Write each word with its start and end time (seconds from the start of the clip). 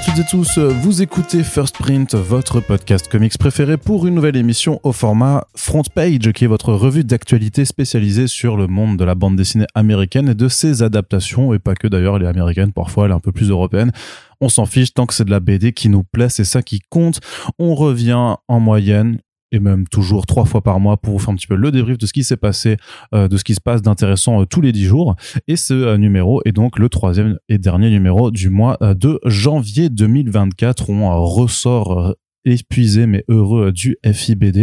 À 0.00 0.02
toutes 0.02 0.18
et 0.18 0.24
tous, 0.24 0.58
vous 0.58 1.02
écoutez 1.02 1.44
First 1.44 1.76
Print, 1.76 2.14
votre 2.14 2.60
podcast 2.60 3.06
comics 3.06 3.36
préféré 3.36 3.76
pour 3.76 4.06
une 4.06 4.14
nouvelle 4.14 4.36
émission 4.36 4.80
au 4.82 4.92
format 4.92 5.46
Front 5.54 5.82
Page, 5.94 6.32
qui 6.32 6.44
est 6.44 6.46
votre 6.46 6.72
revue 6.72 7.04
d'actualité 7.04 7.66
spécialisée 7.66 8.26
sur 8.26 8.56
le 8.56 8.66
monde 8.66 8.96
de 8.96 9.04
la 9.04 9.14
bande 9.14 9.36
dessinée 9.36 9.66
américaine 9.74 10.30
et 10.30 10.34
de 10.34 10.48
ses 10.48 10.82
adaptations, 10.82 11.52
et 11.52 11.58
pas 11.58 11.74
que 11.74 11.86
d'ailleurs, 11.86 12.16
elle 12.16 12.22
est 12.22 12.28
américaine, 12.28 12.72
parfois 12.72 13.04
elle 13.04 13.10
est 13.10 13.14
un 13.14 13.20
peu 13.20 13.30
plus 13.30 13.50
européenne. 13.50 13.92
On 14.40 14.48
s'en 14.48 14.64
fiche 14.64 14.94
tant 14.94 15.04
que 15.04 15.12
c'est 15.12 15.26
de 15.26 15.30
la 15.30 15.40
BD 15.40 15.74
qui 15.74 15.90
nous 15.90 16.02
plaît, 16.02 16.30
c'est 16.30 16.44
ça 16.44 16.62
qui 16.62 16.80
compte. 16.88 17.20
On 17.58 17.74
revient 17.74 18.36
en 18.48 18.58
moyenne 18.58 19.18
et 19.52 19.60
même 19.60 19.86
toujours 19.88 20.26
trois 20.26 20.44
fois 20.44 20.62
par 20.62 20.80
mois 20.80 20.96
pour 20.96 21.14
vous 21.14 21.18
faire 21.18 21.30
un 21.30 21.36
petit 21.36 21.46
peu 21.46 21.56
le 21.56 21.70
débrief 21.70 21.98
de 21.98 22.06
ce 22.06 22.12
qui 22.12 22.24
s'est 22.24 22.36
passé, 22.36 22.76
euh, 23.14 23.28
de 23.28 23.36
ce 23.36 23.44
qui 23.44 23.54
se 23.54 23.60
passe 23.60 23.82
d'intéressant 23.82 24.42
euh, 24.42 24.44
tous 24.44 24.60
les 24.60 24.72
dix 24.72 24.84
jours. 24.84 25.16
Et 25.48 25.56
ce 25.56 25.74
euh, 25.74 25.96
numéro 25.96 26.40
est 26.44 26.52
donc 26.52 26.78
le 26.78 26.88
troisième 26.88 27.38
et 27.48 27.58
dernier 27.58 27.90
numéro 27.90 28.30
du 28.30 28.50
mois 28.50 28.76
euh, 28.82 28.94
de 28.94 29.18
janvier 29.24 29.88
2024. 29.88 30.90
On 30.90 31.24
ressort 31.24 31.98
euh, 32.00 32.12
épuisé 32.44 33.06
mais 33.06 33.24
heureux 33.28 33.70
du 33.72 33.96
FIBD 34.04 34.56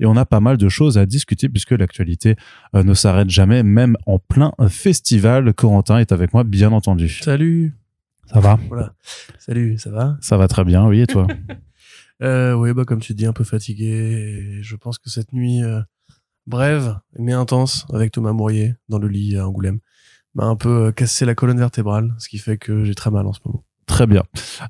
et 0.00 0.06
on 0.06 0.16
a 0.16 0.26
pas 0.26 0.40
mal 0.40 0.58
de 0.58 0.68
choses 0.68 0.98
à 0.98 1.06
discuter 1.06 1.48
puisque 1.48 1.70
l'actualité 1.70 2.36
euh, 2.74 2.82
ne 2.82 2.94
s'arrête 2.94 3.30
jamais 3.30 3.62
même 3.62 3.96
en 4.06 4.18
plein 4.18 4.52
festival. 4.68 5.54
Corentin 5.54 5.98
est 5.98 6.12
avec 6.12 6.34
moi 6.34 6.44
bien 6.44 6.72
entendu. 6.72 7.08
Salut. 7.08 7.74
Ça 8.26 8.40
va? 8.40 8.58
Voilà. 8.68 8.94
Salut, 9.38 9.78
ça 9.78 9.90
va? 9.90 10.16
Ça 10.20 10.36
va 10.36 10.48
très 10.48 10.64
bien, 10.64 10.86
oui 10.86 11.00
et 11.00 11.06
toi? 11.06 11.26
euh, 12.22 12.54
Oui, 12.54 12.72
bah 12.72 12.84
comme 12.84 13.00
tu 13.00 13.14
dis, 13.14 13.26
un 13.26 13.32
peu 13.32 13.44
fatigué. 13.44 14.58
Et 14.58 14.62
je 14.62 14.76
pense 14.76 14.98
que 14.98 15.10
cette 15.10 15.32
nuit 15.32 15.62
euh, 15.62 15.80
brève 16.46 16.98
mais 17.18 17.32
intense 17.32 17.86
avec 17.92 18.12
Thomas 18.12 18.32
Mourier 18.32 18.74
dans 18.88 18.98
le 18.98 19.08
lit 19.08 19.36
à 19.36 19.48
Angoulême 19.48 19.80
m'a 20.34 20.44
un 20.44 20.56
peu 20.56 20.86
euh, 20.86 20.92
cassé 20.92 21.24
la 21.24 21.34
colonne 21.34 21.58
vertébrale, 21.58 22.14
ce 22.18 22.28
qui 22.28 22.38
fait 22.38 22.56
que 22.58 22.84
j'ai 22.84 22.94
très 22.94 23.10
mal 23.10 23.26
en 23.26 23.32
ce 23.32 23.40
moment. 23.44 23.64
Très 23.86 24.06
bien. 24.06 24.22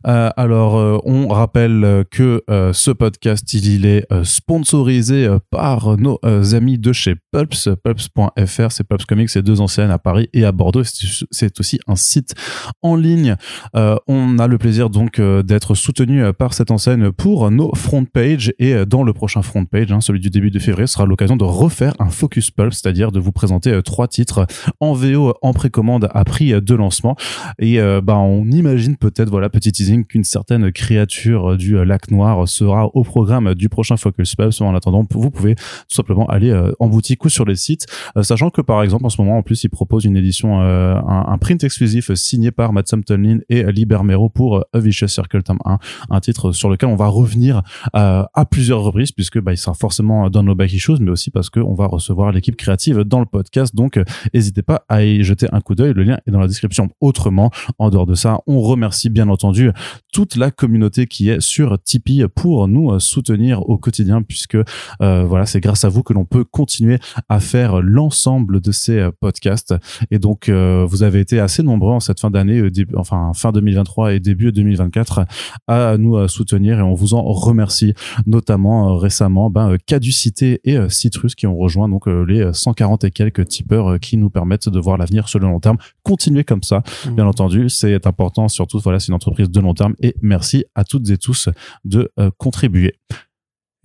Euh, 0.07 0.31
alors, 0.37 0.77
euh, 0.77 0.99
on 1.05 1.29
rappelle 1.29 1.85
euh, 1.85 2.05
que 2.11 2.43
ce 2.73 2.91
podcast, 2.91 3.53
il, 3.53 3.87
est 3.87 4.07
sponsorisé 4.25 5.29
par 5.51 5.97
nos 5.97 6.19
amis 6.55 6.79
de 6.79 6.93
chez 6.93 7.15
Pulps, 7.31 7.69
pulps.fr, 7.83 8.71
c'est 8.73 8.85
Pulps 8.85 9.05
Comics, 9.05 9.31
c'est 9.31 9.43
deux 9.43 9.61
anciennes 9.61 9.91
à 9.91 9.99
Paris 9.99 10.29
et 10.33 10.45
à 10.45 10.53
Bordeaux. 10.53 10.83
C'est 10.85 11.61
aussi 11.61 11.81
un 11.87 11.97
site 11.97 12.35
en 12.83 12.97
ligne. 12.97 13.37
On 13.75 14.39
a 14.39 14.47
le 14.47 14.59
plaisir 14.59 14.91
donc 14.91 15.21
d'être 15.21 15.75
soutenu 15.75 16.33
par 16.33 16.55
cette 16.55 16.71
enseigne 16.71 17.11
pour 17.13 17.51
nos 17.51 17.75
front 17.75 18.05
page 18.05 18.53
et 18.59 18.85
dans 18.87 19.03
le 19.03 19.13
prochain 19.13 19.43
front 19.43 19.65
page, 19.65 19.91
hein, 19.93 20.01
celui 20.01 20.21
du 20.21 20.31
début 20.31 20.51
de 20.51 20.59
février, 20.59 20.87
sera 20.87 21.07
l'occasion 21.07 21.37
de 21.37 21.45
refaire 21.45 21.95
un 21.99 22.11
focus 22.11 22.51
Pulps, 22.51 22.81
c'est-à-dire 22.83 23.13
de 23.13 23.21
vous 23.21 23.33
présenter 23.33 23.81
trois 23.83 24.09
titres 24.09 24.47
en 24.81 24.93
VO 24.93 25.35
en 25.43 25.53
précommande 25.53 26.09
à 26.13 26.25
prix 26.25 26.53
de 26.61 26.75
lancement. 26.75 27.17
Et 27.59 27.79
bah, 28.03 28.19
on 28.19 28.45
imagine 28.51 28.97
peut-être, 29.03 29.31
voilà, 29.31 29.50
petit 29.50 29.72
teasing, 29.72 30.05
qu'une 30.05 30.22
certaine 30.22 30.70
créature 30.70 31.53
euh, 31.53 31.56
du 31.56 31.77
euh, 31.77 31.84
lac 31.84 32.11
noir 32.12 32.47
sera 32.48 32.86
au 32.95 33.03
programme 33.03 33.53
du 33.55 33.69
prochain 33.69 33.97
Focus 33.97 34.36
Pubs. 34.36 34.53
En 34.61 34.77
attendant, 34.77 35.05
vous 35.11 35.31
pouvez 35.31 35.56
tout 35.56 35.95
simplement 35.95 36.25
aller 36.27 36.50
euh, 36.50 36.72
en 36.78 36.86
boutique 36.86 37.25
ou 37.25 37.28
sur 37.28 37.45
les 37.45 37.57
sites, 37.57 37.86
sachant 38.23 38.51
que 38.51 38.61
par 38.61 38.83
exemple, 38.83 39.05
en 39.05 39.08
ce 39.08 39.20
moment, 39.20 39.39
en 39.39 39.42
plus, 39.42 39.64
ils 39.64 39.68
proposent 39.68 40.05
une 40.05 40.17
édition, 40.17 40.61
un, 40.61 41.39
print 41.39 41.64
exclusif 41.64 42.14
signé 42.14 42.51
par 42.52 42.73
Matt 42.73 42.92
Tomlin 43.05 43.39
et 43.48 43.64
Liber 43.73 43.98
Mero 44.05 44.29
pour 44.29 44.64
A 44.73 44.79
Vicious 44.79 45.08
Circle 45.08 45.42
tome 45.42 45.58
1, 45.64 45.79
un 46.11 46.20
titre 46.20 46.52
sur 46.52 46.70
lequel 46.70 46.89
on 46.89 46.96
va 46.96 47.08
revenir 47.08 47.62
à 47.92 48.46
plusieurs 48.51 48.83
reprises, 48.83 49.12
puisque 49.12 49.41
bah, 49.41 49.52
il 49.52 49.57
sera 49.57 49.74
forcément 49.74 50.30
dans 50.30 50.42
nos 50.42 50.55
back 50.55 50.73
issues, 50.73 51.01
mais 51.01 51.11
aussi 51.11 51.30
parce 51.30 51.51
qu'on 51.51 51.74
va 51.74 51.86
recevoir 51.86 52.33
l'équipe 52.33 52.57
créative 52.57 53.01
dans 53.01 53.20
le 53.20 53.27
podcast. 53.27 53.74
Donc, 53.74 53.98
n'hésitez 54.33 54.62
pas 54.62 54.85
à 54.89 55.02
y 55.02 55.24
jeter 55.24 55.46
un 55.52 55.61
coup 55.61 55.74
d'œil. 55.74 55.92
Le 55.95 56.05
lien 56.05 56.18
est 56.27 56.30
dans 56.30 56.41
la 56.41 56.48
description. 56.48 56.91
Autrement, 57.01 57.51
en 57.79 57.91
dehors 57.91 58.07
de 58.07 58.14
ça, 58.14 58.41
on 58.46 58.61
remercie 58.61 58.92
bien 59.08 59.29
entendu 59.29 59.70
toute 60.13 60.36
la 60.36 60.51
communauté 60.51 61.07
qui 61.07 61.29
est 61.30 61.41
sur 61.41 61.83
Tipeee 61.83 62.27
pour 62.35 62.69
nous 62.69 62.92
euh, 62.92 62.98
soutenir 62.98 63.69
au 63.69 63.79
quotidien, 63.79 64.23
puisque 64.23 64.57
euh, 65.01 65.25
voilà, 65.25 65.47
c'est 65.47 65.61
grâce 65.61 65.85
à 65.85 65.89
vous 65.89 66.03
que 66.03 66.13
l'on 66.13 66.25
peut 66.25 66.45
continuer 66.45 66.98
à 67.29 67.41
faire 67.41 67.80
l'ensemble 67.83 68.61
de 68.61 68.73
ces 68.73 68.98
euh, 68.98 69.11
podcasts. 69.20 69.75
Et 70.11 70.19
donc, 70.19 70.48
euh, 70.48 70.86
vous 70.89 71.03
avez 71.03 71.20
été 71.20 71.41
assez 71.41 71.63
nombreux 71.63 71.92
en 71.92 72.01
cette 72.01 72.20
fin 72.20 72.30
d'année, 72.30 72.63
enfin 72.97 73.33
fin 73.35 73.53
2023 73.53 74.14
et 74.14 74.20
début 74.20 74.53
2024, 74.53 75.24
à 75.67 75.97
nous 75.98 76.29
soutenir 76.29 76.79
et 76.79 76.83
on 76.83 76.95
vous 76.95 77.14
en 77.14 77.23
remercie. 77.23 77.95
Notamment 78.27 78.91
euh, 78.91 78.97
récemment, 78.97 79.51
ben, 79.51 79.77
Caducité 79.86 80.61
et 80.64 80.79
Citrus 80.89 81.35
qui 81.35 81.47
ont 81.47 81.57
rejoint 81.57 81.89
donc 81.89 82.07
les 82.07 82.41
euh, 82.41 82.53
140 82.53 83.05
et 83.05 83.11
quelques 83.11 83.47
tipeurs 83.48 83.98
qui 84.01 84.17
nous 84.17 84.30
permettent 84.30 84.69
de 84.69 84.80
voir 84.80 84.98
l'avenir 84.98 85.29
sur 85.29 85.39
le 85.39 85.47
long 85.47 85.61
terme. 85.61 85.77
Continuez 86.03 86.45
comme 86.45 86.63
ça, 86.63 86.83
bien 87.13 87.27
entendu, 87.27 87.69
c'est 87.69 88.07
important. 88.07 88.48
Surtout, 88.48 88.80
voilà, 88.83 89.01
c'est 89.01 89.09
une 89.09 89.15
entreprise 89.15 89.51
de 89.51 89.61
long 89.61 89.75
terme 89.75 89.95
et 90.01 90.15
merci 90.20 90.65
à 90.75 90.85
toutes 90.85 91.09
et 91.11 91.19
tous 91.19 91.48
de 91.85 92.11
euh, 92.19 92.31
contribuer. 92.37 92.98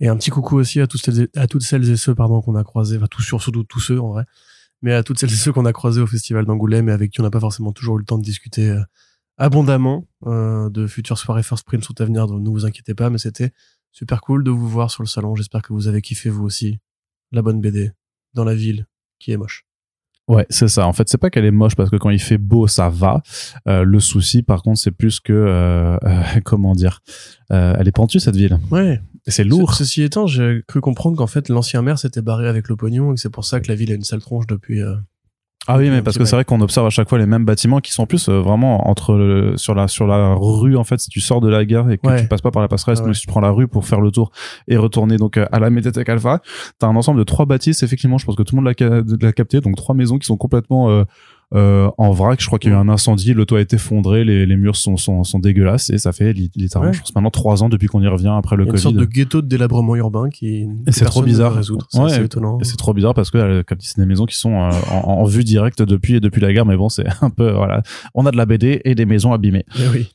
Et 0.00 0.08
un 0.08 0.16
petit 0.16 0.30
coucou 0.30 0.56
aussi 0.56 0.80
à, 0.80 0.86
toutes 0.86 1.02
celles 1.62 1.90
et 1.90 1.96
ceux 1.96 2.14
pardon 2.14 2.40
qu'on 2.40 2.54
a 2.54 2.64
croisés, 2.64 2.96
enfin 2.96 3.06
tous 3.10 3.22
sur- 3.22 3.42
surtout 3.42 3.64
tous 3.64 3.80
ceux 3.80 4.00
en 4.00 4.10
vrai, 4.10 4.24
mais 4.82 4.92
à 4.92 5.02
toutes 5.02 5.18
celles 5.18 5.32
et 5.32 5.36
ceux 5.36 5.52
qu'on 5.52 5.64
a 5.64 5.72
croisés 5.72 6.00
au 6.00 6.06
festival 6.06 6.44
d'Angoulême 6.44 6.88
et 6.88 6.92
avec 6.92 7.10
qui 7.10 7.20
on 7.20 7.24
n'a 7.24 7.30
pas 7.30 7.40
forcément 7.40 7.72
toujours 7.72 7.96
eu 7.96 8.00
le 8.00 8.04
temps 8.04 8.18
de 8.18 8.22
discuter 8.22 8.70
euh, 8.70 8.82
abondamment 9.36 10.06
euh, 10.26 10.70
de 10.70 10.86
futures 10.86 11.18
soirées 11.18 11.42
First 11.42 11.64
Print 11.64 11.82
sont 11.84 12.00
à 12.00 12.04
venir, 12.04 12.26
donc 12.26 12.42
ne 12.42 12.48
vous 12.48 12.64
inquiétez 12.64 12.94
pas, 12.94 13.10
mais 13.10 13.18
c'était 13.18 13.52
super 13.90 14.20
cool 14.20 14.44
de 14.44 14.50
vous 14.50 14.68
voir 14.68 14.90
sur 14.90 15.02
le 15.02 15.08
salon. 15.08 15.34
J'espère 15.34 15.62
que 15.62 15.72
vous 15.72 15.88
avez 15.88 16.02
kiffé 16.02 16.30
vous 16.30 16.44
aussi 16.44 16.78
la 17.32 17.42
bonne 17.42 17.60
BD 17.60 17.92
dans 18.34 18.44
la 18.44 18.54
ville 18.54 18.86
qui 19.18 19.32
est 19.32 19.36
moche. 19.36 19.67
Ouais, 20.28 20.46
c'est 20.50 20.68
ça. 20.68 20.86
En 20.86 20.92
fait, 20.92 21.08
c'est 21.08 21.18
pas 21.18 21.30
qu'elle 21.30 21.46
est 21.46 21.50
moche 21.50 21.74
parce 21.74 21.88
que 21.90 21.96
quand 21.96 22.10
il 22.10 22.20
fait 22.20 22.38
beau, 22.38 22.66
ça 22.66 22.88
va. 22.90 23.22
Euh, 23.66 23.82
le 23.82 23.98
souci, 23.98 24.42
par 24.42 24.62
contre, 24.62 24.78
c'est 24.78 24.90
plus 24.90 25.20
que 25.20 25.32
euh, 25.32 25.96
euh, 26.04 26.22
comment 26.44 26.74
dire. 26.74 27.00
Euh, 27.50 27.74
elle 27.78 27.88
est 27.88 27.92
pentue 27.92 28.20
cette 28.20 28.36
ville. 28.36 28.58
Ouais. 28.70 29.00
C'est 29.26 29.44
lourd. 29.44 29.72
Ce- 29.74 29.84
ceci 29.84 30.02
étant, 30.02 30.26
j'ai 30.26 30.62
cru 30.68 30.80
comprendre 30.80 31.16
qu'en 31.16 31.26
fait 31.26 31.48
l'ancien 31.48 31.82
maire 31.82 31.98
s'était 31.98 32.22
barré 32.22 32.46
avec 32.48 32.68
le 32.68 32.76
pognon 32.76 33.12
et 33.12 33.14
que 33.14 33.20
c'est 33.20 33.30
pour 33.30 33.44
ça 33.44 33.60
que 33.60 33.68
la 33.68 33.74
ville 33.74 33.90
a 33.90 33.94
une 33.94 34.04
sale 34.04 34.20
tronche 34.20 34.46
depuis. 34.46 34.80
Euh, 35.68 35.72
Ah 35.74 35.78
oui, 35.78 35.90
mais 35.90 35.96
un 35.98 36.02
parce 36.02 36.16
que 36.18 36.24
c'est 36.24 36.34
vrai 36.36 36.44
qu'on 36.44 36.60
observe 36.60 36.86
à 36.86 36.90
chaque 36.90 37.08
fois 37.08 37.18
les 37.18 37.26
mêmes 37.26 37.44
bâtiments 37.44 37.80
qui 37.80 37.92
sont 37.92 38.02
en 38.04 38.06
plus 38.06 38.28
euh, 38.28 38.40
vraiment 38.40 38.88
entre 38.88 39.14
le- 39.14 39.56
sur 39.56 39.74
la 39.74 39.86
sur 39.88 40.06
la 40.06 40.34
rue 40.34 40.76
en 40.76 40.84
fait 40.84 40.98
si 41.00 41.10
tu 41.10 41.20
sors 41.20 41.40
de 41.40 41.48
la 41.48 41.64
gare 41.64 41.90
et 41.90 41.98
que 41.98 42.06
Ouais. 42.08 42.22
tu 42.22 42.28
passes 42.28 42.40
pas 42.40 42.50
par 42.50 42.62
la 42.62 42.68
passerelle, 42.68 42.96
Ah 43.04 43.14
si 43.14 43.20
tu 43.20 43.26
prends 43.26 43.40
la 43.40 43.50
rue 43.50 43.68
pour 43.68 43.84
faire 43.86 44.00
le 44.00 44.10
tour 44.10 44.30
et 44.66 44.76
retourner 44.76 45.16
donc 45.16 45.36
euh, 45.36 45.46
à 45.52 45.58
la 45.58 45.70
médiathèque 45.70 46.08
Alpha, 46.08 46.40
t'as 46.78 46.86
un 46.86 46.96
ensemble 46.96 47.18
de 47.18 47.24
trois 47.24 47.44
bâtisses 47.46 47.82
effectivement, 47.82 48.18
je 48.18 48.26
pense 48.26 48.36
que 48.36 48.42
tout 48.42 48.56
le 48.56 48.62
monde 48.62 48.74
l'a 49.22 49.32
capté, 49.32 49.60
donc 49.60 49.76
trois 49.76 49.94
maisons 49.94 50.18
qui 50.18 50.26
sont 50.26 50.36
complètement 50.36 50.90
euh, 50.90 51.04
euh, 51.54 51.90
en 51.96 52.10
vrac. 52.12 52.40
Je 52.40 52.46
crois 52.46 52.58
qu'il 52.58 52.70
y 52.70 52.74
a 52.74 52.76
eu 52.76 52.80
un 52.80 52.88
incendie, 52.88 53.32
le 53.32 53.46
toit 53.46 53.60
est 53.60 53.72
effondré, 53.72 54.24
les, 54.24 54.44
les 54.44 54.56
murs 54.56 54.76
sont, 54.76 54.96
sont 54.96 55.24
sont 55.24 55.38
dégueulasses 55.38 55.88
et 55.90 55.96
ça 55.98 56.12
fait 56.12 56.32
li- 56.32 56.50
littéralement 56.54 56.90
Ouais. 56.90 56.94
je 56.96 57.00
pense 57.00 57.14
maintenant 57.14 57.30
trois 57.30 57.62
ans 57.62 57.68
depuis 57.70 57.86
qu'on 57.88 58.02
y 58.02 58.06
revient 58.06 58.32
après 58.36 58.56
le 58.56 58.64
a 58.64 58.66
une 58.66 58.70
Covid. 58.72 58.82
sorte 58.82 58.96
de 58.96 59.04
ghetto 59.04 59.40
de 59.42 59.46
délabrement 59.48 59.96
urbain 59.96 60.28
qui. 60.28 60.66
que 60.86 60.92
c'est 60.92 61.04
trop 61.06 61.22
bizarre. 61.22 61.54
résoudre. 61.54 61.86
C'est 61.90 62.00
Ouais. 62.00 62.24
étonnant. 62.24 62.58
Et 62.60 62.64
c'est 62.64 62.76
trop 62.76 62.92
bizarre 62.92 63.14
parce 63.14 63.30
que 63.30 63.38
euh, 63.38 63.62
comme 63.66 63.78
dit, 63.78 63.86
c'est 63.86 63.98
des 64.00 64.06
maisons 64.06 64.26
qui 64.26 64.36
sont 64.36 64.52
euh, 64.54 64.70
en, 64.90 65.08
en 65.20 65.24
vue 65.24 65.44
directe 65.44 65.80
depuis 65.82 66.20
depuis 66.20 66.40
la 66.40 66.52
gare, 66.52 66.66
mais 66.66 66.76
bon, 66.76 66.88
c'est 66.88 67.06
un 67.22 67.30
peu 67.30 67.50
voilà. 67.52 67.82
On 68.14 68.26
a 68.26 68.30
de 68.30 68.36
la 68.36 68.44
BD 68.46 68.80
et 68.84 68.94
des 68.94 69.06
maisons 69.06 69.32
abîmées. 69.32 69.64
Mais 69.78 69.88
oui. 69.92 70.08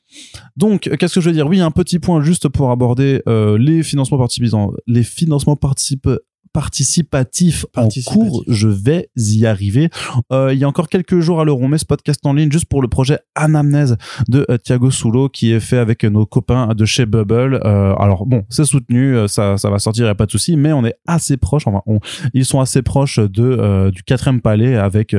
Donc, 0.56 0.88
euh, 0.88 0.96
qu'est-ce 0.98 1.16
que 1.16 1.22
je 1.22 1.30
veux 1.30 1.34
dire? 1.36 1.48
Oui, 1.48 1.60
un 1.60 1.72
petit 1.72 1.98
point 1.98 2.22
juste 2.22 2.48
pour 2.48 2.70
aborder 2.70 3.22
euh, 3.28 3.58
les 3.58 3.82
financements 3.82 4.20
participants, 4.20 4.72
les 4.86 5.02
financements 5.04 5.56
particip- 5.56 6.20
participatifs 6.54 7.66
en 7.76 7.88
cours. 8.06 8.44
Je 8.48 8.68
vais 8.68 9.10
y 9.18 9.46
arriver. 9.46 9.90
Euh, 10.32 10.52
il 10.54 10.60
y 10.60 10.64
a 10.64 10.68
encore 10.68 10.88
quelques 10.90 11.20
jours 11.20 11.42
à 11.42 11.46
l'heure, 11.46 11.60
on 11.60 11.68
met 11.68 11.78
ce 11.78 11.86
podcast 11.86 12.20
en 12.26 12.34
ligne 12.34 12.52
juste 12.52 12.66
pour 12.66 12.82
le 12.82 12.88
projet 12.88 13.20
Anamnèse 13.36 13.98
de 14.28 14.46
euh, 14.50 14.58
Thiago 14.58 14.92
Soulo 14.92 15.30
qui 15.30 15.52
est 15.52 15.60
fait 15.60 15.78
avec 15.78 16.04
nos 16.04 16.26
copains 16.26 16.74
de 16.76 16.86
chez 16.86 17.06
Bubble. 17.06 17.60
Euh, 17.66 17.94
alors 17.96 18.26
bon, 18.26 18.44
c'est 18.50 18.66
soutenu, 18.66 19.16
ça, 19.28 19.58
ça 19.58 19.70
va 19.70 19.80
sortir, 19.80 20.06
y 20.06 20.10
a 20.10 20.16
pas 20.16 20.26
de 20.26 20.32
souci, 20.32 20.56
mais 20.56 20.72
on 20.74 20.86
est 20.86 20.96
assez 21.08 21.38
proche. 21.38 21.68
Enfin, 21.68 21.82
on, 21.88 22.00
ils 22.34 22.46
sont 22.46 22.60
assez 22.60 22.82
proches 22.82 23.20
de 23.20 23.44
euh, 23.44 23.92
du 23.92 24.04
quatrième 24.04 24.42
palais 24.42 24.76
avec 24.76 25.16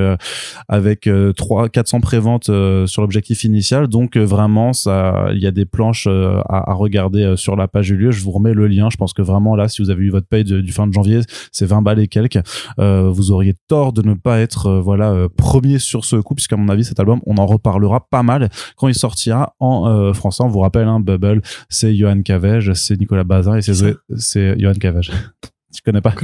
avec 0.69 1.07
euh, 1.07 1.33
3 1.33 1.69
400 1.69 2.01
préventes 2.01 2.51
sur 2.87 3.03
l'objectif 3.03 3.45
initial. 3.45 3.89
Donc 3.89 4.17
vraiment, 4.17 4.73
ça, 4.73 5.29
il 5.33 5.39
y 5.43 5.47
a 5.47 5.51
des 5.51 5.65
planches 5.65 6.07
à, 6.07 6.71
à 6.71 6.75
regarder 6.75 7.35
sur 7.37 7.57
la 7.57 7.69
page 7.69 7.87
du 7.89 7.97
lieu. 7.97 8.11
Je 8.11 8.23
vous 8.23 8.31
remets 8.31 8.55
le 8.55 8.67
lien. 8.67 8.89
Je 8.91 8.97
pense 8.97 9.13
que 9.13 9.23
vraiment 9.23 9.57
là, 9.57 9.69
si 9.69 9.83
vous 9.83 9.91
avez 9.91 10.05
eu 10.05 10.11
votre 10.11 10.27
paye 10.29 10.45
de- 10.45 10.61
du 10.61 10.73
fin 10.73 10.87
de 10.87 10.93
janvier, 10.93 11.21
c'est 11.53 11.67
20 11.67 11.82
balles 11.82 12.00
et 12.00 12.09
quelques. 12.09 12.41
Euh, 12.79 13.11
vous 13.11 13.31
auriez 13.31 13.55
tort 13.69 13.93
de 13.93 14.03
ne 14.03 14.15
pas 14.15 14.41
être 14.41 14.67
euh, 14.67 14.81
voilà 14.81 15.11
euh, 15.11 15.29
premier 15.29 15.79
sur 15.79 16.05
ce 16.05 16.17
coup, 16.17 16.35
puisqu'à 16.35 16.56
mon 16.56 16.69
avis, 16.69 16.85
cet 16.85 17.00
album, 17.00 17.21
on 17.26 17.37
en 17.37 17.47
reparlera 17.47 18.06
pas 18.09 18.23
mal 18.23 18.50
quand 18.76 18.88
il 18.88 18.94
sortira 18.94 19.55
en 19.61 20.12
français. 20.12 20.43
On 20.43 20.49
vous 20.49 20.61
rappelle, 20.61 20.88
hein, 20.88 21.00
Bubble, 21.00 21.43
c'est 21.69 21.94
Johan 21.94 22.23
Cavege, 22.23 22.73
c'est 22.75 22.99
Nicolas 22.99 23.25
Bazin 23.25 23.56
et 23.56 23.62
c'est 23.62 24.59
Johan 24.59 24.75
Cavege. 24.75 25.11
Tu 25.75 25.82
connais 25.82 26.00
pas 26.00 26.15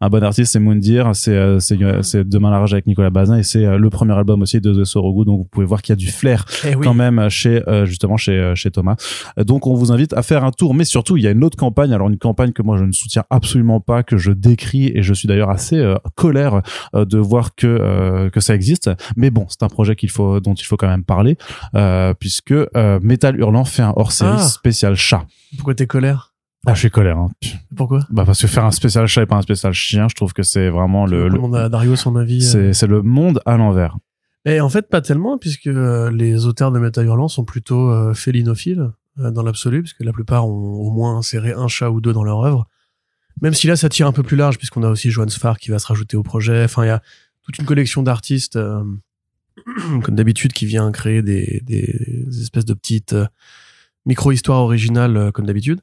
Un 0.00 0.08
bon 0.08 0.22
artiste, 0.22 0.52
c'est 0.52 0.60
Moundir, 0.60 1.10
c'est 1.14 1.32
euh, 1.36 1.58
c'est 1.58 1.82
euh, 1.82 2.00
c'est 2.02 2.28
Demain 2.28 2.50
la 2.50 2.60
rage 2.60 2.72
avec 2.72 2.86
Nicolas 2.86 3.10
Bazin 3.10 3.36
et 3.38 3.42
c'est 3.42 3.64
euh, 3.66 3.76
le 3.76 3.90
premier 3.90 4.12
album 4.14 4.42
aussi 4.42 4.60
de 4.60 4.72
The 4.72 4.84
Sorogu. 4.84 5.24
Donc 5.24 5.38
vous 5.38 5.44
pouvez 5.44 5.66
voir 5.66 5.82
qu'il 5.82 5.92
y 5.92 5.94
a 5.94 5.96
du 5.96 6.06
flair 6.08 6.44
Eh 6.64 6.74
oui. 6.76 6.84
quand 6.84 6.94
même 6.94 7.28
chez 7.28 7.60
justement 7.84 8.16
chez 8.16 8.52
chez 8.54 8.70
Thomas. 8.70 8.96
Donc 9.36 9.66
on 9.66 9.74
vous 9.74 9.90
invite 9.92 10.12
à 10.12 10.22
faire 10.22 10.44
un 10.44 10.52
tour, 10.52 10.74
mais 10.74 10.84
surtout 10.84 11.16
il 11.16 11.24
y 11.24 11.26
a 11.26 11.30
une 11.32 11.42
autre 11.44 11.56
campagne. 11.56 11.92
Alors 11.92 12.08
une 12.08 12.18
campagne 12.18 12.52
que 12.52 12.62
moi 12.62 12.76
je 12.78 12.84
ne 12.84 12.92
soutiens 12.92 13.24
absolument 13.30 13.80
pas, 13.80 14.02
que 14.02 14.16
je 14.16 14.30
décris 14.30 14.92
et 14.94 15.02
je 15.02 15.12
suis 15.12 15.26
d'ailleurs 15.26 15.50
assez 15.50 15.76
euh, 15.76 15.96
colère 16.14 16.62
euh, 16.94 17.04
de 17.04 17.18
voir 17.18 17.54
que 17.54 17.66
euh, 17.66 18.30
que 18.30 18.40
ça 18.40 18.54
existe. 18.54 18.90
Mais 19.16 19.30
bon, 19.30 19.46
c'est 19.48 19.62
un 19.64 19.68
projet 19.68 19.96
qu'il 19.96 20.10
faut 20.10 20.38
dont 20.40 20.54
il 20.54 20.64
faut 20.64 20.76
quand 20.76 20.88
même 20.88 21.04
parler 21.04 21.36
puisque 22.20 22.54
Metal 23.02 23.36
Hurlant 23.38 23.64
fait 23.64 23.82
un 23.82 23.92
hors-série 23.96 24.30
Ah. 24.38 24.38
spécial 24.38 24.94
chat. 24.94 25.24
Pourquoi 25.56 25.74
t'es 25.74 25.86
colère? 25.86 26.29
Ah, 26.66 26.74
je 26.74 26.80
suis 26.80 26.90
colère. 26.90 27.16
Hein. 27.18 27.30
Pourquoi 27.74 28.00
Bah 28.10 28.24
parce 28.26 28.40
que 28.42 28.46
faire 28.46 28.64
un 28.66 28.70
spécial 28.70 29.06
chat 29.06 29.22
et 29.22 29.26
pas 29.26 29.36
un 29.36 29.42
spécial 29.42 29.72
chien, 29.72 30.08
je 30.08 30.14
trouve 30.14 30.32
que 30.34 30.42
c'est 30.42 30.68
vraiment 30.68 31.06
le, 31.06 31.28
le- 31.28 31.34
demande 31.36 31.56
à 31.56 31.68
Dario 31.70 31.96
son 31.96 32.16
avis. 32.16 32.54
euh. 32.54 32.72
c'est 32.74 32.86
le 32.86 33.00
monde 33.02 33.40
à 33.46 33.56
l'envers. 33.56 33.96
Et 34.44 34.60
en 34.60 34.68
fait, 34.68 34.88
pas 34.88 35.00
tellement, 35.00 35.38
puisque 35.38 35.66
euh, 35.68 36.10
les 36.10 36.46
auteurs 36.46 36.70
de 36.72 36.78
Metal 36.78 37.04
Hurlant 37.04 37.28
sont 37.28 37.44
plutôt 37.44 37.90
euh, 37.90 38.14
félinophiles 38.14 38.90
euh, 39.18 39.30
dans 39.30 39.42
l'absolu, 39.42 39.82
puisque 39.82 40.00
la 40.00 40.12
plupart 40.12 40.46
ont 40.46 40.50
au 40.80 40.90
moins 40.90 41.16
inséré 41.18 41.52
un 41.52 41.68
chat 41.68 41.90
ou 41.90 42.00
deux 42.00 42.12
dans 42.12 42.24
leur 42.24 42.40
œuvre. 42.44 42.66
Même 43.42 43.54
si 43.54 43.66
là, 43.66 43.76
ça 43.76 43.88
tire 43.88 44.06
un 44.06 44.12
peu 44.12 44.22
plus 44.22 44.36
large, 44.36 44.58
puisqu'on 44.58 44.82
a 44.82 44.88
aussi 44.88 45.10
Johan 45.10 45.28
Sfar 45.28 45.58
qui 45.58 45.70
va 45.70 45.78
se 45.78 45.86
rajouter 45.86 46.16
au 46.18 46.22
projet. 46.22 46.64
Enfin, 46.64 46.84
il 46.84 46.88
y 46.88 46.90
a 46.90 47.00
toute 47.42 47.58
une 47.58 47.64
collection 47.66 48.02
d'artistes, 48.02 48.56
euh, 48.56 48.82
comme 50.02 50.14
d'habitude, 50.14 50.52
qui 50.52 50.66
vient 50.66 50.90
créer 50.92 51.22
des, 51.22 51.62
des 51.64 52.26
espèces 52.42 52.64
de 52.66 52.74
petites 52.74 53.14
micro-histoires 54.06 54.60
originales, 54.60 55.32
comme 55.32 55.46
d'habitude. 55.46 55.80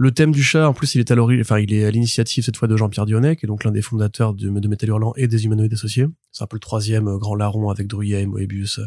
Le 0.00 0.12
thème 0.12 0.30
du 0.30 0.44
chat, 0.44 0.68
en 0.68 0.72
plus, 0.72 0.94
il 0.94 1.00
est 1.00 1.10
à 1.10 1.16
l'ori- 1.16 1.40
enfin, 1.40 1.58
il 1.58 1.72
est 1.72 1.84
à 1.84 1.90
l'initiative 1.90 2.44
cette 2.44 2.56
fois 2.56 2.68
de 2.68 2.76
Jean-Pierre 2.76 3.04
Dionnet, 3.04 3.34
qui 3.34 3.46
est 3.46 3.48
donc 3.48 3.64
l'un 3.64 3.72
des 3.72 3.82
fondateurs 3.82 4.32
de, 4.32 4.48
de 4.48 4.86
Hurlant 4.86 5.12
et 5.16 5.26
des 5.26 5.44
Humanoïdes 5.44 5.72
Associés. 5.72 6.06
C'est 6.30 6.44
un 6.44 6.46
peu 6.46 6.54
le 6.54 6.60
troisième 6.60 7.08
euh, 7.08 7.18
grand 7.18 7.34
larron 7.34 7.68
avec 7.68 7.88
Druyet 7.88 8.22
et 8.22 8.26
Moebius, 8.26 8.78
euh, 8.78 8.86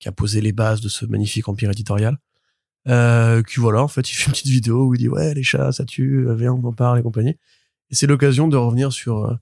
qui 0.00 0.08
a 0.08 0.12
posé 0.12 0.42
les 0.42 0.52
bases 0.52 0.82
de 0.82 0.90
ce 0.90 1.06
magnifique 1.06 1.48
empire 1.48 1.70
éditorial. 1.70 2.18
Euh, 2.88 3.42
qui 3.42 3.58
voilà, 3.58 3.82
en 3.82 3.88
fait, 3.88 4.10
il 4.10 4.12
fait 4.12 4.26
une 4.26 4.32
petite 4.32 4.48
vidéo 4.48 4.84
où 4.84 4.94
il 4.94 4.98
dit 4.98 5.08
ouais, 5.08 5.32
les 5.32 5.42
chats, 5.42 5.72
ça 5.72 5.86
tue, 5.86 6.28
euh, 6.28 6.34
viens, 6.34 6.52
on 6.52 6.62
en 6.62 6.74
parle 6.74 6.98
et 6.98 7.02
compagnie. 7.02 7.36
Et 7.88 7.94
c'est 7.94 8.06
l'occasion 8.06 8.46
de 8.46 8.58
revenir 8.58 8.92
sur 8.92 9.34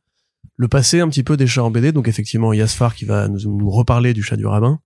le 0.57 0.69
passé 0.69 1.01
un 1.01 1.09
petit 1.09 1.25
peu 1.25 1.37
des 1.37 1.49
chats 1.49 1.65
en 1.65 1.73
BD. 1.73 1.91
Donc 1.91 2.07
effectivement, 2.07 2.53
Yasfar 2.53 2.95
qui 2.95 3.07
va 3.07 3.27
nous, 3.27 3.41
nous 3.41 3.71
reparler 3.71 4.15
du 4.15 4.23
chat 4.23 4.37
du 4.37 4.47
rabbin, 4.47 4.79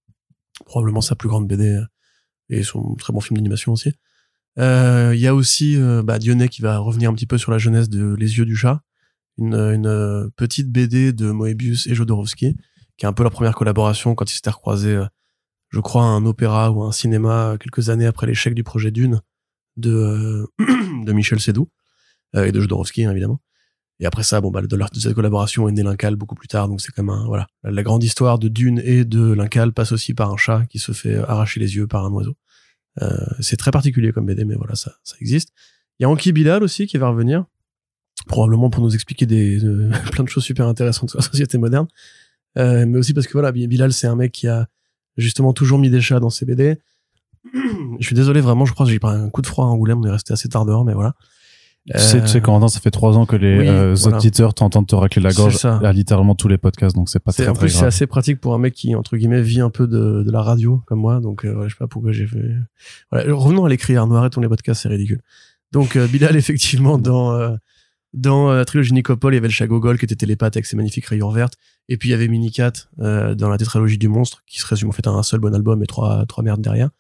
probablement 0.65 1.03
sa 1.03 1.15
plus 1.15 1.29
grande 1.29 1.47
BD 1.47 1.79
et 2.49 2.63
son 2.63 2.95
très 2.95 3.13
bon 3.13 3.21
film 3.21 3.37
d'animation 3.37 3.73
aussi. 3.73 3.93
Euh, 4.59 5.13
Il 5.15 5.21
y 5.21 5.27
a 5.27 5.35
aussi 5.35 5.77
euh, 5.77 6.03
bah, 6.03 6.19
Dionnet 6.19 6.49
qui 6.49 6.63
va 6.63 6.79
revenir 6.79 7.11
un 7.11 7.15
petit 7.15 7.27
peu 7.27 7.39
sur 7.39 7.53
la 7.53 7.59
jeunesse 7.59 7.89
de 7.89 8.15
Les 8.15 8.39
yeux 8.39 8.45
du 8.45 8.57
chat, 8.57 8.81
une, 9.39 9.55
une 9.55 9.87
euh, 9.87 10.29
petite 10.37 10.71
BD 10.71 11.13
de 11.13 11.31
Moebius 11.31 11.87
et 11.87 11.95
Jodorowsky, 11.95 12.57
qui 12.97 13.07
est 13.07 13.09
un 13.09 13.13
peu 13.13 13.23
leur 13.23 13.33
première 13.33 13.55
collaboration 13.55 14.15
quand 14.15 14.31
ils 14.31 14.35
s'étaient 14.35 14.51
recroisés, 14.51 14.97
euh, 14.97 15.07
je 15.71 15.81
crois, 15.81 16.03
à 16.03 16.07
un 16.07 16.25
opéra 16.27 16.71
ou 16.71 16.83
à 16.83 16.89
un 16.89 16.93
cinéma 16.93 17.53
euh, 17.53 17.57
quelques 17.57 17.89
années 17.89 18.07
après 18.07 18.27
l'échec 18.27 18.55
du 18.55 18.65
projet 18.65 18.91
Dune 18.91 19.21
de, 19.77 19.91
euh, 19.91 20.47
de 21.05 21.13
Michel 21.13 21.41
Sédou 21.41 21.69
euh, 22.37 22.45
et 22.45 22.53
de 22.53 22.61
Jodorowsky, 22.61 23.05
hein, 23.05 23.11
évidemment. 23.11 23.41
Et 24.01 24.07
après 24.07 24.23
ça, 24.25 24.41
bon, 24.41 24.51
bah, 24.51 24.63
de, 24.63 24.77
leur, 24.77 24.91
de 24.91 24.99
cette 24.99 25.15
collaboration 25.15 25.69
est 25.69 25.73
né 25.73 25.83
l'Incal 25.83 26.17
beaucoup 26.17 26.35
plus 26.35 26.49
tard, 26.49 26.69
donc 26.69 26.81
c'est 26.81 26.93
comme 26.93 27.09
un, 27.09 27.25
voilà. 27.27 27.47
La 27.63 27.83
grande 27.83 28.03
histoire 28.03 28.39
de 28.39 28.49
Dune 28.49 28.83
et 28.85 29.05
de 29.05 29.33
l'Incal 29.33 29.73
passe 29.73 29.93
aussi 29.93 30.13
par 30.13 30.31
un 30.31 30.37
chat 30.37 30.67
qui 30.67 30.79
se 30.79 30.93
fait 30.93 31.17
arracher 31.17 31.61
les 31.61 31.77
yeux 31.77 31.87
par 31.87 32.05
un 32.05 32.11
oiseau. 32.11 32.35
Euh, 33.01 33.17
c'est 33.41 33.57
très 33.57 33.71
particulier 33.71 34.13
comme 34.13 34.27
BD, 34.27 34.45
mais 34.45 34.55
voilà, 34.55 34.75
ça, 34.75 34.93
ça 35.03 35.17
existe. 35.21 35.51
Il 35.99 36.03
y 36.03 36.07
a 36.07 36.11
Anki 36.11 36.33
Bilal 36.33 36.63
aussi 36.63 36.87
qui 36.87 36.99
va 36.99 37.09
revenir, 37.09 37.47
probablement 38.27 38.71
pour 38.71 38.83
nous 38.83 38.95
expliquer 38.95 39.27
des, 39.27 39.65
euh, 39.65 39.91
plein 40.13 40.25
de 40.25 40.29
choses 40.29 40.45
super 40.45 40.67
intéressantes 40.67 41.11
sur 41.11 41.19
la 41.19 41.25
société 41.25 41.59
moderne. 41.59 41.89
Euh, 42.59 42.85
mais 42.87 42.99
aussi 42.99 43.15
parce 43.15 43.27
que 43.27 43.33
voilà, 43.33 43.53
Bilal, 43.53 43.93
c'est 43.93 44.07
un 44.07 44.17
mec 44.17 44.33
qui 44.33 44.47
a 44.47 44.69
justement 45.17 45.53
toujours 45.53 45.79
mis 45.79 45.91
des 45.91 46.01
chats 46.01 46.21
dans 46.21 46.31
ses 46.31 46.45
BD. 46.45 46.79
Je 47.99 48.07
suis 48.07 48.15
désolé, 48.15 48.41
vraiment, 48.41 48.65
je 48.65 48.73
crois 48.73 48.87
que 48.87 48.93
j'ai 48.93 48.99
pris 48.99 49.13
un 49.13 49.29
coup 49.29 49.43
de 49.43 49.47
froid 49.47 49.65
à 49.65 49.69
Angoulême, 49.69 49.99
on 49.99 50.07
est 50.07 50.11
resté 50.11 50.33
assez 50.33 50.49
tard 50.49 50.65
dehors, 50.65 50.85
mais 50.85 50.95
voilà. 50.95 51.15
Tu 51.91 51.99
sais, 51.99 52.21
tu 52.21 52.29
sais, 52.29 52.39
Euh, 52.39 52.41
Corentin, 52.41 52.69
ça 52.69 52.79
fait 52.79 52.93
trois 52.93 53.19
ans 53.19 53.27
que 53.27 53.35
les 53.35 53.59
oui, 53.59 53.69
euh, 53.69 53.95
voilà. 53.99 54.17
auditeurs 54.19 54.55
t'entendent 54.55 54.87
te 54.87 54.95
racler 54.95 55.21
la 55.21 55.33
gorge 55.33 55.65
à 55.65 55.93
littéralement 55.93 56.37
tous 56.37 56.47
les 56.47 56.59
podcasts, 56.59 56.95
donc 56.95 57.09
c'est 57.09 57.19
pas 57.19 57.33
très, 57.33 57.49
en 57.49 57.55
plus, 57.55 57.71
c'est 57.71 57.85
assez 57.85 58.07
pratique 58.07 58.41
pour 58.41 58.55
un 58.55 58.59
mec 58.59 58.73
qui, 58.73 58.95
entre 58.95 59.17
guillemets, 59.17 59.43
vit 59.43 59.61
un 59.61 59.71
peu 59.71 59.89
de, 59.89 60.23
de 60.23 60.31
la 60.31 60.43
radio, 60.43 60.81
comme 60.87 61.01
moi. 61.01 61.19
Donc, 61.21 61.45
euh, 61.45 61.65
je 61.65 61.71
sais 61.71 61.79
pas 61.79 61.89
pourquoi 61.89 62.13
j'ai 62.13 62.27
fait. 62.27 62.39
Voilà, 63.11 63.35
revenons 63.35 63.65
à. 63.65 64.07
Nous 64.07 64.17
arrêtons 64.17 64.41
les 64.41 64.49
podcasts, 64.49 64.83
c'est 64.83 64.89
ridicule. 64.89 65.23
Donc, 65.73 65.97
euh, 65.97 66.07
Bilal, 66.07 66.37
effectivement, 66.37 66.99
dans, 66.99 67.33
euh, 67.33 67.57
dans 68.13 68.53
la 68.53 68.65
trilogie 68.65 68.93
Nicopole, 68.93 69.33
il 69.33 69.37
y 69.37 69.39
avait 69.39 69.49
le 69.49 69.53
chat 69.53 69.67
Gogol 69.67 69.99
qui 69.99 70.05
était 70.05 70.15
télépathe 70.15 70.57
avec 70.57 70.67
ses 70.67 70.77
magnifiques 70.77 71.07
rayures 71.07 71.33
vertes. 71.33 71.55
Et 71.89 71.97
puis, 71.97 72.11
il 72.11 72.13
y 72.13 72.15
avait 72.15 72.29
Minicat, 72.29 72.73
dans 72.99 73.49
la 73.49 73.59
tétralogie 73.59 73.99
du 73.99 74.07
monstre, 74.07 74.45
qui 74.47 74.61
se 74.61 74.67
résume 74.67 74.91
en 74.91 74.93
fait 74.93 75.07
à 75.09 75.11
un 75.11 75.25
seul 75.25 75.41
bon 75.41 75.53
album 75.53 75.83
et 75.83 75.87
trois, 75.87 76.25
trois 76.27 76.45
merdes 76.45 76.61
derrière. 76.61 76.91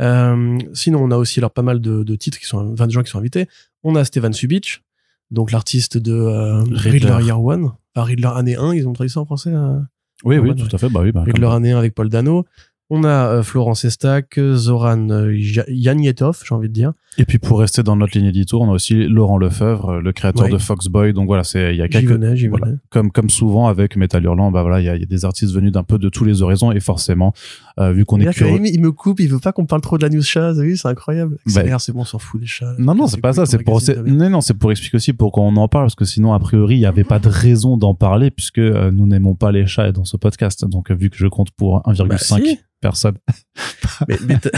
Euh, 0.00 0.58
sinon, 0.74 1.02
on 1.02 1.10
a 1.10 1.16
aussi 1.16 1.40
alors 1.40 1.50
pas 1.50 1.62
mal 1.62 1.80
de, 1.80 2.02
de 2.02 2.16
titres 2.16 2.38
qui 2.38 2.46
sont, 2.46 2.74
20 2.74 2.90
gens 2.90 3.02
qui 3.02 3.10
sont 3.10 3.18
invités. 3.18 3.48
On 3.84 3.94
a 3.94 4.04
Stevan 4.04 4.32
Subic, 4.32 4.82
donc 5.30 5.52
l'artiste 5.52 5.98
de 5.98 6.12
euh, 6.12 6.62
Riddler. 6.62 6.90
Riddler 7.10 7.24
Year 7.26 7.42
One. 7.42 7.70
Enfin, 7.94 8.04
Riddler 8.06 8.30
année 8.34 8.56
1, 8.56 8.74
ils 8.74 8.86
ont 8.88 8.92
traduit 8.92 9.10
ça 9.10 9.20
en 9.20 9.24
français. 9.24 9.50
euh 9.52 9.78
Oui, 10.24 10.38
oui, 10.38 10.54
tout 10.54 10.68
à 10.74 10.78
fait. 10.78 10.88
Bah 10.88 11.00
oui, 11.02 11.12
bah, 11.12 11.22
Riddler 11.24 11.42
comme- 11.42 11.52
année 11.52 11.72
1 11.72 11.78
avec 11.78 11.94
Paul 11.94 12.08
Dano. 12.08 12.44
On 12.90 13.04
a 13.04 13.08
euh, 13.34 13.42
Florence 13.42 13.84
Estac, 13.84 14.40
Zoran 14.54 15.10
euh, 15.10 15.36
Yanietov, 15.68 16.42
j'ai 16.48 16.54
envie 16.54 16.68
de 16.68 16.72
dire. 16.72 16.92
Et 17.18 17.26
puis 17.26 17.38
pour 17.38 17.60
rester 17.60 17.82
dans 17.82 17.96
notre 17.96 18.16
ligne 18.16 18.28
édito, 18.28 18.62
on 18.62 18.70
a 18.70 18.72
aussi 18.72 19.06
Laurent 19.06 19.36
Lefebvre, 19.36 20.00
le 20.00 20.12
créateur 20.12 20.46
Ouais. 20.46 20.50
de 20.52 20.56
Foxboy. 20.56 21.12
Donc 21.12 21.26
voilà, 21.26 21.44
c'est 21.44 21.74
il 21.74 21.78
y 21.78 21.82
a 21.82 21.84
J'y 21.84 21.90
quelques 21.90 22.08
venais, 22.12 22.34
j'y 22.36 22.46
voilà. 22.48 22.66
venais. 22.66 22.78
comme 22.88 23.10
comme 23.12 23.28
souvent 23.28 23.66
avec 23.66 23.96
Metal 23.96 24.24
Hurlant, 24.24 24.50
bah 24.50 24.62
voilà, 24.62 24.80
il 24.80 24.86
y 24.86 24.88
a, 24.88 24.94
il 24.96 25.00
y 25.00 25.02
a 25.02 25.06
des 25.06 25.26
artistes 25.26 25.52
venus 25.52 25.72
d'un 25.72 25.82
peu 25.82 25.98
de 25.98 26.08
tous 26.08 26.24
les 26.24 26.40
horizons 26.40 26.72
et 26.72 26.80
forcément, 26.80 27.34
euh, 27.78 27.92
vu 27.92 28.04
qu'on 28.04 28.18
est 28.20 28.32
curieux. 28.32 28.60
Il 28.64 28.80
me 28.80 28.90
coupe, 28.92 29.20
il 29.20 29.28
veut 29.28 29.38
pas 29.38 29.52
qu'on 29.52 29.66
parle 29.66 29.80
trop 29.82 29.98
de 29.98 30.02
la 30.02 30.08
news 30.08 30.22
chat, 30.22 30.52
vu, 30.52 30.76
c'est 30.76 30.88
incroyable. 30.88 31.38
Bah, 31.54 31.78
c'est 31.78 31.92
bon, 31.92 32.00
on 32.00 32.04
s'en 32.04 32.18
fout 32.18 32.40
des 32.40 32.46
chats. 32.46 32.74
Non, 32.78 32.94
non, 32.94 33.06
c'est 33.06 33.20
pas 33.20 33.32
ça. 33.32 33.46
C'est 33.46 33.58
pour, 33.62 33.80
non, 34.04 34.30
non, 34.30 34.40
c'est 34.40 34.54
pour 34.54 34.70
expliquer 34.70 34.96
aussi 34.96 35.12
pour 35.12 35.32
qu'on 35.32 35.54
en 35.56 35.68
parle, 35.68 35.84
parce 35.84 35.94
que 35.94 36.04
sinon, 36.04 36.32
a 36.32 36.38
priori, 36.40 36.76
il 36.76 36.80
n'y 36.80 36.86
avait 36.86 37.04
pas 37.04 37.18
de 37.18 37.28
raison 37.28 37.76
d'en 37.76 37.94
parler, 37.94 38.30
puisque 38.30 38.58
euh, 38.58 38.90
nous 38.90 39.06
n'aimons 39.06 39.34
pas 39.34 39.52
les 39.52 39.66
chats 39.66 39.92
dans 39.92 40.04
ce 40.04 40.16
podcast. 40.16 40.64
Donc, 40.64 40.90
euh, 40.90 40.94
vu 40.94 41.10
que 41.10 41.16
je 41.16 41.26
compte 41.26 41.50
pour 41.52 41.82
1,5 41.86 42.08
Bah, 42.08 42.18
si. 42.18 42.58
personnes. 42.80 43.16
Mais, 44.08 44.16
mais 44.26 44.38
t'as- 44.38 44.50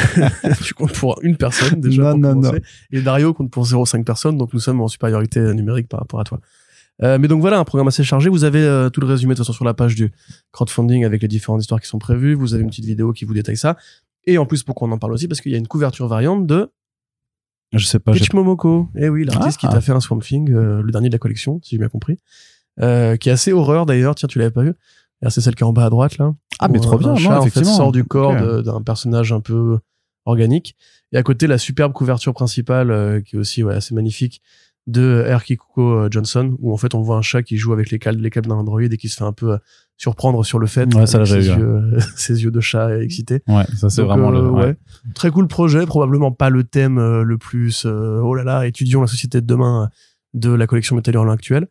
tu 0.65 0.75
comptes 0.75 0.93
pour 0.93 1.19
une 1.23 1.37
personne 1.37 1.81
déjà. 1.81 2.03
Non, 2.03 2.11
pour 2.13 2.21
non, 2.21 2.41
commencer. 2.43 2.63
Et 2.93 3.01
Dario 3.01 3.33
compte 3.33 3.51
pour 3.51 3.65
0,5 3.65 4.05
personnes, 4.05 4.37
donc 4.37 4.53
nous 4.53 4.61
sommes 4.61 4.81
en 4.83 4.89
supériorité 4.89 5.41
numérique 5.55 5.89
par 5.89 6.01
rapport 6.01 6.21
à 6.21 6.25
toi. 6.25 6.41
Euh, 7.03 7.19
mais 7.19 7.29
donc 7.29 7.41
voilà, 7.41 7.59
un 7.59 7.65
programme 7.65 7.89
assez 7.89 8.05
chargé. 8.05 8.29
Vous 8.29 8.45
avez 8.45 8.63
euh, 8.63 8.91
tout 8.91 9.01
le 9.01 9.07
résumé 9.07 9.33
de 9.33 9.37
toute 9.37 9.47
façon 9.47 9.55
sur 9.55 9.65
la 9.65 9.73
page 9.75 9.95
du 9.95 10.13
crowdfunding 10.53 11.05
avec 11.05 11.23
les 11.23 11.29
différentes 11.29 11.61
histoires 11.63 11.81
qui 11.81 11.89
sont 11.89 11.99
prévues. 11.99 12.35
Vous 12.35 12.53
avez 12.55 12.63
une 12.63 12.69
petite 12.71 12.85
vidéo 12.85 13.13
qui 13.13 13.25
vous 13.25 13.33
détaille 13.35 13.57
ça. 13.57 13.77
Et 14.27 14.37
en 14.37 14.45
plus, 14.45 14.63
pourquoi 14.63 14.87
on 14.89 14.93
en 14.93 14.99
parle 14.99 15.15
aussi 15.15 15.27
Parce 15.29 15.41
qu'il 15.41 15.51
y 15.53 15.55
a 15.55 15.59
une 15.59 15.67
couverture 15.69 16.07
variante 16.09 16.47
de 16.47 16.71
Je 17.73 17.87
sais 17.87 17.99
pas. 17.99 18.13
Pitch 18.13 18.33
Momoko. 18.35 18.89
Eh 18.97 19.09
oui, 19.09 19.25
l'artiste 19.25 19.59
Ah. 19.63 19.67
qui 19.69 19.73
t'a 19.73 19.81
fait 19.81 19.93
un 19.93 20.01
Swamp 20.01 20.19
Thing, 20.21 20.51
euh, 20.53 20.83
le 20.83 20.93
dernier 20.93 21.09
de 21.09 21.15
la 21.15 21.19
collection, 21.19 21.59
si 21.63 21.71
j'ai 21.77 21.79
bien 21.79 21.89
compris. 21.89 22.19
Euh, 22.81 23.17
qui 23.17 23.29
est 23.29 23.33
assez 23.33 23.53
horreur 23.53 23.87
d'ailleurs. 23.87 24.15
Tiens, 24.15 24.29
tu 24.29 24.39
l'avais 24.39 24.51
pas 24.51 24.63
vu 24.63 24.75
C'est 25.29 25.41
celle 25.41 25.55
qui 25.55 25.63
est 25.63 25.67
en 25.67 25.73
bas 25.73 25.85
à 25.87 25.91
droite 25.91 26.19
là. 26.19 26.35
Ah, 26.59 26.69
mais 26.69 26.81
trop 26.81 26.95
un- 26.95 26.99
bien, 26.99 27.09
Un 27.09 27.13
non, 27.13 27.17
chat, 27.17 27.39
en 27.39 27.43
fait, 27.43 27.49
effectivement. 27.49 27.77
sort 27.77 27.93
du 27.93 28.05
corps 28.05 28.63
d'un 28.63 28.83
personnage 28.83 29.33
un 29.33 29.41
peu 29.41 29.79
organique. 30.27 30.77
Et 31.13 31.17
à 31.17 31.23
côté, 31.23 31.47
la 31.47 31.59
superbe 31.59 31.93
couverture 31.93 32.33
principale, 32.35 32.91
euh, 32.91 33.21
qui 33.21 33.37
est 33.37 33.39
aussi 33.39 33.63
ouais, 33.63 33.75
assez 33.75 33.95
magnifique, 33.95 34.43
de 34.91 35.25
R. 35.35 35.43
Kikuko 35.45 35.83
euh, 35.93 36.09
Johnson, 36.11 36.57
où 36.61 36.73
en 36.73 36.77
fait 36.77 36.95
on 36.95 37.03
voit 37.03 37.17
un 37.17 37.23
chat 37.23 37.43
qui 37.43 37.57
joue 37.57 37.73
avec 37.73 37.91
les 37.91 37.99
câbles, 37.99 38.21
les 38.21 38.31
câbles 38.31 38.49
d'un 38.49 38.57
Android 38.57 38.81
et 38.83 38.97
qui 38.97 39.09
se 39.09 39.17
fait 39.17 39.25
un 39.25 39.33
peu 39.33 39.53
euh, 39.53 39.59
surprendre 39.97 40.45
sur 40.45 40.59
le 40.59 40.67
fait. 40.67 40.93
Ouais, 40.95 41.07
ça, 41.07 41.25
ses, 41.27 41.47
yeux, 41.49 41.83
ses 42.17 42.43
yeux 42.43 42.51
de 42.51 42.61
chat 42.61 42.99
excités. 43.03 43.43
Ouais, 43.49 43.65
ça, 43.77 43.91
c'est 43.91 44.03
vraiment 44.03 44.29
euh, 44.31 44.33
le. 44.43 44.51
ouais. 44.51 44.65
ouais. 44.67 44.77
Très 45.15 45.31
cool 45.31 45.47
projet, 45.49 45.87
probablement 45.87 46.33
pas 46.33 46.51
le 46.51 46.65
thème 46.65 46.99
euh, 46.99 47.23
le 47.23 47.39
plus 47.39 47.85
euh, 47.87 48.21
oh 48.23 48.35
là 48.35 48.45
là, 48.45 48.67
étudions 48.67 49.01
la 49.03 49.07
société 49.07 49.41
de 49.41 49.47
demain 49.47 49.85
euh, 49.85 49.87
de 50.35 50.51
la 50.51 50.67
collection 50.67 50.97
Metal 50.97 51.15
Hurlant 51.15 51.33
actuelle. 51.33 51.67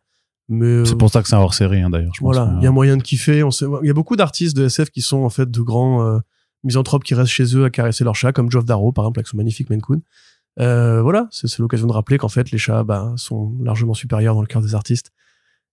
Mais 0.48 0.66
euh, 0.66 0.84
C'est 0.84 0.96
pour 0.98 1.10
ça 1.10 1.22
que 1.22 1.28
c'est 1.28 1.36
un 1.36 1.40
hors 1.40 1.54
série, 1.54 1.80
hein, 1.80 1.90
d'ailleurs. 1.90 2.12
je 2.14 2.20
voilà, 2.20 2.46
que- 2.46 2.60
il 2.60 2.64
y 2.64 2.66
a 2.66 2.70
moyen 2.72 2.96
de 2.96 3.02
kiffer. 3.02 3.42
On 3.44 3.50
sait, 3.50 3.66
il 3.82 3.86
y 3.86 3.90
a 3.90 3.94
beaucoup 3.94 4.16
d'artistes 4.16 4.56
de 4.56 4.64
SF 4.64 4.90
qui 4.90 5.00
sont 5.00 5.18
en 5.18 5.30
fait 5.30 5.48
de 5.50 5.60
grands 5.60 6.04
euh, 6.04 6.18
misanthropes 6.64 7.04
qui 7.04 7.14
restent 7.14 7.30
chez 7.32 7.56
eux 7.56 7.64
à 7.64 7.70
caresser 7.70 8.04
leurs 8.04 8.16
chats, 8.16 8.32
comme 8.32 8.50
Geoff 8.50 8.64
Darrow 8.64 8.92
par 8.92 9.04
exemple 9.04 9.20
avec 9.20 9.28
son 9.28 9.36
magnifique 9.36 9.70
Maine 9.70 9.80
Coon. 9.80 10.00
Euh, 10.58 11.00
voilà, 11.00 11.28
c'est 11.30 11.58
l'occasion 11.58 11.86
de 11.86 11.92
rappeler 11.92 12.18
qu'en 12.18 12.28
fait 12.28 12.50
les 12.50 12.58
chats 12.58 12.82
bah, 12.82 13.14
sont 13.16 13.56
largement 13.62 13.94
supérieurs 13.94 14.34
dans 14.34 14.40
le 14.40 14.46
cœur 14.46 14.62
des 14.62 14.74
artistes 14.74 15.12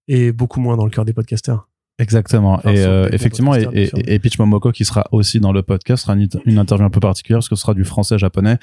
et 0.08 0.32
beaucoup 0.32 0.60
moins 0.60 0.78
dans 0.78 0.86
le 0.86 0.92
cœur 0.92 1.04
des 1.04 1.14
podcasters. 1.14 1.68
Exactement. 2.00 2.54
Enfin, 2.54 2.72
et 2.74 2.80
euh, 2.86 3.10
effectivement, 3.12 3.56
et, 3.56 3.68
et, 3.74 4.14
et 4.14 4.20
Pitch 4.20 4.38
Momoko 4.38 4.72
qui 4.72 4.86
sera 4.86 5.06
aussi 5.12 5.40
dans 5.40 5.52
le 5.52 5.64
podcast 5.64 6.04
sera 6.04 6.14
une, 6.14 6.28
une 6.46 6.60
interview 6.60 6.86
un 6.86 6.92
peu 6.92 7.00
particulière 7.00 7.38
parce 7.40 7.50
que 7.50 7.56
ce 7.56 7.62
sera 7.64 7.74
du 7.74 7.84
français 7.86 8.20
japonais 8.20 8.58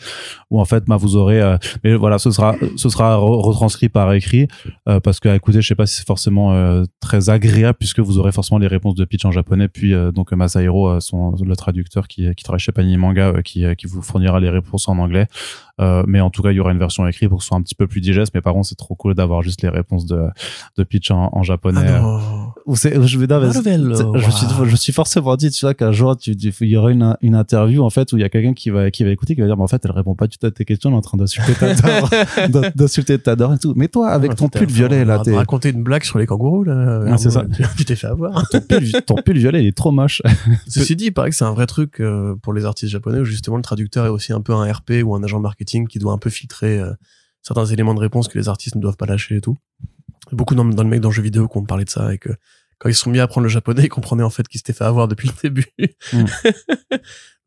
où 0.50 0.60
en 0.60 0.64
fait 0.64 0.84
bah, 0.86 0.96
vous 0.96 1.16
aurez 1.16 1.42
euh, 1.42 1.56
mais 1.82 1.94
voilà 1.96 2.18
ce 2.20 2.30
sera 2.30 2.54
ce 2.76 2.88
sera 2.88 3.16
re- 3.16 3.40
retranscrit 3.42 3.88
par 3.88 4.12
écrit 4.12 4.46
euh, 4.88 5.00
parce 5.00 5.18
que 5.18 5.28
à 5.28 5.34
écouter 5.34 5.60
je 5.62 5.66
sais 5.66 5.74
pas 5.74 5.86
si 5.86 5.96
c'est 5.96 6.06
forcément 6.06 6.52
euh, 6.52 6.84
très 7.00 7.28
agréable 7.28 7.76
puisque 7.78 7.98
vous 7.98 8.18
aurez 8.18 8.30
forcément 8.30 8.58
les 8.58 8.68
réponses 8.68 8.94
de 8.94 9.04
Pitch 9.04 9.24
en 9.24 9.32
japonais 9.32 9.66
puis 9.66 9.94
euh, 9.94 10.12
donc 10.12 10.30
Masahiro 10.32 10.88
euh, 10.88 11.00
son 11.00 11.32
le 11.44 11.56
traducteur 11.56 12.06
qui 12.06 12.32
qui 12.36 12.44
travaille 12.44 12.60
chez 12.60 12.70
Panini 12.70 12.96
Manga 12.98 13.28
euh, 13.30 13.42
qui 13.42 13.64
euh, 13.64 13.74
qui 13.74 13.86
vous 13.86 14.00
fournira 14.00 14.38
les 14.38 14.48
réponses 14.50 14.86
en 14.88 14.96
anglais 14.98 15.26
euh, 15.80 16.04
mais 16.06 16.20
en 16.20 16.30
tout 16.30 16.42
cas 16.42 16.52
il 16.52 16.56
y 16.56 16.60
aura 16.60 16.70
une 16.70 16.78
version 16.78 17.04
écrite 17.08 17.28
pour 17.30 17.38
que 17.38 17.42
ce 17.44 17.48
soit 17.48 17.56
un 17.58 17.62
petit 17.62 17.74
peu 17.74 17.88
plus 17.88 18.00
digeste 18.00 18.32
mais 18.32 18.40
par 18.42 18.52
contre 18.52 18.68
c'est 18.68 18.76
trop 18.76 18.94
cool 18.94 19.14
d'avoir 19.14 19.42
juste 19.42 19.62
les 19.62 19.68
réponses 19.70 20.06
de 20.06 20.22
de 20.78 20.84
Pitch 20.84 21.10
en, 21.10 21.30
en 21.32 21.42
japonais 21.42 21.80
Ah 21.88 22.00
non. 22.00 22.20
Je 23.06 23.18
Marvel, 23.26 23.52
je, 23.52 24.30
suis, 24.30 24.46
je 24.70 24.76
suis 24.76 24.92
forcément 24.92 25.36
dit, 25.36 25.50
tu 25.50 25.64
vois, 25.64 25.74
qu'un 25.74 25.92
jour, 25.92 26.16
tu, 26.16 26.36
tu- 26.36 26.52
il 26.60 26.68
y 26.68 26.76
aura 26.76 26.90
une, 26.90 27.16
une 27.22 27.34
interview, 27.34 27.82
en 27.82 27.90
fait, 27.90 28.12
où 28.12 28.16
il 28.16 28.20
y 28.20 28.24
a 28.24 28.28
quelqu'un 28.28 28.54
qui 28.54 28.70
va, 28.70 28.90
qui 28.90 29.04
va 29.04 29.10
écouter, 29.10 29.34
qui 29.34 29.40
va 29.40 29.46
dire, 29.46 29.56
mais 29.56 29.62
en 29.62 29.66
fait, 29.68 29.80
elle 29.84 29.90
répond 29.92 30.14
pas 30.14 30.26
du 30.26 30.38
tout 30.38 30.46
à 30.46 30.50
tes 30.50 30.64
questions, 30.64 30.90
elle 30.90 30.94
est 30.94 30.98
en 30.98 31.02
train 31.02 31.18
d'insulter 31.18 31.54
Tador, 31.54 32.10
d'in- 32.48 32.70
d'insulter 32.74 33.14
et 33.14 33.58
tout. 33.60 33.72
Mais 33.76 33.88
toi, 33.88 34.10
avec 34.10 34.34
ton 34.36 34.48
pull 34.48 34.66
violet, 34.66 35.04
là, 35.04 35.18
t'es, 35.20 35.34
raconter 35.34 35.70
une 35.70 35.82
blague 35.82 36.04
sur 36.04 36.18
les 36.18 36.26
kangourous, 36.26 36.64
là. 36.64 37.00
Ouais, 37.00 37.18
c'est 37.18 37.30
ça. 37.30 37.44
Tu- 37.76 37.84
t'es 37.84 37.96
fait 37.96 38.06
avoir. 38.06 38.48
ton 38.48 38.60
pull, 38.60 38.90
ton 39.06 39.14
pull 39.16 39.38
violet, 39.38 39.62
il 39.62 39.66
est 39.68 39.76
trop 39.76 39.90
moche. 39.92 40.22
Ceci 40.68 40.96
dit, 40.96 41.06
il 41.06 41.12
paraît 41.12 41.30
que 41.30 41.36
c'est 41.36 41.44
un 41.44 41.52
vrai 41.52 41.66
truc 41.66 42.00
euh, 42.00 42.34
pour 42.42 42.52
les 42.52 42.64
artistes 42.64 42.90
japonais 42.92 43.20
où 43.20 43.24
justement 43.24 43.56
le 43.56 43.62
traducteur 43.62 44.06
est 44.06 44.10
aussi 44.10 44.32
un 44.32 44.40
peu 44.40 44.52
un 44.54 44.70
RP 44.72 45.02
ou 45.04 45.14
un 45.14 45.22
agent 45.22 45.40
marketing 45.40 45.86
qui 45.86 45.98
doit 45.98 46.12
un 46.12 46.18
peu 46.18 46.30
filtrer 46.30 46.78
euh, 46.78 46.92
certains 47.42 47.66
éléments 47.66 47.94
de 47.94 48.00
réponse 48.00 48.28
que 48.28 48.38
les 48.38 48.48
artistes 48.48 48.74
ne 48.76 48.80
doivent 48.80 48.96
pas 48.96 49.06
lâcher 49.06 49.36
et 49.36 49.40
tout. 49.40 49.56
Beaucoup 50.32 50.54
dans, 50.54 50.64
dans 50.64 50.82
le 50.82 50.88
mec 50.88 51.00
dans 51.00 51.10
le 51.10 51.14
jeu 51.14 51.22
vidéo 51.22 51.48
qui 51.48 51.58
ont 51.58 51.64
parlé 51.64 51.84
de 51.84 51.90
ça 51.90 52.12
et 52.14 52.18
que 52.18 52.30
quand 52.78 52.88
ils 52.88 52.94
se 52.94 53.00
sont 53.00 53.10
mis 53.10 53.20
à 53.20 53.24
apprendre 53.24 53.44
le 53.44 53.50
japonais, 53.50 53.82
ils 53.84 53.88
comprenaient 53.88 54.22
en 54.22 54.30
fait 54.30 54.46
qu'ils 54.48 54.58
s'étaient 54.58 54.72
fait 54.72 54.84
avoir 54.84 55.08
depuis 55.08 55.28
le 55.28 55.34
début. 55.42 55.66
Mm. 56.12 56.24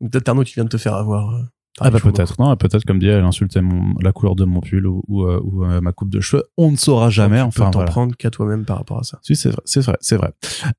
Donc 0.00 0.28
Arnaud 0.28 0.44
qui 0.44 0.54
vient 0.54 0.64
de 0.64 0.68
te 0.68 0.78
faire 0.78 0.94
avoir. 0.94 1.42
Ah 1.80 1.90
bah 1.90 2.00
peut-être, 2.00 2.34
non, 2.38 2.54
peut-être 2.56 2.84
comme 2.84 2.98
dit, 2.98 3.06
elle 3.08 3.24
insultait 3.24 3.60
mon, 3.60 3.94
la 4.00 4.12
couleur 4.12 4.34
de 4.34 4.44
mon 4.44 4.60
pull 4.60 4.86
ou, 4.86 5.02
ou, 5.08 5.24
euh, 5.24 5.40
ou, 5.42 5.64
euh, 5.64 5.80
ma 5.80 5.92
coupe 5.92 6.10
de 6.10 6.20
cheveux. 6.20 6.44
On 6.56 6.70
ne 6.70 6.76
saura 6.76 7.10
jamais, 7.10 7.38
Tu 7.38 7.42
enfin 7.42 7.66
peux 7.66 7.70
t'en 7.70 7.78
voilà. 7.78 7.90
prendre 7.90 8.16
qu'à 8.16 8.30
toi-même 8.30 8.64
par 8.64 8.78
rapport 8.78 8.98
à 8.98 9.02
ça. 9.02 9.18
Si, 9.22 9.36
c'est 9.36 9.50
vrai, 9.50 9.62
c'est 9.64 9.80
vrai, 9.80 9.96
c'est 10.00 10.16
vrai. 10.16 10.32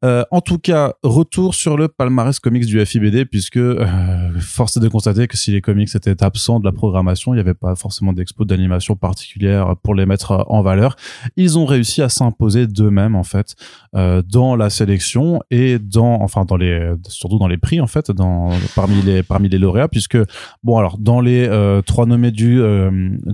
Euh, 0.03 0.24
en 0.32 0.41
tout 0.41 0.58
cas, 0.58 0.94
retour 1.03 1.56
sur 1.56 1.77
le 1.77 1.88
palmarès 1.88 2.39
comics 2.39 2.65
du 2.65 2.84
FIBD, 2.86 3.25
puisque 3.25 3.58
euh, 3.58 4.32
force 4.39 4.77
est 4.77 4.79
de 4.79 4.88
constater 4.88 5.27
que 5.27 5.38
si 5.38 5.51
les 5.51 5.62
comics 5.62 5.94
étaient 5.96 6.24
absents 6.24 6.60
de 6.60 6.65
la 6.65 6.72
programmation, 6.72 7.34
il 7.34 7.38
n'y 7.38 7.41
avait 7.41 7.53
pas 7.53 7.75
forcément 7.75 8.13
d'expo 8.13 8.46
d'animation 8.46 8.96
particulière 8.96 9.75
pour 9.84 9.96
les 9.96 10.06
mettre 10.06 10.46
en 10.50 10.62
valeur. 10.62 10.96
Ils 11.36 11.58
ont 11.58 11.65
réussi 11.65 12.01
à 12.01 12.10
s'imposer 12.10 12.68
d'eux-mêmes 12.68 13.15
en 13.15 13.24
fait 13.24 13.56
euh, 13.96 14.22
dans 14.22 14.56
la 14.56 14.70
sélection 14.70 15.41
et 15.51 15.79
dans, 15.79 16.22
enfin 16.22 16.46
dans 16.46 16.58
les, 16.58 16.94
surtout 17.08 17.38
dans 17.39 17.48
les 17.48 17.58
prix 17.58 17.82
en 17.82 17.88
fait, 17.88 18.12
dans 18.12 18.50
parmi 18.75 19.01
les 19.01 19.24
parmi 19.24 19.50
les 19.50 19.58
lauréats, 19.58 19.88
puisque 19.88 20.18
bon 20.63 20.77
alors 20.77 20.88
dans 20.98 21.22
les 21.22 21.48
euh, 21.48 21.81
trois 21.81 22.05
nommés 22.05 22.31
du 22.31 22.62
euh, 22.62 22.89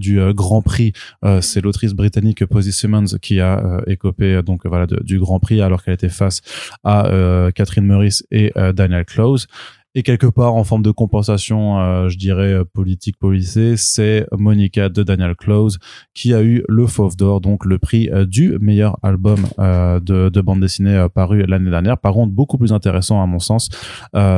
euh, 0.07 0.33
Grand 0.33 0.61
Prix 0.61 0.93
c'est 1.41 1.61
l'autrice 1.61 1.93
britannique 1.93 2.45
Posy 2.45 2.71
Simmons 2.71 3.17
qui 3.21 3.39
a 3.39 3.81
écopé 3.87 4.41
donc 4.43 4.63
du 5.03 5.19
Grand 5.19 5.39
Prix 5.39 5.61
alors 5.61 5.83
qu'elle 5.83 5.93
était 5.93 6.09
face 6.09 6.41
à 6.83 7.09
Catherine 7.53 7.85
Meurice 7.85 8.25
et 8.31 8.51
Daniel 8.73 9.05
Close. 9.05 9.47
Et 9.97 10.03
quelque 10.03 10.27
part, 10.27 10.53
en 10.55 10.65
forme 10.65 10.83
de 10.83 10.91
compensation, 10.91 11.79
euh, 11.79 12.09
je 12.09 12.17
dirais 12.17 12.51
euh, 12.51 12.65
politique 12.65 13.17
policée, 13.17 13.77
c'est 13.77 14.27
Monica 14.37 14.89
de 14.89 15.03
Daniel 15.03 15.35
Close 15.35 15.79
qui 16.13 16.33
a 16.33 16.43
eu 16.43 16.65
le 16.67 16.85
Fauve 16.85 17.15
d'Or, 17.15 17.39
donc 17.39 17.63
le 17.63 17.79
prix 17.79 18.09
euh, 18.09 18.25
du 18.25 18.57
meilleur 18.59 18.99
album 19.03 19.45
de, 19.57 20.29
de 20.29 20.41
bande 20.41 20.59
dessinée 20.59 21.07
paru 21.13 21.45
l'année 21.45 21.69
dernière. 21.69 21.97
Par 21.97 22.11
contre, 22.11 22.33
beaucoup 22.33 22.57
plus 22.57 22.73
intéressant 22.73 23.21
à 23.21 23.25
mon 23.25 23.39
sens, 23.39 23.69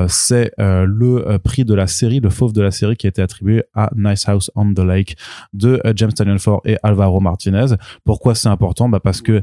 c'est 0.08 0.52
le 0.58 1.38
prix 1.38 1.66
de 1.66 1.74
la 1.74 1.88
série, 1.88 2.20
le 2.20 2.30
Fauve 2.30 2.54
de 2.54 2.62
la 2.62 2.72
série 2.72 2.96
qui 2.96 3.08
a 3.08 3.10
été 3.10 3.22
attribué 3.22 3.64
à 3.74 3.90
Nice 3.96 4.28
House 4.28 4.52
on 4.56 4.74
the 4.74 4.80
Lake 4.80 5.16
de 5.54 5.82
James 5.96 6.14
Tynion 6.14 6.38
Ford 6.38 6.62
et 6.66 6.78
Alvaro 6.84 7.20
Martinez. 7.20 7.76
Pourquoi 8.04 8.36
c'est 8.36 8.50
important? 8.50 8.90
Bah 8.90 9.00
Parce 9.00 9.22
que 9.22 9.42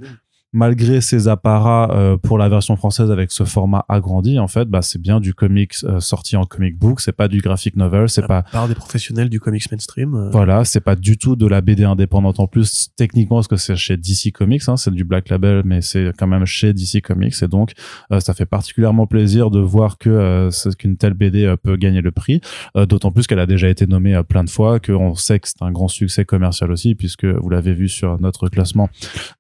malgré 0.55 1.01
ses 1.01 1.27
apparats 1.27 1.91
euh, 1.91 2.17
pour 2.17 2.39
la 2.39 2.49
version 2.49 2.77
française 2.77 3.11
avec 3.11 3.33
ce 3.33 3.43
format 3.43 3.85
agrandi, 3.89 4.39
en 4.39 4.47
fait, 4.47 4.67
bah, 4.67 4.83
c'est 4.83 5.03
bien 5.03 5.19
du 5.19 5.35
comics 5.35 5.75
euh, 5.83 5.99
sorti 5.99 6.37
en 6.37 6.45
comic 6.45 6.79
book, 6.79 7.01
c'est 7.01 7.13
pas 7.13 7.27
du 7.27 7.41
graphic 7.41 7.75
novel, 7.75 8.09
c'est 8.09 8.27
pas 8.27 8.45
Par 8.53 8.69
des 8.69 8.77
professionnels 8.77 9.29
du 9.29 9.41
comics 9.41 9.71
mainstream. 9.71 10.15
euh, 10.15 10.31
voilà, 10.31 10.65
c'est 10.65 10.81
pas 10.81 10.95
du 10.95 11.19
tout 11.19 11.35
de 11.35 11.47
la 11.47 11.61
BD 11.61 11.83
indépendante. 11.83 12.39
En 12.39 12.47
plus 12.47 12.91
techniquement 12.97 13.39
parce 13.39 13.49
que 13.49 13.57
c'est 13.57 13.75
chez 13.75 13.97
DC 13.97 14.33
Comics, 14.33 14.63
hein, 14.69 14.77
c'est 14.77 14.93
du 14.93 15.03
Black 15.03 15.29
Label, 15.29 15.63
mais 15.65 15.83
c'est 15.83 16.13
quand 16.17 16.29
même 16.29 16.47
chez 16.47 16.73
DC 16.73 17.03
Comics. 17.03 17.35
Et 17.43 17.49
donc 17.49 17.73
euh, 18.13 18.21
ça 18.21 18.33
fait 18.33 18.47
particulièrement 18.47 19.09
plaisir 19.09 19.51
de 19.51 19.59
voir 19.59 19.99
que 19.99 20.51
qu'une 20.79 20.97
telle 20.97 21.15
BD 21.15 21.53
peut 21.65 21.77
gagner 21.77 22.01
le 22.01 22.13
prix, 22.13 22.41
d'autant 22.77 23.11
plus 23.11 23.27
qu'elle 23.27 23.41
a 23.41 23.47
déjà 23.47 23.69
été 23.69 23.87
nommée 23.89 24.21
plein 24.29 24.45
de 24.45 24.51
fois, 24.51 24.79
qu'on 24.79 25.15
sait 25.17 25.41
que 25.41 25.49
c'est 25.49 25.63
un 25.63 25.73
grand 25.73 25.89
succès 25.89 26.25
commercial 26.25 26.71
aussi 26.71 26.95
puisque 26.95 27.25
vous 27.25 27.51
l'avez 27.51 27.75
vu 27.75 27.89
sur 27.89 28.21
notre 28.21 28.49
classement 28.49 28.89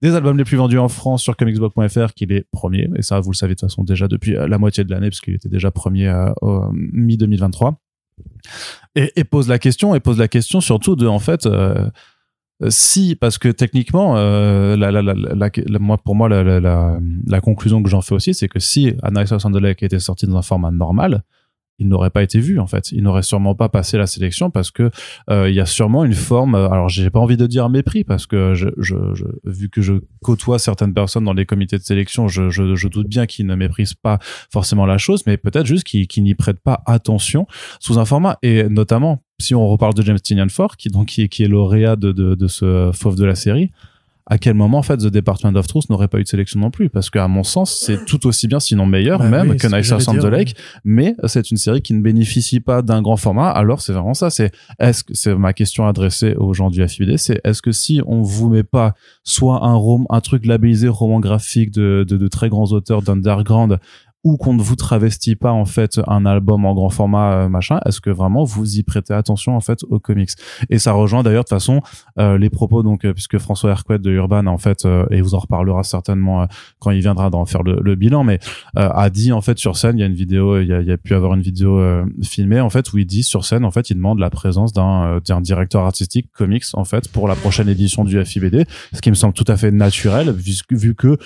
des 0.02 0.16
albums 0.16 0.36
les 0.36 0.44
plus 0.44 0.56
vendus 0.56 0.78
en 0.78 0.88
France 0.88 1.03
sur 1.16 1.36
comicsblog.fr 1.36 2.14
qu'il 2.14 2.32
est 2.32 2.46
premier. 2.50 2.88
Et 2.96 3.02
ça 3.02 3.20
vous 3.20 3.30
le 3.30 3.36
savez 3.36 3.54
de 3.54 3.60
toute 3.60 3.68
façon 3.68 3.84
déjà 3.84 4.08
depuis 4.08 4.36
euh, 4.36 4.48
la 4.48 4.58
moitié 4.58 4.84
de 4.84 4.90
l'année 4.90 5.08
puisqu'il 5.08 5.34
était 5.34 5.48
déjà 5.48 5.70
premier 5.70 6.08
euh, 6.08 6.32
au 6.40 6.70
mi 6.72 7.16
2023 7.16 7.78
et, 8.94 9.24
pose 9.24 9.48
la 9.48 9.58
question 9.58 9.94
et 9.94 10.00
pose 10.00 10.18
la 10.18 10.28
question 10.28 10.60
surtout 10.60 10.94
de 10.94 11.06
en 11.06 11.18
fait 11.18 11.46
euh, 11.46 11.88
euh, 12.62 12.68
si 12.70 13.16
parce 13.16 13.38
que 13.38 13.48
techniquement 13.48 14.16
euh, 14.16 14.76
la, 14.76 14.92
la, 14.92 15.02
la, 15.02 15.78
moi 15.80 15.98
pour 15.98 16.14
moi 16.14 16.28
la, 16.28 17.40
conclusion 17.40 17.82
que 17.82 17.90
j'en 17.90 18.02
fais 18.02 18.14
aussi 18.14 18.34
c'est 18.34 18.48
que 18.48 18.60
si 18.60 18.94
A 19.02 19.10
Nice 19.10 19.32
House 19.32 19.44
on 19.44 19.50
the 19.50 19.60
Lake 19.60 19.82
était 19.82 19.98
sorti 19.98 20.26
dans 20.26 20.36
un 20.36 20.42
format 20.42 20.70
normal 20.70 21.24
il 21.78 21.88
n'aurait 21.88 22.10
pas 22.10 22.22
été 22.22 22.38
vu 22.38 22.60
en 22.60 22.66
fait. 22.66 22.92
Il 22.92 23.02
n'aurait 23.02 23.22
sûrement 23.22 23.54
pas 23.54 23.68
passé 23.68 23.98
la 23.98 24.06
sélection 24.06 24.50
parce 24.50 24.70
que 24.70 24.90
euh, 25.30 25.48
il 25.48 25.54
y 25.54 25.60
a 25.60 25.66
sûrement 25.66 26.04
une 26.04 26.14
forme 26.14 26.54
euh, 26.54 26.68
alors 26.70 26.88
j'ai 26.88 27.10
pas 27.10 27.18
envie 27.18 27.36
de 27.36 27.46
dire 27.46 27.68
mépris 27.68 28.04
parce 28.04 28.26
que 28.26 28.54
je, 28.54 28.68
je, 28.78 28.96
je 29.14 29.24
vu 29.44 29.68
que 29.68 29.82
je 29.82 29.94
côtoie 30.22 30.58
certaines 30.58 30.94
personnes 30.94 31.24
dans 31.24 31.32
les 31.32 31.46
comités 31.46 31.76
de 31.76 31.82
sélection 31.82 32.28
je, 32.28 32.50
je, 32.50 32.88
doute 32.88 33.08
bien 33.08 33.26
qu'ils 33.26 33.46
ne 33.46 33.54
méprisent 33.54 33.94
pas 33.94 34.18
forcément 34.52 34.86
la 34.86 34.98
chose 34.98 35.24
mais 35.26 35.36
peut-être 35.36 35.66
juste 35.66 35.84
qu'ils 35.84 36.22
n'y 36.22 36.34
prêtent 36.34 36.60
pas 36.60 36.82
attention 36.86 37.46
sous 37.80 37.98
un 37.98 38.04
format. 38.04 38.38
Et 38.42 38.64
notamment 38.64 39.22
si 39.40 39.54
on 39.54 39.66
reparle 39.66 39.94
de 39.94 40.02
James 40.02 40.20
Tynion 40.20 40.46
qui 40.78 40.90
donc 40.90 41.06
qui 41.06 41.22
est, 41.22 41.28
qui 41.28 41.42
est 41.42 41.48
lauréat 41.48 41.96
de, 41.96 42.12
de, 42.12 42.34
de 42.34 42.46
ce 42.46 42.90
fauve 42.92 43.16
de 43.16 43.24
la 43.24 43.34
série 43.34 43.72
à 44.26 44.38
quel 44.38 44.54
moment 44.54 44.78
en 44.78 44.82
fait 44.82 44.96
The 44.96 45.08
Department 45.08 45.54
of 45.56 45.66
Truth 45.66 45.90
n'aurait 45.90 46.08
pas 46.08 46.18
eu 46.18 46.22
de 46.22 46.28
sélection 46.28 46.58
non 46.60 46.70
plus? 46.70 46.88
Parce 46.88 47.10
qu'à 47.10 47.28
mon 47.28 47.42
sens 47.42 47.78
c'est 47.84 48.04
tout 48.06 48.26
aussi 48.26 48.48
bien 48.48 48.58
sinon 48.58 48.86
meilleur 48.86 49.18
Bah 49.18 49.28
même 49.28 49.50
oui, 49.50 49.56
que 49.58 49.66
House 49.66 50.08
on 50.08 50.14
the 50.14 50.24
Lake. 50.24 50.56
mais 50.82 51.14
c'est 51.26 51.50
une 51.50 51.58
série 51.58 51.82
qui 51.82 51.92
ne 51.92 52.00
bénéficie 52.00 52.60
pas 52.60 52.80
d'un 52.80 53.02
grand 53.02 53.16
format. 53.16 53.50
Alors 53.50 53.82
c'est 53.82 53.92
vraiment 53.92 54.14
ça. 54.14 54.30
C'est 54.30 54.50
est-ce 54.78 55.04
que 55.04 55.14
c'est 55.14 55.34
ma 55.34 55.52
question 55.52 55.86
adressée 55.86 56.34
aux 56.36 56.54
gens 56.54 56.70
du 56.70 56.86
FIBD 56.86 57.16
c'est 57.18 57.40
est-ce 57.44 57.60
que 57.60 57.72
si 57.72 58.00
on 58.06 58.22
vous 58.22 58.48
met 58.48 58.62
pas 58.62 58.94
soit 59.24 59.62
un 59.64 59.74
rom 59.74 60.06
un 60.08 60.20
truc 60.20 60.46
labellisé 60.46 60.88
roman 60.88 61.20
graphique 61.20 61.70
de, 61.70 62.04
de, 62.08 62.16
de 62.16 62.28
très 62.28 62.48
grands 62.48 62.72
auteurs 62.72 63.02
d'underground 63.02 63.78
ou 64.24 64.38
qu'on 64.38 64.54
ne 64.54 64.62
vous 64.62 64.74
travestit 64.74 65.36
pas 65.36 65.52
en 65.52 65.66
fait 65.66 66.00
un 66.06 66.24
album 66.24 66.64
en 66.64 66.74
grand 66.74 66.88
format 66.88 67.32
euh, 67.34 67.48
machin 67.48 67.78
est-ce 67.84 68.00
que 68.00 68.10
vraiment 68.10 68.44
vous 68.44 68.78
y 68.78 68.82
prêtez 68.82 69.12
attention 69.12 69.54
en 69.54 69.60
fait 69.60 69.84
aux 69.88 70.00
comics? 70.00 70.30
Et 70.70 70.78
ça 70.78 70.92
rejoint 70.92 71.22
d'ailleurs 71.22 71.44
de 71.44 71.48
toute 71.48 71.56
façon 71.56 71.82
euh, 72.18 72.38
les 72.38 72.48
propos 72.50 72.82
donc 72.82 73.04
euh, 73.04 73.12
puisque 73.12 73.38
François 73.38 73.70
Hercouet 73.70 73.98
de 73.98 74.10
Urban 74.10 74.46
en 74.46 74.56
fait 74.56 74.86
euh, 74.86 75.04
et 75.10 75.20
vous 75.20 75.34
en 75.34 75.38
reparlera 75.38 75.82
certainement 75.82 76.42
euh, 76.42 76.46
quand 76.78 76.90
il 76.90 77.00
viendra 77.00 77.28
d'en 77.28 77.44
faire 77.44 77.62
le, 77.62 77.78
le 77.82 77.94
bilan 77.94 78.24
mais 78.24 78.38
euh, 78.78 78.88
a 78.88 79.10
dit 79.10 79.30
en 79.32 79.42
fait 79.42 79.58
sur 79.58 79.76
scène 79.76 79.98
il 79.98 80.00
y 80.00 80.04
a 80.04 80.06
une 80.06 80.14
vidéo 80.14 80.58
il 80.58 80.68
y 80.68 80.72
a, 80.72 80.80
il 80.80 80.86
y 80.86 80.92
a 80.92 80.96
pu 80.96 81.14
avoir 81.14 81.34
une 81.34 81.42
vidéo 81.42 81.80
filmée 82.22 82.60
en 82.60 82.70
fait 82.70 82.92
où 82.92 82.98
il 82.98 83.06
dit 83.06 83.22
sur 83.22 83.44
scène 83.44 83.64
en 83.64 83.70
fait 83.70 83.90
il 83.90 83.96
demande 83.96 84.18
la 84.18 84.30
présence 84.30 84.72
d'un 84.72 85.20
d'un 85.26 85.40
directeur 85.42 85.84
artistique 85.84 86.30
comics 86.32 86.64
en 86.72 86.84
fait 86.84 87.08
pour 87.08 87.28
la 87.28 87.34
prochaine 87.34 87.68
édition 87.68 88.04
du 88.04 88.24
FIBD 88.24 88.64
ce 88.92 89.00
qui 89.02 89.10
me 89.10 89.14
semble 89.14 89.34
tout 89.34 89.44
à 89.48 89.56
fait 89.56 89.70
naturel 89.70 90.30
vu, 90.30 90.54
vu 90.70 90.94
que 90.94 91.18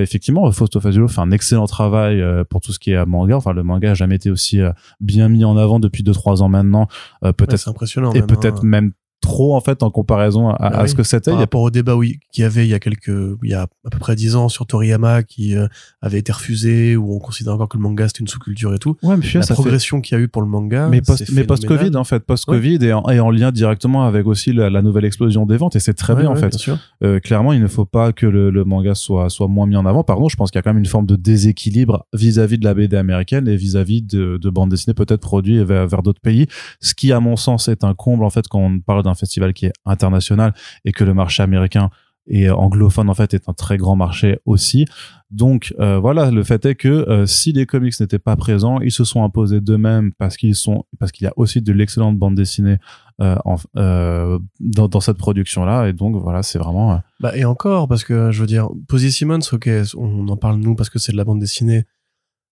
effectivement 0.00 0.50
Fausto 0.50 0.80
Fazulo 0.80 1.06
fait 1.06 1.20
un 1.20 1.30
excellent 1.30 1.66
travail 1.66 2.22
pour 2.44 2.60
tout 2.60 2.72
ce 2.72 2.78
qui 2.78 2.92
est 2.92 2.96
euh, 2.96 3.06
manga 3.06 3.36
enfin 3.36 3.52
le 3.52 3.62
manga 3.62 3.90
a 3.90 3.94
jamais 3.94 4.16
été 4.16 4.30
aussi 4.30 4.60
euh, 4.60 4.72
bien 5.00 5.28
mis 5.28 5.44
en 5.44 5.56
avant 5.56 5.80
depuis 5.80 6.02
2-3 6.02 6.42
ans 6.42 6.48
maintenant 6.48 6.88
euh, 7.24 7.32
peut-être 7.32 7.58
c'est 7.58 7.70
impressionnant. 7.70 8.12
et 8.12 8.18
même, 8.20 8.26
peut-être 8.26 8.58
hein. 8.58 8.68
même 8.68 8.92
trop 9.20 9.54
en 9.54 9.60
fait 9.60 9.82
en 9.82 9.90
comparaison 9.90 10.48
à, 10.48 10.56
Ah 10.58 10.66
à 10.80 10.82
oui. 10.82 10.88
ce 10.88 10.94
que 10.94 11.02
c'était 11.02 11.30
par 11.30 11.38
rapport 11.40 11.60
au 11.62 11.70
débat 11.70 11.94
oui, 11.96 12.18
qu'il 12.32 12.42
y 12.42 12.44
avait 12.44 12.66
il 12.66 12.70
y 12.70 12.74
a 12.74 12.80
quelques 12.80 13.08
il 13.42 13.50
y 13.50 13.54
a 13.54 13.62
à 13.62 13.90
peu 13.90 13.98
près 13.98 14.16
dix 14.16 14.34
ans 14.36 14.48
sur 14.48 14.66
Toriyama 14.66 15.22
qui 15.22 15.54
euh, 15.56 15.66
avait 16.00 16.18
été 16.18 16.32
refusé 16.32 16.96
où 16.96 17.14
on 17.14 17.18
considère 17.18 17.54
encore 17.54 17.68
que 17.68 17.76
le 17.76 17.82
manga 17.82 18.08
c'était 18.08 18.20
une 18.20 18.28
sous-culture 18.28 18.74
et 18.74 18.78
tout. 18.78 18.96
Ouais 19.02 19.16
mais 19.16 19.24
la 19.34 19.42
ça 19.42 19.48
fait- 19.48 19.60
progression 19.60 20.00
qu'il 20.00 20.16
y 20.16 20.20
a 20.20 20.24
eu 20.24 20.28
pour 20.28 20.42
le 20.42 20.48
manga 20.48 20.88
mais 20.88 20.98
c'est 21.04 21.06
post 21.18 21.32
mais 21.32 21.44
post 21.44 21.66
Covid 21.66 21.96
en 21.96 22.04
fait 22.04 22.20
post 22.20 22.44
Covid 22.46 22.78
et, 22.82 22.92
en, 22.92 23.08
et 23.10 23.20
en 23.20 23.30
lien 23.30 23.52
directement 23.52 24.04
avec 24.04 24.26
aussi 24.26 24.52
la, 24.52 24.70
la 24.70 24.82
nouvelle 24.82 25.04
explosion 25.04 25.44
des 25.46 25.56
ventes 25.56 25.76
et 25.76 25.80
c'est 25.80 25.94
très 25.94 26.14
Ouais, 26.14 26.22
bien 26.22 26.30
en 26.30 26.36
fait. 26.36 26.56
Euh, 27.04 27.20
clairement 27.20 27.52
il 27.52 27.60
ne 27.60 27.66
faut 27.68 27.84
pas 27.84 28.12
que 28.12 28.26
le, 28.26 28.50
le 28.50 28.64
manga 28.64 28.94
soit 28.94 29.28
soit 29.30 29.48
moins 29.48 29.66
mis 29.66 29.76
en 29.76 29.86
avant. 29.86 30.02
Pardon 30.02 30.28
je 30.28 30.36
pense 30.36 30.50
qu'il 30.50 30.58
y 30.58 30.60
a 30.60 30.62
quand 30.62 30.70
même 30.70 30.78
une 30.78 30.86
forme 30.86 31.06
de 31.06 31.16
déséquilibre 31.16 32.06
vis-à-vis 32.12 32.58
de 32.58 32.64
la 32.64 32.74
BD 32.74 32.96
américaine 32.96 33.48
et 33.48 33.56
vis-à-vis 33.56 34.02
de, 34.02 34.38
de 34.38 34.50
bandes 34.50 34.70
dessinées 34.70 34.94
peut-être 34.94 35.20
produites 35.20 35.60
vers, 35.62 35.86
vers 35.86 36.02
d'autres 36.02 36.20
pays. 36.20 36.46
Ce 36.80 36.94
qui 36.94 37.12
à 37.12 37.20
mon 37.20 37.36
sens 37.36 37.68
est 37.68 37.84
un 37.84 37.94
comble 37.94 38.24
en 38.24 38.30
fait 38.30 38.46
quand 38.48 38.60
on 38.60 38.80
parle 38.80 39.02
d'un 39.02 39.09
festival 39.14 39.52
qui 39.52 39.66
est 39.66 39.72
international 39.84 40.54
et 40.84 40.92
que 40.92 41.04
le 41.04 41.14
marché 41.14 41.42
américain 41.42 41.90
et 42.26 42.48
anglophone 42.50 43.10
en 43.10 43.14
fait 43.14 43.34
est 43.34 43.48
un 43.48 43.52
très 43.52 43.76
grand 43.76 43.96
marché 43.96 44.38
aussi. 44.44 44.86
Donc 45.30 45.74
euh, 45.78 45.98
voilà, 45.98 46.30
le 46.30 46.42
fait 46.42 46.64
est 46.64 46.74
que 46.74 46.88
euh, 46.88 47.26
si 47.26 47.52
les 47.52 47.66
comics 47.66 47.98
n'étaient 48.00 48.18
pas 48.18 48.36
présents, 48.36 48.80
ils 48.80 48.92
se 48.92 49.04
sont 49.04 49.24
imposés 49.24 49.60
d'eux-mêmes 49.60 50.12
parce 50.12 50.36
qu'ils 50.36 50.54
sont 50.54 50.84
parce 50.98 51.12
qu'il 51.12 51.24
y 51.24 51.28
a 51.28 51.32
aussi 51.36 51.62
de 51.62 51.72
l'excellente 51.72 52.18
bande 52.18 52.34
dessinée 52.34 52.78
euh, 53.20 54.38
dans, 54.60 55.00
cette 55.00 55.18
production 55.18 55.64
là 55.64 55.88
et 55.88 55.92
donc 55.92 56.16
voilà, 56.16 56.42
c'est 56.42 56.58
vraiment 56.58 57.00
bah 57.20 57.36
et 57.36 57.44
encore 57.44 57.86
parce 57.88 58.04
que 58.04 58.30
je 58.30 58.40
veux 58.40 58.46
dire 58.46 58.68
Posy 58.88 59.12
Simmons, 59.12 59.40
OK, 59.52 59.68
on 59.96 60.28
en 60.28 60.36
parle 60.36 60.56
nous 60.56 60.74
parce 60.74 60.90
que 60.90 60.98
c'est 60.98 61.12
de 61.12 61.16
la 61.16 61.24
bande 61.24 61.40
dessinée 61.40 61.84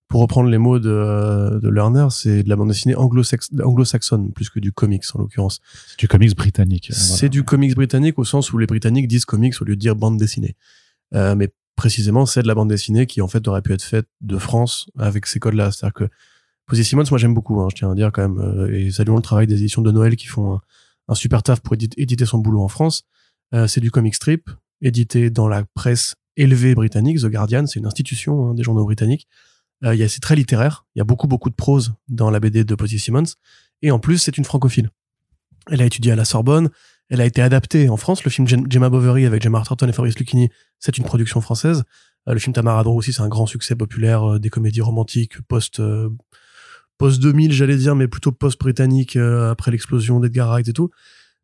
pour 0.08 0.22
reprendre 0.22 0.48
les 0.48 0.58
mots 0.58 0.78
de, 0.78 1.60
de 1.60 1.68
Lerner, 1.68 2.06
c'est 2.10 2.42
de 2.42 2.48
la 2.48 2.56
bande 2.56 2.68
dessinée 2.68 2.94
anglo-saxonne 2.96 4.32
plus 4.32 4.48
que 4.48 4.58
du 4.58 4.72
comics 4.72 5.04
en 5.14 5.20
l'occurrence. 5.20 5.60
C'est 5.86 5.98
du 5.98 6.08
comics 6.08 6.34
britannique. 6.34 6.90
C'est 6.92 7.28
du 7.28 7.44
comics 7.44 7.74
britannique 7.74 8.18
au 8.18 8.24
sens 8.24 8.52
où 8.52 8.58
les 8.58 8.66
Britanniques 8.66 9.06
disent 9.06 9.26
comics 9.26 9.54
au 9.60 9.64
lieu 9.64 9.76
de 9.76 9.80
dire 9.80 9.94
bande 9.94 10.16
dessinée. 10.16 10.56
Euh, 11.14 11.34
mais 11.34 11.50
précisément, 11.76 12.24
c'est 12.24 12.42
de 12.42 12.48
la 12.48 12.54
bande 12.54 12.70
dessinée 12.70 13.06
qui 13.06 13.20
en 13.20 13.28
fait 13.28 13.46
aurait 13.48 13.62
pu 13.62 13.74
être 13.74 13.82
faite 13.82 14.06
de 14.22 14.38
France 14.38 14.90
avec 14.98 15.26
ces 15.26 15.40
codes-là. 15.40 15.70
C'est-à-dire 15.70 15.94
que 15.94 16.08
Posy 16.66 16.84
Simmons, 16.84 17.04
moi 17.10 17.18
j'aime 17.18 17.34
beaucoup, 17.34 17.60
hein, 17.60 17.68
je 17.70 17.76
tiens 17.76 17.90
à 17.90 17.94
dire 17.94 18.10
quand 18.12 18.22
même, 18.22 18.38
euh, 18.38 18.74
et 18.74 18.90
saluons 18.90 19.16
le 19.16 19.22
travail 19.22 19.46
des 19.46 19.60
éditions 19.60 19.82
de 19.82 19.90
Noël 19.90 20.16
qui 20.16 20.26
font 20.26 20.54
un, 20.54 20.60
un 21.08 21.14
super 21.14 21.42
taf 21.42 21.60
pour 21.60 21.74
éditer 21.74 22.24
son 22.24 22.38
boulot 22.38 22.62
en 22.62 22.68
France. 22.68 23.04
Euh, 23.54 23.66
c'est 23.66 23.80
du 23.80 23.90
comic 23.90 24.14
strip 24.14 24.50
édité 24.80 25.30
dans 25.30 25.48
la 25.48 25.64
presse 25.74 26.14
élevée 26.36 26.74
britannique, 26.74 27.18
The 27.18 27.26
Guardian, 27.26 27.66
c'est 27.66 27.80
une 27.80 27.86
institution 27.86 28.48
hein, 28.50 28.54
des 28.54 28.62
journaux 28.62 28.84
britanniques. 28.84 29.26
Euh, 29.85 30.08
c'est 30.08 30.20
très 30.20 30.37
littéraire. 30.37 30.87
Il 30.94 30.99
y 30.99 31.02
a 31.02 31.04
beaucoup 31.04 31.26
beaucoup 31.26 31.50
de 31.50 31.54
prose 31.54 31.94
dans 32.08 32.30
la 32.30 32.40
BD 32.40 32.64
de 32.64 32.75
Posy 32.75 32.99
Simmons. 32.99 33.35
Et 33.82 33.90
en 33.90 33.99
plus, 33.99 34.18
c'est 34.18 34.37
une 34.38 34.44
francophile. 34.44 34.90
Elle 35.70 35.82
a 35.82 35.85
étudié 35.85 36.12
à 36.12 36.16
la 36.16 36.25
Sorbonne. 36.25 36.70
Elle 37.11 37.20
a 37.20 37.25
été 37.25 37.40
adaptée 37.40 37.88
en 37.88 37.97
France. 37.97 38.25
Le 38.25 38.30
film 38.30 38.47
Gemma 38.47 38.90
Bovary 38.90 39.25
avec 39.25 39.42
Gemma 39.42 39.58
Arterton 39.58 39.88
et 39.88 39.92
Fabrice 39.92 40.18
Lucchini, 40.18 40.50
c'est 40.78 40.99
une 40.99 41.04
production 41.04 41.40
française. 41.40 41.85
Euh, 42.28 42.35
le 42.35 42.38
film 42.38 42.52
Tamaradro 42.52 42.94
aussi, 42.94 43.12
c'est 43.12 43.23
un 43.23 43.28
grand 43.28 43.47
succès 43.47 43.76
populaire 43.76 44.35
euh, 44.35 44.38
des 44.38 44.50
comédies 44.50 44.80
romantiques 44.80 45.40
post 45.42 45.80
post 46.99 47.20
2000, 47.20 47.52
j'allais 47.52 47.76
dire, 47.76 47.94
mais 47.94 48.08
plutôt 48.08 48.32
post 48.32 48.58
britannique 48.58 49.14
après 49.16 49.70
l'explosion 49.70 50.18
d'Edgar 50.18 50.49
Wright 50.49 50.66
et 50.66 50.73
tout. 50.73 50.90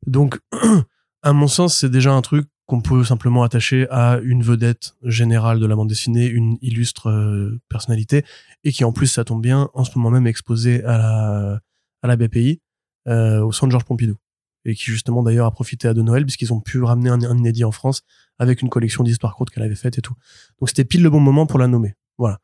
Donc, 0.05 0.41
à 1.23 1.33
mon 1.33 1.47
sens, 1.47 1.79
c'est 1.79 1.89
déjà 1.89 2.13
un 2.13 2.23
truc 2.23 2.49
qu'on 2.67 2.81
peut 2.81 3.05
simplement 3.05 3.43
attacher 3.43 3.87
à 3.91 4.19
une 4.23 4.43
vedette 4.43 4.95
générale 5.03 5.61
de 5.61 5.67
la 5.67 5.77
bande 5.77 5.89
dessinée, 5.89 6.27
une 6.27 6.57
illustre 6.63 7.11
euh, 7.11 7.61
personnalité, 7.69 8.25
et 8.65 8.73
qui 8.73 8.85
en 8.85 8.93
plus, 8.93 9.07
ça 9.07 9.25
tombe 9.25 9.43
bien, 9.43 9.69
en 9.75 9.85
ce 9.85 9.97
moment 9.99 10.11
même 10.11 10.27
exposé 10.27 10.83
à 10.85 10.97
la, 10.97 11.61
à 12.03 12.07
la 12.07 12.17
BPI, 12.17 12.61
euh, 13.09 13.41
au 13.41 13.53
centre 13.53 13.71
Georges 13.71 13.85
Pompidou. 13.85 14.17
Et 14.65 14.75
qui 14.75 14.85
justement 14.85 15.23
d'ailleurs 15.23 15.47
a 15.47 15.51
profité 15.51 15.89
à 15.89 15.95
de 15.95 16.01
Noël, 16.01 16.25
puisqu'ils 16.25 16.55
ont 16.55 16.61
pu 16.61 16.83
ramener 16.83 17.11
un, 17.11 17.23
un 17.23 17.37
inédit 17.37 17.65
en 17.65 17.73
France 17.73 18.01
avec 18.39 18.63
une 18.63 18.71
collection 18.71 19.05
d'histoires 19.05 19.35
courtes 19.37 19.51
qu'elle 19.51 19.63
avait 19.63 19.75
faite 19.75 19.99
et 19.99 20.01
tout. 20.01 20.15
Donc 20.59 20.71
c'était 20.71 20.87
pile 20.87 21.03
le 21.03 21.11
bon 21.11 21.21
moment 21.21 21.45
pour 21.45 21.59
la 21.59 21.67
nommer. 21.67 21.95
Voilà. 22.17 22.39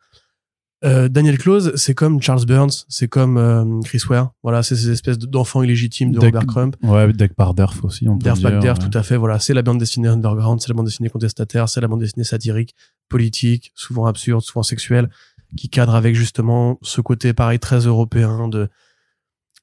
Euh, 0.83 1.09
Daniel 1.09 1.37
Close, 1.37 1.73
c'est 1.77 1.95
comme 1.95 2.23
Charles 2.23 2.47
Burns, 2.47 2.87
c'est 2.89 3.09
comme 3.09 3.37
euh, 3.37 3.81
Chris 3.85 4.03
Ware. 4.09 4.33
Voilà, 4.43 4.63
c'est 4.63 4.77
ces 4.77 4.91
espèces 4.91 5.19
d'enfants 5.19 5.63
illégitimes 5.63 6.11
de 6.11 6.19
Robert 6.19 6.47
Crump. 6.47 6.77
Ouais, 6.83 7.13
Deck 7.13 7.35
par 7.35 7.53
Derf 7.53 7.85
aussi. 7.85 8.09
On 8.09 8.17
Derf 8.17 8.41
par 8.41 8.59
Derf, 8.61 8.79
tout 8.79 8.97
à 8.97 9.03
fait. 9.03 9.17
Voilà, 9.17 9.39
c'est 9.39 9.53
la 9.53 9.63
bande 9.63 9.79
dessinée 9.79 10.09
underground, 10.09 10.61
c'est 10.61 10.69
la 10.69 10.75
bande 10.75 10.87
dessinée 10.87 11.11
contestataire, 11.11 11.69
c'est 11.69 11.83
la 11.83 11.89
bande 11.89 12.01
dessinée 12.01 12.25
satirique, 12.25 12.75
politique, 13.11 13.73
souvent 13.75 14.07
absurde, 14.07 14.43
souvent 14.43 14.63
sexuelle, 14.63 15.11
qui 15.57 15.69
cadre 15.69 15.95
avec 15.95 16.15
justement 16.15 16.79
ce 16.81 17.03
côté 17.03 17.35
pareil 17.35 17.59
très 17.59 17.81
européen 17.81 18.49
de 18.49 18.69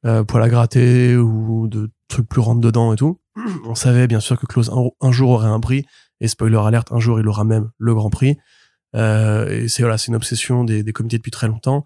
euh, 0.06 0.24
poil 0.24 0.44
à 0.44 0.50
gratter 0.50 1.18
ou 1.18 1.68
de 1.68 1.90
trucs 2.10 2.30
plus 2.30 2.42
rentre 2.42 2.62
dedans 2.62 2.94
et 2.94 2.96
tout. 2.96 3.20
On 3.66 3.74
savait 3.76 4.08
bien 4.08 4.20
sûr 4.20 4.38
que 4.40 4.46
Close 4.46 4.70
un, 4.70 4.90
un 5.02 5.12
jour 5.12 5.32
aurait 5.32 5.48
un 5.48 5.60
prix 5.60 5.84
et 6.20 6.28
spoiler 6.28 6.58
alerte, 6.58 6.92
un 6.92 7.00
jour 7.00 7.20
il 7.20 7.28
aura 7.28 7.44
même 7.44 7.72
le 7.80 7.96
Grand 7.96 8.10
Prix. 8.12 8.38
Euh, 8.98 9.48
et 9.50 9.68
c'est 9.68 9.84
voilà, 9.84 9.98
c'est 9.98 10.08
une 10.08 10.16
obsession 10.16 10.64
des, 10.64 10.84
des 10.84 10.94
comités 10.94 11.18
depuis 11.18 11.32
très 11.32 11.48
longtemps. 11.48 11.86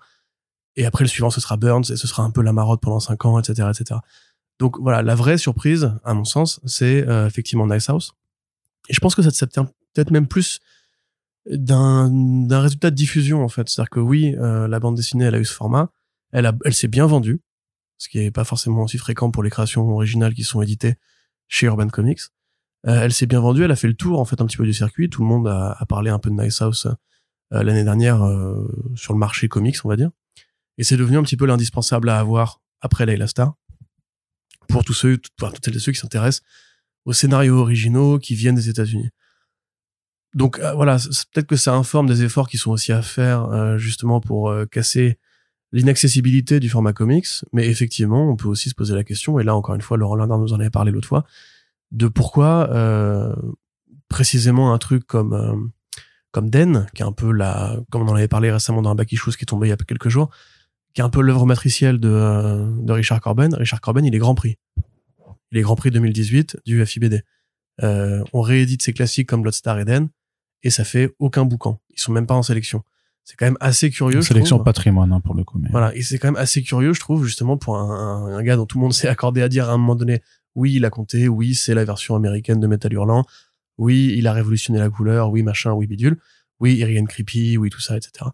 Et 0.75 0.85
après 0.85 1.03
le 1.03 1.09
suivant, 1.09 1.29
ce 1.29 1.41
sera 1.41 1.57
Burns 1.57 1.83
et 1.91 1.97
ce 1.97 2.07
sera 2.07 2.23
un 2.23 2.31
peu 2.31 2.41
la 2.41 2.53
marotte 2.53 2.81
pendant 2.81 2.99
cinq 2.99 3.25
ans, 3.25 3.37
etc., 3.37 3.69
etc. 3.69 3.99
Donc 4.59 4.79
voilà, 4.79 5.01
la 5.01 5.15
vraie 5.15 5.37
surprise, 5.37 5.91
à 6.03 6.13
mon 6.13 6.23
sens, 6.23 6.61
c'est 6.65 7.07
euh, 7.07 7.27
effectivement 7.27 7.67
Nice 7.67 7.89
House. 7.89 8.13
Et 8.89 8.93
je 8.93 8.99
pense 8.99 9.15
que 9.15 9.21
ça, 9.21 9.31
ça 9.31 9.47
tient 9.47 9.65
peut-être 9.93 10.11
même 10.11 10.27
plus 10.27 10.59
d'un 11.47 12.61
résultat 12.61 12.91
de 12.91 12.95
diffusion 12.95 13.43
en 13.43 13.49
fait. 13.49 13.67
C'est-à-dire 13.67 13.89
que 13.89 13.99
oui, 13.99 14.35
euh, 14.37 14.67
la 14.67 14.79
bande 14.79 14.95
dessinée, 14.95 15.25
elle 15.25 15.35
a 15.35 15.39
eu 15.39 15.45
ce 15.45 15.53
format, 15.53 15.91
elle 16.31 16.45
a, 16.45 16.53
elle 16.63 16.73
s'est 16.73 16.87
bien 16.87 17.07
vendue, 17.07 17.41
ce 17.97 18.07
qui 18.09 18.19
est 18.19 18.31
pas 18.31 18.43
forcément 18.43 18.83
aussi 18.83 18.97
fréquent 18.97 19.31
pour 19.31 19.43
les 19.43 19.49
créations 19.49 19.89
originales 19.89 20.33
qui 20.33 20.43
sont 20.43 20.61
éditées 20.61 20.95
chez 21.47 21.65
Urban 21.65 21.87
Comics. 21.89 22.21
Euh, 22.87 23.01
elle 23.03 23.13
s'est 23.13 23.27
bien 23.27 23.39
vendue, 23.39 23.63
elle 23.63 23.71
a 23.71 23.75
fait 23.75 23.87
le 23.87 23.93
tour 23.93 24.19
en 24.19 24.25
fait 24.25 24.41
un 24.41 24.45
petit 24.45 24.57
peu 24.57 24.65
du 24.65 24.73
circuit. 24.73 25.09
Tout 25.09 25.21
le 25.21 25.27
monde 25.27 25.47
a, 25.47 25.75
a 25.77 25.85
parlé 25.85 26.09
un 26.09 26.19
peu 26.19 26.29
de 26.29 26.35
Nice 26.35 26.61
House 26.61 26.87
euh, 27.53 27.63
l'année 27.63 27.83
dernière 27.83 28.23
euh, 28.23 28.67
sur 28.95 29.13
le 29.13 29.19
marché 29.19 29.47
comics, 29.47 29.77
on 29.83 29.89
va 29.89 29.95
dire. 29.95 30.09
Et 30.77 30.83
c'est 30.83 30.97
devenu 30.97 31.17
un 31.17 31.23
petit 31.23 31.37
peu 31.37 31.45
l'indispensable 31.45 32.09
à 32.09 32.19
avoir 32.19 32.61
après 32.81 33.05
Layla 33.05 33.27
Star 33.27 33.53
pour 34.67 34.83
tous 34.83 34.93
ceux, 34.93 35.19
pour 35.37 35.53
toutes 35.53 35.65
celles 35.65 35.75
et 35.75 35.79
ceux 35.79 35.91
qui 35.91 35.99
s'intéressent 35.99 36.43
aux 37.05 37.13
scénarios 37.13 37.57
originaux 37.57 38.17
qui 38.19 38.35
viennent 38.35 38.55
des 38.55 38.69
États-Unis. 38.69 39.09
Donc 40.33 40.59
voilà, 40.59 40.95
peut-être 41.33 41.47
que 41.47 41.57
ça 41.57 41.73
informe 41.73 42.07
des 42.07 42.23
efforts 42.23 42.47
qui 42.47 42.57
sont 42.57 42.71
aussi 42.71 42.93
à 42.93 43.01
faire 43.01 43.77
justement 43.77 44.21
pour 44.21 44.53
casser 44.71 45.19
l'inaccessibilité 45.73 46.61
du 46.61 46.69
format 46.69 46.93
comics, 46.93 47.27
mais 47.51 47.67
effectivement, 47.67 48.29
on 48.29 48.37
peut 48.37 48.47
aussi 48.47 48.69
se 48.69 48.75
poser 48.75 48.95
la 48.95 49.03
question, 49.03 49.39
et 49.39 49.43
là 49.43 49.55
encore 49.55 49.75
une 49.75 49.81
fois, 49.81 49.97
Laurent 49.97 50.15
Lindard 50.15 50.39
nous 50.39 50.53
en 50.53 50.59
avait 50.59 50.69
parlé 50.69 50.91
l'autre 50.91 51.07
fois, 51.07 51.25
de 51.91 52.07
pourquoi 52.07 52.69
euh, 52.71 53.35
précisément 54.07 54.73
un 54.73 54.77
truc 54.77 55.05
comme 55.05 55.33
euh, 55.33 55.55
comme 56.31 56.49
Den, 56.49 56.87
qui 56.93 57.01
est 57.01 57.05
un 57.05 57.11
peu 57.11 57.31
la, 57.31 57.77
comme 57.91 58.03
on 58.03 58.11
en 58.11 58.15
avait 58.15 58.27
parlé 58.27 58.51
récemment 58.51 58.81
dans 58.81 58.91
un 58.91 58.95
Back 58.95 59.11
Issues 59.11 59.31
qui 59.31 59.43
est 59.43 59.45
tombé 59.45 59.67
il 59.67 59.69
y 59.69 59.73
a 59.73 59.77
quelques 59.77 60.09
jours, 60.09 60.29
qui 60.93 61.01
est 61.01 61.03
un 61.03 61.09
peu 61.09 61.21
l'œuvre 61.21 61.45
matricielle 61.45 61.99
de, 61.99 62.09
euh, 62.09 62.69
de 62.79 62.93
Richard 62.93 63.19
Corben. 63.19 63.53
Richard 63.53 63.81
Corben, 63.81 64.05
il 64.05 64.15
est 64.15 64.19
Grand 64.19 64.35
Prix. 64.35 64.57
Il 65.51 65.57
est 65.57 65.61
Grand 65.61 65.75
Prix 65.75 65.91
2018 65.91 66.59
du 66.65 66.85
FIBD. 66.85 67.23
Euh, 67.83 68.23
on 68.31 68.41
réédite 68.41 68.81
ses 68.81 68.93
classiques 68.93 69.27
comme 69.27 69.41
Bloodstar 69.41 69.79
et 69.79 69.85
Den, 69.85 70.09
et 70.63 70.69
ça 70.69 70.83
fait 70.83 71.13
aucun 71.19 71.45
boucan. 71.45 71.81
Ils 71.89 71.99
sont 71.99 72.13
même 72.13 72.27
pas 72.27 72.35
en 72.35 72.43
sélection. 72.43 72.83
C'est 73.23 73.35
quand 73.35 73.45
même 73.45 73.57
assez 73.59 73.89
curieux. 73.89 74.21
sélection 74.21 74.59
patrimoine 74.59 75.13
hein, 75.13 75.19
pour 75.19 75.35
le 75.35 75.43
coup. 75.43 75.59
Mais... 75.59 75.69
Voilà, 75.69 75.95
et 75.95 76.01
c'est 76.01 76.17
quand 76.17 76.29
même 76.29 76.41
assez 76.41 76.63
curieux, 76.63 76.93
je 76.93 76.99
trouve, 76.99 77.25
justement 77.25 77.57
pour 77.57 77.77
un, 77.77 77.89
un, 77.89 78.37
un 78.37 78.43
gars 78.43 78.55
dont 78.55 78.65
tout 78.65 78.77
le 78.77 78.83
monde 78.83 78.93
s'est 78.93 79.07
accordé 79.09 79.41
à 79.41 79.49
dire 79.49 79.69
à 79.69 79.73
un 79.73 79.77
moment 79.77 79.95
donné, 79.95 80.21
oui, 80.55 80.73
il 80.73 80.85
a 80.85 80.89
compté, 80.89 81.27
oui, 81.27 81.55
c'est 81.55 81.73
la 81.73 81.85
version 81.85 82.15
américaine 82.15 82.59
de 82.59 82.67
Metal 82.67 82.91
Hurlant, 82.91 83.25
oui, 83.77 84.13
il 84.17 84.27
a 84.27 84.33
révolutionné 84.33 84.79
la 84.79 84.89
couleur, 84.89 85.31
oui, 85.31 85.43
machin, 85.43 85.73
oui, 85.73 85.87
bidule, 85.87 86.17
oui, 86.59 86.75
Irian 86.75 87.05
Creepy, 87.05 87.57
oui, 87.57 87.69
tout 87.69 87.81
ça, 87.81 87.97
etc. 87.97 88.29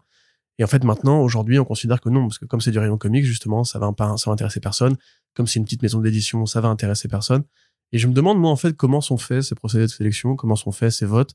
Et 0.58 0.64
en 0.64 0.66
fait, 0.66 0.84
maintenant, 0.84 1.20
aujourd'hui, 1.22 1.58
on 1.58 1.64
considère 1.64 2.00
que 2.00 2.08
non, 2.08 2.22
parce 2.22 2.38
que 2.38 2.44
comme 2.44 2.60
c'est 2.60 2.72
du 2.72 2.78
rayon 2.78 2.98
comics, 2.98 3.24
justement, 3.24 3.64
ça 3.64 3.78
va 3.78 3.92
pas, 3.92 4.16
ça 4.16 4.30
va 4.30 4.34
intéresser 4.34 4.60
personne. 4.60 4.96
Comme 5.34 5.46
c'est 5.46 5.60
une 5.60 5.64
petite 5.64 5.82
maison 5.82 6.00
d'édition, 6.00 6.46
ça 6.46 6.60
va 6.60 6.68
intéresser 6.68 7.06
personne. 7.08 7.44
Et 7.92 7.98
je 7.98 8.08
me 8.08 8.12
demande, 8.12 8.38
moi, 8.38 8.50
en 8.50 8.56
fait, 8.56 8.76
comment 8.76 9.00
sont 9.00 9.18
faits 9.18 9.42
ces 9.42 9.54
procédés 9.54 9.84
de 9.84 9.90
sélection, 9.90 10.34
comment 10.36 10.56
sont 10.56 10.72
faits 10.72 10.90
ces 10.90 11.06
votes. 11.06 11.32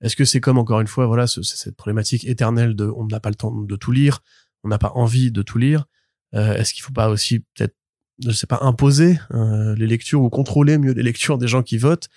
Est-ce 0.00 0.16
que 0.16 0.24
c'est 0.24 0.40
comme, 0.40 0.58
encore 0.58 0.80
une 0.80 0.86
fois, 0.88 1.06
voilà, 1.06 1.26
c'est 1.26 1.42
cette 1.44 1.76
problématique 1.76 2.26
éternelle 2.26 2.74
de 2.74 2.84
on 2.84 3.06
n'a 3.06 3.20
pas 3.20 3.30
le 3.30 3.36
temps 3.36 3.52
de 3.52 3.76
tout 3.76 3.92
lire, 3.92 4.20
on 4.64 4.68
n'a 4.68 4.78
pas 4.78 4.92
envie 4.94 5.30
de 5.30 5.42
tout 5.42 5.58
lire. 5.58 5.86
Euh, 6.34 6.54
Est-ce 6.54 6.74
qu'il 6.74 6.82
faut 6.82 6.92
pas 6.92 7.08
aussi 7.08 7.40
peut-être 7.40 7.76
je 8.24 8.30
sais 8.30 8.46
pas 8.46 8.58
imposer 8.62 9.18
euh, 9.32 9.74
les 9.76 9.86
lectures 9.86 10.22
ou 10.22 10.30
contrôler 10.30 10.78
mieux 10.78 10.92
les 10.92 11.02
lectures 11.02 11.38
des 11.38 11.48
gens 11.48 11.62
qui 11.62 11.78
votent. 11.78 12.08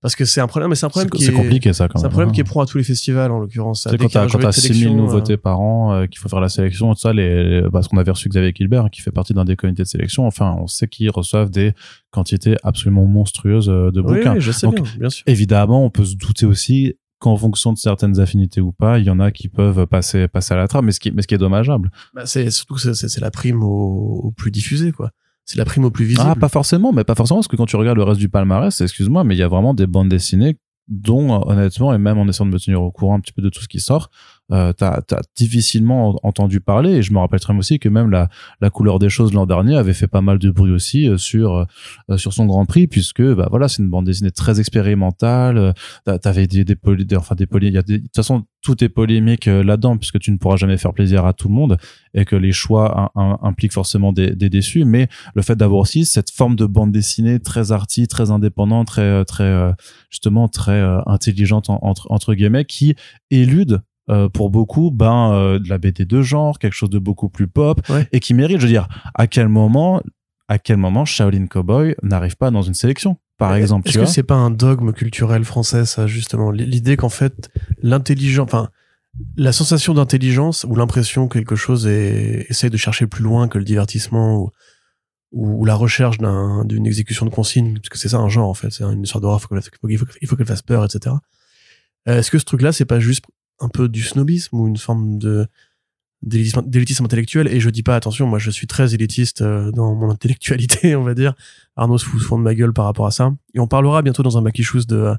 Parce 0.00 0.14
que 0.14 0.24
c'est 0.24 0.40
un 0.40 0.46
problème 0.46 0.70
mais 0.70 0.76
c'est 0.76 0.86
un 0.86 0.90
problème 0.90 1.10
qui 1.10 1.24
est, 1.24 1.32
compliqué 1.32 1.72
ça 1.72 1.88
quand 1.88 1.98
c'est 1.98 2.06
un 2.06 2.10
problème 2.10 2.30
qui 2.30 2.40
est 2.40 2.44
pro 2.44 2.60
à 2.60 2.66
tous 2.66 2.78
les 2.78 2.84
festivals 2.84 3.32
en 3.32 3.40
l'occurrence 3.40 3.88
c'est 3.90 3.98
quand 3.98 4.08
t'as 4.08 4.28
quand 4.28 4.38
t'as 4.38 4.52
6000 4.52 4.94
nouveautés 4.94 5.36
par 5.36 5.58
an 5.58 5.92
euh, 5.92 6.06
qu'il 6.06 6.20
faut 6.20 6.28
faire 6.28 6.38
la 6.38 6.48
sélection 6.48 6.94
tout 6.94 7.00
ça 7.00 7.12
les 7.12 7.64
parce 7.72 7.88
qu'on 7.88 7.96
avait 7.96 8.12
reçu 8.12 8.28
Xavier 8.28 8.52
Gilbert 8.54 8.84
hein, 8.84 8.88
qui 8.90 9.00
fait 9.00 9.10
partie 9.10 9.34
d'un 9.34 9.44
des 9.44 9.56
comités 9.56 9.82
de 9.82 9.88
sélection 9.88 10.24
enfin 10.24 10.54
on 10.56 10.68
sait 10.68 10.86
qu'ils 10.86 11.10
reçoivent 11.10 11.50
des 11.50 11.72
quantités 12.12 12.54
absolument 12.62 13.06
monstrueuses 13.06 13.68
euh, 13.68 13.90
de 13.90 14.00
bouquins. 14.00 14.38
je 14.38 14.52
sais 14.52 14.68
bien 15.00 15.10
sûr. 15.10 15.24
évidemment 15.26 15.84
on 15.84 15.90
peut 15.90 16.04
se 16.04 16.14
douter 16.14 16.46
aussi 16.46 16.94
qu'en 17.18 17.36
fonction 17.36 17.72
de 17.72 17.78
certaines 17.78 18.20
affinités 18.20 18.60
ou 18.60 18.72
pas, 18.72 18.98
il 18.98 19.04
y 19.04 19.10
en 19.10 19.20
a 19.20 19.30
qui 19.30 19.48
peuvent 19.48 19.86
passer 19.86 20.28
passer 20.28 20.54
à 20.54 20.56
la 20.56 20.68
trappe, 20.68 20.84
mais 20.84 20.92
ce 20.92 21.00
qui 21.00 21.10
mais 21.10 21.22
ce 21.22 21.26
qui 21.26 21.34
est 21.34 21.38
dommageable. 21.38 21.90
Bah 22.14 22.26
c'est 22.26 22.50
surtout 22.50 22.74
que 22.74 22.92
c'est 22.92 23.20
la 23.20 23.30
prime 23.30 23.62
au, 23.62 24.20
au, 24.24 24.30
plus 24.30 24.50
diffusé 24.50 24.92
quoi 24.92 25.10
c'est 25.48 25.56
la 25.56 25.64
prime 25.64 25.86
au 25.86 25.90
plus 25.90 26.04
visible. 26.04 26.28
Ah, 26.28 26.34
pas 26.34 26.50
forcément, 26.50 26.92
mais 26.92 27.04
pas 27.04 27.14
forcément, 27.14 27.38
parce 27.38 27.48
que 27.48 27.56
quand 27.56 27.64
tu 27.64 27.76
regardes 27.76 27.96
le 27.96 28.02
reste 28.02 28.20
du 28.20 28.28
palmarès, 28.28 28.78
excuse-moi, 28.82 29.24
mais 29.24 29.34
il 29.34 29.38
y 29.38 29.42
a 29.42 29.48
vraiment 29.48 29.72
des 29.72 29.86
bandes 29.86 30.10
dessinées 30.10 30.58
dont, 30.88 31.42
honnêtement, 31.48 31.94
et 31.94 31.98
même 31.98 32.18
en 32.18 32.28
essayant 32.28 32.44
de 32.44 32.50
me 32.50 32.58
tenir 32.58 32.82
au 32.82 32.90
courant 32.90 33.14
un 33.14 33.20
petit 33.20 33.32
peu 33.32 33.40
de 33.40 33.48
tout 33.48 33.62
ce 33.62 33.68
qui 33.68 33.80
sort, 33.80 34.10
euh, 34.52 34.72
t'as 34.72 35.00
as 35.10 35.20
difficilement 35.36 36.10
en- 36.10 36.16
entendu 36.28 36.60
parler. 36.60 36.92
Et 36.96 37.02
je 37.02 37.12
me 37.12 37.18
rappelle 37.18 37.40
très 37.40 37.52
bien 37.52 37.58
aussi 37.60 37.78
que 37.78 37.88
même 37.88 38.10
la, 38.10 38.28
la 38.60 38.70
couleur 38.70 38.98
des 38.98 39.08
choses 39.08 39.32
l'an 39.34 39.46
dernier 39.46 39.76
avait 39.76 39.92
fait 39.94 40.06
pas 40.06 40.20
mal 40.22 40.38
de 40.38 40.50
bruit 40.50 40.72
aussi 40.72 41.08
euh, 41.08 41.16
sur 41.18 41.66
euh, 42.10 42.16
sur 42.16 42.32
son 42.32 42.46
Grand 42.46 42.64
Prix, 42.66 42.86
puisque 42.86 43.22
bah 43.22 43.48
voilà, 43.50 43.68
c'est 43.68 43.82
une 43.82 43.90
bande 43.90 44.06
dessinée 44.06 44.30
très 44.30 44.58
expérimentale. 44.60 45.58
Euh, 45.58 46.18
T'avais 46.18 46.46
des 46.46 46.64
des, 46.64 46.74
poly- 46.76 47.04
des- 47.04 47.16
enfin 47.16 47.34
des 47.34 47.46
poly- 47.46 47.70
de 47.70 47.80
toute 47.98 48.16
façon 48.16 48.44
tout 48.62 48.82
est 48.82 48.88
polémique 48.88 49.46
euh, 49.48 49.62
là-dedans, 49.62 49.96
puisque 49.96 50.18
tu 50.18 50.32
ne 50.32 50.36
pourras 50.38 50.56
jamais 50.56 50.76
faire 50.78 50.92
plaisir 50.92 51.24
à 51.26 51.32
tout 51.32 51.48
le 51.48 51.54
monde 51.54 51.76
et 52.14 52.24
que 52.24 52.34
les 52.36 52.52
choix 52.52 53.10
im- 53.14 53.20
im- 53.22 53.38
impliquent 53.42 53.72
forcément 53.72 54.12
des, 54.12 54.34
des 54.34 54.50
déçus. 54.50 54.84
Mais 54.84 55.08
le 55.34 55.42
fait 55.42 55.54
d'avoir 55.56 55.80
aussi 55.80 56.04
cette 56.04 56.30
forme 56.30 56.56
de 56.56 56.66
bande 56.66 56.90
dessinée 56.90 57.38
très 57.38 57.70
arty, 57.72 58.08
très 58.08 58.30
indépendante, 58.30 58.86
très 58.88 59.24
très 59.24 59.72
justement 60.10 60.48
très 60.48 60.80
intelligente 61.06 61.70
en- 61.70 61.78
entre 61.82 62.10
entre 62.10 62.34
guillemets, 62.34 62.64
qui 62.64 62.94
élude 63.30 63.80
euh, 64.10 64.28
pour 64.28 64.50
beaucoup 64.50 64.90
ben 64.90 65.32
euh, 65.32 65.58
de 65.58 65.68
la 65.68 65.78
BD 65.78 66.04
de 66.04 66.22
genre, 66.22 66.58
quelque 66.58 66.72
chose 66.74 66.90
de 66.90 66.98
beaucoup 66.98 67.28
plus 67.28 67.46
pop 67.48 67.80
Ouais. 67.88 68.08
et 68.12 68.20
qui 68.20 68.34
mérite. 68.34 68.58
Je 68.58 68.66
veux 68.66 68.72
dire, 68.72 68.88
à 69.14 69.26
quel 69.26 69.48
moment, 69.48 70.00
à 70.48 70.58
quel 70.58 70.76
moment 70.78 71.04
Shaolin 71.04 71.46
Cowboy 71.46 71.94
n'arrive 72.02 72.36
pas 72.36 72.50
dans 72.50 72.62
une 72.62 72.74
sélection, 72.74 73.18
par 73.36 73.54
exemple, 73.54 73.88
Est-ce 73.88 73.98
que 73.98 74.06
c'est 74.06 74.22
pas 74.22 74.34
un 74.36 74.50
dogme 74.50 74.92
culturel 74.92 75.44
français, 75.44 75.84
ça, 75.84 76.06
justement? 76.06 76.50
L'idée 76.50 76.96
qu'en 76.96 77.08
fait, 77.10 77.50
l'intelligence, 77.82 78.44
enfin, 78.48 78.68
la 79.36 79.52
sensation 79.52 79.94
d'intelligence 79.94 80.64
ou 80.68 80.74
l'impression 80.74 81.28
que 81.28 81.38
quelque 81.38 81.54
chose 81.56 81.86
est, 81.86 82.46
essaye 82.48 82.70
de 82.70 82.76
chercher 82.76 83.06
plus 83.06 83.22
loin 83.22 83.46
que 83.48 83.58
le 83.58 83.64
divertissement 83.64 84.36
ou, 84.38 84.50
ou, 85.32 85.60
ou 85.60 85.64
la 85.64 85.74
recherche 85.74 86.18
d'un- 86.18 86.64
d'une 86.64 86.86
exécution 86.86 87.26
de 87.26 87.30
consigne, 87.30 87.74
parce 87.74 87.88
que 87.90 87.98
c'est 87.98 88.08
ça 88.08 88.18
un 88.18 88.28
genre, 88.28 88.48
en 88.48 88.54
fait. 88.54 88.70
C'est 88.70 88.84
une 88.84 89.02
histoire 89.02 89.20
d'horreur, 89.20 89.40
il 89.88 89.98
faut, 89.98 90.06
il 90.20 90.26
faut 90.28 90.36
qu'elle 90.36 90.46
fasse 90.46 90.62
peur, 90.62 90.84
etc. 90.84 91.14
Euh, 92.08 92.18
Est-ce 92.18 92.30
que 92.30 92.38
ce 92.38 92.44
truc-là, 92.44 92.72
c'est 92.72 92.84
pas 92.86 93.00
juste 93.00 93.24
un 93.60 93.68
peu 93.68 93.88
du 93.88 94.02
snobisme 94.02 94.56
ou 94.58 94.68
une 94.68 94.76
forme 94.76 95.18
d'élitisme 96.22 97.04
intellectuel. 97.04 97.48
Et 97.48 97.60
je 97.60 97.70
dis 97.70 97.82
pas 97.82 97.96
attention 97.96 98.26
moi 98.26 98.38
je 98.38 98.50
suis 98.50 98.66
très 98.66 98.94
élitiste 98.94 99.42
euh, 99.42 99.70
dans 99.72 99.94
mon 99.94 100.10
intellectualité 100.16 100.96
on 100.96 101.02
va 101.04 101.14
dire. 101.14 101.34
Arnaud 101.76 101.98
se 101.98 102.04
fout, 102.06 102.20
de 102.38 102.42
ma 102.42 102.54
gueule 102.54 102.72
par 102.72 102.84
rapport 102.86 103.06
à 103.06 103.10
ça. 103.10 103.32
Et 103.54 103.60
on 103.60 103.66
parlera 103.68 104.02
bientôt 104.02 104.22
dans 104.22 104.36
un 104.38 104.40
Macky 104.40 104.62
Shoes 104.62 104.84
de 104.86 104.96
euh, 104.96 105.14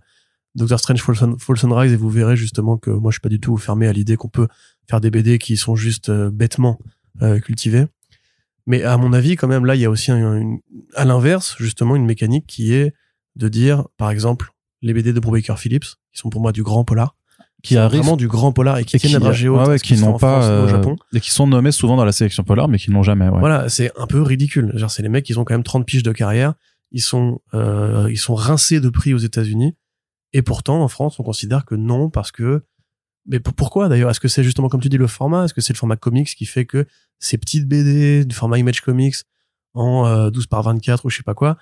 Doctor 0.56 0.80
Strange 0.80 1.02
Fall, 1.02 1.16
Sun- 1.16 1.40
Fall 1.40 1.58
Sunrise 1.58 1.94
et 1.94 1.96
vous 1.96 2.10
verrez 2.10 2.36
justement 2.36 2.78
que 2.78 2.90
moi 2.90 3.12
je 3.12 3.16
suis 3.16 3.22
pas 3.22 3.30
du 3.30 3.40
tout 3.40 3.56
fermé 3.58 3.88
à 3.88 3.94
l'idée 3.94 4.16
qu'on 4.18 4.30
peut 4.30 4.48
faire 4.90 5.00
des 5.00 5.12
BD 5.12 5.38
qui 5.38 5.58
sont 5.58 5.76
juste 5.76 6.10
euh, 6.10 6.30
bêtement 6.32 6.80
cultivés 7.44 7.86
mais 8.66 8.84
à 8.84 8.96
mon 8.96 9.12
avis 9.12 9.36
quand 9.36 9.48
même 9.50 9.66
là 9.66 9.76
il 9.76 9.82
y 9.82 9.86
a 9.86 9.90
aussi 9.90 10.10
à 10.12 11.06
l'inverse 11.06 11.56
justement 11.60 11.98
une 11.98 12.06
mécanique 12.06 12.46
qui 12.48 12.74
est 12.74 12.94
de 13.36 13.50
dire 13.50 13.86
par 13.98 14.10
exemple 14.10 14.52
les 14.82 14.94
BD 14.94 15.12
de 15.12 15.20
Brubaker 15.20 15.58
Phillips 15.60 15.84
qui 16.14 16.20
sont 16.22 16.30
pour 16.30 16.40
moi 16.40 16.54
du 16.54 16.64
grand 16.64 16.86
polar 16.86 17.18
qui 17.64 17.78
arrivent 17.78 18.02
vraiment 18.02 18.16
du 18.16 18.28
grand 18.28 18.52
polar 18.52 18.78
et 18.78 18.86
qui 18.86 18.96
et 18.96 19.00
tiennent 19.00 19.14
la 19.14 19.20
dragée 19.20 19.50
haute 19.50 19.60
ouais, 19.62 19.68
ouais, 19.68 19.74
à 19.76 19.78
ce 19.78 19.84
qui 19.84 19.96
fait 19.96 20.06
n'ont 20.06 20.18
pas 20.18 20.42
France 20.42 20.46
au 20.46 20.52
euh, 20.52 20.68
Japon 20.68 20.96
et 21.14 21.20
qui 21.20 21.32
sont 21.32 21.46
nommés 21.48 21.72
souvent 21.72 21.98
dans 21.98 22.06
la 22.06 22.12
sélection 22.12 22.44
polar, 22.44 22.68
mais 22.68 22.78
qui 22.78 22.90
ne 22.90 22.96
l'ont 22.96 23.04
jamais. 23.04 23.28
Ouais. 23.28 23.40
voilà, 23.40 23.68
c'est 23.70 23.92
un 24.00 24.08
peu 24.08 24.22
ridicule. 24.22 24.72
Genre, 24.76 24.90
c'est 24.90 25.04
les 25.04 25.10
mecs, 25.10 25.30
ils 25.30 25.40
ont 25.40 25.44
quand 25.44 25.54
même 25.54 25.64
30 25.64 25.86
piges 25.86 26.04
de 26.04 26.12
carrière. 26.12 26.54
Ils 26.92 27.02
sont, 27.02 27.42
euh, 27.54 28.08
ils 28.10 28.18
sont 28.18 28.34
rincés 28.36 28.80
de 28.80 28.90
prix 28.90 29.14
aux 29.14 29.18
États-Unis. 29.20 29.76
Et 30.34 30.42
pourtant, 30.42 30.82
en 30.82 30.88
France, 30.88 31.20
on 31.20 31.24
considère 31.24 31.66
que 31.66 31.76
non, 31.76 32.10
parce 32.10 32.32
que, 32.32 32.64
mais 33.28 33.40
pour- 33.40 33.54
pourquoi 33.54 33.90
d'ailleurs? 33.90 34.10
Est-ce 34.10 34.20
que 34.20 34.28
c'est 34.28 34.44
justement, 34.44 34.70
comme 34.70 34.82
tu 34.82 34.90
dis, 34.90 34.98
le 34.98 35.08
format? 35.08 35.46
Est-ce 35.46 35.54
que 35.54 35.62
c'est 35.62 35.74
le 35.74 35.78
format 35.78 35.98
comics 35.98 36.28
qui 36.36 36.46
fait 36.46 36.66
que 36.66 36.86
ces 37.20 37.38
petites 37.38 37.68
BD 37.68 38.26
du 38.26 38.34
format 38.36 38.58
Image 38.58 38.82
Comics 38.82 39.16
en 39.74 40.06
euh, 40.08 40.30
12 40.32 40.48
par 40.48 40.64
24 40.64 41.06
ou 41.06 41.10
je 41.10 41.18
sais 41.18 41.24
pas 41.24 41.34
quoi, 41.36 41.58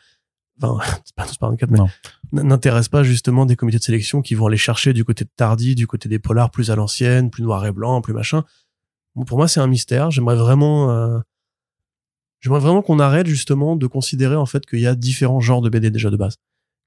enfin, 0.62 0.80
c'est 1.06 1.15
pas 1.15 1.26
12 1.26 1.38
par 1.38 1.50
24, 1.52 1.72
mais 1.72 2.43
n'intéresse 2.43 2.89
pas 2.89 3.04
justement 3.04 3.46
des 3.46 3.56
comités 3.56 3.78
de 3.78 3.84
sélection 3.84 4.22
qui 4.22 4.36
vont 4.36 4.48
aller 4.48 4.58
chercher 4.58 4.93
du 4.93 5.04
côté 5.06 5.24
de 5.26 5.30
Tardy, 5.36 5.76
du 5.76 5.88
côté 5.88 6.10
des 6.10 6.20
polars 6.20 6.52
plus 6.52 6.72
à 6.72 6.76
l'ancienne, 6.76 7.30
plus 7.30 7.43
noir 7.43 7.65
et 7.65 7.72
blanc, 7.72 8.02
plus 8.02 8.13
machin. 8.13 8.43
Bon, 9.15 9.24
pour 9.26 9.38
moi, 9.38 9.48
c'est 9.48 9.60
un 9.60 9.67
mystère. 9.67 10.12
J'aimerais 10.12 10.36
vraiment, 10.36 10.91
euh, 10.91 11.20
j'aimerais 12.41 12.60
vraiment 12.60 12.82
qu'on 12.82 13.00
arrête 13.00 13.28
justement 13.28 13.76
de 13.76 13.88
considérer 13.88 14.36
en 14.36 14.46
fait 14.46 14.65
qu'il 14.65 14.80
y 14.80 14.88
a 14.88 14.96
différents 14.96 15.39
genres 15.39 15.62
de 15.62 15.70
BD 15.70 15.89
déjà 15.89 16.10
de 16.10 16.17
base. 16.17 16.36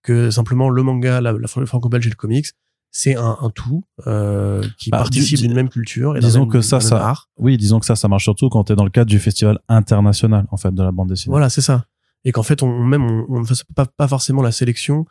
Que 0.03 0.31
simplement 0.31 0.71
le 0.71 0.83
manga, 0.83 1.21
la, 1.21 1.33
la 1.33 1.47
franco-belge 1.49 2.07
et 2.07 2.11
le 2.11 2.17
comics, 2.17 2.47
c'est 2.93 3.17
un, 3.17 3.37
un 3.41 3.51
tout 3.51 3.85
euh, 4.07 4.63
qui 4.79 4.91
Bah, 4.91 4.99
participe 4.99 5.39
d'une 5.41 5.55
même 5.55 5.69
culture 5.69 6.17
et 6.17 6.21
disons 6.21 6.41
même- 6.41 6.49
que 6.49 6.61
ça, 6.61 6.81
ça- 6.81 7.05
art. 7.07 7.29
Oui, 7.37 7.57
disons 7.57 7.79
que 7.81 7.87
ça, 7.87 7.97
ça 7.97 8.09
marche 8.09 8.25
surtout 8.25 8.49
quand 8.49 8.65
tu 8.65 8.73
es 8.73 8.77
dans 8.77 8.85
le 8.85 8.91
cadre 8.91 9.11
du 9.11 9.19
festival 9.19 9.59
international, 9.69 10.47
en 10.51 10.57
fait, 10.57 10.75
de 10.75 10.83
la 10.83 10.91
bande 10.91 11.09
dessinée. 11.09 11.31
Voilà, 11.33 11.51
c'est 11.51 11.61
ça. 11.61 11.85
Et 12.25 12.33
qu'en 12.33 12.43
fait, 12.43 12.63
on 12.63 12.85
même 12.85 13.05
on, 13.29 13.41
ne 13.41 13.47
fasse 13.47 13.65
pas, 13.75 14.09
forcément 14.09 14.43
la 14.43 14.53
sélection 14.53 15.07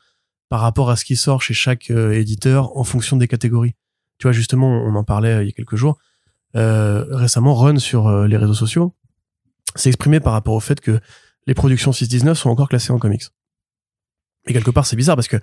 par 0.49 0.61
rapport 0.61 0.89
à 0.89 0.95
ce 0.95 1.05
qui 1.05 1.15
sort 1.15 1.41
chez 1.41 1.53
chaque 1.53 1.89
euh, 1.91 2.11
éditeur 2.13 2.75
en 2.77 2.83
fonction 2.83 3.17
des 3.17 3.27
catégories. 3.27 3.75
Tu 4.17 4.27
vois, 4.27 4.31
justement, 4.31 4.67
on 4.67 4.95
en 4.95 5.03
parlait 5.03 5.33
euh, 5.33 5.43
il 5.43 5.47
y 5.47 5.49
a 5.49 5.53
quelques 5.53 5.75
jours. 5.75 5.97
Euh, 6.55 7.05
récemment, 7.11 7.53
Run 7.55 7.77
sur 7.77 8.09
les 8.25 8.37
réseaux 8.37 8.53
sociaux 8.53 8.95
s'est 9.75 9.89
exprimé 9.89 10.19
par 10.19 10.33
rapport 10.33 10.55
au 10.55 10.59
fait 10.59 10.79
que 10.81 10.99
les 11.45 11.53
productions 11.53 11.91
619 11.91 12.37
sont 12.37 12.49
encore 12.49 12.69
classées 12.69 12.91
en 12.91 12.99
comics. 12.99 13.23
Et 14.47 14.53
quelque 14.53 14.71
part, 14.71 14.85
c'est 14.85 14.95
bizarre 14.95 15.15
parce 15.15 15.27
que 15.27 15.37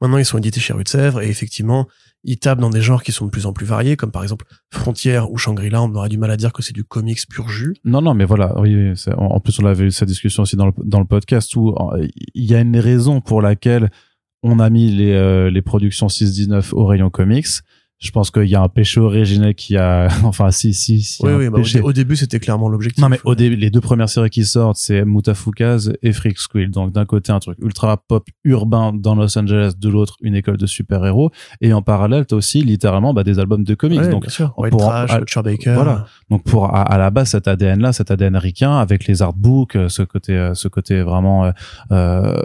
maintenant, 0.00 0.18
ils 0.18 0.24
sont 0.24 0.38
édités 0.38 0.60
chez 0.60 0.72
Rue 0.72 0.84
de 0.84 0.88
Sèvres 0.88 1.20
et 1.22 1.28
effectivement, 1.28 1.86
ils 2.24 2.38
tapent 2.38 2.60
dans 2.60 2.70
des 2.70 2.80
genres 2.80 3.02
qui 3.02 3.12
sont 3.12 3.26
de 3.26 3.30
plus 3.30 3.46
en 3.46 3.52
plus 3.52 3.66
variés, 3.66 3.96
comme 3.96 4.10
par 4.10 4.22
exemple 4.22 4.44
Frontières 4.70 5.30
ou 5.30 5.38
Shangri-La. 5.38 5.82
On 5.82 5.94
aurait 5.94 6.08
du 6.08 6.18
mal 6.18 6.30
à 6.30 6.36
dire 6.36 6.52
que 6.52 6.62
c'est 6.62 6.74
du 6.74 6.84
comics 6.84 7.20
pur 7.28 7.48
jus. 7.48 7.76
Non, 7.84 8.02
non, 8.02 8.14
mais 8.14 8.24
voilà. 8.24 8.54
En 8.56 9.40
plus, 9.40 9.58
on 9.60 9.64
avait 9.64 9.84
eu 9.84 9.90
cette 9.90 10.08
discussion 10.08 10.42
aussi 10.42 10.56
dans 10.56 10.66
le, 10.66 10.72
dans 10.84 10.98
le 10.98 11.06
podcast 11.06 11.54
où 11.56 11.74
il 12.34 12.44
y 12.44 12.54
a 12.54 12.60
une 12.60 12.78
raison 12.78 13.20
pour 13.20 13.40
laquelle 13.40 13.90
on 14.42 14.58
a 14.60 14.70
mis 14.70 14.90
les, 14.90 15.12
euh, 15.12 15.50
les 15.50 15.62
productions 15.62 16.08
619 16.08 16.72
au 16.74 16.86
rayon 16.86 17.10
comics. 17.10 17.46
Je 17.98 18.12
pense 18.12 18.30
qu'il 18.30 18.44
y 18.44 18.54
a 18.54 18.62
un 18.62 18.68
péché 18.68 19.00
originel 19.00 19.54
qui 19.54 19.76
a, 19.76 20.08
enfin, 20.24 20.50
si, 20.50 20.72
si, 20.72 21.02
si. 21.02 21.24
oui, 21.24 21.32
oui, 21.32 21.48
bah, 21.48 21.58
au, 21.82 21.92
début, 21.92 22.14
c'était 22.14 22.38
clairement 22.38 22.68
l'objectif. 22.68 23.02
Non 23.02 23.08
mais 23.08 23.18
au 23.24 23.34
début, 23.34 23.56
les 23.56 23.70
deux 23.70 23.80
premières 23.80 24.08
séries 24.08 24.30
qui 24.30 24.44
sortent, 24.44 24.76
c'est 24.76 25.04
Mutafukaz 25.04 25.92
et 26.02 26.12
Freak 26.12 26.38
Squill. 26.38 26.70
Donc 26.70 26.92
d'un 26.92 27.04
côté 27.06 27.32
un 27.32 27.40
truc 27.40 27.58
ultra 27.60 27.96
pop 27.96 28.24
urbain 28.44 28.92
dans 28.92 29.14
Los 29.16 29.36
Angeles, 29.36 29.72
de 29.76 29.88
l'autre 29.88 30.14
une 30.22 30.36
école 30.36 30.56
de 30.56 30.66
super-héros. 30.66 31.30
Et 31.60 31.72
en 31.72 31.82
parallèle, 31.82 32.26
t'as 32.26 32.36
aussi 32.36 32.62
littéralement 32.62 33.12
bah, 33.12 33.24
des 33.24 33.38
albums 33.38 33.64
de 33.64 33.74
comics. 33.74 34.00
Ouais, 34.00 34.08
donc 34.08 34.22
bien 34.22 34.30
sûr. 34.30 34.54
Pour- 34.54 34.78
Trash, 34.80 35.36
à- 35.36 35.42
Baker. 35.42 35.74
voilà. 35.74 36.06
donc 36.30 36.44
pour 36.44 36.66
à, 36.74 36.82
à 36.82 36.98
la 36.98 37.10
base 37.10 37.30
cet 37.30 37.48
ADN 37.48 37.80
là, 37.80 37.92
cet 37.92 38.10
ADN 38.10 38.36
ricain 38.36 38.76
avec 38.78 39.06
les 39.06 39.22
artbooks, 39.22 39.76
euh, 39.76 39.88
ce 39.88 40.02
côté, 40.02 40.36
euh, 40.36 40.54
ce 40.54 40.68
côté 40.68 41.02
vraiment, 41.02 41.46
euh, 41.46 41.50
euh, 41.92 42.42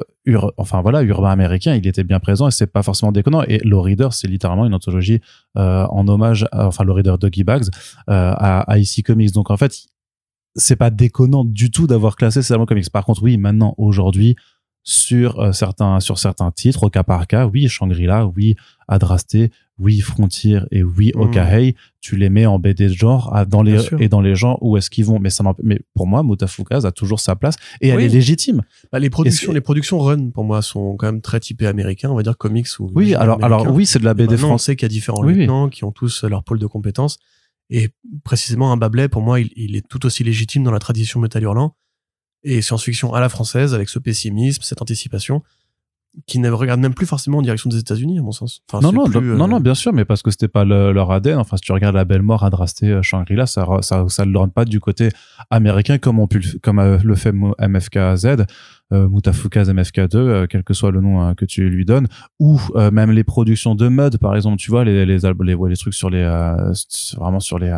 enfin 0.57 0.81
voilà, 0.81 1.01
urbain 1.01 1.31
américain, 1.31 1.75
il 1.75 1.85
était 1.85 2.03
bien 2.03 2.19
présent 2.19 2.47
et 2.47 2.51
c'est 2.51 2.67
pas 2.67 2.83
forcément 2.83 3.11
déconnant. 3.11 3.43
Et 3.43 3.57
Low 3.59 3.81
Reader, 3.81 4.09
c'est 4.11 4.27
littéralement 4.27 4.65
une 4.65 4.73
anthologie 4.73 5.19
euh, 5.57 5.85
en 5.87 6.07
hommage, 6.07 6.45
à- 6.51 6.67
enfin 6.67 6.83
Low 6.83 6.93
Reader 6.93 7.15
Doggy 7.19 7.43
Bags 7.43 7.65
euh, 8.09 8.33
à, 8.37 8.61
à 8.61 8.77
IC 8.77 9.03
Comics. 9.05 9.31
Donc 9.33 9.51
en 9.51 9.57
fait, 9.57 9.77
c'est 10.55 10.75
pas 10.75 10.89
déconnant 10.91 11.43
du 11.43 11.71
tout 11.71 11.87
d'avoir 11.87 12.15
classé 12.15 12.41
ces 12.41 12.53
albums 12.53 12.67
comics. 12.67 12.89
Par 12.89 13.05
contre, 13.05 13.23
oui, 13.23 13.37
maintenant, 13.37 13.73
aujourd'hui, 13.77 14.35
sur 14.83 15.39
euh, 15.39 15.51
certains 15.51 15.99
sur 15.99 16.19
certains 16.19 16.51
titres, 16.51 16.83
au 16.83 16.89
cas 16.89 17.03
par 17.03 17.25
cas, 17.27 17.45
oui, 17.47 17.67
Shangri-La, 17.67 18.27
oui, 18.27 18.55
Adrasté, 18.87 19.51
oui, 19.79 19.99
Frontier 20.01 20.59
et 20.71 20.83
oui, 20.83 21.11
Mhm. 21.15 21.21
Okahei, 21.21 21.75
tu 21.99 22.15
les 22.15 22.29
mets 22.29 22.45
en 22.45 22.59
BD 22.59 22.87
de 22.89 22.93
genre 22.93 23.35
à- 23.35 23.45
dans 23.45 23.63
les 23.63 23.79
et 23.99 24.07
dans 24.07 24.21
les 24.21 24.35
gens 24.35 24.57
où 24.61 24.77
est-ce 24.77 24.89
qu'ils 24.89 25.05
vont. 25.05 25.19
Mais 25.19 25.29
ça, 25.31 25.43
mais 25.63 25.79
pour 25.95 26.05
moi, 26.05 26.21
Mutafukaz 26.23 26.85
a 26.85 26.91
toujours 26.91 27.19
sa 27.19 27.35
place 27.35 27.55
et 27.81 27.87
elle 27.89 27.99
est 28.01 28.07
légitime. 28.07 28.61
Bah, 28.91 28.99
les 28.99 29.09
productions, 29.09 29.51
les 29.51 29.61
productions 29.61 29.97
Run, 29.99 30.29
pour 30.29 30.43
moi, 30.43 30.61
sont 30.61 30.95
quand 30.95 31.07
même 31.07 31.21
très 31.21 31.39
typées 31.39 31.65
américains, 31.67 32.09
on 32.11 32.15
va 32.15 32.23
dire 32.23 32.37
comics 32.37 32.67
ou. 32.79 32.91
Oui, 32.93 33.15
alors 33.15 33.39
oui, 33.73 33.85
c'est 33.85 33.99
de 33.99 34.05
la 34.05 34.13
BD 34.13 34.35
qu'il 34.37 34.81
y 34.81 34.85
a 34.85 34.87
différents 34.89 35.23
Oui, 35.23 35.33
oui. 35.33 35.39
lieutenants 35.39 35.69
qui 35.69 35.83
ont 35.83 35.91
tous 35.91 36.23
leur 36.23 36.43
pôle 36.43 36.59
de 36.59 36.67
compétences. 36.67 37.17
Et 37.69 37.89
précisément, 38.23 38.71
un 38.71 38.77
Babelais, 38.77 39.07
pour 39.07 39.21
moi, 39.21 39.39
il, 39.39 39.49
il 39.55 39.75
est 39.75 39.87
tout 39.87 40.05
aussi 40.05 40.23
légitime 40.23 40.63
dans 40.63 40.71
la 40.71 40.79
tradition 40.79 41.19
métal 41.19 41.41
hurlant 41.43 41.75
et 42.43 42.61
science-fiction 42.61 43.13
à 43.13 43.21
la 43.21 43.29
française, 43.29 43.73
avec 43.73 43.87
ce 43.89 43.97
pessimisme, 43.99 44.61
cette 44.63 44.81
anticipation, 44.81 45.41
qui 46.27 46.37
ne 46.39 46.49
regarde 46.51 46.79
même 46.79 46.93
plus 46.93 47.05
forcément 47.07 47.39
en 47.39 47.41
direction 47.41 47.69
des 47.69 47.77
États-Unis, 47.79 48.19
à 48.19 48.21
mon 48.21 48.31
sens. 48.31 48.61
Enfin, 48.71 48.81
Non, 48.85 48.91
non, 48.93 49.05
plus, 49.05 49.19
non, 49.19 49.45
euh, 49.45 49.47
non, 49.47 49.59
bien 49.59 49.73
sûr, 49.73 49.93
mais 49.93 50.05
parce 50.05 50.21
que 50.21 50.29
c'était 50.29 50.47
pas 50.47 50.63
le- 50.63 50.91
leur 50.91 51.11
ADN. 51.11 51.39
Enfin, 51.39 51.57
si 51.57 51.63
tu 51.63 51.71
regardes 51.71 51.95
la 51.95 52.05
belle 52.05 52.21
mort 52.21 52.43
Adrasté, 52.43 52.89
euh, 52.91 53.01
Shangri-La, 53.01 53.47
ça, 53.47 53.65
ça, 53.81 54.05
ça 54.07 54.23
le 54.25 54.37
rend 54.37 54.47
pas 54.49 54.65
du 54.65 54.79
côté 54.79 55.09
américain 55.49 55.97
comme 55.97 56.19
on 56.19 56.27
pu, 56.27 56.39
le- 56.39 56.59
comme 56.59 56.77
euh, 56.79 56.97
le 57.03 57.15
fait 57.15 57.31
MFKZ, 57.33 58.45
euh, 58.91 59.09
Mutafukaz 59.09 59.69
MFK2, 59.71 60.15
euh, 60.17 60.47
quel 60.47 60.63
que 60.63 60.73
soit 60.75 60.91
le 60.91 61.01
nom 61.01 61.25
euh, 61.29 61.33
que 61.33 61.45
tu 61.45 61.67
lui 61.69 61.83
donnes, 61.85 62.07
ou 62.39 62.59
euh, 62.75 62.91
même 62.91 63.11
les 63.11 63.23
productions 63.23 63.73
de 63.73 63.87
mode, 63.87 64.17
par 64.19 64.35
exemple, 64.35 64.57
tu 64.57 64.69
vois, 64.69 64.83
les, 64.83 65.05
les, 65.07 65.17
les, 65.17 65.55
les 65.69 65.77
trucs 65.77 65.93
sur 65.95 66.09
les, 66.11 66.23
vraiment 67.17 67.39
sur 67.39 67.57
les, 67.57 67.75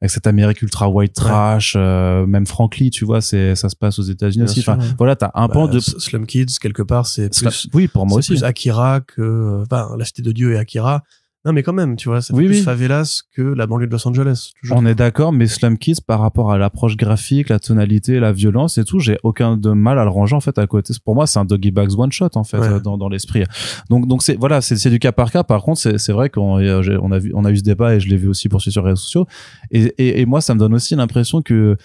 avec 0.00 0.10
cette 0.10 0.26
Amérique 0.26 0.62
ultra 0.62 0.88
white 0.88 1.12
trash, 1.12 1.74
euh, 1.76 2.24
même 2.26 2.46
Frankly, 2.46 2.90
tu 2.90 3.04
vois, 3.04 3.20
c'est, 3.20 3.54
ça 3.54 3.68
se 3.68 3.76
passe 3.76 3.98
aux 3.98 4.02
États-Unis 4.02 4.44
aussi. 4.44 4.62
sûr, 4.62 4.72
Enfin, 4.72 4.82
ouais. 4.82 4.94
voilà, 4.96 5.14
t'as 5.14 5.30
un 5.34 5.46
bah, 5.46 5.54
pan 5.54 5.68
de, 5.68 5.78
Slum 5.78 6.26
Kids, 6.26 6.58
quelque 6.60 6.82
part, 6.82 7.06
c'est 7.06 7.28
plus. 7.28 7.68
oui, 7.74 7.86
pour 7.86 8.06
moi 8.06 8.18
aussi. 8.18 8.32
plus 8.32 8.44
Akira 8.44 9.00
que. 9.00 9.62
Enfin, 9.62 9.90
La 9.98 10.04
Cité 10.04 10.22
de 10.22 10.32
Dieu 10.32 10.54
et 10.54 10.58
Akira. 10.58 11.02
Non, 11.46 11.54
mais 11.54 11.62
quand 11.62 11.72
même, 11.72 11.96
tu 11.96 12.10
vois, 12.10 12.20
c'est 12.20 12.34
Oui, 12.34 12.44
plus 12.46 12.56
oui. 12.58 12.62
favelas 12.62 13.22
que 13.34 13.40
la 13.40 13.66
banlieue 13.66 13.86
de 13.86 13.92
Los 13.92 14.06
Angeles. 14.06 14.52
Toujours. 14.60 14.76
On 14.76 14.84
est 14.84 14.94
d'accord, 14.94 15.32
mais 15.32 15.46
Slum 15.46 15.78
Kids, 15.78 16.02
par 16.06 16.20
rapport 16.20 16.52
à 16.52 16.58
l'approche 16.58 16.98
graphique, 16.98 17.48
la 17.48 17.58
tonalité, 17.58 18.20
la 18.20 18.30
violence 18.32 18.76
et 18.76 18.84
tout, 18.84 18.98
j'ai 18.98 19.16
aucun 19.22 19.56
de 19.56 19.70
mal 19.70 19.98
à 19.98 20.04
le 20.04 20.10
ranger 20.10 20.36
en 20.36 20.40
fait 20.40 20.58
à 20.58 20.66
côté. 20.66 20.92
Pour 21.02 21.14
moi, 21.14 21.26
c'est 21.26 21.38
un 21.38 21.46
Doggy 21.46 21.70
Bags 21.70 21.98
one 21.98 22.12
shot 22.12 22.28
en 22.34 22.44
fait 22.44 22.58
Ouais. 22.58 22.68
euh, 22.68 22.78
dans, 22.80 22.98
dans 22.98 23.08
l'esprit. 23.08 23.44
Donc 23.88 24.06
donc 24.06 24.22
c'est 24.22 24.36
voilà, 24.38 24.60
c'est 24.60 24.76
c'est 24.76 24.90
du 24.90 24.98
cas 24.98 25.12
par 25.12 25.30
cas. 25.32 25.42
Par 25.42 25.62
contre, 25.62 25.80
c'est 25.80 25.96
c'est 25.96 26.12
vrai 26.12 26.28
qu'on 26.28 26.60
on 26.60 27.10
a 27.12 27.18
vu 27.18 27.32
on 27.34 27.44
a 27.46 27.50
eu 27.50 27.56
ce 27.56 27.62
débat 27.62 27.94
et 27.94 28.00
je 28.00 28.08
l'ai 28.10 28.16
vu 28.18 28.28
aussi 28.28 28.50
poursuivre 28.50 28.72
sur 28.74 28.82
les 28.82 28.90
réseaux 28.90 29.00
sociaux. 29.02 29.26
Et, 29.70 29.84
et, 29.96 30.20
et 30.20 30.26
moi, 30.26 30.42
ça 30.42 30.52
me 30.54 30.58
donne 30.58 30.74
aussi 30.74 30.94
l'impression 30.94 31.40
que 31.40 31.76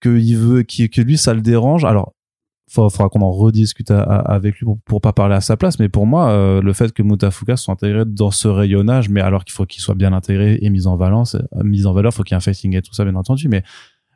que 0.00 0.18
il 0.18 0.36
veut 0.36 0.62
qui 0.64 0.90
que 0.90 1.00
lui 1.00 1.16
ça 1.16 1.32
le 1.32 1.40
dérange. 1.40 1.86
Alors 1.86 2.12
faut- 2.68 2.88
faudra 2.90 3.08
qu'on 3.08 3.20
en 3.22 3.30
rediscute 3.30 3.90
à- 3.90 4.02
à- 4.02 4.34
avec 4.34 4.56
lui 4.58 4.64
pour, 4.66 4.78
pour 4.84 5.00
pas 5.00 5.12
parler 5.12 5.34
à 5.34 5.40
sa 5.40 5.56
place. 5.56 5.78
Mais 5.78 5.88
pour 5.88 6.06
moi 6.06 6.30
euh, 6.30 6.60
le 6.62 6.72
fait 6.72 6.92
que 6.92 7.02
Mutafuka 7.02 7.56
soit 7.56 7.74
intégré 7.74 8.04
dans 8.06 8.30
ce 8.30 8.48
rayonnage 8.48 9.08
mais 9.08 9.20
alors 9.20 9.44
qu'il 9.44 9.52
faut 9.54 9.66
qu'il 9.66 9.82
soit 9.82 9.94
bien 9.94 10.12
intégré 10.12 10.58
et 10.62 10.70
mis 10.70 10.86
en 10.86 10.96
valence 10.96 11.36
mis 11.64 11.86
en 11.86 11.92
valeur 11.92 12.12
faut 12.12 12.22
qu'il 12.22 12.34
y 12.34 12.36
ait 12.36 12.38
un 12.38 12.40
fighting 12.40 12.76
et 12.76 12.82
tout 12.82 12.94
ça 12.94 13.04
bien 13.04 13.14
entendu 13.16 13.48
mais 13.48 13.62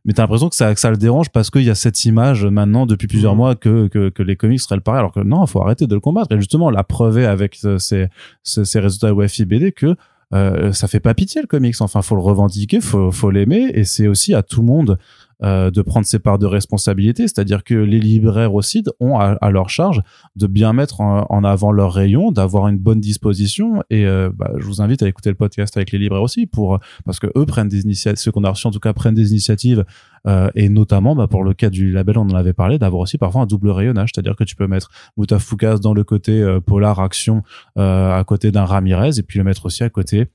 mais 0.04 0.12
t'as 0.14 0.22
l'impression 0.24 0.48
que 0.48 0.56
ça, 0.56 0.74
que 0.74 0.80
ça 0.80 0.90
le 0.90 0.96
dérange 0.96 1.30
parce 1.30 1.48
qu'il 1.48 1.62
y 1.62 1.70
a 1.70 1.76
cette 1.76 2.04
image 2.04 2.44
maintenant 2.44 2.86
depuis 2.86 3.06
plusieurs 3.06 3.32
Mhm. 3.34 3.38
mois 3.38 3.54
que, 3.54 3.86
que, 3.86 4.08
que 4.08 4.22
les 4.24 4.34
comics 4.34 4.58
seraient 4.60 4.74
le 4.74 4.80
pareil. 4.80 4.98
Alors 4.98 5.12
que 5.12 5.20
non 5.20 5.46
faut 5.46 5.62
arrêter 5.62 5.86
de 5.86 5.94
le 5.94 6.00
combattre. 6.00 6.32
Et 6.34 6.38
justement 6.38 6.70
la 6.70 6.82
preuve 6.82 7.18
est 7.18 7.24
avec 7.26 7.58
euh, 7.64 7.78
ces, 7.78 8.08
ces, 8.42 8.64
ces 8.64 8.80
résultats 8.80 9.12
UFI 9.12 9.44
BD 9.44 9.70
que 9.70 9.94
euh, 10.34 10.72
ça 10.72 10.88
fait 10.88 10.98
pas 10.98 11.14
pitié 11.14 11.40
le 11.40 11.46
comics. 11.46 11.76
Enfin 11.80 12.02
faut 12.02 12.16
le 12.16 12.20
revendiquer 12.20 12.80
faut, 12.80 13.12
faut 13.12 13.30
l'aimer. 13.30 13.70
Et 13.74 13.84
c'est 13.84 14.08
aussi 14.08 14.34
à 14.34 14.42
tout 14.42 14.60
le 14.62 14.66
monde 14.66 14.98
euh, 15.44 15.70
de 15.70 15.82
prendre 15.82 16.06
ses 16.06 16.20
parts 16.20 16.38
de 16.38 16.46
responsabilité, 16.46 17.22
c'est-à-dire 17.22 17.64
que 17.64 17.74
les 17.74 17.98
libraires 17.98 18.54
aussi 18.54 18.84
ont 19.00 19.18
à, 19.18 19.50
leur 19.50 19.70
charge 19.70 20.00
de 20.36 20.46
bien 20.46 20.72
mettre 20.72 21.00
en, 21.00 21.44
avant 21.44 21.72
leurs 21.72 21.92
rayons, 21.92 22.30
d'avoir 22.30 22.68
une 22.68 22.78
bonne 22.78 23.00
disposition. 23.00 23.82
Et 23.90 24.06
euh, 24.06 24.30
bah, 24.32 24.52
je 24.58 24.64
vous 24.64 24.80
invite 24.82 25.02
à 25.02 25.08
écouter 25.08 25.30
le 25.30 25.34
podcast 25.34 25.76
avec 25.76 25.90
les 25.90 25.98
libraires 25.98 26.22
aussi, 26.22 26.46
pour 26.46 26.78
parce 27.04 27.18
que 27.18 27.26
eux 27.36 27.44
prennent 27.44 27.68
des 27.68 27.82
initiatives, 27.82 28.22
ceux 28.22 28.30
qu'on 28.30 28.44
a 28.44 28.50
reçus 28.50 28.68
en 28.68 28.70
tout 28.70 28.78
cas 28.78 28.92
prennent 28.92 29.14
des 29.14 29.30
initiatives, 29.30 29.84
euh, 30.28 30.48
et 30.54 30.68
notamment 30.68 31.16
bah, 31.16 31.26
pour 31.26 31.42
le 31.42 31.54
cas 31.54 31.70
du 31.70 31.90
label, 31.90 32.18
on 32.18 32.22
en 32.22 32.34
avait 32.34 32.52
parlé, 32.52 32.78
d'avoir 32.78 33.02
aussi 33.02 33.18
parfois 33.18 33.42
un 33.42 33.46
double 33.46 33.70
rayonnage, 33.70 34.10
c'est-à-dire 34.14 34.36
que 34.36 34.44
tu 34.44 34.54
peux 34.54 34.68
mettre 34.68 34.90
Moutafoukaz 35.16 35.80
dans 35.80 35.94
le 35.94 36.04
côté 36.04 36.58
polar 36.64 37.00
action 37.00 37.42
à 37.76 38.22
côté 38.26 38.52
d'un 38.52 38.64
Ramirez, 38.64 39.18
et 39.18 39.22
puis 39.22 39.38
le 39.38 39.44
mettre 39.44 39.66
aussi 39.66 39.82
à 39.82 39.90
côté 39.90 40.28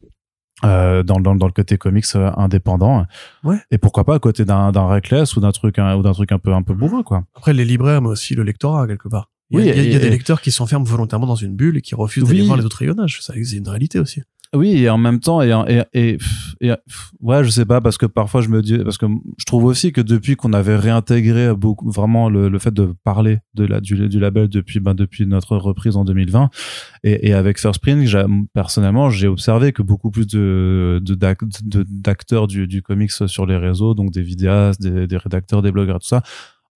euh, 0.64 1.04
dans, 1.04 1.20
dans, 1.20 1.36
dans 1.36 1.46
le 1.46 1.52
côté 1.52 1.78
comics 1.78 2.06
euh, 2.16 2.32
indépendant 2.36 3.06
Ouais. 3.44 3.58
et 3.72 3.78
pourquoi 3.78 4.04
pas 4.06 4.16
à 4.16 4.20
côté 4.20 4.44
d'un 4.46 4.72
d'un 4.72 4.88
Reckless 4.88 5.36
ou 5.36 5.40
d'un 5.40 5.52
truc 5.52 5.78
un, 5.80 5.96
ou 5.96 6.02
d'un 6.02 6.14
truc 6.14 6.32
un 6.32 6.40
peu 6.40 6.54
un 6.54 6.64
peu 6.64 6.74
bourrin 6.74 7.04
quoi 7.04 7.26
Après, 7.36 7.54
les 7.54 7.66
libraires, 7.66 8.02
mais 8.02 8.10
aussi 8.10 8.34
le 8.36 8.44
lectorat, 8.44 8.88
quelque 8.88 9.08
part. 9.08 9.30
Il 9.52 9.60
y 9.60 9.62
a, 9.62 9.64
Oui, 9.64 9.70
il 9.70 9.76
y 9.76 9.80
a- 9.80 9.84
il 9.84 9.92
y 9.92 9.94
a 9.94 9.98
et- 9.98 10.02
des 10.02 10.10
lecteurs 10.10 10.42
qui 10.42 10.52
s'enferment 10.52 10.84
volontairement 10.84 11.28
dans 11.28 11.36
une 11.36 11.56
bulle 11.56 11.78
et 11.78 11.82
qui 11.82 11.96
refusent 11.96 12.24
d'aller 12.26 12.42
Oui. 12.42 12.48
voir 12.48 12.58
les 12.58 12.66
autres 12.66 12.78
rayonnages. 12.80 13.22
Ça, 13.22 13.34
c'est 13.34 13.56
une 13.58 13.70
réalité 13.70 14.00
aussi. 14.00 14.22
Oui 14.54 14.84
et 14.84 14.90
en 14.90 14.98
même 14.98 15.20
temps 15.20 15.42
et 15.42 15.52
et, 15.94 16.18
et, 16.62 16.72
ouais 17.22 17.44
je 17.44 17.50
sais 17.50 17.66
pas 17.66 17.82
parce 17.82 17.98
que 17.98 18.06
parfois 18.06 18.42
je 18.42 18.50
me 18.50 18.62
dis 18.62 18.78
parce 18.80 18.98
que 18.98 19.06
je 19.38 19.46
trouve 19.46 19.66
aussi 19.66 19.92
que 19.92 20.02
depuis 20.02 20.36
qu'on 20.36 20.54
avait 20.54 20.76
réintégré 20.76 21.54
beaucoup 21.56 21.90
vraiment 21.92 22.30
le, 22.30 22.50
le 22.50 22.60
fait 22.60 22.74
de 22.74 22.94
parler 23.04 23.40
de 23.54 23.66
la 23.66 23.80
du, 23.82 24.08
du 24.08 24.20
label 24.20 24.48
depuis 24.48 24.80
ben 24.80 24.94
depuis 24.94 25.26
notre 25.28 25.58
reprise 25.58 25.96
en 25.98 26.06
2020 26.06 26.50
et, 27.04 27.34
avec 27.34 27.60
First 27.60 27.82
Print 27.82 28.08
personnellement 28.54 29.10
j'ai 29.10 29.28
observé 29.28 29.72
que 29.74 29.82
beaucoup 29.82 30.12
plus 30.12 30.28
de- 30.28 31.02
d'acteurs 31.04 32.48
du, 32.48 32.68
du 32.68 32.82
comics 32.82 33.12
sur 33.12 33.46
les 33.46 33.58
réseaux 33.58 33.94
donc 33.94 34.12
des 34.12 34.22
vidéastes 34.24 34.82
des, 34.82 35.08
des 35.08 35.18
rédacteurs 35.18 35.62
des 35.62 35.72
blogueurs 35.72 36.00
tout 36.00 36.08
ça 36.08 36.24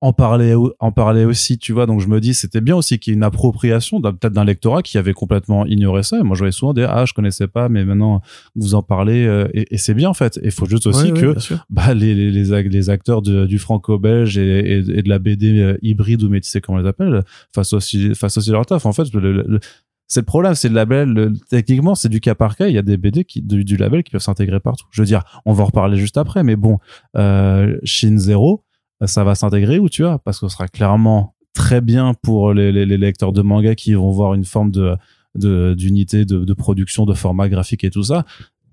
en 0.04 0.14
parlait 0.14 0.56
en 0.80 0.92
parlait 0.92 1.26
aussi 1.26 1.58
tu 1.60 1.74
vois. 1.74 1.86
Donc 1.86 2.00
je 2.02 2.08
me 2.08 2.20
dis 2.20 2.34
c'était 2.34 2.60
bien 2.60 2.76
aussi 2.76 2.98
qu'il 2.98 3.12
y 3.12 3.14
ait 3.14 3.18
une 3.18 3.24
appropriation 3.24 4.00
d'un- 4.00 4.14
peut-être 4.14 4.34
d'un 4.34 4.44
lectorat 4.44 4.82
qui 4.82 4.98
avait 4.98 5.14
complètement 5.14 5.66
ignoré 5.68 6.02
ça. 6.02 6.18
Et 6.20 6.24
moi 6.24 6.36
je 6.36 6.40
voyais 6.40 6.52
souvent 6.52 6.74
des 6.74 6.84
ah 6.84 7.06
je 7.06 7.14
connaissais 7.14 7.48
pas 7.48 7.70
mais 7.70 7.86
maintenant 7.86 8.22
vous 8.56 8.74
en 8.74 8.82
parlez 8.82 9.26
euh, 9.26 9.48
et, 9.54 9.76
et 9.76 9.78
c'est 9.78 9.94
bien 9.94 10.10
en 10.10 10.16
fait. 10.16 10.40
Il 10.44 10.50
faut 10.52 10.66
juste 10.66 10.88
aussi 10.88 11.12
Ouais, 11.12 11.20
que 11.22 11.36
bah, 11.70 11.94
les, 11.94 12.16
les, 12.16 12.32
les, 12.32 12.52
ac- 12.52 12.68
les 12.68 12.90
acteurs 12.90 13.22
de- 13.22 13.46
du 13.46 13.60
franco-belge 13.60 14.38
et, 14.40 14.60
et, 14.60 14.78
et 14.80 15.02
de 15.04 15.10
la 15.10 15.20
BD 15.20 15.60
euh, 15.60 15.78
hybride 15.84 16.24
ou 16.24 16.30
métissée 16.30 16.62
comme 16.62 16.76
on 16.76 16.80
les 16.80 16.88
appelle 16.88 17.22
fassent 17.54 17.74
aussi 17.74 18.16
fassent 18.16 18.38
aussi 18.38 18.50
leur 18.50 18.66
taf. 18.66 18.86
En 18.88 18.94
fait 18.94 19.14
le- 19.14 19.44
le- 19.44 19.60
c'est 20.08 20.22
le 20.22 20.26
problème 20.26 20.56
c'est 20.56 20.68
le 20.70 20.76
label 20.76 21.10
le- 21.10 21.34
techniquement 21.50 21.94
c'est 21.94 22.10
du 22.10 22.20
cas 22.22 22.34
par 22.34 22.56
cas. 22.56 22.68
Il 22.68 22.74
y 22.74 22.80
a 22.80 22.82
des 22.82 22.98
BD 22.98 23.24
qui, 23.24 23.44
du, 23.44 23.64
du 23.64 23.78
label 23.78 24.02
qui 24.04 24.10
peuvent 24.12 24.20
s'intégrer 24.22 24.60
partout. 24.60 24.86
Je 24.90 25.02
veux 25.04 25.06
dire 25.06 25.22
on 25.46 25.54
va 25.54 25.62
en 25.62 25.68
reparler 25.68 25.98
juste 25.98 26.18
après 26.18 26.44
mais 26.44 26.56
bon 26.56 26.80
euh, 27.18 27.78
Shin 27.84 28.18
Zero 28.18 28.64
ça 29.08 29.24
va 29.24 29.36
s'intégrer 29.36 29.80
où 29.80 29.90
tu 29.90 30.06
as? 30.06 30.18
Parce 30.20 30.40
que 30.40 30.48
ce 30.48 30.54
sera 30.54 30.68
clairement 30.68 31.36
très 31.54 31.82
bien 31.82 32.14
pour 32.22 32.54
les, 32.54 32.72
les, 32.72 32.86
les 32.86 32.98
lecteurs 32.98 33.34
de 33.34 33.42
manga 33.42 33.76
qui 33.76 33.94
vont 33.94 34.12
voir 34.12 34.34
une 34.34 34.46
forme 34.46 34.72
de 34.72 34.96
d'unité 35.36 36.26
de, 36.26 36.44
de 36.44 36.54
production 36.54 37.06
de 37.06 37.14
format 37.14 37.48
graphique 37.48 37.84
et 37.86 37.90
tout 37.90 38.04
ça 38.04 38.26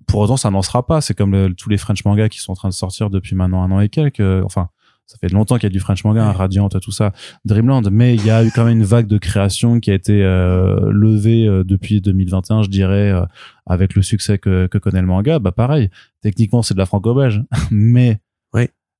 pour 0.08 0.20
autant 0.20 0.36
ça 0.36 0.50
n'en 0.50 0.62
sera 0.62 0.84
pas 0.84 1.00
c'est 1.00 1.14
comme 1.14 1.30
le- 1.30 1.54
tous 1.54 1.68
les 1.68 1.76
French 1.78 2.04
mangas 2.04 2.28
qui 2.28 2.40
sont 2.40 2.50
en 2.50 2.56
train 2.56 2.68
de 2.68 2.74
sortir 2.74 3.10
depuis 3.10 3.36
maintenant 3.36 3.62
un 3.62 3.70
an 3.70 3.78
et 3.80 3.88
quelques 3.88 4.20
enfin 4.44 4.68
ça 5.06 5.16
fait 5.20 5.28
longtemps 5.28 5.54
qu'il 5.54 5.62
y 5.64 5.66
a 5.66 5.70
du 5.70 5.80
French 5.80 6.04
manga, 6.04 6.26
Ouais. 6.26 6.32
Radiant, 6.36 6.68
tout 6.68 6.90
ça, 6.92 7.12
Dreamland, 7.46 7.88
mais 7.90 8.14
il 8.14 8.26
y 8.26 8.30
a 8.30 8.44
eu 8.44 8.50
quand 8.54 8.64
même 8.66 8.76
une 8.76 8.84
vague 8.84 9.06
de 9.06 9.16
création 9.16 9.80
qui 9.80 9.90
a 9.90 9.94
été 9.94 10.22
euh, 10.22 10.90
levée 10.92 11.46
euh, 11.46 11.64
depuis 11.64 12.02
2021, 12.02 12.64
je 12.64 12.68
dirais, 12.68 13.10
euh, 13.12 13.22
avec 13.64 13.94
le 13.94 14.02
succès 14.02 14.36
que, 14.36 14.66
que 14.66 14.76
connaît 14.76 15.00
le 15.00 15.06
manga. 15.06 15.38
Bah 15.38 15.50
pareil, 15.50 15.88
techniquement 16.20 16.60
c'est 16.60 16.74
de 16.74 16.78
la 16.78 16.84
franco-belge, 16.84 17.42
mais. 17.70 18.18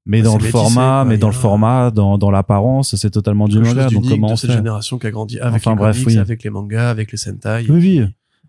Mais 0.09 0.23
dans 0.23 0.39
C'est 0.39 0.47
le 0.47 0.51
format, 0.51 1.03
quoi. 1.03 1.05
mais 1.05 1.17
dans 1.19 1.29
le 1.29 1.33
format, 1.35 1.91
dans, 1.93 2.19
dans 2.19 2.31
l'apparence, 2.33 2.97
c'est 2.97 3.11
totalement 3.11 3.47
du 3.47 3.61
manga. 3.61 3.89
Donc 3.89 4.09
comment 4.09 4.33
de 4.33 4.37
cette 4.37 4.51
génération 4.51 4.99
qui 4.99 5.07
a 5.07 5.11
grandi 5.13 5.39
avec 5.39 5.57
Enfin, 5.61 5.71
les 5.73 5.77
bref, 5.77 5.97
comics, 6.03 6.09
oui. 6.09 6.19
avec 6.19 6.43
les 6.43 6.51
mangas, 6.51 6.91
avec 6.91 7.13
les 7.13 7.19
sentai. 7.19 7.65
Oui, 7.69 7.79
oui. 7.79 8.03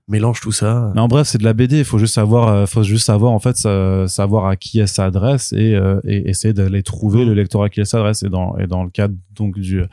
Mélange 0.07 0.41
tout 0.41 0.51
ça. 0.51 0.91
Mais 0.95 1.01
en 1.01 1.07
bref, 1.07 1.27
c'est 1.27 1.37
de 1.37 1.43
la 1.43 1.53
BD. 1.53 1.77
Il 1.77 1.85
faut 1.85 1.99
juste 1.99 2.15
savoir, 2.15 2.47
euh, 2.47 2.65
faut 2.65 2.81
juste 2.81 3.05
savoir 3.05 3.31
en 3.31 3.37
fait, 3.37 3.57
sa- 3.57 4.07
savoir 4.07 4.47
à 4.47 4.55
qui 4.55 4.79
elle 4.79 4.87
s'adresse 4.87 5.53
et, 5.53 5.75
euh, 5.75 5.99
et 6.03 6.27
essayer 6.29 6.51
d'aller 6.51 6.81
trouver 6.81 7.25
le 7.25 7.35
lecteur 7.35 7.61
à 7.61 7.69
qui 7.69 7.79
elle 7.81 7.85
s'adresse. 7.85 8.23
Et 8.23 8.29
dans 8.29 8.57
et 8.57 8.65
dans 8.65 8.83
le 8.83 8.89
cadre 8.89 9.13
donc 9.35 9.59
du, 9.59 9.83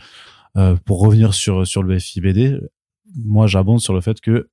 euh, 0.56 0.76
pour 0.86 1.00
revenir 1.00 1.34
sur 1.34 1.66
sur 1.66 1.82
le 1.82 1.98
FIBD, 1.98 2.62
moi 3.26 3.46
j'abonde 3.46 3.80
sur 3.80 3.92
le 3.92 4.00
fait 4.00 4.18
que 4.22 4.48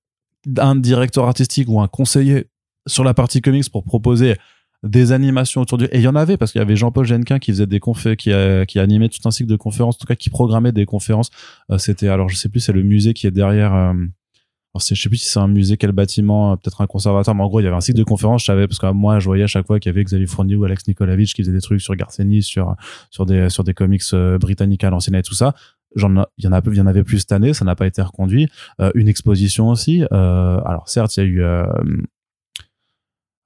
un 0.58 0.76
directeur 0.76 1.26
artistique 1.28 1.70
ou 1.70 1.80
un 1.80 1.88
conseiller 1.88 2.48
sur 2.86 3.06
la 3.06 3.14
partie 3.14 3.40
comics 3.40 3.70
pour 3.72 3.86
proposer 3.86 4.36
des 4.84 5.12
animations 5.12 5.62
autour 5.62 5.78
du 5.78 5.86
et 5.86 5.98
il 5.98 6.02
y 6.02 6.08
en 6.08 6.16
avait 6.16 6.38
parce 6.38 6.52
qu'il 6.52 6.60
y 6.60 6.62
avait 6.62 6.76
Jean-Paul 6.76 7.06
Genquin 7.06 7.40
qui 7.40 7.52
faisait 7.52 7.68
des 7.68 7.80
confé 7.80 8.16
qui 8.16 8.32
qui 8.68 8.80
animait 8.80 9.10
tout 9.10 9.22
un 9.26 9.32
cycle 9.32 9.50
de 9.50 9.56
conférences 9.56 9.96
en 9.96 10.00
tout 10.00 10.08
cas 10.08 10.16
qui 10.16 10.30
programmait 10.30 10.72
des 10.74 10.86
conférences 10.86 11.30
Euh, 11.72 11.78
c'était 11.78 12.10
alors 12.10 12.30
je 12.30 12.36
sais 12.36 12.50
plus 12.50 12.60
c'est 12.60 12.74
le 12.74 12.84
musée 12.84 13.14
qui 13.14 13.28
est 13.28 13.32
derrière 13.32 13.74
euh, 13.74 13.94
alors 14.76 14.82
je 14.82 14.96
sais 14.96 15.10
plus 15.10 15.18
si 15.18 15.30
c'est 15.30 15.40
un 15.40 15.48
musée, 15.48 15.78
quel 15.78 15.92
bâtiment, 15.92 16.52
euh, 16.52 16.56
peut-être 16.56 16.82
un 16.82 16.88
conservatoire, 16.88 17.36
mais 17.36 17.44
en 17.44 17.48
gros, 17.48 17.60
il 17.60 17.64
y 17.64 17.68
avait 17.68 17.76
un 17.76 17.82
cycle 17.82 18.00
de 18.00 18.04
conférences, 18.04 18.42
je 18.42 18.46
savais, 18.46 18.68
parce 18.68 18.80
que 18.80 18.88
euh, 18.88 18.94
moi, 18.94 19.20
je 19.20 19.26
voyais 19.26 19.44
à 19.44 19.48
chaque 19.48 19.68
fois 19.68 19.80
qu'il 19.80 19.92
y 19.92 19.94
avait 19.94 20.04
Xavier 20.04 20.26
Fournier 20.26 20.56
ou 20.56 20.64
Alex 20.64 20.88
Nikolavitch 20.88 21.36
qui 21.36 21.44
faisaient 21.44 21.52
des 21.54 21.62
trucs 21.62 21.80
sur 21.80 21.96
Garcenis, 21.96 22.42
sur, 22.42 22.76
sur 23.12 23.28
des, 23.28 23.52
sur 23.52 23.64
des 23.64 23.76
comics 23.76 24.02
euh, 24.14 24.40
britanniques 24.40 24.84
à 24.84 24.90
l'ancienne 24.90 25.16
et 25.16 25.22
tout 25.22 25.36
ça. 25.36 25.54
J'en, 25.96 26.26
il 26.40 26.46
y 26.46 26.48
en 26.48 26.54
a, 26.54 26.62
il 26.66 26.76
y 26.76 26.82
en 26.82 26.88
avait 26.88 27.04
plus 27.04 27.20
cette 27.20 27.34
année, 27.34 27.54
ça 27.54 27.66
n'a 27.66 27.76
pas 27.76 27.86
été 27.86 28.02
reconduit. 28.02 28.50
Euh, 28.82 28.90
une 28.96 29.08
exposition 29.08 29.70
aussi. 29.70 30.04
Euh, 30.12 30.60
alors 30.66 30.90
certes, 30.90 31.16
il 31.18 31.20
y 31.20 31.24
a 31.24 31.30
eu, 31.30 31.44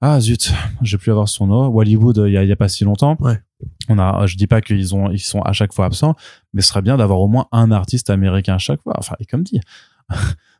ah 0.00 0.20
zut, 0.20 0.52
je 0.82 0.96
vais 0.96 1.00
plus 1.00 1.10
avoir 1.10 1.28
son 1.28 1.46
nom. 1.48 1.82
Il 1.82 1.90
y 1.90 2.36
a, 2.36 2.42
il 2.44 2.48
y 2.48 2.52
a 2.52 2.56
pas 2.56 2.68
si 2.68 2.84
longtemps. 2.84 3.16
Ouais. 3.20 3.40
On 3.88 3.98
a, 3.98 4.26
je 4.26 4.36
dis 4.36 4.46
pas 4.46 4.60
qu'ils 4.60 4.94
ont, 4.94 5.10
ils 5.10 5.18
sont 5.18 5.42
à 5.42 5.52
chaque 5.52 5.72
fois 5.72 5.86
absents, 5.86 6.14
mais 6.52 6.62
ce 6.62 6.68
serait 6.68 6.82
bien 6.82 6.96
d'avoir 6.96 7.20
au 7.20 7.26
moins 7.28 7.46
un 7.50 7.72
artiste 7.72 8.08
américain 8.10 8.54
à 8.54 8.58
chaque 8.58 8.82
fois. 8.82 8.94
Enfin, 8.96 9.16
et 9.18 9.24
comme 9.24 9.42
dit, 9.42 9.60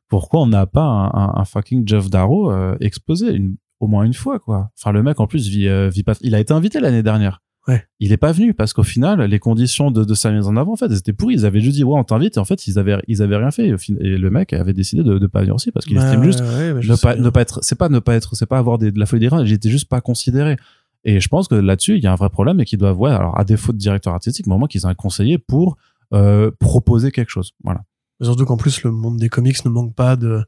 pourquoi 0.09 0.41
on 0.41 0.47
n'a 0.47 0.67
pas 0.67 0.83
un, 0.83 1.07
un, 1.07 1.33
un 1.37 1.45
fucking 1.45 1.87
Jeff 1.87 2.11
Darrow 2.11 2.51
euh, 2.51 2.77
exposé 2.81 3.33
une, 3.33 3.57
au 3.79 3.87
moins 3.87 4.03
une 4.03 4.15
fois, 4.15 4.41
quoi? 4.41 4.71
Enfin, 4.79 4.91
le 4.91 5.03
mec 5.03 5.21
en 5.21 5.27
plus 5.27 5.49
vit, 5.49 5.69
euh, 5.69 5.89
vit 5.89 6.03
pas. 6.03 6.15
Il 6.23 6.35
a 6.35 6.41
été 6.41 6.53
invité 6.53 6.81
l'année 6.81 7.03
dernière. 7.05 7.41
Ouais. 7.69 7.85
Il 8.01 8.13
est 8.13 8.17
pas 8.17 8.33
venu 8.33 8.55
parce 8.55 8.73
qu'au 8.73 8.83
final, 8.83 9.21
les 9.21 9.39
conditions 9.39 9.91
de, 9.91 10.03
de 10.03 10.15
sa 10.15 10.33
mise 10.33 10.47
en 10.47 10.57
avant, 10.57 10.73
en 10.73 10.77
fait, 10.77 10.87
elles 10.87 10.99
étaient 10.99 11.13
pourries. 11.13 11.35
Ils 11.35 11.47
avaient 11.47 11.61
juste 11.61 11.77
dit 11.77 11.85
ouais, 11.85 11.99
on 11.99 12.03
t'invite, 12.03 12.39
et 12.39 12.41
en 12.41 12.47
fait, 12.47 12.67
ils 12.67 12.79
avaient, 12.79 12.97
ils 13.09 13.23
avaient 13.23 13.37
rien 13.37 13.51
fait. 13.51 13.69
Et, 14.01 14.17
le 14.17 14.31
mec 14.31 14.55
avait 14.55 14.73
décidé 14.73 15.03
de, 15.03 15.19
de 15.19 15.27
pas 15.27 15.41
venir 15.41 15.55
aussi 15.55 15.71
parce 15.71 15.85
qu'il 15.85 15.97
Bah, 15.97 16.05
estime 16.07 16.25
juste 16.25 16.41
ouais, 16.41 16.75
ne 16.75 17.01
pas, 17.01 17.17
ne 17.17 17.29
pas 17.29 17.43
être, 17.43 17.61
c'est 17.63 17.77
pas 17.77 17.91
ne 17.91 17.99
pas 17.99 18.15
être, 18.15 18.35
c'est 18.35 18.47
pas 18.47 18.59
avoir 18.59 18.79
des, 18.79 18.91
de 18.91 18.99
la 18.99 19.05
folie 19.05 19.21
des 19.21 19.29
reins, 19.29 19.45
j'étais 19.45 19.71
juste 19.71 19.89
pas 19.89 20.01
considéré. 20.01 20.57
Et 21.05 21.21
je 21.21 21.29
pense 21.29 21.47
que 21.47 21.55
là-dessus, 21.55 21.97
il 21.97 22.03
y 22.03 22.07
a 22.07 22.13
un 22.13 22.17
vrai 22.17 22.31
problème 22.31 22.59
et 22.61 22.65
qu'ils 22.65 22.79
doivent, 22.79 22.99
ouais, 22.99 23.11
alors 23.11 23.39
à 23.39 23.45
défaut 23.45 23.73
de 23.73 23.79
directeur 23.79 24.15
artistique, 24.15 24.47
mais 24.47 24.55
au 24.55 24.59
moins 24.59 24.69
qu'ils 24.69 24.83
aient 24.83 24.87
un 24.87 24.95
conseiller 24.95 25.39
pour 25.39 25.77
euh, 26.15 26.51
proposer 26.59 27.13
quelque 27.13 27.31
chose. 27.31 27.53
Voilà. 27.63 27.83
Surtout 28.23 28.47
qu'en 28.47 28.57
plus, 28.57 28.83
le 28.83 28.91
monde 28.91 29.19
des 29.19 29.29
comics 29.29 29.63
ne 29.65 29.71
manque 29.71 29.95
pas 29.95 30.17
de. 30.17 30.43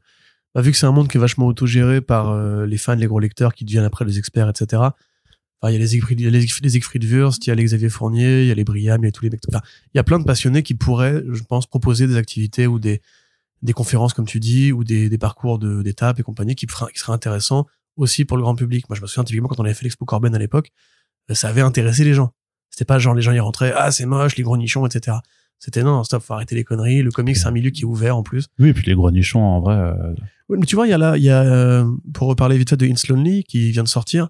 Bah, 0.55 0.61
vu 0.61 0.71
que 0.71 0.77
c'est 0.77 0.87
un 0.87 0.91
monde 0.91 1.07
qui 1.07 1.17
est 1.17 1.21
vachement 1.21 1.45
autogéré 1.45 2.01
par 2.01 2.31
euh, 2.31 2.65
les 2.65 2.77
fans, 2.77 2.95
les 2.95 3.07
gros 3.07 3.19
lecteurs 3.19 3.53
qui 3.53 3.63
deviennent 3.63 3.85
après 3.85 4.03
les 4.05 4.17
experts, 4.17 4.49
etc. 4.49 4.81
Enfin, 5.61 5.71
il 5.71 5.73
y 5.73 5.77
a 5.77 5.79
les 5.79 5.87
Siegfried, 5.87 6.19
il 6.19 6.23
y 6.23 6.27
a 6.27 6.31
les, 6.31 6.39
les 6.41 6.69
Siegfried 6.69 7.03
Wurst, 7.05 7.45
il 7.45 7.49
y 7.49 7.51
a 7.51 7.55
les 7.55 7.63
Xavier 7.63 7.89
Fournier, 7.89 8.41
il 8.41 8.47
y 8.47 8.51
a 8.51 8.55
les 8.55 8.63
Briam, 8.63 9.01
il 9.03 9.05
y 9.05 9.09
a 9.09 9.11
tous 9.11 9.23
les 9.23 9.29
mecs. 9.29 9.41
Enfin, 9.47 9.61
il 9.93 9.97
y 9.97 9.99
a 9.99 10.03
plein 10.03 10.17
de 10.19 10.23
passionnés 10.23 10.63
qui 10.63 10.73
pourraient, 10.73 11.21
je 11.31 11.43
pense, 11.43 11.67
proposer 11.67 12.07
des 12.07 12.15
activités 12.15 12.65
ou 12.65 12.79
des, 12.79 13.01
des 13.61 13.73
conférences, 13.73 14.13
comme 14.13 14.25
tu 14.25 14.39
dis, 14.39 14.71
ou 14.71 14.83
des, 14.83 15.07
des 15.09 15.17
parcours 15.19 15.59
de- 15.59 15.83
d'étapes 15.83 16.19
et 16.19 16.23
compagnie 16.23 16.55
qui, 16.55 16.65
qui 16.65 16.99
seraient 16.99 17.13
intéressants 17.13 17.67
aussi 17.95 18.25
pour 18.25 18.37
le 18.37 18.43
grand 18.43 18.55
public. 18.55 18.89
Moi, 18.89 18.95
je 18.95 19.01
me 19.01 19.07
souviens 19.07 19.23
typiquement 19.23 19.49
quand 19.49 19.59
on 19.59 19.65
avait 19.65 19.73
fait 19.75 19.83
l'expo 19.83 20.03
Corben 20.05 20.33
à 20.33 20.39
l'époque, 20.39 20.71
euh, 21.29 21.35
ça 21.35 21.49
avait 21.49 21.61
intéressé 21.61 22.03
les 22.03 22.13
gens. 22.15 22.31
C'était 22.71 22.85
pas 22.85 22.97
genre 22.97 23.13
les 23.13 23.21
gens 23.21 23.31
y 23.33 23.39
rentraient, 23.39 23.73
ah, 23.75 23.91
c'est 23.91 24.05
moche, 24.07 24.35
les 24.37 24.43
gros 24.43 24.57
nichons, 24.57 24.85
etc. 24.87 25.17
C'était 25.59 25.83
non, 25.83 26.03
stop, 26.03 26.23
faut 26.23 26.33
arrêter 26.33 26.55
les 26.55 26.63
conneries. 26.63 27.03
Le 27.03 27.11
comics, 27.11 27.37
c'est 27.37 27.45
un 27.45 27.51
milieu 27.51 27.69
qui 27.69 27.81
est 27.81 27.85
ouvert 27.85 28.17
en 28.17 28.23
plus. 28.23 28.47
Oui, 28.57 28.69
et 28.69 28.73
puis 28.73 28.83
les 28.87 28.95
gros 28.95 29.11
nichons, 29.11 29.43
en 29.43 29.59
vrai, 29.61 29.75
euh, 29.75 30.15
Ouais, 30.49 30.57
mais 30.57 30.65
tu 30.65 30.75
vois, 30.75 30.87
il 30.87 30.89
y 30.89 30.93
a 30.93 30.97
là, 30.97 31.17
il 31.17 31.23
y 31.23 31.29
a, 31.29 31.43
euh, 31.43 31.85
pour 32.13 32.27
reparler 32.29 32.57
vite 32.57 32.71
fait 32.71 32.77
de 32.77 32.85
It's 32.87 33.07
Lonely, 33.09 33.43
qui 33.43 33.69
vient 33.71 33.83
de 33.83 33.87
sortir, 33.87 34.29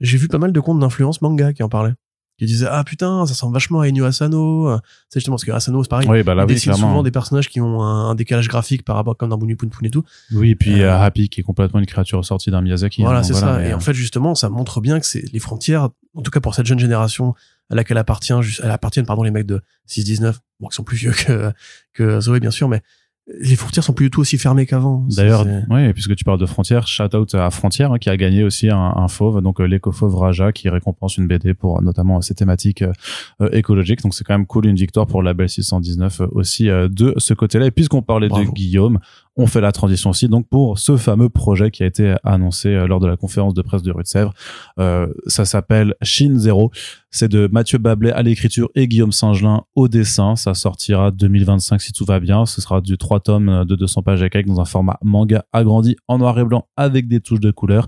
j'ai 0.00 0.18
vu 0.18 0.28
pas 0.28 0.38
mal 0.38 0.52
de 0.52 0.60
comptes 0.60 0.80
d'influence 0.80 1.20
manga 1.22 1.52
qui 1.52 1.62
en 1.62 1.68
parlaient. 1.68 1.94
Qui 2.38 2.46
disaient, 2.46 2.68
ah 2.70 2.82
putain, 2.84 3.26
ça 3.26 3.34
ressemble 3.34 3.52
vachement 3.52 3.80
à 3.80 3.88
Inu 3.88 4.02
Asano. 4.02 4.74
C'est 5.10 5.20
justement 5.20 5.36
parce 5.36 5.44
que 5.44 5.50
Asano, 5.52 5.82
c'est 5.84 5.90
pareil. 5.90 6.08
Oui, 6.08 6.22
bah 6.22 6.34
là, 6.34 6.44
il 6.44 6.46
oui, 6.46 6.54
dessine 6.54 6.72
clairement. 6.72 6.88
souvent 6.92 7.02
des 7.02 7.10
personnages 7.10 7.50
qui 7.50 7.60
ont 7.60 7.82
un, 7.82 8.08
un 8.08 8.14
décalage 8.14 8.48
graphique 8.48 8.82
par 8.82 8.96
rapport 8.96 9.14
comme 9.14 9.28
dans 9.28 9.36
Bunny 9.36 9.56
Pun 9.56 9.68
Pun 9.68 9.84
et 9.86 9.90
tout. 9.90 10.04
Oui, 10.32 10.52
et 10.52 10.54
puis 10.56 10.80
Euh, 10.80 10.90
euh, 10.90 10.98
Happy, 11.02 11.28
qui 11.28 11.40
est 11.40 11.44
complètement 11.44 11.80
une 11.80 11.86
créature 11.86 12.24
sortie 12.24 12.50
d'un 12.50 12.62
Miyazaki. 12.62 13.02
Voilà, 13.02 13.18
hein, 13.18 13.22
c'est 13.24 13.34
ça. 13.34 13.62
Et 13.62 13.72
euh, 13.72 13.76
en 13.76 13.80
fait, 13.80 13.92
justement, 13.92 14.34
ça 14.34 14.48
montre 14.48 14.80
bien 14.80 14.98
que 15.00 15.04
c'est 15.06 15.22
les 15.34 15.38
frontières, 15.38 15.90
en 16.14 16.22
tout 16.22 16.30
cas 16.30 16.40
pour 16.40 16.54
cette 16.54 16.64
jeune 16.64 16.78
génération 16.78 17.34
à 17.68 17.74
laquelle 17.74 17.98
appartient, 17.98 18.32
juste- 18.40 18.62
elle 18.64 18.70
appartiennent, 18.70 19.04
pardon, 19.04 19.22
les 19.22 19.30
mecs 19.30 19.44
de 19.46 19.60
6-19, 19.86 20.36
bon, 20.60 20.68
qui 20.68 20.76
sont 20.76 20.82
plus 20.82 20.96
vieux 20.96 21.12
que, 21.12 21.52
que 21.92 22.20
Zoé, 22.20 22.40
bien 22.40 22.50
sûr, 22.50 22.68
mais 22.70 22.80
les 23.26 23.54
frontières 23.54 23.84
sont 23.84 23.92
plus 23.92 24.06
du 24.06 24.10
tout 24.10 24.20
aussi 24.20 24.38
fermées 24.38 24.66
qu'avant. 24.66 25.06
D'ailleurs, 25.16 25.46
oui, 25.70 25.92
puisque 25.92 26.16
tu 26.16 26.24
parles 26.24 26.38
de 26.38 26.46
Frontières, 26.46 26.88
shout 26.88 27.14
out 27.14 27.34
à 27.34 27.48
Frontières 27.50 27.92
hein, 27.92 27.98
qui 27.98 28.10
a 28.10 28.16
gagné 28.16 28.42
aussi 28.42 28.68
un, 28.70 28.76
un 28.96 29.08
fauve, 29.08 29.40
donc 29.40 29.60
euh, 29.60 29.66
l'éco-fauve 29.66 30.16
Raja 30.16 30.52
qui 30.52 30.68
récompense 30.68 31.16
une 31.16 31.26
BD 31.28 31.54
pour 31.54 31.78
euh, 31.78 31.82
notamment 31.82 32.20
ces 32.22 32.34
thématiques 32.34 32.82
euh, 32.82 32.92
euh, 33.40 33.48
écologiques. 33.52 34.02
Donc 34.02 34.14
c'est 34.14 34.24
quand 34.24 34.34
même 34.34 34.46
cool, 34.46 34.66
une 34.66 34.74
victoire 34.76 35.06
pour 35.06 35.22
la 35.22 35.32
Belle 35.34 35.48
619 35.48 36.20
euh, 36.22 36.26
aussi 36.32 36.68
euh, 36.68 36.88
de 36.88 37.14
ce 37.18 37.34
côté-là. 37.34 37.66
Et 37.66 37.70
puisqu'on 37.70 38.02
parlait 38.02 38.28
Bravo. 38.28 38.46
de 38.46 38.50
Guillaume, 38.50 38.98
on 39.36 39.46
fait 39.46 39.60
la 39.60 39.72
transition 39.72 40.10
aussi 40.10 40.28
donc 40.28 40.48
pour 40.48 40.78
ce 40.78 40.96
fameux 40.96 41.28
projet 41.28 41.70
qui 41.70 41.82
a 41.82 41.86
été 41.86 42.14
annoncé 42.24 42.68
euh, 42.68 42.86
lors 42.86 43.00
de 43.00 43.06
la 43.06 43.16
conférence 43.16 43.54
de 43.54 43.62
presse 43.62 43.82
de 43.82 43.92
Rue 43.92 44.02
de 44.02 44.08
Sèvres. 44.08 44.32
Euh, 44.78 45.06
ça 45.26 45.44
s'appelle 45.44 45.94
Chine 46.02 46.38
Zero. 46.38 46.70
C'est 47.10 47.28
de 47.28 47.48
Mathieu 47.50 47.78
Bablet 47.78 48.12
à 48.12 48.22
l'écriture 48.22 48.70
et 48.74 48.86
Guillaume 48.86 49.12
Singelin 49.12 49.62
au 49.74 49.88
dessin. 49.88 50.36
Ça 50.36 50.54
sortira 50.54 51.10
2025 51.10 51.80
si 51.80 51.92
tout 51.92 52.04
va 52.04 52.20
bien. 52.20 52.46
Ce 52.46 52.60
sera 52.60 52.80
du 52.80 52.98
3 52.98 53.20
tomes 53.20 53.64
de 53.64 53.74
200 53.76 54.02
pages 54.02 54.22
à 54.22 54.28
dans 54.42 54.60
un 54.60 54.64
format 54.64 54.98
manga 55.02 55.44
agrandi 55.52 55.96
en 56.08 56.18
noir 56.18 56.38
et 56.38 56.44
blanc 56.44 56.66
avec 56.76 57.08
des 57.08 57.20
touches 57.20 57.40
de 57.40 57.50
couleur. 57.50 57.86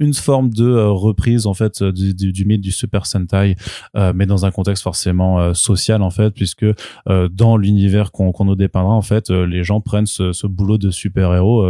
Une 0.00 0.14
forme 0.14 0.50
de 0.50 0.64
euh, 0.64 0.88
reprise 0.90 1.46
en 1.46 1.54
fait 1.54 1.82
euh, 1.82 1.92
du, 1.92 2.14
du, 2.14 2.32
du 2.32 2.44
mythe 2.44 2.60
du 2.60 2.72
Super 2.72 3.06
Sentai, 3.06 3.54
euh, 3.96 4.12
mais 4.14 4.26
dans 4.26 4.46
un 4.46 4.50
contexte 4.50 4.82
forcément 4.82 5.54
social 5.54 6.02
en 6.02 6.10
fait, 6.10 6.30
puisque 6.30 6.66
dans 7.06 7.56
l'univers 7.56 8.10
qu'on 8.10 8.32
qu'on 8.32 8.44
nous 8.44 8.56
dépeindra 8.56 8.92
en 8.92 9.02
fait, 9.02 9.30
les 9.30 9.62
gens 9.62 9.80
prennent 9.80 10.06
ce, 10.06 10.32
ce 10.32 10.46
boulot 10.46 10.78
de 10.78 10.90
super 10.90 11.34
héros. 11.34 11.64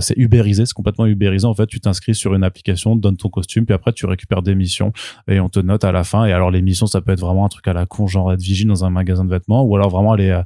c'est 0.00 0.16
ubérisé, 0.16 0.66
c'est 0.66 0.74
complètement 0.74 1.06
ubérisé 1.06 1.46
en 1.46 1.54
fait. 1.54 1.66
Tu 1.66 1.80
t'inscris 1.80 2.14
sur 2.14 2.34
une 2.34 2.44
application, 2.44 2.96
donnes 2.96 3.16
ton 3.16 3.28
costume, 3.28 3.64
puis 3.66 3.74
après 3.74 3.92
tu 3.92 4.06
récupères 4.06 4.42
des 4.42 4.54
missions 4.54 4.92
et 5.28 5.40
on 5.40 5.48
te 5.48 5.60
note 5.60 5.84
à 5.84 5.92
la 5.92 6.04
fin. 6.04 6.24
Et 6.24 6.32
alors 6.32 6.50
les 6.50 6.62
missions, 6.62 6.86
ça 6.86 7.00
peut 7.00 7.12
être 7.12 7.20
vraiment 7.20 7.44
un 7.44 7.48
truc 7.48 7.66
à 7.68 7.72
la 7.72 7.86
con, 7.86 8.06
genre 8.06 8.32
être 8.32 8.42
vigile 8.42 8.68
dans 8.68 8.84
un 8.84 8.90
magasin 8.90 9.24
de 9.24 9.30
vêtements, 9.30 9.62
ou 9.62 9.76
alors 9.76 9.90
vraiment 9.90 10.12
aller 10.12 10.40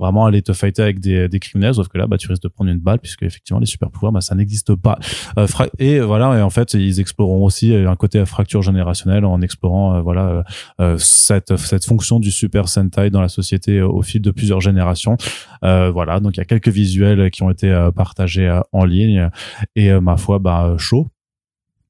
vraiment 0.00 0.24
aller 0.24 0.42
te 0.42 0.52
fighter 0.52 0.82
avec 0.82 0.98
des, 0.98 1.28
des 1.28 1.38
criminels, 1.38 1.74
sauf 1.74 1.88
que 1.88 1.98
là, 1.98 2.06
bah, 2.06 2.16
tu 2.18 2.26
risques 2.28 2.42
de 2.42 2.48
prendre 2.48 2.70
une 2.70 2.78
balle, 2.78 2.98
puisque 2.98 3.22
effectivement, 3.22 3.60
les 3.60 3.66
super 3.66 3.90
pouvoirs, 3.90 4.12
bah, 4.12 4.20
ça 4.20 4.34
n'existe 4.34 4.74
pas. 4.74 4.98
Euh, 5.38 5.46
et 5.78 6.00
voilà, 6.00 6.38
et 6.38 6.42
en 6.42 6.50
fait, 6.50 6.74
ils 6.74 6.98
exploreront 6.98 7.44
aussi 7.44 7.72
euh, 7.72 7.88
un 7.88 7.96
côté 7.96 8.24
fracture 8.26 8.62
générationnelle 8.62 9.24
en 9.24 9.40
explorant, 9.42 9.96
euh, 9.96 10.00
voilà, 10.00 10.42
euh, 10.80 10.96
cette, 10.98 11.56
cette 11.56 11.84
fonction 11.84 12.18
du 12.18 12.30
super 12.30 12.68
Sentai 12.68 13.10
dans 13.10 13.20
la 13.20 13.28
société 13.28 13.82
au 13.82 14.02
fil 14.02 14.22
de 14.22 14.30
plusieurs 14.30 14.60
générations. 14.60 15.16
Voilà, 15.62 16.20
donc 16.20 16.36
il 16.36 16.38
y 16.38 16.42
a 16.42 16.46
quelques 16.46 16.68
visuels 16.68 17.30
qui 17.30 17.42
ont 17.42 17.50
été 17.50 17.90
partagés 17.94 18.60
en 18.72 18.84
ligne, 18.84 19.28
et 19.76 19.92
ma 20.00 20.16
foi, 20.16 20.38
bah, 20.38 20.74
chaud, 20.78 21.08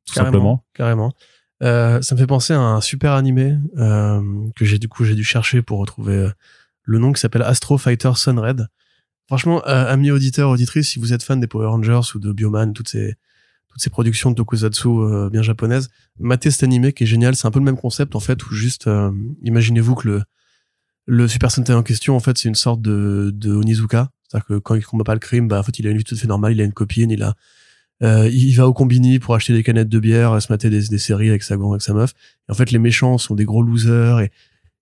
tout 0.07 0.15
Carrément, 0.15 0.33
simplement. 0.33 0.65
Carrément. 0.75 1.13
Euh, 1.63 2.01
ça 2.01 2.15
me 2.15 2.21
fait 2.21 2.27
penser 2.27 2.55
à 2.55 2.61
un 2.61 2.81
super 2.81 3.13
animé 3.13 3.57
euh, 3.77 4.23
que 4.57 4.65
j'ai 4.65 4.79
du 4.79 4.89
coup 4.89 5.05
j'ai 5.05 5.15
dû 5.15 5.25
chercher 5.25 5.61
pour 5.61 5.79
retrouver 5.79 6.29
le 6.83 6.99
nom 6.99 7.13
qui 7.13 7.21
s'appelle 7.21 7.43
Astro 7.43 7.79
Fighter 7.79 8.13
Sunred. 8.17 8.67
Franchement, 9.27 9.63
euh, 9.67 9.87
amis 9.87 10.11
auditeurs, 10.11 10.51
auditrices, 10.51 10.89
si 10.89 10.99
vous 10.99 11.13
êtes 11.13 11.23
fan 11.23 11.41
des 11.41 11.47
Power 11.47 11.67
Rangers 11.67 12.01
ou 12.15 12.19
de 12.19 12.33
Bioman, 12.33 12.73
toutes 12.73 12.89
ces 12.89 13.15
toutes 13.69 13.81
ces 13.81 13.91
productions 13.91 14.31
de 14.31 14.35
tokusatsu 14.35 14.89
euh, 14.89 15.31
bien 15.31 15.43
japonaises, 15.43 15.91
matez 16.19 16.51
cet 16.51 16.65
animé 16.65 16.93
qui 16.93 17.05
est 17.05 17.07
génial. 17.07 17.37
C'est 17.37 17.47
un 17.47 17.53
peu 17.53 17.61
le 17.61 17.65
même 17.65 17.77
concept 17.77 18.17
en 18.17 18.21
fait, 18.21 18.45
où 18.45 18.53
juste 18.53 18.89
euh, 18.89 19.13
imaginez-vous 19.43 19.95
que 19.95 20.09
le 20.09 20.23
le 21.07 21.29
Super 21.29 21.51
Sentai 21.51 21.73
en 21.73 21.83
question 21.83 22.15
en 22.17 22.21
fait 22.21 22.37
c'est 22.39 22.49
une 22.49 22.55
sorte 22.57 22.83
de 22.83 23.31
de 23.33 23.53
Onizuka, 23.53 24.11
c'est-à-dire 24.27 24.47
que 24.47 24.59
quand 24.59 24.75
il 24.75 24.85
combat 24.85 25.05
pas 25.05 25.15
le 25.15 25.21
crime, 25.21 25.47
bah 25.47 25.61
en 25.61 25.63
fait 25.63 25.79
il 25.79 25.87
a 25.87 25.91
une 25.91 25.99
vie 25.99 26.05
tout 26.05 26.15
à 26.15 26.19
fait 26.19 26.27
normale, 26.27 26.53
il 26.53 26.61
a 26.61 26.65
une 26.65 26.73
copine, 26.73 27.11
il 27.11 27.23
a 27.23 27.35
euh, 28.03 28.29
il 28.33 28.55
va 28.55 28.67
au 28.67 28.73
combini 28.73 29.19
pour 29.19 29.35
acheter 29.35 29.53
des 29.53 29.63
canettes 29.63 29.89
de 29.89 29.99
bière, 29.99 30.41
se 30.41 30.51
mater 30.51 30.71
des, 30.71 30.89
des 30.89 30.99
séries 30.99 31.29
avec 31.29 31.43
sa 31.43 31.55
avec 31.55 31.83
sa 31.83 31.93
meuf. 31.93 32.13
Et 32.49 32.53
en 32.53 32.55
fait, 32.55 32.71
les 32.71 32.79
méchants 32.79 33.19
sont 33.19 33.35
des 33.35 33.45
gros 33.45 33.63
losers 33.63 34.21
et, 34.21 34.33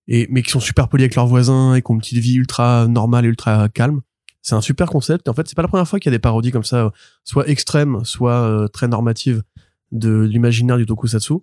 et 0.09 0.27
mais 0.29 0.41
qui 0.41 0.49
sont 0.51 0.59
super 0.59 0.89
polis 0.89 1.03
avec 1.03 1.15
leurs 1.15 1.27
voisins 1.27 1.75
et 1.75 1.81
qui 1.81 1.91
ont 1.91 1.93
une 1.93 2.01
petite 2.01 2.17
vie 2.17 2.35
ultra 2.35 2.87
normale 2.87 3.25
et 3.25 3.29
ultra 3.29 3.69
calme. 3.69 4.01
C'est 4.41 4.55
un 4.55 4.61
super 4.61 4.89
concept. 4.89 5.29
En 5.29 5.33
fait, 5.33 5.47
c'est 5.47 5.55
pas 5.55 5.61
la 5.61 5.67
première 5.67 5.87
fois 5.87 5.99
qu'il 5.99 6.11
y 6.11 6.13
a 6.13 6.17
des 6.17 6.21
parodies 6.21 6.51
comme 6.51 6.63
ça, 6.63 6.85
euh, 6.85 6.89
soit 7.23 7.47
extrêmes, 7.47 8.03
soit 8.03 8.41
euh, 8.41 8.67
très 8.67 8.87
normatives 8.87 9.43
de 9.91 10.21
l'imaginaire 10.21 10.77
du 10.77 10.85
tokusatsu. 10.85 11.33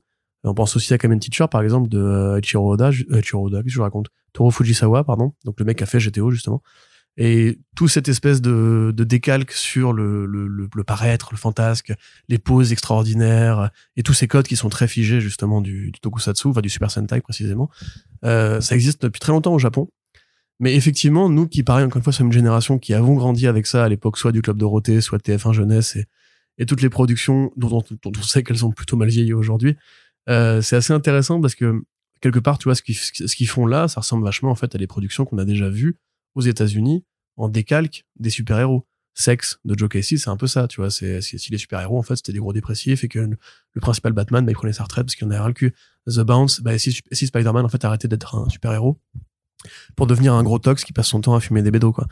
On 0.44 0.55
pense 0.55 0.76
aussi 0.76 0.92
à 0.94 0.98
Kamen 0.98 1.18
Teacher, 1.18 1.46
par 1.50 1.62
exemple, 1.62 1.88
de 1.88 2.38
Ichiro 2.42 2.72
Oda, 2.72 2.90
Ichiro 2.90 3.46
Oda, 3.46 3.62
je 3.64 3.81
raconte? 3.81 4.09
Toro 4.33 4.50
Fujisawa, 4.50 5.02
pardon. 5.05 5.33
Donc 5.44 5.59
le 5.59 5.64
mec 5.64 5.83
a 5.83 5.87
fait 5.87 5.98
GTO, 5.98 6.31
justement. 6.31 6.62
Et 7.18 7.59
tout 7.76 7.88
cette 7.88 8.09
espèce 8.09 8.42
de, 8.42 8.92
de 8.94 9.05
décalque 9.05 9.52
sur 9.52 9.92
le, 9.94 10.26
le, 10.26 10.46
le, 10.46 10.68
le 10.74 10.85
paraître, 10.85 11.29
le 11.33 11.38
fantasque, 11.38 11.92
les 12.29 12.38
poses 12.38 12.72
extraordinaires 12.72 13.70
et 13.96 14.02
tous 14.02 14.12
ces 14.12 14.29
codes 14.29 14.46
qui 14.46 14.57
sont 14.57 14.68
très 14.68 14.87
figés 14.87 15.20
justement 15.20 15.61
du, 15.62 15.90
du 15.92 16.00
tokusatsu, 16.00 16.48
enfin 16.48 16.61
du 16.61 16.68
Super 16.68 16.90
Sentai 16.90 17.20
précisément. 17.22 17.70
Euh, 18.24 18.61
ça 18.61 18.74
existe 18.74 19.02
depuis 19.02 19.18
très 19.20 19.33
longtemps 19.33 19.55
au 19.55 19.59
Japon. 19.59 19.88
Mais 20.61 20.74
effectivement, 20.74 21.29
nous 21.29 21.46
qui, 21.48 21.62
pareil, 21.62 21.85
encore 21.85 21.98
une 21.98 22.02
fois, 22.05 22.12
sommes 22.12 22.29
une 22.29 22.33
génération 22.33 22.79
qui 22.79 22.94
avons 22.94 23.14
grandi 23.14 23.46
avec 23.46 23.66
ça 23.66 23.85
à 23.85 23.88
l'époque, 23.88 24.16
soit 24.18 24.33
du 24.33 24.40
Club 24.42 24.57
Dorothée, 24.59 25.00
soit 25.02 25.18
de 25.18 25.22
TF1 25.22 25.52
Jeunesse 25.52 25.96
et, 25.96 26.07
et 26.59 26.64
toutes 26.66 26.81
les 26.83 26.88
productions 26.90 27.50
dont, 27.57 27.79
on- 27.79 27.94
dont 28.11 28.12
on 28.18 28.22
sait 28.22 28.42
qu'elles 28.42 28.59
sont 28.59 28.72
plutôt 28.72 28.96
mal 28.96 29.09
vieillies 29.09 29.35
aujourd'hui, 29.35 29.76
euh, 30.29 30.61
c'est 30.62 30.76
assez 30.76 30.92
intéressant 30.94 31.40
parce 31.40 31.55
que 31.55 31.83
quelque 32.22 32.38
part, 32.38 32.57
tu 32.59 32.64
vois, 32.64 32.74
ce 32.74 32.83
qu'ils 32.83 32.94
ce 32.96 33.37
qu'ils 33.37 33.48
font 33.48 33.66
là, 33.66 33.88
ça 33.88 34.00
ressemble 34.00 34.24
vachement 34.24 34.50
en 34.50 34.55
fait 34.55 34.74
à 34.74 34.79
des 34.79 34.87
productions 34.87 35.24
qu'on 35.26 35.37
a 35.38 35.44
déjà 35.44 35.68
vues 35.68 35.96
aux 36.37 36.42
États-Unis 36.42 37.05
en 37.37 37.49
décalque 37.49 38.05
des 38.20 38.31
super-héros. 38.31 38.87
Sex 39.18 39.59
de 39.64 39.77
Joe 39.77 39.88
Casey, 39.88 40.18
c'est 40.18 40.29
un 40.29 40.37
peu 40.37 40.46
ça, 40.46 40.68
tu 40.68 40.83
vois. 40.83 40.90
C'est 40.90 41.22
si 41.22 41.51
les 41.51 41.57
super-héros 41.57 41.99
en 41.99 42.03
fait 42.03 42.16
c'était 42.16 42.35
des 42.35 42.38
gros 42.38 42.53
dépressifs 42.53 43.03
et 43.03 43.09
que 43.09 43.18
le, 43.18 43.38
le 43.72 43.81
principal 43.81 44.12
Batman, 44.12 44.44
bah, 44.44 44.53
il 44.53 44.55
prenait 44.55 44.75
sa 44.75 44.85
retraite 44.85 45.07
parce 45.07 45.16
qu'il 45.16 45.27
en 45.27 45.31
avait 45.31 45.40
ras 45.40 45.49
le 45.49 45.55
cul. 45.55 45.75
The 46.07 46.20
Bounce, 46.20 46.61
bah, 46.61 46.77
si, 46.77 47.01
si 47.11 47.27
Spider-Man 47.27 47.64
en 47.64 47.68
fait 47.70 47.83
arrêtait 47.87 48.09
d'être 48.09 48.35
un 48.37 48.49
super-héros 48.51 49.01
pour 49.96 50.07
devenir 50.07 50.35
un 50.35 50.42
gros 50.42 50.59
tox 50.59 50.85
qui 50.85 50.92
passe 50.92 51.09
son 51.09 51.22
temps 51.22 51.35
à 51.35 51.40
fumer 51.40 51.62
des 51.62 51.70
bédos, 51.70 51.92
quoi. 51.92 52.07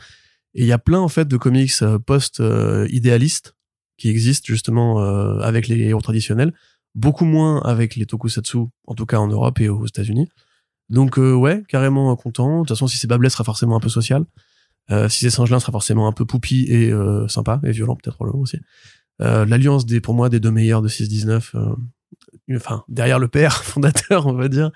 Et 0.55 0.61
il 0.61 0.67
y 0.67 0.71
a 0.71 0.79
plein 0.79 0.99
en 0.99 1.07
fait 1.09 1.27
de 1.27 1.37
comics 1.37 1.71
euh, 1.83 1.99
post-idéalistes 1.99 3.55
qui 3.97 4.09
existent 4.09 4.47
justement 4.47 5.01
euh, 5.01 5.39
avec 5.41 5.67
les 5.67 5.79
héros 5.79 6.01
traditionnels, 6.01 6.53
beaucoup 6.95 7.25
moins 7.25 7.61
avec 7.61 7.95
les 7.95 8.07
tokusatsu, 8.07 8.57
en 8.87 8.95
tout 8.95 9.05
cas 9.05 9.17
en 9.17 9.27
Europe 9.27 9.59
et 9.59 9.69
aux 9.69 9.85
États-Unis. 9.85 10.27
Donc 10.89 11.17
euh, 11.17 11.33
ouais, 11.33 11.63
carrément 11.67 12.11
euh, 12.11 12.15
content. 12.15 12.57
De 12.61 12.67
toute 12.67 12.69
façon, 12.69 12.87
si 12.87 12.97
c'est 12.97 13.07
Bablet, 13.07 13.29
ce 13.29 13.33
sera 13.33 13.43
forcément 13.43 13.75
un 13.75 13.79
peu 13.79 13.89
social. 13.89 14.25
Euh, 14.91 15.09
si 15.09 15.19
c'est 15.19 15.29
Singelin, 15.31 15.59
sera 15.59 15.71
forcément 15.71 16.07
un 16.07 16.11
peu 16.11 16.25
poupi 16.25 16.65
et 16.69 16.91
euh, 16.91 17.27
sympa 17.27 17.59
et 17.63 17.71
violent 17.71 17.95
peut-être 17.95 18.15
probablement 18.15 18.43
aussi. 18.43 18.59
Euh, 19.21 19.45
L'alliance 19.45 19.85
des 19.85 19.99
pour 20.01 20.13
moi 20.13 20.29
des 20.29 20.39
deux 20.39 20.51
meilleurs 20.51 20.81
de 20.83 20.89
6-19. 20.89 21.51
euh, 21.55 21.75
enfin 22.55 22.83
derrière 22.87 23.17
le 23.17 23.27
père 23.27 23.63
fondateur 23.63 24.27
on 24.27 24.33
va 24.33 24.47
dire. 24.47 24.69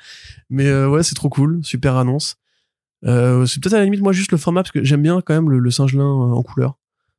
Mais 0.50 0.66
euh, 0.68 0.90
ouais, 0.90 1.04
c'est 1.04 1.14
trop 1.16 1.30
cool, 1.30 1.60
super 1.64 1.96
annonce. 1.96 2.38
Euh, 3.06 3.46
c'est 3.46 3.62
peut-être 3.62 3.76
à 3.76 3.78
la 3.80 3.86
limite 3.86 4.02
moi 4.02 4.12
juste 4.12 4.32
le 4.32 4.38
format 4.38 4.62
parce 4.64 4.72
que 4.72 4.84
j'aime 4.84 5.02
bien 5.04 5.22
quand 5.22 5.34
même 5.34 5.50
le, 5.50 5.60
le 5.60 5.72
Singelin 5.72 6.06
en 6.06 6.42
couleur. 6.44 6.78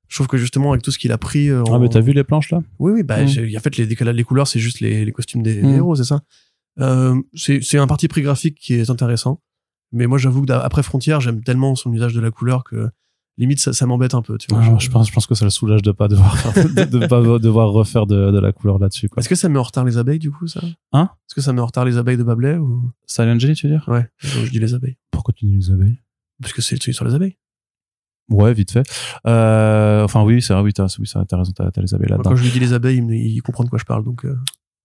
Je 0.08 0.16
trouve 0.16 0.26
que 0.26 0.36
justement 0.36 0.72
avec 0.72 0.82
tout 0.82 0.90
ce 0.90 0.98
qu'il 0.98 1.12
a 1.12 1.18
pris. 1.18 1.48
Ah, 1.50 1.62
en- 1.62 1.78
mais 1.78 1.88
t'as 1.88 2.00
vu 2.00 2.12
les 2.12 2.24
planches 2.24 2.50
là? 2.50 2.62
Oui, 2.80 2.90
oui, 2.92 3.02
bah, 3.04 3.22
Mm. 3.22 3.26
j'ai- 3.28 3.56
en 3.56 3.60
fait, 3.60 3.76
les 3.76 3.86
décalages, 3.86 4.16
les 4.16 4.24
couleurs, 4.24 4.48
c'est 4.48 4.58
juste 4.58 4.80
les, 4.80 5.04
les 5.04 5.12
costumes 5.12 5.42
des, 5.44 5.54
des 5.54 5.62
Mm. 5.62 5.76
héros, 5.76 5.94
c'est 5.94 6.02
ça? 6.04 6.22
Euh, 6.80 7.20
c'est 7.34 7.78
un 7.78 7.86
parti 7.86 8.08
pris 8.08 8.22
graphique 8.22 8.58
qui 8.58 8.74
est 8.74 8.90
intéressant. 8.90 9.40
Mais 9.92 10.06
moi, 10.06 10.18
j'avoue 10.18 10.42
que 10.44 10.52
après 10.52 10.82
Frontière, 10.82 11.20
j'aime 11.20 11.42
tellement 11.42 11.74
son 11.74 11.92
usage 11.92 12.14
de 12.14 12.20
la 12.20 12.30
couleur 12.30 12.62
que 12.64 12.88
limite, 13.38 13.58
ça, 13.58 13.72
ça 13.72 13.86
m'embête 13.86 14.14
un 14.14 14.22
peu, 14.22 14.36
tu 14.38 14.46
vois. 14.50 14.60
Ah, 14.62 14.76
Je- 14.78 14.84
je, 14.86 14.90
pense, 14.90 15.08
je 15.08 15.12
pense 15.12 15.26
que 15.26 15.34
ça 15.34 15.44
le 15.44 15.50
soulage 15.50 15.82
de 15.82 15.92
pas 15.92 16.08
devoir, 16.08 16.36
de, 16.54 16.84
de 16.84 17.06
pas 17.06 17.20
devoir 17.38 17.70
refaire 17.70 18.06
de, 18.06 18.30
de 18.30 18.38
la 18.38 18.52
couleur 18.52 18.78
là-dessus. 18.78 19.08
Est-ce 19.16 19.28
que 19.28 19.34
ça 19.34 19.48
met 19.48 19.58
en 19.58 19.62
retard 19.62 19.84
les 19.84 19.96
abeilles, 19.98 20.18
du 20.18 20.30
coup, 20.30 20.46
ça? 20.46 20.60
Hein? 20.92 21.08
Est-ce 21.28 21.34
que 21.34 21.40
ça 21.40 21.52
met 21.52 21.60
en 21.60 21.66
retard 21.66 21.84
les 21.84 21.96
abeilles 21.96 22.18
de 22.18 22.22
Bablet 22.22 22.56
ou... 22.56 22.90
Silent 23.06 23.38
Jenny, 23.38 23.54
tu 23.54 23.66
veux 23.66 23.72
dire? 23.72 23.84
Ouais, 23.88 24.06
je 24.18 24.48
dis 24.50 24.58
les 24.60 24.74
abeilles. 24.74 24.96
Pourquoi 25.10 25.32
tu 25.34 25.46
dis 25.46 25.56
les 25.56 25.70
abeilles 25.70 25.98
Parce 26.40 26.52
que 26.52 26.62
c'est 26.62 26.78
sur 26.92 27.04
les 27.04 27.14
abeilles. 27.14 27.36
Ouais, 28.28 28.54
vite 28.54 28.70
fait. 28.70 28.88
Euh, 29.26 30.04
enfin, 30.04 30.22
oui, 30.22 30.40
c'est 30.40 30.52
vrai, 30.52 30.62
oui, 30.62 30.72
t'as 30.72 30.84
oui, 31.00 31.06
raison, 31.32 31.52
t'as 31.52 31.70
les 31.80 31.94
abeilles 31.94 32.08
là-dedans. 32.10 32.30
quand 32.30 32.36
je 32.36 32.44
lui 32.44 32.50
dis 32.50 32.60
les 32.60 32.72
abeilles, 32.74 32.98
il, 32.98 33.04
me- 33.06 33.14
il 33.16 33.40
comprend 33.42 33.64
de 33.64 33.70
quoi 33.70 33.78
je 33.80 33.84
parle, 33.84 34.04
donc... 34.04 34.24
euh, 34.24 34.36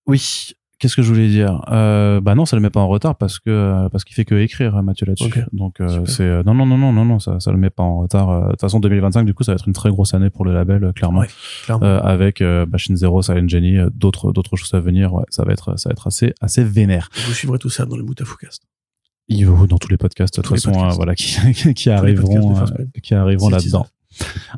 Oui. 0.08 0.53
Qu'est-ce 0.86 0.95
que 0.95 1.02
je 1.02 1.12
voulais 1.12 1.30
dire? 1.30 1.63
Euh, 1.71 2.21
Bah 2.21 2.36
non, 2.36 2.45
ça 2.45 2.56
le 2.56 2.62
met 2.62 2.69
pas 2.69 2.80
en 2.80 2.88
retard 2.88 3.15
parce 3.15 3.39
que 3.39 3.50
euh, 3.50 3.89
parce 3.89 4.04
qu'il 4.04 4.13
fait 4.13 4.24
que 4.24 4.36
écrire 4.36 4.84
Mathieu 4.84 5.08
là-dessus. 5.08 5.34
Donc 5.52 5.82
euh, 5.82 6.06
c'est 6.06 6.21
euh, 6.21 6.43
non 6.45 6.54
non 6.54 6.67
non 6.67 6.78
non 6.78 6.93
non 6.93 7.06
non 7.06 7.17
ça 7.17 7.39
ça 7.39 7.52
le 7.52 7.58
met 7.58 7.71
pas 7.71 7.82
en 7.82 8.02
retard. 8.02 8.30
Euh, 8.30 8.45
De 8.45 8.50
toute 8.52 8.62
façon 8.62 8.80
2025 8.80 9.24
du 9.24 9.34
coup 9.34 9.41
ça 9.41 9.54
va 9.54 9.56
être 9.56 9.65
une 9.65 9.74
très 9.74 9.89
grosse 9.89 10.13
année 10.13 10.30
pour 10.30 10.45
le 10.45 10.54
label 10.54 10.84
euh, 10.84 10.91
clairement. 10.91 11.21
Ouais, 11.21 11.28
clairement. 11.63 11.84
Euh, 11.88 12.00
avec 12.02 12.39
euh, 12.41 12.67
Machine 12.67 12.95
Zero, 12.95 13.24
Silent 13.24 13.48
Jenny, 13.48 13.80
euh, 13.80 13.89
d'autres 13.95 14.32
d'autres 14.32 14.58
choses 14.58 14.76
à 14.76 14.80
venir. 14.80 15.12
Ouais, 15.12 15.24
ça 15.30 15.43
va 15.43 15.54
être 15.54 15.76
ça 15.80 15.89
va 15.89 15.93
être 15.93 16.06
assez 16.06 16.36
assez 16.39 16.63
vénère. 16.63 17.10
Vous 17.26 17.34
suivrez 17.34 17.58
tout 17.58 17.71
ça 17.71 17.88
dans 17.88 17.98
le 17.98 18.04
vaut 18.04 19.65
dans 19.65 19.78
tous 19.80 19.89
les 19.89 19.98
podcasts 19.98 20.38
de 20.38 20.43
toute 20.43 20.56
façon 20.56 20.86
euh, 20.86 20.89
voilà 20.89 21.15
qui 21.15 21.36
qui, 21.74 21.89
arriveront 21.89 22.60
euh, 22.60 22.65
qui 23.02 23.15
arriveront 23.15 23.50
là-dedans. 23.50 23.88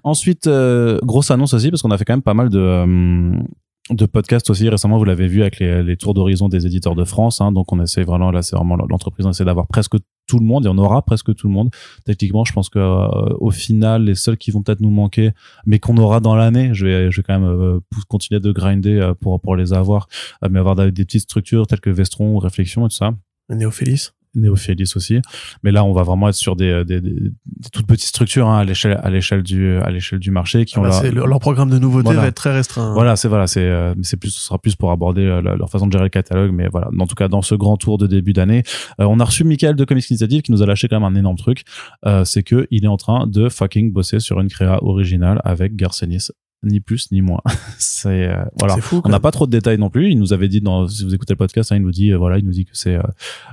Ensuite, 0.03 0.47
euh, 0.47 0.99
grosse 1.03 1.31
annonce 1.31 1.53
aussi, 1.53 1.69
parce 1.71 1.81
qu'on 1.81 1.91
a 1.91 1.97
fait 1.97 2.05
quand 2.05 2.13
même 2.13 2.21
pas 2.21 2.33
mal 2.33 2.49
de, 2.49 2.59
euh, 2.59 3.39
de 3.89 4.05
podcasts 4.05 4.49
aussi 4.49 4.67
récemment. 4.69 4.97
Vous 4.97 5.05
l'avez 5.05 5.27
vu 5.27 5.41
avec 5.41 5.59
les, 5.59 5.83
les 5.83 5.97
tours 5.97 6.13
d'horizon 6.13 6.49
des 6.49 6.65
éditeurs 6.65 6.95
de 6.95 7.03
France. 7.03 7.41
Hein, 7.41 7.51
donc, 7.51 7.71
on 7.71 7.81
essaie 7.81 8.03
vraiment, 8.03 8.31
là, 8.31 8.41
c'est 8.41 8.55
vraiment 8.55 8.75
l'entreprise, 8.75 9.25
on 9.25 9.31
essaie 9.31 9.45
d'avoir 9.45 9.67
presque 9.67 9.95
tout 10.27 10.39
le 10.39 10.45
monde 10.45 10.65
et 10.65 10.69
on 10.69 10.77
aura 10.77 11.01
presque 11.01 11.33
tout 11.35 11.47
le 11.47 11.53
monde. 11.53 11.69
Techniquement, 12.05 12.43
je 12.43 12.51
pense 12.51 12.69
que 12.69 12.79
euh, 12.79 13.33
au 13.39 13.49
final, 13.49 14.03
les 14.03 14.15
seuls 14.15 14.37
qui 14.37 14.51
vont 14.51 14.61
peut-être 14.61 14.81
nous 14.81 14.89
manquer, 14.89 15.31
mais 15.65 15.79
qu'on 15.79 15.97
aura 15.97 16.19
dans 16.19 16.35
l'année, 16.35 16.73
je 16.73 16.85
vais, 16.85 17.11
je 17.11 17.21
vais 17.21 17.23
quand 17.23 17.39
même 17.39 17.49
euh, 17.49 17.79
continuer 18.09 18.41
de 18.41 18.51
grinder 18.51 18.99
euh, 18.99 19.13
pour, 19.13 19.39
pour 19.39 19.55
les 19.55 19.71
avoir, 19.73 20.07
euh, 20.43 20.49
mais 20.51 20.59
avoir 20.59 20.75
des, 20.75 20.91
des 20.91 21.05
petites 21.05 21.21
structures 21.21 21.65
telles 21.65 21.79
que 21.79 21.89
Vestron 21.89 22.35
ou 22.35 22.39
Réflexion 22.39 22.85
et 22.85 22.89
tout 22.89 22.95
ça. 22.95 23.13
Néophélis. 23.49 24.09
Néophélis 24.35 24.91
aussi. 24.95 25.19
Mais 25.63 25.71
là, 25.71 25.83
on 25.83 25.93
va 25.93 26.03
vraiment 26.03 26.29
être 26.29 26.35
sur 26.35 26.55
des, 26.55 26.83
des, 26.85 27.01
des, 27.01 27.11
des 27.11 27.31
toutes 27.73 27.87
petites 27.87 28.07
structures 28.09 28.47
hein, 28.47 28.59
à 28.59 28.63
l'échelle 28.63 28.99
à 29.03 29.09
l'échelle 29.09 29.43
du 29.43 29.77
à 29.77 29.89
l'échelle 29.89 30.19
du 30.19 30.31
marché 30.31 30.65
qui 30.65 30.75
Ah 30.77 30.79
ont 30.79 30.83
bah, 30.83 31.01
leur, 31.11 31.39
programme 31.39 31.69
de 31.69 31.79
nouveauté 31.79 32.05
Voilà. 32.05 32.21
va 32.21 32.27
être 32.27 32.35
très 32.35 32.53
restreint. 32.53 32.93
voilà, 32.93 33.15
c'est 33.15 33.27
voilà, 33.27 33.47
c'est 33.47 33.61
euh, 33.61 33.93
c'est 34.03 34.17
plus 34.17 34.29
ce 34.31 34.39
sera 34.41 34.59
plus 34.59 34.75
pour 34.75 34.91
aborder 34.91 35.21
euh, 35.23 35.41
la- 35.41 35.55
leur 35.55 35.69
façon 35.69 35.87
de 35.87 35.91
gérer 35.91 36.03
le 36.05 36.09
catalogue, 36.09 36.51
mais 36.53 36.67
voilà. 36.67 36.89
En 36.99 37.07
tout 37.07 37.15
cas, 37.15 37.27
dans 37.27 37.41
ce 37.41 37.55
grand 37.55 37.77
tour 37.77 37.97
de 37.97 38.07
début 38.07 38.33
d'année, 38.33 38.63
euh, 38.99 39.05
on 39.05 39.19
a 39.19 39.23
reçu 39.23 39.43
Michael 39.43 39.75
de 39.75 39.85
Comics 39.85 40.09
Initiative 40.09 40.41
qui 40.41 40.51
nous 40.51 40.61
a 40.61 40.65
lâché 40.65 40.87
quand 40.87 40.99
même 40.99 41.15
un 41.15 41.17
énorme 41.17 41.37
truc. 41.37 41.63
Euh, 42.05 42.23
c'est 42.25 42.43
que 42.43 42.67
il 42.71 42.85
est 42.85 42.89
en 42.89 42.97
train 42.97 43.27
de 43.27 43.49
fucking 43.49 43.91
bosser 43.91 44.19
sur 44.19 44.39
une 44.39 44.49
créa 44.49 44.83
originale 44.83 45.41
avec 45.43 45.75
Garcenis, 45.75 46.27
ni 46.63 46.79
plus 46.79 47.11
ni 47.11 47.21
moins. 47.21 47.41
c'est 47.77 48.27
euh, 48.27 48.43
voilà. 48.57 48.77
Fou. 48.77 49.01
On 49.03 49.09
n'a 49.09 49.19
pas 49.19 49.31
trop 49.31 49.45
de 49.45 49.51
détails 49.51 49.77
non 49.77 49.89
plus. 49.89 50.11
Il 50.11 50.19
nous 50.19 50.33
avait 50.33 50.47
dit, 50.47 50.61
dans, 50.61 50.87
si 50.87 51.03
vous 51.03 51.13
écoutez 51.13 51.33
le 51.33 51.37
podcast, 51.37 51.71
hein, 51.71 51.77
il 51.77 51.81
nous 51.81 51.91
dit, 51.91 52.11
euh, 52.11 52.17
voilà, 52.17 52.37
il 52.37 52.45
nous 52.45 52.51
dit 52.51 52.65
que 52.65 52.71
c'est 52.73 52.95
euh, 52.95 53.01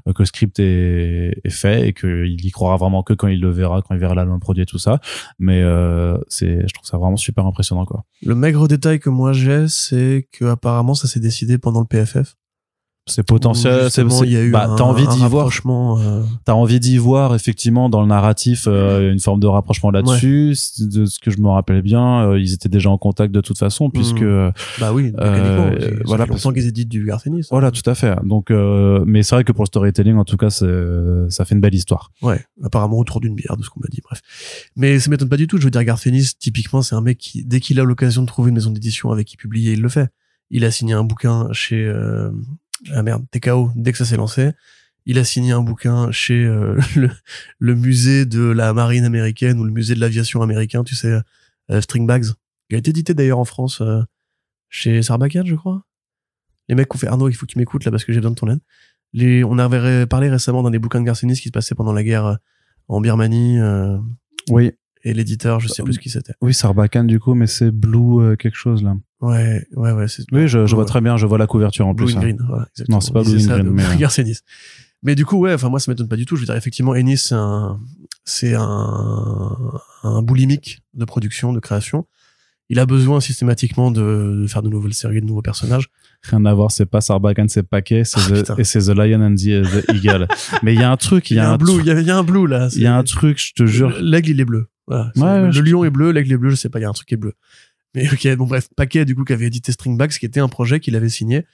que 0.06 0.22
le 0.22 0.24
script 0.24 0.58
est, 0.58 1.40
est 1.44 1.50
fait 1.50 1.88
et 1.88 1.92
qu'il 1.92 2.44
y 2.44 2.50
croira 2.50 2.76
vraiment 2.76 3.02
que 3.02 3.12
quand 3.12 3.28
il 3.28 3.40
le 3.40 3.50
verra, 3.50 3.82
quand 3.82 3.94
il 3.94 4.00
verra 4.00 4.14
l'album 4.14 4.40
produit 4.40 4.62
et 4.62 4.66
tout 4.66 4.78
ça. 4.78 5.00
Mais 5.38 5.62
euh, 5.62 6.18
c'est, 6.28 6.66
je 6.66 6.74
trouve 6.74 6.86
ça 6.86 6.98
vraiment 6.98 7.16
super 7.16 7.46
impressionnant, 7.46 7.84
quoi. 7.84 8.04
Le 8.22 8.34
maigre 8.34 8.68
détail 8.68 9.00
que 9.00 9.10
moi 9.10 9.32
j'ai, 9.32 9.68
c'est 9.68 10.28
que 10.32 10.46
apparemment 10.46 10.94
ça 10.94 11.08
s'est 11.08 11.20
décidé 11.20 11.58
pendant 11.58 11.80
le 11.80 11.86
PFF. 11.86 12.36
C'est 13.06 13.22
potentiel. 13.22 13.90
C'est, 13.90 14.00
il 14.24 14.32
y 14.32 14.36
a 14.36 14.42
eu 14.42 14.50
bah, 14.50 14.66
un, 14.70 14.76
t'as 14.76 14.84
envie 14.84 15.06
d'y 15.06 15.18
voir. 15.26 15.50
euh, 16.00 16.22
T'as 16.46 16.54
envie 16.54 16.80
d'y 16.80 16.96
voir 16.96 17.34
effectivement 17.34 17.90
dans 17.90 18.00
le 18.00 18.06
narratif 18.08 18.64
euh, 18.66 19.12
une 19.12 19.20
forme 19.20 19.40
de 19.40 19.46
rapprochement 19.46 19.90
là-dessus. 19.90 20.54
C'est 20.56 20.88
De 20.88 21.04
ce 21.04 21.18
que 21.18 21.30
je 21.30 21.38
me 21.38 21.48
rappelle 21.48 21.82
bien, 21.82 22.30
euh, 22.30 22.40
ils 22.40 22.54
étaient 22.54 22.70
déjà 22.70 22.88
en 22.88 22.96
contact 22.96 23.34
de 23.34 23.42
toute 23.42 23.58
façon 23.58 23.90
puisque 23.90 24.22
Mhm. 24.22 24.52
Bah 24.80 24.92
oui. 24.94 25.12
Euh, 25.20 26.00
voilà, 26.06 26.26
parce- 26.26 26.42
qu'ils 26.54 26.66
éditent 26.66 26.88
du 26.88 27.04
Garcenis. 27.04 27.46
voilà, 27.50 27.70
tout 27.70 27.88
à 27.88 27.94
fait. 27.94 28.16
Donc, 28.24 28.50
euh, 28.50 29.04
mais 29.06 29.22
c'est 29.22 29.34
vrai 29.34 29.44
que 29.44 29.52
pour 29.52 29.64
le 29.64 29.68
storytelling, 29.68 30.16
en 30.16 30.24
tout 30.24 30.38
cas, 30.38 30.48
ça 30.48 30.64
fait 31.44 31.54
une 31.54 31.60
belle 31.60 31.74
histoire. 31.74 32.10
Ouais, 32.22 32.42
apparemment 32.62 32.98
autour 32.98 33.20
d'une 33.20 33.34
bière, 33.34 33.56
de 33.58 33.62
ce 33.62 33.68
qu'on 33.68 33.80
m'a 33.80 33.88
dit, 33.90 34.00
bref. 34.02 34.22
Mais 34.76 34.98
ça 34.98 35.10
m'étonne 35.10 35.28
pas 35.28 35.36
du 35.36 35.46
tout. 35.46 35.58
Je 35.58 35.64
veux 35.64 35.70
dire, 35.70 35.84
Garfénis, 35.84 36.30
typiquement, 36.38 36.80
c'est 36.80 36.94
un 36.94 37.00
mec 37.02 37.18
qui, 37.18 37.44
dès 37.44 37.60
qu'il 37.60 37.78
a 37.80 37.84
l'occasion 37.84 38.22
de 38.22 38.26
trouver 38.26 38.48
une 38.48 38.54
maison 38.54 38.70
d'édition 38.70 39.10
avec 39.10 39.26
qui 39.26 39.36
publier, 39.36 39.72
il 39.74 39.82
le 39.82 39.88
fait. 39.90 40.08
Il 40.50 40.64
a 40.64 40.70
signé 40.70 40.92
un 40.94 41.04
bouquin 41.04 41.48
chez, 41.52 41.84
euh, 41.84 42.30
ah 42.92 43.02
merde, 43.02 43.24
TKO, 43.30 43.70
dès 43.74 43.92
que 43.92 43.98
ça 43.98 44.04
s'est 44.04 44.16
lancé. 44.16 44.52
Il 45.06 45.18
a 45.18 45.24
signé 45.24 45.52
un 45.52 45.60
bouquin 45.60 46.10
chez 46.12 46.44
euh, 46.44 46.80
le, 46.96 47.10
le 47.58 47.74
musée 47.74 48.24
de 48.24 48.42
la 48.42 48.72
marine 48.72 49.04
américaine 49.04 49.58
ou 49.58 49.64
le 49.64 49.72
musée 49.72 49.94
de 49.94 50.00
l'aviation 50.00 50.42
américain, 50.42 50.84
tu 50.84 50.94
sais, 50.94 51.20
euh, 51.70 51.80
String 51.80 52.06
Bags. 52.06 52.26
Il 52.70 52.76
a 52.76 52.78
été 52.78 52.90
édité 52.90 53.14
d'ailleurs 53.14 53.38
en 53.38 53.44
France 53.44 53.80
euh, 53.80 54.02
chez 54.68 55.02
Sarbacane, 55.02 55.46
je 55.46 55.54
crois. 55.54 55.84
Les 56.68 56.74
mecs 56.74 56.88
qui 56.88 56.96
ont 56.96 56.98
fait 56.98 57.06
Arnaud, 57.06 57.28
il 57.28 57.34
faut 57.34 57.46
que 57.46 57.52
tu 57.52 57.58
là 57.58 57.90
parce 57.90 58.04
que 58.04 58.12
j'ai 58.12 58.20
besoin 58.20 58.30
de 58.30 58.36
ton 58.36 58.48
aide. 58.50 58.60
Les, 59.12 59.44
on 59.44 59.58
avait 59.58 60.06
parlé 60.06 60.28
récemment 60.28 60.62
dans 60.62 60.70
des 60.70 60.78
bouquins 60.78 61.00
de 61.00 61.06
Garcenis 61.06 61.36
qui 61.36 61.48
se 61.48 61.52
passaient 61.52 61.74
pendant 61.74 61.92
la 61.92 62.02
guerre 62.02 62.26
euh, 62.26 62.34
en 62.88 63.00
Birmanie 63.00 63.60
euh, 63.60 63.96
Oui, 64.50 64.72
et 65.04 65.12
l'éditeur, 65.14 65.60
je 65.60 65.68
sais 65.68 65.82
plus 65.82 65.98
qui 65.98 66.08
c'était. 66.10 66.32
oui, 66.40 66.52
Sarbacane 66.54 67.06
du 67.06 67.20
coup, 67.20 67.34
mais 67.34 67.46
c'est 67.46 67.70
Blue 67.70 68.20
euh, 68.22 68.36
quelque 68.36 68.56
chose 68.56 68.82
là. 68.82 68.96
Ouais, 69.20 69.66
ouais, 69.76 69.92
ouais. 69.92 70.08
c'est- 70.08 70.24
Oui, 70.32 70.48
je, 70.48 70.66
je 70.66 70.74
vois 70.74 70.84
Ouais. 70.84 70.88
très 70.88 71.00
bien, 71.00 71.16
je 71.16 71.26
vois 71.26 71.38
la 71.38 71.46
couverture 71.46 71.86
en 71.86 71.94
Blue 71.94 72.06
plus. 72.06 72.14
and 72.14 72.18
hein. 72.18 72.22
Green, 72.22 72.38
voilà, 72.48 72.66
exactement. 72.72 72.96
Non, 72.96 73.00
c'est 73.00 73.12
pas 73.12 73.22
Blue 73.22 73.36
and 73.36 73.40
ça 73.40 73.54
Green, 73.54 73.66
de 73.66 73.70
mais, 73.70 73.84
euh, 73.84 73.96
Garcenis. 73.96 74.38
Mais 75.02 75.14
du 75.14 75.24
coup, 75.26 75.36
ouais, 75.38 75.52
enfin 75.54 75.68
moi 75.68 75.78
ça 75.80 75.90
m'étonne 75.92 76.08
pas 76.08 76.16
du 76.16 76.24
tout. 76.26 76.34
Je 76.36 76.40
veux 76.40 76.46
dire, 76.46 76.56
effectivement, 76.56 76.94
Ennis 76.94 77.18
c'est 77.18 77.34
un, 77.34 77.78
c'est 78.24 78.54
un, 78.54 79.56
un 80.02 80.22
boulimique 80.22 80.80
de 80.94 81.04
production, 81.04 81.52
de 81.52 81.60
création. 81.60 82.06
Il 82.70 82.78
a 82.78 82.86
besoin 82.86 83.20
systématiquement 83.20 83.90
de, 83.90 84.40
de 84.42 84.46
faire 84.46 84.62
de 84.62 84.70
nouvelles 84.70 84.94
séries, 84.94 85.20
de 85.20 85.26
nouveaux 85.26 85.42
personnages. 85.42 85.88
Rien 86.22 86.46
à 86.46 86.54
voir, 86.54 86.70
c'est 86.70 86.86
pas 86.86 87.02
Sarbacane, 87.02 87.50
c'est 87.50 87.62
Paquet, 87.62 88.04
c'est 88.04 88.18
Ah, 88.18 88.54
the- 88.54 88.58
et 88.58 88.64
c'est 88.64 88.78
The 88.80 88.96
Lion 88.96 89.20
and 89.20 89.34
the, 89.34 89.62
the 89.84 89.94
Eagle. 89.94 90.26
mais 90.62 90.72
il 90.72 90.80
y 90.80 90.82
a 90.82 90.90
un 90.90 90.96
truc, 90.96 91.30
il 91.30 91.36
y 91.36 91.40
a 91.40 91.50
un, 91.52 91.58
blue, 91.58 91.74
il 91.80 91.84
y 91.86 92.02
y 92.04 92.10
a 92.10 92.16
un 92.16 92.22
blue 92.22 92.46
là. 92.46 92.68
il 92.74 92.80
y 92.80 92.86
a 92.86 92.96
un 92.96 93.00
c'est- 93.00 93.12
truc, 93.12 93.38
je 93.38 93.52
te 93.52 93.66
jure. 93.66 93.92
L'aigle 94.00 94.30
il 94.30 94.40
est 94.40 94.46
bleu. 94.46 94.68
Voilà. 94.86 95.10
Ouais, 95.24 95.40
le 95.52 95.60
lion 95.70 95.84
est 95.84 95.90
bleu, 95.90 96.10
l'aigle 96.10 96.32
est 96.32 96.36
bleu, 96.36 96.50
je 96.50 96.56
sais 96.56 96.68
pas, 96.68 96.78
il 96.78 96.82
y 96.82 96.84
a 96.84 96.88
un 96.88 96.92
truc 96.92 97.08
qui 97.08 97.14
est 97.14 97.18
bleu. 97.18 97.34
Mais 97.94 98.08
ok, 98.12 98.36
bon 98.36 98.46
bref, 98.46 98.68
Paquet 98.76 99.04
du 99.04 99.14
coup 99.14 99.24
qui 99.24 99.32
avait 99.32 99.46
édité 99.46 99.72
Stringbacks, 99.72 100.18
qui 100.18 100.26
était 100.26 100.40
un 100.40 100.48
projet 100.48 100.80
qu'il 100.80 100.96
avait 100.96 101.08
signé 101.08 101.46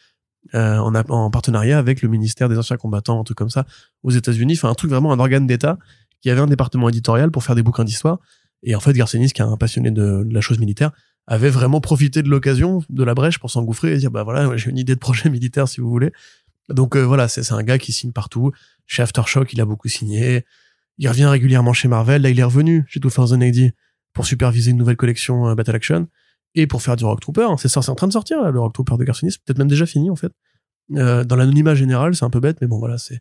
euh, 0.54 0.78
en, 0.78 0.94
a- 0.94 1.08
en 1.10 1.30
partenariat 1.30 1.78
avec 1.78 2.00
le 2.02 2.08
ministère 2.08 2.48
des 2.48 2.56
anciens 2.56 2.76
combattants, 2.78 3.20
un 3.20 3.24
truc 3.24 3.36
comme 3.36 3.50
ça, 3.50 3.66
aux 4.02 4.10
États-Unis. 4.10 4.54
Enfin 4.56 4.70
un 4.70 4.74
truc 4.74 4.90
vraiment 4.90 5.12
un 5.12 5.18
organe 5.18 5.46
d'État 5.46 5.78
qui 6.22 6.30
avait 6.30 6.40
un 6.40 6.46
département 6.46 6.88
éditorial 6.88 7.30
pour 7.30 7.44
faire 7.44 7.54
des 7.54 7.62
bouquins 7.62 7.84
d'histoire. 7.84 8.18
Et 8.62 8.74
en 8.74 8.80
fait, 8.80 8.92
Garcenis, 8.92 9.32
qui 9.32 9.40
est 9.40 9.44
un 9.44 9.56
passionné 9.56 9.90
de, 9.90 10.22
de 10.24 10.34
la 10.34 10.40
chose 10.40 10.58
militaire, 10.58 10.90
avait 11.26 11.48
vraiment 11.50 11.80
profité 11.80 12.22
de 12.22 12.28
l'occasion, 12.28 12.82
de 12.90 13.04
la 13.04 13.14
brèche, 13.14 13.38
pour 13.38 13.50
s'engouffrer 13.50 13.94
et 13.94 13.96
dire 13.98 14.10
bah 14.10 14.22
voilà, 14.22 14.54
j'ai 14.56 14.70
une 14.70 14.78
idée 14.78 14.94
de 14.94 15.00
projet 15.00 15.28
militaire 15.30 15.68
si 15.68 15.80
vous 15.80 15.88
voulez. 15.90 16.12
Donc 16.70 16.96
euh, 16.96 17.02
voilà, 17.04 17.28
c'est 17.28 17.42
c'est 17.42 17.54
un 17.54 17.62
gars 17.62 17.78
qui 17.78 17.92
signe 17.92 18.12
partout. 18.12 18.50
Chez 18.86 19.02
Aftershock, 19.02 19.52
il 19.52 19.60
a 19.60 19.64
beaucoup 19.66 19.88
signé. 19.88 20.44
Il 21.00 21.08
revient 21.08 21.24
régulièrement 21.24 21.72
chez 21.72 21.88
Marvel. 21.88 22.20
Là, 22.20 22.28
il 22.28 22.38
est 22.38 22.44
revenu 22.44 22.84
chez 22.86 23.00
2080 23.00 23.70
pour 24.12 24.26
superviser 24.26 24.70
une 24.70 24.76
nouvelle 24.76 24.98
collection 24.98 25.48
euh, 25.48 25.54
Battle 25.54 25.74
Action 25.74 26.08
et 26.54 26.66
pour 26.66 26.82
faire 26.82 26.94
du 26.94 27.06
Rock 27.06 27.20
Trooper. 27.20 27.46
C'est 27.56 27.68
ça, 27.68 27.80
c'est 27.80 27.90
en 27.90 27.94
train 27.94 28.06
de 28.06 28.12
sortir, 28.12 28.42
là, 28.42 28.50
le 28.50 28.60
Rock 28.60 28.74
Trooper 28.74 28.98
de 28.98 29.04
Garcinis. 29.04 29.36
Peut-être 29.42 29.58
même 29.58 29.68
déjà 29.68 29.86
fini, 29.86 30.10
en 30.10 30.16
fait. 30.16 30.30
Euh, 30.96 31.24
dans 31.24 31.36
l'anonymat 31.36 31.74
général, 31.74 32.14
c'est 32.14 32.24
un 32.26 32.30
peu 32.30 32.40
bête, 32.40 32.58
mais 32.60 32.66
bon, 32.66 32.78
voilà, 32.78 32.98
c'est 32.98 33.20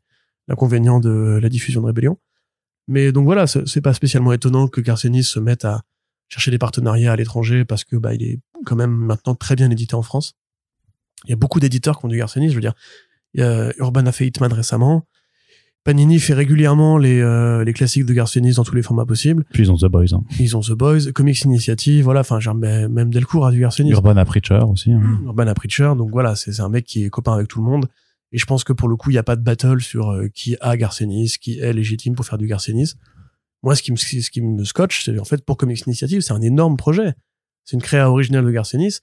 l'inconvénient 0.50 1.00
de 1.00 1.40
la 1.42 1.48
diffusion 1.48 1.82
de 1.82 1.86
Rébellion. 1.86 2.18
Mais 2.90 3.14
donc 3.14 3.24
voilà, 3.24 3.48
c'est 3.48 3.82
pas 3.82 3.94
spécialement 3.94 4.34
étonnant 4.34 4.68
que 4.68 4.82
Garcenis 4.82 5.24
se 5.24 5.40
mette 5.40 5.64
à 5.64 5.84
chercher 6.28 6.52
des 6.52 6.58
partenariats 6.58 7.14
à 7.14 7.16
l'étranger 7.16 7.64
parce 7.64 7.84
que 7.84 7.96
bah 7.96 8.16
il 8.16 8.24
est 8.24 8.40
quand 8.66 8.76
même 8.76 8.92
maintenant 8.92 9.36
très 9.36 9.56
bien 9.56 9.70
édité 9.70 9.94
en 9.94 10.02
France. 10.02 10.34
Il 11.26 11.30
y 11.30 11.34
a 11.34 11.36
beaucoup 11.36 11.60
d'éditeurs 11.60 12.00
qui 12.00 12.06
ont 12.06 12.08
du 12.08 12.18
Garcenis, 12.18 12.50
je 12.50 12.56
veux 12.56 12.62
dire. 12.62 12.74
Il 13.36 13.42
y 13.42 13.44
a 13.44 13.72
Urban 13.78 14.08
a 14.08 14.12
fait 14.12 14.26
Hitman 14.26 14.52
récemment. 14.52 15.06
Panini 15.90 16.20
fait 16.20 16.36
régulièrement 16.36 17.00
les, 17.00 17.20
euh, 17.20 17.64
les 17.64 17.74
classiques 17.74 18.06
de 18.06 18.14
Garcenis 18.14 18.54
dans 18.54 18.64
tous 18.64 18.76
les 18.76 18.84
formats 18.84 19.08
possibles. 19.08 19.44
Puis 19.52 19.64
ils 19.64 19.72
ont 19.72 19.76
The 19.76 19.86
Boys. 19.86 20.14
Hein. 20.14 20.24
Ils 20.40 20.56
ont 20.56 20.60
The 20.62 20.74
Boys, 20.74 21.12
Comics 21.16 21.42
Initiative, 21.46 22.04
voilà, 22.04 22.20
enfin, 22.20 22.38
mais- 22.54 22.88
même 22.88 23.12
Delcourt 23.12 23.48
a 23.48 23.52
du 23.52 23.60
Garcenis. 23.60 23.90
Urban 23.90 24.24
Preacher 24.24 24.60
aussi. 24.70 24.92
hein. 24.94 25.02
Urban 25.26 25.52
Preacher, 25.56 25.94
donc 25.98 26.12
voilà, 26.12 26.36
c'est 26.36 26.52
c'est 26.52 26.62
un 26.62 26.70
mec 26.70 26.86
qui 26.86 27.06
est 27.06 27.10
copain 27.10 27.34
avec 27.34 27.48
tout 27.48 27.60
le 27.60 27.66
monde. 27.66 27.88
Et 28.32 28.38
je 28.38 28.46
pense 28.46 28.64
que 28.64 28.72
pour 28.72 28.88
le 28.88 28.98
coup, 28.98 29.10
il 29.10 29.14
n'y 29.14 29.18
a 29.20 29.24
pas 29.24 29.36
de 29.36 29.42
battle 29.42 29.82
sur 29.82 30.12
euh, 30.12 30.28
qui 30.28 30.56
a 30.62 30.78
Garcenis, 30.78 31.38
qui 31.42 31.58
est 31.58 31.74
légitime 31.74 32.14
pour 32.14 32.24
faire 32.24 32.38
du 32.38 32.46
Garcenis. 32.46 32.94
Moi, 33.64 33.76
ce 33.76 33.82
qui 33.82 33.92
me, 33.92 33.98
ce 33.98 34.30
qui 34.30 34.42
me 34.44 34.64
scotche, 34.66 35.04
c'est 35.06 35.18
en 35.18 35.26
fait 35.26 35.44
pour 35.44 35.58
Comics 35.58 35.82
Initiative, 35.88 36.22
c'est 36.22 36.34
un 36.34 36.42
énorme 36.42 36.78
projet. 36.78 37.16
C'est 37.66 37.76
une 37.76 37.82
créa 37.82 38.12
originale 38.12 38.46
de 38.46 38.52
Garcenis. 38.52 39.00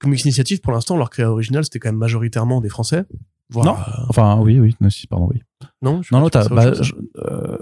Comics 0.00 0.24
Initiative, 0.24 0.60
pour 0.62 0.72
l'instant, 0.72 0.96
leur 0.96 1.10
créa 1.10 1.30
originale, 1.30 1.64
c'était 1.64 1.78
quand 1.78 1.90
même 1.90 1.98
majoritairement 1.98 2.62
des 2.62 2.70
Français. 2.70 3.04
Non. 3.54 3.72
euh, 3.72 4.04
Enfin, 4.08 4.38
oui, 4.40 4.58
oui, 4.58 4.74
non, 4.80 4.88
si, 4.90 5.06
pardon, 5.06 5.28
oui. 5.32 5.42
non, 5.82 6.02
je 6.02 6.14
Non, 6.14 6.20
non, 6.20 6.28
t'as, 6.28 6.48
bah, 6.48 6.72
je, 6.80 6.92
euh, 7.18 7.58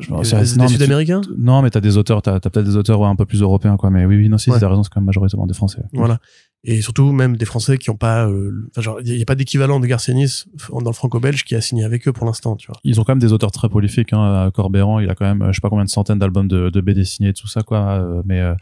je 0.00 0.06
Des- 0.08 0.16
des 0.22 0.56
non, 0.56 0.64
mais 0.64 0.66
tu- 0.66 0.72
Sud-Américains 0.74 1.20
Non, 1.38 1.62
mais 1.62 1.70
t'as 1.70 1.80
des 1.80 1.96
auteurs, 1.96 2.20
t'as, 2.22 2.40
t'as 2.40 2.50
peut-être 2.50 2.66
des 2.66 2.76
auteurs 2.76 3.00
ouais, 3.00 3.06
un 3.08 3.16
peu 3.16 3.26
plus 3.26 3.40
européens, 3.42 3.76
quoi. 3.76 3.90
Mais 3.90 4.04
oui, 4.06 4.16
oui, 4.16 4.28
non, 4.28 4.38
si, 4.38 4.50
Ouais. 4.50 4.58
t'as 4.58 4.68
raison, 4.68 4.82
c'est 4.82 4.90
quand 4.90 5.00
même 5.00 5.06
majoritairement 5.06 5.46
des 5.46 5.54
Français. 5.54 5.82
Voilà. 5.92 6.18
Et 6.62 6.82
surtout, 6.82 7.10
même 7.12 7.38
des 7.38 7.46
Français 7.46 7.78
qui 7.78 7.88
ont 7.88 7.96
pas, 7.96 8.26
euh, 8.28 8.68
enfin, 8.70 8.82
genre, 8.82 8.98
il 9.02 9.14
n'y 9.16 9.22
a 9.22 9.24
pas 9.24 9.34
d'équivalent 9.34 9.80
de 9.80 9.86
Garcenis 9.86 10.44
dans 10.70 10.90
le 10.90 10.92
franco-belge 10.94 11.44
qui 11.44 11.54
a 11.54 11.60
signé 11.62 11.84
avec 11.84 12.06
eux 12.06 12.12
pour 12.12 12.26
l'instant, 12.26 12.54
tu 12.56 12.66
vois. 12.66 12.76
Ils 12.84 13.00
ont 13.00 13.04
quand 13.04 13.12
même 13.12 13.18
des 13.18 13.32
auteurs 13.32 13.50
très 13.50 13.70
prolifiques. 13.70 14.12
Hein. 14.12 14.50
Corbéran, 14.52 15.00
il 15.00 15.08
a 15.08 15.14
quand 15.14 15.24
même, 15.24 15.40
euh, 15.40 15.48
je 15.48 15.54
sais 15.54 15.60
pas 15.62 15.70
combien 15.70 15.86
de 15.86 15.90
centaines 15.90 16.18
d'albums 16.18 16.48
de, 16.48 16.68
de 16.68 16.80
BD 16.82 17.04
signés, 17.06 17.32
tout 17.32 17.48
ça, 17.48 17.62
quoi. 17.62 17.78
Euh, 18.02 18.22
mais 18.26 18.40
euh, 18.40 18.54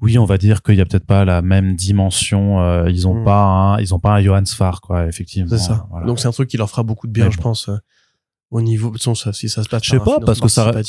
oui, 0.00 0.16
on 0.18 0.24
va 0.24 0.38
dire 0.38 0.62
qu'il 0.62 0.76
y 0.76 0.80
a 0.80 0.86
peut-être 0.86 1.04
pas 1.06 1.26
la 1.26 1.42
même 1.42 1.76
dimension. 1.76 2.60
euh, 2.62 2.88
ils 2.90 3.06
ont 3.06 3.20
Mm. 3.20 3.24
pas, 3.24 3.42
un, 3.44 3.78
ils 3.80 3.94
ont 3.94 3.98
pas 4.00 4.14
un 4.14 4.22
Johann 4.22 4.46
Sfar, 4.46 4.80
quoi. 4.80 5.06
Effectivement. 5.06 5.50
C'est 5.50 5.58
ça. 5.58 5.86
Voilà. 5.90 6.06
Donc 6.06 6.20
c'est 6.20 6.28
un 6.28 6.32
truc 6.32 6.48
qui 6.48 6.56
leur 6.56 6.70
fera 6.70 6.82
beaucoup 6.84 7.06
de 7.06 7.12
bien, 7.12 7.30
je 7.30 7.36
pense, 7.36 7.68
au 8.52 8.60
niveau, 8.60 8.90
de 8.90 8.98
ça, 8.98 9.32
si 9.32 9.48
ça 9.48 9.62
se 9.62 9.68
passe. 9.68 9.82
Je 9.82 9.90
sais 9.90 9.98
pas, 9.98 10.20
parce 10.20 10.40
que 10.40 10.48
ça, 10.48 10.68
euh, 10.68 10.82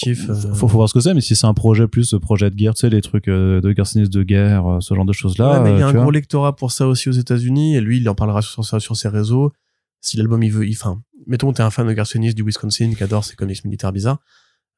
faut, 0.54 0.68
faut 0.68 0.78
voir 0.78 0.90
ce 0.90 0.94
que 0.94 1.00
c'est, 1.00 1.14
mais 1.14 1.22
si 1.22 1.34
c'est 1.36 1.48
un 1.48 1.54
projet 1.54 1.88
plus, 1.88 2.04
ce 2.04 2.18
projet 2.18 2.50
de 2.50 2.56
guerre, 2.56 2.74
tu 2.74 2.82
sais, 2.82 2.90
les 2.90 3.02
trucs 3.02 3.30
euh, 3.30 3.62
de 3.62 3.72
Garcinis 3.72 4.10
de 4.10 4.22
guerre, 4.22 4.68
euh, 4.68 4.80
ce 4.82 4.94
genre 4.94 5.06
de 5.06 5.14
choses-là. 5.14 5.54
ouais, 5.54 5.60
mais 5.62 5.78
il 5.78 5.80
y 5.80 5.82
a 5.82 5.88
euh, 5.88 5.92
un 5.92 5.94
gros 5.94 6.12
lectorat 6.12 6.56
pour 6.56 6.74
ça 6.74 6.88
aussi 6.88 7.08
aux 7.08 7.14
États-Unis, 7.14 7.78
et 7.78 7.82
lui, 7.82 7.98
il 7.98 8.10
en 8.10 8.16
parlera 8.16 8.42
sur, 8.42 8.66
ça 8.66 8.82
sur 8.82 8.98
ses 8.98 9.08
réseaux. 9.08 9.54
Si 10.02 10.18
l'album, 10.18 10.44
il 10.44 10.52
veut, 10.52 10.68
enfin, 10.70 11.02
mettons, 11.26 11.54
t'es 11.54 11.64
un 11.64 11.70
fan 11.70 11.88
de 11.88 11.94
Garcenis 11.94 12.34
du 12.34 12.44
Wisconsin 12.44 12.94
qui 12.96 13.04
adore 13.04 13.24
ses 13.24 13.36
comics 13.38 13.64
militaires 13.64 13.94
bizarres, 13.94 14.20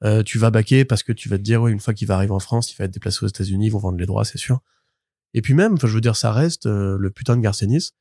euh, 0.04 0.22
tu 0.22 0.38
vas 0.38 0.52
baquer 0.52 0.86
parce 0.86 1.02
que 1.02 1.12
tu 1.12 1.28
vas 1.30 1.38
te 1.38 1.44
dire, 1.44 1.62
ouais, 1.62 1.72
une 1.72 1.80
fois 1.80 1.96
qu'il 1.96 2.08
va 2.08 2.16
arriver 2.16 2.34
en 2.34 2.40
France, 2.40 2.72
il 2.72 2.76
va 2.76 2.86
être 2.86 2.94
déplacé 2.94 3.26
aux 3.26 3.28
États-Unis, 3.28 3.68
ils 3.68 3.72
vont 3.72 3.80
vendre 3.80 3.98
les 3.98 4.06
droits, 4.06 4.26
c'est 4.26 4.38
sûr. 4.38 4.60
Et 5.34 5.42
puis 5.42 5.56
même, 5.56 5.78
je 5.80 5.88
veux 5.88 6.02
dire, 6.02 6.16
ça 6.16 6.32
reste 6.32 6.68
euh, 6.68 6.98
le 7.00 7.10
putain 7.10 7.36
de 7.36 7.42
Garcenis. 7.42 7.92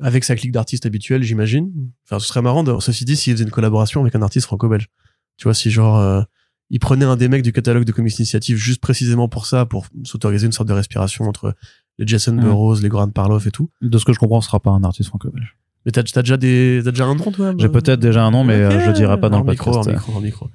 Avec 0.00 0.24
sa 0.24 0.36
clique 0.36 0.52
d'artistes 0.52 0.86
habituelle, 0.86 1.22
j'imagine. 1.22 1.72
Enfin, 2.04 2.18
ce 2.20 2.26
serait 2.28 2.42
marrant, 2.42 2.62
de, 2.62 2.78
ceci 2.80 3.04
dit, 3.04 3.16
s'il 3.16 3.32
faisait 3.34 3.44
une 3.44 3.50
collaboration 3.50 4.00
avec 4.00 4.14
un 4.14 4.22
artiste 4.22 4.46
franco-belge. 4.46 4.88
Tu 5.36 5.44
vois, 5.44 5.54
si 5.54 5.70
genre, 5.70 5.98
euh, 5.98 6.22
il 6.70 6.78
prenait 6.78 7.04
un 7.04 7.16
des 7.16 7.28
mecs 7.28 7.42
du 7.42 7.52
catalogue 7.52 7.84
de 7.84 7.92
Comics 7.92 8.16
Initiative 8.18 8.56
juste 8.56 8.80
précisément 8.80 9.28
pour 9.28 9.46
ça, 9.46 9.66
pour 9.66 9.86
s'autoriser 10.04 10.46
une 10.46 10.52
sorte 10.52 10.68
de 10.68 10.72
respiration 10.74 11.24
entre 11.26 11.54
les 11.98 12.06
Jason 12.06 12.32
Mm. 12.34 12.40
Burroughs, 12.40 12.80
les 12.80 12.88
Grant 12.88 13.08
Parloff 13.10 13.46
et 13.46 13.50
tout. 13.50 13.70
De 13.80 13.98
ce 13.98 14.04
que 14.04 14.12
je 14.12 14.18
comprends, 14.18 14.40
ce 14.40 14.46
sera 14.46 14.60
pas 14.60 14.70
un 14.70 14.84
artiste 14.84 15.08
franco-belge. 15.08 15.56
Mais 15.86 15.92
t'as, 15.92 16.02
t'as 16.02 16.22
déjà 16.22 16.36
des, 16.36 16.80
t'as 16.84 16.90
déjà 16.90 17.06
un 17.06 17.14
nom, 17.14 17.30
toi? 17.32 17.54
J'ai 17.58 17.68
peut-être 17.68 18.00
déjà 18.00 18.24
un 18.24 18.30
nom, 18.30 18.44
mais 18.44 18.54
euh, 18.54 18.84
je 18.86 18.90
dirais 18.92 19.18
pas 19.18 19.28
dans 19.30 19.38
En 19.38 19.44
le 19.44 19.50
micro, 19.50 19.72
podcast. 19.72 19.88
en 19.88 19.92
micro, 19.92 20.12
en 20.12 20.20
micro. 20.20 20.50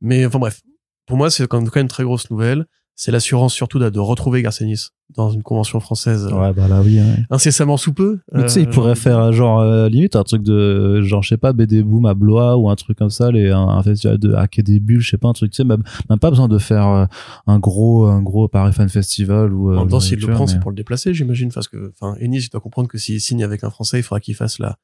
Mais 0.00 0.26
enfin 0.26 0.38
bref. 0.38 0.60
Pour 1.06 1.16
moi, 1.16 1.30
c'est 1.30 1.46
quand 1.46 1.60
même 1.60 1.70
une 1.82 1.88
très 1.88 2.02
grosse 2.04 2.30
nouvelle. 2.30 2.66
C'est 2.96 3.10
l'assurance 3.10 3.52
surtout 3.52 3.80
de, 3.80 3.90
de 3.90 3.98
retrouver 3.98 4.40
Garcenis 4.42 4.90
dans 5.16 5.28
une 5.30 5.42
convention 5.42 5.80
française 5.80 6.26
euh, 6.30 6.34
Ouais, 6.36 6.52
bah 6.52 6.68
là, 6.68 6.80
oui. 6.80 6.98
ouais. 7.00 7.24
incessamment 7.28 7.76
sous 7.76 7.92
peu. 7.92 8.20
Mais 8.32 8.42
tu 8.44 8.48
sais, 8.50 8.62
il 8.62 8.68
Euh, 8.68 8.70
pourrait 8.70 8.94
faire 8.94 9.18
euh, 9.18 9.32
genre 9.32 9.58
euh, 9.60 9.88
limite 9.88 10.14
un 10.14 10.22
truc 10.22 10.42
de 10.44 11.02
genre 11.02 11.20
je 11.22 11.30
sais 11.30 11.36
pas 11.36 11.52
BD 11.52 11.82
Boom 11.82 12.06
à 12.06 12.14
Blois 12.14 12.56
ou 12.56 12.70
un 12.70 12.76
truc 12.76 12.96
comme 12.96 13.10
ça, 13.10 13.32
les 13.32 13.50
un, 13.50 13.58
un 13.66 13.82
festival 13.82 14.18
de 14.18 14.32
hacker 14.34 14.62
des 14.64 14.78
bulles, 14.78 15.00
je 15.00 15.10
sais 15.10 15.18
pas 15.18 15.28
un 15.28 15.32
truc. 15.32 15.50
Tu 15.50 15.56
sais, 15.56 15.64
même, 15.64 15.82
même 16.08 16.18
pas 16.20 16.30
besoin 16.30 16.46
de 16.46 16.58
faire 16.58 16.86
euh, 16.86 17.06
un 17.48 17.58
gros 17.58 18.06
un 18.06 18.22
gros 18.22 18.46
Paris 18.46 18.72
Fan 18.72 18.88
Festival 18.88 19.52
ou. 19.52 19.72
euh, 19.72 19.76
En 19.76 19.80
même 19.80 19.88
temps, 19.88 19.98
s'il 20.00 20.20
le 20.20 20.28
prend, 20.32 20.44
mais- 20.46 20.52
c'est 20.52 20.60
pour 20.60 20.70
le 20.70 20.76
déplacer, 20.76 21.12
j'imagine, 21.14 21.50
parce 21.52 21.66
que, 21.68 21.92
enfin, 22.00 22.16
Ennis, 22.20 22.44
il 22.46 22.50
doit 22.50 22.60
comprendre 22.60 22.88
que 22.88 22.96
s'il 22.98 23.20
signe 23.20 23.42
avec 23.42 23.64
un 23.64 23.70
Français, 23.70 23.98
il 23.98 24.02
faudra 24.04 24.20
qu'il 24.20 24.34
fasse 24.36 24.58
la. 24.60 24.76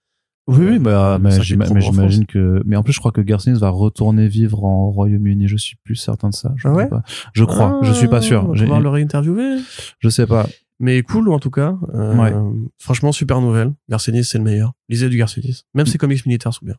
Oui, 0.51 0.67
oui, 0.71 0.79
bah, 0.79 1.19
mais, 1.21 1.41
j'imagine 1.41 2.27
que. 2.27 2.63
Mais 2.67 2.77
en 2.77 2.83
plus, 2.83 2.93
je 2.93 2.99
crois 2.99 3.13
que 3.13 3.21
Garcinis 3.21 3.59
va 3.59 3.71
retourner 3.71 4.29
vivre 4.29 4.65
en 4.65 4.91
Royaume-Uni. 4.91 5.49
Je 5.49 5.57
suis 5.57 5.77
plus 5.85 5.97
certain 5.97 6.29
de 6.31 6.35
ça. 6.35 6.53
Je 6.57 6.67
Ah 6.69 6.71
crois 6.71 6.83
ouais 6.85 6.89
pas. 6.89 7.03
Je 7.33 7.45
crois. 7.45 7.81
je 7.83 7.93
suis 7.93 8.09
pas 8.09 8.19
Ah, 8.19 8.23
sûr. 8.23 8.45
On 8.49 8.53
va 8.53 8.59
pouvoir 8.61 8.81
le 8.81 8.89
réinterviewer. 8.89 9.57
Je 9.99 10.09
sais 10.09 10.27
pas. 10.27 10.47
Mais 10.83 11.03
cool, 11.03 11.29
en 11.31 11.39
tout 11.39 11.51
cas. 11.51 11.77
Euh, 11.95 12.17
Ouais. 12.17 12.33
Franchement, 12.79 13.13
super 13.13 13.43
nouvelle. 13.43 13.73
Garcenis, 13.91 14.25
c'est 14.25 14.39
le 14.39 14.45
meilleur. 14.45 14.73
Lisez 14.89 15.11
du 15.11 15.19
Garcenis. 15.19 15.65
Même 15.75 15.85
ses 15.87 15.99
comics 15.99 16.25
militaires 16.25 16.55
sont 16.55 16.65
bien. 16.65 16.77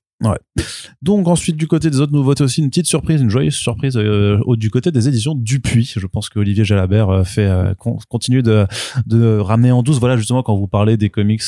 Donc 1.01 1.27
ensuite 1.27 1.55
du 1.55 1.67
côté 1.67 1.89
des 1.89 1.99
autres 1.99 2.11
nouveautés 2.13 2.43
aussi 2.43 2.61
une 2.61 2.69
petite 2.69 2.85
surprise, 2.87 3.21
une 3.21 3.29
joyeuse 3.29 3.53
surprise 3.55 3.97
euh, 3.97 4.39
du 4.55 4.69
côté 4.69 4.91
des 4.91 5.07
éditions 5.07 5.35
Dupuis. 5.35 5.93
Je 5.97 6.05
pense 6.07 6.29
que 6.29 6.39
Olivier 6.39 6.63
Jalabert 6.65 7.09
euh, 7.09 7.23
fait 7.23 7.45
euh, 7.47 7.73
con- 7.75 7.97
continue 8.09 8.43
de, 8.43 8.65
de 9.07 9.37
ramener 9.37 9.71
en 9.71 9.81
douce. 9.83 9.99
Voilà 9.99 10.17
justement 10.17 10.43
quand 10.43 10.55
vous 10.55 10.67
parlez 10.67 10.97
des 10.97 11.09
comics 11.09 11.41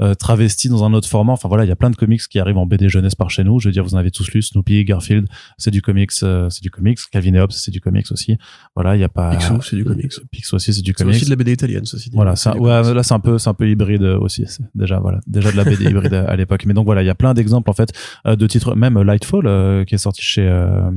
euh, 0.00 0.06
euh, 0.10 0.14
travestis 0.14 0.68
dans 0.68 0.84
un 0.84 0.92
autre 0.92 1.08
format. 1.08 1.32
Enfin 1.32 1.48
voilà, 1.48 1.64
il 1.64 1.68
y 1.68 1.72
a 1.72 1.76
plein 1.76 1.90
de 1.90 1.96
comics 1.96 2.20
qui 2.28 2.38
arrivent 2.38 2.58
en 2.58 2.66
BD 2.66 2.88
jeunesse 2.88 3.14
par 3.14 3.30
chez 3.30 3.44
nous. 3.44 3.58
Je 3.60 3.68
veux 3.68 3.72
dire, 3.72 3.82
vous 3.82 3.94
en 3.94 3.98
avez 3.98 4.10
tous 4.10 4.30
lu. 4.32 4.42
Snoopy, 4.42 4.84
Garfield, 4.84 5.26
c'est 5.58 5.70
du 5.70 5.80
comics, 5.82 6.10
euh, 6.22 6.50
c'est 6.50 6.62
du 6.62 6.70
comics. 6.70 6.98
Calvin 7.10 7.32
et 7.34 7.40
Hobbes, 7.40 7.52
c'est 7.52 7.70
du 7.70 7.80
comics 7.80 8.10
aussi. 8.12 8.36
Voilà, 8.74 8.94
il 8.96 9.00
y 9.00 9.04
a 9.04 9.08
pas. 9.08 9.30
Picsou, 9.36 9.60
c'est 9.62 9.76
du 9.76 9.84
comics. 9.84 10.12
Picsou 10.30 10.56
aussi, 10.56 10.74
c'est 10.74 10.82
du 10.82 10.92
C'est 10.96 11.02
comics. 11.04 11.16
aussi 11.16 11.24
de 11.24 11.30
la 11.30 11.36
BD 11.36 11.52
italienne, 11.52 11.84
ceci 11.86 12.10
dit. 12.10 12.16
Voilà, 12.16 12.36
C'est 12.36 12.44
ça, 12.50 12.52
du 12.52 12.60
ouais, 12.60 12.80
comics. 12.82 12.94
là 12.94 13.02
c'est 13.02 13.14
un 13.14 13.20
peu, 13.20 13.38
c'est 13.38 13.48
un 13.48 13.54
peu 13.54 13.68
hybride 13.68 14.02
euh, 14.02 14.18
aussi. 14.18 14.44
C'est 14.46 14.62
déjà 14.74 14.98
voilà, 15.00 15.20
déjà 15.26 15.50
de 15.50 15.56
la 15.56 15.64
BD 15.64 15.84
hybride 15.90 16.12
à, 16.14 16.24
à 16.28 16.36
l'époque. 16.36 16.64
Mais 16.66 16.74
donc 16.74 16.84
voilà, 16.84 17.02
il 17.02 17.06
y 17.06 17.10
a 17.10 17.14
plein 17.14 17.32
d'exemples 17.34 17.70
en 17.70 17.74
fait 17.74 17.92
euh, 18.26 18.36
de 18.36 18.46
titres, 18.46 18.74
même 18.76 19.00
Lightfall 19.00 19.46
euh, 19.46 19.84
qui 19.84 19.94
est 19.94 19.98
sorti 19.98 20.22
chez. 20.22 20.46
Euh, 20.46 20.90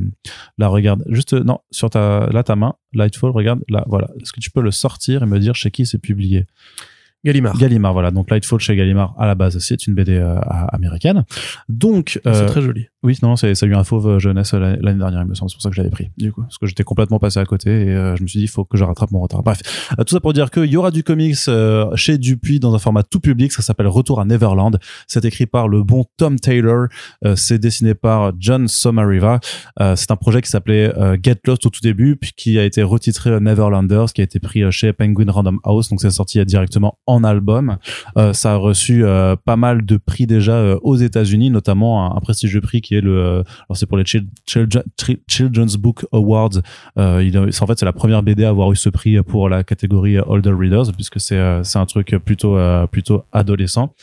là, 0.58 0.68
regarde, 0.68 1.04
juste 1.10 1.34
euh, 1.34 1.44
non 1.44 1.60
sur 1.72 1.90
ta 1.90 2.28
là 2.32 2.44
ta 2.44 2.56
main, 2.56 2.74
Lightfall, 2.94 3.32
regarde 3.32 3.62
là, 3.70 3.86
voilà. 3.88 4.10
Est-ce 4.22 4.34
que 4.34 4.40
tu 4.42 4.52
peux 4.52 4.62
le 4.62 4.72
sortir 4.72 5.24
et 5.24 5.26
me 5.26 5.40
dire 5.40 5.56
chez 5.56 5.72
qui 5.72 5.86
c'est 5.86 6.00
publié? 6.00 6.46
Gallimard. 7.26 7.58
Gallimard, 7.58 7.94
voilà. 7.94 8.12
Donc 8.12 8.30
Lightfall 8.30 8.60
chez 8.60 8.76
Gallimard 8.76 9.14
à 9.20 9.28
la 9.28 9.36
base, 9.36 9.58
c'est 9.60 9.88
une 9.88 9.94
BD 9.94 10.14
euh, 10.16 10.40
américaine. 10.72 11.26
Donc 11.68 12.20
C'est 12.24 12.30
euh, 12.30 12.48
très 12.48 12.62
joli. 12.62 12.88
oui, 13.04 13.18
non, 13.22 13.36
c'est, 13.36 13.56
ça 13.56 13.66
a 13.66 13.70
eu 13.70 13.76
un 13.76 13.84
fauve 13.84 14.20
jeunesse 14.20 14.54
euh, 14.54 14.78
l'année 14.82 15.00
dernière, 15.00 15.22
il 15.22 15.28
me 15.28 15.34
semble. 15.36 15.50
C'est 15.50 15.56
pour 15.56 15.62
ça 15.62 15.70
que 15.70 15.76
je 15.76 15.82
l'avais 15.82 15.92
pris, 15.92 16.12
du 16.18 16.32
coup. 16.32 16.42
Parce 16.44 16.58
que 16.58 16.66
j'étais 16.68 16.84
complètement 16.84 17.20
passé 17.20 17.40
à 17.40 17.46
côté 17.46 17.70
et 17.70 17.90
euh, 17.94 18.16
je 18.16 18.24
me 18.24 18.28
suis 18.28 18.40
dit, 18.40 18.46
il 18.46 18.50
faut 18.50 18.64
que 18.64 18.78
je 18.78 18.84
rattrape 18.84 19.12
mon 19.12 19.20
retard. 19.20 19.44
Bref, 19.44 19.60
Euh, 20.00 20.04
tout 20.04 20.14
ça 20.16 20.20
pour 20.22 20.34
dire 20.34 20.50
qu'il 20.52 20.66
y 20.66 20.78
aura 20.78 20.92
du 20.92 21.04
comics 21.04 21.36
euh, 21.50 21.94
chez 21.96 22.18
Dupuis 22.18 22.60
dans 22.60 22.74
un 22.74 22.80
format 22.80 23.04
tout 23.04 23.20
public. 23.20 23.52
Ça 23.52 23.62
s'appelle 23.62 23.88
Retour 23.88 24.20
à 24.22 24.26
Neverland. 24.26 24.78
C'est 25.08 25.26
écrit 25.26 25.46
par 25.46 25.68
le 25.68 25.84
bon 25.84 26.06
Tom 26.18 26.40
Taylor. 26.40 26.88
Euh, 27.26 27.36
c'est 27.36 27.60
dessiné 27.60 27.96
par 27.96 28.32
John 28.40 28.68
Somariva. 28.68 29.40
Euh, 29.82 29.96
c'est 29.96 30.12
un 30.12 30.16
projet 30.16 30.42
qui 30.42 30.50
s'appelait 30.50 30.98
euh, 30.98 31.18
Get 31.22 31.40
Lost 31.46 31.66
au 31.66 31.70
tout 31.70 31.82
début, 31.82 32.16
puis 32.16 32.32
qui 32.36 32.58
a 32.60 32.64
été 32.64 32.82
retitré 32.84 33.32
euh, 33.32 33.40
Neverlanders, 33.40 34.14
qui 34.14 34.22
a 34.22 34.24
été 34.24 34.40
pris 34.40 34.64
euh, 34.64 34.72
chez 34.72 34.94
Penguin 34.94 35.30
Random 35.32 35.60
House. 35.64 35.90
Donc 35.90 36.00
c'est 36.02 36.10
sorti 36.12 36.40
euh, 36.40 36.46
directement 36.46 36.98
en 37.10 37.24
album. 37.24 37.78
Euh, 38.18 38.34
ça 38.34 38.54
a 38.54 38.56
reçu 38.56 39.04
euh, 39.04 39.36
pas 39.44 39.56
mal 39.56 39.86
de 39.86 39.98
prix 39.98 40.28
déjà 40.28 40.54
euh, 40.54 40.78
aux 40.82 40.96
États-Unis, 40.96 41.50
notamment 41.50 42.16
un, 42.16 42.20
prestigieux 42.20 42.62
prix 42.62 42.82
qui 42.82 42.96
est 42.96 43.02
le. 43.02 43.18
euh, 43.18 43.44
alors 43.68 43.78
c'est 43.78 43.86
pour 43.88 43.98
les 43.98 44.06
Chil- 44.06 44.28
Children's 45.28 45.76
Book 45.78 46.06
Awards. 46.12 46.62
Euh, 46.98 47.24
il 47.24 47.38
en 47.38 47.68
fait 47.68 47.80
c'est 47.80 47.86
la 47.86 47.94
première 47.94 48.24
BD 48.24 48.44
à 48.46 48.50
avoir 48.50 48.72
eu 48.72 48.76
ce 48.76 48.90
prix 48.90 49.22
pour 49.24 49.50
la 49.50 49.64
catégorie 49.64 50.18
Older 50.20 50.54
Readers, 50.58 50.92
puisque 50.94 51.20
c'est 51.20 51.38
euh, 51.38 51.64
c'est 51.64 51.80
un 51.80 51.86
truc 51.86 52.16
plutôt 52.24 52.58
plutôt 52.92 53.24
adolescent. 53.32 53.94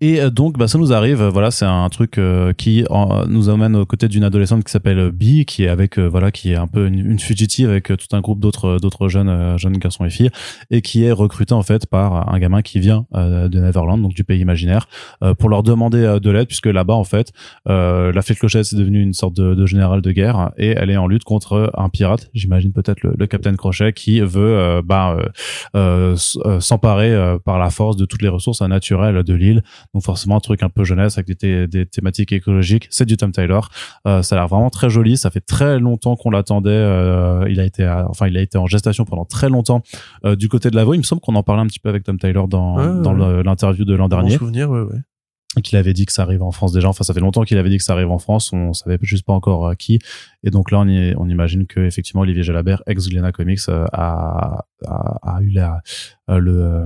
Et 0.00 0.20
euh, 0.20 0.30
donc, 0.30 0.56
bah, 0.58 0.68
ça 0.68 0.78
nous 0.78 0.92
arrive. 0.92 1.20
euh, 1.20 1.28
Voilà, 1.28 1.50
c'est 1.50 1.64
un 1.64 1.88
truc 1.88 2.18
euh, 2.18 2.52
qui 2.52 2.84
en- 2.88 3.26
nous 3.26 3.48
amène 3.48 3.74
aux 3.74 3.84
côtés 3.84 4.06
d'une 4.06 4.22
adolescente 4.22 4.62
qui 4.62 4.70
s'appelle 4.70 5.10
Bee, 5.10 5.44
qui 5.44 5.64
est 5.64 5.68
avec, 5.68 5.98
euh, 5.98 6.06
voilà, 6.08 6.30
qui 6.30 6.52
est 6.52 6.56
un 6.56 6.68
peu 6.68 6.86
une, 6.86 7.18
fugitive 7.18 7.68
avec 7.68 7.90
euh, 7.90 7.96
tout 7.96 8.06
un 8.14 8.20
groupe 8.20 8.38
d'autres, 8.38 8.78
d'autres 8.80 9.08
jeunes, 9.08 9.28
euh, 9.28 9.58
jeunes 9.58 9.76
garçons 9.76 10.04
et 10.04 10.10
filles, 10.10 10.30
et 10.70 10.82
qui 10.82 11.02
est 11.02 11.10
recrutée 11.10 11.52
en 11.54 11.64
fait 11.64 11.86
par 11.86 12.32
un 12.32 12.38
gamin 12.38 12.62
qui 12.62 12.78
vient 12.78 13.06
euh, 13.16 13.48
de 13.48 13.58
Neverland, 13.58 14.00
donc 14.00 14.14
du 14.14 14.22
pays 14.22 14.38
imaginaire, 14.40 14.86
euh, 15.24 15.34
pour 15.34 15.48
leur 15.48 15.64
demander 15.64 15.98
euh, 16.04 16.20
de 16.20 16.30
l'aide, 16.30 16.46
puisque 16.46 16.66
là-bas, 16.66 16.94
en 16.94 17.02
fait, 17.02 17.32
euh, 17.68 18.12
la 18.12 18.22
fée 18.22 18.36
clochette 18.36 18.66
c'est 18.66 18.76
devenu 18.76 19.02
une 19.02 19.14
sorte 19.14 19.34
de, 19.34 19.54
de 19.54 19.66
général 19.66 20.00
de 20.00 20.12
guerre, 20.12 20.52
et 20.58 20.68
elle 20.68 20.90
est 20.90 20.96
en 20.96 21.08
lutte 21.08 21.24
contre 21.24 21.72
un 21.76 21.88
pirate, 21.88 22.30
j'imagine 22.34 22.72
peut-être 22.72 23.02
le, 23.02 23.14
le 23.18 23.26
Capitaine 23.26 23.56
Crochet, 23.56 23.92
qui 23.92 24.20
veut, 24.20 24.58
euh, 24.58 24.80
bah, 24.84 25.16
euh, 25.18 25.26
euh, 25.74 26.16
euh, 26.46 26.60
s'emparer 26.60 27.12
euh, 27.12 27.38
par 27.44 27.58
la 27.58 27.70
force 27.70 27.96
de 27.96 28.04
toutes 28.04 28.22
les 28.22 28.28
ressources 28.28 28.62
euh, 28.62 28.68
naturelles 28.68 29.24
de 29.24 29.34
l'île. 29.34 29.64
Donc 29.94 30.02
forcément 30.02 30.36
un 30.36 30.40
truc 30.40 30.62
un 30.62 30.68
peu 30.68 30.84
jeunesse 30.84 31.16
avec 31.18 31.26
des, 31.26 31.34
thé- 31.34 31.66
des 31.66 31.86
thématiques 31.86 32.32
écologiques. 32.32 32.86
C'est 32.90 33.06
du 33.06 33.16
Tom 33.16 33.32
Taylor. 33.32 33.70
Euh, 34.06 34.22
ça 34.22 34.34
a 34.36 34.38
l'air 34.40 34.48
vraiment 34.48 34.70
très 34.70 34.90
joli. 34.90 35.16
Ça 35.16 35.30
fait 35.30 35.40
très 35.40 35.78
longtemps 35.78 36.14
qu'on 36.16 36.30
l'attendait. 36.30 36.70
Euh, 36.70 37.46
il 37.48 37.58
a 37.60 37.64
été, 37.64 37.84
à- 37.84 38.06
enfin 38.08 38.26
il 38.28 38.36
a 38.36 38.42
été 38.42 38.58
en 38.58 38.66
gestation 38.66 39.04
pendant 39.04 39.24
très 39.24 39.48
longtemps 39.48 39.82
euh, 40.24 40.36
du 40.36 40.48
côté 40.48 40.70
de 40.70 40.76
la 40.76 40.84
voix. 40.84 40.94
Il 40.94 40.98
me 40.98 41.02
semble 41.04 41.20
qu'on 41.22 41.34
en 41.34 41.42
parlait 41.42 41.62
un 41.62 41.66
petit 41.66 41.80
peu 41.80 41.88
avec 41.88 42.04
Tom 42.04 42.18
Taylor 42.18 42.48
dans, 42.48 42.76
Ouais, 42.76 43.02
dans 43.02 43.18
ouais. 43.18 43.36
le- 43.36 43.42
l'interview 43.42 43.84
de 43.84 43.94
l'an 43.94 44.04
Bon 44.08 44.16
dernier 44.16 44.36
souvenir, 44.36 44.70
ouais, 44.70 44.80
ouais. 44.82 45.62
qu'il 45.62 45.78
avait 45.78 45.94
dit 45.94 46.04
que 46.06 46.12
ça 46.12 46.22
arrive 46.22 46.42
en 46.42 46.50
France 46.52 46.72
déjà. 46.72 46.88
Enfin, 46.88 47.02
ça 47.04 47.14
fait 47.14 47.20
longtemps 47.20 47.42
qu'il 47.44 47.56
avait 47.58 47.70
dit 47.70 47.78
que 47.78 47.82
ça 47.84 47.94
arrive 47.94 48.10
en 48.10 48.18
France. 48.18 48.52
On 48.52 48.72
savait 48.74 48.98
juste 49.02 49.24
pas 49.24 49.32
encore 49.32 49.74
qui. 49.76 49.98
Et 50.44 50.50
donc 50.50 50.70
là, 50.70 50.80
on, 50.80 50.86
y- 50.88 51.14
on 51.16 51.28
imagine 51.28 51.66
que 51.66 51.80
effectivement 51.80 52.20
Olivier 52.22 52.42
Jalabert, 52.42 52.82
ex 52.86 53.08
Glénat 53.08 53.32
Comics, 53.32 53.60
a, 53.68 54.64
a, 54.86 55.18
a 55.36 55.40
eu 55.42 55.48
la, 55.50 55.80
le 56.28 56.84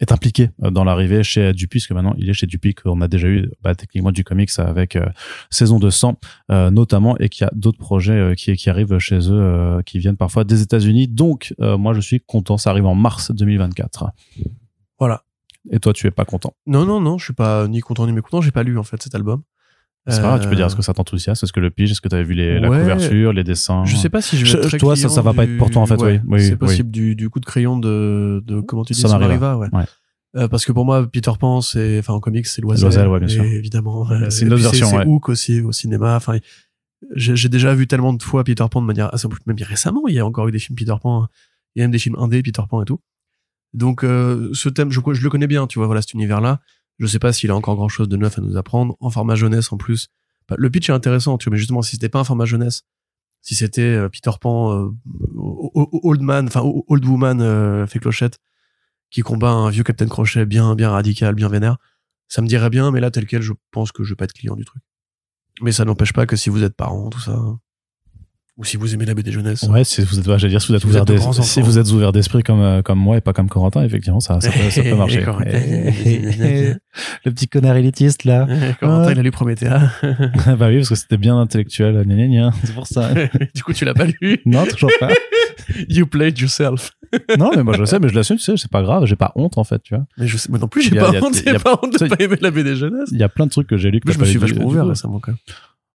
est 0.00 0.12
impliqué 0.12 0.50
euh, 0.62 0.70
dans 0.70 0.84
l'arrivée 0.84 1.22
chez 1.22 1.52
Dupuis, 1.52 1.80
parce 1.80 1.86
que 1.86 1.94
maintenant 1.94 2.14
il 2.18 2.28
est 2.28 2.32
chez 2.32 2.46
Dupuis, 2.46 2.74
qu'on 2.74 3.00
a 3.00 3.08
déjà 3.08 3.28
eu 3.28 3.50
bah, 3.62 3.74
techniquement 3.74 4.12
du 4.12 4.24
comics 4.24 4.50
avec 4.58 4.96
euh, 4.96 5.06
Saison 5.50 5.78
de 5.78 5.90
sang 5.90 6.18
euh, 6.50 6.70
notamment, 6.70 7.16
et 7.18 7.28
qu'il 7.28 7.44
y 7.44 7.48
a 7.48 7.52
d'autres 7.54 7.78
projets 7.78 8.12
euh, 8.12 8.34
qui, 8.34 8.54
qui 8.56 8.70
arrivent 8.70 8.98
chez 8.98 9.30
eux, 9.30 9.82
qui 9.86 9.98
viennent 9.98 10.16
parfois 10.16 10.44
des 10.44 10.62
États-Unis. 10.62 11.08
Donc 11.08 11.54
moi 11.58 11.94
je 11.94 12.00
suis 12.00 12.20
content, 12.20 12.56
ça 12.56 12.70
arrive 12.70 12.86
en 12.86 12.94
mars 12.94 13.30
2024. 13.30 14.10
Voilà. 14.98 15.24
Et 15.70 15.78
toi 15.78 15.92
tu 15.92 16.06
es 16.06 16.10
pas 16.10 16.24
content? 16.24 16.54
Non, 16.66 16.84
non, 16.84 17.00
non, 17.00 17.18
je 17.18 17.24
suis 17.24 17.34
pas 17.34 17.68
ni 17.68 17.80
content 17.80 18.06
ni 18.06 18.12
mécontent. 18.12 18.40
J'ai 18.40 18.50
pas 18.50 18.62
lu, 18.62 18.78
en 18.78 18.82
fait, 18.82 19.02
cet 19.02 19.14
album. 19.14 19.42
C'est 20.08 20.16
pas 20.20 20.28
grave, 20.28 20.40
tu 20.42 20.48
peux 20.48 20.56
dire 20.56 20.64
Euh, 20.64 20.68
est-ce 20.68 20.74
que 20.76 20.82
ça 20.82 20.92
t'enthousiasme, 20.94 21.44
est-ce 21.44 21.52
que 21.52 21.60
le 21.60 21.70
pige, 21.70 21.92
est-ce 21.92 22.00
que 22.00 22.08
tu 22.08 22.14
avais 22.16 22.24
vu 22.24 22.34
les, 22.34 22.58
la 22.58 22.66
couverture, 22.68 23.32
les 23.32 23.44
dessins? 23.44 23.84
Je 23.84 23.94
sais 23.96 24.08
pas 24.08 24.20
si 24.20 24.36
je 24.36 24.44
vais 24.44 24.50
Je- 24.50 24.56
être 24.58 24.68
très 24.68 24.78
toi, 24.78 24.96
ça- 24.96 25.08
ça 25.08 25.22
va 25.22 25.32
pas 25.32 25.44
être 25.44 25.56
pour 25.58 25.70
toi, 25.70 25.80
en 25.82 25.86
fait, 25.86 25.94
ouais, 26.02 26.20
oui, 26.24 26.28
oui, 26.28 26.42
C'est 26.42 26.50
oui. 26.52 26.56
possible 26.56 26.90
du, 26.90 27.14
du 27.14 27.30
coup 27.30 27.38
de 27.38 27.44
crayon 27.46 27.78
de, 27.78 28.42
de 28.44 28.60
comment 28.60 28.84
tu 28.84 28.94
dis, 28.94 29.00
Samariva. 29.00 29.34
Samariva, 29.34 29.58
ouais. 29.58 29.68
Ouais. 29.72 29.84
Euh, 30.34 30.48
parce 30.48 30.64
que 30.64 30.72
pour 30.72 30.84
moi, 30.84 31.06
Peter 31.06 31.30
Pan, 31.38 31.60
c'est, 31.60 31.98
enfin, 32.00 32.14
en 32.14 32.20
comics, 32.20 32.46
c'est 32.46 32.62
Loisel. 32.62 32.82
Loisel, 32.84 33.06
ouais, 33.08 33.18
bien 33.20 33.28
sûr. 33.28 33.44
Évidemment. 33.44 34.10
euh, 34.10 34.28
C'est 34.30 34.44
une 34.46 34.52
autre 34.52 34.62
version, 34.62 34.86
C'est 34.88 34.96
ouais. 34.96 35.06
Hook 35.06 35.28
aussi, 35.28 35.60
au 35.60 35.70
cinéma. 35.72 36.16
Enfin, 36.16 36.38
j'ai 37.14 37.48
déjà 37.48 37.74
vu 37.74 37.86
tellement 37.86 38.12
de 38.12 38.22
fois 38.22 38.42
Peter 38.42 38.64
Pan 38.70 38.80
de 38.80 38.86
manière 38.86 39.12
assez, 39.14 39.28
même 39.46 39.56
récemment, 39.60 40.02
il 40.08 40.14
y 40.14 40.18
a 40.18 40.26
encore 40.26 40.48
eu 40.48 40.52
des 40.52 40.58
films 40.58 40.76
Peter 40.76 40.94
Pan. 41.00 41.26
Il 41.74 41.80
y 41.80 41.82
a 41.82 41.84
même 41.84 41.90
des 41.92 41.98
films 41.98 42.16
indés, 42.18 42.42
Peter 42.42 42.62
Pan 42.68 42.82
et 42.82 42.84
tout. 42.86 43.00
Donc, 43.74 44.04
euh, 44.04 44.50
ce 44.52 44.68
thème, 44.68 44.90
je, 44.90 45.00
je 45.12 45.22
le 45.22 45.30
connais 45.30 45.46
bien, 45.46 45.66
tu 45.66 45.78
vois, 45.78 45.86
voilà, 45.86 46.02
cet 46.02 46.14
univers-là. 46.14 46.60
Je 47.02 47.08
sais 47.08 47.18
pas 47.18 47.32
s'il 47.32 47.50
a 47.50 47.56
encore 47.56 47.74
grand 47.74 47.88
chose 47.88 48.08
de 48.08 48.16
neuf 48.16 48.38
à 48.38 48.42
nous 48.42 48.56
apprendre. 48.56 48.96
En 49.00 49.10
format 49.10 49.34
jeunesse, 49.34 49.72
en 49.72 49.76
plus. 49.76 50.06
Bah, 50.48 50.54
le 50.56 50.70
pitch 50.70 50.88
est 50.88 50.92
intéressant, 50.92 51.36
tu 51.36 51.46
vois, 51.46 51.54
mais 51.54 51.58
justement, 51.58 51.82
si 51.82 51.96
c'était 51.96 52.08
pas 52.08 52.20
un 52.20 52.24
format 52.24 52.44
jeunesse, 52.44 52.84
si 53.40 53.56
c'était 53.56 53.82
euh, 53.82 54.08
Peter 54.08 54.30
Pan, 54.40 54.72
euh, 54.72 54.90
Old 55.34 56.20
Man, 56.20 56.46
enfin, 56.46 56.62
Old 56.62 57.04
Woman, 57.04 57.40
euh, 57.40 57.88
fait 57.88 57.98
clochette, 57.98 58.38
qui 59.10 59.22
combat 59.22 59.50
un 59.50 59.68
vieux 59.68 59.82
Captain 59.82 60.06
Crochet 60.06 60.46
bien, 60.46 60.76
bien 60.76 60.90
radical, 60.90 61.34
bien 61.34 61.48
vénère, 61.48 61.78
ça 62.28 62.40
me 62.40 62.46
dirait 62.46 62.70
bien, 62.70 62.92
mais 62.92 63.00
là, 63.00 63.10
tel 63.10 63.26
quel, 63.26 63.42
je 63.42 63.52
pense 63.72 63.90
que 63.90 64.04
je 64.04 64.10
vais 64.10 64.16
pas 64.16 64.26
être 64.26 64.32
client 64.32 64.54
du 64.54 64.64
truc. 64.64 64.84
Mais 65.60 65.72
ça 65.72 65.84
n'empêche 65.84 66.12
pas 66.12 66.24
que 66.24 66.36
si 66.36 66.50
vous 66.50 66.62
êtes 66.62 66.76
parent, 66.76 67.10
tout 67.10 67.18
ça, 67.18 67.36
ou 68.62 68.64
si 68.64 68.76
vous 68.76 68.94
aimez 68.94 69.04
la 69.06 69.14
BD 69.14 69.32
jeunesse, 69.32 69.64
Ouais, 69.64 69.82
si 69.82 70.02
vous 70.02 70.20
êtes, 70.20 70.26
ouais, 70.28 70.38
j'allais 70.38 70.52
dire, 70.52 70.62
si 70.62 70.68
vous 70.68 70.76
êtes 70.76 70.82
Si 70.82 70.86
vous 70.86 70.92
ouvert 70.96 71.02
êtes 71.02 71.42
si 71.42 71.60
vous 71.60 71.78
êtes 71.78 71.90
ouvert 71.90 72.12
d'esprit 72.12 72.44
comme, 72.44 72.60
euh, 72.60 72.80
comme 72.80 73.00
moi 73.00 73.16
et 73.16 73.20
pas 73.20 73.32
comme 73.32 73.48
Corentin, 73.48 73.82
effectivement, 73.82 74.20
ça, 74.20 74.40
ça 74.40 74.52
peut, 74.52 74.70
ça 74.70 74.82
peut 74.82 74.94
marcher. 74.94 75.24
Le 77.24 77.30
petit 77.32 77.48
connard 77.48 77.76
élitiste, 77.76 78.22
là. 78.24 78.46
Corentin, 78.78 79.12
il 79.12 79.18
a 79.18 79.22
lu 79.22 79.32
Promethea. 79.32 79.90
bah 80.56 80.68
oui, 80.68 80.76
parce 80.76 80.90
que 80.90 80.94
c'était 80.94 81.16
bien 81.16 81.36
intellectuel, 81.40 82.04
c'est 82.64 82.74
pour 82.74 82.86
ça. 82.86 83.10
du 83.54 83.64
coup, 83.64 83.72
tu 83.72 83.84
l'as 83.84 83.94
pas 83.94 84.06
lu. 84.20 84.38
non, 84.46 84.64
toujours 84.64 84.92
pas. 85.00 85.10
You 85.88 86.06
played 86.06 86.38
yourself. 86.38 86.92
Non, 87.36 87.50
mais 87.54 87.62
moi 87.62 87.74
je 87.76 87.84
sais, 87.84 87.98
mais 87.98 88.08
je 88.08 88.14
l'assume, 88.14 88.36
tu 88.36 88.44
sais, 88.44 88.56
c'est 88.56 88.70
pas 88.70 88.82
grave, 88.82 89.04
j'ai 89.04 89.16
pas 89.16 89.32
honte 89.34 89.58
en 89.58 89.64
fait, 89.64 89.82
tu 89.82 89.94
vois. 89.94 90.06
Mais 90.16 90.26
je 90.26 90.36
sais, 90.36 90.48
moi 90.48 90.58
non 90.58 90.68
plus, 90.68 90.82
j'ai 90.82 90.96
pas 90.96 91.10
honte, 91.10 91.34
j'ai 91.34 91.58
pas 91.58 91.78
honte 91.82 91.92
de 91.92 92.08
pas 92.08 92.16
aimer 92.24 92.36
la 92.40 92.50
BD 92.50 92.74
jeunesse. 92.74 93.08
Il 93.12 93.18
y 93.18 93.22
a 93.22 93.28
plein 93.28 93.46
de 93.46 93.50
trucs 93.50 93.66
que 93.66 93.76
j'ai 93.76 93.90
lu 93.90 94.00
que 94.00 94.12
je 94.12 94.18
me 94.18 94.24
suis 94.24 94.38
vachement 94.38 94.64
ouvert 94.64 94.86
récemment, 94.86 95.18
quand 95.18 95.32
même. 95.32 95.38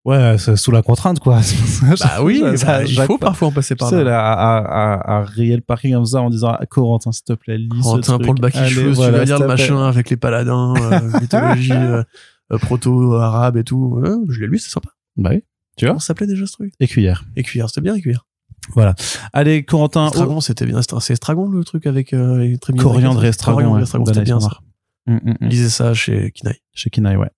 Ouais, 0.07 0.39
c'est 0.39 0.55
sous 0.55 0.71
la 0.71 0.83
contrainte, 0.83 1.19
quoi. 1.19 1.41
Bah 1.83 2.23
oui, 2.23 2.39
Ça- 2.39 2.51
bah, 2.53 2.57
ça- 2.57 2.85
il 2.85 2.95
faut 3.03 3.19
parfois 3.19 3.49
en 3.49 3.51
passer 3.53 3.75
par 3.75 3.91
là. 3.91 4.05
là, 4.05 4.21
à, 4.21 4.59
à, 4.59 5.19
à, 5.19 5.25
le 5.37 5.61
parking 5.61 5.95
comme 5.95 6.07
ça 6.07 6.23
en 6.23 6.31
disant 6.31 6.51
ah, 6.57 6.65
Corentin, 6.65 7.11
s'il 7.11 7.25
te 7.25 7.33
plaît, 7.33 7.59
lis 7.59 7.69
Corentin, 7.83 8.19
pour 8.21 8.33
le 8.35 8.41
bac 8.41 8.55
Allez, 8.55 8.71
chose, 8.71 8.95
voilà, 8.95 9.13
tu 9.15 9.19
vas 9.19 9.25
lire 9.25 9.41
le 9.41 9.47
machin 9.49 9.85
avec 9.85 10.09
les 10.09 10.17
paladins, 10.17 10.75
euh, 10.77 11.11
mythologie 11.21 11.73
euh, 11.73 12.05
euh, 12.53 12.59
proto-arabe 12.59 13.57
et 13.57 13.65
tout. 13.65 14.01
Je 14.29 14.41
l'ai 14.41 14.47
lu, 14.47 14.61
c'est 14.61 14.71
sympa. 14.71 14.91
Bah 15.17 15.31
oui, 15.33 15.43
tu 15.77 15.87
vois. 15.87 15.99
Ça 15.99 16.07
s'appelait 16.07 16.29
déjà 16.29 16.47
ce 16.47 16.53
truc? 16.53 16.73
Écuyère. 16.79 17.25
Écuyère, 17.35 17.69
c'était 17.69 17.81
bien 17.81 17.97
Écuyère. 17.97 18.25
Allez, 19.33 19.65
Corentin. 19.65 20.07
Estragon, 20.07 20.41
c'était 20.41 20.67
bien. 20.67 20.81
C'est 20.83 21.13
Estragon 21.15 21.49
le 21.49 21.65
truc 21.65 21.85
avec 21.85 22.13
euh, 22.13 22.39
les 22.39 22.59
Coriandre 22.77 23.25
et 23.25 23.29
Estragon. 23.29 23.57
Coriandre 23.57 23.77
et 23.77 23.79
ouais, 23.79 23.83
Estragon, 23.83 24.05
c'était 24.07 24.23
bien 24.23 24.39
ça. 24.39 24.61
Hum, 25.09 25.21
hum, 25.25 25.35
hum. 25.41 25.49
Lisez 25.49 25.69
ça 25.69 25.95
chez 25.95 26.31
Kinaï. 26.31 26.57
Chez 26.75 26.91
Kinaï, 26.91 27.17
ouais. 27.17 27.31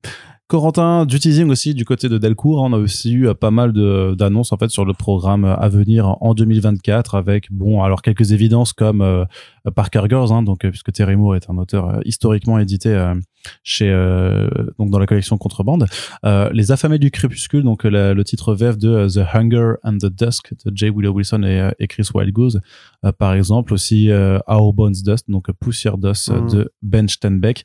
Corentin, 0.48 1.04
du 1.04 1.18
aussi 1.50 1.74
du 1.74 1.84
côté 1.84 2.08
de 2.08 2.16
Delcourt, 2.16 2.64
hein, 2.64 2.70
on 2.70 2.72
a 2.72 2.78
aussi 2.78 3.12
eu 3.12 3.28
euh, 3.28 3.34
pas 3.34 3.50
mal 3.50 3.74
d'annonces 4.16 4.50
en 4.50 4.56
fait 4.56 4.70
sur 4.70 4.86
le 4.86 4.94
programme 4.94 5.44
à 5.44 5.68
venir 5.68 6.16
en 6.22 6.32
2024 6.32 7.16
avec 7.16 7.52
bon 7.52 7.82
alors 7.82 8.00
quelques 8.00 8.32
évidences 8.32 8.72
comme 8.72 9.02
euh, 9.02 9.26
Parker 9.74 10.04
Girls 10.08 10.32
hein, 10.32 10.42
donc 10.42 10.64
euh, 10.64 10.70
puisque 10.70 10.92
Terry 10.92 11.16
Moore 11.16 11.36
est 11.36 11.50
un 11.50 11.58
auteur 11.58 11.88
euh, 11.88 12.00
historiquement 12.04 12.58
édité 12.58 12.90
euh, 12.90 13.14
chez 13.62 13.88
euh, 13.90 14.48
donc 14.78 14.90
dans 14.90 14.98
la 14.98 15.06
collection 15.06 15.38
Contrebande 15.38 15.86
Euh, 16.24 16.50
Les 16.52 16.72
affamés 16.72 16.98
du 16.98 17.10
crépuscule 17.10 17.62
donc 17.62 17.84
euh, 17.84 17.88
la- 17.90 18.14
le 18.14 18.24
titre 18.24 18.54
VF 18.54 18.76
de 18.78 18.88
euh, 18.88 19.08
The 19.08 19.20
Hunger 19.34 19.74
and 19.84 19.98
the 19.98 20.06
Dusk 20.06 20.52
de 20.64 20.72
J. 20.76 20.90
Willow 20.90 21.12
Wilson 21.12 21.42
et, 21.44 21.60
euh, 21.60 21.70
et 21.78 21.86
Chris 21.86 22.08
Wildgoose 22.14 22.60
euh, 23.04 23.12
par 23.12 23.34
exemple 23.34 23.72
aussi 23.72 24.10
euh, 24.10 24.38
Our 24.48 24.72
Bones 24.72 24.94
Dust 25.04 25.26
donc 25.28 25.50
Poussière 25.60 25.98
d'os 25.98 26.28
Mm. 26.28 26.50
de 26.50 26.72
Ben 26.82 27.08
Steinbeck 27.08 27.64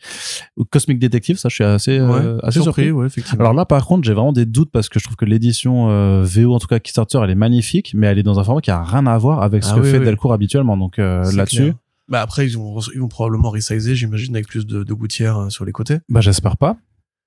Cosmic 0.70 1.00
Detective 1.00 1.38
ça 1.38 1.50
je 1.50 1.56
suis 1.56 1.64
assez 1.64 2.00
euh, 2.00 2.38
assez 2.44 2.62
surpris 2.62 2.92
ouais, 2.92 3.06
effectivement. 3.08 3.40
alors 3.42 3.54
là, 3.54 3.66
par 3.66 3.86
contre, 3.86 4.04
j'ai 4.06 4.14
vraiment 4.14 4.34
des 4.34 4.46
doutes 4.46 4.72
parce 4.72 4.90
que 4.90 5.00
je 5.00 5.04
trouve 5.06 5.16
que 5.16 5.26
l'édition 5.26 5.90
euh, 5.90 6.24
VO, 6.24 6.54
en 6.54 6.60
tout 6.60 6.68
cas 6.68 6.80
Kickstarter, 6.80 7.20
elle 7.24 7.30
est 7.32 7.36
magnifique, 7.36 7.94
mais 7.96 8.08
elle 8.08 8.20
est 8.20 8.24
dans 8.24 8.40
un 8.40 8.44
format 8.44 8.62
qui 8.62 8.72
a 8.72 8.84
rien 8.84 9.06
à 9.08 9.18
voir 9.18 9.42
avec 9.42 9.64
ce 9.64 9.72
Ah 9.72 9.76
que 9.76 9.82
oui, 9.82 9.92
fait 9.92 10.00
oui. 10.00 10.06
Delcourt 10.06 10.34
habituellement. 10.34 10.78
Donc 10.78 11.00
euh, 11.00 11.24
là-dessus. 11.34 11.74
Bah 12.10 12.22
après, 12.22 12.48
ils 12.48 12.58
vont, 12.58 12.80
ils 12.94 13.00
vont 13.00 13.08
probablement 13.08 13.50
resizer, 13.50 13.96
j'imagine, 13.96 14.36
avec 14.36 14.48
plus 14.48 14.66
de, 14.66 14.84
de 14.84 14.94
gouttières 14.94 15.38
euh, 15.38 15.50
sur 15.50 15.64
les 15.66 15.72
côtés. 15.72 16.00
bah 16.10 16.22
j'espère 16.22 16.58
pas. 16.58 16.78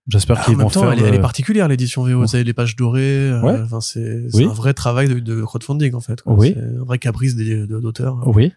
J'espère 0.09 0.37
Ah, 0.39 0.43
en 0.43 0.45
qu'ils 0.45 0.57
vont 0.57 0.69
temps, 0.71 0.83
faire. 0.83 0.93
elle, 0.93 0.99
est- 1.01 1.03
elle 1.03 1.11
le- 1.11 1.17
est 1.17 1.21
particulière 1.21 1.67
l'édition 1.67 2.05
VO. 2.05 2.21
Vous 2.21 2.27
savez, 2.29 2.45
les 2.45 2.53
pages 2.53 2.77
dorées. 2.77 3.31
euh, 3.31 3.41
Ouais. 3.43 3.61
Enfin, 3.61 3.81
c'est 3.81 4.27
Oui. 4.35 4.45
un 4.45 4.53
vrai 4.53 4.73
travail 4.75 5.09
de, 5.09 5.19
de 5.19 5.43
crowdfunding 5.43 5.95
en 5.95 6.01
fait. 6.01 6.23
quoi. 6.23 6.35
Oui. 6.35 6.55
Un 6.57 6.85
vrai 6.85 6.99
caprice 6.99 7.35
de- 7.35 7.67
d'auteurs. 7.67 8.23
Oui. 8.29 8.53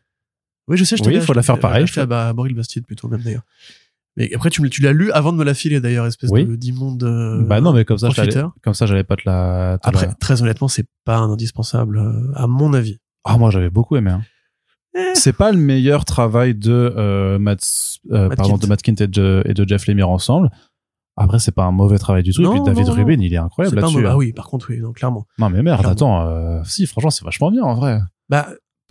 Oui, 0.68 0.78
je 0.78 0.84
sais. 0.84 0.96
Je 0.98 1.02
Oui, 1.04 1.14
t'avais 1.14 1.26
faut 1.26 1.34
la 1.34 1.42
faire 1.42 1.58
pareil, 1.60 1.78
je 1.78 1.80
l'ai 1.80 1.84
acheté 1.86 2.02
à 2.02 2.06
bah, 2.06 2.32
Boril 2.34 2.54
Bastide 2.54 2.86
plutôt 2.86 3.08
même 3.08 3.22
d'ailleurs. 3.22 3.42
Mais 4.18 4.32
après, 4.36 4.50
tu, 4.52 4.62
me- 4.62 4.70
tu 4.70 4.82
l'as 4.84 4.92
lu 4.92 5.12
avant 5.12 5.32
de 5.32 5.38
me 5.38 5.44
la 5.44 5.54
filer 5.56 5.80
d'ailleurs, 5.80 6.06
espèce 6.06 6.30
Oui. 6.30 6.46
de 6.46 6.56
d'immonde. 6.56 7.04
euh, 7.04 7.42
bah 7.44 7.62
non, 7.62 7.74
mais 7.74 7.84
comme 7.86 7.98
ça, 7.98 8.10
comme 8.62 8.74
ça, 8.76 8.86
j'allais 8.86 9.04
pas 9.04 9.16
te 9.16 9.24
la. 9.26 9.80
te 9.82 9.88
Après, 9.88 10.06
la- 10.08 10.14
très 10.14 10.44
honnêtement, 10.44 10.68
c'est 10.68 10.86
pas 11.06 11.18
un 11.18 11.32
indispensable 11.32 11.98
euh, 11.98 12.32
à 12.36 12.46
mon 12.46 12.74
avis. 12.74 13.00
Ah 13.24 13.38
moi, 13.40 13.50
j'avais 13.50 13.70
beaucoup 13.72 13.96
aimé. 13.96 14.12
hein. 14.12 14.22
C'est 15.16 15.34
pas 15.34 15.52
le 15.52 15.58
meilleur 15.58 16.06
travail 16.06 16.56
de 16.56 16.72
euh, 16.72 17.40
Matt, 17.40 17.62
euh, 18.12 18.30
Matt 18.30 18.38
pardon, 18.38 18.54
Kindt. 18.54 18.64
de 18.64 18.68
Matt 18.70 18.82
Kindt 18.82 19.04
et 19.04 19.08
de, 19.08 19.42
et 19.46 19.54
de 19.54 19.68
Jeff 19.68 19.88
Lemire 19.88 20.10
ensemble. 20.10 20.50
Après, 21.18 21.40
c'est 21.40 21.52
pas 21.52 21.66
un 21.66 21.72
mauvais 21.72 21.98
travail 21.98 22.24
du 22.24 22.32
tout. 22.32 22.42
Non, 22.42 22.52
et 22.52 22.56
puis 22.56 22.64
David 22.66 22.88
non, 22.88 22.96
non. 22.96 23.04
Rubin, 23.04 23.22
il 23.22 23.34
est 23.34 23.38
incroyable 23.38 23.76
là-dessus. 23.76 24.06
hein. 24.06 24.12
Ah 24.12 24.18
oui, 24.18 24.32
par 24.32 24.48
contre, 24.48 24.68
oui, 24.70 24.80
non, 24.80 24.94
clairement. 24.94 25.26
Non 25.38 25.50
mais 25.50 25.62
merde, 25.62 25.80
Clairement. 25.80 25.92
attends. 26.22 26.28
euh, 26.30 26.62
si, 26.64 26.86
franchement, 26.88 27.10
c'est 27.10 27.26
vachement 27.26 27.52
bien 27.52 27.64
en 27.64 27.76
vrai. 27.76 28.00
Bah, 28.30 28.48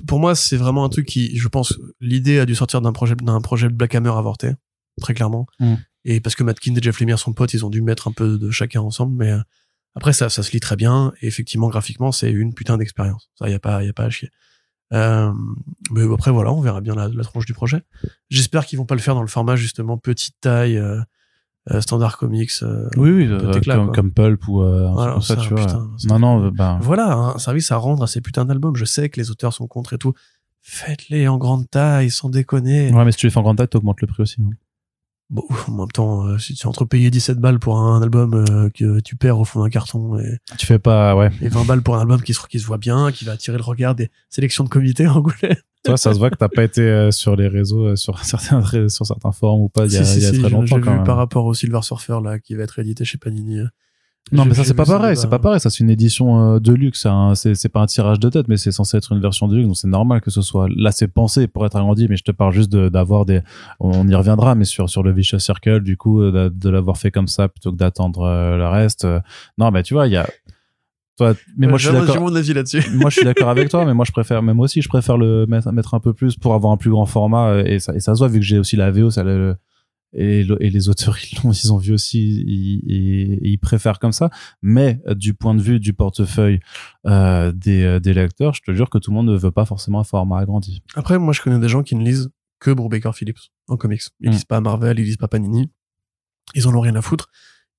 pour 0.06 0.18
moi, 0.20 0.34
c'est 0.34 0.56
vraiment 0.58 0.84
un 0.84 0.88
truc 0.90 1.06
qui, 1.06 1.34
je 1.36 1.48
pense, 1.48 1.78
l'idée 2.00 2.38
a 2.38 2.44
dû 2.46 2.54
sortir 2.54 2.82
d'un 2.82 2.92
projet, 2.92 3.14
d'un 3.16 3.40
projet 3.40 3.68
Black 3.70 3.94
Hammer 3.94 4.10
avorté, 4.10 4.52
très 5.00 5.14
clairement. 5.14 5.46
Mm. 5.58 5.74
Et 6.04 6.20
parce 6.20 6.34
que 6.36 6.42
Matt 6.44 6.60
Kindt 6.60 6.78
et 6.78 6.82
Jeff 6.82 7.00
Lemire 7.00 7.18
sont 7.18 7.32
potes, 7.32 7.54
ils 7.54 7.64
ont 7.64 7.70
dû 7.70 7.80
mettre 7.82 8.08
un 8.08 8.12
peu 8.12 8.38
de 8.38 8.50
chacun 8.50 8.80
ensemble, 8.82 9.16
mais 9.16 9.32
après, 9.94 10.12
ça, 10.12 10.28
ça 10.28 10.42
se 10.42 10.52
lit 10.52 10.60
très 10.60 10.76
bien. 10.76 11.12
Et 11.22 11.26
effectivement, 11.26 11.68
graphiquement, 11.68 12.12
c'est 12.12 12.30
une 12.30 12.52
putain 12.54 12.76
d'expérience. 12.76 13.30
Ça, 13.38 13.48
y 13.48 13.54
a 13.54 13.58
pas, 13.58 13.82
y 13.84 13.88
a 13.88 13.92
pas 13.94 14.04
à 14.04 14.10
chier. 14.10 14.28
Euh, 14.92 15.32
mais 15.92 16.02
après, 16.12 16.30
voilà, 16.30 16.52
on 16.52 16.60
verra 16.60 16.80
bien 16.80 16.94
la, 16.94 17.08
la 17.08 17.22
tronche 17.24 17.44
du 17.46 17.52
projet. 17.54 17.82
J'espère 18.30 18.64
qu'ils 18.66 18.78
vont 18.78 18.86
pas 18.86 18.94
le 18.94 19.00
faire 19.00 19.14
dans 19.14 19.20
le 19.22 19.28
format, 19.28 19.56
justement, 19.56 19.98
petite 19.98 20.36
taille, 20.40 20.78
euh, 20.78 21.00
euh, 21.70 21.80
standard 21.82 22.16
comics. 22.16 22.50
euh, 22.62 22.88
Oui, 22.96 23.10
oui, 23.10 23.26
peu 23.26 23.34
euh, 23.34 23.86
comme, 23.92 24.10
Pulp 24.12 24.48
ou 24.48 24.62
euh, 24.62 24.88
Voilà, 24.92 25.12
comme 25.14 25.22
ça, 25.22 25.36
ça, 25.36 25.42
tu 25.42 25.50
vois. 25.54 25.66
putain, 25.66 25.90
non, 26.06 26.18
non, 26.18 26.48
ben, 26.50 26.78
Voilà, 26.80 27.12
un 27.14 27.38
service 27.38 27.70
à 27.72 27.76
rendre 27.76 28.02
à 28.02 28.06
ces 28.06 28.20
putains 28.22 28.44
d'albums. 28.46 28.76
Je 28.76 28.84
sais 28.86 29.08
que 29.10 29.20
les 29.20 29.30
auteurs 29.30 29.52
sont 29.52 29.66
contre 29.66 29.92
et 29.92 29.98
tout. 29.98 30.14
Faites-les 30.62 31.28
en 31.28 31.36
grande 31.38 31.68
taille, 31.70 32.10
sans 32.10 32.30
déconner. 32.30 32.92
ouais, 32.92 33.04
mais 33.04 33.12
si 33.12 33.18
tu 33.18 33.26
les 33.26 33.30
fais 33.30 33.38
en 33.38 33.42
grande 33.42 33.58
taille, 33.58 33.68
t'augmentes 33.68 34.00
le 34.00 34.06
prix 34.06 34.22
aussi. 34.22 34.40
hein. 34.42 34.50
Bon, 35.30 35.44
en 35.66 35.72
même 35.72 35.88
temps, 35.88 36.26
euh, 36.26 36.38
si 36.38 36.54
tu 36.54 36.62
es 36.62 36.66
entre 36.66 36.86
payer 36.86 37.10
17 37.10 37.38
balles 37.38 37.58
pour 37.58 37.78
un 37.78 38.00
album 38.00 38.32
euh, 38.32 38.70
que 38.70 39.00
tu 39.00 39.14
perds 39.14 39.38
au 39.38 39.44
fond 39.44 39.62
d'un 39.62 39.68
carton 39.68 40.18
et, 40.18 40.38
Tu 40.56 40.64
fais 40.64 40.78
pas, 40.78 41.14
ouais. 41.14 41.30
et 41.42 41.48
20 41.48 41.64
balles 41.66 41.82
pour 41.82 41.96
un 41.96 42.00
album 42.00 42.22
qui 42.22 42.32
se, 42.32 42.40
qui 42.46 42.58
se 42.58 42.66
voit 42.66 42.78
bien, 42.78 43.12
qui 43.12 43.26
va 43.26 43.32
attirer 43.32 43.58
le 43.58 43.62
regard 43.62 43.94
des 43.94 44.10
sélections 44.30 44.64
de 44.64 44.70
comités 44.70 45.06
angoulais. 45.06 45.58
Toi, 45.84 45.98
ça 45.98 46.14
se 46.14 46.18
voit 46.18 46.30
que 46.30 46.36
t'as 46.36 46.48
pas 46.48 46.64
été 46.64 46.80
euh, 46.80 47.10
sur 47.10 47.36
les 47.36 47.46
réseaux, 47.46 47.94
sur 47.94 48.18
certains, 48.24 48.62
sur 48.88 49.04
certains 49.04 49.32
forums 49.32 49.60
ou 49.60 49.68
pas 49.68 49.84
il 49.84 49.92
y 49.92 49.96
a, 49.98 50.04
Si, 50.04 50.12
si, 50.14 50.18
il 50.18 50.22
y 50.22 50.26
a 50.26 50.32
si, 50.32 50.40
très 50.40 50.50
longtemps 50.50 50.76
J'ai 50.76 50.80
quand 50.80 50.90
vu 50.92 50.96
même. 50.96 51.06
par 51.06 51.18
rapport 51.18 51.44
au 51.44 51.52
Silver 51.52 51.80
Surfer 51.82 52.18
là, 52.24 52.38
qui 52.38 52.54
va 52.54 52.62
être 52.62 52.78
édité 52.78 53.04
chez 53.04 53.18
Panini. 53.18 53.60
Non, 54.32 54.44
mais 54.44 54.54
ça, 54.54 54.64
c'est 54.64 54.74
pas 54.74 54.84
pareil, 54.84 55.16
c'est 55.16 55.28
pas 55.30 55.38
pareil. 55.38 55.60
Ça, 55.60 55.70
c'est 55.70 55.80
une 55.84 55.90
édition 55.90 56.54
euh, 56.54 56.58
de 56.60 56.72
luxe. 56.72 57.02
c'est 57.02 57.08
un- 57.08 57.34
C'est 57.34 57.68
pas 57.68 57.80
un 57.80 57.86
tirage 57.86 58.20
de 58.20 58.28
tête, 58.28 58.48
mais 58.48 58.56
c'est 58.56 58.72
censé 58.72 58.96
être 58.96 59.12
une 59.12 59.20
version 59.20 59.48
de 59.48 59.54
luxe. 59.56 59.66
Donc, 59.66 59.76
c'est 59.76 59.88
normal 59.88 60.20
que 60.20 60.30
ce 60.30 60.42
soit. 60.42 60.68
Là, 60.76 60.90
c'est 60.92 61.08
pensé 61.08 61.46
pour 61.46 61.64
être 61.66 61.76
agrandi, 61.76 62.06
mais 62.08 62.16
je 62.16 62.24
te 62.24 62.32
parle 62.32 62.52
juste 62.52 62.70
de- 62.70 62.88
d'avoir 62.88 63.24
des. 63.24 63.40
On 63.80 64.06
y 64.08 64.14
reviendra, 64.14 64.54
mais 64.54 64.64
sur, 64.64 64.88
sur 64.90 65.02
le 65.02 65.12
Vicious 65.12 65.38
Circle, 65.38 65.80
du 65.80 65.96
coup, 65.96 66.20
euh, 66.22 66.50
de, 66.50 66.54
de 66.54 66.68
l'avoir 66.70 66.96
fait 66.98 67.10
comme 67.10 67.28
ça 67.28 67.48
plutôt 67.48 67.72
que 67.72 67.76
d'attendre 67.76 68.22
euh, 68.22 68.56
le 68.56 68.66
reste. 68.68 69.06
Non, 69.58 69.70
mais 69.70 69.82
tu 69.82 69.94
vois, 69.94 70.06
il 70.06 70.12
y 70.12 70.16
a. 70.16 70.28
Toi, 71.16 71.34
mais 71.56 71.66
moi, 71.66 71.78
je 71.78 71.88
suis 71.88 71.96
d'accord. 72.06 72.20
mon 72.22 72.34
avis 72.36 72.54
là-dessus. 72.54 72.82
moi 72.94 73.10
je 73.10 73.16
suis 73.16 73.24
d'accord 73.24 73.48
avec 73.48 73.68
toi 73.70 73.84
mais 73.84 73.92
moi 73.92 74.04
je 74.04 74.12
préfère 74.12 74.40
même 74.40 74.60
aussi 74.60 74.82
je 74.82 74.88
préfère 74.88 75.16
le 75.18 75.46
mettre, 75.46 75.72
mettre 75.72 75.94
un 75.94 75.98
peu 75.98 76.12
plus 76.12 76.36
pour 76.36 76.54
avoir 76.54 76.72
un 76.72 76.76
plus 76.76 76.90
grand 76.90 77.06
format 77.06 77.58
et 77.66 77.80
ça, 77.80 77.92
et 77.92 77.98
ça 77.98 78.14
se 78.14 78.20
voit 78.20 78.28
vu 78.28 78.38
que 78.38 78.44
j'ai 78.44 78.56
aussi 78.60 78.76
la 78.76 78.92
VO 78.92 79.10
ça 79.10 79.24
le- 79.24 79.56
et, 80.12 80.42
le- 80.42 80.56
et 80.62 80.70
les 80.70 80.88
auteurs 80.88 81.16
ils 81.32 81.38
l'ont 81.42 81.52
ils 81.52 81.72
ont 81.72 81.76
vu 81.76 81.92
aussi 81.92 82.18
ils, 82.46 82.82
ils, 82.86 83.38
ils 83.42 83.58
préfèrent 83.58 83.98
comme 83.98 84.12
ça 84.12 84.30
mais 84.62 85.00
euh, 85.06 85.14
du 85.14 85.34
point 85.34 85.54
de 85.54 85.60
vue 85.60 85.80
du 85.80 85.92
portefeuille 85.92 86.60
euh, 87.06 87.52
des, 87.52 87.82
euh, 87.82 88.00
des 88.00 88.14
lecteurs 88.14 88.54
je 88.54 88.62
te 88.62 88.72
jure 88.74 88.88
que 88.90 88.98
tout 88.98 89.10
le 89.10 89.16
monde 89.16 89.28
ne 89.28 89.36
veut 89.36 89.50
pas 89.50 89.64
forcément 89.66 90.00
un 90.00 90.04
format 90.04 90.38
agrandi 90.38 90.82
Après, 90.94 91.18
moi, 91.18 91.32
je 91.34 91.40
connais 91.42 91.58
des 91.58 91.68
gens 91.68 91.82
qui 91.82 91.94
ne 91.94 92.04
lisent 92.04 92.30
que 92.58 92.70
Brubaker 92.70 93.12
Phillips 93.14 93.38
en 93.68 93.76
comics. 93.76 94.02
Ils 94.20 94.30
Mm. 94.30 94.32
lisent 94.32 94.44
pas 94.44 94.60
Marvel, 94.60 94.98
ils 94.98 95.04
lisent 95.04 95.16
pas 95.16 95.28
Panini. 95.28 95.70
Ils 96.54 96.66
en 96.66 96.74
ont 96.74 96.80
rien 96.80 96.96
à 96.96 97.02
foutre. 97.02 97.28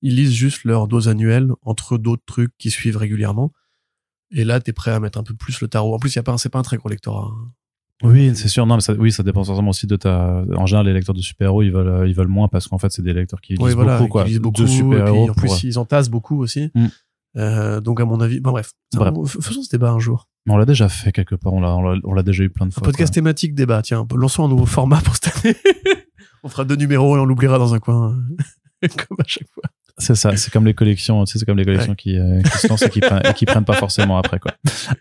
Ils 0.00 0.14
lisent 0.16 0.32
juste 0.32 0.64
leur 0.64 0.88
dose 0.88 1.08
annuelle 1.08 1.50
entre 1.62 1.98
d'autres 1.98 2.22
trucs 2.24 2.56
qui 2.56 2.70
suivent 2.70 2.96
régulièrement. 2.96 3.52
Et 4.30 4.44
là, 4.44 4.60
t'es 4.60 4.72
prêt 4.72 4.92
à 4.92 5.00
mettre 5.00 5.18
un 5.18 5.22
peu 5.24 5.34
plus 5.34 5.60
le 5.60 5.68
tarot. 5.68 5.94
En 5.94 5.98
plus, 5.98 6.14
y 6.14 6.18
a 6.18 6.22
pas, 6.22 6.38
c'est 6.38 6.48
pas 6.48 6.60
un 6.60 6.62
très 6.62 6.76
gros 6.78 6.88
lectorat. 6.88 7.28
hein. 7.30 7.48
Oui 8.02 8.32
c'est 8.34 8.48
sûr 8.48 8.64
non 8.66 8.76
mais 8.76 8.80
ça, 8.80 8.94
oui 8.94 9.12
ça 9.12 9.22
dépend 9.22 9.44
forcément 9.44 9.70
aussi 9.70 9.86
de 9.86 9.96
ta 9.96 10.42
en 10.56 10.66
général 10.66 10.86
les 10.86 10.92
lecteurs 10.92 11.14
de 11.14 11.20
super-héros 11.20 11.62
ils 11.62 11.70
veulent 11.70 11.88
euh, 11.88 12.08
ils 12.08 12.14
veulent 12.14 12.28
moins 12.28 12.48
parce 12.48 12.66
qu'en 12.68 12.78
fait 12.78 12.90
c'est 12.90 13.02
des 13.02 13.12
lecteurs 13.12 13.40
qui 13.40 13.52
lisent 13.54 13.62
Oui, 13.62 13.74
voilà, 13.74 13.98
beaucoup 13.98 14.08
quoi 14.10 14.24
lisent 14.24 14.40
beaucoup. 14.40 14.62
de 14.62 14.66
super-héros 14.66 15.30
en 15.30 15.34
plus, 15.34 15.46
pour- 15.48 15.58
ils 15.64 15.78
entassent 15.78 16.08
beaucoup 16.10 16.38
aussi. 16.40 16.70
Mm. 16.74 16.86
Euh, 17.36 17.80
donc, 17.80 18.00
à 18.00 18.04
mon 18.04 18.20
avis, 18.20 18.40
bon, 18.40 18.50
bref. 18.50 18.72
Bref. 18.92 19.12
on- 19.14 19.24
faisons 19.24 19.62
ce 19.62 19.70
débat 19.70 19.92
un 19.92 20.00
jour. 20.00 20.28
on 20.48 20.56
l'a 20.56 20.64
déjà 20.64 20.88
fait 20.88 21.12
quelque 21.12 21.36
part 21.36 21.52
on 21.52 21.60
l'a 21.60 21.76
on 22.04 22.12
l'a- 22.12 22.22
déjà 22.24 22.42
eu 22.42 22.50
plein 22.50 22.66
de 22.66 22.72
Un 22.72 22.74
fois 22.74 22.82
podcast 22.82 23.10
quoi. 23.10 23.14
thématique 23.14 23.54
débat. 23.54 23.82
Tiens, 23.82 24.04
lançons 24.16 24.44
un 24.44 24.48
nouveau 24.48 24.66
format 24.66 25.00
pour 25.00 25.14
cette 25.14 25.44
année. 25.44 25.54
on 26.42 26.48
fera 26.48 26.64
deux 26.64 26.74
numéros 26.76 27.16
et 27.16 27.20
on 27.20 27.24
l'oubliera 27.26 27.58
dans 27.58 27.72
un 27.72 27.78
coin. 27.78 28.18
Comme 28.82 29.16
à 29.20 29.24
chaque 29.26 29.46
fois. 29.54 29.62
C'est 29.98 30.14
ça, 30.14 30.36
c'est 30.36 30.50
comme 30.52 30.64
les 30.66 30.74
collections, 30.74 31.24
tu 31.24 31.32
sais, 31.32 31.38
c'est 31.38 31.44
comme 31.44 31.58
les 31.58 31.64
collections 31.64 31.94
qui, 31.94 32.18
euh, 32.18 32.40
qui 32.42 32.58
se 32.58 32.68
lancent 32.68 32.82
et 32.82 32.90
qui, 32.90 33.00
prennent, 33.00 33.22
et 33.24 33.32
qui 33.34 33.44
prennent 33.46 33.64
pas 33.64 33.74
forcément 33.74 34.16
après, 34.18 34.38
quoi. 34.38 34.52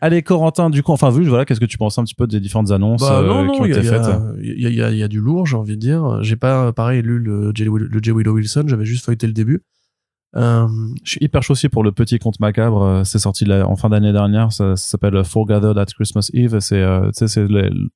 Allez, 0.01 0.21
Corentin, 0.23 0.69
du 0.69 0.83
coup, 0.83 0.91
enfin, 0.91 1.09
vu, 1.09 1.23
voilà, 1.25 1.45
qu'est-ce 1.45 1.59
que 1.59 1.65
tu 1.65 1.77
penses 1.77 1.97
un 1.97 2.03
petit 2.03 2.15
peu 2.15 2.27
des 2.27 2.39
différentes 2.39 2.71
annonces 2.71 3.01
Bah, 3.01 3.19
euh, 3.19 3.27
non, 3.27 3.43
non, 3.45 3.53
qui 3.53 3.61
ont 3.61 3.65
y, 3.65 3.71
été 3.71 3.79
y 3.81 3.83
faites? 3.83 4.01
il 4.41 4.61
y, 4.61 4.65
a- 4.67 4.69
y 4.69 4.81
a- 4.81 4.91
il 4.91 4.97
y 4.97 5.03
a 5.03 5.07
du 5.07 5.19
lourd, 5.19 5.45
j'ai 5.47 5.55
envie 5.57 5.75
de 5.75 5.81
dire. 5.81 6.19
J'ai 6.23 6.35
pas, 6.35 6.71
pareil, 6.73 7.01
lu 7.01 7.19
le 7.19 7.51
le 7.51 7.99
J. 8.03 8.11
Willow 8.11 8.33
Wilson, 8.33 8.63
j'avais 8.67 8.85
juste 8.85 9.05
feuilleté 9.05 9.27
le 9.27 9.33
début. 9.33 9.61
Euh, 10.36 10.67
Je 11.03 11.11
suis 11.11 11.19
hyper 11.25 11.41
chaud 11.41 11.53
aussi 11.53 11.69
pour 11.69 11.84
le 11.84 11.91
petit 11.91 12.19
conte 12.19 12.39
macabre. 12.39 12.84
euh, 12.84 13.03
C'est 13.03 13.17
sorti 13.17 13.45
la- 13.45 13.67
en 13.67 13.75
fin 13.75 13.89
d'année 13.89 14.11
dernière. 14.11 14.51
Ça, 14.51 14.75
ça 14.75 14.91
s'appelle 14.91 15.23
Foregathered 15.23 15.77
at 15.77 15.86
Christmas 15.88 16.30
Eve. 16.34 16.59
C'est, 16.59 16.82
euh, 16.82 17.07
tu 17.07 17.25
sais, 17.25 17.27
c'est 17.27 17.47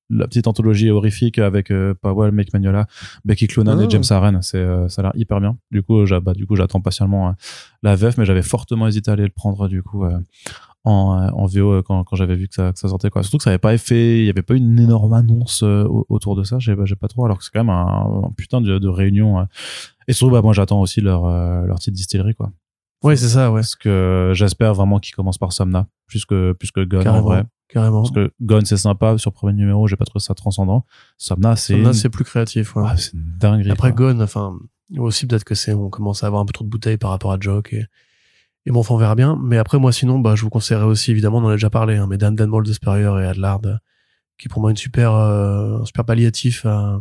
la 0.10 0.28
petite 0.28 0.48
anthologie 0.48 0.90
horrifique 0.90 1.38
avec 1.38 1.70
euh, 1.70 1.94
Powell, 2.02 2.32
Mike 2.32 2.52
Magnola, 2.54 2.88
Becky 3.24 3.46
Cloonan 3.48 3.78
Ah. 3.80 3.84
et 3.84 3.90
James 3.90 4.04
Aren. 4.10 4.42
C'est, 4.42 4.58
euh, 4.58 4.88
ça 4.90 5.02
a 5.02 5.04
l'air 5.04 5.12
hyper 5.16 5.40
bien. 5.42 5.58
Du 5.72 5.84
coup, 5.84 6.04
bah, 6.24 6.34
du 6.34 6.48
coup, 6.48 6.56
j'attends 6.56 6.82
patiemment 6.82 7.30
euh, 7.30 7.32
la 7.84 7.96
VF, 7.96 8.18
mais 8.18 8.26
j'avais 8.26 8.42
fortement 8.42 8.88
hésité 8.88 9.12
à 9.12 9.14
aller 9.14 9.24
le 9.24 9.30
prendre, 9.30 9.68
du 9.68 9.84
coup, 9.84 10.06
euh, 10.06 10.18
en, 10.86 11.18
euh, 11.18 11.30
en 11.32 11.46
VO 11.46 11.72
euh, 11.74 11.82
quand, 11.82 12.04
quand 12.04 12.16
j'avais 12.16 12.36
vu 12.36 12.48
que 12.48 12.54
ça, 12.56 12.74
que 12.74 12.80
ça 12.80 12.88
sortait, 12.90 13.10
quoi. 13.10 13.24
Surtout 13.24 13.38
que 13.38 13.44
ça 13.44 13.50
avait 13.52 13.58
pas 13.60 13.78
fait, 13.78 14.20
il 14.20 14.26
y 14.26 14.30
avait 14.30 14.42
pas 14.42 14.54
eu 14.54 14.58
une 14.58 14.80
énorme 14.80 15.14
annonce 15.14 15.64
euh, 15.64 15.86
au- 15.86 16.06
autour 16.10 16.36
de 16.36 16.44
ça. 16.44 16.60
J'ai, 16.60 16.76
j'ai 16.84 16.96
pas 16.96 17.08
trop, 17.08 17.24
alors 17.26 17.38
que 17.38 17.44
c'est 17.44 17.52
quand 17.54 17.64
même 17.64 17.70
un, 17.70 18.24
un 18.26 18.32
putain 18.36 18.60
de, 18.62 18.78
de 18.80 18.88
réunion. 18.88 19.40
euh. 19.40 19.44
Et 20.08 20.14
surtout, 20.14 20.34
bah, 20.34 20.42
moi, 20.42 20.54
j'attends 20.54 20.82
aussi 20.82 21.00
leur, 21.02 21.26
euh, 21.26 21.66
leur 21.66 21.78
petite 21.78 21.94
distillerie, 21.94 22.36
quoi. 22.36 22.52
ouais, 23.04 23.16
c'est 23.16 23.30
ça, 23.30 23.52
ouais. 23.52 23.62
Parce 23.62 23.76
que 23.76 24.32
j'espère 24.36 24.74
vraiment 24.74 25.00
qu'il 25.00 25.16
commence 25.16 25.38
par 25.38 25.54
Somna, 25.54 25.88
plus 26.08 26.26
que, 26.26 26.52
plus 26.54 26.72
que 26.72 26.84
Gone 26.84 27.00
en 27.02 27.04
Carrément. 27.04 27.26
vrai. 27.28 27.44
Carrément. 27.70 28.02
Parce 28.04 28.12
que 28.12 28.32
Gone 28.42 28.66
c'est 28.66 28.78
sympa, 28.78 29.18
sur 29.18 29.32
le 29.32 29.36
premier 29.36 29.54
numéro, 29.54 29.88
j'ai 29.88 29.96
pas 29.96 30.06
trouvé 30.06 30.22
ça 30.22 30.34
transcendant. 30.36 30.86
Somna 31.18 31.56
c'est. 31.56 31.80
Une- 31.80 31.94
c'est 31.94 32.10
plus 32.10 32.24
créatif, 32.26 32.76
ouais. 32.76 32.84
Ouais, 32.84 32.98
c'est 32.98 33.14
une 33.14 33.24
dinguerie. 33.40 33.72
Après 33.72 33.94
quoi. 33.96 34.12
Gone, 34.14 34.22
enfin, 34.22 34.54
aussi 34.98 35.26
peut-être 35.26 35.44
que 35.46 35.56
c'est, 35.56 35.74
on 35.74 35.90
commence 35.90 36.24
à 36.24 36.28
avoir 36.28 36.42
un 36.42 36.46
peu 36.46 36.52
trop 36.54 36.66
de 36.66 36.70
bouteilles 36.70 36.98
par 36.98 37.10
rapport 37.10 37.32
à 37.32 37.38
Jock 37.40 37.72
et, 37.74 37.86
Et 38.66 38.72
bon, 38.72 38.80
enfin, 38.80 38.96
on 38.96 38.98
verra 38.98 39.16
bien. 39.16 39.38
Mais 39.42 39.58
après, 39.58 39.78
moi, 39.80 39.92
sinon, 39.92 40.20
bah, 40.20 40.36
je 40.36 40.42
vous 40.44 40.50
conseillerais 40.50 40.86
aussi, 40.86 41.12
évidemment, 41.12 41.40
on 41.40 41.46
en 41.46 41.50
a 41.50 41.54
déjà 41.54 41.70
parlé, 41.70 41.98
hein, 41.98 42.08
mais 42.10 42.18
Dan 42.18 42.36
Dan 42.36 42.50
Ball 42.50 42.64
de 42.64 42.72
Spurrier 42.74 43.04
et 43.22 43.26
Adlard, 43.26 43.62
qui 44.38 44.48
est 44.48 44.50
pour 44.50 44.62
moi 44.62 44.72
une 44.72 44.78
super, 44.78 45.14
euh, 45.14 45.82
un 45.82 45.86
super 45.86 46.06
palliatif 46.06 46.66
à, 46.66 47.00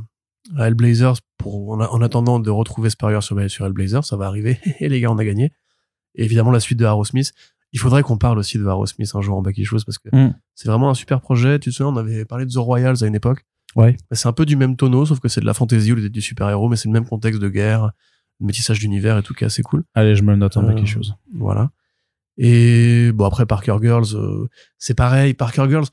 à 0.56 0.66
Hellblazers 0.68 1.14
pour, 1.38 1.70
en, 1.70 1.80
en 1.80 2.02
attendant 2.02 2.40
de 2.40 2.50
retrouver 2.50 2.90
Spurrier 2.90 3.20
sur, 3.20 3.38
sur 3.50 3.66
Hellblazer. 3.66 4.04
Ça 4.04 4.16
va 4.16 4.26
arriver. 4.26 4.58
et 4.80 4.88
les 4.88 5.00
gars, 5.00 5.10
on 5.12 5.18
a 5.18 5.24
gagné. 5.24 5.52
Et 6.14 6.24
évidemment, 6.24 6.50
la 6.50 6.60
suite 6.60 6.78
de 6.78 6.84
Arrow 6.84 7.04
Smith. 7.04 7.32
Il 7.74 7.78
faudrait 7.78 8.02
qu'on 8.02 8.18
parle 8.18 8.38
aussi 8.38 8.58
de 8.58 8.66
Arrow 8.66 8.84
Smith 8.84 9.10
un 9.14 9.22
jour 9.22 9.36
en 9.38 9.40
back 9.40 9.56
parce 9.70 9.98
que 9.98 10.14
Mm. 10.14 10.34
c'est 10.54 10.68
vraiment 10.68 10.90
un 10.90 10.94
super 10.94 11.20
projet. 11.22 11.58
Tu 11.58 11.70
te 11.70 11.74
souviens, 11.76 11.90
on 11.92 11.96
avait 11.96 12.26
parlé 12.26 12.44
de 12.44 12.50
The 12.50 12.56
Royals 12.56 12.96
à 13.02 13.06
une 13.06 13.14
époque. 13.14 13.46
Ouais. 13.76 13.92
Bah, 14.10 14.16
C'est 14.16 14.28
un 14.28 14.32
peu 14.34 14.44
du 14.44 14.56
même 14.56 14.76
tonneau, 14.76 15.06
sauf 15.06 15.20
que 15.20 15.28
c'est 15.28 15.40
de 15.40 15.46
la 15.46 15.54
fantasy 15.54 15.90
ou 15.92 16.08
du 16.08 16.20
super-héros, 16.20 16.68
mais 16.68 16.76
c'est 16.76 16.88
le 16.88 16.92
même 16.92 17.06
contexte 17.06 17.40
de 17.40 17.48
guerre, 17.48 17.92
métissage 18.46 18.78
d'univers 18.80 19.18
et 19.18 19.22
tout 19.22 19.34
qui 19.34 19.44
est 19.44 19.46
assez 19.46 19.62
cool. 19.62 19.84
Allez, 19.94 20.14
je 20.16 20.22
me 20.22 20.30
le 20.32 20.36
note 20.36 20.56
en 20.56 20.64
Euh, 20.64 20.74
quelque 20.74 20.86
chose. 20.86 21.14
Voilà. 21.34 21.70
Et 22.38 23.12
bon, 23.12 23.24
après 23.26 23.46
Parker 23.46 23.76
Girls, 23.82 24.14
euh, 24.14 24.48
c'est 24.78 24.94
pareil. 24.94 25.34
Parker 25.34 25.66
Girls, 25.68 25.86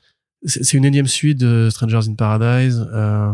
c'est 0.44 0.72
une 0.76 0.84
énième 0.86 1.06
suite 1.06 1.38
de 1.38 1.68
Strangers 1.70 2.08
in 2.08 2.14
Paradise. 2.14 2.86
Euh, 2.92 3.32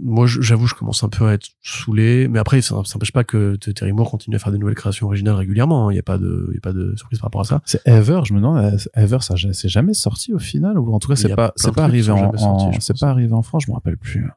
moi, 0.00 0.26
j'avoue, 0.28 0.68
je 0.68 0.74
commence 0.74 1.02
un 1.02 1.08
peu 1.08 1.26
à 1.26 1.32
être 1.32 1.48
saoulé, 1.62 2.28
mais 2.28 2.38
après, 2.38 2.60
ça 2.62 2.76
n'empêche 2.76 3.10
pas 3.10 3.24
que 3.24 3.56
Terry 3.56 3.92
Moore 3.92 4.08
continue 4.08 4.36
à 4.36 4.38
faire 4.38 4.52
des 4.52 4.58
nouvelles 4.58 4.76
créations 4.76 5.06
originales 5.06 5.34
régulièrement. 5.34 5.88
hein. 5.88 5.92
Il 5.92 5.94
n'y 5.94 5.98
a 5.98 6.04
pas 6.04 6.16
de, 6.16 6.46
il 6.50 6.54
y 6.54 6.58
a 6.58 6.60
pas 6.60 6.72
de 6.72 6.94
surprise 6.96 7.18
par 7.18 7.26
rapport 7.26 7.40
à 7.40 7.44
ça. 7.44 7.60
C'est 7.64 7.80
Ever, 7.88 8.20
je 8.24 8.32
me 8.32 8.38
demande, 8.38 8.78
Ever, 8.94 9.18
ça 9.20 9.34
c'est 9.52 9.68
jamais 9.68 9.92
sorti 9.94 10.32
au 10.32 10.38
final 10.38 10.78
ou 10.78 10.94
en 10.94 11.00
tout 11.00 11.08
cas 11.08 11.16
c'est 11.16 11.34
pas 11.34 11.52
c'est 11.56 11.72
pas 11.74 11.84
arrivé 11.84 12.10
en, 12.12 12.32
en- 12.36 12.80
c'est 12.80 12.98
pas 13.00 13.08
arrivé 13.10 13.32
en 13.32 13.42
France, 13.42 13.64
je 13.66 13.70
me 13.72 13.74
rappelle 13.74 13.96
plus. 13.96 14.28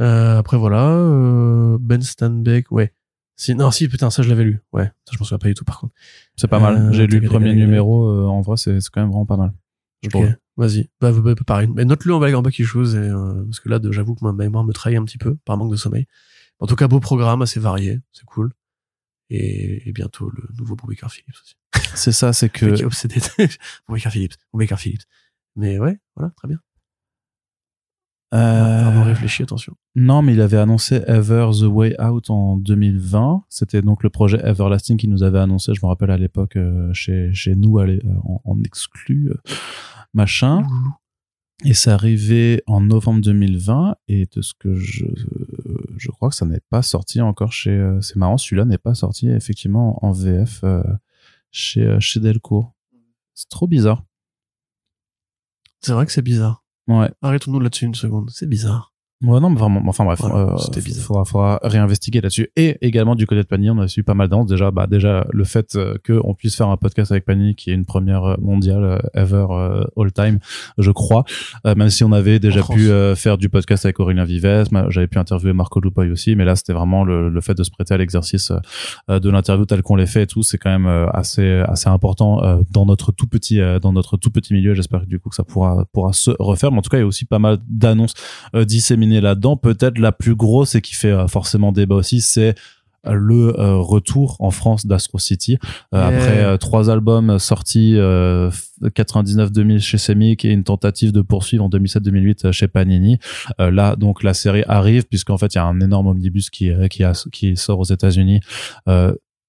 Euh, 0.00 0.38
après, 0.38 0.56
voilà, 0.56 0.88
euh, 0.88 1.78
Ben 1.80 2.00
Stanbeck, 2.02 2.70
ouais. 2.70 2.92
Si, 3.36 3.54
non, 3.54 3.70
si, 3.70 3.88
putain, 3.88 4.10
ça, 4.10 4.22
je 4.22 4.28
l'avais 4.28 4.44
lu. 4.44 4.60
Ouais, 4.72 4.84
ça, 4.84 5.12
je 5.12 5.18
m'en 5.18 5.24
souviens 5.24 5.38
pas 5.38 5.48
du 5.48 5.54
tout, 5.54 5.64
par 5.64 5.80
contre. 5.80 5.94
C'est 6.36 6.48
pas 6.48 6.60
mal. 6.60 6.76
Euh, 6.76 6.92
J'ai 6.92 7.06
lu 7.06 7.18
le 7.20 7.28
premier 7.28 7.54
numéro, 7.54 8.08
en 8.28 8.40
vrai 8.40 8.56
c'est 8.56 8.80
c'est 8.80 8.90
quand 8.90 9.00
même 9.00 9.10
vraiment 9.10 9.26
pas 9.26 9.36
mal. 9.36 9.52
Je 10.02 10.08
vas-y. 10.56 10.90
Bah, 11.00 11.12
bah, 11.12 11.34
pareil. 11.46 11.68
Mais 11.74 11.84
note-le 11.84 12.14
en 12.14 12.20
back 12.20 12.34
en 12.34 12.42
back 12.42 12.58
issues, 12.58 12.94
et, 12.94 12.98
euh, 12.98 13.44
parce 13.44 13.60
que 13.60 13.68
là, 13.68 13.78
j'avoue 13.90 14.14
que 14.14 14.24
ma 14.24 14.32
mémoire 14.32 14.64
me 14.64 14.72
trahit 14.72 14.98
un 14.98 15.04
petit 15.04 15.18
peu, 15.18 15.36
par 15.44 15.56
manque 15.56 15.70
de 15.70 15.76
sommeil. 15.76 16.06
En 16.58 16.66
tout 16.66 16.76
cas, 16.76 16.88
beau 16.88 17.00
programme, 17.00 17.42
assez 17.42 17.60
varié, 17.60 18.00
c'est 18.12 18.24
cool. 18.24 18.52
Et, 19.30 19.88
et 19.88 19.92
bientôt, 19.92 20.30
le 20.30 20.42
nouveau 20.58 20.76
Brubaker 20.76 21.10
Phillips 21.10 21.34
aussi. 21.42 21.56
C'est 21.94 22.12
ça, 22.12 22.32
c'est 22.32 22.48
Que... 22.50 22.66
que 22.66 22.74
Qui 22.74 22.82
est 22.82 22.84
obsédé. 22.84 23.20
Brubaker 23.88 24.10
Phillips, 24.10 24.34
Brubaker 24.52 24.78
Phillips. 24.78 25.04
Mais 25.56 25.78
ouais, 25.78 25.98
voilà, 26.16 26.32
très 26.36 26.48
bien. 26.48 26.58
Euh, 28.32 28.82
Pardon, 28.82 29.04
réfléchis, 29.04 29.42
attention. 29.42 29.74
Non, 29.94 30.22
mais 30.22 30.32
il 30.32 30.40
avait 30.40 30.56
annoncé 30.56 31.02
Ever 31.06 31.50
the 31.52 31.64
Way 31.64 32.00
Out 32.00 32.30
en 32.30 32.56
2020. 32.56 33.44
C'était 33.50 33.82
donc 33.82 34.02
le 34.02 34.10
projet 34.10 34.38
Everlasting 34.42 34.96
qu'il 34.96 35.10
nous 35.10 35.22
avait 35.22 35.38
annoncé, 35.38 35.74
je 35.74 35.80
me 35.82 35.88
rappelle 35.88 36.10
à 36.10 36.16
l'époque, 36.16 36.56
euh, 36.56 36.90
chez, 36.94 37.32
chez 37.34 37.54
nous, 37.54 37.78
euh, 37.78 38.00
en, 38.24 38.40
en 38.44 38.62
exclu, 38.62 39.30
euh, 39.30 39.34
machin. 40.14 40.62
Et 41.64 41.74
c'est 41.74 41.90
arrivé 41.90 42.62
en 42.66 42.80
novembre 42.80 43.20
2020. 43.20 43.96
Et 44.08 44.26
de 44.34 44.40
ce 44.40 44.54
que 44.58 44.74
je, 44.76 45.04
je 45.98 46.10
crois 46.10 46.30
que 46.30 46.34
ça 46.34 46.46
n'est 46.46 46.62
pas 46.70 46.82
sorti 46.82 47.20
encore 47.20 47.52
chez. 47.52 47.98
c'est 48.00 48.16
marrant, 48.16 48.38
celui-là 48.38 48.64
n'est 48.64 48.78
pas 48.78 48.94
sorti 48.94 49.28
effectivement 49.28 50.04
en 50.04 50.10
VF 50.10 50.64
chez, 51.50 51.96
chez 52.00 52.18
Delcourt. 52.18 52.74
C'est 53.34 53.48
trop 53.48 53.68
bizarre. 53.68 54.02
C'est 55.80 55.92
vrai 55.92 56.06
que 56.06 56.12
c'est 56.12 56.22
bizarre. 56.22 56.61
Ouais. 56.88 57.10
Arrêtons-nous 57.22 57.60
là-dessus 57.60 57.86
une 57.86 57.94
seconde. 57.94 58.30
C'est 58.30 58.48
bizarre. 58.48 58.91
Ouais, 59.22 59.38
non, 59.38 59.50
mais 59.50 59.58
vraiment, 59.58 59.80
enfin 59.86 60.04
bref, 60.04 60.18
Voilà, 60.20 60.52
euh, 60.52 60.56
c'était 60.58 60.80
bizarre. 60.80 61.04
Faudra, 61.04 61.24
faudra 61.24 61.60
réinvestiguer 61.62 62.20
là-dessus. 62.20 62.48
Et 62.56 62.76
également 62.80 63.14
du 63.14 63.26
côté 63.26 63.40
de 63.42 63.46
Panini, 63.46 63.70
on 63.70 63.78
a 63.78 63.86
su 63.86 64.02
pas 64.02 64.14
mal 64.14 64.28
d'annonces. 64.28 64.48
Déjà, 64.48 64.70
bah, 64.72 64.86
déjà, 64.88 65.26
le 65.30 65.44
fait 65.44 65.76
euh, 65.76 65.96
qu'on 66.04 66.34
puisse 66.34 66.56
faire 66.56 66.68
un 66.68 66.76
podcast 66.76 67.12
avec 67.12 67.24
Panini, 67.24 67.54
qui 67.54 67.70
est 67.70 67.74
une 67.74 67.84
première 67.84 68.24
euh, 68.24 68.36
mondiale 68.40 68.84
euh, 68.84 68.98
ever 69.14 69.46
all 69.96 70.12
time, 70.12 70.38
je 70.78 70.90
crois. 70.90 71.24
Euh, 71.66 71.74
même 71.76 71.90
si 71.90 72.02
on 72.02 72.10
avait 72.10 72.40
déjà 72.40 72.62
pu 72.62 72.90
euh, 72.90 73.14
faire 73.14 73.38
du 73.38 73.48
podcast 73.48 73.84
avec 73.84 74.00
Aurélien 74.00 74.24
Vives, 74.24 74.64
j'avais 74.88 75.06
pu 75.06 75.18
interviewer 75.18 75.52
Marco 75.52 75.80
Lupoy 75.80 76.10
aussi, 76.10 76.34
mais 76.34 76.44
là, 76.44 76.56
c'était 76.56 76.72
vraiment 76.72 77.04
le, 77.04 77.28
le 77.28 77.40
fait 77.40 77.54
de 77.54 77.62
se 77.62 77.70
prêter 77.70 77.94
à 77.94 77.98
l'exercice 77.98 78.52
de 79.08 79.30
l'interview 79.30 79.66
tel 79.66 79.82
qu'on 79.82 79.96
les 79.96 80.06
fait 80.06 80.22
et 80.22 80.26
tout. 80.26 80.42
C'est 80.42 80.58
quand 80.58 80.70
même 80.70 81.08
assez, 81.12 81.62
assez 81.68 81.88
important 81.88 82.60
dans 82.70 82.86
notre 82.86 83.12
tout 83.12 83.26
petit, 83.26 83.60
dans 83.80 83.92
notre 83.92 84.16
tout 84.16 84.30
petit 84.30 84.52
milieu. 84.52 84.74
J'espère 84.74 85.02
que 85.02 85.06
du 85.06 85.20
coup 85.20 85.28
que 85.28 85.36
ça 85.36 85.44
pourra, 85.44 85.84
pourra 85.92 86.12
se 86.12 86.32
refaire. 86.38 86.72
Mais 86.72 86.78
en 86.78 86.82
tout 86.82 86.90
cas, 86.90 86.96
il 86.98 87.00
y 87.00 87.04
a 87.04 87.06
aussi 87.06 87.24
pas 87.24 87.38
mal 87.38 87.58
d'annonces 87.68 88.14
euh, 88.54 88.64
là-dedans. 89.20 89.56
Peut-être 89.56 89.98
la 89.98 90.12
plus 90.12 90.34
grosse 90.34 90.74
et 90.74 90.80
qui 90.80 90.94
fait 90.94 91.10
euh, 91.10 91.26
forcément 91.28 91.72
débat 91.72 91.94
aussi, 91.96 92.20
c'est 92.20 92.54
euh, 93.06 93.12
le 93.14 93.58
euh, 93.58 93.76
retour 93.78 94.36
en 94.38 94.50
France 94.52 94.86
d'Astro 94.86 95.18
City 95.18 95.58
Euh, 95.92 95.98
Yeah. 95.98 96.06
après 96.06 96.44
euh, 96.44 96.56
trois 96.56 96.88
albums 96.88 97.38
sortis 97.40 97.96
euh, 97.96 98.48
99-2000 98.82 99.80
chez 99.80 99.98
Semic 99.98 100.44
et 100.44 100.50
une 100.52 100.62
tentative 100.64 101.10
de 101.12 101.20
poursuivre 101.20 101.64
en 101.64 101.68
2007-2008 101.68 102.52
chez 102.52 102.68
Panini 102.68 103.18
là 103.58 103.96
donc 103.96 104.22
la 104.22 104.34
série 104.34 104.62
arrive 104.68 105.04
puisqu'en 105.06 105.36
fait 105.36 105.54
il 105.54 105.58
y 105.58 105.60
a 105.60 105.64
un 105.64 105.80
énorme 105.80 106.06
omnibus 106.08 106.48
qui 106.50 106.70
qui, 106.90 107.02
a, 107.04 107.12
qui 107.32 107.56
sort 107.56 107.80
aux 107.80 107.84
États-Unis 107.84 108.40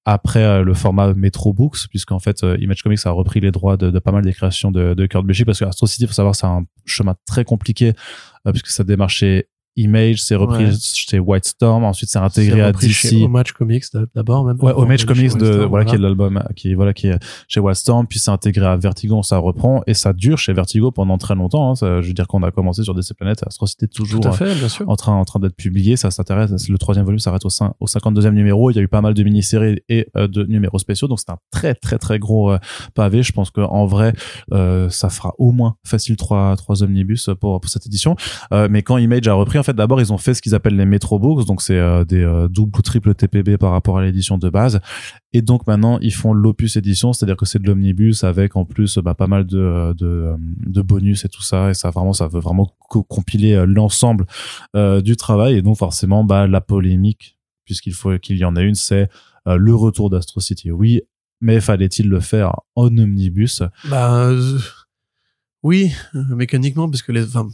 après 0.06 0.44
euh, 0.44 0.64
le 0.64 0.74
format 0.74 1.14
Metro 1.14 1.54
Books, 1.54 1.88
puisqu'en 1.90 2.20
fait 2.20 2.44
euh, 2.44 2.58
Image 2.60 2.84
Comics 2.84 3.00
a 3.06 3.12
repris 3.12 3.40
les 3.40 3.52
droits 3.52 3.78
de, 3.78 3.90
de 3.90 4.00
pas 4.00 4.12
mal 4.12 4.24
des 4.24 4.34
créations 4.34 4.70
de, 4.72 4.94
de 4.94 5.06
Kurt 5.06 5.26
Busiek, 5.26 5.46
parce 5.46 5.60
que 5.60 5.66
Astro 5.66 5.88
City, 5.88 6.08
faut 6.08 6.14
savoir, 6.14 6.36
c'est 6.36 6.46
un 6.46 6.66
chemin 6.86 7.16
très 7.26 7.46
compliqué, 7.46 7.94
euh, 8.46 8.52
puisque 8.52 8.68
ça 8.68 8.84
démarre 8.84 9.10
chez 9.10 9.48
Image, 9.76 10.22
c'est 10.24 10.36
repris 10.36 10.66
Ouais. 10.66 10.72
chez 10.94 11.20
White 11.20 11.46
Storm, 11.46 11.84
ensuite 11.84 12.10
c'est 12.10 12.20
intégré 12.20 12.62
à 12.62 12.72
DC. 12.72 12.90
chez 12.92 13.24
Homage 13.24 13.54
Comics 13.54 13.84
d'abord 14.16 14.46
même. 14.46 14.58
Ouais, 14.62 14.72
Homage 14.74 15.06
Comics 15.06 15.36
de 15.38 15.64
voilà 15.66 15.84
qui 15.86 15.96
est 15.96 15.98
l'album 15.98 16.38
euh, 16.38 16.42
qui 16.56 16.74
voilà 16.76 16.94
qui 16.94 17.08
est 17.08 17.18
chez 17.48 17.60
Wildstorm 17.60 18.06
puis 18.08 18.20
c'est 18.20 18.30
intégré 18.32 18.66
à 18.66 18.76
Vertigo 18.78 19.22
ça 19.24 19.38
reprend 19.38 19.82
et 19.88 19.94
ça 19.94 20.14
dure 20.14 20.38
chez 20.38 20.54
Vertigo 20.54 20.92
pendant 20.92 21.18
très 21.18 21.34
longtemps 21.36 21.72
hein. 21.72 21.76
Ça, 21.76 22.02
je 22.02 22.08
veux 22.08 22.14
dire 22.14 22.28
qu'on 22.28 22.44
a 22.44 22.52
commencé 22.52 22.84
sur 22.84 22.94
DC 22.94 23.14
Planet 23.18 23.42
Astro 23.48 23.66
City 23.66 23.88
toujours 23.88 24.22
Tout 24.22 24.28
à 24.28 24.32
euh, 24.32 24.36
fait, 24.36 24.56
bien 24.56 24.70
sûr. 24.70 24.88
en 24.88 24.96
train 24.96 25.14
en 25.14 25.26
train 25.26 25.40
d'être 25.40 25.56
publié 25.56 25.96
ça 25.98 26.12
s'intéresse 26.12 26.70
le 26.70 26.78
troisième 26.78 27.06
volume 27.06 27.20
s'arrête 27.20 27.46
au, 27.46 27.50
au 27.80 27.86
52e 27.88 28.30
numéro 28.32 28.70
il 28.70 28.76
y 28.76 28.80
a 28.80 28.82
eu 28.84 28.88
pas 28.88 29.02
mal 29.02 29.14
de 29.16 29.24
mini-séries 29.24 29.80
et 29.90 30.08
euh, 30.18 30.28
de 30.28 30.44
numéros 30.44 30.78
spéciaux 30.78 31.08
donc 31.08 31.20
c'est 31.20 31.32
un 31.32 31.38
très 31.52 31.74
très 31.74 31.98
très 31.98 32.20
gros 32.20 32.52
euh, 32.52 32.58
pavé 32.94 33.24
je 33.24 33.32
pense 33.32 33.50
que 33.50 33.62
en 33.62 33.86
vrai 33.88 34.14
euh, 34.52 34.90
ça 34.90 35.10
fera 35.10 35.34
au 35.40 35.52
moins 35.52 35.76
facile 35.86 36.16
trois 36.16 36.56
trois 36.58 36.84
omnibus 36.84 37.30
pour 37.42 37.60
pour 37.60 37.70
cette 37.70 37.86
édition 37.88 38.16
Euh, 38.52 38.68
mais 38.70 38.82
quand 38.84 38.98
Image 38.98 39.28
a 39.28 39.34
repris 39.34 39.58
en 39.64 39.66
fait 39.66 39.74
d'abord 39.74 40.02
ils 40.02 40.12
ont 40.12 40.18
fait 40.18 40.34
ce 40.34 40.42
qu'ils 40.42 40.54
appellent 40.56 40.76
les 40.76 40.86
Metro 40.86 41.20
Books 41.20 41.46
donc 41.48 41.62
c'est 41.62 41.78
euh, 41.80 42.04
des 42.04 42.22
euh, 42.22 42.50
double 42.50 42.78
ou 42.78 42.82
triple 42.82 43.16
TPB 43.16 43.58
par 43.58 43.72
rapport 43.72 43.98
à 43.98 44.04
l'édition 44.04 44.38
de 44.38 44.50
base. 44.50 44.82
Et 45.32 45.42
donc 45.42 45.66
maintenant 45.68 46.00
ils 46.02 46.14
font 46.14 46.34
l'opus 46.34 46.76
édition 46.76 47.14
c'est-à-dire 47.14 47.38
que 47.38 47.46
c'est 47.46 47.60
de 47.60 47.68
l'omnibus 47.68 48.24
avec 48.26 48.56
en 48.58 48.66
plus 48.66 48.98
bah, 48.98 49.14
pas 49.14 49.28
mal 49.28 49.46
de, 49.46 49.94
de 49.94 50.34
de 50.66 50.82
bonus 50.82 51.24
et 51.26 51.30
tout 51.30 51.42
ça. 51.42 51.70
Et 51.70 51.74
ça 51.74 51.90
vraiment 51.92 52.12
ça 52.14 52.28
veut 52.28 52.42
vraiment 52.42 52.76
co- 52.90 53.04
compiler 53.04 53.54
euh, 53.54 53.66
l'ensemble 53.66 54.26
euh, 54.76 55.00
du 55.02 55.16
travail. 55.16 55.56
Et 55.56 55.62
donc 55.62 55.78
forcément 55.78 56.24
bah 56.26 56.46
la 56.48 56.60
polémique 56.62 57.38
puisqu'il 57.66 57.94
faut 57.94 58.18
qu'il 58.20 58.38
y 58.38 58.44
en 58.46 58.56
ait 58.58 58.64
une 58.64 58.76
c'est 58.76 59.08
euh, 59.48 59.56
le 59.56 59.74
retour 59.74 60.10
d'Astro 60.10 60.42
City. 60.42 60.72
Oui 60.72 61.02
mais 61.42 61.60
fallait-il 61.62 62.08
le 62.08 62.20
faire 62.22 62.54
en 62.76 62.86
omnibus? 62.98 63.64
Bah, 63.90 64.28
euh, 64.28 64.60
oui, 65.62 65.92
euh, 66.16 66.24
mécaniquement, 66.36 66.90
parce 66.90 67.02
que 67.02 67.12
les, 67.12 67.24
enfin, 67.26 67.48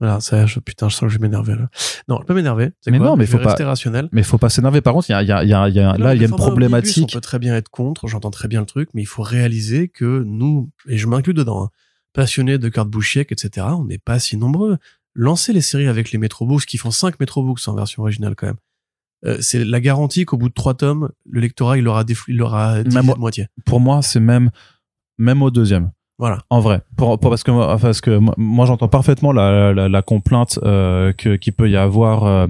voilà, 0.00 0.18
ça, 0.20 0.46
je, 0.46 0.58
putain, 0.60 0.88
je 0.88 0.94
sens 0.94 1.02
que 1.02 1.08
je 1.08 1.18
vais 1.18 1.22
m'énerver, 1.22 1.54
là. 1.54 1.68
Non, 2.08 2.18
je 2.20 2.26
peux 2.26 2.34
m'énerver. 2.34 2.70
Mais 2.86 2.98
quoi? 2.98 3.06
non, 3.08 3.16
mais 3.16 3.26
Je 3.26 3.30
faut 3.32 3.38
pas- 3.38 3.54
rationnel. 3.64 4.08
mais 4.12 4.22
faut 4.22 4.38
pas 4.38 4.48
s'énerver 4.48 4.80
par 4.80 4.94
contre 4.94 5.10
il 5.10 5.12
y 5.12 5.14
a, 5.14 5.22
il 5.22 5.28
y 5.28 5.32
a, 5.32 5.42
il 5.44 5.48
y 5.48 5.54
a, 5.54 5.68
y 5.68 5.78
a- 5.78 5.96
là 5.98 6.14
il 6.14 6.20
y 6.20 6.24
a 6.24 6.26
une 6.26 6.32
omnibus, 6.32 6.36
problématique 6.36 7.08
On 7.10 7.14
peut 7.14 7.20
très 7.20 7.38
bien 7.38 7.54
être 7.54 7.68
contre, 7.68 8.06
j'entends 8.08 8.30
très 8.30 8.48
bien 8.48 8.60
le 8.60 8.66
truc, 8.66 8.88
mais 8.94 9.02
il 9.02 9.06
faut 9.06 9.22
réaliser 9.22 9.88
que 9.88 10.22
nous, 10.26 10.70
et 10.88 10.96
je 10.98 11.06
m'inclus 11.06 11.34
dedans, 11.34 11.64
hein, 11.64 11.70
passionnés 12.12 12.58
de 12.58 12.68
Kurt 12.68 12.88
Busiek, 12.88 13.30
etc., 13.30 13.66
on 13.70 13.84
n'est 13.84 13.98
pas 13.98 14.18
si 14.18 14.36
nombreux. 14.36 14.78
Lancez 15.14 15.52
les 15.52 15.60
séries 15.60 15.86
avec 15.88 16.12
les 16.12 16.18
Metrobooks, 16.18 16.64
qui 16.66 16.78
font 16.78 16.90
5 16.90 17.20
Metrobooks 17.20 17.60
en 17.68 17.74
version 17.74 18.02
originale 18.02 18.34
quand 18.36 18.46
même. 18.46 18.56
Euh, 19.26 19.36
c'est 19.40 19.64
la 19.64 19.80
garantie 19.80 20.24
qu'au 20.24 20.38
bout 20.38 20.48
de 20.48 20.54
trois 20.54 20.72
tomes, 20.74 21.10
le 21.28 21.40
lectorat, 21.40 21.76
il 21.76 21.86
aura, 21.88 22.04
défl- 22.04 22.24
il 22.28 22.40
aura 22.40 22.82
divisé 22.82 23.02
moi- 23.02 23.14
de 23.16 23.20
moitié. 23.20 23.48
pour 23.66 23.78
moi 23.80 24.00
c'est 24.02 24.20
même 24.20 24.50
même 25.18 25.42
au 25.42 25.50
deuxième 25.50 25.90
Voilà. 26.20 26.38
En 26.50 26.60
vrai, 26.60 26.82
pour, 26.96 27.18
pour- 27.18 27.30
parce 27.30 27.42
que 27.42 27.50
moi- 27.50 27.78
parce 27.80 28.00
que 28.00 28.20
moi, 28.36 28.66
j'entends 28.66 28.88
parfaitement 28.88 29.32
la, 29.32 29.72
la, 29.72 29.88
la 29.88 30.02
complainte 30.02 30.58
euh, 30.62 31.12
que 31.14 31.36
qu'il 31.36 31.54
peut 31.54 31.68
y 31.70 31.76
avoir 31.76 32.24
euh, 32.24 32.46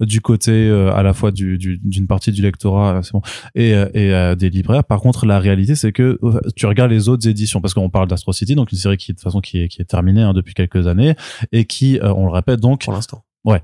du 0.00 0.20
côté 0.20 0.52
euh, 0.52 0.92
à 0.94 1.02
la 1.02 1.12
fois 1.12 1.32
du 1.32 1.58
du- 1.58 1.78
d'une 1.82 2.06
partie 2.06 2.30
du 2.30 2.40
lectorat 2.42 2.98
euh, 2.98 3.02
bon 3.12 3.20
et 3.56 3.74
euh, 3.74 3.88
et 3.92 4.14
euh, 4.14 4.36
des 4.36 4.48
libraires. 4.50 4.84
Par 4.84 5.00
contre, 5.00 5.26
la 5.26 5.40
réalité 5.40 5.74
c'est 5.74 5.90
que 5.90 6.18
euh, 6.22 6.40
tu 6.54 6.66
regardes 6.66 6.92
les 6.92 7.08
autres 7.08 7.26
éditions 7.28 7.60
parce 7.60 7.74
qu'on 7.74 7.90
parle 7.90 8.06
d'Astro 8.06 8.32
City, 8.32 8.54
donc 8.54 8.70
une 8.70 8.78
série 8.78 8.96
qui 8.96 9.10
de 9.12 9.16
toute 9.16 9.24
façon 9.24 9.40
qui 9.40 9.62
est 9.62 9.68
qui 9.68 9.82
est 9.82 9.86
terminée 9.86 10.22
hein, 10.22 10.32
depuis 10.32 10.54
quelques 10.54 10.86
années 10.86 11.14
et 11.50 11.64
qui 11.64 11.98
euh, 11.98 12.12
on 12.14 12.24
le 12.26 12.32
répète 12.32 12.60
donc 12.60 12.84
Pour 12.84 12.92
l'instant. 12.92 13.24
oui 13.44 13.56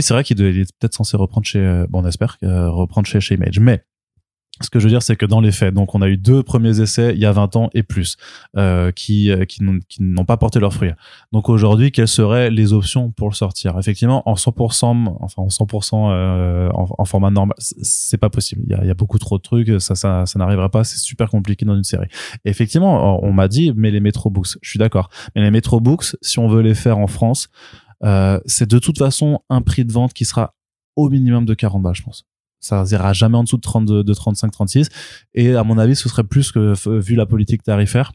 c'est 0.00 0.14
vrai 0.14 0.24
qu'il 0.24 0.40
est 0.40 0.64
peut-être 0.80 0.94
censé 0.94 1.16
reprendre 1.18 1.46
chez 1.46 1.58
euh, 1.60 1.86
bon 1.90 2.02
on 2.02 2.06
espère 2.08 2.38
euh, 2.42 2.70
reprendre 2.70 3.06
chez 3.06 3.20
chez 3.20 3.34
Image 3.34 3.60
mais 3.60 3.84
Ce 4.60 4.70
que 4.70 4.78
je 4.78 4.84
veux 4.84 4.90
dire, 4.90 5.02
c'est 5.02 5.16
que 5.16 5.26
dans 5.26 5.40
les 5.40 5.50
faits, 5.50 5.74
donc 5.74 5.94
on 5.96 6.02
a 6.02 6.08
eu 6.08 6.16
deux 6.16 6.44
premiers 6.44 6.80
essais 6.80 7.12
il 7.14 7.20
y 7.20 7.26
a 7.26 7.32
20 7.32 7.56
ans 7.56 7.70
et 7.74 7.82
plus, 7.82 8.16
euh, 8.56 8.92
qui, 8.92 9.30
euh, 9.30 9.44
qui 9.44 9.62
n'ont- 9.62 10.24
pas 10.24 10.36
porté 10.36 10.60
leurs 10.60 10.72
fruits. 10.72 10.92
Donc 11.32 11.48
aujourd'hui, 11.48 11.90
quelles 11.90 12.08
seraient 12.08 12.50
les 12.50 12.72
options 12.72 13.10
pour 13.10 13.28
le 13.28 13.34
sortir? 13.34 13.76
Effectivement, 13.78 14.22
en 14.28 14.36
100%, 14.36 15.18
enfin 15.20 15.42
en 15.42 15.48
100% 15.48 16.10
euh, 16.12 16.68
en, 16.72 17.04
format 17.04 17.30
normal, 17.30 17.56
c'est 17.58 18.16
pas 18.16 18.30
possible. 18.30 18.62
Il 18.66 18.86
y, 18.86 18.90
a, 18.90 18.94
beaucoup 18.94 19.18
trop 19.18 19.38
de 19.38 19.42
trucs, 19.42 19.80
ça, 19.80 19.94
ça, 19.94 20.24
ça 20.24 20.38
n'arrivera 20.38 20.68
pas. 20.68 20.84
C'est 20.84 20.98
super 20.98 21.28
compliqué 21.28 21.66
dans 21.66 21.76
une 21.76 21.84
série. 21.84 22.08
Effectivement, 22.44 23.22
on 23.22 23.32
m'a 23.32 23.48
dit, 23.48 23.72
mais 23.76 23.90
les 23.90 24.00
Metro 24.00 24.30
Books, 24.30 24.56
je 24.62 24.70
suis 24.70 24.78
d'accord. 24.78 25.10
Mais 25.34 25.42
les 25.42 25.50
Metro 25.50 25.80
Books, 25.80 26.16
si 26.22 26.38
on 26.38 26.48
veut 26.48 26.62
les 26.62 26.74
faire 26.74 26.98
en 26.98 27.06
France, 27.06 27.48
euh, 28.04 28.38
c'est 28.46 28.68
de 28.68 28.78
toute 28.78 28.98
façon 28.98 29.40
un 29.48 29.62
prix 29.62 29.84
de 29.84 29.92
vente 29.92 30.12
qui 30.12 30.24
sera 30.24 30.54
au 30.96 31.08
minimum 31.08 31.44
de 31.44 31.54
40 31.54 31.82
balles, 31.82 31.94
je 31.94 32.02
pense. 32.02 32.24
Ça 32.64 32.84
ira 32.90 33.12
jamais 33.12 33.36
en 33.36 33.44
dessous 33.44 33.56
de 33.56 33.62
32, 33.62 34.02
de 34.02 34.14
35, 34.14 34.50
36. 34.50 34.88
Et 35.34 35.54
à 35.54 35.64
mon 35.64 35.76
avis, 35.76 35.94
ce 35.94 36.08
serait 36.08 36.24
plus 36.24 36.50
que, 36.50 36.74
vu 36.98 37.14
la 37.14 37.26
politique 37.26 37.62
tarifaire, 37.62 38.12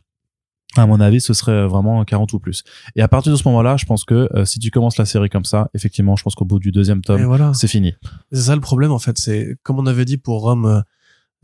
à 0.76 0.88
mon 0.88 1.00
avis, 1.00 1.22
ce 1.22 1.34
serait 1.34 1.68
vraiment 1.68 2.04
40 2.04 2.34
ou 2.34 2.40
plus. 2.40 2.64
Et 2.96 3.02
à 3.02 3.08
partir 3.08 3.32
de 3.32 3.38
ce 3.38 3.48
moment-là, 3.48 3.78
je 3.78 3.86
pense 3.86 4.06
que 4.06 4.28
euh, 4.34 4.46
si 4.46 4.60
tu 4.60 4.72
commences 4.72 4.98
la 4.98 5.06
série 5.06 5.30
comme 5.30 5.46
ça, 5.46 5.70
effectivement, 5.74 6.16
je 6.16 6.24
pense 6.24 6.36
qu'au 6.36 6.46
bout 6.46 6.60
du 6.60 6.72
deuxième 6.72 7.02
tome, 7.02 7.24
voilà. 7.24 7.54
c'est 7.54 7.68
fini. 7.68 7.94
C'est 8.32 8.42
ça 8.42 8.56
le 8.56 8.62
problème, 8.62 8.92
en 8.92 9.00
fait. 9.00 9.18
C'est, 9.18 9.56
comme 9.64 9.80
on 9.80 9.86
avait 9.86 10.06
dit 10.06 10.18
pour 10.18 10.42
Rome, 10.42 10.66
euh, 10.66 10.82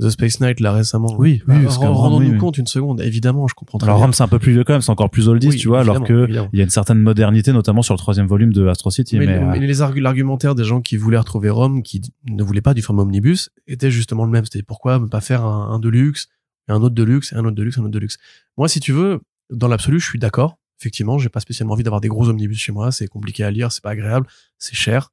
The 0.01 0.09
Space 0.09 0.41
Knight, 0.41 0.59
là, 0.59 0.73
récemment. 0.73 1.15
Oui, 1.17 1.41
Bah, 1.47 1.53
oui, 1.57 1.65
Rome, 1.67 1.87
Rendons-nous 1.95 2.25
oui, 2.27 2.31
oui. 2.33 2.37
compte 2.37 2.57
une 2.57 2.67
seconde. 2.67 2.99
Évidemment, 2.99 3.47
je 3.47 3.53
comprends 3.53 3.77
très 3.77 3.87
Alors 3.87 3.97
bien. 3.99 4.05
Rome, 4.07 4.13
c'est 4.13 4.23
un 4.23 4.27
peu 4.27 4.39
plus 4.39 4.51
vieux 4.51 4.65
quand 4.65 4.73
même, 4.73 4.81
c'est 4.81 4.91
encore 4.91 5.09
plus 5.09 5.29
oldies, 5.29 5.47
Oui, 5.47 5.55
tu 5.55 5.69
vois, 5.69 5.79
alors 5.81 6.03
que 6.03 6.27
il 6.51 6.57
y 6.57 6.61
a 6.61 6.63
une 6.63 6.69
certaine 6.69 6.99
modernité, 6.99 7.53
notamment 7.53 7.81
sur 7.81 7.93
le 7.93 7.97
troisième 7.99 8.27
volume 8.27 8.51
de 8.51 8.67
Astro 8.67 8.91
City. 8.91 9.17
Mais, 9.17 9.25
Mais, 9.25 9.39
mais 9.39 9.57
euh, 9.57 9.67
les 9.67 9.81
argu- 9.81 10.01
l'argumentaire 10.01 10.53
des 10.53 10.65
gens 10.65 10.81
qui 10.81 10.97
voulaient 10.97 11.17
retrouver 11.17 11.49
Rome, 11.49 11.81
qui 11.81 12.01
ne 12.29 12.43
voulaient 12.43 12.61
pas 12.61 12.73
du 12.73 12.81
format 12.81 13.03
omnibus, 13.03 13.51
était 13.67 13.89
justement 13.89 14.25
le 14.25 14.31
même. 14.31 14.43
C'était 14.43 14.63
pourquoi 14.63 14.99
ne 14.99 15.05
pas 15.05 15.21
faire 15.21 15.45
un, 15.45 15.69
un 15.71 15.79
deluxe, 15.79 16.27
un 16.67 16.81
autre 16.81 16.95
deluxe, 16.95 17.31
un 17.33 17.45
autre 17.45 17.55
deluxe, 17.55 17.77
un 17.77 17.81
autre 17.83 17.91
deluxe. 17.91 18.17
Moi, 18.57 18.67
si 18.67 18.81
tu 18.81 18.91
veux, 18.91 19.21
dans 19.49 19.69
l'absolu, 19.69 19.99
je 20.01 20.05
suis 20.09 20.19
d'accord. 20.19 20.57
Effectivement, 20.81 21.17
j'ai 21.19 21.29
pas 21.29 21.39
spécialement 21.39 21.71
envie 21.73 21.83
d'avoir 21.83 22.01
des 22.01 22.09
gros 22.09 22.27
omnibus 22.27 22.57
chez 22.59 22.73
moi. 22.73 22.91
C'est 22.91 23.07
compliqué 23.07 23.45
à 23.45 23.51
lire, 23.51 23.71
c'est 23.71 23.81
pas 23.81 23.91
agréable, 23.91 24.27
c'est 24.57 24.75
cher. 24.75 25.11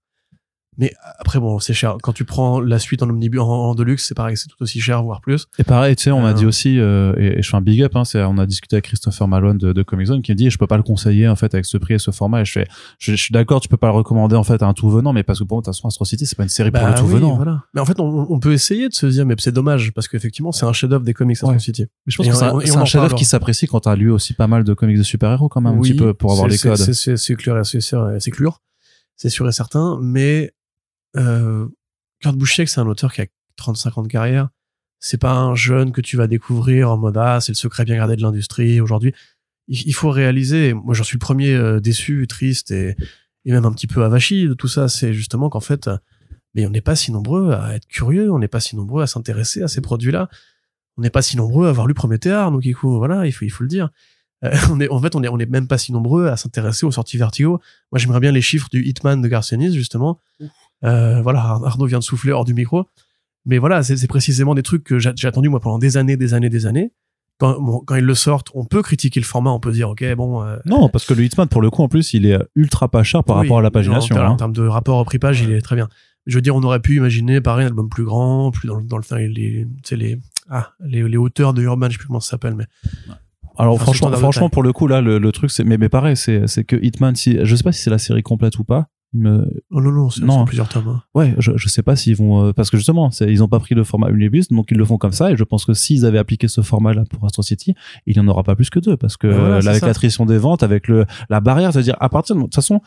Mais 0.79 0.95
après, 1.19 1.39
bon, 1.39 1.59
c'est 1.59 1.75
cher. 1.75 1.97
Quand 2.03 2.15
tu 2.15 2.25
prends 2.25 2.59
la 2.59 2.79
suite 2.79 3.03
en 3.03 3.11
omnibus, 3.11 3.41
en, 3.41 3.47
en 3.47 3.75
deluxe, 3.75 4.07
c'est 4.09 4.15
pareil, 4.15 4.39
c'est 4.39 4.49
tout 4.49 4.57
aussi 4.63 4.81
cher, 4.81 5.03
voire 5.03 5.21
plus. 5.21 5.47
Et 5.59 5.65
pareil, 5.65 5.95
tu 5.97 6.05
sais, 6.05 6.11
on 6.13 6.23
m'a 6.23 6.31
Euh, 6.31 6.33
dit 6.33 6.47
aussi, 6.47 6.79
euh, 6.79 7.13
et, 7.19 7.39
et 7.39 7.43
je 7.43 7.49
fais 7.51 7.57
un 7.59 7.61
big 7.61 7.83
up, 7.83 7.95
hein, 7.95 8.05
c'est, 8.05 8.23
on 8.23 8.39
a 8.39 8.47
discuté 8.47 8.77
avec 8.77 8.87
Christopher 8.87 9.29
Malone 9.29 9.59
de, 9.59 9.75
de 9.75 9.83
Comic 9.83 10.07
Zone 10.07 10.23
qui 10.23 10.33
me 10.33 10.37
dit, 10.37 10.49
je 10.49 10.57
peux 10.57 10.67
pas 10.67 10.79
le 10.79 10.83
conseiller 10.83 11.29
en 11.29 11.37
fait 11.37 11.53
avec 11.55 11.67
ce 11.67 11.77
prix 11.77 11.95
et 11.95 11.99
ce 11.99 12.11
format. 12.11 12.41
Et 12.41 12.45
je 12.47 12.53
fais, 12.53 12.67
je, 12.99 13.11
je 13.13 13.17
suis 13.23 13.33
d'accord, 13.35 13.61
tu 13.61 13.69
peux 13.69 13.77
pas 13.77 13.89
le 13.89 13.93
recommander 13.93 14.35
en 14.35 14.45
fait 14.45 14.63
à 14.63 14.67
un 14.67 14.73
tout 14.73 14.89
venant, 14.89 15.13
mais 15.13 15.23
parce 15.23 15.41
que 15.41 15.45
pour 15.45 15.57
moi, 15.59 15.61
de 15.61 15.67
toute 15.67 15.75
façon, 15.75 15.89
Astro 15.89 16.07
City, 16.07 16.25
c'est 16.25 16.37
pas 16.37 16.43
une 16.45 16.49
série 16.49 16.71
pour 16.71 16.81
Bah 16.83 16.91
le 16.93 16.95
tout 16.99 17.05
oui, 17.05 17.13
venant. 17.15 17.37
voilà. 17.37 17.65
Mais 17.75 17.81
en 17.83 17.85
fait, 17.85 18.01
on, 18.01 18.27
on 18.33 18.41
peut 18.41 18.53
essayer 18.55 18.89
de 18.89 18.95
se 18.95 19.05
dire, 19.05 19.27
mais 19.27 19.35
c'est 19.39 19.53
dommage, 19.53 19.93
parce 19.93 20.09
qu'effectivement, 20.09 20.53
c'est 20.53 20.65
un 20.65 20.73
chef-d'œuvre 20.73 21.05
des 21.05 21.13
comics 21.13 21.37
Astro 21.37 21.51
Ouais. 21.51 21.59
City. 21.59 21.83
Mais 22.07 22.13
je 22.13 22.17
pense 22.17 22.27
Et 22.27 22.31
que 22.31 22.35
c'est 22.35 22.77
un, 22.79 22.85
chef-d'œuvre 22.87 23.15
qui 23.17 23.27
s'apprécie 23.27 23.67
quand 23.67 23.81
t'as 23.81 23.95
lu 23.95 24.11
aussi 24.11 24.33
pas 24.33 24.47
mal 24.47 24.65
de 24.65 24.73
comics 24.73 24.97
de 24.97 25.03
super-héros 25.03 25.51
quand 25.51 25.61
même, 25.61 25.77
un 25.77 25.81
petit 25.83 25.95
peu 25.95 26.15
pour 26.15 26.33
avoir 26.33 26.49
les 26.49 26.57
codes. 26.57 26.77
C'est, 26.77 27.35
clair, 27.37 27.65
sûr, 27.67 27.81
c'est 29.17 29.29
sûr 29.29 29.49
et 29.49 29.53
certain. 29.53 29.99
Mais 30.01 30.53
euh, 31.17 31.69
Kurt 32.21 32.37
Busiek, 32.37 32.69
c'est 32.69 32.81
un 32.81 32.87
auteur 32.87 33.13
qui 33.13 33.23
a 33.23 33.27
35 33.57 33.99
ans 33.99 34.03
de 34.03 34.09
carrière. 34.09 34.49
C'est 35.01 35.19
pas 35.19 35.33
un 35.33 35.55
jeune 35.55 35.93
que 35.93 36.01
tu 36.01 36.17
vas 36.17 36.29
découvrir 36.29 36.91
en 36.91 36.97
mode 36.97 37.17
ah 37.17 37.41
c'est 37.41 37.53
le 37.53 37.57
secret 37.57 37.85
bien 37.85 37.97
gardé 37.97 38.15
de 38.15 38.23
l'industrie 38.23 38.81
aujourd'hui. 38.81 39.13
Il, 39.69 39.95
faut 39.95 40.11
réaliser. 40.11 40.75
Moi, 40.75 40.95
j'en 40.95 41.05
suis 41.05 41.17
le 41.17 41.21
premier 41.21 41.55
euh, 41.55 41.81
déçu, 41.81 42.27
triste 42.29 42.73
et, 42.73 42.97
même 43.45 43.65
un 43.65 43.73
petit 43.73 43.87
peu 43.87 44.05
avachi 44.05 44.47
de 44.47 44.55
tout 44.55 44.69
ça. 44.69 44.89
C'est 44.89 45.15
justement 45.15 45.49
qu'en 45.49 45.61
fait, 45.61 45.89
mais 46.55 46.67
on 46.67 46.71
n'est 46.71 46.81
pas 46.81 46.97
si 46.97 47.11
nombreux 47.11 47.53
à 47.53 47.75
être 47.75 47.87
curieux. 47.87 48.31
On 48.31 48.39
n'est 48.39 48.49
pas 48.49 48.61
si 48.61 48.77
nombreux 48.77 49.03
à 49.03 49.07
s'intéresser 49.07 49.63
à 49.63 49.69
ces 49.69 49.81
produits-là. 49.81 50.29
On 50.97 51.03
n'est 51.03 51.11
pas 51.11 51.23
si 51.23 51.37
nombreux 51.37 51.67
à 51.67 51.71
avoir 51.71 51.87
lu 51.87 51.95
Prométhée, 51.95 52.49
donc 52.51 52.65
il 52.65 52.75
faut 52.75 52.99
voilà, 52.99 53.27
il 53.27 53.33
faut 53.33 53.45
il 53.45 53.51
faut 53.51 53.65
le 53.65 53.69
dire. 53.69 53.91
Euh, 54.45 54.51
on 54.71 54.81
est, 54.81 54.89
en 54.89 55.01
fait, 55.01 55.15
on 55.15 55.23
est, 55.23 55.29
on 55.29 55.37
même 55.37 55.69
pas 55.69 55.79
si 55.79 55.93
nombreux 55.93 56.29
à 56.29 56.37
s'intéresser 56.37 56.87
aux 56.87 56.91
sorties 56.91 57.17
Vertigo. 57.17 57.61
Moi, 57.91 57.99
j'aimerais 57.99 58.21
bien 58.21 58.33
les 58.33 58.43
chiffres 58.43 58.69
du 58.71 58.85
Hitman 58.85 59.21
de 59.21 59.29
Garcianis, 59.29 59.75
justement. 59.75 60.21
Euh, 60.85 61.23
voilà, 61.23 61.41
Ar- 61.41 61.65
Arnaud 61.65 61.87
vient 61.87 61.99
de 61.99 62.05
souffler 62.05 62.33
hors 62.33 62.45
du 62.45 62.55
micro. 62.55 62.87
Mais 63.45 63.59
voilà, 63.59 63.83
c'est 63.83 64.07
précisément 64.07 64.55
des 64.55 64.63
trucs 64.63 64.85
que 64.85 64.99
j'a- 64.99 65.13
j'ai 65.17 65.27
attendu, 65.29 65.49
moi, 65.49 65.59
pendant 65.61 65.79
des 65.79 65.97
années, 65.97 66.17
des 66.17 66.33
années, 66.35 66.49
des 66.51 66.67
années. 66.67 66.93
Quand, 67.39 67.61
bon, 67.61 67.81
quand 67.85 67.97
ils 67.97 68.05
le 68.05 68.15
sortent, 68.15 68.49
on 68.55 68.65
peut 68.65 68.83
critiquer 68.83 69.19
le 69.19 69.25
format, 69.27 69.51
on 69.51 69.59
peut 69.59 69.73
dire, 69.73 69.91
OK, 69.91 70.05
bon, 70.15 70.43
euh, 70.45 70.57
Non, 70.65 70.89
parce 70.89 71.05
que 71.07 71.15
le 71.15 71.25
Hitman, 71.25 71.49
pour 71.49 71.61
le 71.61 71.71
coup, 71.71 71.83
en 71.83 71.89
plus, 71.89 72.15
il 72.15 72.27
est 72.27 72.39
ultra 72.55 72.89
pas 72.89 73.03
cher 73.03 73.25
par 73.25 73.39
oui, 73.39 73.43
rapport 73.49 73.59
à 73.59 73.63
la 73.63 73.71
pagination. 73.73 74.15
En, 74.15 74.19
ter- 74.19 74.27
hein. 74.29 74.33
en 74.33 74.37
termes 74.37 74.53
de 74.53 74.63
rapport 74.67 74.99
au 74.99 75.05
prix-page, 75.05 75.41
il 75.41 75.51
est 75.51 75.61
très 75.61 75.75
bien. 75.75 75.89
Je 76.27 76.37
veux 76.37 76.43
dire, 76.43 76.55
on 76.55 76.63
aurait 76.63 76.79
pu 76.79 76.97
imaginer, 76.99 77.41
pareil, 77.41 77.65
un 77.65 77.69
album 77.69 77.89
plus 77.89 78.05
grand, 78.05 78.53
plus 78.53 78.69
dans, 78.69 78.77
le- 78.77 78.85
dans 78.85 78.97
le, 78.99 79.05
les, 79.27 79.67
les, 79.91 80.19
ah, 80.51 80.71
les, 80.85 81.09
les 81.09 81.17
hauteurs 81.17 81.53
de 81.53 81.63
Urban, 81.63 81.87
je 81.89 81.93
sais 81.93 81.99
plus 81.99 82.07
comment 82.07 82.21
ça 82.21 82.31
s'appelle, 82.31 82.55
mais 82.55 82.67
Alors 83.59 83.75
Enfin, 83.75 83.85
franchement, 83.87 84.13
franchement 84.13 84.49
pour 84.49 84.63
le 84.63 84.73
coup 84.73 84.87
là, 84.87 85.01
le, 85.01 85.19
le 85.19 85.33
truc 85.33 85.51
c'est, 85.51 85.65
mais, 85.65 85.79
mais 85.79 85.89
pareil, 85.89 86.17
c'est, 86.17 86.47
c'est 86.47 86.63
que 86.63 86.77
Hitman, 86.77 87.17
si, 87.17 87.39
je 87.45 87.57
sais 87.57 87.65
pas 87.65 87.73
si 87.73 87.83
c'est 87.83 87.91
la 87.91 87.99
série 87.99 88.23
complète 88.23 88.59
ou 88.59 88.65
pas. 88.65 88.87
Il 89.15 89.21
me, 89.21 89.63
oh 89.71 89.81
non, 89.81 89.91
non, 89.93 90.09
c'est 90.11 90.23
plusieurs 90.47 90.69
tomes. 90.69 90.89
hein. 90.89 91.03
ouais, 91.15 91.35
je, 91.39 91.53
je 91.57 91.69
sais 91.69 91.83
pas 91.83 91.97
s'ils 91.97 92.17
vont, 92.17 92.47
euh, 92.47 92.53
parce 92.55 92.71
que 92.71 92.79
justement, 92.79 93.11
c'est, 93.11 93.31
ils 93.31 93.43
ont 93.43 93.49
pas 93.49 93.59
pris 93.61 93.75
le 93.75 93.85
format 93.85 94.09
Omnibus, 94.09 94.49
donc 94.49 94.71
ils 94.71 94.79
le 94.79 94.85
font 94.87 94.97
comme 94.97 95.13
ça. 95.13 95.31
Et 95.31 95.37
je 95.37 95.45
pense 95.45 95.65
que 95.67 95.75
s'ils 95.75 96.07
avaient 96.07 96.19
appliqué 96.19 96.49
ce 96.49 96.63
format-là 96.63 97.05
pour 97.11 97.25
Astro 97.27 97.43
City, 97.43 97.75
il 98.07 98.17
y 98.17 98.21
en 98.21 98.27
aura 98.29 98.43
pas 98.43 98.57
plus 98.57 98.71
que 98.71 98.79
deux, 98.81 98.97
parce 98.97 99.17
que 99.19 99.27
Ben 99.27 99.37
voilà, 99.39 99.55
euh, 99.57 99.69
avec 99.71 99.83
l'attrition 99.83 100.25
des 100.25 100.39
ventes, 100.39 100.63
avec 100.63 100.89
le 100.89 101.05
la 101.29 101.41
barrière, 101.41 101.73
c'est-à-dire 101.73 101.97
à 102.01 102.09
partir 102.09 102.37
de, 102.37 102.41
de 102.41 102.47
toute 102.47 102.55
façon. 102.55 102.81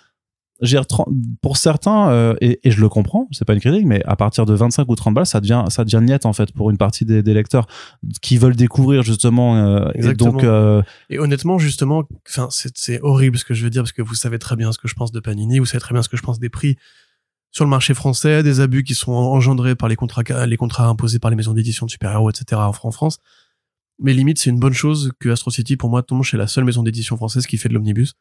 Je 0.61 0.67
veux 0.67 0.79
dire, 0.79 0.87
30 0.87 1.07
pour 1.41 1.57
certains, 1.57 2.09
euh, 2.09 2.35
et, 2.39 2.59
et 2.63 2.71
je 2.71 2.79
le 2.79 2.87
comprends, 2.87 3.27
c'est 3.31 3.45
pas 3.45 3.53
une 3.53 3.59
critique, 3.59 3.85
mais 3.85 4.01
à 4.05 4.15
partir 4.15 4.45
de 4.45 4.53
25 4.53 4.87
ou 4.89 4.95
30 4.95 5.13
balles, 5.13 5.25
ça 5.25 5.41
devient, 5.41 5.65
ça 5.69 5.83
devient 5.83 5.99
niette 6.01 6.25
en 6.25 6.33
fait 6.33 6.51
pour 6.53 6.69
une 6.69 6.77
partie 6.77 7.03
des, 7.03 7.21
des 7.21 7.33
lecteurs 7.33 7.67
qui 8.21 8.37
veulent 8.37 8.55
découvrir 8.55 9.03
justement. 9.03 9.57
euh, 9.57 9.89
et 9.95 10.13
donc, 10.13 10.43
euh, 10.43 10.81
Et 11.09 11.19
honnêtement, 11.19 11.57
justement, 11.57 12.03
enfin, 12.27 12.47
c'est 12.49 13.01
horrible 13.01 13.37
ce 13.37 13.43
que 13.43 13.53
je 13.53 13.63
veux 13.63 13.69
dire 13.69 13.83
parce 13.83 13.91
que 13.91 14.01
vous 14.01 14.15
savez 14.15 14.39
très 14.39 14.55
bien 14.55 14.71
ce 14.71 14.77
que 14.77 14.87
je 14.87 14.95
pense 14.95 15.11
de 15.11 15.19
Panini, 15.19 15.59
vous 15.59 15.65
savez 15.65 15.81
très 15.81 15.93
bien 15.93 16.01
ce 16.01 16.09
que 16.09 16.17
je 16.17 16.23
pense 16.23 16.39
des 16.39 16.49
prix 16.49 16.77
sur 17.51 17.63
le 17.63 17.69
marché 17.69 17.93
français, 17.93 18.43
des 18.43 18.59
abus 18.59 18.83
qui 18.83 18.95
sont 18.95 19.13
engendrés 19.13 19.75
par 19.75 19.87
les 19.87 19.95
contrats, 19.95 20.23
les 20.45 20.57
contrats 20.57 20.87
imposés 20.87 21.19
par 21.19 21.31
les 21.31 21.37
maisons 21.37 21.53
d'édition 21.53 21.85
de 21.85 21.91
super-héros, 21.91 22.29
etc. 22.29 22.61
en 22.61 22.91
France. 22.91 23.19
Mais 23.99 24.13
limite, 24.13 24.39
c'est 24.39 24.49
une 24.49 24.59
bonne 24.59 24.73
chose 24.73 25.11
que 25.19 25.29
Astro 25.29 25.51
City, 25.51 25.77
pour 25.77 25.89
moi, 25.89 26.03
tombe 26.03 26.23
chez 26.23 26.35
la 26.35 26.47
seule 26.47 26.65
maison 26.65 26.83
d'édition 26.83 27.15
française 27.15 27.45
qui 27.47 27.57
fait 27.57 27.69
de 27.69 27.73
l'omnibus. 27.73 28.13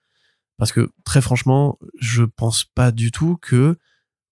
Parce 0.57 0.73
que, 0.73 0.91
très 1.05 1.21
franchement, 1.21 1.79
je 2.01 2.23
pense 2.23 2.65
pas 2.65 2.93
du 2.93 3.11
tout 3.11 3.37
que 3.41 3.77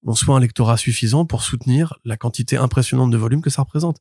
on 0.05 0.15
soit 0.15 0.37
un 0.37 0.41
lectorat 0.41 0.77
suffisant 0.77 1.25
pour 1.27 1.43
soutenir 1.43 1.95
la 2.05 2.17
quantité 2.17 2.57
impressionnante 2.57 3.11
de 3.11 3.17
volume 3.17 3.41
que 3.41 3.51
ça 3.51 3.63
représente. 3.63 3.99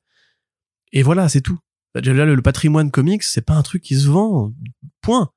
Et 0.92 1.04
voilà, 1.04 1.30
c'est 1.30 1.42
tout. 1.42 1.60
Le, 1.94 2.42
patrimoine 2.42 2.92
comics, 2.92 3.24
c'est 3.24 3.46
pas 3.46 3.54
un 3.54 3.62
truc 3.62 3.84
qui 3.84 3.96
se 4.00 4.08
vend. 4.08 4.54
Point. 5.02 5.32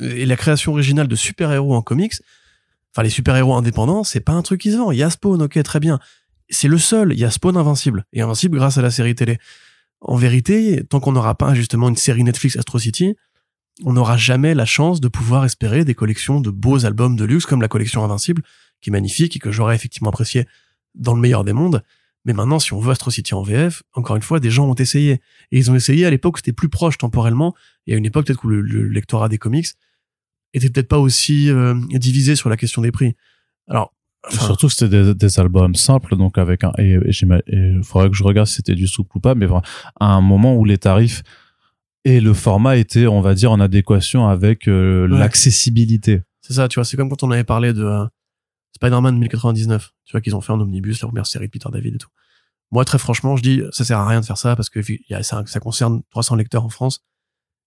Et 0.00 0.26
la 0.26 0.36
création 0.36 0.72
originale 0.72 1.08
de 1.08 1.16
super-héros 1.16 1.74
en 1.74 1.82
comics, 1.82 2.14
enfin, 2.92 3.02
les 3.02 3.10
super-héros 3.10 3.54
indépendants, 3.54 4.04
c'est 4.04 4.20
pas 4.20 4.32
un 4.32 4.42
truc 4.42 4.60
qui 4.60 4.72
se 4.72 4.76
vend. 4.76 4.92
Il 4.92 4.98
y 4.98 5.02
a 5.02 5.10
Spawn, 5.10 5.42
ok, 5.42 5.62
très 5.62 5.80
bien. 5.80 5.98
C'est 6.48 6.68
le 6.68 6.78
seul. 6.78 7.12
Il 7.12 7.18
y 7.18 7.24
a 7.24 7.30
Spawn 7.30 7.56
Invincible. 7.56 8.04
Et 8.12 8.20
Invincible 8.20 8.58
grâce 8.58 8.78
à 8.78 8.82
la 8.82 8.90
série 8.90 9.14
télé. 9.14 9.38
En 10.00 10.16
vérité, 10.16 10.84
tant 10.84 11.00
qu'on 11.00 11.12
n'aura 11.12 11.34
pas 11.34 11.54
justement 11.54 11.88
une 11.88 11.96
série 11.96 12.24
Netflix 12.24 12.56
Astro 12.56 12.78
City, 12.78 13.16
on 13.82 13.94
n'aura 13.94 14.16
jamais 14.16 14.54
la 14.54 14.66
chance 14.66 15.00
de 15.00 15.08
pouvoir 15.08 15.44
espérer 15.44 15.84
des 15.84 15.94
collections 15.94 16.40
de 16.40 16.50
beaux 16.50 16.86
albums 16.86 17.16
de 17.16 17.24
luxe 17.24 17.46
comme 17.46 17.60
la 17.60 17.68
collection 17.68 18.04
Invincible, 18.04 18.42
qui 18.80 18.90
est 18.90 18.92
magnifique 18.92 19.36
et 19.36 19.38
que 19.38 19.50
j'aurais 19.50 19.74
effectivement 19.74 20.10
apprécié 20.10 20.46
dans 20.94 21.14
le 21.14 21.20
meilleur 21.20 21.44
des 21.44 21.52
mondes. 21.52 21.82
Mais 22.24 22.32
maintenant, 22.32 22.58
si 22.58 22.72
on 22.72 22.78
veut 22.78 22.92
Astro 22.92 23.10
City 23.10 23.34
en 23.34 23.42
VF, 23.42 23.82
encore 23.92 24.16
une 24.16 24.22
fois, 24.22 24.40
des 24.40 24.50
gens 24.50 24.66
ont 24.66 24.74
essayé. 24.74 25.20
Et 25.50 25.58
ils 25.58 25.70
ont 25.70 25.74
essayé 25.74 26.06
à 26.06 26.10
l'époque 26.10 26.38
c'était 26.38 26.52
plus 26.52 26.68
proche 26.68 26.98
temporellement, 26.98 27.54
et 27.86 27.94
à 27.94 27.96
une 27.96 28.06
époque 28.06 28.26
peut-être 28.26 28.44
où 28.44 28.48
le, 28.48 28.60
le 28.60 28.88
lectorat 28.88 29.28
des 29.28 29.38
comics 29.38 29.66
était 30.54 30.70
peut-être 30.70 30.88
pas 30.88 30.98
aussi 30.98 31.50
euh, 31.50 31.74
divisé 31.90 32.36
sur 32.36 32.48
la 32.48 32.56
question 32.56 32.80
des 32.80 32.92
prix. 32.92 33.14
Alors, 33.68 33.92
Surtout 34.30 34.68
que 34.68 34.72
c'était 34.72 35.14
des, 35.14 35.38
albums 35.38 35.74
simples, 35.74 36.16
donc 36.16 36.38
avec 36.38 36.64
un. 36.64 36.72
Et 36.78 36.94
et 36.94 37.52
il 37.52 37.80
faudrait 37.84 38.08
que 38.08 38.16
je 38.16 38.24
regarde 38.24 38.46
si 38.46 38.54
c'était 38.54 38.74
du 38.74 38.86
souple 38.86 39.18
ou 39.18 39.20
pas, 39.20 39.34
mais 39.34 39.46
à 40.00 40.06
un 40.06 40.20
moment 40.22 40.56
où 40.56 40.64
les 40.64 40.78
tarifs 40.78 41.22
et 42.04 42.20
le 42.20 42.34
format 42.34 42.76
étaient, 42.76 43.06
on 43.06 43.20
va 43.20 43.34
dire, 43.34 43.50
en 43.52 43.60
adéquation 43.60 44.26
avec 44.28 44.68
euh, 44.68 45.08
Ouais. 45.08 45.18
l'accessibilité. 45.18 46.22
c'est 46.42 46.54
ça, 46.54 46.68
tu 46.68 46.74
vois, 46.76 46.84
c'est 46.84 46.96
comme 46.96 47.08
quand 47.08 47.22
on 47.22 47.30
avait 47.30 47.44
parlé 47.44 47.72
de 47.72 47.82
euh, 47.84 48.04
Spider-Man 48.76 49.16
1099, 49.18 49.92
tu 50.04 50.12
vois, 50.12 50.20
qu'ils 50.20 50.34
ont 50.36 50.40
fait 50.40 50.52
en 50.52 50.60
omnibus, 50.60 51.00
la 51.00 51.08
première 51.08 51.26
série 51.26 51.46
de 51.46 51.50
Peter 51.50 51.68
David 51.72 51.94
et 51.94 51.98
tout. 51.98 52.08
Moi, 52.72 52.84
très 52.84 52.98
franchement, 52.98 53.36
je 53.36 53.42
dis, 53.42 53.62
ça 53.70 53.84
sert 53.84 53.98
à 53.98 54.08
rien 54.08 54.20
de 54.20 54.26
faire 54.26 54.38
ça 54.38 54.56
parce 54.56 54.68
que 54.68 54.80
y 55.08 55.14
a, 55.14 55.22
ça, 55.22 55.42
ça 55.46 55.60
concerne 55.60 56.02
300 56.10 56.34
lecteurs 56.36 56.64
en 56.64 56.68
France. 56.70 57.04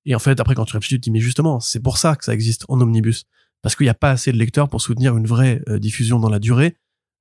Et 0.05 0.15
en 0.15 0.19
fait, 0.19 0.39
après, 0.39 0.53
quand 0.55 0.65
tu 0.65 0.73
réfléchis, 0.73 0.95
tu 0.95 0.99
te 0.99 1.03
dis, 1.05 1.11
mais 1.11 1.19
justement, 1.19 1.59
c'est 1.59 1.79
pour 1.81 1.97
ça 1.97 2.15
que 2.15 2.25
ça 2.25 2.33
existe 2.33 2.65
en 2.69 2.79
omnibus. 2.81 3.23
Parce 3.61 3.75
qu'il 3.75 3.85
n'y 3.85 3.89
a 3.89 3.93
pas 3.95 4.11
assez 4.11 4.31
de 4.31 4.37
lecteurs 4.37 4.69
pour 4.69 4.81
soutenir 4.81 5.17
une 5.17 5.25
vraie 5.25 5.61
euh, 5.69 5.79
diffusion 5.79 6.19
dans 6.19 6.29
la 6.29 6.39
durée 6.39 6.75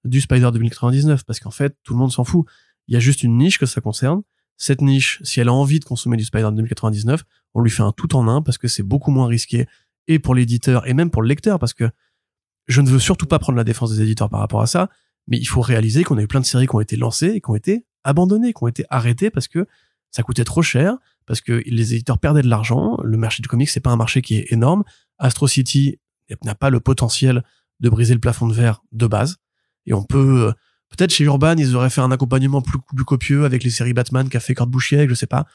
du 0.04 0.20
Spider 0.20 0.50
2099. 0.52 1.24
Parce 1.24 1.40
qu'en 1.40 1.50
fait, 1.50 1.76
tout 1.82 1.94
le 1.94 1.98
monde 1.98 2.12
s'en 2.12 2.24
fout. 2.24 2.46
Il 2.88 2.94
y 2.94 2.96
a 2.96 3.00
juste 3.00 3.22
une 3.22 3.36
niche 3.38 3.58
que 3.58 3.66
ça 3.66 3.80
concerne. 3.80 4.22
Cette 4.56 4.80
niche, 4.80 5.20
si 5.22 5.40
elle 5.40 5.48
a 5.48 5.52
envie 5.52 5.80
de 5.80 5.84
consommer 5.84 6.16
du 6.16 6.24
Spider 6.24 6.48
2099, 6.52 7.24
on 7.54 7.60
lui 7.60 7.70
fait 7.70 7.82
un 7.82 7.92
tout 7.92 8.16
en 8.16 8.28
un 8.28 8.42
parce 8.42 8.58
que 8.58 8.68
c'est 8.68 8.82
beaucoup 8.82 9.10
moins 9.10 9.26
risqué 9.26 9.66
et 10.08 10.18
pour 10.18 10.34
l'éditeur 10.34 10.86
et 10.86 10.94
même 10.94 11.10
pour 11.10 11.22
le 11.22 11.28
lecteur 11.28 11.58
parce 11.58 11.74
que 11.74 11.90
je 12.68 12.80
ne 12.80 12.88
veux 12.88 12.98
surtout 12.98 13.26
pas 13.26 13.38
prendre 13.38 13.56
la 13.56 13.64
défense 13.64 13.92
des 13.94 14.02
éditeurs 14.02 14.28
par 14.28 14.40
rapport 14.40 14.60
à 14.60 14.66
ça, 14.66 14.88
mais 15.28 15.38
il 15.38 15.46
faut 15.46 15.60
réaliser 15.60 16.04
qu'on 16.04 16.18
a 16.18 16.22
eu 16.22 16.26
plein 16.26 16.40
de 16.40 16.46
séries 16.46 16.66
qui 16.66 16.74
ont 16.74 16.80
été 16.80 16.96
lancées 16.96 17.28
et 17.28 17.40
qui 17.40 17.50
ont 17.50 17.54
été 17.54 17.86
abandonnés, 18.04 18.52
qui 18.52 18.62
ont 18.62 18.68
été 18.68 18.84
arrêtés 18.90 19.30
parce 19.30 19.48
que 19.48 19.66
ça 20.10 20.22
coûtait 20.22 20.44
trop 20.44 20.62
cher, 20.62 20.96
parce 21.26 21.40
que 21.40 21.62
les 21.66 21.94
éditeurs 21.94 22.18
perdaient 22.18 22.42
de 22.42 22.48
l'argent. 22.48 22.96
Le 23.02 23.16
marché 23.18 23.42
du 23.42 23.48
comics, 23.48 23.68
c'est 23.68 23.80
pas 23.80 23.90
un 23.90 23.96
marché 23.96 24.22
qui 24.22 24.36
est 24.36 24.52
énorme. 24.52 24.84
Astro 25.18 25.46
City 25.46 25.98
n'a 26.44 26.54
pas 26.54 26.70
le 26.70 26.80
potentiel 26.80 27.42
de 27.80 27.88
briser 27.90 28.14
le 28.14 28.20
plafond 28.20 28.46
de 28.46 28.54
verre 28.54 28.82
de 28.92 29.06
base. 29.06 29.36
Et 29.84 29.92
on 29.92 30.04
peut, 30.04 30.48
euh, 30.48 30.52
peut-être 30.90 31.12
chez 31.12 31.24
Urban, 31.24 31.56
ils 31.56 31.74
auraient 31.76 31.90
fait 31.90 32.00
un 32.00 32.10
accompagnement 32.10 32.62
plus, 32.62 32.78
plus 32.94 33.04
copieux 33.04 33.44
avec 33.44 33.64
les 33.64 33.70
séries 33.70 33.92
Batman 33.92 34.28
qu'a 34.28 34.40
fait 34.40 34.54
Kurt 34.54 34.70
Busiek, 34.70 35.08
je 35.08 35.14
sais 35.14 35.26
pas. 35.26 35.46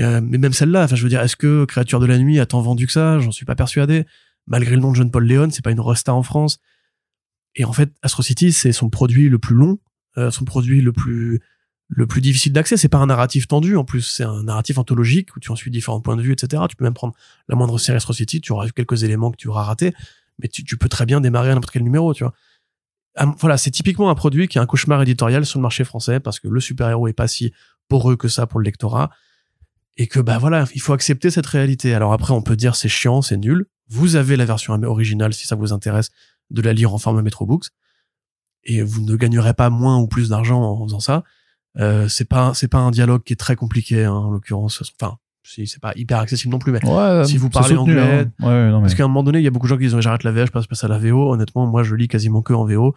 Euh, 0.00 0.20
mais 0.22 0.38
même 0.38 0.52
celle-là, 0.52 0.84
enfin, 0.84 0.96
je 0.96 1.02
veux 1.02 1.08
dire, 1.08 1.20
est-ce 1.20 1.36
que 1.36 1.64
Créature 1.64 2.00
de 2.00 2.06
la 2.06 2.18
Nuit 2.18 2.38
a 2.40 2.46
tant 2.46 2.60
vendu 2.60 2.86
que 2.86 2.92
ça? 2.92 3.18
J'en 3.18 3.30
suis 3.30 3.46
pas 3.46 3.54
persuadé. 3.54 4.04
Malgré 4.46 4.74
le 4.74 4.80
nom 4.80 4.90
de 4.90 4.96
John 4.96 5.10
Paul 5.10 5.26
Leon, 5.26 5.48
c'est 5.50 5.64
pas 5.64 5.70
une 5.70 5.80
resta 5.80 6.14
en 6.14 6.22
France. 6.22 6.58
Et 7.54 7.64
en 7.64 7.72
fait, 7.72 7.90
Astro 8.02 8.22
City, 8.22 8.52
c'est 8.52 8.72
son 8.72 8.90
produit 8.90 9.28
le 9.28 9.38
plus 9.38 9.54
long, 9.54 9.78
euh, 10.18 10.30
son 10.30 10.44
produit 10.44 10.82
le 10.82 10.92
plus 10.92 11.40
le 11.88 12.06
plus 12.06 12.20
difficile 12.20 12.52
d'accès. 12.52 12.76
C'est 12.76 12.88
pas 12.88 12.98
un 12.98 13.06
narratif 13.06 13.48
tendu, 13.48 13.76
en 13.76 13.84
plus, 13.84 14.02
c'est 14.02 14.24
un 14.24 14.42
narratif 14.42 14.76
anthologique 14.78 15.34
où 15.36 15.40
tu 15.40 15.50
en 15.50 15.56
suis 15.56 15.70
différents 15.70 16.00
points 16.00 16.16
de 16.16 16.22
vue, 16.22 16.32
etc. 16.32 16.62
Tu 16.68 16.76
peux 16.76 16.84
même 16.84 16.94
prendre 16.94 17.14
la 17.48 17.56
moindre 17.56 17.78
série 17.78 17.96
Astro 17.96 18.12
City, 18.12 18.40
tu 18.40 18.52
auras 18.52 18.68
quelques 18.70 19.04
éléments 19.04 19.30
que 19.30 19.36
tu 19.36 19.48
auras 19.48 19.62
ratés, 19.62 19.94
mais 20.40 20.48
tu, 20.48 20.64
tu 20.64 20.76
peux 20.76 20.88
très 20.88 21.06
bien 21.06 21.20
démarrer 21.20 21.50
à 21.50 21.54
n'importe 21.54 21.72
quel 21.72 21.84
numéro, 21.84 22.12
tu 22.12 22.24
vois. 22.24 22.34
Voilà, 23.38 23.56
c'est 23.56 23.70
typiquement 23.70 24.10
un 24.10 24.14
produit 24.14 24.46
qui 24.48 24.58
est 24.58 24.60
un 24.60 24.66
cauchemar 24.66 25.00
éditorial 25.02 25.46
sur 25.46 25.58
le 25.58 25.62
marché 25.62 25.84
français 25.84 26.20
parce 26.20 26.38
que 26.38 26.48
le 26.48 26.60
super-héros 26.60 27.08
est 27.08 27.14
pas 27.14 27.28
si 27.28 27.52
poreux 27.88 28.16
que 28.16 28.28
ça 28.28 28.46
pour 28.46 28.60
le 28.60 28.64
lectorat 28.64 29.10
et 29.96 30.06
que 30.06 30.20
bah 30.20 30.38
voilà, 30.38 30.66
il 30.74 30.80
faut 30.80 30.92
accepter 30.92 31.30
cette 31.30 31.46
réalité. 31.46 31.94
Alors 31.94 32.12
après, 32.12 32.32
on 32.32 32.42
peut 32.42 32.56
dire 32.56 32.76
c'est 32.76 32.88
chiant, 32.88 33.22
c'est 33.22 33.38
nul. 33.38 33.66
Vous 33.88 34.16
avez 34.16 34.36
la 34.36 34.44
version 34.44 34.74
originale 34.82 35.32
si 35.32 35.46
ça 35.46 35.56
vous 35.56 35.72
intéresse 35.72 36.10
de 36.50 36.60
la 36.60 36.72
lire 36.72 36.92
en 36.92 36.98
format 36.98 37.22
Metro 37.22 37.46
Books 37.46 37.68
et 38.64 38.82
vous 38.82 39.00
ne 39.02 39.16
gagnerez 39.16 39.54
pas 39.54 39.70
moins 39.70 39.98
ou 39.98 40.06
plus 40.06 40.28
d'argent 40.28 40.60
en 40.62 40.84
faisant 40.84 41.00
ça. 41.00 41.24
Euh, 41.78 42.08
c'est 42.08 42.24
pas 42.24 42.52
c'est 42.54 42.68
pas 42.68 42.78
un 42.78 42.90
dialogue 42.90 43.22
qui 43.22 43.32
est 43.32 43.36
très 43.36 43.56
compliqué 43.56 44.04
hein, 44.04 44.12
en 44.12 44.30
l'occurrence. 44.30 44.82
Enfin, 45.00 45.18
c'est 45.46 45.80
pas 45.80 45.92
hyper 45.96 46.18
accessible 46.18 46.52
non 46.52 46.58
plus, 46.58 46.72
mais 46.72 46.84
Ouais, 46.84 47.24
si 47.24 47.36
vous 47.38 47.48
parlez 47.50 47.74
soutenu, 47.76 47.98
anglais, 47.98 48.28
hein. 48.40 48.46
Ouais, 48.46 48.70
non, 48.70 48.76
mais- 48.78 48.82
parce 48.82 48.94
qu'à 48.94 49.04
un 49.04 49.08
moment 49.08 49.22
donné, 49.22 49.38
il 49.38 49.44
y 49.44 49.46
a 49.46 49.50
beaucoup 49.50 49.66
de 49.66 49.70
gens 49.70 49.76
qui 49.76 49.86
disent 49.86 49.98
j'arrête 50.00 50.24
la 50.24 50.32
VF, 50.32 50.46
je 50.46 50.52
passe, 50.52 50.66
passe 50.66 50.84
à 50.84 50.88
la 50.88 50.98
VO. 50.98 51.32
Honnêtement, 51.32 51.66
moi, 51.66 51.82
je 51.82 51.94
lis 51.94 52.08
quasiment 52.08 52.42
que 52.42 52.52
en 52.52 52.64
VO. 52.64 52.94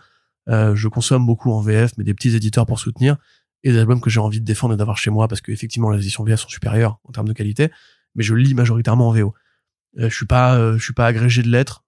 Euh, 0.50 0.76
je 0.76 0.88
consomme 0.88 1.26
beaucoup 1.26 1.52
en 1.52 1.62
VF, 1.62 1.92
mais 1.98 2.04
des 2.04 2.14
petits 2.14 2.36
éditeurs 2.36 2.66
pour 2.66 2.80
soutenir 2.80 3.18
et 3.64 3.72
des 3.72 3.78
albums 3.78 4.02
que 4.02 4.10
j'ai 4.10 4.20
envie 4.20 4.40
de 4.40 4.46
défendre 4.46 4.74
et 4.74 4.78
d'avoir 4.78 4.98
chez 4.98 5.10
moi 5.12 5.28
parce 5.28 5.42
que 5.42 5.52
effectivement 5.52 5.90
les 5.92 6.00
éditions 6.00 6.24
VF 6.24 6.40
sont 6.40 6.48
supérieures 6.50 6.98
en 7.04 7.12
termes 7.12 7.28
de 7.28 7.34
qualité. 7.34 7.70
Mais 8.16 8.24
je 8.24 8.34
lis 8.34 8.54
majoritairement 8.56 9.10
en 9.10 9.12
VO. 9.14 9.34
Euh, 10.00 10.10
je 10.10 10.16
suis 10.16 10.26
pas, 10.26 10.56
euh, 10.58 10.78
je 10.78 10.84
suis 10.84 10.94
pas 10.94 11.06
agrégé 11.06 11.44
de 11.44 11.50
lettres. 11.50 11.84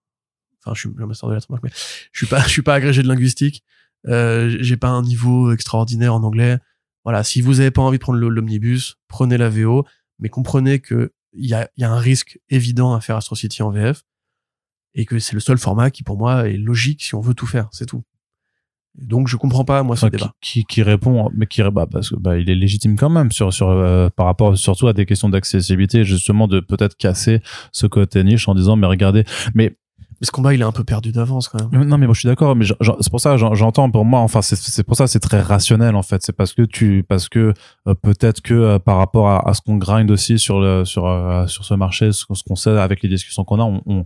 Enfin, 0.64 0.76
je 0.76 0.82
suis 0.82 0.89
un 1.01 1.05
master 1.07 1.30
de 1.30 1.34
lettres, 1.36 1.47
moi, 1.49 1.59
mais 1.64 1.72
je 2.12 2.18
suis 2.20 2.28
pas, 2.28 2.41
je 2.43 2.49
suis 2.49 2.62
pas 2.62 2.76
agrégé 2.76 3.01
de 3.01 3.07
linguistique. 3.07 3.64
Euh, 4.07 4.55
j'ai 4.59 4.78
pas 4.78 4.89
un 4.89 5.01
niveau 5.01 5.51
extraordinaire 5.53 6.14
en 6.14 6.24
anglais. 6.24 6.59
Voilà, 7.03 7.24
si 7.24 7.41
vous 7.41 7.62
avez 7.62 7.72
pas 7.72 7.82
envie 7.82 7.97
de 7.97 8.01
prendre 8.03 8.20
l'omnibus, 8.20 8.97
prenez 9.07 9.38
la 9.38 9.49
VO, 9.49 9.86
mais 10.22 10.30
comprenez 10.30 10.80
que 10.80 11.13
il 11.34 11.47
y 11.47 11.53
a, 11.53 11.69
y 11.78 11.84
a 11.84 11.91
un 11.91 11.99
risque 11.99 12.39
évident 12.49 12.93
à 12.93 13.01
faire 13.01 13.15
Astro 13.15 13.36
City 13.36 13.63
en 13.63 13.72
VF 13.72 14.03
et 14.93 15.05
que 15.05 15.19
c'est 15.19 15.34
le 15.34 15.39
seul 15.39 15.57
format 15.57 15.91
qui 15.91 16.03
pour 16.03 16.17
moi 16.17 16.49
est 16.49 16.57
logique 16.57 17.03
si 17.03 17.15
on 17.15 17.22
veut 17.22 17.34
tout 17.34 17.47
faire, 17.47 17.69
c'est 17.72 17.86
tout. 17.86 18.03
Donc 18.95 19.30
je 19.30 19.38
comprends 19.38 19.63
pas 19.63 19.84
moi 19.84 19.95
ce 19.95 20.05
débat. 20.07 20.34
qui, 20.41 20.61
qui, 20.61 20.65
qui 20.65 20.84
répond, 20.84 21.30
mais 21.34 21.47
qui 21.47 21.61
bah, 21.63 21.88
parce 21.89 22.09
que 22.09 22.15
bah, 22.15 22.38
il 22.38 22.49
est 22.49 22.55
légitime 22.55 22.97
quand 22.97 23.09
même 23.09 23.32
sur 23.32 23.53
sur 23.53 23.69
euh, 23.69 24.09
par 24.09 24.26
rapport 24.26 24.57
surtout 24.57 24.88
à 24.88 24.93
des 24.93 25.05
questions 25.05 25.30
d'accessibilité, 25.30 26.03
justement 26.03 26.47
de 26.47 26.59
peut-être 26.59 26.97
casser 26.97 27.41
ce 27.72 27.88
côté 27.88 28.24
niche 28.24 28.49
en 28.49 28.55
disant 28.55 28.76
mais 28.76 28.88
regardez, 28.88 29.24
mais 29.55 29.78
Mais 30.22 30.28
ce 30.28 30.32
combat 30.32 30.53
il 30.53 30.61
est 30.61 30.65
un 30.65 30.72
peu 30.72 30.84
perdu 30.84 31.11
d'avance 31.11 31.49
quand 31.49 31.72
même. 31.72 31.84
non 31.84 31.97
mais 31.97 32.05
moi 32.05 32.13
je 32.13 32.19
suis 32.19 32.28
d'accord, 32.28 32.55
mais 32.55 32.65
c'est 32.65 33.09
pour 33.09 33.19
ça 33.19 33.38
j'en- 33.38 33.55
j'entends 33.55 33.89
pour 33.89 34.05
moi, 34.05 34.19
enfin 34.19 34.41
c'est 34.41 34.84
pour 34.84 34.95
ça 34.95 35.07
c'est 35.07 35.19
très 35.19 35.41
rationnel 35.41 35.95
en 35.95 36.03
fait, 36.03 36.22
c'est 36.24 36.36
parce 36.36 36.53
que 36.53 36.61
tu 36.61 37.03
parce 37.07 37.28
que 37.28 37.53
euh, 37.88 37.95
peut-être 37.95 38.41
que 38.41 38.53
euh, 38.53 38.80
par 38.80 38.97
rapport 38.97 39.30
à, 39.30 39.53
ce 39.53 39.61
qu'on 39.61 39.78
grind 39.78 40.09
aussi 40.11 40.39
sur 40.39 40.59
le 40.61 40.86
sur 40.86 41.07
euh, 41.07 41.47
sur 41.47 41.65
ce 41.65 41.74
marché, 41.74 42.11
ce, 42.11 42.26
qu'on 42.26 42.55
sait 42.55 42.78
avec 42.78 43.01
les 43.01 43.09
discussions 43.09 43.43
qu'on 43.43 43.59
a, 43.59 43.63
on 43.63 44.03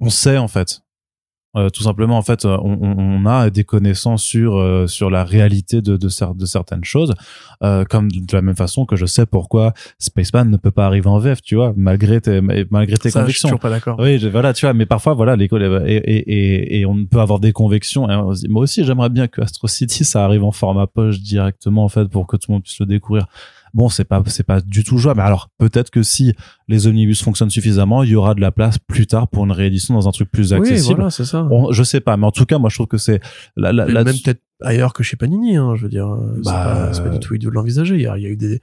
on 0.00 0.10
sait 0.10 0.38
en 0.38 0.48
fait 0.48 0.80
euh, 1.56 1.70
tout 1.70 1.82
simplement 1.82 2.16
en 2.18 2.22
fait 2.22 2.44
euh, 2.44 2.56
on, 2.62 2.78
on- 2.82 3.26
a 3.26 3.48
des 3.50 3.64
connaissances 3.64 4.22
sur 4.22 4.56
euh, 4.56 4.86
sur 4.86 5.08
la 5.10 5.24
réalité 5.24 5.80
de 5.82 5.96
de, 5.96 6.08
cer- 6.08 6.36
de 6.36 6.46
certaines 6.46 6.84
choses 6.84 7.14
euh, 7.62 7.84
comme 7.84 8.10
de 8.10 8.32
la 8.32 8.42
même 8.42 8.56
façon 8.56 8.84
que 8.86 8.96
je 8.96 9.06
sais 9.06 9.24
pourquoi 9.26 9.72
Spaceman 9.98 10.50
ne 10.50 10.56
peut 10.56 10.70
pas 10.70 10.86
arriver 10.86 11.08
en 11.08 11.18
VF 11.18 11.40
tu 11.42 11.54
vois 11.54 11.72
malgré 11.76 12.20
tes 12.20 12.40
malgré 12.40 12.96
tes 12.96 13.10
Ça, 13.10 13.20
je 13.20 13.30
suis 13.30 13.40
convictions 13.42 13.48
toujours 13.48 13.60
pas 13.60 13.70
d'accord. 13.70 13.96
oui 14.00 14.18
je- 14.18 14.28
voilà 14.28 14.52
tu 14.52 14.66
vois 14.66 14.74
mais 14.74 14.86
parfois 14.86 15.14
voilà 15.14 15.36
l'école 15.36 15.62
et, 15.86 15.94
et, 15.96 16.16
et, 16.16 16.80
et 16.80 16.86
on 16.86 17.06
peut 17.06 17.20
avoir 17.20 17.38
des 17.40 17.52
convictions 17.52 18.10
et 18.10 18.14
on 18.14 18.34
se 18.34 18.40
dit, 18.40 18.48
moi 18.48 18.62
aussi 18.62 18.84
j'aimerais 18.84 19.10
bien 19.10 19.28
que 19.28 19.40
Astro 19.40 19.68
City 19.68 20.04
ça 20.04 20.24
arrive 20.24 20.44
en 20.44 20.52
format 20.52 20.86
poche 20.86 21.20
directement 21.20 21.84
en 21.84 21.88
fait 21.88 22.06
pour 22.08 22.26
que 22.26 22.36
tout 22.36 22.50
le 22.50 22.54
monde 22.54 22.62
puisse 22.64 22.80
le 22.80 22.86
découvrir 22.86 23.26
bon 23.74 23.88
c'est 23.90 24.04
pas 24.04 24.22
c'est 24.26 24.42
pas 24.44 24.60
du 24.60 24.84
tout 24.84 24.96
jouable 24.98 25.18
mais 25.20 25.26
alors 25.26 25.50
peut-être 25.58 25.90
que 25.90 26.02
si 26.02 26.32
les 26.68 26.86
omnibus 26.86 27.22
fonctionnent 27.22 27.50
suffisamment 27.50 28.02
il 28.04 28.10
y 28.10 28.14
aura 28.14 28.34
de 28.34 28.40
la 28.40 28.52
place 28.52 28.78
plus 28.78 29.06
tard 29.06 29.28
pour 29.28 29.44
une 29.44 29.52
réédition 29.52 29.94
dans 29.94 30.08
un 30.08 30.12
truc 30.12 30.30
plus 30.30 30.52
Oui, 30.52 30.58
accessible 30.60 30.94
voilà, 30.96 31.10
c'est 31.10 31.24
ça. 31.24 31.46
on, 31.50 31.72
je 31.72 31.82
sais 31.82 32.00
pas, 32.00 32.16
mais 32.16 32.26
en 32.26 32.30
tout 32.30 32.46
cas, 32.46 32.58
moi, 32.58 32.70
je 32.70 32.76
trouve 32.76 32.86
que 32.86 32.96
c'est 32.98 33.20
la, 33.56 33.72
la, 33.72 33.84
Mais 33.86 33.92
la- 33.92 34.04
même 34.04 34.14
peut-être 34.24 34.40
ailleurs 34.62 34.92
que 34.94 35.02
chez 35.02 35.16
Panini, 35.16 35.56
hein, 35.56 35.74
je 35.76 35.82
veux 35.82 35.88
dire, 35.88 36.06
euh, 36.08 36.34
c'est 36.36 36.50
Bah, 36.50 36.64
pas, 36.64 36.92
c'est 36.94 37.02
pas 37.02 37.08
euh, 37.08 37.12
du 37.12 37.18
tout 37.20 37.34
idiot 37.34 37.50
de 37.50 37.54
l'envisager. 37.54 37.96
Il 37.96 38.00
y 38.02 38.06
a, 38.06 38.16
il 38.16 38.22
y 38.22 38.26
a 38.26 38.30
eu 38.30 38.36
des, 38.36 38.60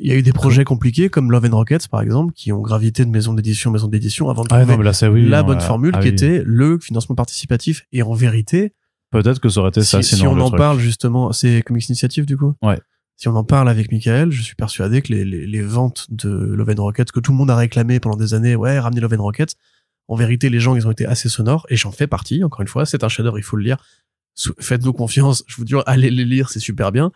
il 0.00 0.06
y 0.08 0.12
a 0.12 0.14
eu 0.14 0.22
des 0.22 0.32
projets 0.32 0.62
compliqués 0.64 1.08
comme 1.08 1.32
Love 1.32 1.46
and 1.50 1.56
Rockets 1.56 1.88
par 1.90 2.00
exemple, 2.02 2.32
qui 2.32 2.52
ont 2.52 2.60
gravité 2.60 3.04
de 3.04 3.10
maison 3.10 3.34
d'édition 3.34 3.70
en 3.70 3.72
maison 3.72 3.88
d'édition 3.88 4.30
avant 4.30 4.42
de 4.44 4.48
Ah 4.52 4.58
trouver 4.60 4.76
non, 4.76 4.82
là, 4.82 4.92
oui. 5.10 5.28
la 5.28 5.40
non, 5.40 5.46
bonne 5.48 5.58
là- 5.58 5.64
formule 5.64 5.90
ah 5.94 5.98
qui 5.98 6.06
oui. 6.08 6.12
était 6.14 6.42
le 6.46 6.78
financement 6.78 7.16
participatif. 7.16 7.84
Et 7.92 8.02
en 8.02 8.12
vérité, 8.14 8.72
Peut-être 9.10 9.40
que 9.40 9.48
ça 9.48 9.60
aurait 9.60 9.70
été 9.70 9.82
ça, 9.82 10.02
si, 10.02 10.10
si 10.10 10.16
sinon. 10.16 10.32
on 10.32 10.34
le 10.34 10.42
en 10.42 10.48
truc. 10.48 10.58
parle 10.58 10.78
justement, 10.78 11.32
c'est 11.32 11.62
Comics 11.62 11.88
Initiative 11.88 12.26
du 12.26 12.36
coup? 12.36 12.54
Ouais. 12.62 12.78
Si 13.18 13.26
on 13.26 13.34
en 13.34 13.42
parle 13.42 13.68
avec 13.68 13.90
Michael, 13.90 14.30
je 14.30 14.40
suis 14.40 14.54
persuadé 14.54 15.02
que 15.02 15.12
les, 15.12 15.24
les, 15.24 15.44
les 15.44 15.60
ventes 15.60 16.06
de 16.08 16.28
Love 16.28 16.70
and 16.70 16.82
Rockets 16.82 17.10
que 17.10 17.18
tout 17.18 17.32
le 17.32 17.36
monde 17.36 17.50
a 17.50 17.56
réclamé 17.56 17.98
pendant 17.98 18.16
des 18.16 18.32
années, 18.32 18.54
ouais, 18.54 18.78
ramenez 18.78 19.00
Love 19.00 19.14
and 19.14 19.22
Rockets. 19.22 19.56
En 20.06 20.14
vérité, 20.14 20.48
les 20.50 20.60
gens, 20.60 20.76
ils 20.76 20.86
ont 20.86 20.92
été 20.92 21.04
assez 21.04 21.28
sonores 21.28 21.66
et 21.68 21.74
j'en 21.74 21.90
fais 21.90 22.06
partie. 22.06 22.44
Encore 22.44 22.60
une 22.60 22.68
fois, 22.68 22.86
c'est 22.86 23.02
un 23.02 23.08
chef-d'œuvre, 23.08 23.36
il 23.36 23.42
faut 23.42 23.56
le 23.56 23.64
lire. 23.64 23.84
Faites-nous 24.60 24.92
confiance. 24.92 25.42
Je 25.48 25.56
vous 25.56 25.64
dis, 25.64 25.74
allez 25.86 26.12
les 26.12 26.24
lire, 26.24 26.48
c'est 26.48 26.60
super 26.60 26.92
bien. 26.92 27.10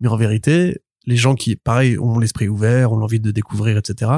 Mais 0.00 0.08
en 0.08 0.18
vérité, 0.18 0.82
les 1.06 1.16
gens 1.16 1.34
qui, 1.34 1.56
pareil, 1.56 1.98
ont 1.98 2.18
l'esprit 2.18 2.48
ouvert, 2.48 2.92
ont 2.92 2.98
l'envie 2.98 3.18
de 3.18 3.30
découvrir, 3.30 3.78
etc., 3.78 4.10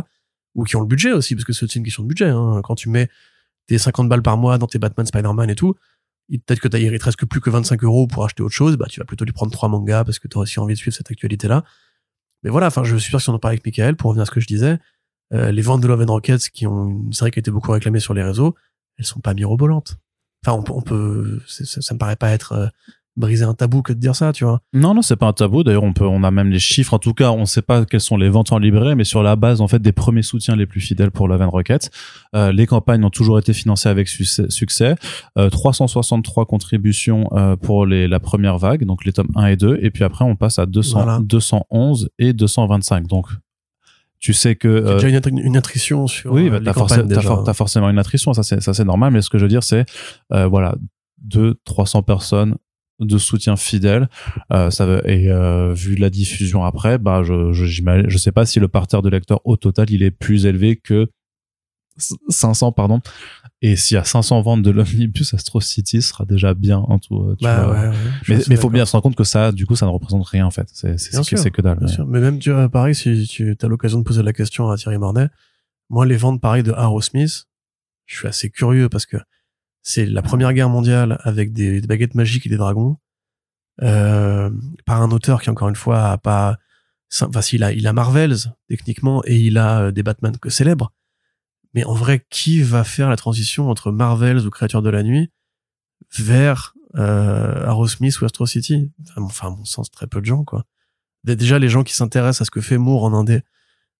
ou 0.56 0.64
qui 0.64 0.74
ont 0.74 0.80
le 0.80 0.86
budget 0.86 1.12
aussi, 1.12 1.36
parce 1.36 1.44
que 1.44 1.52
c'est 1.52 1.76
une 1.76 1.84
question 1.84 2.02
de 2.02 2.08
budget. 2.08 2.30
Hein. 2.30 2.60
Quand 2.64 2.74
tu 2.74 2.88
mets 2.88 3.08
tes 3.68 3.78
50 3.78 4.08
balles 4.08 4.22
par 4.22 4.36
mois 4.36 4.58
dans 4.58 4.66
tes 4.66 4.80
Batman, 4.80 5.06
Spider-Man 5.06 5.48
et 5.48 5.54
tout, 5.54 5.76
peut-être 6.38 6.60
que 6.60 6.68
t'as, 6.68 6.78
il 6.78 6.98
te 6.98 7.04
reste 7.04 7.24
plus 7.26 7.40
que 7.40 7.50
25 7.50 7.82
euros 7.84 8.06
pour 8.06 8.24
acheter 8.24 8.42
autre 8.42 8.54
chose, 8.54 8.76
bah, 8.76 8.86
tu 8.88 9.00
vas 9.00 9.06
plutôt 9.06 9.24
lui 9.24 9.32
prendre 9.32 9.52
trois 9.52 9.68
mangas 9.68 10.04
parce 10.04 10.18
que 10.18 10.28
tu 10.28 10.38
as 10.38 10.40
aussi 10.40 10.60
envie 10.60 10.74
de 10.74 10.78
suivre 10.78 10.96
cette 10.96 11.10
actualité-là. 11.10 11.64
Mais 12.42 12.50
voilà, 12.50 12.68
enfin, 12.68 12.84
je 12.84 12.96
suis 12.96 13.10
sûr 13.10 13.18
que 13.18 13.22
si 13.22 13.30
on 13.30 13.34
en 13.34 13.38
parle 13.38 13.52
avec 13.52 13.64
Michael, 13.64 13.96
pour 13.96 14.10
revenir 14.10 14.22
à 14.22 14.26
ce 14.26 14.30
que 14.30 14.40
je 14.40 14.46
disais, 14.46 14.78
euh, 15.32 15.52
les 15.52 15.62
ventes 15.62 15.80
de 15.80 15.88
Love 15.88 16.02
and 16.02 16.12
Rockets, 16.12 16.50
qui 16.52 16.66
ont 16.66 16.88
une 16.88 17.12
série 17.12 17.30
qui 17.30 17.38
a 17.38 17.40
été 17.40 17.50
beaucoup 17.50 17.72
réclamée 17.72 18.00
sur 18.00 18.14
les 18.14 18.22
réseaux, 18.22 18.54
elles 18.96 19.04
sont 19.04 19.20
pas 19.20 19.34
mirobolantes. 19.34 19.98
Enfin, 20.44 20.58
on, 20.58 20.76
on 20.76 20.82
peut, 20.82 21.40
ça, 21.46 21.82
ça 21.82 21.94
me 21.94 21.98
paraît 21.98 22.16
pas 22.16 22.30
être 22.30 22.52
euh, 22.52 22.68
briser 23.16 23.44
un 23.44 23.54
tabou 23.54 23.82
que 23.82 23.92
de 23.92 23.98
dire 23.98 24.14
ça, 24.16 24.32
tu 24.32 24.44
vois. 24.44 24.60
Non, 24.72 24.94
non, 24.94 25.02
c'est 25.02 25.16
pas 25.16 25.26
un 25.26 25.32
tabou. 25.32 25.62
D'ailleurs, 25.64 25.82
on 25.82 25.92
peut, 25.92 26.06
on 26.06 26.22
a 26.22 26.30
même 26.30 26.50
les 26.50 26.58
chiffres. 26.58 26.94
En 26.94 26.98
tout 26.98 27.12
cas, 27.12 27.30
on 27.32 27.44
sait 27.44 27.60
pas 27.62 27.84
quelles 27.84 28.00
sont 28.00 28.16
les 28.16 28.28
ventes 28.28 28.52
en 28.52 28.58
librairie, 28.58 28.94
mais 28.94 29.04
sur 29.04 29.22
la 29.22 29.36
base, 29.36 29.60
en 29.60 29.68
fait, 29.68 29.80
des 29.80 29.92
premiers 29.92 30.22
soutiens 30.22 30.56
les 30.56 30.66
plus 30.66 30.80
fidèles 30.80 31.10
pour 31.10 31.28
Love 31.28 31.42
and 31.42 31.50
Rocket. 31.50 31.90
Euh, 32.34 32.52
les 32.52 32.66
campagnes 32.66 33.04
ont 33.04 33.10
toujours 33.10 33.38
été 33.38 33.52
financées 33.52 33.88
avec 33.88 34.08
succès. 34.08 34.46
succès. 34.48 34.94
Euh, 35.38 35.50
363 35.50 36.46
contributions 36.46 37.28
euh, 37.32 37.56
pour 37.56 37.84
les, 37.84 38.08
la 38.08 38.20
première 38.20 38.58
vague, 38.58 38.84
donc 38.84 39.04
les 39.04 39.12
tomes 39.12 39.30
1 39.34 39.46
et 39.46 39.56
2. 39.56 39.78
Et 39.82 39.90
puis 39.90 40.04
après, 40.04 40.24
on 40.24 40.36
passe 40.36 40.58
à 40.58 40.66
200, 40.66 41.02
Voilà. 41.02 41.18
211 41.22 42.08
et 42.18 42.32
225. 42.32 43.06
Donc, 43.06 43.26
tu 44.18 44.32
sais 44.34 44.54
que, 44.54 44.68
euh, 44.68 44.94
déjà 44.96 45.08
une, 45.08 45.16
attri- 45.16 45.40
une 45.42 45.56
attrition 45.56 46.06
sur 46.06 46.32
oui, 46.32 46.48
euh, 46.48 46.60
bah, 46.60 46.72
t'as, 46.74 47.02
déjà. 47.02 47.22
for- 47.22 47.56
forcément 47.56 47.88
une 47.90 47.98
attrition, 47.98 48.34
ça 48.34 48.42
c'est, 48.42 48.60
ça 48.62 48.74
c'est 48.74 48.84
normal, 48.84 49.12
mais 49.12 49.22
ce 49.22 49.30
que 49.30 49.38
je 49.38 49.44
veux 49.44 49.48
dire 49.48 49.62
c'est, 49.62 49.86
euh, 50.34 50.46
voilà, 50.46 50.74
2 51.22 51.54
300 51.64 52.02
personnes 52.02 52.56
de 53.00 53.18
soutien 53.18 53.56
fidèle, 53.56 54.08
euh, 54.52 54.70
ça 54.70 54.86
veut, 54.86 55.02
et 55.10 55.30
euh, 55.30 55.72
vu 55.74 55.94
la 55.96 56.10
diffusion 56.10 56.64
après, 56.64 56.98
bah 56.98 57.22
je, 57.24 57.52
je, 57.52 57.64
je 57.64 58.18
sais 58.18 58.32
pas 58.32 58.46
si 58.46 58.60
le 58.60 58.68
parterre 58.68 59.02
de 59.02 59.08
lecteurs 59.08 59.40
au 59.44 59.56
total 59.56 59.90
il 59.90 60.02
est 60.02 60.10
plus 60.10 60.46
élevé 60.46 60.76
que 60.76 61.08
500 62.28 62.72
pardon, 62.72 63.00
et 63.62 63.76
s'il 63.76 63.96
y 63.96 63.98
a 63.98 64.04
500 64.04 64.40
ventes 64.42 64.62
de 64.62 64.70
l'omnibus 64.70 65.34
Astro 65.34 65.60
City, 65.60 66.00
ce 66.00 66.08
sera 66.10 66.24
déjà 66.24 66.54
bien 66.54 66.78
en 66.78 66.98
tout. 66.98 67.34
tu 67.38 67.44
Bah, 67.44 67.64
vois. 67.66 67.74
ouais, 67.80 67.88
ouais, 67.88 67.94
mais 68.28 68.38
mais 68.48 68.56
faut 68.56 68.70
bien 68.70 68.86
se 68.86 68.92
rendre 68.92 69.02
compte 69.02 69.16
que 69.16 69.24
ça, 69.24 69.52
du 69.52 69.66
coup, 69.66 69.76
ça 69.76 69.84
ne 69.86 69.90
représente 69.90 70.26
rien 70.26 70.46
en 70.46 70.50
fait. 70.50 70.66
C'est 70.72 71.50
que 71.50 71.60
dalle. 71.62 71.78
Bien 71.78 71.86
mais- 71.86 71.92
sûr. 71.92 72.06
Mais 72.06 72.20
même, 72.20 72.38
tu 72.38 72.52
pareil, 72.72 72.94
si 72.94 73.26
tu 73.28 73.54
as 73.60 73.66
l'occasion 73.66 73.98
de 73.98 74.04
poser 74.04 74.22
la 74.22 74.32
question 74.32 74.70
à 74.70 74.76
Thierry 74.76 74.98
Marnet, 74.98 75.28
moi, 75.90 76.06
les 76.06 76.16
ventes, 76.16 76.40
pareil, 76.40 76.62
de 76.62 76.72
Arrow 76.72 77.00
Smith, 77.02 77.46
je 78.06 78.16
suis 78.16 78.28
assez 78.28 78.48
curieux 78.50 78.88
parce 78.88 79.04
que 79.06 79.16
c'est 79.82 80.06
la 80.06 80.22
première 80.22 80.52
guerre 80.52 80.68
mondiale 80.68 81.18
avec 81.22 81.52
des, 81.52 81.80
des 81.80 81.86
baguettes 81.86 82.14
magiques 82.14 82.46
et 82.46 82.50
des 82.50 82.56
dragons, 82.56 82.96
euh, 83.82 84.50
par 84.84 85.00
un 85.02 85.10
auteur 85.10 85.40
qui, 85.42 85.50
encore 85.50 85.68
une 85.68 85.76
fois, 85.76 86.10
a 86.10 86.18
pas, 86.18 86.58
enfin, 87.22 87.40
s'il 87.40 87.62
a, 87.64 87.72
il 87.72 87.86
a 87.86 87.92
Marvels, 87.92 88.36
techniquement, 88.68 89.22
et 89.24 89.36
il 89.38 89.56
a 89.58 89.80
euh, 89.84 89.90
des 89.90 90.02
Batman 90.02 90.36
que 90.36 90.50
célèbres. 90.50 90.92
Mais 91.72 91.84
en 91.84 91.94
vrai, 91.94 92.26
qui 92.30 92.62
va 92.62 92.84
faire 92.84 93.08
la 93.08 93.16
transition 93.16 93.70
entre 93.70 93.90
Marvels 93.92 94.46
ou 94.46 94.50
Créatures 94.50 94.82
de 94.82 94.90
la 94.90 95.02
Nuit 95.02 95.30
vers 96.18 96.74
euh, 96.96 97.64
Arrow 97.66 97.86
Smith 97.86 98.20
ou 98.20 98.24
Astro 98.24 98.44
City? 98.46 98.90
Enfin, 99.16 99.46
à 99.48 99.50
mon 99.50 99.64
sens, 99.64 99.90
très 99.90 100.06
peu 100.06 100.20
de 100.20 100.26
gens, 100.26 100.44
quoi. 100.44 100.64
Dé- 101.24 101.36
Déjà, 101.36 101.58
les 101.58 101.68
gens 101.68 101.84
qui 101.84 101.94
s'intéressent 101.94 102.42
à 102.42 102.44
ce 102.44 102.50
que 102.50 102.60
fait 102.60 102.76
Moore 102.78 103.04
en 103.04 103.14
indé 103.14 103.42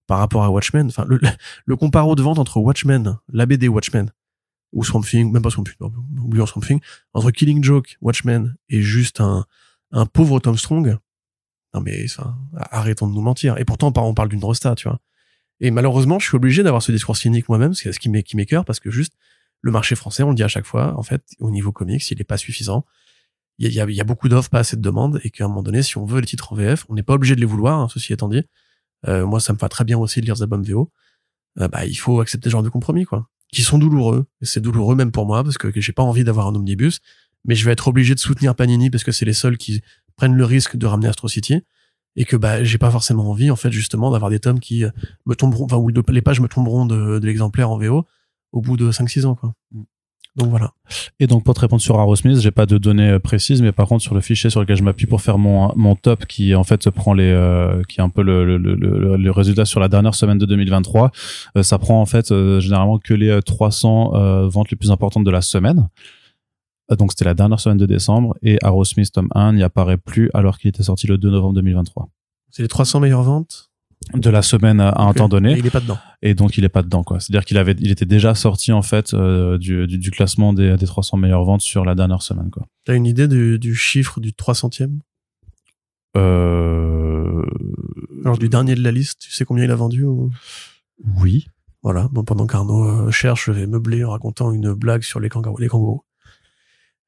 par 0.06 0.18
rapport 0.18 0.42
à 0.42 0.50
Watchmen, 0.50 0.88
enfin, 0.88 1.04
le, 1.06 1.20
le 1.64 1.76
comparo 1.76 2.16
de 2.16 2.22
vente 2.22 2.38
entre 2.40 2.56
Watchmen, 2.58 3.16
la 3.32 3.46
BD 3.46 3.68
Watchmen, 3.68 4.10
ou 4.72 4.84
Swamp 4.84 5.02
Thing, 5.02 5.32
même 5.32 5.42
pas 5.42 5.50
Swamp 5.50 5.64
Thing, 5.64 5.76
oublions 6.22 6.46
Swamp 6.46 6.62
Thing, 6.66 6.80
entre 7.12 7.30
Killing 7.30 7.62
Joke, 7.64 7.96
Watchmen, 8.00 8.54
et 8.68 8.82
juste 8.82 9.20
un, 9.20 9.44
un 9.90 10.06
pauvre 10.06 10.38
Tom 10.40 10.56
Strong, 10.56 10.96
non 11.74 11.80
mais, 11.80 12.04
enfin, 12.04 12.36
arrêtons 12.54 13.06
de 13.08 13.12
nous 13.14 13.20
mentir. 13.22 13.58
Et 13.58 13.64
pourtant, 13.64 13.92
on 13.96 14.14
parle- 14.14 14.28
d'une 14.28 14.42
rosta, 14.44 14.74
tu 14.74 14.88
vois. 14.88 14.98
Et 15.60 15.70
malheureusement, 15.70 16.18
je 16.18 16.26
suis 16.26 16.36
obligé 16.36 16.62
d'avoir 16.62 16.82
ce 16.82 16.90
discours 16.92 17.16
cynique 17.16 17.48
moi-même, 17.48 17.74
c'est 17.74 17.92
ce 17.92 17.98
qui 18.00 18.08
m'é- 18.08 18.22
qui 18.22 18.36
m'écœure, 18.36 18.64
parce 18.64 18.80
que 18.80 18.90
juste, 18.90 19.14
le 19.60 19.70
marché 19.72 19.94
français, 19.94 20.22
on 20.22 20.30
le 20.30 20.34
dit 20.34 20.42
à 20.42 20.48
chaque 20.48 20.64
fois, 20.66 20.96
en 20.98 21.02
fait, 21.02 21.22
au 21.38 21.50
niveau 21.50 21.70
comics, 21.72 22.08
il 22.10 22.20
est 22.20 22.24
pas 22.24 22.36
suffisant. 22.38 22.86
Il 23.58 23.66
y 23.66 23.68
a, 23.68 23.70
il 23.70 23.74
y 23.74 23.80
a- 23.80 23.90
il 23.90 23.94
y 23.96 24.00
a 24.00 24.04
beaucoup 24.04 24.28
d'offres, 24.28 24.48
pas 24.50 24.60
assez 24.60 24.76
de 24.76 24.80
demandes, 24.82 25.20
et 25.22 25.30
qu'à 25.30 25.44
un 25.44 25.48
moment 25.48 25.62
donné, 25.62 25.82
si 25.82 25.98
on 25.98 26.06
veut 26.06 26.20
les 26.20 26.26
titres 26.26 26.52
en 26.52 26.56
VF, 26.56 26.86
on 26.88 26.94
n'est 26.94 27.02
pas 27.02 27.12
obligé 27.14 27.34
de 27.34 27.40
les 27.40 27.46
vouloir, 27.46 27.78
hein, 27.78 27.88
ceci 27.92 28.12
étant 28.12 28.28
dit. 28.28 28.42
Euh, 29.08 29.26
moi, 29.26 29.38
ça 29.40 29.52
me 29.52 29.58
va 29.58 29.68
très 29.68 29.84
bien 29.84 29.98
aussi 29.98 30.20
de 30.20 30.26
lire 30.26 30.34
des 30.36 30.42
albums 30.42 30.62
VO. 30.62 30.90
Euh, 31.58 31.68
bah, 31.68 31.84
il 31.84 31.94
faut 31.96 32.20
accepter 32.20 32.48
ce 32.48 32.52
genre 32.52 32.62
de 32.62 32.68
compromis, 32.70 33.04
quoi. 33.04 33.28
Qui 33.52 33.62
sont 33.62 33.78
douloureux. 33.78 34.26
Et 34.40 34.46
c'est 34.46 34.60
douloureux 34.60 34.94
même 34.94 35.10
pour 35.10 35.26
moi, 35.26 35.42
parce 35.42 35.58
que, 35.58 35.70
j'ai 35.74 35.92
pas 35.92 36.02
envie 36.02 36.24
d'avoir 36.24 36.46
un 36.46 36.54
omnibus, 36.54 37.00
mais 37.44 37.54
je 37.54 37.64
vais 37.64 37.72
être 37.72 37.88
obligé 37.88 38.14
de 38.14 38.20
soutenir 38.20 38.54
Panini 38.54 38.90
parce 38.90 39.04
que 39.04 39.12
c'est 39.12 39.24
les 39.24 39.32
seuls 39.32 39.58
qui 39.58 39.82
prennent 40.16 40.34
le 40.34 40.44
risque 40.44 40.76
de 40.76 40.86
ramener 40.86 41.08
Astro 41.08 41.28
City. 41.28 41.62
Et 42.16 42.24
que, 42.24 42.36
bah, 42.36 42.64
j'ai 42.64 42.78
pas 42.78 42.90
forcément 42.90 43.30
envie, 43.30 43.50
en 43.50 43.56
fait, 43.56 43.70
justement, 43.70 44.10
d'avoir 44.10 44.30
des 44.30 44.40
tomes 44.40 44.58
qui 44.58 44.84
euh, 44.84 44.90
me 45.26 45.34
tomberont, 45.34 45.64
enfin, 45.64 45.76
où 45.76 45.88
les 45.88 46.22
pages 46.22 46.40
me 46.40 46.48
tomberont 46.48 46.84
de, 46.84 47.20
de 47.20 47.26
l'exemplaire 47.26 47.70
en 47.70 47.78
VO 47.78 48.04
au 48.52 48.60
bout 48.60 48.76
de 48.76 48.90
5-6 48.90 49.26
ans, 49.26 49.36
quoi. 49.36 49.54
Donc 50.36 50.48
voilà. 50.48 50.72
Et 51.18 51.26
donc 51.26 51.44
pour 51.44 51.54
te 51.54 51.60
répondre 51.60 51.82
sur 51.82 51.98
Arrowsmith, 51.98 52.38
j'ai 52.38 52.52
pas 52.52 52.66
de 52.66 52.78
données 52.78 53.10
euh, 53.10 53.18
précises, 53.18 53.62
mais 53.62 53.72
par 53.72 53.88
contre 53.88 54.02
sur 54.02 54.14
le 54.14 54.20
fichier 54.20 54.48
sur 54.48 54.60
lequel 54.60 54.76
je 54.76 54.82
m'appuie 54.84 55.06
pour 55.06 55.20
faire 55.22 55.38
mon 55.38 55.72
mon 55.76 55.96
top, 55.96 56.24
qui 56.26 56.54
en 56.54 56.62
fait 56.62 56.88
prend 56.90 57.14
les, 57.14 57.30
euh, 57.30 57.82
qui 57.88 58.00
est 58.00 58.02
un 58.02 58.08
peu 58.08 58.22
le 58.22 58.44
le, 58.44 58.56
le, 58.56 58.74
le, 58.76 59.16
le 59.16 59.30
résultat 59.30 59.64
sur 59.64 59.80
la 59.80 59.88
dernière 59.88 60.14
semaine 60.14 60.38
de 60.38 60.46
2023, 60.46 61.10
euh, 61.56 61.62
ça 61.62 61.78
prend 61.78 62.00
en 62.00 62.06
fait 62.06 62.30
euh, 62.30 62.60
généralement 62.60 62.98
que 62.98 63.12
les 63.12 63.28
euh, 63.28 63.40
300 63.40 64.12
euh, 64.14 64.48
ventes 64.48 64.70
les 64.70 64.76
plus 64.76 64.90
importantes 64.92 65.24
de 65.24 65.30
la 65.30 65.42
semaine. 65.42 65.88
Donc 66.98 67.12
c'était 67.12 67.24
la 67.24 67.34
dernière 67.34 67.60
semaine 67.60 67.78
de 67.78 67.86
décembre 67.86 68.36
et 68.42 68.58
Arrowsmith 68.64 69.12
tome 69.12 69.28
1 69.34 69.54
n'y 69.54 69.62
apparaît 69.62 69.96
plus 69.96 70.30
alors 70.34 70.58
qu'il 70.58 70.68
était 70.68 70.82
sorti 70.82 71.06
le 71.06 71.18
2 71.18 71.30
novembre 71.30 71.54
2023. 71.54 72.08
C'est 72.50 72.62
les 72.62 72.68
300 72.68 72.98
meilleures 73.00 73.22
ventes? 73.22 73.69
De 74.14 74.30
la 74.30 74.40
semaine 74.42 74.80
à 74.80 75.02
un 75.02 75.12
temps 75.12 75.28
donné 75.28 75.52
Et 75.52 75.58
il 75.58 75.66
est 75.66 75.70
pas 75.70 75.80
dedans. 75.80 75.98
et 76.22 76.34
donc 76.34 76.56
il 76.56 76.64
est 76.64 76.70
pas 76.70 76.82
dedans 76.82 77.04
quoi. 77.04 77.20
C'est-à-dire 77.20 77.44
qu'il 77.44 77.58
avait, 77.58 77.76
il 77.78 77.90
était 77.90 78.06
déjà 78.06 78.34
sorti 78.34 78.72
en 78.72 78.80
fait 78.82 79.12
euh, 79.12 79.58
du, 79.58 79.86
du, 79.86 79.98
du 79.98 80.10
classement 80.10 80.52
des, 80.54 80.76
des 80.76 80.86
300 80.86 81.18
meilleures 81.18 81.44
ventes 81.44 81.60
sur 81.60 81.84
la 81.84 81.94
dernière 81.94 82.22
semaine 82.22 82.50
quoi. 82.50 82.66
T'as 82.86 82.94
une 82.96 83.04
idée 83.06 83.28
du, 83.28 83.58
du 83.58 83.74
chiffre 83.74 84.18
du 84.18 84.30
300e 84.32 84.98
Euh... 86.16 87.44
Alors 88.24 88.38
du 88.38 88.48
dernier 88.48 88.74
de 88.74 88.82
la 88.82 88.90
liste, 88.90 89.20
tu 89.20 89.30
sais 89.30 89.44
combien 89.44 89.64
il 89.64 89.70
a 89.70 89.76
vendu 89.76 90.04
ou... 90.04 90.30
Oui. 91.16 91.46
Voilà, 91.82 92.08
bon, 92.12 92.24
pendant 92.24 92.46
qu'Arnaud 92.46 92.84
euh, 92.84 93.10
cherche, 93.10 93.46
je 93.46 93.52
vais 93.52 93.66
meubler 93.66 94.04
en 94.04 94.10
racontant 94.10 94.52
une 94.52 94.74
blague 94.74 95.02
sur 95.02 95.18
les 95.20 95.28
kangourous. 95.30 95.58
Les 95.58 95.68
kangourous. 95.68 96.02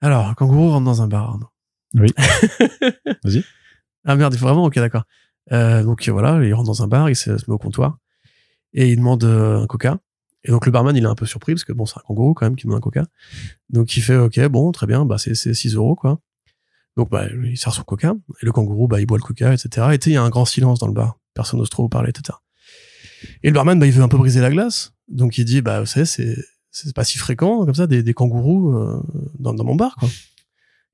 Alors, 0.01 0.35
kangourou 0.35 0.71
rentre 0.71 0.87
dans 0.87 1.03
un 1.03 1.09
bar, 1.09 1.29
Arnaud. 1.31 1.49
Oui. 1.95 2.09
Vas-y. 3.25 3.45
Ah 4.05 4.17
merde, 4.17 4.33
il 4.35 4.39
faut 4.39 4.47
vraiment, 4.47 4.65
ok, 4.65 4.77
d'accord. 4.77 5.05
Euh, 5.51 5.83
donc 5.83 6.09
voilà, 6.09 6.45
il 6.45 6.55
rentre 6.55 6.69
dans 6.69 6.83
un 6.83 6.89
bar, 6.89 7.11
il 7.11 7.17
se, 7.17 7.31
met 7.31 7.41
au 7.49 7.59
comptoir 7.59 7.99
et 8.73 8.91
il 8.91 8.97
demande 8.97 9.25
euh, 9.25 9.61
un 9.61 9.67
coca. 9.67 9.99
Et 10.45 10.51
donc 10.51 10.67
le 10.67 10.73
barman, 10.73 10.97
il 10.97 11.03
est 11.03 11.07
un 11.07 11.15
peu 11.15 11.27
surpris 11.27 11.55
parce 11.55 11.65
que 11.65 11.73
bon, 11.73 11.87
c'est 11.87 11.99
un 11.99 12.03
kangourou 12.07 12.35
quand 12.35 12.47
même 12.47 12.57
qui 12.57 12.67
demande 12.67 12.79
un 12.79 12.81
coca. 12.81 13.05
Donc 13.71 13.97
il 13.97 14.03
fait, 14.03 14.17
ok, 14.17 14.41
bon, 14.49 14.73
très 14.73 14.87
bien, 14.87 15.05
bah 15.05 15.19
c'est 15.19 15.35
c'est 15.35 15.55
6 15.55 15.75
euros 15.75 15.95
quoi. 15.95 16.21
Donc 16.97 17.11
bah 17.11 17.27
il 17.45 17.57
sert 17.57 17.73
son 17.73 17.85
coca 17.85 18.15
et 18.41 18.47
le 18.47 18.53
kangourou, 18.53 18.89
bah 18.89 19.01
il 19.01 19.07
boit 19.07 19.19
le 19.19 19.23
coca, 19.23 19.53
etc. 19.53 19.89
Et 19.93 19.99
il 20.07 20.13
y 20.13 20.17
a 20.17 20.23
un 20.23 20.31
grand 20.31 20.45
silence 20.45 20.79
dans 20.79 20.89
le 20.89 20.93
bar, 20.93 21.19
personne 21.35 21.59
n'ose 21.59 21.71
trop 21.71 21.89
parler, 21.89 22.11
etc. 22.11 22.39
Et 23.43 23.49
le 23.49 23.55
barman, 23.55 23.79
bah 23.79 23.87
il 23.87 23.93
veut 23.93 24.03
un 24.03 24.09
peu 24.09 24.19
briser 24.19 24.41
la 24.41 24.51
glace, 24.51 24.93
donc 25.09 25.39
il 25.39 25.45
dit, 25.45 25.63
bah 25.63 25.81
vous 25.81 25.87
savez, 25.87 26.07
c'est 26.07 26.37
c'est 26.73 26.95
pas 26.95 27.05
si 27.05 27.19
fréquent 27.19 27.65
comme 27.65 27.75
ça 27.75 27.87
des, 27.87 28.03
des 28.03 28.15
kangourous 28.15 28.75
euh, 28.75 29.03
dans, 29.39 29.53
dans 29.53 29.65
mon 29.65 29.77
bar 29.77 29.95
quoi. 29.97 30.09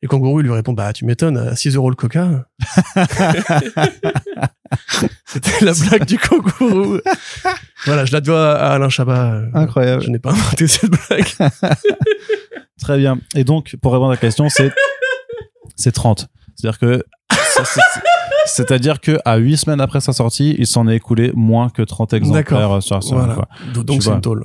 Et 0.01 0.07
le 0.07 0.09
kangourou 0.09 0.41
il 0.41 0.45
lui 0.47 0.53
répond, 0.53 0.73
bah 0.73 0.93
tu 0.93 1.05
m'étonnes, 1.05 1.37
à 1.37 1.57
6 1.57 1.75
euros 1.75 1.91
le 1.91 1.97
coca. 1.97 2.47
C'était 5.27 5.65
la 5.65 5.73
blague 5.73 6.05
du 6.07 6.19
kangourou. 6.19 6.99
voilà, 7.87 8.05
je 8.05 8.13
la 8.13 8.21
dois 8.21 8.53
à 8.55 8.75
Alain 8.75 8.89
Chabat. 8.89 9.43
Incroyable. 9.55 10.03
Je 10.03 10.11
n'ai 10.11 10.19
pas 10.19 10.31
inventé 10.31 10.67
cette 10.67 10.91
blague. 10.91 11.27
Très 12.81 12.97
bien. 12.99 13.19
Et 13.35 13.45
donc, 13.45 13.77
pour 13.83 13.93
répondre 13.93 14.11
à 14.11 14.15
la 14.15 14.21
question, 14.21 14.49
c'est 14.49 14.73
c'est 15.77 15.93
30. 15.93 16.29
C'est-à-dire 16.57 16.79
que 16.79 17.03
c'est- 17.31 17.65
c'est- 17.65 17.81
c'est-à-dire 18.47 19.01
que 19.01 19.19
à 19.25 19.37
8 19.37 19.57
semaines 19.59 19.81
après 19.81 20.01
sa 20.01 20.13
sortie, 20.13 20.55
il 20.59 20.67
s'en 20.67 20.89
est 20.89 20.97
écoulé 20.97 21.33
moins 21.35 21.69
que 21.71 21.83
30 21.83 22.13
exemplaires 22.15 22.83
sur 22.83 22.95
la 22.97 23.01
semaine. 23.01 23.19
Voilà. 23.21 23.35
quoi. 23.35 23.49
Donc 23.85 24.03
c'est 24.03 24.11
une 24.17 24.21
tôle. 24.23 24.45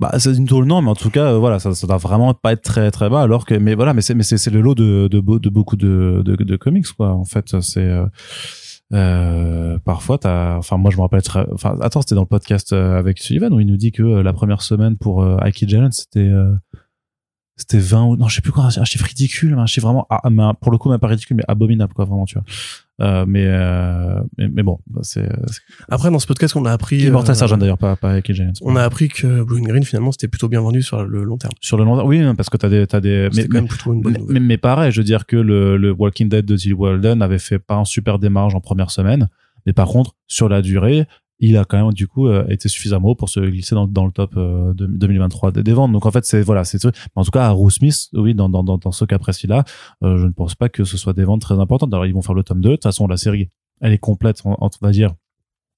Bah, 0.00 0.10
c'est 0.18 0.34
une 0.34 0.46
tôle 0.46 0.64
non, 0.64 0.80
mais 0.80 0.88
en 0.88 0.94
tout 0.94 1.10
cas, 1.10 1.34
euh, 1.34 1.38
voilà, 1.38 1.58
ça, 1.58 1.74
ça 1.74 1.86
doit 1.86 1.98
vraiment 1.98 2.32
pas 2.32 2.52
être 2.52 2.62
très 2.62 2.90
très 2.90 3.10
bas. 3.10 3.20
Alors 3.20 3.44
que, 3.44 3.54
mais 3.54 3.74
voilà, 3.74 3.92
mais 3.92 4.00
c'est 4.00 4.14
mais 4.14 4.22
c'est 4.22 4.50
le 4.50 4.62
lot 4.62 4.74
de 4.74 5.08
de, 5.08 5.20
de 5.20 5.48
beaucoup 5.50 5.76
de, 5.76 6.22
de 6.24 6.36
de 6.36 6.56
comics 6.56 6.86
quoi. 6.96 7.10
En 7.10 7.26
fait, 7.26 7.60
c'est 7.60 7.80
euh, 7.84 8.06
euh, 8.92 9.78
parfois 9.84 10.18
t'as, 10.18 10.56
enfin 10.56 10.76
moi 10.78 10.90
je 10.90 10.96
me 10.96 11.02
rappelle 11.02 11.22
très, 11.22 11.46
enfin 11.52 11.76
attends, 11.80 12.00
c'était 12.00 12.16
dans 12.16 12.22
le 12.22 12.26
podcast 12.26 12.72
euh, 12.72 12.98
avec 12.98 13.18
Sullivan 13.18 13.52
où 13.52 13.60
il 13.60 13.66
nous 13.66 13.76
dit 13.76 13.92
que 13.92 14.02
euh, 14.02 14.22
la 14.22 14.32
première 14.32 14.62
semaine 14.62 14.96
pour 14.96 15.22
Ike 15.42 15.68
Jalen 15.68 15.92
c'était 15.92 16.28
c'était 17.60 17.78
20 17.78 18.04
ou 18.04 18.16
non 18.16 18.28
je 18.28 18.36
sais 18.36 18.40
plus 18.40 18.52
quoi 18.52 18.64
un 18.64 18.84
chiffre 18.84 19.04
ridicule 19.04 19.54
un 19.54 19.66
chiffre 19.66 19.86
vraiment 19.86 20.06
ah, 20.10 20.28
mais 20.30 20.42
pour 20.60 20.72
le 20.72 20.78
coup 20.78 20.90
même 20.90 20.98
pas 20.98 21.08
ridicule 21.08 21.36
mais 21.36 21.44
abominable 21.46 21.92
quoi 21.92 22.04
vraiment 22.04 22.24
tu 22.24 22.34
vois 22.34 22.44
euh, 23.00 23.24
mais, 23.26 23.46
euh, 23.46 24.20
mais 24.36 24.48
mais 24.48 24.62
bon 24.62 24.78
bah, 24.86 25.00
c'est 25.02 25.26
Après, 25.88 26.10
dans 26.10 26.18
ce 26.18 26.26
podcast, 26.26 26.54
on 26.54 26.66
a 26.66 26.72
appris. 26.72 26.98
Immortal 26.98 27.34
euh, 27.34 27.38
Sergeant 27.38 27.56
d'ailleurs 27.56 27.78
pas 27.78 27.96
pas 27.96 28.12
Ike 28.18 28.32
Jalen 28.32 28.52
On 28.60 28.76
a 28.76 28.82
appris 28.82 29.08
que 29.08 29.42
Blue 29.42 29.58
and 29.58 29.64
Green, 29.64 29.84
finalement, 29.84 30.12
c'était 30.12 30.28
plutôt 30.28 30.48
bien 30.48 30.60
vendu 30.60 30.82
sur 30.82 31.02
le 31.02 31.24
long 31.24 31.38
terme. 31.38 31.52
sur 31.60 31.78
le 31.78 31.84
long 31.84 31.96
terme 31.96 32.08
oui 32.08 32.22
parce 32.36 32.50
que 32.50 32.58
t'as 32.58 32.68
des 32.68 32.86
t'as 32.86 33.00
des 33.00 33.28
C'était 33.32 33.48
quand 33.48 33.54
même 33.54 33.68
plutôt 33.68 33.94
une 33.94 34.02
bonne 34.02 34.12
mais, 34.12 34.18
nouvelle. 34.18 34.34
mais, 34.34 34.40
mais 34.40 34.58
pareil, 34.58 34.92
je 34.92 35.00
veux 35.00 35.04
dire 35.04 35.24
que 35.24 35.36
le, 35.36 35.78
le 35.78 35.92
Walking 35.92 36.28
Dead 36.28 36.44
de 36.44 36.56
Tilly 36.56 36.74
Walden 36.74 37.22
avait 37.22 37.38
fait 37.38 37.58
pas 37.58 37.76
un 37.76 37.86
super 37.86 38.18
démarrage 38.18 38.54
en 38.54 38.60
première 38.60 38.90
semaine, 38.90 39.28
mais 39.64 39.72
par 39.72 39.88
contre, 39.88 40.14
sur 40.26 40.50
la 40.50 40.60
durée, 40.60 41.06
il 41.40 41.56
a 41.56 41.64
quand 41.64 41.82
même 41.82 41.92
du 41.92 42.06
coup 42.06 42.28
euh, 42.28 42.46
été 42.48 42.68
suffisamment 42.68 43.08
haut 43.08 43.14
pour 43.14 43.28
se 43.28 43.40
glisser 43.40 43.74
dans, 43.74 44.06
le 44.06 44.12
top 44.12 44.34
euh, 44.36 44.72
de 44.74 44.86
2023 44.86 45.52
des, 45.52 45.72
ventes. 45.72 45.92
Donc 45.92 46.06
en 46.06 46.10
fait, 46.10 46.24
c'est 46.24 46.42
voilà, 46.42 46.64
c'est 46.64 46.78
en 47.14 47.24
tout 47.24 47.30
cas 47.30 47.46
à 47.46 47.50
Rue 47.50 47.70
Smith, 47.70 48.08
oui, 48.12 48.34
dans, 48.34 48.48
dans, 48.48 48.62
dans, 48.62 48.92
ce 48.92 49.04
cas 49.04 49.18
précis-là, 49.18 49.64
euh, 50.04 50.18
je 50.18 50.26
ne 50.26 50.32
pense 50.32 50.54
pas 50.54 50.68
que 50.68 50.84
ce 50.84 50.96
soit 50.96 51.14
des 51.14 51.24
ventes 51.24 51.40
très 51.40 51.58
importantes. 51.58 51.92
Alors 51.92 52.06
ils 52.06 52.14
vont 52.14 52.22
faire 52.22 52.34
le 52.34 52.44
tome 52.44 52.60
2, 52.60 52.68
de 52.68 52.74
toute 52.74 52.82
façon 52.82 53.06
la 53.06 53.16
série, 53.16 53.50
elle 53.80 53.92
est 53.92 53.98
complète, 53.98 54.42
on, 54.44 54.56
on 54.60 54.70
va 54.82 54.90
dire, 54.90 55.14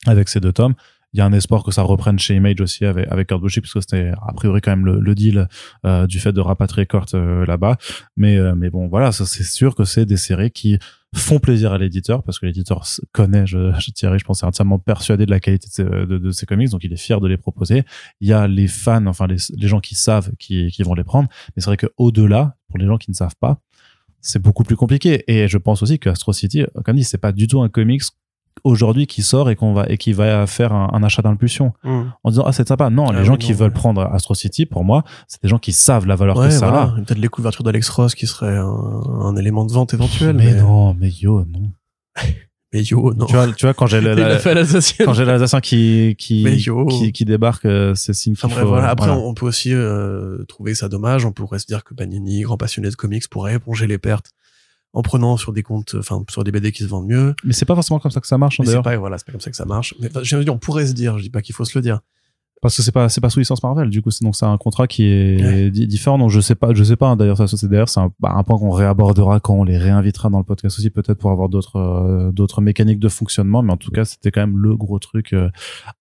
avec 0.06 0.28
ces 0.28 0.40
deux 0.40 0.52
tomes. 0.52 0.74
Il 1.12 1.18
y 1.18 1.20
a 1.20 1.26
un 1.26 1.32
espoir 1.32 1.62
que 1.62 1.70
ça 1.70 1.82
reprenne 1.82 2.18
chez 2.18 2.34
Image 2.36 2.60
aussi 2.60 2.84
avec, 2.84 3.06
avec 3.10 3.28
Kurt 3.28 3.42
Busiek, 3.42 3.62
puisque 3.62 3.82
c'était 3.82 4.12
a 4.26 4.32
priori 4.32 4.60
quand 4.60 4.70
même 4.70 4.86
le, 4.86 4.98
le 4.98 5.14
deal 5.14 5.46
euh, 5.84 6.06
du 6.06 6.18
fait 6.20 6.32
de 6.32 6.40
rapatrier 6.40 6.86
Kurt 6.86 7.14
euh, 7.14 7.44
là-bas. 7.44 7.76
Mais, 8.16 8.38
euh, 8.38 8.54
mais 8.54 8.70
bon, 8.70 8.88
voilà, 8.88 9.12
ça 9.12 9.26
c'est 9.26 9.44
sûr 9.44 9.74
que 9.74 9.84
c'est 9.84 10.06
des 10.06 10.16
séries 10.16 10.50
qui 10.50 10.78
font 11.14 11.38
plaisir 11.38 11.72
à 11.72 11.78
l'éditeur, 11.78 12.22
parce 12.22 12.38
que 12.38 12.46
l'éditeur 12.46 12.86
connaît, 13.12 13.46
je, 13.46 13.72
je 13.78 13.90
Thierry, 13.90 14.18
je 14.18 14.24
pense, 14.24 14.42
est 14.42 14.46
entièrement 14.46 14.78
persuadé 14.78 15.26
de 15.26 15.30
la 15.30 15.40
qualité 15.40 15.66
de, 15.68 15.72
ces- 15.72 16.06
de, 16.06 16.30
ces 16.30 16.46
comics, 16.46 16.70
donc 16.70 16.82
il 16.84 16.92
est 16.92 16.96
fier 16.96 17.20
de 17.20 17.28
les 17.28 17.36
proposer. 17.36 17.84
Il 18.22 18.28
y 18.28 18.32
a 18.32 18.48
les 18.48 18.66
fans, 18.66 19.04
enfin 19.04 19.26
les, 19.26 19.36
gens 19.68 19.80
qui 19.80 19.94
savent, 19.94 20.32
qui, 20.38 20.70
qui 20.70 20.82
vont 20.82 20.94
les 20.94 21.04
prendre. 21.04 21.28
Mais 21.54 21.60
c'est 21.60 21.66
vrai 21.68 21.76
que 21.76 21.88
au-delà, 21.98 22.56
pour 22.68 22.78
les 22.78 22.86
gens 22.86 22.96
qui 22.96 23.10
ne 23.10 23.14
savent 23.14 23.36
pas, 23.38 23.60
c'est 24.22 24.40
beaucoup 24.40 24.62
plus 24.62 24.76
compliqué. 24.76 25.24
Et 25.26 25.48
je 25.48 25.58
pense 25.58 25.82
aussi 25.82 25.98
que 25.98 26.08
Astro 26.08 26.32
City, 26.32 26.64
comme 26.84 26.96
dit, 26.96 27.04
c'est 27.04 27.18
pas 27.18 27.32
du 27.32 27.46
tout 27.46 27.60
un 27.60 27.68
comics 27.68 28.02
aujourd'hui 28.64 29.06
qui 29.06 29.22
sort 29.22 29.50
et 29.50 29.56
qu'on 29.56 29.72
va 29.74 29.86
et 29.88 29.96
qui 29.98 30.12
va 30.12 30.46
faire 30.46 30.72
un, 30.72 30.90
un 30.92 31.02
achat 31.02 31.22
d'impulsion 31.22 31.72
Mmh. 31.84 32.02
en 32.22 32.30
disant 32.30 32.44
ah 32.46 32.52
c'est 32.52 32.68
sympa 32.68 32.90
non 32.90 33.06
Ah 33.08 33.12
les 33.18 33.24
gens 33.24 33.36
qui 33.36 33.52
non, 33.52 33.58
veulent 33.58 33.68
ouais. 33.68 33.74
prendre 33.74 34.02
Astro 34.12 34.34
City 34.34 34.66
pour 34.66 34.84
moi 34.84 35.02
c'est 35.26 35.42
des 35.42 35.48
gens 35.48 35.58
qui 35.58 35.72
savent 35.72 36.06
la 36.06 36.14
valeur 36.16 36.36
Ouais, 36.36 36.46
que 36.48 36.52
ça 36.52 36.68
voilà. 36.70 36.82
a 36.82 36.86
Peut-être 37.00 37.18
les 37.18 37.28
couvertures 37.28 37.64
d'Alex 37.64 37.88
Ross 37.88 38.14
qui 38.14 38.26
serait 38.26 38.56
un, 38.56 38.64
un 38.66 39.36
élément 39.36 39.64
de 39.64 39.72
vente 39.72 39.94
éventuel. 39.94 40.36
mais, 40.36 40.54
non 40.54 40.94
mais 40.94 41.08
yo 41.10 41.44
non 41.44 41.70
Mais 42.74 42.82
yo, 42.84 43.12
non. 43.12 43.26
tu 43.26 43.34
vois 43.34 43.46
tu 43.52 43.66
vois 43.66 43.74
quand 43.74 43.86
j'ai 43.86 44.00
le- 44.00 44.12
Il 44.12 44.18
la- 44.20 44.26
a 44.28 44.38
fait 44.38 44.54
l'Alsacienne. 44.54 45.04
quand 45.06 45.12
j'ai 45.12 45.24
l'Alsacien 45.26 45.60
qui 45.60 46.14
qui, 46.18 46.42
qui 46.88 47.12
qui 47.12 47.24
débarque 47.26 47.66
euh, 47.66 47.94
c'est 47.94 48.14
signe 48.14 48.32
Enfin 48.32 48.48
bref, 48.48 48.62
faut 48.62 48.68
voilà. 48.68 48.88
Après, 48.88 49.08
voilà. 49.08 49.20
on 49.22 49.34
peut 49.34 49.44
aussi 49.44 49.74
euh, 49.74 50.42
trouver 50.48 50.74
ça 50.74 50.88
dommage. 50.88 51.26
On 51.26 51.32
pourrait 51.32 51.58
se 51.58 51.66
dire 51.66 51.84
que 51.84 51.92
Panini, 51.92 52.40
grand 52.42 52.56
passionné 52.56 52.88
de 52.88 52.94
comics, 52.94 53.28
pourrait 53.28 53.56
éponger 53.56 53.86
les 53.86 53.98
pertes 53.98 54.30
en 54.94 55.02
prenant 55.02 55.36
sur 55.36 55.52
des 55.52 55.62
comptes, 55.62 55.94
enfin 55.98 56.22
sur 56.30 56.44
des 56.44 56.52
BD 56.52 56.70
qui 56.72 56.82
se 56.82 56.88
vendent 56.88 57.06
mieux. 57.08 57.34
mais 57.44 57.52
c'est 57.52 57.64
pas 57.64 57.74
forcément 57.74 57.98
comme 57.98 58.10
ça 58.10 58.20
que 58.20 58.26
ça 58.26 58.38
marche 58.38 58.60
hein, 58.60 58.64
d'ailleurs 58.64 58.82
pas, 58.82 58.96
voilà, 58.96 59.18
c'est 59.18 59.26
pas 59.26 59.32
comme 59.32 59.40
ça 59.40 59.50
que 59.50 59.56
ça 59.56 59.64
marche. 59.64 59.94
Mais 60.00 60.08
enfin, 60.10 60.20
j'ai 60.22 60.36
envie 60.36 60.44
de 60.44 60.50
dire, 60.50 60.54
on 60.54 60.58
pourrait 60.58 60.86
se 60.86 60.92
dire, 60.92 61.18
je 61.18 61.22
dis 61.24 61.30
pas 61.30 61.40
qu'il 61.42 61.54
faut 61.54 61.64
se 61.64 61.76
le 61.78 61.82
dire. 61.82 62.00
parce 62.60 62.76
que 62.76 62.82
c'est 62.82 62.92
pas 62.92 63.08
c'est 63.08 63.20
pas 63.20 63.28
sous 63.28 63.40
licence 63.40 63.60
Marvel 63.64 63.90
du 63.90 64.02
coup 64.02 64.12
c'est 64.12 64.24
donc 64.24 64.36
c'est 64.36 64.46
un 64.46 64.56
contrat 64.56 64.86
qui 64.86 65.02
est 65.04 65.44
Ouais. 65.44 65.70
différent 65.70 66.16
donc 66.16 66.30
je 66.30 66.38
sais 66.40 66.54
pas 66.54 66.72
je 66.72 66.84
sais 66.84 66.94
pas 66.94 67.08
hein, 67.08 67.16
d'ailleurs 67.16 67.36
ça 67.36 67.48
c'est 67.48 67.66
d'ailleurs 67.68 67.88
c'est 67.88 67.98
un, 67.98 68.12
bah, 68.20 68.32
un 68.36 68.44
point 68.44 68.56
qu'on 68.56 68.70
réabordera 68.70 69.40
quand 69.40 69.54
on 69.54 69.64
les 69.64 69.78
réinvitera 69.78 70.28
dans 70.30 70.38
le 70.38 70.44
podcast 70.44 70.78
aussi 70.78 70.90
peut-être 70.90 71.18
pour 71.18 71.32
avoir 71.32 71.48
d'autres 71.48 71.76
euh, 71.80 72.30
d'autres 72.30 72.60
mécaniques 72.60 73.00
de 73.00 73.08
fonctionnement 73.08 73.62
mais 73.62 73.72
en 73.72 73.76
tout 73.76 73.90
cas 73.90 74.04
c'était 74.04 74.30
quand 74.30 74.42
même 74.42 74.58
le 74.58 74.76
gros 74.76 75.00
truc 75.00 75.32
euh, 75.32 75.48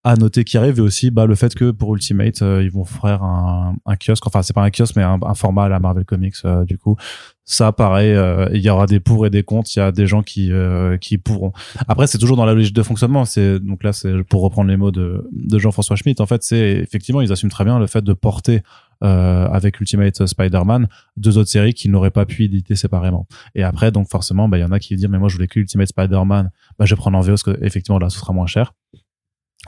à 0.04 0.16
noter 0.18 0.44
qui 0.44 0.56
arrive 0.60 0.78
et 0.78 0.82
aussi 0.82 1.10
bah 1.10 1.26
le 1.26 1.34
fait 1.34 1.56
que 1.56 1.72
pour 1.72 1.96
Ultimate 1.96 2.44
euh, 2.44 2.62
ils 2.62 2.70
vont 2.72 2.86
faire 2.86 3.24
un, 3.24 3.74
un 3.88 3.96
kiosque 3.96 4.28
enfin 4.28 4.44
c'est 4.44 4.54
pas 4.54 4.62
un 4.64 4.70
kiosque 4.70 4.96
mais 4.98 5.04
un, 5.04 5.18
un 5.24 5.34
format 5.34 5.64
à 5.64 5.70
la 5.70 5.80
Marvel 5.80 6.06
Comics 6.06 6.36
du 6.68 6.78
coup 6.78 6.96
ça 7.44 7.72
pareil 7.72 8.12
euh, 8.12 8.48
il 8.54 8.62
y 8.62 8.70
aura 8.70 8.86
des 8.86 9.00
pour 9.00 9.26
et 9.26 9.30
des 9.30 9.44
contre. 9.44 9.70
Il 9.76 9.80
y 9.80 9.82
a 9.82 9.92
des 9.92 10.08
gens 10.08 10.22
qui 10.22 10.52
euh, 10.52 10.98
qui 10.98 11.18
pourront. 11.18 11.52
Après 11.88 12.08
c'est 12.08 12.18
toujours 12.18 12.38
dans 12.38 12.46
la 12.46 12.54
logique 12.54 12.74
de 12.74 12.84
fonctionnement. 12.84 13.26
C'est 13.26 13.60
donc 13.60 13.84
là 13.84 13.94
c'est 13.94 14.24
pour 14.24 14.42
reprendre 14.42 14.70
les 14.70 14.78
mots 14.78 14.92
de 14.92 15.28
de 15.32 15.60
Jean-François 15.60 15.96
Schmitt. 15.96 16.22
En 16.22 16.26
fait 16.26 16.44
c'est 16.44 16.72
effectivement 16.72 17.22
ils 17.22 17.32
assument 17.32 17.52
très 17.52 17.66
bien 17.66 17.80
le 17.80 17.88
fait 17.88 18.04
de 18.04 18.14
porter 18.14 18.62
euh, 19.04 19.48
avec 19.48 19.80
Ultimate 19.80 20.26
Spider-Man 20.26 20.88
deux 21.18 21.38
autres 21.40 21.50
séries 21.50 21.74
qu'ils 21.74 21.92
n'auraient 21.92 22.12
pas 22.12 22.26
pu 22.26 22.44
éditer 22.44 22.76
séparément. 22.76 23.28
Et 23.56 23.64
après 23.64 23.92
donc 23.92 24.08
forcément 24.10 24.48
bah 24.48 24.58
il 24.58 24.62
y 24.62 24.66
en 24.66 24.72
a 24.72 24.80
qui 24.80 24.96
disent 24.96 25.08
mais 25.10 25.20
moi 25.20 25.28
je 25.28 25.36
voulais 25.36 25.48
que 25.48 25.60
Ultimate 25.60 25.88
Spider-Man 25.88 26.52
bah 26.78 26.86
je 26.86 26.94
vais 26.94 27.00
prendre 27.00 27.18
en 27.18 27.22
VO 27.22 27.32
parce 27.32 27.44
que 27.44 27.58
effectivement 27.64 28.00
là 28.00 28.10
ce 28.10 28.20
sera 28.20 28.34
moins 28.34 28.48
cher 28.48 28.74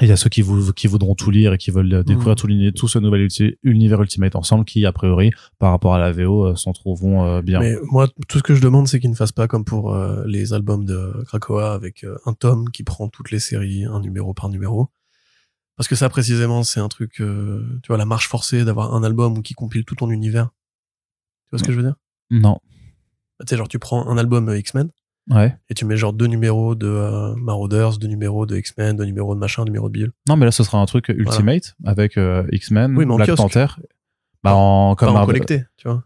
et 0.02 0.06
il 0.06 0.08
y 0.08 0.12
a 0.12 0.16
ceux 0.18 0.30
qui, 0.30 0.42
vou- 0.42 0.74
qui 0.74 0.88
voudront 0.88 1.14
tout 1.14 1.30
lire 1.30 1.54
et 1.54 1.58
qui 1.60 1.70
veulent 1.70 1.94
euh, 1.94 2.04
découvrir 2.04 2.36
Mhm. 2.44 2.72
tout, 2.74 2.88
ce 2.88 2.98
nouvel 2.98 3.28
ulti- 3.28 3.58
univers 3.62 4.02
Ultimate 4.02 4.36
ensemble 4.36 4.66
qui, 4.66 4.86
a 4.88 4.92
priori, 4.92 5.30
par 5.60 5.70
rapport 5.72 5.94
à 5.94 6.00
la 6.00 6.12
VO, 6.12 6.46
euh, 6.48 6.56
s'en 6.56 6.74
trouveront 6.74 7.24
euh, 7.26 7.42
bien. 7.44 7.60
Mais 7.60 7.76
moi, 7.92 8.08
tout 8.28 8.40
ce 8.40 8.44
que 8.44 8.56
je 8.56 8.62
demande, 8.62 8.88
c'est 8.88 9.00
qu'ils 9.00 9.12
ne 9.12 9.16
fassent 9.16 9.32
pas 9.32 9.48
comme 9.48 9.66
pour 9.66 9.94
euh, 9.94 10.24
les 10.26 10.54
albums 10.54 10.84
de 10.86 11.24
Krakoa 11.28 11.74
avec 11.74 12.04
euh, 12.04 12.18
un 12.26 12.34
tome 12.34 12.70
qui 12.72 12.84
prend 12.84 13.08
toutes 13.08 13.30
les 13.30 13.38
séries, 13.40 13.86
un 13.86 14.00
numéro 14.00 14.34
par 14.34 14.50
numéro. 14.50 14.90
Parce 15.76 15.88
que 15.88 15.96
ça, 15.96 16.10
précisément, 16.10 16.64
c'est 16.64 16.80
un 16.80 16.88
truc, 16.88 17.14
tu 17.16 17.88
vois, 17.88 17.98
la 17.98 18.06
marche 18.06 18.28
forcée 18.28 18.64
d'avoir 18.64 18.94
un 18.94 19.04
album 19.04 19.42
qui 19.42 19.54
compile 19.56 19.86
tout 19.86 19.96
ton 19.96 20.10
univers. 20.12 20.50
Tu 21.46 21.50
vois 21.52 21.60
ce 21.60 21.64
que 21.64 21.72
je 21.72 21.78
veux 21.78 21.84
dire? 21.84 21.96
Non. 22.30 22.60
Tu 23.40 23.46
sais, 23.50 23.58
genre, 23.58 23.68
tu 23.68 23.80
prends 23.80 24.08
un 24.08 24.18
album 24.18 24.54
X-Men 24.56 24.90
Ouais. 25.30 25.56
et 25.70 25.74
tu 25.74 25.86
mets 25.86 25.96
genre 25.96 26.12
deux 26.12 26.26
numéros 26.28 26.76
de 26.76 26.88
euh, 26.88 27.34
Marauders, 27.36 27.98
deux 27.98 28.08
numéros 28.08 28.46
de 28.46 28.58
X-Men, 28.58 28.98
deux 28.98 29.06
numéros 29.06 29.36
de 29.36 29.40
machin, 29.40 29.64
deux 29.64 29.70
numéros 29.70 29.88
de 29.88 29.94
Bill. 29.94 30.12
Non, 30.28 30.36
mais 30.36 30.46
là, 30.46 30.52
ce 30.52 30.64
sera 30.64 30.80
un 30.80 30.86
truc 30.86 31.08
Ultimate 31.10 31.76
avec 31.86 32.18
euh, 32.18 32.44
X-Men, 32.52 32.96
Oui, 32.98 33.06
Black. 33.06 33.34
Panther. 33.36 33.68
Bah, 34.44 34.54
en, 34.56 34.96
comme 34.96 35.16
en 35.16 35.26
collecté, 35.26 35.64
tu 35.78 35.88
vois. 35.88 36.04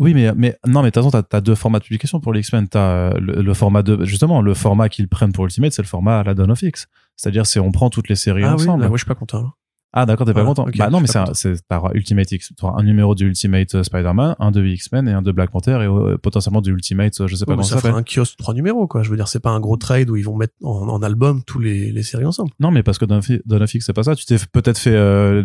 Oui, 0.00 0.14
mais, 0.14 0.32
mais 0.36 0.56
non, 0.66 0.80
mais 0.82 0.90
de 0.90 0.94
toute 0.94 1.02
façon, 1.02 1.10
t'as, 1.10 1.22
t'as 1.22 1.40
deux 1.40 1.54
formats 1.56 1.78
de 1.80 1.84
publication 1.84 2.20
pour 2.20 2.32
les 2.32 2.40
X-Men. 2.40 2.68
T'as 2.68 2.80
euh, 2.80 3.18
le, 3.20 3.42
le 3.42 3.54
format 3.54 3.82
de, 3.82 4.04
justement, 4.04 4.42
le 4.42 4.54
format 4.54 4.88
qu'ils 4.88 5.08
prennent 5.08 5.32
pour 5.32 5.44
Ultimate, 5.44 5.72
c'est 5.72 5.82
le 5.82 5.88
format 5.88 6.20
à 6.20 6.24
la 6.24 6.34
Dawn 6.34 6.50
of 6.50 6.62
X. 6.62 6.86
C'est-à-dire, 7.16 7.46
c'est 7.46 7.58
on 7.60 7.72
prend 7.72 7.90
toutes 7.90 8.08
les 8.08 8.14
séries 8.16 8.42
Ah 8.44 8.54
oui, 8.56 8.62
ensemble. 8.62 8.82
là, 8.82 8.88
ouais, 8.90 8.96
je 8.98 9.02
suis 9.04 9.08
pas 9.08 9.14
content. 9.16 9.52
Ah 9.94 10.04
d'accord, 10.04 10.26
t'es 10.26 10.34
pas 10.34 10.44
content. 10.44 10.64
ok, 10.64 10.76
bah 10.76 10.90
non, 10.90 11.00
mais 11.00 11.06
c'est, 11.32 11.54
t'auras 11.66 11.90
Ultimate 11.94 12.30
X, 12.30 12.52
un 12.62 12.82
numéro 12.82 13.14
du 13.14 13.26
Ultimate 13.26 13.74
euh, 13.74 13.82
Spider-Man, 13.82 14.36
un 14.38 14.50
de 14.50 14.62
X-Men 14.64 15.08
et 15.08 15.12
un 15.12 15.22
de 15.22 15.32
Black 15.32 15.50
Panther 15.50 15.78
et 15.80 15.86
euh, 15.86 16.18
potentiellement 16.18 16.60
du 16.60 16.70
Ultimate, 16.72 17.18
euh, 17.22 17.26
je 17.26 17.36
sais 17.36 17.46
pas 17.46 17.52
Ouais, 17.52 17.56
comment 17.56 17.62
ça 17.66 17.76
ça 17.76 17.88
fera 17.88 17.98
un 17.98 18.02
kiosque 18.02 18.36
trois 18.36 18.52
numéros, 18.52 18.86
quoi. 18.86 19.02
Je 19.02 19.08
veux 19.10 19.16
dire, 19.16 19.28
c'est 19.28 19.40
pas 19.40 19.48
un 19.50 19.60
gros 19.60 19.78
trade 19.78 20.10
où 20.10 20.16
ils 20.16 20.24
vont 20.24 20.36
mettre 20.36 20.52
en, 20.62 20.88
en 20.88 21.02
album 21.02 21.42
tous 21.46 21.58
les, 21.58 21.90
les 21.90 22.02
séries 22.02 22.26
ensemble. 22.26 22.50
Non, 22.60 22.70
mais 22.70 22.82
parce 22.82 22.98
que 22.98 23.06
of 23.10 23.74
X, 23.74 23.86
c'est 23.86 23.92
pas 23.94 24.02
ça. 24.02 24.14
Tu 24.14 24.26
t'es 24.26 24.36
peut-être 24.52 24.78
fait, 24.78 24.92
euh, 24.94 25.42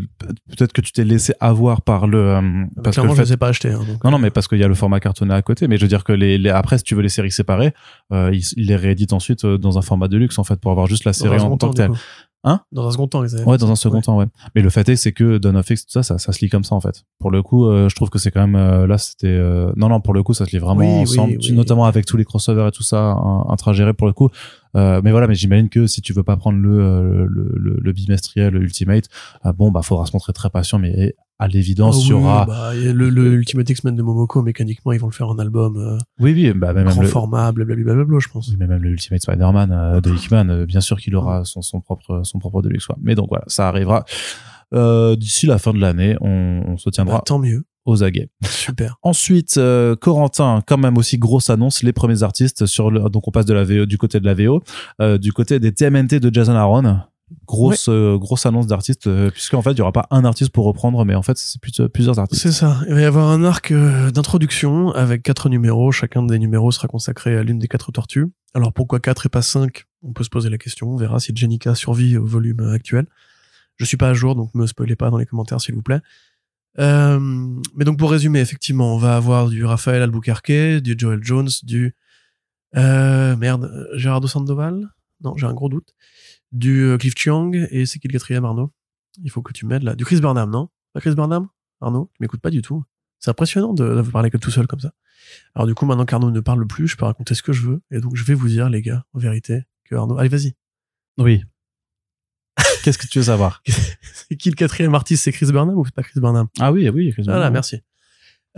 peut-être 0.50 0.74
que 0.74 0.82
tu 0.82 0.92
t'es 0.92 1.06
laissé 1.06 1.34
avoir 1.40 1.82
par 1.82 2.08
le, 2.08 2.18
euh, 2.18 2.42
parce 2.84 2.98
que 2.98 3.02
Clairement, 3.02 3.14
le 3.14 3.18
je 3.20 3.22
les 3.24 3.34
ai 3.34 3.38
pas 3.38 3.48
achetés. 3.48 3.70
hein, 3.72 3.80
Non, 4.04 4.12
non, 4.12 4.20
mais 4.20 4.30
parce 4.30 4.50
qu'il 4.50 4.60
y 4.60 4.64
a 4.64 4.68
le 4.68 4.76
format 4.76 5.00
cartonné 5.00 5.34
à 5.34 5.42
côté. 5.42 5.70
Mais 5.70 5.78
je 5.78 5.84
veux 5.84 5.90
dire 5.90 6.04
que 6.04 6.12
les, 6.12 6.38
les- 6.38 6.50
après, 6.50 6.78
si 6.78 6.84
tu 6.84 6.96
veux 6.96 7.02
les 7.02 7.08
séries 7.10 7.32
séparées, 7.32 7.74
euh, 8.12 8.30
ils, 8.34 8.44
ils 8.58 8.68
les 8.68 8.76
rééditent 8.76 9.14
ensuite 9.14 9.46
dans 9.46 9.78
un 9.78 9.82
format 9.82 10.10
de 10.10 10.18
luxe 10.18 10.38
en 10.38 10.44
fait 10.44 10.60
pour 10.60 10.72
avoir 10.72 10.88
juste 10.88 11.06
la 11.06 11.12
dans 11.12 11.18
série 11.18 11.40
en 11.40 11.56
tant 11.58 11.70
que 11.72 11.78
telle. 11.78 11.92
Hein 12.46 12.60
Dans 12.74 12.86
un 12.88 12.92
second 12.92 13.08
temps, 13.08 13.22
avaient 13.22 13.44
Ouais, 13.46 13.58
dans 13.58 13.72
un 13.72 13.76
second 13.78 13.96
Ouais. 13.98 14.02
temps, 14.02 14.18
ouais. 14.18 14.26
Mais 14.54 14.62
le 14.62 14.70
fait 14.70 14.88
est, 14.90 14.98
c'est 14.98 15.14
que 15.14 15.38
Dawn 15.38 15.56
of 15.56 15.70
X, 15.70 15.86
tout 15.86 15.92
ça, 15.94 16.04
ça, 16.04 16.18
ça 16.18 16.34
se 16.34 16.42
lit 16.44 16.50
comme 16.50 16.64
ça 16.66 16.76
en 16.76 16.82
fait. 16.82 17.04
Pour 17.20 17.32
le 17.32 17.42
coup, 17.42 17.68
euh, 17.68 17.88
je 17.88 17.96
trouve 17.96 18.10
que 18.10 18.20
c'est 18.20 18.32
quand 18.32 18.46
même 18.46 18.56
euh, 18.56 18.86
là, 18.86 18.98
c'était 18.98 19.28
euh, 19.28 19.72
non, 19.78 19.88
non, 19.88 20.02
pour 20.02 20.14
le 20.14 20.24
coup, 20.24 20.34
ça 20.34 20.46
se 20.46 20.52
lit 20.52 20.58
vraiment 20.58 20.80
Oui, 20.82 21.04
ensemble, 21.04 21.38
oui. 21.42 21.52
notamment 21.54 21.86
avec 21.86 22.06
tous 22.06 22.18
les 22.18 22.26
crossovers 22.26 22.68
et 22.68 22.72
tout 22.72 22.84
ça, 22.84 23.00
un, 23.12 23.46
un 23.50 23.56
trajet 23.56 23.78
géré 23.78 23.94
pour 23.94 24.08
le 24.08 24.14
coup. 24.14 24.30
Euh, 24.76 25.02
mais 25.04 25.12
voilà, 25.12 25.28
mais 25.28 25.36
j'imagine 25.36 25.70
que 25.70 25.88
si 25.88 26.02
tu 26.02 26.14
veux 26.14 26.24
pas 26.24 26.36
prendre 26.36 26.58
le 26.60 26.80
euh, 26.80 27.26
le, 27.30 27.52
le, 27.56 27.78
le 27.80 27.92
bimestriel, 27.94 28.54
le 28.54 28.62
Ultimate, 28.62 29.06
euh, 29.46 29.54
bon, 29.54 29.72
bah, 29.72 29.82
faudra 29.82 30.06
se 30.06 30.12
montrer 30.14 30.34
très 30.34 30.50
patient, 30.50 30.80
mais 30.80 31.16
à 31.40 31.48
l'évidence, 31.48 31.96
Ah 31.98 32.02
il 32.04 32.10
y 32.10 32.14
oui, 32.14 32.20
aura. 32.24 32.46
bah, 32.46 32.72
le, 32.76 33.10
le 33.10 33.34
Ultimate 33.34 33.70
X-Men 33.70 33.96
de 33.96 34.02
Momoko, 34.04 34.42
mécaniquement, 34.44 34.92
ils 34.92 35.00
vont 35.00 35.08
le 35.08 35.14
faire 35.14 35.28
en 35.30 35.38
album 35.40 35.78
euh, 35.78 35.98
Oui, 36.20 36.32
oui, 36.34 36.54
bah 36.54 36.74
même 36.74 36.88
grand 36.88 37.02
le, 37.02 37.08
format, 37.08 37.52
blablabla, 37.52 38.20
je 38.20 38.28
pense. 38.30 38.48
Oui, 38.50 38.56
mais 38.60 38.68
même 38.68 38.82
le 38.84 38.92
Ultimate 38.92 39.22
Spider-Man 39.22 39.72
euh, 39.72 40.00
de 40.02 40.14
Hickman, 40.14 40.50
euh, 40.50 40.66
bien 40.66 40.80
sûr 40.82 41.00
qu'il 41.00 41.16
aura 41.16 41.44
son, 41.44 41.62
son 41.62 41.82
propre 41.82 42.22
son 42.24 42.40
propre 42.40 42.62
Deluxe. 42.62 42.86
quoi. 42.86 42.98
Mais 43.02 43.16
donc 43.16 43.28
voilà, 43.30 43.44
ça 43.48 43.68
arrivera 43.68 44.06
euh, 44.74 45.16
d'ici 45.16 45.46
la 45.46 45.58
fin 45.58 45.74
de 45.74 45.80
l'année. 45.80 46.16
On, 46.22 46.64
on 46.68 46.78
se 46.78 46.90
tiendra 46.90 47.18
Bah, 47.18 47.24
tant 47.26 47.40
mieux. 47.40 47.64
aux 47.86 48.04
aguets. 48.04 48.30
Super. 48.44 48.96
Ensuite, 49.04 49.58
euh, 49.58 49.96
Corentin, 49.96 50.62
quand 50.66 50.78
même 50.78 50.98
aussi 50.98 51.18
grosse 51.18 51.50
annonce, 51.50 51.84
les 51.84 51.94
premiers 51.94 52.24
artistes 52.24 52.66
sur 52.68 52.90
le, 52.92 53.10
donc 53.10 53.28
on 53.28 53.32
passe 53.32 53.46
de 53.46 53.54
la 53.54 53.64
VO 53.64 53.86
du 53.86 53.98
côté 53.98 54.20
de 54.20 54.26
la 54.26 54.34
VO, 54.34 54.62
euh, 55.02 55.18
du 55.18 55.34
côté 55.34 55.60
des 55.60 55.74
TMNT 55.74 56.20
de 56.20 56.34
Jason 56.34 56.54
Aaron. 56.56 57.00
Grosse 57.46 57.90
euh, 57.90 58.18
grosse 58.18 58.46
annonce 58.46 58.68
d'artistes 58.68 59.08
euh, 59.08 59.30
puisqu'en 59.30 59.62
fait 59.62 59.72
il 59.72 59.78
y 59.80 59.82
aura 59.82 59.92
pas 59.92 60.08
un 60.12 60.24
artiste 60.26 60.52
pour 60.52 60.66
reprendre 60.66 61.04
mais 61.06 61.16
en 61.16 61.22
fait 61.22 61.38
c'est 61.38 61.62
plus- 61.62 61.88
plusieurs 61.94 62.20
artistes. 62.20 62.42
C'est 62.42 62.52
ça. 62.52 62.82
Il 62.88 62.94
va 62.94 63.02
y 63.02 63.06
avoir 63.06 63.30
un 63.30 63.44
arc 63.44 63.72
euh, 63.72 64.12
d'introduction 64.12 64.92
avec 64.92 65.24
quatre 65.24 65.50
numéros. 65.50 65.92
Chacun 65.92 66.24
des 66.24 66.40
numéros 66.40 66.72
sera 66.72 66.88
consacré 66.88 67.38
à 67.38 67.44
l'une 67.44 67.60
des 67.60 67.68
quatre 67.68 67.92
tortues. 67.92 68.28
Alors 68.54 68.72
pourquoi 68.74 69.00
quatre 69.00 69.26
et 69.26 69.30
pas 69.30 69.42
cinq? 69.42 69.86
On 70.04 70.14
peut 70.14 70.24
se 70.24 70.30
poser 70.30 70.50
la 70.50 70.58
question. 70.58 70.90
On 70.90 70.98
verra 70.98 71.20
si 71.20 71.32
Jenica 71.36 71.76
survit 71.76 72.18
au 72.18 72.26
volume 72.26 72.60
actuel. 72.74 73.06
Je 73.78 73.86
suis 73.86 73.98
pas 73.98 74.10
à 74.10 74.14
jour, 74.14 74.36
donc 74.36 74.54
me 74.54 74.68
spoilez 74.68 74.96
pas 74.96 75.10
dans 75.10 75.18
les 75.18 75.26
commentaires 75.26 75.60
s'il 75.60 75.76
vous 75.76 75.82
plaît. 75.82 76.02
Euh, 76.80 77.20
mais 77.76 77.86
donc 77.86 77.98
pour 77.98 78.12
résumer, 78.12 78.40
effectivement, 78.40 78.96
on 78.96 78.98
va 78.98 79.16
avoir 79.16 79.50
du 79.50 79.64
Raphaël 79.66 80.02
Albuquerque, 80.02 80.82
du 80.82 80.96
Joel 80.98 81.24
Jones, 81.24 81.50
du 81.64 81.96
euh, 82.76 83.36
merde, 83.36 83.66
euh, 83.66 83.98
Gerardo 83.98 84.28
Sandoval? 84.28 84.90
Non, 85.24 85.36
j'ai 85.38 85.46
un 85.46 85.54
gros 85.54 85.70
doute. 85.70 85.94
Du 86.54 86.84
euh, 86.84 86.98
Cliff 86.98 87.14
Chiang 87.18 87.52
et 87.54 87.86
c'est 87.86 88.00
qui 88.00 88.08
le 88.08 88.14
quatrième 88.14 88.46
Arnaud? 88.46 88.72
Il 89.24 89.30
faut 89.30 89.42
que 89.42 89.52
tu 89.54 89.66
m'aides 89.66 89.84
là. 89.84 89.96
Du 89.96 90.06
Chris 90.06 90.22
Burnham, 90.22 90.50
non? 90.50 90.70
Pas 90.94 91.02
Chris 91.02 91.16
Burnham? 91.16 91.48
Arnaud, 91.82 92.10
tu 92.14 92.18
m'écoutes 92.22 92.42
pas 92.42 92.50
du 92.52 92.62
tout. 92.62 92.84
C'est 93.20 93.32
impressionnant 93.32 93.74
de, 93.74 93.84
de 93.96 94.02
vous 94.02 94.12
parler 94.12 94.30
que 94.30 94.38
tout 94.38 94.52
seul 94.52 94.68
comme 94.68 94.80
ça. 94.80 94.92
Alors 95.56 95.68
du 95.68 95.74
coup, 95.76 95.86
maintenant 95.86 96.06
qu'Arnaud 96.06 96.32
ne 96.32 96.40
parle 96.40 96.66
plus, 96.68 96.88
je 96.88 96.96
peux 96.96 97.06
raconter 97.06 97.34
ce 97.36 97.42
que 97.44 97.54
je 97.54 97.62
veux. 97.62 97.82
Et 97.92 98.00
donc 98.00 98.16
je 98.16 98.24
vais 98.24 98.34
vous 98.34 98.48
dire, 98.48 98.70
les 98.70 98.82
gars, 98.82 99.04
en 99.14 99.20
vérité, 99.20 99.64
que 99.86 99.96
Arnaud... 99.96 100.18
Allez, 100.18 100.30
vas-y. 100.30 100.54
Oui. 101.18 101.44
Qu'est-ce 102.84 102.98
que 102.98 103.08
tu 103.08 103.20
veux 103.20 103.26
savoir? 103.26 103.62
C'est 104.14 104.36
qui 104.38 104.50
le 104.50 104.56
quatrième 104.56 104.94
artiste? 104.94 105.24
C'est 105.24 105.32
Chris 105.32 105.52
Burnham 105.52 105.78
ou 105.78 105.86
c'est 105.86 105.94
pas 105.96 106.04
Chris 106.04 106.20
Burnham? 106.20 106.48
Ah 106.60 106.72
oui, 106.72 106.88
oui, 106.90 107.12
Chris 107.14 107.24
Voilà, 107.24 107.40
Burnham. 107.40 107.54
merci. 107.54 107.82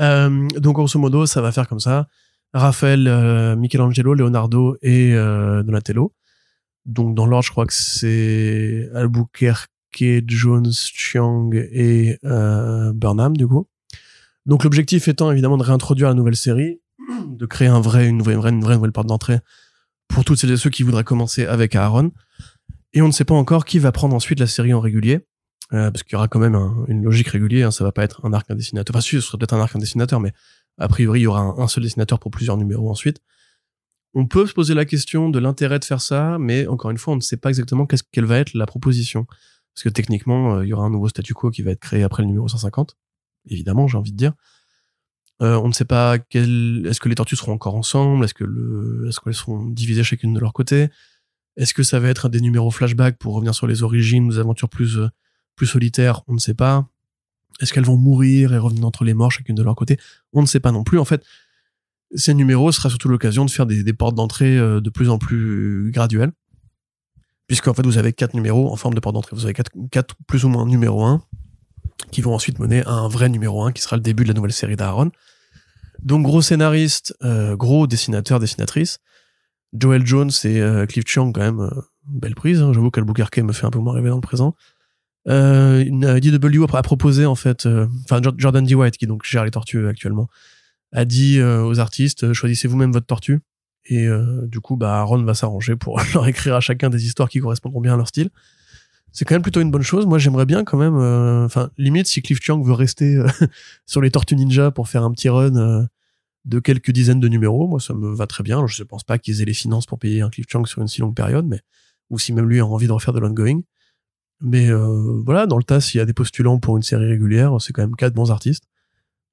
Euh, 0.02 0.48
donc 0.60 0.76
grosso 0.76 1.00
modo, 1.00 1.26
ça 1.26 1.42
va 1.42 1.52
faire 1.52 1.68
comme 1.68 1.80
ça. 1.80 2.08
Raphaël, 2.54 3.08
euh, 3.08 3.56
Michelangelo, 3.56 4.14
Leonardo 4.14 4.78
et 4.82 5.14
euh, 5.14 5.64
Donatello. 5.64 6.14
Donc 6.86 7.16
dans 7.16 7.26
l'ordre, 7.26 7.46
je 7.46 7.52
crois 7.52 7.66
que 7.66 7.74
c'est 7.74 8.90
Albuquerque, 8.94 9.70
Jones, 10.28 10.72
Chiang 10.74 11.50
et 11.54 12.18
euh, 12.26 12.92
Burnham 12.94 13.36
du 13.38 13.48
coup. 13.48 13.68
Donc 14.46 14.64
l'objectif 14.64 15.08
étant 15.08 15.32
évidemment 15.32 15.58
de 15.58 15.64
réintroduire 15.64 16.08
la 16.10 16.14
nouvelle 16.14 16.36
série, 16.36 16.80
de 17.28 17.46
créer 17.46 17.68
un 17.68 17.80
vrai, 17.82 18.08
une 18.08 18.22
vraie, 18.22 18.34
une 18.34 18.40
vraie, 18.40 18.50
une 18.52 18.62
vraie 18.64 18.76
nouvelle 18.76 18.92
porte 18.92 19.08
d'entrée 19.08 19.40
pour 20.08 20.24
toutes 20.24 20.38
celles 20.38 20.52
et 20.52 20.58
ceux 20.58 20.70
qui 20.70 20.84
voudraient 20.84 21.04
commencer 21.04 21.46
avec 21.46 21.76
Aaron. 21.76 22.12
Et 22.94 23.02
on 23.02 23.08
ne 23.08 23.12
sait 23.12 23.26
pas 23.26 23.34
encore 23.36 23.66
qui 23.66 23.80
va 23.80 23.92
prendre 23.92 24.16
ensuite 24.16 24.40
la 24.40 24.48
série 24.48 24.74
en 24.74 24.80
régulier. 24.80 25.26
Euh, 25.74 25.90
parce 25.90 26.04
qu'il 26.04 26.14
y 26.14 26.16
aura 26.16 26.28
quand 26.28 26.38
même 26.40 26.54
un- 26.54 26.86
une 26.88 27.04
logique 27.04 27.30
régulière, 27.30 27.70
hein, 27.70 27.72
ça 27.72 27.84
va 27.84 27.92
pas 27.92 28.04
être 28.04 28.24
un 28.24 28.34
arc 28.34 28.52
un 28.52 28.56
dessinateur. 28.56 28.96
Enfin, 28.96 29.02
si, 29.02 29.10
ce 29.16 29.22
serait 29.22 29.40
peut-être 29.40 29.54
un 29.56 29.60
arc 29.60 29.76
un 29.76 29.80
dessinateur, 29.80 30.20
mais 30.20 30.32
a 30.78 30.88
priori, 30.88 31.22
il 31.22 31.24
y 31.24 31.28
aura 31.28 31.40
un, 31.42 31.58
un 31.58 31.68
seul 31.68 31.84
dessinateur 31.84 32.20
pour 32.20 32.30
plusieurs 32.30 32.56
numéros 32.56 32.92
ensuite. 32.92 33.18
On 34.16 34.26
peut 34.26 34.48
se 34.48 34.54
poser 34.54 34.74
la 34.74 34.86
question 34.86 35.30
de 35.30 35.40
l'intérêt 35.40 35.78
de 35.78 35.86
faire 35.86 36.02
ça, 36.02 36.38
mais 36.40 36.68
encore 36.68 36.90
une 36.90 36.98
fois, 36.98 37.14
on 37.14 37.18
ne 37.18 37.22
sait 37.22 37.38
pas 37.38 37.50
exactement 37.50 37.86
qu'est-ce 37.86 38.04
quelle 38.12 38.26
va 38.26 38.38
être 38.38 38.54
la 38.54 38.66
proposition. 38.66 39.26
Parce 39.74 39.84
que 39.84 39.90
techniquement, 39.90 40.56
euh, 40.56 40.66
il 40.66 40.70
y 40.70 40.74
aura 40.74 40.86
un 40.86 40.90
nouveau 40.90 41.10
statu 41.10 41.34
quo 41.34 41.52
qui 41.52 41.62
va 41.62 41.72
être 41.72 41.82
créé 41.82 42.02
après 42.02 42.24
le 42.24 42.28
numéro 42.28 42.48
150. 42.48 42.96
Évidemment, 43.50 43.88
j'ai 43.88 43.98
envie 43.98 44.14
de 44.14 44.18
dire. 44.18 44.34
Euh, 45.42 45.58
on 45.58 45.68
ne 45.68 45.74
sait 45.74 45.86
pas 45.86 46.18
quel, 46.18 46.88
est-ce 46.88 47.02
que 47.02 47.10
les 47.10 47.16
tortues 47.16 47.36
seront 47.36 47.52
encore 47.52 47.76
ensemble, 47.76 48.24
est-ce 48.24 48.34
que 48.34 48.46
le, 48.46 49.08
est-ce 49.10 49.20
qu'elles 49.20 49.34
seront 49.34 49.66
divisées 49.66 50.04
chacune 50.04 50.34
de 50.34 50.40
leur 50.40 50.54
côté, 50.54 50.88
est-ce 51.58 51.74
que 51.74 51.84
ça 51.84 52.00
va 52.00 52.08
être 52.08 52.30
des 52.30 52.40
numéros 52.40 52.72
flashback 52.72 53.18
pour 53.18 53.34
revenir 53.34 53.54
sur 53.54 53.68
les 53.68 53.84
origines, 53.84 54.30
des 54.30 54.40
aventures 54.40 54.70
plus, 54.70 54.98
euh, 54.98 55.10
plus 55.58 55.68
solitaires, 55.68 56.22
on 56.28 56.34
ne 56.34 56.40
sait 56.40 56.54
pas. 56.54 56.88
Est-ce 57.60 57.74
qu'elles 57.74 57.86
vont 57.86 57.98
mourir 57.98 58.54
et 58.54 58.58
revenir 58.58 58.86
entre 58.86 59.04
les 59.04 59.14
morts 59.14 59.32
chacune 59.32 59.56
de 59.56 59.64
leur 59.64 59.76
côté? 59.76 59.98
On 60.32 60.42
ne 60.42 60.48
sait 60.48 60.62
pas 60.62 60.72
non 60.72 60.86
plus. 60.86 61.00
En 61.00 61.06
fait, 61.06 61.26
ces 62.16 62.34
numéros 62.34 62.72
sera 62.72 62.90
surtout 62.90 63.10
l'occasion 63.10 63.46
de 63.46 63.52
faire 63.52 63.66
des, 63.66 63.94
portes 63.94 64.16
d'entrée 64.16 64.58
euh, 64.58 64.82
de 64.82 64.90
plus 64.90 65.10
en 65.10 65.18
plus 65.18 65.92
graduelles. 65.92 66.32
Puisqu'en 67.48 67.74
fait, 67.74 67.86
vous 67.86 67.98
avez 67.98 68.14
quatre 68.14 68.34
numéros 68.34 68.72
en 68.72 68.76
forme 68.76 68.96
de 68.96 69.00
porte 69.00 69.14
d'entrée. 69.14 69.36
Vous 69.36 69.46
avez 69.46 69.54
quatre, 69.54 70.16
plus 70.28 70.46
ou 70.46 70.50
moins 70.50 70.66
numéro 70.66 71.04
1 71.04 71.22
qui 72.12 72.22
vont 72.22 72.34
ensuite 72.34 72.60
mener 72.60 72.84
à 72.86 72.92
un 72.92 73.08
vrai 73.08 73.30
numéro 73.30 73.64
1 73.64 73.72
qui 73.72 73.82
sera 73.82 73.96
le 73.98 74.02
début 74.02 74.24
de 74.24 74.30
la 74.30 74.34
nouvelle 74.34 74.52
série 74.52 74.76
d'Aaron. 74.76 75.12
Donc, 76.02 76.24
gros 76.24 76.42
scénariste, 76.42 77.16
euh, 77.24 77.56
gros 77.56 77.86
dessinateur, 77.88 78.40
dessinatrice. 78.40 79.00
Joel 79.78 80.06
Jones 80.06 80.32
et 80.44 80.60
euh, 80.60 80.86
Cliff 80.86 81.04
Chiang, 81.06 81.32
quand 81.32 81.42
même, 81.42 81.70
belle 82.08 82.36
prise. 82.36 82.62
Hein. 82.62 82.74
J'avoue 82.74 82.90
qu'Albuquerque 82.90 83.38
me 83.40 83.54
fait 83.54 83.66
un 83.66 83.72
peu 83.72 83.80
moins 83.80 83.94
rêver 83.94 84.10
dans 84.10 84.16
le 84.16 84.22
présent. 84.22 84.56
Euh, 85.28 85.84
une 85.84 86.20
DW 86.20 86.64
a 86.76 86.82
proposé 86.82 87.26
en 87.26 87.36
fait, 87.36 87.68
enfin 88.06 88.22
Jor- 88.22 88.36
Jordan 88.38 88.64
D. 88.64 88.76
White 88.76 88.98
qui 88.98 89.08
donc 89.08 89.24
gère 89.26 89.44
les 89.44 89.52
tortues 89.52 89.88
actuellement, 89.88 90.30
a 90.96 91.06
dit 91.06 91.40
euh, 91.40 91.64
aux 91.64 91.80
artistes 91.80 92.24
euh, 92.24 92.34
choisissez 92.34 92.68
vous-même 92.68 92.92
votre 92.92 93.06
tortue 93.06 93.42
et 93.86 94.08
euh, 94.08 94.48
du 94.48 94.62
coup 94.62 94.78
bah 94.78 95.00
Aaron 95.00 95.22
va 95.24 95.34
s'arranger 95.34 95.76
pour 95.76 96.02
leur 96.14 96.26
écrire 96.28 96.56
à 96.56 96.62
chacun 96.62 96.90
des 96.90 97.06
histoires 97.06 97.30
qui 97.30 97.40
correspondront 97.40 97.82
bien 97.82 97.94
à 97.94 97.98
leur 97.98 98.08
style. 98.08 98.30
C'est 99.12 99.24
quand 99.24 99.36
même 99.36 99.42
plutôt 99.42 99.62
une 99.62 99.72
bonne 99.72 99.82
chose. 99.82 100.06
Moi 100.06 100.18
j'aimerais 100.18 100.46
bien 100.46 100.64
quand 100.64 100.78
même, 100.78 100.96
enfin 101.46 101.70
limite 101.78 102.08
si 102.08 102.22
Cliff 102.22 102.40
Chiang 102.42 102.62
veut 102.62 102.74
rester 102.74 103.22
sur 103.86 104.02
les 104.02 104.12
tortues 104.12 104.36
ninja 104.36 104.72
pour 104.72 104.90
faire 104.90 105.04
un 105.04 105.12
petit 105.12 105.30
run 105.30 105.88
de 106.46 106.60
quelques 106.60 106.92
dizaines 106.92 107.22
de 107.22 107.30
numéros. 107.30 107.66
Moi, 107.68 107.80
ça 107.80 107.94
me 107.94 108.14
va 108.14 108.28
très 108.28 108.44
bien. 108.44 108.68
Je 108.68 108.84
ne 108.84 108.86
pense 108.86 109.06
pas 109.06 109.18
qu'ils 109.18 109.42
aient 109.42 109.46
les 109.46 109.54
finances 109.54 109.86
pour 109.86 110.00
payer 110.00 110.20
un 110.20 110.30
Cliff 110.30 110.48
Chang 110.50 110.66
sur 110.66 110.82
une 110.82 110.90
si 110.90 111.00
longue 111.00 111.16
période, 111.16 111.46
mais 111.46 111.62
ou 112.10 112.20
si 112.20 112.34
même 112.34 112.50
lui 112.50 112.60
a 112.60 112.66
envie 112.66 112.88
de 112.88 112.92
refaire 112.92 113.14
de 113.14 113.20
l'ongoing. 113.20 113.62
Mais 114.42 114.70
voilà, 114.70 115.48
dans 115.48 115.58
le 115.58 115.64
tas, 115.64 115.80
s'il 115.80 116.00
y 116.00 116.02
a 116.02 116.06
des 116.06 116.14
postulants 116.14 116.60
pour 116.60 116.76
une 116.76 116.84
série 116.84 117.08
régulière, 117.08 117.56
c'est 117.62 117.72
quand 117.72 117.84
même 117.84 117.96
quatre 117.96 118.14
bons 118.14 118.32
artistes. 118.32 118.66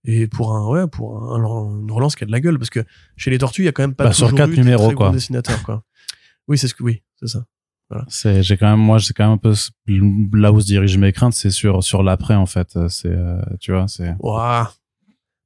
Et 0.05 0.27
pour 0.27 0.55
un 0.55 0.67
ouais, 0.69 0.87
pour 0.89 1.33
un, 1.33 1.39
une 1.81 1.91
relance 1.91 2.17
qui 2.17 2.25
a 2.25 2.27
de 2.27 2.33
la 2.33 2.41
gueule, 2.41 2.59
parce 2.59 2.71
que 2.71 2.85
chez 3.17 3.31
les 3.31 3.39
Tortues, 3.39 3.63
il 3.63 3.67
y 3.67 3.69
a 3.69 3.73
quand 3.73 3.83
même 3.85 3.95
pas 3.95 4.05
Bah, 4.05 4.11
toujours 4.11 4.29
sur 4.29 4.37
quatre 4.37 4.51
eu 4.51 4.57
numéros, 4.57 4.87
très 4.87 4.95
quoi. 4.95 5.09
bons 5.09 5.15
dessinateurs, 5.15 5.63
quoi. 5.63 5.85
Oui, 6.49 6.59
c'est 6.59 6.67
ce 6.69 6.75
que 6.75 6.83
oui, 6.83 7.03
c'est 7.21 7.29
ça. 7.29 7.45
C'est, 8.09 8.43
j'ai 8.43 8.57
quand 8.57 8.71
même, 8.71 8.81
moi, 8.81 8.99
c'est 8.99 9.13
quand 9.13 9.25
même 9.25 9.35
un 9.35 9.37
peu 9.37 9.53
là 10.39 10.51
où 10.51 10.61
se 10.61 10.65
dirigent 10.67 10.99
mes 10.99 11.13
craintes, 11.13 11.35
c'est 11.35 11.51
sur, 11.51 11.85
sur 11.85 12.03
l'après, 12.03 12.35
en 12.35 12.47
fait. 12.47 12.79
C'est, 12.89 13.09
euh, 13.11 13.41
tu 13.61 13.71
vois, 13.73 13.87
c'est. 13.87 14.15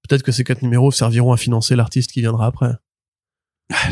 Peut-être 0.09 0.23
que 0.23 0.31
ces 0.31 0.45
quatre 0.45 0.62
numéros 0.62 0.93
serviront 0.93 1.33
à 1.33 1.37
financer 1.37 1.74
l'artiste 1.74 2.12
qui 2.12 2.20
viendra 2.20 2.47
après. 2.47 2.73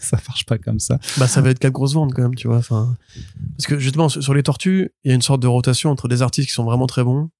ça 0.00 0.18
marche 0.28 0.44
pas 0.44 0.58
comme 0.58 0.78
ça. 0.78 0.98
Bah, 1.16 1.26
ça 1.26 1.40
va 1.40 1.48
être 1.48 1.58
quatre 1.58 1.72
grosses 1.72 1.94
ventes 1.94 2.12
quand 2.12 2.20
même, 2.22 2.34
tu 2.34 2.46
vois. 2.46 2.58
Enfin, 2.58 2.94
parce 3.56 3.66
que 3.66 3.78
justement, 3.78 4.10
sur 4.10 4.34
les 4.34 4.42
tortues, 4.42 4.90
il 5.04 5.08
y 5.08 5.12
a 5.12 5.14
une 5.14 5.22
sorte 5.22 5.40
de 5.40 5.46
rotation 5.46 5.90
entre 5.90 6.08
des 6.08 6.20
artistes 6.20 6.48
qui 6.48 6.54
sont 6.54 6.64
vraiment 6.64 6.86
très 6.86 7.02
bons 7.02 7.30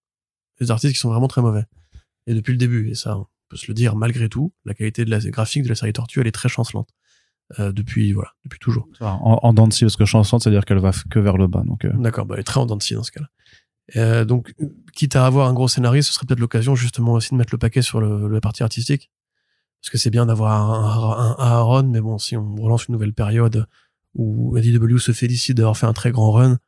et 0.60 0.64
des 0.64 0.70
artistes 0.70 0.94
qui 0.94 0.98
sont 0.98 1.10
vraiment 1.10 1.28
très 1.28 1.42
mauvais. 1.42 1.64
Et 2.26 2.34
depuis 2.34 2.52
le 2.52 2.58
début, 2.58 2.90
et 2.90 2.94
ça, 2.94 3.18
on 3.18 3.26
peut 3.48 3.56
se 3.56 3.66
le 3.68 3.74
dire, 3.74 3.96
malgré 3.96 4.28
tout, 4.28 4.52
la 4.64 4.74
qualité 4.74 5.04
de 5.04 5.10
la 5.10 5.18
graphique 5.18 5.64
de 5.64 5.68
la 5.68 5.74
série 5.74 5.92
Tortue, 5.92 6.20
elle 6.20 6.26
est 6.26 6.32
très 6.32 6.48
chancelante. 6.48 6.88
Euh, 7.58 7.72
depuis, 7.72 8.12
voilà, 8.12 8.30
depuis 8.44 8.58
toujours. 8.58 8.88
En, 9.00 9.40
en 9.42 9.52
dents 9.52 9.68
de 9.68 9.72
scie, 9.72 9.84
parce 9.84 9.96
que 9.96 10.04
chanson, 10.04 10.38
c'est-à-dire 10.38 10.64
qu'elle 10.64 10.78
va 10.78 10.92
que 11.10 11.18
vers 11.18 11.36
le 11.36 11.48
bas. 11.48 11.62
Donc, 11.66 11.84
euh, 11.84 11.92
D'accord, 11.94 12.24
bah, 12.24 12.36
elle 12.36 12.40
est 12.40 12.44
très 12.44 12.60
en 12.60 12.66
dents 12.66 12.76
de 12.76 12.82
scie 12.82 12.94
dans 12.94 13.02
ce 13.02 13.12
cas-là. 13.12 13.28
Euh, 13.96 14.24
donc, 14.24 14.54
quitte 14.94 15.16
à 15.16 15.26
avoir 15.26 15.48
un 15.48 15.52
gros 15.52 15.68
scénario, 15.68 16.00
ce 16.02 16.12
serait 16.12 16.24
peut-être 16.24 16.40
l'occasion 16.40 16.74
justement 16.74 17.12
aussi 17.12 17.30
de 17.30 17.36
mettre 17.36 17.52
le 17.52 17.58
paquet 17.58 17.82
sur 17.82 18.00
le, 18.00 18.28
la 18.28 18.40
partie 18.40 18.62
artistique. 18.62 19.10
Parce 19.82 19.90
que 19.90 19.98
c'est 19.98 20.10
bien 20.10 20.26
d'avoir 20.26 20.52
un, 20.52 21.36
un, 21.38 21.44
un 21.44 21.50
Aaron, 21.50 21.82
mais 21.82 22.00
bon, 22.00 22.16
si 22.16 22.36
on 22.36 22.54
relance 22.54 22.86
une 22.86 22.92
nouvelle 22.92 23.12
période 23.12 23.66
où 24.14 24.56
ADW 24.56 24.98
se 24.98 25.12
félicite 25.12 25.56
d'avoir 25.56 25.76
fait 25.76 25.86
un 25.86 25.92
très 25.92 26.12
grand 26.12 26.30
run 26.30 26.58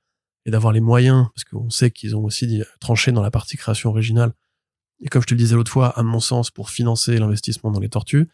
et 0.45 0.51
d'avoir 0.51 0.73
les 0.73 0.81
moyens, 0.81 1.29
parce 1.35 1.45
qu'on 1.45 1.71
sait 1.71 1.91
qu'ils 1.91 2.17
ont 2.17 2.25
aussi 2.25 2.63
tranché 2.81 3.13
dans 3.13 3.23
la 3.23 3.31
partie 3.31 3.57
création 3.57 3.91
originale. 3.91 4.33
Et 5.01 5.09
comme 5.09 5.23
je 5.23 5.27
te 5.27 5.35
le 5.35 5.39
disais 5.39 5.55
l'autre 5.55 5.71
fois, 5.71 5.89
à 5.99 6.03
mon 6.03 6.21
sens, 6.21 6.51
pour 6.51 6.71
financer 6.71 7.19
l'investissement 7.19 7.71
dans 7.71 7.81
les 7.81 7.89
tortues, 7.89 8.29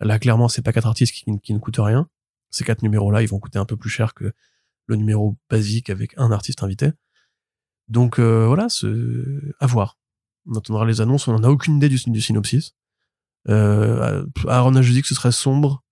là, 0.00 0.18
clairement, 0.18 0.48
c'est 0.48 0.62
pas 0.62 0.72
quatre 0.72 0.86
artistes 0.86 1.14
qui, 1.14 1.52
ne 1.52 1.58
coûtent 1.58 1.76
rien. 1.78 2.08
Ces 2.50 2.64
quatre 2.64 2.82
numéros-là, 2.82 3.22
ils 3.22 3.28
vont 3.28 3.38
coûter 3.38 3.58
un 3.58 3.64
peu 3.64 3.76
plus 3.76 3.90
cher 3.90 4.14
que 4.14 4.32
le 4.86 4.96
numéro 4.96 5.36
basique 5.48 5.90
avec 5.90 6.12
un 6.18 6.30
artiste 6.30 6.62
invité. 6.62 6.90
Donc 7.88 8.18
euh, 8.18 8.46
voilà, 8.46 8.68
à 9.60 9.66
voir. 9.66 9.98
On 10.46 10.54
attendra 10.54 10.84
les 10.84 11.00
annonces, 11.00 11.28
on 11.28 11.32
n'en 11.32 11.44
a 11.44 11.48
aucune 11.48 11.76
idée 11.76 11.88
du, 11.88 11.98
du 12.06 12.20
synopsis. 12.20 12.74
Euh, 13.48 14.24
Aaron 14.48 14.74
a 14.76 14.82
juste 14.82 14.96
dit 14.96 15.02
que 15.02 15.08
ce 15.08 15.14
serait 15.14 15.32
sombre, 15.32 15.82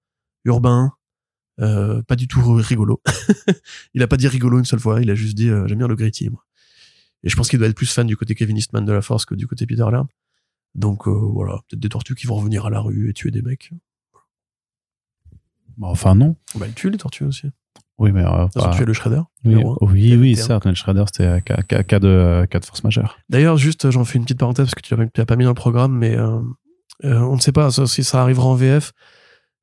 urbain, 0.44 0.92
euh, 1.60 2.02
pas 2.02 2.16
du 2.16 2.28
tout 2.28 2.40
rigolo. 2.55 3.02
il 3.94 4.02
a 4.02 4.09
pas 4.09 4.16
dit 4.16 4.28
rigolo 4.28 4.59
une 4.59 4.64
seule 4.64 4.80
fois, 4.80 5.01
il 5.01 5.10
a 5.10 5.14
juste 5.14 5.34
dit 5.34 5.48
euh, 5.48 5.66
j'aime 5.66 5.78
bien 5.78 5.88
le 5.88 5.97
gritty. 5.97 6.30
Moi. 6.30 6.44
Et 7.22 7.28
je 7.28 7.36
pense 7.36 7.48
qu'il 7.48 7.59
doit 7.59 7.68
être 7.68 7.76
plus 7.76 7.92
fan 7.92 8.06
du 8.06 8.16
côté 8.16 8.34
Kevin 8.34 8.56
Eastman 8.56 8.84
de 8.84 8.92
la 8.92 9.02
Force 9.02 9.24
que 9.24 9.34
du 9.34 9.47
côté 9.47 9.66
Peter 9.66 9.84
Laird. 9.90 10.06
Donc 10.74 11.06
euh, 11.09 11.10
voilà, 11.10 11.60
peut-être 11.68 11.80
des 11.80 11.88
tortues 11.88 12.14
qui 12.14 12.26
vont 12.26 12.36
revenir 12.36 12.66
à 12.66 12.70
la 12.70 12.80
rue 12.80 13.10
et 13.10 13.12
tuer 13.12 13.30
des 13.30 13.42
mecs. 13.42 13.70
bah, 15.76 15.88
enfin, 15.90 16.14
non. 16.14 16.36
Bah, 16.55 16.66
ils 16.66 16.74
tuent 16.74 16.90
les 16.90 16.98
tortues 16.98 17.24
aussi. 17.24 17.48
Oui, 17.98 18.12
mais. 18.12 18.24
euh, 18.24 18.47
Ils 18.56 18.62
ont 18.62 18.70
tué 18.70 18.84
le 18.84 18.92
Shredder. 18.92 19.20
Oui, 19.44 19.55
oui, 19.82 20.16
oui, 20.16 20.32
21. 20.34 20.47
certes, 20.47 20.66
Ned 20.66 20.74
Shredder, 20.76 21.05
c'était 21.06 21.24
euh, 21.26 21.40
cas, 21.40 21.82
cas- 21.82 21.98
de, 21.98 22.09
euh, 22.09 22.47
cas 22.47 22.59
de 22.60 22.64
force 22.64 22.82
majeure. 22.84 23.18
D'ailleurs, 23.28 23.56
juste, 23.59 23.90
j'en 23.90 24.05
fais 24.05 24.16
une 24.18 24.24
petite 24.24 24.38
parenthèse 24.38 24.66
parce 24.66 24.74
que 24.74 24.80
tu 24.82 24.94
l'as 25.18 25.26
pas 25.26 25.36
mis 25.36 25.44
dans 25.44 25.51
le 25.51 25.55
programme, 25.55 25.92
mais 25.98 26.16
euh, 26.16 26.40
on 27.02 27.36
ne 27.36 27.40
sait 27.40 27.52
pas 27.52 27.70
ça- 27.70 27.86
si 27.86 28.02
ça 28.05 28.22
arrivera 28.22 28.47
en 28.47 28.55
VF. 28.55 28.92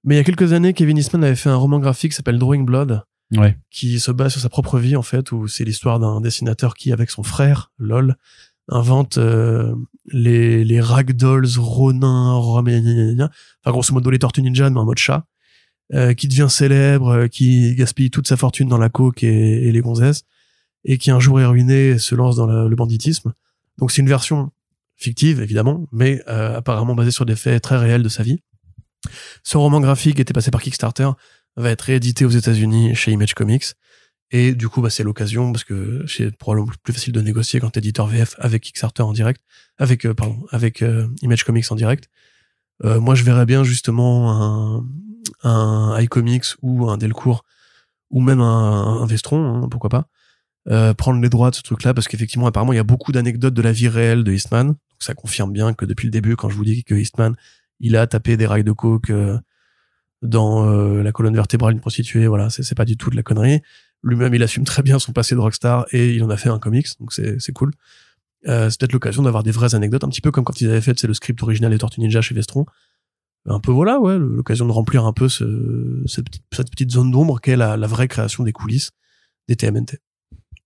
Mais 0.03 0.15
il 0.15 0.17
y 0.17 0.21
a 0.21 0.23
quelques 0.23 0.53
années, 0.53 0.73
Kevin 0.73 0.97
Eastman 0.97 1.23
avait 1.23 1.35
fait 1.35 1.49
un 1.49 1.55
roman 1.55 1.79
graphique 1.79 2.11
qui 2.11 2.15
s'appelle 2.15 2.38
Drawing 2.38 2.63
Blood, 2.65 3.03
Ouais. 3.35 3.57
qui 3.69 3.99
se 3.99 4.11
base 4.11 4.31
sur 4.31 4.41
sa 4.41 4.49
propre 4.49 4.79
vie 4.79 4.95
en 4.95 5.01
fait, 5.01 5.33
où 5.33 5.47
c'est 5.47 5.65
l'histoire 5.65 5.99
d'un 5.99 6.21
dessinateur 6.21 6.75
qui, 6.75 6.93
avec 6.93 7.09
son 7.09 7.23
frère, 7.23 7.71
lol, 7.77 8.15
invente 8.69 9.17
euh, 9.17 9.75
les, 10.05 10.63
les 10.63 10.79
ragdolls, 10.79 11.47
Ronin, 11.57 12.33
Romain, 12.33 13.29
enfin 13.61 13.71
grosso 13.71 13.93
modo 13.93 14.09
les 14.09 14.19
Tortues 14.19 14.41
Ninja, 14.41 14.69
mais 14.69 14.79
en 14.79 14.85
mode 14.85 14.97
chat, 14.97 15.25
euh, 15.93 16.13
qui 16.13 16.27
devient 16.27 16.47
célèbre, 16.49 17.09
euh, 17.09 17.27
qui 17.27 17.75
gaspille 17.75 18.09
toute 18.11 18.27
sa 18.27 18.37
fortune 18.37 18.69
dans 18.69 18.77
la 18.77 18.89
coke 18.89 19.23
et, 19.23 19.67
et 19.67 19.71
les 19.71 19.81
gonzesses, 19.81 20.23
et 20.85 20.97
qui 20.97 21.11
un 21.11 21.19
jour 21.19 21.41
est 21.41 21.45
ruiné 21.45 21.89
et 21.89 21.97
se 21.97 22.15
lance 22.15 22.37
dans 22.37 22.45
le, 22.45 22.69
le 22.69 22.75
banditisme. 22.75 23.33
Donc 23.77 23.91
c'est 23.91 24.01
une 24.01 24.09
version 24.09 24.51
fictive 24.95 25.41
évidemment, 25.41 25.87
mais 25.91 26.23
euh, 26.27 26.57
apparemment 26.57 26.95
basée 26.95 27.11
sur 27.11 27.25
des 27.25 27.35
faits 27.35 27.61
très 27.61 27.77
réels 27.77 28.03
de 28.03 28.09
sa 28.09 28.23
vie. 28.23 28.39
Ce 29.43 29.57
roman 29.57 29.79
graphique 29.79 30.19
était 30.19 30.33
passé 30.33 30.49
par 30.49 30.61
Kickstarter, 30.61 31.09
va 31.57 31.71
être 31.71 31.81
réédité 31.81 32.23
aux 32.23 32.29
États-Unis 32.29 32.95
chez 32.95 33.11
Image 33.11 33.34
Comics. 33.34 33.65
Et 34.31 34.53
du 34.53 34.69
coup, 34.69 34.81
bah, 34.81 34.89
c'est 34.89 35.03
l'occasion 35.03 35.51
parce 35.51 35.63
que 35.63 36.05
c'est 36.07 36.35
probablement 36.35 36.71
plus 36.84 36.93
facile 36.93 37.13
de 37.13 37.21
négocier 37.21 37.59
quand 37.59 37.75
éditeur 37.75 38.07
VF 38.07 38.35
avec 38.39 38.63
Kickstarter 38.63 39.03
en 39.03 39.13
direct, 39.13 39.41
avec 39.77 40.05
euh, 40.05 40.13
pardon, 40.13 40.45
avec 40.51 40.81
euh, 40.81 41.07
Image 41.21 41.43
Comics 41.43 41.71
en 41.71 41.75
direct. 41.75 42.09
Euh, 42.84 42.99
moi, 42.99 43.15
je 43.15 43.23
verrais 43.23 43.45
bien 43.45 43.63
justement 43.63 44.31
un, 44.31 44.85
un 45.43 45.99
iComics 45.99 46.45
ou 46.61 46.89
un 46.89 46.97
Delcourt 46.97 47.43
ou 48.09 48.21
même 48.21 48.41
un, 48.41 49.01
un 49.01 49.05
Vestron, 49.05 49.63
hein, 49.63 49.67
pourquoi 49.69 49.89
pas, 49.89 50.07
euh, 50.69 50.93
prendre 50.93 51.21
les 51.21 51.29
droits 51.29 51.49
de 51.49 51.55
ce 51.55 51.61
truc-là 51.61 51.93
parce 51.93 52.07
qu'effectivement, 52.07 52.47
apparemment, 52.47 52.73
il 52.73 52.77
y 52.77 52.79
a 52.79 52.84
beaucoup 52.84 53.11
d'anecdotes 53.11 53.53
de 53.53 53.61
la 53.61 53.71
vie 53.71 53.88
réelle 53.88 54.23
de 54.23 54.31
Eastman. 54.31 54.67
Donc, 54.67 54.77
ça 54.99 55.13
confirme 55.13 55.53
bien 55.53 55.73
que 55.73 55.85
depuis 55.85 56.05
le 56.05 56.11
début, 56.11 56.35
quand 56.35 56.49
je 56.49 56.55
vous 56.55 56.65
dis 56.65 56.84
que 56.84 56.95
Eastman, 56.95 57.35
il 57.79 57.95
a 57.95 58.07
tapé 58.07 58.38
des 58.38 58.45
rails 58.45 58.63
de 58.63 58.71
coke 58.71 59.11
dans 60.22 60.68
euh, 60.68 61.03
la 61.03 61.11
colonne 61.11 61.35
vertébrale 61.35 61.73
d'une 61.73 61.81
prostituée, 61.81 62.27
voilà, 62.27 62.49
c'est 62.49 62.76
pas 62.76 62.85
du 62.85 62.98
tout 62.98 63.10
de 63.10 63.15
la 63.15 63.23
connerie. 63.23 63.61
Lui-même, 64.03 64.34
il 64.34 64.44
assume 64.44 64.64
très 64.64 64.84
bien 64.84 64.99
son 64.99 65.11
passé 65.11 65.35
de 65.35 65.39
rockstar 65.39 65.85
et 65.91 66.14
il 66.14 66.23
en 66.23 66.30
a 66.30 66.38
fait 66.38 66.49
un 66.49 66.60
comics, 66.60 66.88
donc 66.99 67.14
c'est 67.14 67.39
c'est 67.39 67.53
cool. 67.53 67.72
Euh, 68.48 68.69
c'est 68.69 68.80
peut-être 68.80 68.94
l'occasion 68.94 69.23
d'avoir 69.23 69.44
des 69.44 69.52
vraies 69.52 69.76
anecdotes, 69.76 70.03
un 70.03 70.10
petit 70.10 70.22
peu 70.22 70.31
comme 70.31 70.44
quand 70.44 70.61
ils 70.61 70.69
avaient 70.69 70.81
fait, 70.81 70.98
c'est 70.98 71.07
le 71.07 71.14
script 71.14 71.41
original 71.41 71.72
des 71.72 71.77
Tortues 71.77 71.99
Ninja 71.99 72.22
chez 72.22 72.35
Vestron. 72.35 72.65
Un 73.49 73.60
peu 73.60 73.72
voilà, 73.72 73.99
ouais, 73.99 74.18
l'occasion 74.18 74.65
de 74.65 74.72
remplir 74.72 75.06
un 75.06 75.14
peu 75.14 75.30
ce, 75.30 76.03
cette, 76.06 76.26
petite, 76.26 76.44
cette 76.52 76.69
petite 76.69 76.91
zone 76.91 77.11
d'ombre 77.11 77.39
qu'est 77.39 77.56
la, 77.56 77.77
la 77.77 77.88
vraie 77.88 78.10
création 78.10 78.44
des 78.44 78.52
coulisses 78.52 78.91
des 79.48 79.56
TMNT. 79.56 79.99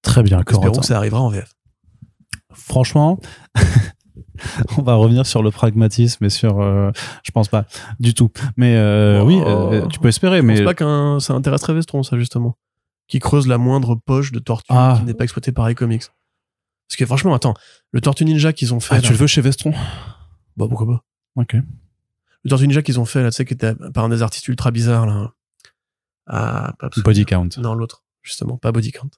Très 0.02 0.24
bien, 0.24 0.40
Espérons 0.40 0.80
que 0.80 0.86
ça 0.86 0.98
arrivera 0.98 1.22
en 1.22 1.30
VF. 1.30 1.54
Franchement, 2.54 3.20
on 4.78 4.82
va 4.82 4.96
revenir 4.96 5.26
sur 5.26 5.44
le 5.44 5.52
pragmatisme 5.52 6.24
et 6.26 6.30
sur. 6.30 6.62
euh, 6.62 6.92
je 7.24 7.32
pense 7.32 7.48
pas 7.50 7.66
du 8.00 8.14
tout. 8.14 8.30
Mais 8.58 8.76
euh, 8.76 9.22
Oh. 9.22 9.26
oui, 9.28 9.40
euh, 9.46 9.88
tu 9.88 10.00
peux 10.00 10.08
espérer. 10.10 10.38
Je 10.38 10.44
mais 10.44 10.56
pense 10.58 10.66
pas 10.66 10.74
qu'un 10.74 11.20
ça 11.20 11.34
intéresserait 11.34 11.74
Vestron, 11.74 12.04
ça 12.04 12.18
justement, 12.18 12.58
qui 13.08 13.20
creuse 13.20 13.48
la 13.48 13.58
moindre 13.58 13.96
poche 13.96 14.32
de 14.32 14.40
tortue 14.40 14.66
Ah. 14.70 14.96
qui 15.00 15.06
n'est 15.06 15.14
pas 15.14 15.24
exploitée 15.24 15.52
par 15.52 15.70
iComics. 15.70 16.06
Parce 16.88 16.98
que 16.98 17.06
franchement, 17.06 17.34
attends, 17.34 17.54
le 17.92 18.02
Tortue 18.02 18.26
Ninja 18.26 18.52
qu'ils 18.52 18.74
ont 18.74 18.80
fait, 18.82 18.96
ah, 18.96 18.98
là- 18.98 19.02
tu 19.02 19.12
le 19.14 19.18
veux 19.18 19.28
chez 19.28 19.40
Vestron? 19.42 19.72
Bah 20.58 20.66
pourquoi 20.68 20.86
pas. 20.88 21.04
Ok. 21.38 21.54
Le 21.54 22.50
Tortue 22.50 22.68
Ninja 22.68 22.82
qu'ils 22.82 23.00
ont 23.00 23.06
fait 23.06 23.24
là, 23.24 23.32
tu 23.32 23.36
sais, 23.38 23.46
qui 23.46 23.54
était 23.54 23.74
par 23.94 24.04
un 24.04 24.10
des 24.10 24.22
artistes 24.22 24.48
ultra 24.50 24.72
bizarres 24.72 25.06
là. 25.06 25.32
Ah, 26.28 26.74
pas 26.80 26.90
Body 27.04 27.26
count. 27.26 27.48
Non, 27.58 27.74
l'autre, 27.74 28.04
justement, 28.24 28.58
pas 28.58 28.72
Body 28.72 28.92
Count. 28.92 29.10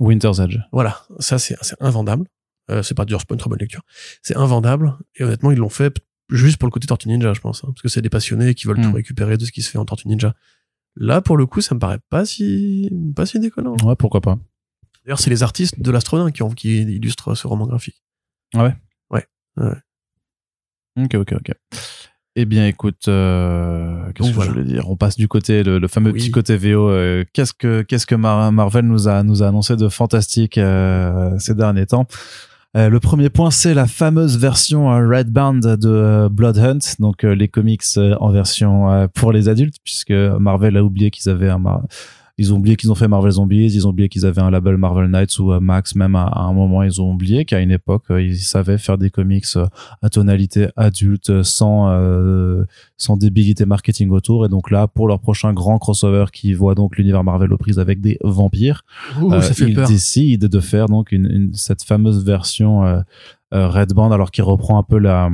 Winter's 0.00 0.38
Edge. 0.38 0.58
Voilà, 0.72 1.02
ça 1.18 1.38
c'est 1.38 1.56
invendable. 1.80 2.26
Euh, 2.70 2.82
c'est 2.82 2.94
pas 2.94 3.04
dur, 3.04 3.18
c'est 3.20 3.28
pas 3.28 3.34
une 3.34 3.40
très 3.40 3.48
bonne 3.50 3.58
lecture. 3.58 3.82
C'est 4.22 4.36
invendable 4.36 4.96
et 5.16 5.24
honnêtement 5.24 5.50
ils 5.50 5.58
l'ont 5.58 5.68
fait 5.70 5.98
juste 6.30 6.58
pour 6.58 6.66
le 6.66 6.70
côté 6.72 6.86
Tortue 6.86 7.08
Ninja, 7.08 7.32
je 7.32 7.40
pense, 7.40 7.64
hein, 7.64 7.68
parce 7.68 7.80
que 7.82 7.88
c'est 7.88 8.02
des 8.02 8.10
passionnés 8.10 8.54
qui 8.54 8.66
veulent 8.66 8.78
Hmm. 8.78 8.90
tout 8.90 8.92
récupérer 8.92 9.36
de 9.38 9.44
ce 9.46 9.52
qui 9.52 9.62
se 9.62 9.70
fait 9.70 9.78
en 9.78 9.84
Tortue 9.86 10.08
Ninja. 10.08 10.34
Là, 10.96 11.20
pour 11.22 11.36
le 11.36 11.46
coup, 11.46 11.60
ça 11.60 11.74
me 11.74 11.80
paraît 11.80 12.00
pas 12.10 12.24
si 12.26 12.90
pas 13.16 13.24
si 13.24 13.38
déconnant. 13.40 13.76
Ouais, 13.84 13.94
pourquoi 13.96 14.20
pas. 14.20 14.38
D'ailleurs, 15.04 15.20
c'est 15.20 15.30
les 15.30 15.42
artistes 15.42 15.80
de 15.80 15.90
l'astronaute 15.90 16.34
qui 16.34 16.42
ont 16.42 16.50
qui 16.50 16.82
illustrent 16.82 17.34
ce 17.34 17.46
roman 17.46 17.66
graphique. 17.66 18.02
Ok, 21.00 21.14
ok, 21.14 21.32
ok. 21.34 21.52
Eh 22.34 22.44
bien, 22.44 22.66
écoute, 22.66 23.06
euh, 23.08 24.12
qu'est-ce 24.12 24.30
que 24.30 24.34
voilà. 24.34 24.50
je 24.50 24.54
voulais 24.58 24.64
dire? 24.70 24.88
On 24.90 24.96
passe 24.96 25.16
du 25.16 25.28
côté, 25.28 25.62
le, 25.62 25.78
le 25.78 25.88
fameux 25.88 26.10
Oui. 26.10 26.18
petit 26.20 26.30
côté 26.30 26.56
VO. 26.56 26.88
euh, 26.90 27.24
qu'est-ce 27.32 27.52
que 27.52 27.82
qu'est-ce 27.82 28.06
que 28.06 28.14
Mar- 28.14 28.52
Marvel 28.52 28.84
nous 28.86 29.08
a 29.08 29.22
nous 29.22 29.42
a 29.42 29.48
annoncé 29.48 29.76
de 29.76 29.88
fantastique 29.88 30.58
euh, 30.58 31.36
ces 31.38 31.54
derniers 31.54 31.86
temps? 31.86 32.06
Euh, 32.76 32.90
le 32.90 33.00
premier 33.00 33.30
point, 33.30 33.50
c'est 33.50 33.72
la 33.72 33.86
fameuse 33.86 34.38
version 34.38 34.92
euh, 34.92 35.08
Red 35.08 35.30
Band 35.30 35.54
de 35.54 35.78
euh, 35.86 36.28
Blood 36.28 36.58
Hunt, 36.58 36.78
donc 36.98 37.22
les 37.22 37.48
comics 37.48 37.82
en 37.96 38.30
version 38.30 39.08
pour 39.14 39.32
les 39.32 39.48
adultes, 39.48 39.76
puisque 39.82 40.10
Marvel 40.10 40.76
a 40.76 40.84
oublié 40.84 41.10
qu'ils 41.10 41.30
avaient 41.30 41.48
un 41.48 41.62
ils 42.38 42.54
ont 42.54 42.56
oublié 42.56 42.76
qu'ils 42.76 42.90
ont 42.90 42.94
fait 42.94 43.08
Marvel 43.08 43.32
Zombies, 43.32 43.72
ils 43.72 43.86
ont 43.86 43.90
oublié 43.90 44.08
qu'ils 44.08 44.24
avaient 44.24 44.40
un 44.40 44.50
label 44.50 44.76
Marvel 44.76 45.10
Knights 45.10 45.38
ou 45.40 45.52
euh, 45.52 45.60
Max, 45.60 45.94
même 45.96 46.14
à, 46.14 46.22
à 46.24 46.42
un 46.42 46.52
moment 46.52 46.82
ils 46.82 47.02
ont 47.02 47.12
oublié 47.12 47.44
qu'à 47.44 47.60
une 47.60 47.70
époque 47.72 48.04
euh, 48.10 48.22
ils 48.22 48.38
savaient 48.38 48.78
faire 48.78 48.96
des 48.96 49.10
comics 49.10 49.44
euh, 49.56 49.66
à 50.02 50.08
tonalité 50.08 50.68
adulte 50.76 51.42
sans 51.42 51.88
euh, 51.90 52.64
sans 52.96 53.16
débilité 53.16 53.66
marketing 53.66 54.10
autour 54.10 54.46
et 54.46 54.48
donc 54.48 54.70
là 54.70 54.86
pour 54.86 55.08
leur 55.08 55.18
prochain 55.20 55.52
grand 55.52 55.78
crossover 55.78 56.26
qui 56.32 56.54
voit 56.54 56.74
donc 56.74 56.96
l'univers 56.96 57.24
Marvel 57.24 57.52
aux 57.52 57.58
prises 57.58 57.78
avec 57.78 58.00
des 58.00 58.18
vampires 58.22 58.82
Ouh, 59.20 59.32
euh, 59.32 59.40
ils 59.66 59.74
peur. 59.74 59.88
décident 59.88 60.46
de 60.48 60.60
faire 60.60 60.86
donc 60.86 61.12
une, 61.12 61.26
une- 61.26 61.54
cette 61.54 61.82
fameuse 61.82 62.24
version 62.24 62.84
euh, 62.86 63.00
euh, 63.54 63.68
Red 63.68 63.92
Band 63.94 64.12
alors 64.12 64.30
qui 64.30 64.42
reprend 64.42 64.78
un 64.78 64.82
peu 64.82 64.98
la 64.98 65.28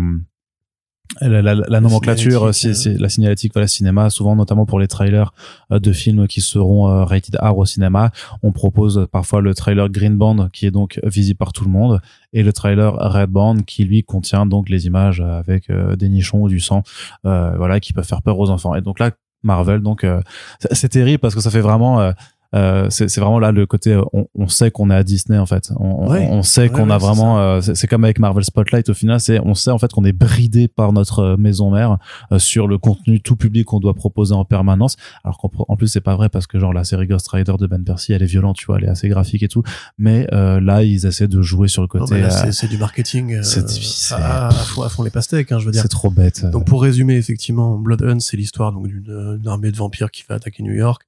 la, 1.20 1.42
la- 1.42 1.54
la 1.54 1.80
nomenclature, 1.80 2.52
signalétique, 2.54 2.54
c'est 2.76 2.88
euh. 2.90 2.94
c'est 2.94 3.00
la 3.00 3.08
signalétique, 3.08 3.52
voilà, 3.52 3.66
cinéma, 3.68 4.10
souvent 4.10 4.34
notamment 4.36 4.66
pour 4.66 4.78
les 4.80 4.88
trailers 4.88 5.32
euh, 5.70 5.78
de 5.78 5.92
films 5.92 6.26
qui 6.26 6.40
seront 6.40 6.88
euh, 6.88 7.04
rated 7.04 7.36
R 7.40 7.56
au 7.56 7.66
cinéma, 7.66 8.10
on 8.42 8.52
propose 8.52 9.06
parfois 9.12 9.40
le 9.40 9.54
trailer 9.54 9.88
Green 9.90 10.16
Band 10.16 10.48
qui 10.52 10.66
est 10.66 10.70
donc 10.70 10.98
visible 11.04 11.36
par 11.38 11.52
tout 11.52 11.64
le 11.64 11.70
monde 11.70 12.00
et 12.32 12.42
le 12.42 12.52
trailer 12.52 12.94
Red 12.94 13.30
Band 13.30 13.56
qui 13.66 13.84
lui 13.84 14.02
contient 14.02 14.46
donc 14.46 14.68
les 14.68 14.86
images 14.86 15.20
avec 15.20 15.70
euh, 15.70 15.94
des 15.94 16.08
nichons 16.08 16.42
ou 16.42 16.48
du 16.48 16.58
sang, 16.60 16.82
euh, 17.26 17.52
voilà, 17.56 17.80
qui 17.80 17.92
peuvent 17.92 18.06
faire 18.06 18.22
peur 18.22 18.38
aux 18.38 18.50
enfants. 18.50 18.74
Et 18.74 18.80
donc 18.80 18.98
là, 18.98 19.10
Marvel, 19.42 19.80
donc 19.82 20.04
euh, 20.04 20.20
c'est- 20.58 20.74
c'est 20.74 20.88
terrible 20.88 21.18
parce 21.18 21.34
que 21.34 21.40
ça 21.40 21.50
fait 21.50 21.60
vraiment 21.60 22.12
euh, 22.54 22.86
c'est 22.90 23.16
vraiment 23.18 23.38
là 23.38 23.50
le 23.52 23.66
côté 23.66 23.92
euh, 23.92 24.02
on, 24.12 24.26
on 24.34 24.48
sait 24.48 24.70
qu'on 24.70 24.90
est 24.90 24.94
à 24.94 25.02
Disney 25.02 25.38
en 25.38 25.46
fait 25.46 25.72
on, 25.76 26.04
on- 26.06 26.10
Ouais. 26.10 26.28
on 26.30 26.42
sait 26.42 26.62
Ouais, 26.62 26.68
qu'on 26.68 26.88
ouais, 26.88 26.94
a 26.94 26.98
vraiment 26.98 27.38
euh, 27.40 27.60
c'est 27.60 27.86
comme 27.86 28.04
avec 28.04 28.18
Marvel 28.18 28.44
Spotlight 28.44 28.88
au 28.90 28.94
final 28.94 29.18
c'est 29.20 29.40
on 29.40 29.54
sait 29.54 29.70
en 29.70 29.78
fait 29.78 29.90
qu'on 29.92 30.04
est 30.04 30.12
bridé 30.12 30.68
par 30.68 30.92
notre 30.92 31.18
euh, 31.20 31.36
maison 31.36 31.70
mère 31.70 31.98
euh, 32.32 32.38
sur 32.38 32.68
le 32.68 32.78
contenu 32.78 33.20
tout 33.20 33.36
public 33.36 33.66
qu'on 33.66 33.80
doit 33.80 33.94
proposer 33.94 34.34
en 34.34 34.44
permanence 34.44 34.96
alors 35.24 35.38
qu'en 35.38 35.50
en 35.68 35.76
plus 35.76 35.88
c'est 35.88 36.00
pas 36.00 36.14
vrai 36.16 36.28
parce 36.28 36.46
que 36.46 36.58
genre 36.60 36.72
la 36.72 36.84
série 36.84 37.06
Ghost 37.06 37.28
Rider 37.28 37.54
de 37.58 37.66
Ben 37.66 37.82
Percy 37.82 38.12
elle 38.12 38.22
est 38.22 38.26
violente 38.26 38.56
tu 38.56 38.66
vois 38.66 38.78
elle 38.78 38.84
est 38.84 38.88
assez 38.90 39.08
graphique 39.08 39.42
et 39.42 39.48
tout 39.48 39.62
mais 39.98 40.26
euh, 40.32 40.60
là 40.60 40.82
ils 40.84 41.06
essaient 41.06 41.28
de 41.28 41.42
jouer 41.42 41.68
sur 41.68 41.82
le 41.82 41.88
côté 41.88 42.22
c'est- 42.50 42.68
du 42.68 42.78
marketing. 42.78 43.42
c'est- 43.42 43.68
c'est- 43.68 44.14
à, 44.14 44.48
à 44.48 44.50
fond, 44.52 44.82
à 44.82 44.88
fond 44.88 45.02
les 45.02 45.10
pastèques, 45.10 45.50
hein, 45.52 45.58
je 45.58 45.66
veux 45.66 45.72
dire. 45.72 45.82
c'est 45.82 45.88
trop 45.88 46.10
bête 46.10 46.44
Donc 46.50 46.66
pour 46.66 46.82
résumer, 46.82 47.16
effectivement, 47.16 47.76
Blood 47.78 48.02
Hunt, 48.02 48.20
c'est 48.20 48.36
l'histoire 48.36 48.72
donc 48.72 48.86
d'une 48.88 49.42
armée 49.46 49.70
de 49.70 49.76
vampires 49.76 50.10
qui 50.10 50.24
va 50.28 50.36
attaquer 50.36 50.62
New 50.62 50.72
York 50.72 51.02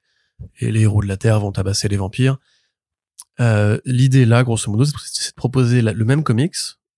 et 0.60 0.70
les 0.70 0.82
héros 0.82 1.02
de 1.02 1.06
la 1.08 1.16
Terre 1.16 1.40
vont 1.40 1.52
tabasser 1.52 1.88
les 1.88 1.96
vampires. 1.96 2.38
Euh, 3.40 3.78
L'idée 3.84 4.24
là, 4.24 4.44
grosso 4.44 4.70
modo, 4.70 4.84
c'est 4.84 5.30
de 5.30 5.34
proposer 5.34 5.82
la- 5.82 5.92
le 5.92 6.04
même 6.04 6.22
comics, 6.22 6.56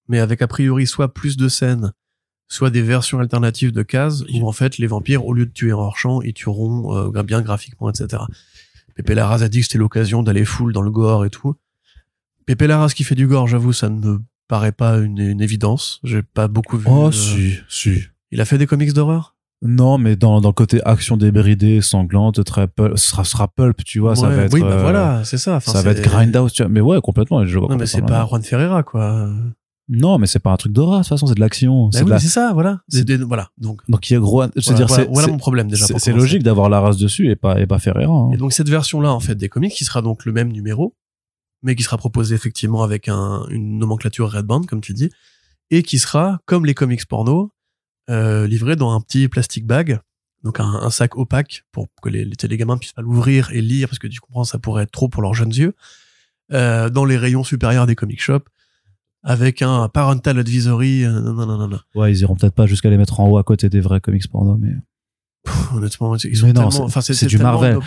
mais 0.09 0.19
avec 0.21 0.43
a 0.43 0.47
priori 0.49 0.87
soit 0.87 1.13
plus 1.13 1.37
de 1.37 1.49
scènes, 1.49 1.93
soit 2.49 2.71
des 2.71 2.83
versions 2.83 3.19
alternatives 3.19 3.73
de 3.73 3.83
cases 3.83 4.23
où 4.33 4.47
en 4.49 4.53
fait 4.53 4.79
les 4.79 4.87
vampires, 4.87 5.27
au 5.27 5.33
lieu 5.35 5.47
de 5.47 5.53
tuer 5.53 5.73
hors 5.73 5.97
champ, 5.99 6.23
ils 6.23 6.35
tueront 6.35 7.15
euh, 7.15 7.23
bien 7.23 7.43
graphiquement, 7.43 7.91
etc. 7.91 8.23
Pepe 8.95 9.11
Larraz 9.11 9.43
a 9.43 9.49
dit 9.49 9.59
que 9.61 9.65
c'était 9.67 9.79
l'occasion 9.79 10.23
d'aller 10.23 10.45
full 10.45 10.73
dans 10.73 10.83
le 10.83 10.91
gore 10.91 11.25
et 11.25 11.31
tout. 11.31 11.55
Pepe 12.47 12.63
Larraz 12.63 12.91
qui 12.95 13.05
fait 13.05 13.15
du 13.15 13.27
gore, 13.27 13.47
j'avoue, 13.47 13.73
ça 13.73 13.89
ne 13.89 13.99
me 14.01 14.19
paraît 14.49 14.73
pas 14.73 14.97
une, 14.99 15.19
une 15.19 15.41
évidence. 15.43 16.01
J'ai 16.05 16.23
pas 16.23 16.49
beaucoup 16.49 16.79
vu. 16.79 16.87
oh 16.89 17.09
euh, 17.09 17.13
si 17.13 17.59
si 17.69 18.01
il 18.31 18.41
a 18.41 18.45
fait 18.45 18.59
des 18.59 18.67
comics 18.67 18.93
d'horreur? 18.93 19.37
Non, 19.61 19.99
mais 19.99 20.15
dans, 20.15 20.41
dans 20.41 20.51
le 20.51 20.55
côté 20.55 20.81
action 20.85 21.17
débridée, 21.17 21.81
sanglante, 21.83 22.45
très 22.45 22.69
pulp, 22.69 22.97
ce 22.97 23.25
sera, 23.25 23.49
pulp, 23.49 23.83
tu 23.85 23.99
vois, 23.99 24.15
ça 24.15 24.29
va 24.29 24.45
être. 24.45 24.55
Oui, 24.55 24.61
bah 24.61 24.69
euh, 24.71 24.81
voilà, 24.83 25.25
c'est 25.25 25.37
ça. 25.39 25.57
Enfin, 25.57 25.73
ça 25.73 25.83
va 25.83 25.93
c'est- 25.93 25.99
être 26.01 26.05
grindhouse, 26.05 26.53
tu 26.53 26.63
vois. 26.63 26.69
Mais 26.71 26.81
ouais, 26.81 27.01
complètement. 27.01 27.45
Je 27.45 27.59
vois 27.59 27.69
Non, 27.69 27.77
mais 27.77 27.87
c'est 27.87 28.03
pas. 28.03 28.25
Juan 28.27 28.43
Ferreira, 28.43 28.83
quoi. 28.85 29.29
Non, 29.89 30.19
mais 30.19 30.27
c'est 30.27 30.39
pas 30.39 30.53
un 30.53 30.57
truc 30.57 30.73
d'horreur, 30.73 30.99
de 30.99 31.03
toute 31.03 31.09
façon, 31.09 31.27
c'est 31.27 31.35
de 31.35 31.41
l'action. 31.41 31.87
Bah 31.87 31.91
c'est 31.95 32.05
oui, 32.05 32.11
la- 32.11 32.19
c'est 32.21 32.29
ça, 32.29 32.53
voilà. 32.53 32.83
c'est- 32.89 32.99
C'est 32.99 33.05
des- 33.05 33.17
Voilà. 33.17 33.49
Donc, 33.59 33.81
Donc 33.89 34.09
il 34.09 34.13
y 34.13 34.17
a 34.17 34.21
gros. 34.21 34.33
voilà, 34.33 34.53
C'est-à-dire, 34.57 34.87
voilà, 34.87 35.03
c'est- 35.05 35.09
voilà 35.11 35.25
c'est- 35.27 35.33
mon 35.33 35.39
problème 35.39 35.67
déjà. 35.69 35.87
c'est 35.87 35.99
c'est 35.99 36.13
logique 36.13 36.43
d'avoir 36.43 36.69
la 36.69 36.81
race 36.81 36.99
dessus 36.99 37.29
et 37.31 37.37
pas, 37.37 37.59
et 37.59 37.67
pas 37.67 37.79
Ferreira. 37.79 38.13
hein. 38.13 38.31
Et 38.33 38.37
donc, 38.37 38.53
cette 38.53 38.69
version-là, 38.69 39.13
en 39.13 39.21
fait, 39.21 39.35
des 39.35 39.49
comics, 39.49 39.73
qui 39.73 39.85
sera 39.85 40.03
donc 40.03 40.25
le 40.27 40.33
même 40.33 40.53
numéro, 40.53 40.95
mais 41.63 41.75
qui 41.75 41.83
sera 41.83 41.97
proposé 41.97 42.35
effectivement 42.35 42.83
avec 42.85 43.09
un, 43.09 43.45
une 43.51 43.79
nomenclature 43.79 44.31
Red 44.31 44.45
Band, 44.45 44.61
comme 44.63 44.83
tu 44.83 44.93
dis, 44.93 45.09
et 45.71 45.83
qui 45.83 45.99
sera, 45.99 46.39
comme 46.45 46.65
les 46.67 46.75
comics 46.75 47.05
porno, 47.07 47.51
euh, 48.09 48.47
livré 48.47 48.77
dans 48.77 48.93
un 48.93 49.01
petit 49.01 49.29
plastic 49.29 49.67
bag, 49.67 50.01
donc 50.45 50.61
un, 50.61 50.91
sac 50.91 51.17
opaque 51.17 51.65
pour 51.73 51.89
que 52.03 52.09
les, 52.09 52.25
les, 52.25 52.57
gamins 52.57 52.79
puissent 52.79 52.93
pas 52.93 53.03
l'ouvrir 53.03 53.51
et 53.53 53.61
lire, 53.61 53.89
parce 53.89 53.99
que 53.99 54.07
tu 54.07 54.21
comprends, 54.21 54.45
ça 54.45 54.59
pourrait 54.59 54.85
être 54.85 54.91
trop 54.91 55.09
pour 55.09 55.23
leurs 55.23 55.35
jeunes 55.35 55.53
yeux, 55.53 55.75
euh, 56.53 56.89
dans 56.91 57.05
les 57.05 57.17
rayons 57.17 57.45
supérieurs 57.45 57.87
des 57.87 57.97
comic 57.97 58.21
shops, 58.21 58.49
avec 59.23 59.63
un 59.63 59.89
parental 59.89 60.39
advisory, 60.39 61.05
euh, 61.05 61.21
non, 61.21 61.47
non, 61.47 61.69
non. 61.69 61.79
Ouais, 61.95 62.13
ils 62.13 62.21
iront 62.21 62.37
peut-être 62.37 62.55
pas 62.55 62.67
jusqu'à 62.67 62.89
les 62.89 62.97
mettre 62.97 63.21
en 63.21 63.29
haut 63.29 63.39
à 63.39 63.43
côté 63.43 63.69
des 63.69 63.81
vrais 63.81 64.01
comics 64.01 64.29
porno, 64.29 64.57
mais. 64.57 64.75
Pff, 65.45 65.73
honnêtement, 65.75 66.15
ils 66.17 66.41
non, 66.43 66.53
tellement, 66.53 66.71
c'est- 66.71 66.81
enfin, 66.83 67.01
c'est 67.01 67.27
du 67.27 67.39
Marvel. 67.39 67.79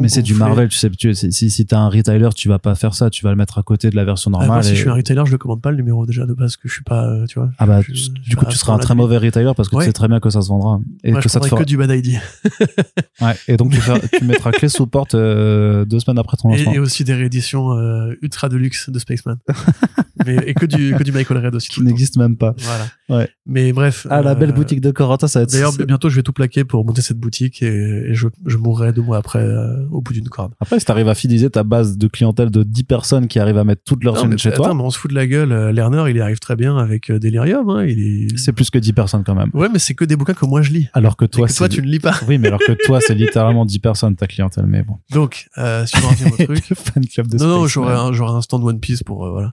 Mais 0.00 0.08
c'est 0.08 0.22
du. 0.22 0.34
Marvel, 0.34 0.68
tu 0.68 0.78
sais. 0.78 0.88
Tu, 0.90 1.14
si 1.14 1.50
si, 1.50 1.66
t'as 1.66 1.78
un 1.78 1.88
retailer, 1.88 2.28
tu 2.34 2.48
vas 2.48 2.58
pas 2.58 2.74
faire 2.74 2.94
ça. 2.94 3.10
Tu 3.10 3.24
vas 3.24 3.30
le 3.30 3.36
mettre 3.36 3.58
à 3.58 3.62
côté 3.62 3.90
de 3.90 3.96
la 3.96 4.04
version 4.04 4.30
Ah, 4.34 4.38
normale. 4.38 4.48
moi, 4.48 4.62
si 4.62 4.72
et- 4.72 4.76
je 4.76 4.80
suis 4.80 4.88
un 4.88 4.94
retailer, 4.94 5.26
je 5.26 5.32
le 5.32 5.38
commande 5.38 5.60
pas 5.60 5.70
le 5.70 5.76
numéro 5.76 6.06
déjà 6.06 6.24
de 6.24 6.32
base, 6.34 6.56
que 6.56 6.68
je 6.68 6.72
suis 6.74 6.84
pas, 6.84 7.04
euh, 7.06 7.26
tu 7.26 7.38
vois. 7.38 7.50
Ah 7.58 7.66
bah, 7.66 7.80
je- 7.82 7.92
tu- 7.92 7.96
je- 7.98 8.10
du 8.30 8.36
coup, 8.36 8.46
tu 8.46 8.56
seras 8.56 8.74
un 8.74 8.78
très 8.78 8.94
mauvais 8.94 9.18
retailer 9.18 9.52
parce 9.56 9.68
que 9.68 9.76
Ouais. 9.76 9.84
tu 9.84 9.88
sais 9.88 9.92
très 9.92 10.08
bien 10.08 10.20
que 10.20 10.30
ça 10.30 10.40
se 10.40 10.48
vendra 10.48 10.80
et 11.04 11.10
Moi, 11.10 11.20
que 11.20 11.24
je 11.28 11.32
ça 11.32 11.40
te 11.40 11.46
fera. 11.46 11.60
que 11.60 11.66
du 11.66 11.76
bad 11.76 11.90
ID. 11.90 12.18
Ouais, 13.20 13.34
et 13.48 13.56
donc 13.58 13.72
tu, 13.72 13.80
feras- 13.80 13.98
tu 13.98 14.24
mettras 14.24 14.50
clé 14.52 14.68
sous 14.70 14.86
porte 14.86 15.14
euh, 15.14 15.84
deux 15.84 16.00
semaines 16.00 16.18
après 16.18 16.36
ton 16.38 16.50
Et, 16.50 16.56
lancement. 16.56 16.72
et 16.72 16.78
aussi 16.78 17.04
des 17.04 17.12
rééditions 17.14 17.72
euh, 17.72 18.14
ultra 18.22 18.48
deluxe 18.48 18.88
de 18.88 18.98
Spaceman. 18.98 19.36
Mais, 20.26 20.36
et 20.46 20.54
que 20.54 20.66
du, 20.66 20.94
que 20.96 21.02
du 21.02 21.12
Michael 21.12 21.44
Red 21.46 21.54
aussi. 21.54 21.68
qui 21.70 21.82
n'existe 21.82 22.16
même 22.18 22.36
pas. 22.36 22.54
Voilà. 22.58 22.84
Ouais. 23.22 23.28
Mais 23.46 23.72
bref. 23.72 24.06
Ah, 24.10 24.20
la 24.22 24.32
euh, 24.32 24.34
belle 24.34 24.52
boutique 24.52 24.80
de 24.82 24.90
Corota, 24.90 25.28
ça 25.28 25.38
va 25.40 25.42
être. 25.44 25.52
D'ailleurs, 25.52 25.72
bientôt, 25.86 26.10
je 26.10 26.16
vais 26.16 26.22
tout 26.22 26.32
plaquer 26.34 26.64
pour 26.64 26.84
monter 26.84 26.99
cette 27.00 27.18
boutique 27.18 27.62
et, 27.62 27.66
et 27.66 28.14
je, 28.14 28.28
je 28.46 28.56
mourrai 28.56 28.92
deux 28.92 29.02
mois 29.02 29.18
après 29.18 29.40
euh, 29.40 29.86
au 29.90 30.00
bout 30.00 30.12
d'une 30.12 30.28
corde. 30.28 30.52
Après, 30.60 30.78
si 30.78 30.84
t'arrives 30.86 31.08
à 31.08 31.14
fidéliser 31.14 31.50
ta 31.50 31.62
base 31.62 31.96
de 31.98 32.06
clientèle 32.08 32.50
de 32.50 32.62
10 32.62 32.84
personnes 32.84 33.28
qui 33.28 33.38
arrivent 33.38 33.58
à 33.58 33.64
mettre 33.64 33.82
toutes 33.84 34.04
leurs 34.04 34.26
mais 34.26 34.36
chez 34.38 34.50
attends, 34.50 34.64
toi, 34.64 34.74
mais 34.74 34.82
on 34.82 34.90
se 34.90 34.98
fout 34.98 35.10
de 35.10 35.16
la 35.16 35.26
gueule. 35.26 35.52
euh, 35.52 35.72
Lerner, 35.72 36.04
il 36.10 36.16
y 36.16 36.20
arrive 36.20 36.38
très 36.38 36.56
bien 36.56 36.76
avec 36.76 37.10
euh, 37.10 37.18
Delirium. 37.18 37.68
Hein, 37.70 37.84
il 37.86 37.98
est... 38.00 38.36
c'est 38.38 38.52
plus 38.52 38.70
que 38.70 38.78
10 38.78 38.92
personnes 38.92 39.24
quand 39.24 39.34
même. 39.34 39.50
Ouais, 39.54 39.68
mais 39.72 39.78
c'est 39.78 39.94
que 39.94 40.04
des 40.04 40.16
bouquins 40.16 40.34
que 40.34 40.46
moi 40.46 40.62
je 40.62 40.70
lis. 40.72 40.88
Alors 40.92 41.16
que 41.16 41.24
toi, 41.24 41.46
que 41.46 41.52
toi, 41.52 41.68
tu 41.68 41.82
ne 41.82 41.86
lis 41.86 42.00
pas. 42.00 42.14
Oui, 42.28 42.38
mais 42.38 42.48
alors 42.48 42.60
que 42.60 42.72
toi, 42.72 43.00
c'est 43.06 43.14
littéralement 43.14 43.64
10 43.64 43.78
personnes 43.78 44.16
ta 44.16 44.26
clientèle, 44.26 44.66
mais 44.66 44.82
bon. 44.82 44.94
Donc, 45.12 45.46
euh, 45.58 45.84
si 45.86 45.96
on 45.96 46.06
en 46.06 46.10
revient 46.10 46.24
au 46.32 46.44
truc. 46.44 46.68
Le 46.68 46.76
fan 46.76 47.06
club 47.06 47.28
de 47.28 47.38
Non, 47.38 47.46
non, 47.48 47.66
j'aurais 47.66 47.94
un, 47.94 48.12
un 48.36 48.40
stand 48.42 48.64
One 48.64 48.80
Piece 48.80 49.02
pour, 49.02 49.26
euh, 49.26 49.30
voilà, 49.30 49.52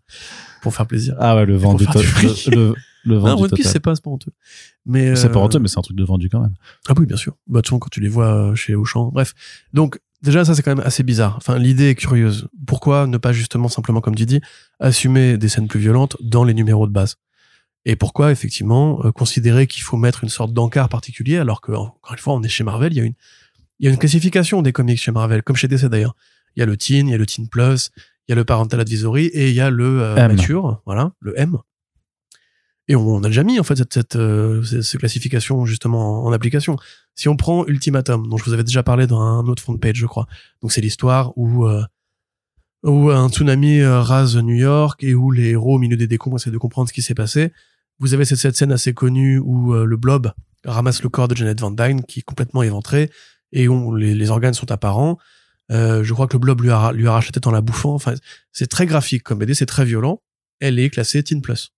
pour 0.61 0.73
faire 0.73 0.85
plaisir. 0.87 1.15
Ah 1.19 1.35
ouais, 1.35 1.45
le 1.45 1.55
vent 1.55 1.73
du 1.73 1.85
du 1.85 1.91
le, 2.55 2.73
le 3.07 3.17
vent 3.17 3.29
non, 3.29 3.41
One 3.43 3.51
Piece, 3.51 3.69
c'est 3.69 3.79
pas, 3.79 3.93
honteux. 4.05 4.31
Mais, 4.85 5.15
C'est 5.15 5.29
pas 5.29 5.39
euh, 5.39 5.43
honteux, 5.43 5.59
mais 5.59 5.67
c'est 5.67 5.79
un 5.79 5.81
truc 5.81 5.97
de 5.97 6.03
vendu 6.03 6.29
quand 6.29 6.41
même. 6.41 6.53
Ah 6.87 6.93
oui, 6.97 7.05
bien 7.05 7.17
sûr. 7.17 7.35
Bah, 7.47 7.61
de 7.61 7.67
toute 7.67 7.79
quand 7.79 7.89
tu 7.89 7.99
les 7.99 8.09
vois 8.09 8.33
euh, 8.33 8.55
chez 8.55 8.75
Auchan. 8.75 9.09
Bref. 9.13 9.33
Donc, 9.73 9.99
déjà, 10.21 10.45
ça, 10.45 10.55
c'est 10.55 10.61
quand 10.61 10.75
même 10.75 10.85
assez 10.85 11.03
bizarre. 11.03 11.35
Enfin, 11.37 11.57
l'idée 11.57 11.89
est 11.89 11.95
curieuse. 11.95 12.47
Pourquoi 12.65 13.07
ne 13.07 13.17
pas 13.17 13.31
justement, 13.31 13.69
simplement, 13.69 14.01
comme 14.01 14.15
tu 14.15 14.25
dis, 14.25 14.41
assumer 14.79 15.37
des 15.37 15.49
scènes 15.49 15.67
plus 15.67 15.79
violentes 15.79 16.17
dans 16.21 16.43
les 16.43 16.53
numéros 16.53 16.87
de 16.87 16.91
base? 16.91 17.15
Et 17.85 17.95
pourquoi, 17.95 18.31
effectivement, 18.31 18.99
euh, 19.05 19.11
considérer 19.11 19.65
qu'il 19.65 19.83
faut 19.83 19.97
mettre 19.97 20.23
une 20.23 20.29
sorte 20.29 20.53
d'encart 20.53 20.89
particulier, 20.89 21.37
alors 21.37 21.61
que, 21.61 21.71
encore 21.71 22.11
une 22.11 22.17
fois, 22.17 22.33
on 22.33 22.43
est 22.43 22.49
chez 22.49 22.63
Marvel, 22.63 22.91
il 22.93 22.97
y 22.97 23.01
a 23.01 23.03
une, 23.03 23.13
il 23.79 23.85
y 23.85 23.87
a 23.87 23.91
une 23.91 23.97
classification 23.97 24.61
des 24.61 24.73
comics 24.73 24.99
chez 24.99 25.11
Marvel, 25.11 25.43
comme 25.43 25.55
chez 25.55 25.67
DC 25.67 25.85
d'ailleurs. 25.85 26.15
Il 26.55 26.59
y 26.59 26.63
a 26.63 26.65
le 26.65 26.75
teen, 26.75 27.07
il 27.07 27.11
y 27.11 27.13
a 27.13 27.17
le 27.17 27.25
teen 27.25 27.47
plus, 27.47 27.91
il 28.27 28.31
y 28.31 28.33
a 28.33 28.35
le 28.35 28.43
parental 28.43 28.79
advisory 28.79 29.27
et 29.27 29.49
il 29.49 29.55
y 29.55 29.61
a 29.61 29.69
le 29.69 30.01
euh, 30.01 30.27
mature, 30.27 30.81
voilà, 30.85 31.13
le 31.19 31.39
M. 31.39 31.57
Et 32.89 32.95
on 32.95 33.21
a 33.23 33.27
déjà 33.27 33.43
mis 33.43 33.59
en 33.59 33.63
fait 33.63 33.75
cette, 33.75 33.93
cette, 33.93 34.15
euh, 34.15 34.63
ces, 34.63 34.97
classifications 34.97 35.65
justement 35.65 36.25
en, 36.25 36.31
application. 36.31 36.77
Si 37.15 37.27
on 37.27 37.35
prend 37.35 37.65
Ultimatum, 37.65 38.27
dont 38.29 38.37
je 38.37 38.45
vous 38.45 38.53
avais 38.53 38.63
déjà 38.63 38.81
parlé 38.81 39.07
dans 39.07 39.19
un 39.19 39.45
autre 39.47 39.61
front 39.61 39.77
page, 39.77 39.97
je 39.97 40.05
crois. 40.05 40.27
Donc 40.61 40.71
c'est 40.71 40.81
l'histoire 40.81 41.33
où 41.37 41.65
euh, 41.65 41.83
où 42.83 43.09
un 43.09 43.29
tsunami 43.29 43.79
euh, 43.79 44.01
rase 44.01 44.37
New 44.37 44.55
York 44.55 45.03
et 45.03 45.13
où 45.13 45.31
les 45.31 45.49
héros 45.49 45.75
au 45.75 45.79
milieu 45.79 45.97
des 45.97 46.07
décombres 46.07 46.37
essaient 46.37 46.51
de 46.51 46.57
comprendre 46.57 46.87
ce 46.87 46.93
qui 46.93 47.01
s'est 47.01 47.15
passé. 47.15 47.51
Vous 47.99 48.13
avez 48.13 48.25
cette, 48.25 48.55
scène 48.55 48.71
assez 48.71 48.93
connue 48.93 49.39
où 49.39 49.73
euh, 49.73 49.85
le 49.85 49.97
blob 49.97 50.31
ramasse 50.63 51.01
le 51.01 51.09
corps 51.09 51.27
de 51.27 51.35
Janet 51.35 51.59
Van 51.59 51.71
Dyne 51.71 52.03
qui 52.03 52.19
est 52.19 52.23
complètement 52.23 52.63
éventré 52.63 53.09
et 53.51 53.67
où 53.67 53.95
les, 53.95 54.13
les 54.13 54.29
organes 54.29 54.53
sont 54.53 54.71
apparents. 54.71 55.17
Euh, 55.71 56.03
je 56.03 56.13
crois 56.13 56.27
que 56.27 56.33
le 56.33 56.39
blob 56.39 56.61
lui, 56.61 56.69
a, 56.69 56.91
lui 56.91 57.07
arrache 57.07 57.25
la 57.25 57.31
tête 57.31 57.47
en 57.47 57.51
la 57.51 57.61
bouffant. 57.61 57.93
Enfin, 57.93 58.13
c'est 58.51 58.67
très 58.67 58.85
graphique 58.85 59.23
comme 59.23 59.39
BD, 59.39 59.53
c'est 59.53 59.65
très 59.65 59.85
violent. 59.85 60.21
Elle 60.59 60.79
est 60.79 60.89
classée 60.89 61.23
Teen 61.23 61.41
Plus. 61.41 61.73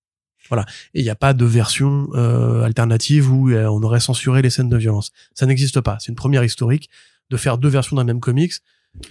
Voilà. 0.49 0.65
Et 0.93 0.99
il 0.99 1.03
n'y 1.03 1.09
a 1.09 1.15
pas 1.15 1.33
de 1.33 1.45
version 1.45 2.07
euh, 2.15 2.63
alternative 2.63 3.31
où 3.31 3.49
euh, 3.49 3.65
on 3.67 3.81
aurait 3.83 3.99
censuré 3.99 4.41
les 4.41 4.49
scènes 4.49 4.69
de 4.69 4.77
violence. 4.77 5.11
Ça 5.33 5.45
n'existe 5.45 5.79
pas. 5.81 5.97
C'est 5.99 6.09
une 6.09 6.15
première 6.15 6.43
historique 6.43 6.89
de 7.29 7.37
faire 7.37 7.57
deux 7.57 7.69
versions 7.69 7.95
d'un 7.95 8.03
même 8.03 8.19
comics. 8.19 8.53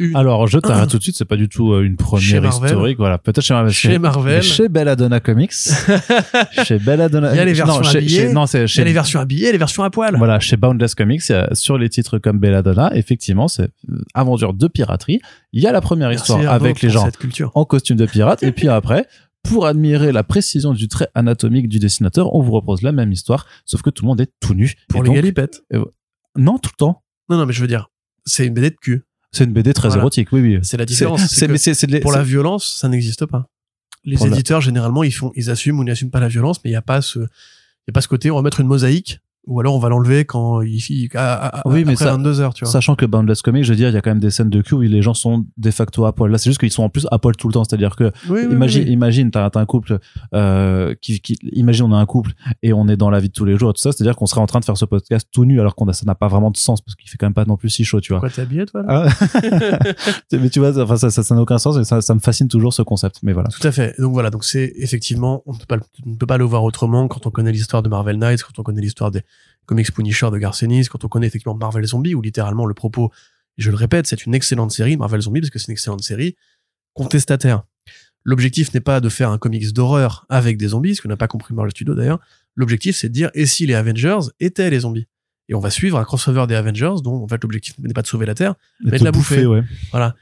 Une 0.01 0.17
Alors, 0.17 0.49
je 0.49 0.59
t'arrête 0.59 0.89
tout 0.91 0.99
de 0.99 1.03
suite, 1.05 1.15
c'est 1.17 1.25
pas 1.25 1.37
du 1.37 1.49
tout 1.49 1.73
euh, 1.73 1.83
une 1.85 1.93
Chez 1.93 1.97
première 1.97 2.43
Marvel. 2.43 2.71
historique. 2.71 2.99
Voilà, 2.99 3.17
peut-être 3.19 3.45
chez 3.45 3.55
Marvel. 3.55 3.73
chez 3.73 3.99
Marvel. 4.01 4.43
Chez 4.43 4.69
Belladonna 4.69 5.21
Comics. 5.21 5.53
chez 6.65 6.79
Belladonna. 6.79 7.33
Il 7.33 7.37
y 7.37 7.41
a 7.41 7.45
les 7.45 7.53
non, 7.53 7.65
versions 7.65 7.83
chez- 7.85 7.99
habillées, 7.99 8.21
chez- 8.29 8.33
Non, 8.33 8.47
c'est 8.47 8.59
Il 8.59 8.61
y 8.63 8.65
a 8.65 8.67
chez 8.67 8.85
les 8.85 8.93
versions 8.93 9.21
habillées 9.21 9.49
et 9.49 9.53
les 9.53 9.59
versions 9.59 9.85
à 9.85 9.91
poil. 9.91 10.17
Voilà, 10.17 10.41
chez 10.41 10.57
Boundless 10.57 10.95
Comics, 10.97 11.23
il 11.29 11.33
y 11.33 11.35
a- 11.37 11.55
sur 11.55 11.79
les 11.79 11.89
titres 11.89 12.19
comme 12.19 12.39
Belladonna, 12.39 12.91
effectivement, 12.95 13.47
c'est 13.49 13.71
aventure 14.15 14.53
de 14.53 14.67
piraterie. 14.67 15.21
Il 15.53 15.63
y 15.63 15.67
a 15.69 15.73
la 15.73 15.81
première 15.81 16.09
Merci, 16.09 16.33
histoire 16.33 16.53
avec 16.53 16.83
les 16.83 16.91
gens 16.91 17.09
culture. 17.13 17.53
en 17.55 17.65
costume 17.65 17.97
de 17.97 18.07
pirate, 18.07 18.43
et 18.43 18.51
puis 18.53 18.69
après, 18.69 19.07
pour 19.49 19.67
admirer 19.67 20.13
la 20.13 20.23
précision 20.25 20.73
du 20.73 20.89
trait 20.89 21.09
anatomique 21.15 21.69
du 21.69 21.79
dessinateur, 21.79 22.35
on 22.35 22.43
vous 22.43 22.53
repose 22.53 22.83
la 22.83 22.93
même 22.93 23.13
histoire, 23.13 23.47
sauf 23.65 23.83
que 23.83 23.91
tout 23.91 24.05
le 24.05 24.09
monde 24.09 24.21
est 24.21 24.33
tout 24.41 24.55
nu. 24.55 24.75
Pour 24.89 25.03
les 25.03 25.09
donc- 25.09 25.17
galipettes. 25.17 25.63
Non, 26.37 26.59
tout 26.59 26.71
le 26.73 26.77
temps. 26.79 27.03
Non, 27.29 27.37
non, 27.39 27.47
mais 27.47 27.53
je 27.53 27.61
veux 27.61 27.67
dire, 27.67 27.89
c'est 28.25 28.47
une 28.47 28.55
BD 28.55 28.71
de 28.71 28.77
cul. 28.77 29.05
C'est 29.33 29.45
une 29.45 29.53
BD 29.53 29.75
très 29.75 29.89
Voilà. 29.89 30.03
érotique, 30.03 30.33
oui, 30.33 30.41
oui. 30.41 30.59
C'est 30.63 30.77
la 30.77 30.87
différence. 30.87 31.27
C'est, 31.27 32.01
Pour 32.01 32.13
la 32.13 32.23
violence, 32.23 32.67
ça 32.81 32.89
n'existe 32.89 33.27
pas. 33.27 33.47
Les 34.05 34.17
la- 34.17 34.27
éditeurs, 34.29 34.61
généralement, 34.61 35.03
ils 35.03 35.13
font, 35.13 35.33
ils 35.35 35.51
assument 35.51 35.81
ou 35.81 35.85
n'assument 35.85 36.11
pas 36.11 36.21
la 36.21 36.29
violence, 36.29 36.63
mais 36.65 36.71
il 36.71 36.73
n'y 36.73 36.77
a 36.77 36.83
pas 36.83 37.03
ce, 37.03 37.19
il 37.19 37.23
y 37.23 37.91
a 37.91 37.93
pas 37.93 38.01
ce 38.01 38.09
côté, 38.09 38.31
on 38.31 38.37
va 38.37 38.43
mettre 38.43 38.61
une 38.61 38.67
mosaïque 38.69 39.19
ou 39.49 39.59
alors 39.61 39.75
on 39.75 39.79
va 39.81 39.89
l'enlever 39.89 40.25
quand 40.25 40.61
il 40.63 41.09
à, 41.15 41.59
à- 41.59 41.63
Oui, 41.69 41.85
mais 41.85 41.95
après 41.95 42.05
ça- 42.05 42.13
22 42.13 42.41
heures, 42.41 42.55
tu 42.55 42.65
vois. 42.65 42.71
Sachant 42.73 42.95
que 42.95 43.05
Boundless 43.07 43.43
Comics, 43.43 43.65
je 43.65 43.71
veux 43.71 43.77
dire, 43.77 43.89
il 43.89 43.95
y 43.95 43.97
a 43.97 44.01
quand 44.01 44.11
même 44.11 44.21
des 44.21 44.31
scènes 44.31 44.51
de 44.51 44.61
cul 44.63 44.75
où 44.75 44.81
les 44.83 45.03
gens 45.03 45.15
sont 45.15 45.45
de 45.57 45.71
facto 45.73 46.05
à 46.05 46.13
poil. 46.15 46.31
Là, 46.31 46.39
c'est 46.39 46.51
juste 46.51 46.61
qu'ils 46.61 46.71
sont 46.71 46.85
en 46.85 46.89
plus 46.91 47.07
à 47.11 47.19
poil 47.19 47.35
tout 47.37 47.49
le 47.49 47.55
temps. 47.55 47.65
C'est-à-dire 47.65 47.97
que, 47.97 48.13
Oui, 48.29 48.41
imagine, 48.51 48.85
oui, 48.85 48.91
imagine, 48.93 49.31
t'as 49.33 49.51
un 49.55 49.67
couple, 49.67 49.99
euh, 50.35 50.95
qui, 51.03 51.21
qui, 51.21 51.37
imagine, 51.53 51.87
on 51.87 51.93
a 51.93 51.97
un 51.99 52.07
couple 52.07 52.33
et 52.63 52.73
on 52.73 52.87
est 52.89 52.97
dans 52.97 53.11
la 53.11 53.19
vie 53.21 53.29
de 53.29 53.33
tous 53.33 53.45
les 53.45 53.59
jours, 53.59 53.73
tout 53.75 53.81
ça. 53.81 53.91
C'est-à-dire 53.93 54.15
qu'on 54.15 54.27
serait 54.27 54.41
en 54.41 54.47
train 54.47 54.61
de 54.61 54.65
faire 54.65 54.77
ce 54.77 54.85
podcast 54.85 55.27
tout 55.33 55.45
nu 55.45 55.61
alors 55.61 55.75
qu'on 55.75 55.89
a, 55.89 55.93
ça 55.93 56.05
n'a 56.07 56.15
pas 56.15 56.29
vraiment 56.29 56.51
de 56.51 56.57
sens 56.57 56.81
parce 56.81 56.95
qu'il 56.95 57.09
fait 57.11 57.17
quand 57.19 57.27
même 57.27 57.35
pas 57.35 57.45
non 57.47 57.57
plus 57.57 57.71
si 57.71 57.85
chaud, 57.85 58.01
tu 58.01 58.13
vois. 58.13 58.21
Pourquoi 58.21 58.35
t'es 58.37 58.43
habillé, 58.43 58.67
toi, 58.67 58.83
là 58.83 59.07
Ah. 59.35 59.79
mais 60.33 60.51
tu 60.51 60.61
vois, 60.61 60.77
enfin, 60.83 60.97
ça, 60.97 61.35
n'a 61.35 61.41
aucun 61.41 61.59
sens 61.59 61.77
et 61.79 61.85
ça, 61.85 62.01
ça 62.01 62.15
me 62.15 62.21
fascine 62.21 62.49
toujours 62.49 62.73
ce 62.73 62.83
concept. 62.83 63.17
Mais 63.23 63.33
voilà. 63.33 63.49
Tout 63.49 63.67
à 63.67 63.73
fait. 63.73 63.95
Donc 63.99 64.13
voilà, 64.13 64.31
donc 64.31 64.45
c'est 64.45 64.73
effectivement, 64.77 65.43
on 65.47 65.55
ne 65.55 65.59
peut 65.59 65.67
pas, 65.67 65.77
le- 65.77 65.83
on 66.07 66.11
ne 66.11 66.17
peut 66.17 66.27
pas 66.27 66.39
le 66.39 66.45
voir 66.45 66.63
autrement 66.65 67.09
quand 67.09 67.27
on 67.27 67.31
connaît 67.31 67.53
l'histoire 67.53 67.83
de 67.83 67.89
Marvel 67.89 68.19
Knights, 68.19 68.43
quand 68.43 68.59
on 68.59 68.63
connaît 68.63 68.81
l'histoire 68.83 69.11
des 69.11 69.23
comics 69.67 69.93
Punisher 69.93 70.31
de 70.31 70.39
Garcenis, 70.39 70.87
quand 70.87 71.05
on 71.05 71.09
connaît 71.09 71.27
effectivement 71.27 71.55
Marvel 71.55 71.85
Zombie, 71.87 72.15
où 72.15 72.23
littéralement 72.23 72.67
le 72.67 72.75
propos, 72.75 73.13
je 73.57 73.71
le 73.71 73.77
répète, 73.77 74.07
c'est 74.07 74.25
une 74.25 74.35
excellente 74.35 74.73
série, 74.73 74.97
Marvel 74.97 75.21
Zombie, 75.21 75.41
parce 75.41 75.51
que 75.51 75.59
c'est 75.59 75.69
une 75.69 75.73
excellente 75.73 76.03
série, 76.03 76.37
contestataire. 76.95 77.65
L'objectif 78.25 78.73
n'est 78.75 78.81
pas 78.81 79.01
de 79.01 79.09
faire 79.09 79.31
un 79.31 79.39
comics 79.39 79.73
d'horreur 79.73 80.27
avec 80.29 80.57
des 80.59 80.69
zombies, 80.69 80.97
ce 80.97 81.03
qu'on 81.03 81.09
n'a 81.09 81.17
pas 81.17 81.29
compris 81.29 81.55
Marvel 81.55 81.71
Studios 81.71 81.95
d'ailleurs. 81.95 82.21
L'objectif, 82.57 82.97
c'est 82.97 83.09
de 83.09 83.15
dire, 83.15 83.31
et 83.35 83.47
si 83.47 83.67
les 83.67 83.75
Avengers 83.75 84.19
étaient 84.41 84.71
les 84.71 84.81
zombies? 84.81 85.07
Et 85.49 85.55
on 85.55 85.61
va 85.61 85.71
suivre 85.71 85.99
un 85.99 86.05
crossover 86.05 86.47
des 86.47 86.55
Avengers, 86.55 86.97
dont 87.03 87.23
en 87.23 87.29
fait 87.29 87.43
l'objectif 87.43 87.79
n'est 87.79 87.95
pas 87.95 88.03
de 88.03 88.07
sauver 88.07 88.27
la 88.27 88.35
Terre, 88.35 88.55
Mais 88.85 88.99
de 88.99 89.05
la 89.05 89.13
bouffer. 89.13 89.47
ouais. 89.47 89.63
voilà. 89.91 90.15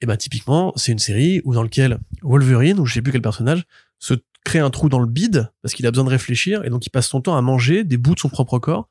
Et 0.00 0.06
ben 0.06 0.16
typiquement, 0.16 0.72
c'est 0.76 0.92
une 0.92 0.98
série 0.98 1.42
où 1.44 1.52
dans 1.52 1.62
lequel 1.62 1.98
Wolverine, 2.22 2.78
ou 2.80 2.86
je 2.86 2.94
sais 2.94 3.02
plus 3.02 3.12
quel 3.12 3.20
personnage, 3.20 3.64
se 3.98 4.14
crée 4.44 4.58
un 4.58 4.70
trou 4.70 4.88
dans 4.88 4.98
le 4.98 5.06
bide 5.06 5.50
parce 5.62 5.74
qu'il 5.74 5.86
a 5.86 5.90
besoin 5.90 6.04
de 6.04 6.10
réfléchir 6.10 6.64
et 6.64 6.70
donc 6.70 6.86
il 6.86 6.90
passe 6.90 7.08
son 7.08 7.20
temps 7.20 7.36
à 7.36 7.42
manger 7.42 7.84
des 7.84 7.96
bouts 7.96 8.14
de 8.14 8.20
son 8.20 8.28
propre 8.28 8.58
corps 8.58 8.88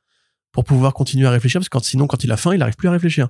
pour 0.52 0.64
pouvoir 0.64 0.94
continuer 0.94 1.26
à 1.26 1.30
réfléchir 1.30 1.60
parce 1.60 1.68
que 1.68 1.72
quand, 1.72 1.84
sinon 1.84 2.06
quand 2.06 2.24
il 2.24 2.32
a 2.32 2.36
faim, 2.36 2.54
il 2.54 2.62
arrive 2.62 2.76
plus 2.76 2.88
à 2.88 2.92
réfléchir. 2.92 3.28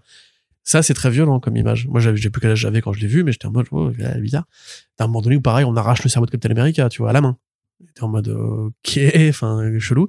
Ça, 0.63 0.83
c'est 0.83 0.95
très 0.95 1.11
violent 1.11 1.41
comme 1.41 1.57
image. 1.57 1.87
Moi, 1.89 2.01
j'ai 2.01 2.31
plus 2.31 2.41
quel 2.41 2.51
âge 2.51 2.59
j'avais 2.59 2.81
quand 2.81 2.93
je 2.93 3.01
l'ai 3.01 3.07
vu, 3.07 3.25
mais 3.25 3.33
j'étais 3.33 3.47
en 3.47 3.51
mode, 3.51 3.67
oh, 3.71 3.91
c'est 3.99 4.21
bizarre. 4.21 4.45
T'as 4.97 5.05
un 5.05 5.07
moment 5.07 5.23
donné 5.23 5.37
où 5.37 5.41
pareil, 5.41 5.65
on 5.65 5.75
arrache 5.75 6.05
le 6.05 6.11
cerveau 6.11 6.27
de 6.27 6.31
Captain 6.31 6.51
America, 6.51 6.89
tu 6.89 7.03
vois, 7.03 7.11
à 7.11 7.13
la 7.13 7.21
main. 7.21 7.39
T'es 7.95 8.03
en 8.03 8.09
mode, 8.09 8.29
ok, 8.29 9.01
enfin, 9.29 9.79
chelou. 9.79 10.09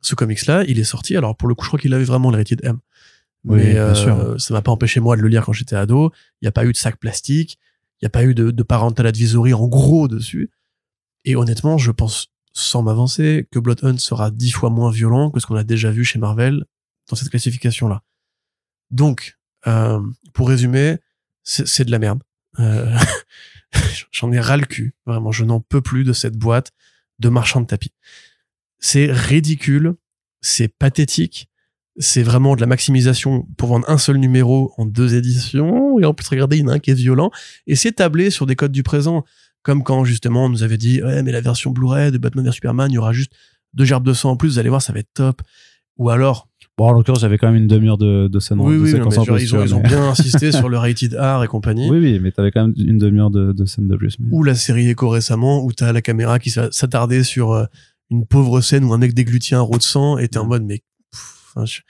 Ce 0.00 0.14
comics-là, 0.14 0.64
il 0.66 0.78
est 0.78 0.84
sorti. 0.84 1.16
Alors, 1.16 1.36
pour 1.36 1.48
le 1.48 1.54
coup, 1.54 1.64
je 1.64 1.70
crois 1.70 1.80
qu'il 1.80 1.94
avait 1.94 2.04
vraiment 2.04 2.30
l'héritier 2.30 2.56
de 2.56 2.66
M. 2.66 2.78
Oui, 3.44 3.58
mais 3.58 3.72
bien 3.72 3.82
euh, 3.82 3.94
sûr. 3.94 4.40
ça 4.40 4.52
m'a 4.54 4.62
pas 4.62 4.72
empêché 4.72 5.00
moi 5.00 5.16
de 5.16 5.22
le 5.22 5.28
lire 5.28 5.44
quand 5.44 5.52
j'étais 5.52 5.76
ado. 5.76 6.12
Il 6.40 6.44
n'y 6.44 6.48
a 6.48 6.52
pas 6.52 6.64
eu 6.64 6.72
de 6.72 6.76
sac 6.76 6.96
plastique. 6.96 7.58
Il 8.00 8.04
n'y 8.04 8.06
a 8.06 8.10
pas 8.10 8.24
eu 8.24 8.34
de, 8.34 8.50
de 8.50 8.62
parental 8.62 9.06
advisory 9.06 9.54
en 9.54 9.68
gros 9.68 10.08
dessus. 10.08 10.50
Et 11.24 11.36
honnêtement, 11.36 11.78
je 11.78 11.90
pense, 11.90 12.28
sans 12.52 12.82
m'avancer, 12.82 13.48
que 13.50 13.58
Blood 13.58 13.84
Hunt 13.84 13.98
sera 13.98 14.30
dix 14.30 14.50
fois 14.50 14.70
moins 14.70 14.90
violent 14.90 15.30
que 15.30 15.40
ce 15.40 15.46
qu'on 15.46 15.56
a 15.56 15.64
déjà 15.64 15.90
vu 15.90 16.04
chez 16.04 16.18
Marvel 16.18 16.64
dans 17.08 17.16
cette 17.16 17.30
classification-là. 17.30 18.02
Donc, 18.90 19.38
euh, 19.66 20.00
pour 20.32 20.48
résumer, 20.48 20.98
c'est 21.42 21.84
de 21.84 21.90
la 21.90 21.98
merde. 21.98 22.22
Euh, 22.58 22.96
J'en 24.12 24.32
ai 24.32 24.40
ras 24.40 24.56
le 24.56 24.66
cul. 24.66 24.94
Vraiment, 25.06 25.32
je 25.32 25.44
n'en 25.44 25.60
peux 25.60 25.80
plus 25.80 26.04
de 26.04 26.12
cette 26.12 26.36
boîte 26.36 26.70
de 27.18 27.28
marchand 27.28 27.60
de 27.60 27.66
tapis. 27.66 27.92
C'est 28.78 29.10
ridicule, 29.10 29.94
c'est 30.40 30.68
pathétique, 30.68 31.48
c'est 31.96 32.22
vraiment 32.22 32.56
de 32.56 32.60
la 32.60 32.66
maximisation 32.66 33.46
pour 33.56 33.68
vendre 33.68 33.88
un 33.88 33.98
seul 33.98 34.16
numéro 34.16 34.74
en 34.78 34.84
deux 34.84 35.14
éditions. 35.14 35.98
Et 36.00 36.04
en 36.04 36.14
plus, 36.14 36.28
regardez, 36.28 36.58
il 36.58 36.60
y 36.60 36.64
en 36.64 36.68
a 36.68 36.74
un 36.74 36.78
qui 36.78 36.90
est 36.90 36.94
violent. 36.94 37.30
Et 37.66 37.76
c'est 37.76 37.92
tablé 37.92 38.30
sur 38.30 38.46
des 38.46 38.56
codes 38.56 38.72
du 38.72 38.82
présent. 38.82 39.24
Comme 39.64 39.82
quand, 39.82 40.04
justement, 40.04 40.44
on 40.44 40.48
nous 40.48 40.62
avait 40.62 40.76
dit, 40.76 41.02
ouais, 41.02 41.22
mais 41.24 41.32
la 41.32 41.40
version 41.40 41.72
Blu-ray 41.72 42.12
de 42.12 42.18
Batman 42.18 42.46
vs 42.46 42.52
Superman, 42.52 42.90
il 42.90 42.94
y 42.94 42.98
aura 42.98 43.12
juste 43.12 43.32
deux 43.72 43.84
gerbes 43.84 44.06
de 44.06 44.12
sang 44.12 44.30
en 44.30 44.36
plus, 44.36 44.50
vous 44.50 44.58
allez 44.60 44.68
voir, 44.68 44.80
ça 44.82 44.92
va 44.92 45.00
être 45.00 45.12
top. 45.14 45.42
Ou 45.96 46.10
alors, 46.10 46.48
Bon, 46.76 46.86
en 46.88 46.92
l'occurrence, 46.92 47.20
j'avais 47.20 47.38
quand 47.38 47.46
même 47.46 47.54
une 47.62 47.68
demi-heure 47.68 47.98
de, 47.98 48.26
de 48.26 48.40
scène 48.40 48.58
oui, 48.58 48.74
de 48.76 48.80
oui, 48.80 48.92
non, 48.94 49.08
mais 49.08 49.14
genre, 49.24 49.38
ils, 49.38 49.54
ont, 49.54 49.64
ils 49.64 49.82
bien 49.82 50.08
insisté 50.10 50.50
sur 50.50 50.68
le 50.68 50.76
rated 50.84 51.14
R 51.14 51.44
et 51.44 51.46
compagnie. 51.46 51.88
Oui, 51.88 51.98
oui, 51.98 52.18
mais 52.20 52.32
t'avais 52.32 52.50
quand 52.50 52.62
même 52.66 52.74
une 52.76 52.98
demi-heure 52.98 53.30
de, 53.30 53.52
de 53.52 53.64
scène 53.64 53.86
de 53.86 53.96
plus. 53.96 54.16
mais- 54.18 54.26
Ou 54.32 54.42
la 54.42 54.56
série 54.56 54.88
Echo 54.88 55.08
récemment, 55.08 55.62
où 55.64 55.72
t'as 55.72 55.92
la 55.92 56.02
caméra 56.02 56.40
qui 56.40 56.50
s'a- 56.50 56.72
s'attardait 56.72 57.22
sur 57.22 57.52
euh, 57.52 57.66
une 58.10 58.26
pauvre 58.26 58.60
scène 58.60 58.82
où 58.84 58.92
un 58.92 58.98
mec 58.98 59.14
déglutit 59.14 59.54
un 59.54 59.60
rot 59.60 59.78
de 59.78 59.82
sang, 59.84 60.18
et 60.18 60.26
t'es 60.26 60.38
en 60.38 60.46
mode, 60.46 60.64
mais, 60.64 60.82
pff, 61.12 61.44
enfin, 61.54 61.64
je- 61.64 61.80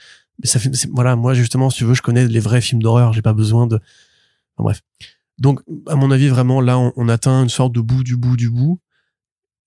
mais 0.42 0.46
ça 0.48 0.59
fait, 0.59 0.70
voilà, 0.92 1.16
moi, 1.16 1.32
justement, 1.32 1.70
si 1.70 1.78
tu 1.78 1.84
veux, 1.84 1.94
je 1.94 2.02
connais 2.02 2.28
les 2.28 2.40
vrais 2.40 2.60
films 2.60 2.82
d'horreur, 2.82 3.14
j'ai 3.14 3.22
pas 3.22 3.32
besoin 3.32 3.66
de, 3.66 3.76
enfin, 3.76 4.64
bref. 4.64 4.82
Donc, 5.39 5.61
à 5.86 5.97
mon 5.97 6.11
avis, 6.11 6.28
vraiment, 6.28 6.61
là, 6.61 6.78
on, 6.78 7.09
atteint 7.09 7.43
une 7.43 7.48
sorte 7.48 7.74
de 7.74 7.81
bout 7.81 8.05
du 8.05 8.16
bout 8.16 8.36
du 8.36 8.51
bout, 8.51 8.81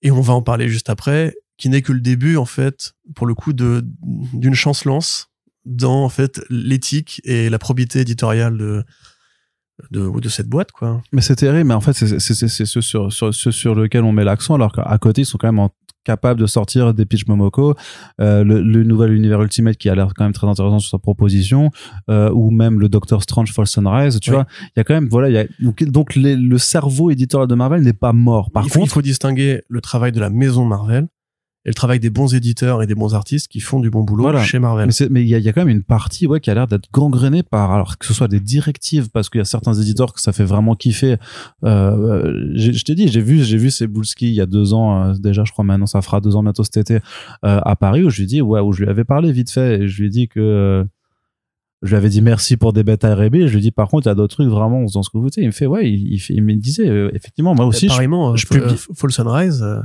et 0.02 0.12
on 0.12 0.22
va 0.22 0.34
en 0.34 0.42
parler 0.42 0.70
juste 0.70 0.90
après, 0.90 1.36
qui 1.58 1.70
n'est 1.70 1.82
que 1.82 1.92
le 1.92 2.02
début, 2.02 2.38
en 2.38 2.46
fait, 2.46 2.94
pour 3.16 3.28
le 3.28 3.34
coup, 3.34 3.54
de, 3.54 3.84
d'une 4.34 4.54
chancelance 4.54 5.30
dans, 5.66 6.04
en 6.04 6.10
fait, 6.10 6.42
l'éthique 6.50 7.22
et 7.26 7.50
la 7.50 7.60
probité 7.60 8.00
éditoriale 8.02 8.58
de, 8.58 8.86
de, 9.92 10.30
cette 10.30 10.48
boîte, 10.48 10.72
quoi. 10.72 11.02
Mais 11.12 11.22
c'est 11.22 11.36
terrible, 11.36 11.68
mais 11.68 11.74
en 11.74 11.82
fait, 11.82 11.94
c'est 11.94 12.20
ce 12.20 12.82
sur, 12.82 13.12
sur, 13.12 13.34
ce 13.34 13.52
sur 13.52 13.76
lequel 13.76 14.04
on 14.04 14.12
met 14.12 14.24
l'accent, 14.24 14.56
alors 14.56 14.72
qu'à 14.72 14.98
côté, 14.98 15.22
ils 15.22 15.26
sont 15.26 15.38
quand 15.38 15.48
même 15.48 15.60
en- 15.60 15.72
capables 16.12 16.40
de 16.40 16.48
sortir 16.48 16.94
des 16.94 17.06
pitch 17.06 17.28
Momoko, 17.28 17.76
euh, 18.22 18.44
le, 18.50 18.62
le 18.62 18.84
nouvel 18.84 19.12
univers 19.14 19.42
Ultimate 19.42 19.78
qui 19.78 19.90
a 19.90 19.96
l'air 19.96 20.10
quand 20.16 20.24
même 20.24 20.34
très 20.40 20.48
intéressant 20.48 20.80
sur 20.80 20.92
sa 20.92 21.00
proposition, 21.00 21.70
euh, 22.10 22.32
ou 22.40 22.50
même 22.52 22.80
le 22.80 22.88
Doctor 22.90 23.22
Strange 23.22 23.52
Fall 23.54 23.68
Sunrise, 23.68 24.20
tu 24.20 24.30
Oui. 24.32 24.36
vois. 24.38 24.46
Il 24.76 24.80
y 24.80 24.82
a 24.82 24.84
quand 24.86 24.94
même, 24.94 25.10
voilà, 25.10 25.28
il 25.30 25.36
y 25.36 25.38
a, 25.38 25.46
donc, 25.60 25.84
donc 25.84 26.16
les- 26.16 26.36
le 26.54 26.58
cerveau 26.58 27.12
éditorial 27.12 27.48
de 27.48 27.56
Marvel 27.56 27.82
n'est 27.84 27.94
pas 28.08 28.14
mort. 28.14 28.50
Par 28.52 28.64
il, 28.64 28.70
faut, 28.70 28.80
il 28.80 28.82
contre, 28.84 28.94
faut 28.94 29.02
distinguer 29.02 29.62
le 29.68 29.82
travail 29.82 30.12
de 30.14 30.20
la 30.20 30.30
maison 30.30 30.64
Marvel 30.66 31.08
et 31.68 31.70
le 31.70 31.74
travail 31.76 32.00
des 32.00 32.10
bons 32.10 32.34
éditeurs 32.34 32.82
et 32.82 32.88
des 32.88 32.96
bons 32.96 33.14
artistes 33.14 33.50
qui 33.50 33.60
font 33.60 33.80
du 33.82 33.90
bon 33.90 34.02
boulot 34.04 34.24
Voilà. 34.24 34.42
chez 34.42 34.58
Marvel. 34.58 34.90
Mais 35.12 35.22
il 35.22 35.28
y 35.28 35.36
a, 35.36 35.38
il 35.38 35.44
y 35.44 35.50
a 35.50 35.54
quand 35.54 35.62
même 35.66 35.76
une 35.76 35.84
partie 35.84 36.26
ouais, 36.26 36.40
qui 36.40 36.50
a 36.50 36.54
l'air 36.56 36.66
d'être 36.66 36.88
gangrénée 36.94 37.44
par 37.44 37.72
alors 37.74 37.98
que 37.98 38.06
ce 38.06 38.14
soit 38.14 38.30
des 38.30 38.40
directives 38.40 39.10
parce 39.10 39.30
qu'il 39.30 39.40
y 39.40 39.42
a 39.42 39.46
certains 39.46 39.74
éditeurs 39.74 40.14
que 40.14 40.22
ça 40.22 40.32
fait 40.32 40.46
vraiment 40.46 40.76
kiffer. 40.76 41.18
Euh, 41.66 42.34
j'ai- 42.54 42.74
je 42.74 42.84
t'ai 42.86 42.96
dit, 42.96 43.08
j'ai 43.10 43.22
vu 43.22 43.44
j'ai 43.44 43.58
vu 43.58 43.70
Cebulski 43.70 44.28
il 44.30 44.34
y 44.34 44.42
a 44.42 44.46
deux 44.46 44.74
ans 44.74 45.04
euh, 45.10 45.14
déjà, 45.20 45.44
je 45.44 45.52
crois 45.52 45.66
maintenant 45.66 45.86
ça 45.88 46.02
fera 46.02 46.22
deux 46.22 46.36
ans 46.36 46.44
bientôt 46.44 46.64
cet 46.64 46.78
été 46.78 46.96
euh, 46.96 47.60
à 47.64 47.76
Paris 47.76 48.04
où 48.04 48.10
je 48.10 48.20
lui 48.22 48.28
dit 48.28 48.42
ouais 48.42 48.62
où 48.62 48.72
je 48.72 48.84
lui 48.84 48.90
avais 48.90 49.04
parlé 49.04 49.32
vite 49.32 49.52
fait 49.52 49.82
et 49.82 49.88
je 49.88 50.00
lui 50.00 50.08
ai 50.08 50.10
dit 50.10 50.28
que 50.30 50.40
euh, 50.40 50.84
je 51.84 51.90
lui 51.90 51.96
avais 51.98 52.10
dit 52.10 52.22
merci 52.22 52.58
pour 52.58 52.74
des 52.74 52.84
bêtes 52.84 53.04
à 53.04 53.14
RB 53.14 53.36
et 53.36 53.48
je 53.48 53.52
lui 53.52 53.58
ai 53.60 53.62
dit 53.62 53.72
par 53.72 53.88
contre 53.90 54.08
il 54.08 54.10
y 54.10 54.12
a 54.12 54.16
d'autres 54.16 54.36
trucs 54.36 54.48
vraiment 54.50 54.84
dans 54.86 55.04
ce 55.04 55.10
que 55.10 55.18
vous 55.18 55.26
faites. 55.26 55.38
Il 55.38 55.48
me 55.48 55.52
fait 55.52 55.68
ouais 55.68 55.92
il, 55.92 56.14
il, 56.14 56.20
fait- 56.20 56.34
il 56.34 56.44
me 56.44 56.54
disait 56.56 56.88
euh, 56.90 57.12
effectivement 57.14 57.54
moi 57.54 57.66
aussi 57.66 57.88
Et 57.88 57.90
je- 57.90 57.94
je 57.96 58.02
euh, 58.02 58.36
publie- 58.50 58.74
euh, 58.74 58.94
Fall 58.96 59.12
Sunrise, 59.12 59.62
euh, 59.62 59.82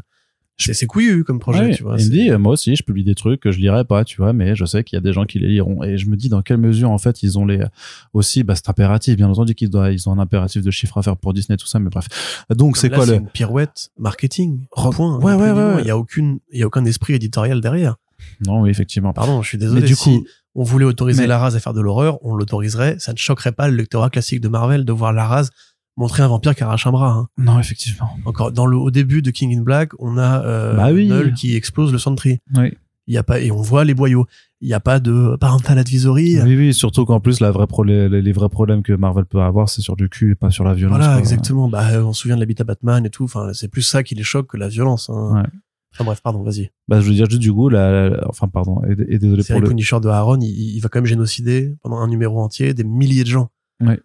c'est 0.58 0.86
couillu 0.86 1.24
comme 1.24 1.38
projet, 1.40 1.60
Ouais, 1.66 1.74
tu 1.74 1.82
vois. 1.82 1.96
il 1.98 2.04
me 2.06 2.10
dit, 2.10 2.30
euh, 2.30 2.38
moi 2.38 2.52
aussi, 2.52 2.76
je 2.76 2.82
publie 2.82 3.02
des 3.04 3.14
trucs 3.14 3.40
que 3.40 3.50
je 3.50 3.58
lirai 3.58 3.84
pas, 3.84 4.04
tu 4.04 4.18
vois, 4.18 4.32
mais 4.32 4.54
je 4.54 4.64
sais 4.64 4.84
qu'il 4.84 4.96
y 4.96 4.98
a 4.98 5.00
des 5.00 5.12
gens 5.12 5.24
qui 5.24 5.38
les 5.38 5.48
liront. 5.48 5.82
Et 5.82 5.98
je 5.98 6.06
me 6.06 6.16
dis 6.16 6.28
dans 6.28 6.42
quelle 6.42 6.58
mesure, 6.58 6.90
en 6.90 6.98
fait, 6.98 7.22
ils 7.22 7.38
ont 7.38 7.46
les 7.46 7.60
aussi, 8.12 8.42
bah, 8.44 8.54
cet 8.54 8.68
impératif, 8.68 9.16
bien 9.16 9.28
entendu, 9.28 9.54
qu'ils 9.54 9.70
ils 9.92 10.08
ont 10.08 10.12
un 10.12 10.18
impératif 10.18 10.62
de 10.62 10.70
chiffre 10.70 10.98
à 10.98 11.02
faire 11.02 11.16
pour 11.16 11.32
Disney, 11.34 11.56
tout 11.56 11.66
ça, 11.66 11.78
mais 11.78 11.90
bref. 11.90 12.44
Donc, 12.50 12.76
c'est 12.76 12.90
quoi 12.90 13.06
le, 13.06 13.14
une 13.14 13.26
pirouette 13.28 13.90
marketing 13.98 14.66
Point. 14.70 15.18
Ouais, 15.20 15.34
ouais, 15.34 15.50
ouais. 15.52 15.80
Il 15.80 15.86
y 15.86 15.90
a 15.90 15.96
aucune, 15.98 16.38
il 16.52 16.60
y 16.60 16.62
a 16.62 16.66
aucun 16.66 16.84
esprit 16.84 17.14
éditorial 17.14 17.60
derrière. 17.60 17.96
non, 18.46 18.60
oui, 18.62 18.70
effectivement. 18.70 19.12
Pardon, 19.12 19.42
je 19.42 19.48
suis 19.48 19.58
désolé. 19.58 19.80
Mais 19.80 19.86
du 19.86 19.94
si 19.96 20.18
coup, 20.20 20.26
on 20.54 20.62
voulait 20.62 20.84
autoriser 20.84 21.22
mais- 21.22 21.26
Laraz 21.28 21.56
à 21.56 21.60
faire 21.60 21.72
de 21.74 21.80
l'horreur, 21.80 22.18
on 22.24 22.34
l'autoriserait. 22.36 22.96
Ça 22.98 23.12
ne 23.12 23.16
choquerait 23.18 23.52
pas 23.52 23.68
le 23.68 23.76
lectorat 23.76 24.10
classique 24.10 24.40
de 24.40 24.48
Marvel 24.48 24.84
de 24.84 24.92
voir 24.92 25.12
Laraz 25.12 25.48
montrer 25.96 26.22
un 26.22 26.28
vampire 26.28 26.54
qui 26.54 26.62
arrache 26.62 26.86
un 26.86 26.92
bras. 26.92 27.10
hein. 27.12 27.28
non, 27.38 27.58
effectivement. 27.58 28.08
Encore 28.24 28.52
dans 28.52 28.66
le 28.66 28.76
au 28.76 28.90
début 28.90 29.22
de 29.22 29.30
King 29.30 29.56
in 29.58 29.62
Black, 29.62 29.90
on 29.98 30.16
a 30.18 30.42
euh, 30.44 30.74
Bah 30.76 30.90
oui. 30.92 31.08
Null 31.08 31.34
qui 31.34 31.54
explose 31.56 31.92
le 31.92 31.98
Sentry. 31.98 32.38
Oui. 32.56 32.72
Il 33.08 33.14
y 33.14 33.18
a 33.18 33.24
pas 33.24 33.40
et 33.40 33.50
on 33.50 33.60
voit 33.60 33.84
les 33.84 33.94
boyaux. 33.94 34.26
Il 34.60 34.68
n'y 34.68 34.74
a 34.74 34.80
pas 34.80 35.00
de 35.00 35.36
parental 35.40 35.76
advisory. 35.76 36.40
Oui, 36.40 36.56
oui, 36.56 36.72
surtout 36.72 37.04
qu'en 37.04 37.18
plus, 37.18 37.40
la 37.40 37.50
vraie 37.50 37.66
pro- 37.66 37.82
les, 37.82 38.32
vrais 38.32 38.48
problèmes 38.48 38.82
que 38.84 38.92
Marvel 38.92 39.24
peut 39.24 39.40
avoir, 39.42 39.68
c'est 39.68 39.82
sur 39.82 39.96
du 39.96 40.08
cul 40.08 40.30
et 40.30 40.34
pas 40.36 40.50
sur 40.50 40.62
la 40.62 40.72
violence. 40.72 40.98
Voilà, 40.98 41.14
quoi. 41.14 41.18
exactement. 41.18 41.68
Bah, 41.68 41.84
euh, 41.90 42.04
on 42.04 42.12
se 42.12 42.22
souvient 42.22 42.36
de 42.36 42.40
l'habitat 42.40 42.62
Batman 42.62 43.04
et 43.04 43.10
tout. 43.10 43.24
Enfin, 43.24 43.50
c'est 43.54 43.66
plus 43.66 43.82
ça 43.82 44.04
qui 44.04 44.14
les 44.14 44.22
choque 44.22 44.46
que 44.46 44.56
la 44.56 44.68
violence. 44.68 45.10
Hein. 45.10 45.32
Ouais. 45.42 45.48
Enfin 45.94 46.04
bref, 46.04 46.20
pardon, 46.22 46.44
vas-y. 46.44 46.70
Bah, 46.86 47.00
je 47.00 47.08
veux 47.08 47.12
dire, 47.14 47.28
juste 47.28 47.42
du 47.42 47.52
coup, 47.52 47.68
la, 47.68 48.08
la- 48.10 48.28
enfin, 48.28 48.46
pardon, 48.46 48.80
et, 48.88 48.92
et 49.14 49.18
désolé 49.18 49.38
pour 49.38 49.46
Série 49.46 49.60
le, 49.60 49.68
Punisher 49.68 49.98
de 50.00 50.08
Aaron, 50.08 50.38
il, 50.40 50.46
il 50.48 50.78
va 50.80 50.88
quand 50.88 51.00
même 51.00 51.06
génocider 51.06 51.74
pendant 51.82 51.96
un 51.98 52.06
numéro 52.08 52.40
entier 52.40 52.72
des 52.72 52.84
milliers 52.84 53.24
de 53.24 53.28
gens. 53.28 53.48
Ouais. 53.80 54.00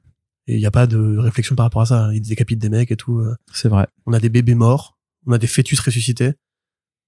Et 0.47 0.55
il 0.55 0.59
n'y 0.59 0.65
a 0.65 0.71
pas 0.71 0.87
de 0.87 1.17
réflexion 1.17 1.55
par 1.55 1.65
rapport 1.65 1.81
à 1.81 1.85
ça. 1.85 2.09
Il 2.13 2.21
décapite 2.21 2.59
des 2.59 2.69
mecs 2.69 2.91
et 2.91 2.95
tout. 2.95 3.19
euh. 3.19 3.35
c'est 3.53 3.67
vrai. 3.69 3.87
On 4.05 4.13
a 4.13 4.19
des 4.19 4.29
bébés 4.29 4.55
morts. 4.55 4.97
On 5.25 5.33
a 5.33 5.37
des 5.37 5.47
fœtus 5.47 5.79
ressuscités. 5.79 6.33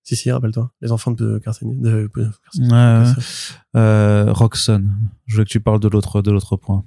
Si, 0.03 0.16
si, 0.16 0.32
rappelle-toi. 0.32 0.72
Les 0.82 0.91
enfants 0.91 1.11
de 1.11 1.40
Carceni. 1.40 1.78
De, 1.78 2.10
de- 2.16 2.30
Ouais, 2.60 2.70
ouais. 2.70 3.14
Euh, 3.76 4.32
Roxanne. 4.34 4.94
Je 5.26 5.36
voulais 5.36 5.45
que 5.45 5.49
tu 5.52 5.60
parles 5.60 5.80
de 5.80 5.88
l'autre, 5.88 6.22
de 6.22 6.32
l'autre 6.32 6.56
point. 6.57 6.84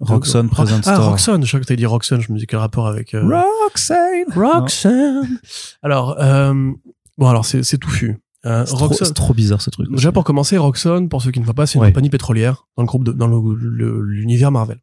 Roxanne 0.00 0.46
Ro- 0.46 0.52
Present 0.52 0.78
Ah, 0.86 0.94
Store. 0.94 1.10
Roxanne. 1.10 1.42
Je 1.44 1.48
crois 1.48 1.60
que 1.60 1.66
t'as 1.66 1.76
dit 1.76 1.86
Roxanne. 1.86 2.20
Je 2.20 2.32
me 2.32 2.38
dis 2.38 2.46
quel 2.46 2.58
rapport 2.60 2.86
avec... 2.86 3.14
euh, 3.14 3.22
Roxanne. 3.64 4.26
Roxanne. 4.34 5.38
Alors, 5.82 6.20
euh, 6.20 6.72
bon, 7.18 7.28
alors 7.28 7.44
c'est 7.44 7.62
c'est 7.62 7.78
touffu. 7.78 8.16
Euh, 8.46 8.64
C'est 8.64 8.74
trop, 8.74 8.86
Roxanne. 8.86 9.08
c'est 9.08 9.14
trop 9.14 9.34
bizarre 9.34 9.60
ce 9.60 9.68
truc. 9.70 9.90
Déjà 9.90 10.12
pour 10.12 10.24
commencer, 10.24 10.56
Roxxon, 10.56 11.08
pour 11.08 11.20
ceux 11.22 11.30
qui 11.30 11.40
ne 11.40 11.44
voient 11.44 11.52
pas, 11.54 11.66
c'est 11.66 11.74
une 11.78 11.82
Ouais. 11.82 11.88
compagnie 11.90 12.08
pétrolière 12.10 12.66
dans 12.76 12.82
le 12.82 12.86
groupe 12.86 13.04
de, 13.04 13.12
dans 13.12 13.26
le- 13.26 13.54
le- 13.54 14.00
l'univers 14.02 14.50
Marvel. 14.50 14.78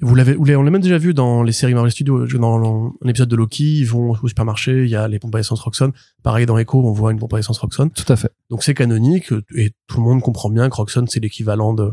Vous 0.00 0.14
l'avez, 0.14 0.36
on 0.56 0.62
l'a 0.62 0.70
même 0.70 0.80
déjà 0.80 0.96
vu 0.98 1.12
dans 1.12 1.42
les 1.42 1.50
séries 1.50 1.74
Marvel 1.74 1.90
Studios. 1.90 2.26
Dans 2.26 2.94
un 3.02 3.08
épisode 3.08 3.28
de 3.28 3.34
Loki, 3.34 3.80
ils 3.80 3.84
vont 3.84 4.12
au 4.12 4.28
supermarché, 4.28 4.84
il 4.84 4.90
y 4.90 4.94
a 4.94 5.08
les 5.08 5.18
pompes 5.18 5.34
à 5.34 5.40
essence 5.40 5.60
Roxxon. 5.60 5.92
Pareil 6.22 6.46
dans 6.46 6.56
Echo, 6.56 6.86
on 6.86 6.92
voit 6.92 7.10
une 7.10 7.18
pompe 7.18 7.34
à 7.34 7.40
essence 7.40 7.58
Roxxon. 7.58 7.88
Tout 7.88 8.12
à 8.12 8.14
fait. 8.14 8.30
Donc 8.48 8.62
c'est 8.62 8.74
canonique 8.74 9.32
et 9.54 9.72
tout 9.88 9.96
le 9.96 10.04
monde 10.04 10.22
comprend 10.22 10.50
bien 10.50 10.68
que 10.68 10.76
Roxxon 10.76 11.06
c'est 11.08 11.18
l'équivalent 11.18 11.74
de, 11.74 11.92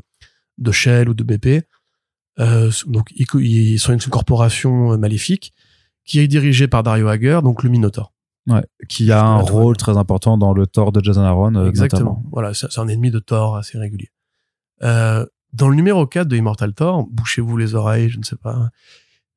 de 0.60 0.72
Shell 0.72 1.10
ou 1.10 1.15
de 1.15 1.23
BP. 1.23 1.65
Euh, 2.38 2.69
donc 2.86 3.11
ils, 3.15 3.80
sont 3.80 3.94
une 3.94 3.99
corporation 4.02 4.94
euh, 4.94 4.98
maléfique 4.98 5.53
qui 6.03 6.19
est 6.19 6.27
dirigée 6.27 6.68
par 6.68 6.84
Dario 6.84 7.07
Hager, 7.07 7.40
donc 7.44 7.64
le 7.64 7.69
Minotaur. 7.69 8.11
Qui 8.88 9.11
a 9.11 9.23
un 9.23 9.41
Ouais, 9.41 9.49
rôle 9.49 9.77
très 9.77 9.98
important 9.98 10.38
dans 10.38 10.53
le 10.53 10.68
Thor 10.68 10.91
de 10.91 11.03
Jason 11.03 11.22
Aaron, 11.22 11.56
euh, 11.56 11.69
Exactement. 11.69 12.11
notamment. 12.11 12.23
Voilà, 12.32 12.53
c'est 12.53 12.72
c'est 12.72 12.80
un 12.80 12.88
ennemi 12.88 13.10
de 13.10 13.18
Thor 13.18 13.57
assez 13.57 13.80
régulier. 13.80 14.11
Euh, 14.84 15.26
dans 15.56 15.69
le 15.69 15.76
numéro 15.76 16.06
4 16.06 16.27
de 16.27 16.36
Immortal 16.36 16.73
Thor, 16.73 17.07
bouchez-vous 17.10 17.56
les 17.57 17.76
oreilles, 17.76 18.10
je 18.10 18.18
ne 18.19 18.23
sais 18.23 18.36
pas. 18.36 18.69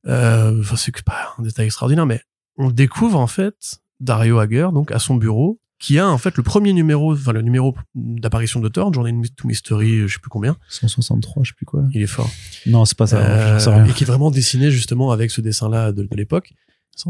Euh, 0.07 0.61
Enfin, 0.61 0.77
c'est 0.77 1.03
pas 1.03 1.35
un 1.39 1.43
détail 1.43 1.67
extraordinaire, 1.67 2.07
mais 2.07 2.21
on 2.57 2.71
découvre 2.71 3.19
en 3.19 3.27
fait 3.27 3.81
Dario 4.01 4.39
Hager, 4.39 4.69
donc 4.73 4.91
à 4.91 4.99
son 4.99 5.15
bureau, 5.15 5.61
qui 5.79 5.99
a 5.99 6.09
en 6.09 6.19
fait 6.19 6.37
le 6.37 6.43
premier 6.43 6.73
numéro, 6.73 7.13
enfin 7.13 7.33
le 7.33 7.43
numéro 7.43 7.77
d'apparition 7.95 8.59
de 8.59 8.69
Thor, 8.69 8.93
Journée 8.93 9.13
to 9.37 9.47
Mystery, 9.47 10.09
je 10.09 10.15
sais 10.15 10.19
plus 10.21 10.29
combien. 10.31 10.57
163, 10.69 11.45
je 11.45 11.51
sais 11.51 11.55
plus 11.57 11.67
quoi. 11.67 11.85
Il 11.93 12.03
est 12.03 12.07
fort. 12.07 12.31
Non, 12.67 12.85
c'est 12.85 12.99
pas 12.99 13.07
ça. 13.07 13.19
Euh, 13.19 13.59
rien. 13.59 13.85
et 13.85 13.93
qui 13.93 14.03
est 14.03 14.07
vraiment 14.07 14.33
dessiné 14.33 14.73
justement 14.73 15.13
avec 15.13 15.31
ce 15.31 15.41
dessin-là 15.41 15.93
de, 15.93 16.03
de 16.03 16.17
l'époque. 16.17 16.53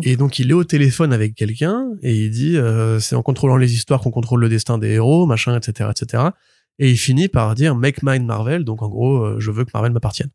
Et 0.03 0.17
donc 0.19 0.39
il 0.39 0.51
est 0.51 0.55
au 0.55 0.65
téléphone 0.65 1.15
avec 1.15 1.35
quelqu'un 1.35 1.87
et 2.03 2.15
il 2.15 2.31
dit 2.31 2.59
euh, 2.59 3.01
c'est 3.01 3.17
en 3.17 3.23
contrôlant 3.23 3.57
les 3.57 3.73
histoires 3.73 4.03
qu'on 4.03 4.11
contrôle 4.11 4.41
le 4.41 4.51
destin 4.51 4.77
des 4.77 4.89
héros, 4.91 5.25
machin, 5.25 5.57
etc., 5.57 5.89
etc. 5.91 6.25
Et 6.79 6.91
il 6.91 6.97
finit 6.97 7.29
par 7.29 7.55
dire 7.55 7.75
make 7.75 8.03
mine 8.03 8.25
Marvel, 8.25 8.65
donc 8.65 8.83
en 8.83 8.89
gros 8.89 9.25
euh, 9.25 9.41
je 9.41 9.51
veux 9.51 9.65
que 9.65 9.71
Marvel 9.75 9.93
m'appartienne. 9.93 10.31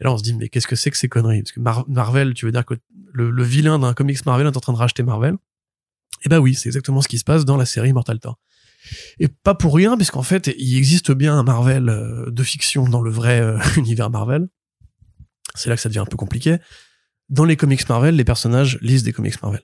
Et 0.00 0.04
là 0.04 0.12
on 0.12 0.18
se 0.18 0.22
dit 0.22 0.34
mais 0.34 0.48
qu'est-ce 0.48 0.66
que 0.66 0.76
c'est 0.76 0.90
que 0.90 0.96
ces 0.96 1.08
conneries? 1.08 1.42
Parce 1.42 1.52
que 1.52 1.60
Mar- 1.60 1.88
Marvel, 1.88 2.34
tu 2.34 2.46
veux 2.46 2.52
dire 2.52 2.64
que 2.64 2.74
le, 3.12 3.42
vilain 3.44 3.78
d'un 3.78 3.94
comics 3.94 4.24
Marvel 4.26 4.46
est 4.46 4.56
en 4.56 4.60
train 4.60 4.72
de 4.72 4.78
racheter 4.78 5.02
Marvel? 5.02 5.36
Eh 6.24 6.28
ben 6.28 6.38
oui, 6.38 6.54
c'est 6.54 6.68
exactement 6.68 7.00
ce 7.00 7.08
qui 7.08 7.18
se 7.18 7.24
passe 7.24 7.44
dans 7.44 7.56
la 7.56 7.66
série 7.66 7.92
Mortal 7.92 8.18
Thor. 8.18 8.38
Et 9.18 9.28
pas 9.28 9.54
pour 9.54 9.74
rien, 9.74 9.96
puisqu'en 9.96 10.22
fait 10.22 10.52
il 10.58 10.76
existe 10.76 11.12
bien 11.12 11.38
un 11.38 11.42
Marvel 11.42 11.88
euh, 11.88 12.30
de 12.30 12.42
fiction 12.42 12.88
dans 12.88 13.00
le 13.02 13.10
vrai 13.10 13.40
euh, 13.40 13.58
univers 13.76 14.10
Marvel. 14.10 14.48
C'est 15.54 15.70
là 15.70 15.76
que 15.76 15.82
ça 15.82 15.88
devient 15.88 16.00
un 16.00 16.06
peu 16.06 16.16
compliqué 16.16 16.58
dans 17.28 17.44
les 17.44 17.56
comics 17.56 17.88
Marvel, 17.88 18.16
les 18.16 18.24
personnages 18.24 18.78
lisent 18.80 19.02
des 19.02 19.12
comics 19.12 19.40
Marvel. 19.42 19.62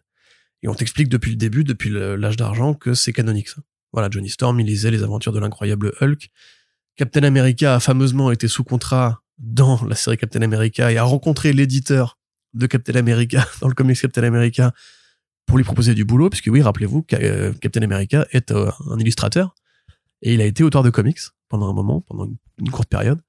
Et 0.62 0.68
on 0.68 0.74
t'explique 0.74 1.08
depuis 1.08 1.30
le 1.30 1.36
début, 1.36 1.64
depuis 1.64 1.90
l'âge 1.90 2.36
d'argent, 2.36 2.74
que 2.74 2.94
c'est 2.94 3.12
canonique 3.12 3.48
ça. 3.48 3.62
Voilà, 3.92 4.08
Johnny 4.10 4.28
Storm, 4.28 4.58
il 4.60 4.66
lisait 4.66 4.90
les 4.90 5.02
aventures 5.02 5.32
de 5.32 5.38
l'incroyable 5.38 5.92
Hulk. 6.00 6.30
Captain 6.96 7.22
America 7.22 7.76
a 7.76 7.80
fameusement 7.80 8.30
été 8.30 8.46
sous 8.48 8.64
contrat 8.64 9.22
dans 9.38 9.82
la 9.86 9.96
série 9.96 10.18
Captain 10.18 10.42
America 10.42 10.92
et 10.92 10.98
a 10.98 11.02
rencontré 11.02 11.52
l'éditeur 11.52 12.18
de 12.54 12.66
Captain 12.66 12.94
America 12.94 13.46
dans 13.60 13.68
le 13.68 13.74
comics 13.74 14.00
Captain 14.00 14.22
America 14.22 14.72
pour 15.46 15.56
lui 15.56 15.64
proposer 15.64 15.94
du 15.94 16.04
boulot, 16.04 16.30
puisque 16.30 16.48
oui, 16.48 16.62
rappelez-vous, 16.62 17.04
euh, 17.14 17.52
Captain 17.60 17.82
America 17.82 18.26
est 18.30 18.52
euh, 18.52 18.70
un 18.88 18.98
illustrateur 18.98 19.54
et 20.22 20.34
il 20.34 20.40
a 20.40 20.44
été 20.44 20.62
auteur 20.62 20.82
de 20.82 20.90
comics 20.90 21.18
pendant 21.48 21.68
un 21.68 21.72
moment, 21.72 22.02
pendant 22.02 22.26
une, 22.26 22.36
une 22.58 22.70
courte 22.70 22.88
période. 22.88 23.20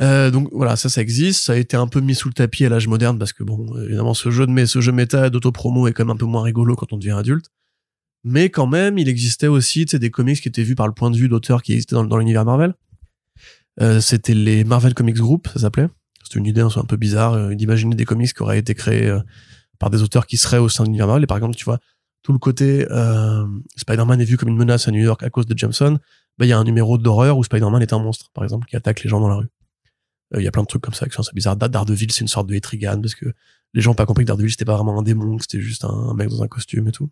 Euh, 0.00 0.30
donc 0.30 0.48
voilà, 0.52 0.76
ça, 0.76 0.88
ça 0.88 1.00
existe. 1.00 1.44
Ça 1.44 1.52
a 1.52 1.56
été 1.56 1.76
un 1.76 1.86
peu 1.86 2.00
mis 2.00 2.14
sous 2.14 2.28
le 2.28 2.34
tapis 2.34 2.64
à 2.64 2.68
l'âge 2.68 2.88
moderne 2.88 3.18
parce 3.18 3.32
que 3.32 3.42
bon, 3.42 3.76
évidemment, 3.82 4.14
ce 4.14 4.30
jeu 4.30 4.46
de 4.46 4.52
mais 4.52 4.66
ce 4.66 4.80
jeu 4.80 4.92
méta 4.92 5.30
d'autopromo 5.30 5.86
est 5.88 5.92
quand 5.92 6.04
même 6.04 6.14
un 6.14 6.16
peu 6.16 6.26
moins 6.26 6.42
rigolo 6.42 6.76
quand 6.76 6.92
on 6.92 6.96
devient 6.96 7.12
adulte. 7.12 7.50
Mais 8.24 8.50
quand 8.50 8.66
même, 8.66 8.98
il 8.98 9.08
existait 9.08 9.46
aussi, 9.46 9.84
des 9.84 10.10
comics 10.10 10.40
qui 10.40 10.48
étaient 10.48 10.62
vus 10.62 10.74
par 10.74 10.86
le 10.86 10.92
point 10.92 11.10
de 11.10 11.16
vue 11.16 11.28
d'auteurs 11.28 11.62
qui 11.62 11.72
existaient 11.72 11.94
dans, 11.94 12.16
l'univers 12.16 12.44
Marvel. 12.44 12.74
Euh, 13.80 14.00
c'était 14.00 14.34
les 14.34 14.64
Marvel 14.64 14.94
Comics 14.94 15.16
Group, 15.16 15.48
ça 15.52 15.60
s'appelait. 15.60 15.88
C'était 16.24 16.40
une 16.40 16.46
idée 16.46 16.60
un 16.60 16.68
un 16.74 16.84
peu 16.84 16.96
bizarre 16.96 17.34
euh, 17.34 17.54
d'imaginer 17.54 17.94
des 17.94 18.04
comics 18.04 18.32
qui 18.32 18.42
auraient 18.42 18.58
été 18.58 18.74
créés 18.74 19.06
euh, 19.06 19.20
par 19.78 19.90
des 19.90 20.02
auteurs 20.02 20.26
qui 20.26 20.36
seraient 20.36 20.58
au 20.58 20.68
sein 20.68 20.82
de 20.82 20.88
l'univers 20.88 21.06
Marvel. 21.06 21.22
Et 21.22 21.26
par 21.26 21.36
exemple, 21.36 21.54
tu 21.54 21.64
vois, 21.64 21.78
tout 22.22 22.32
le 22.32 22.38
côté 22.38 22.86
euh, 22.90 23.46
Spider-Man 23.76 24.20
est 24.20 24.24
vu 24.24 24.36
comme 24.36 24.48
une 24.48 24.56
menace 24.56 24.88
à 24.88 24.90
New 24.90 25.02
York 25.02 25.22
à 25.22 25.30
cause 25.30 25.46
de 25.46 25.56
Jameson. 25.56 25.98
Bah, 26.36 26.44
il 26.44 26.48
y 26.48 26.52
a 26.52 26.58
un 26.58 26.64
numéro 26.64 26.98
d'horreur 26.98 27.38
où 27.38 27.44
Spider-Man 27.44 27.82
est 27.82 27.92
un 27.92 27.98
monstre, 28.00 28.30
par 28.34 28.44
exemple, 28.44 28.66
qui 28.66 28.76
attaque 28.76 29.02
les 29.04 29.08
gens 29.08 29.20
dans 29.20 29.28
la 29.28 29.36
rue. 29.36 29.48
Il 30.36 30.42
y 30.42 30.46
a 30.46 30.50
plein 30.50 30.62
de 30.62 30.68
trucs 30.68 30.82
comme 30.82 30.94
ça 30.94 31.06
qui 31.06 31.12
sont 31.14 31.22
assez 31.22 31.32
bizarres. 31.34 31.56
Da- 31.56 31.68
Daredevil, 31.68 32.12
c'est 32.12 32.20
une 32.20 32.28
sorte 32.28 32.48
de 32.48 32.54
Etrigan 32.54 33.00
parce 33.00 33.14
que 33.14 33.32
les 33.72 33.80
gens 33.80 33.92
n'ont 33.92 33.94
pas 33.94 34.06
compris 34.06 34.24
que 34.24 34.28
Daredevil, 34.28 34.50
c'était 34.50 34.64
pas 34.64 34.76
vraiment 34.76 34.98
un 34.98 35.02
démon, 35.02 35.38
c'était 35.38 35.60
juste 35.60 35.84
un, 35.84 35.88
un 35.88 36.14
mec 36.14 36.28
dans 36.28 36.42
un 36.42 36.48
costume 36.48 36.88
et 36.88 36.92
tout. 36.92 37.08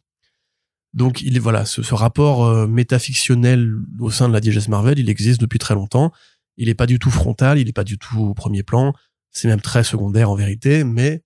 Donc, 0.97 1.20
il 1.20 1.36
est, 1.36 1.40
voilà, 1.40 1.64
ce, 1.66 1.82
ce 1.82 1.94
rapport 1.94 2.44
euh, 2.47 2.66
métafictionnel 2.66 3.74
au 4.01 4.10
sein 4.10 4.28
de 4.28 4.32
la 4.32 4.40
diégèse 4.40 4.68
Marvel, 4.68 4.98
il 4.98 5.09
existe 5.10 5.40
depuis 5.40 5.59
très 5.59 5.74
longtemps. 5.74 6.10
Il 6.56 6.68
est 6.68 6.74
pas 6.74 6.86
du 6.86 6.98
tout 6.98 7.10
frontal, 7.10 7.59
il 7.59 7.68
est 7.68 7.73
pas 7.73 7.85
du 7.85 7.98
tout 7.98 8.18
au 8.18 8.35
premier 8.35 8.62
plan. 8.62 8.94
C'est 9.31 9.47
même 9.47 9.60
très 9.60 9.85
secondaire 9.85 10.31
en 10.31 10.35
vérité, 10.35 10.85
mais 10.85 11.23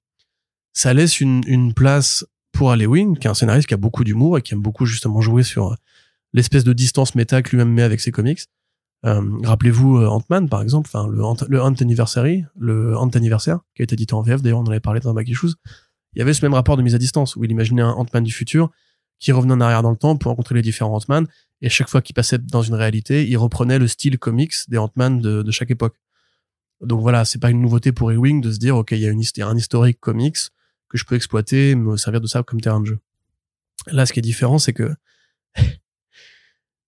ça 0.73 0.93
laisse 0.93 1.21
une, 1.21 1.43
une 1.47 1.73
place 1.73 2.25
pour 2.53 2.73
Halloween, 2.73 3.17
qui 3.17 3.29
est 3.29 3.31
un 3.31 3.35
scénariste 3.35 3.69
qui 3.69 3.75
a 3.75 3.77
beaucoup 3.77 4.03
d'humour 4.03 4.39
et 4.39 4.43
qui 4.43 4.55
aime 4.55 4.61
beaucoup 4.61 4.87
justement 4.87 5.21
jouer 5.21 5.45
sur 5.45 5.77
l'espèce 6.33 6.65
de 6.65 6.73
distance 6.73 7.15
méta 7.15 7.41
que 7.43 7.51
lui-même 7.51 7.71
met 7.73 7.83
avec 7.83 8.01
ses 8.01 8.11
comics. 8.11 8.41
Euh, 9.07 9.23
Rappelez-vous 9.45 9.99
euh, 9.99 10.09
Ant-Man, 10.09 10.49
par 10.49 10.61
exemple, 10.63 10.91
enfin 10.93 11.09
le, 11.09 11.25
Ant- 11.25 11.37
le 11.49 11.63
Ant 11.63 11.73
Anniversary, 11.81 12.45
le 12.59 12.97
Ant 12.97 13.09
Anniversaire, 13.11 13.61
qui 13.77 13.83
a 13.83 13.85
été 13.85 13.95
édité 13.95 14.15
en 14.15 14.23
VF, 14.23 14.43
d'ailleurs 14.43 14.59
on 14.59 14.65
en 14.65 14.71
avait 14.71 14.81
parlé 14.81 14.99
dans 15.01 15.15
Back 15.15 15.29
Issues. 15.29 15.55
Il 16.15 16.19
y 16.19 16.23
avait 16.23 16.35
ce 16.35 16.45
même 16.45 16.55
rapport 16.55 16.77
de 16.77 16.83
mise 16.83 16.97
à 16.97 16.99
distance, 16.99 17.37
où 17.37 17.45
il 17.45 17.51
imaginait 17.53 17.83
un 17.83 17.93
Ant-Man 17.93 18.25
du 18.25 18.33
futur 18.33 18.71
qui 19.21 19.33
revenait 19.33 19.53
en 19.53 19.61
arrière 19.61 19.83
dans 19.83 19.91
le 19.91 19.97
temps 19.97 20.17
pour 20.17 20.31
rencontrer 20.31 20.57
les 20.57 20.63
différents 20.63 20.97
Ant-Man, 20.97 21.29
et 21.63 21.69
chaque 21.69 21.89
fois 21.89 22.01
qu'il 22.01 22.15
passait 22.15 22.39
dans 22.39 22.63
une 22.63 22.75
réalité, 22.75 23.29
il 23.29 23.37
reprenait 23.37 23.79
le 23.79 23.87
style 23.87 24.19
comics 24.19 24.55
des 24.69 24.79
Ant-Man 24.79 25.21
de, 25.21 25.51
chaque 25.51 25.71
époque. 25.71 25.95
Donc 26.81 27.03
voilà, 27.03 27.27
c'est 27.27 27.39
pas 27.39 27.51
une 27.51 27.61
nouveauté 27.61 27.93
pour 27.93 28.11
Ewing 28.11 28.41
de 28.41 28.51
se 28.51 28.59
dire, 28.59 28.77
ok, 28.77 28.93
il 28.93 29.01
y 29.01 29.07
a 29.07 29.11
une, 29.11 29.23
un 29.43 29.57
historique 29.57 30.01
comics 30.01 30.39
que 30.89 30.97
je 30.97 31.05
peux 31.05 31.15
exploiter, 31.15 31.75
me 31.75 31.97
servir 31.99 32.23
de 32.23 32.27
ça 32.27 32.43
comme 32.43 32.61
terrain 32.61 32.81
de 32.81 32.87
jeu. 32.87 32.99
Là, 33.89 34.07
ce 34.07 34.13
qui 34.15 34.19
est 34.19 34.23
différent, 34.23 34.59
c'est 34.59 34.73
que 34.73 34.91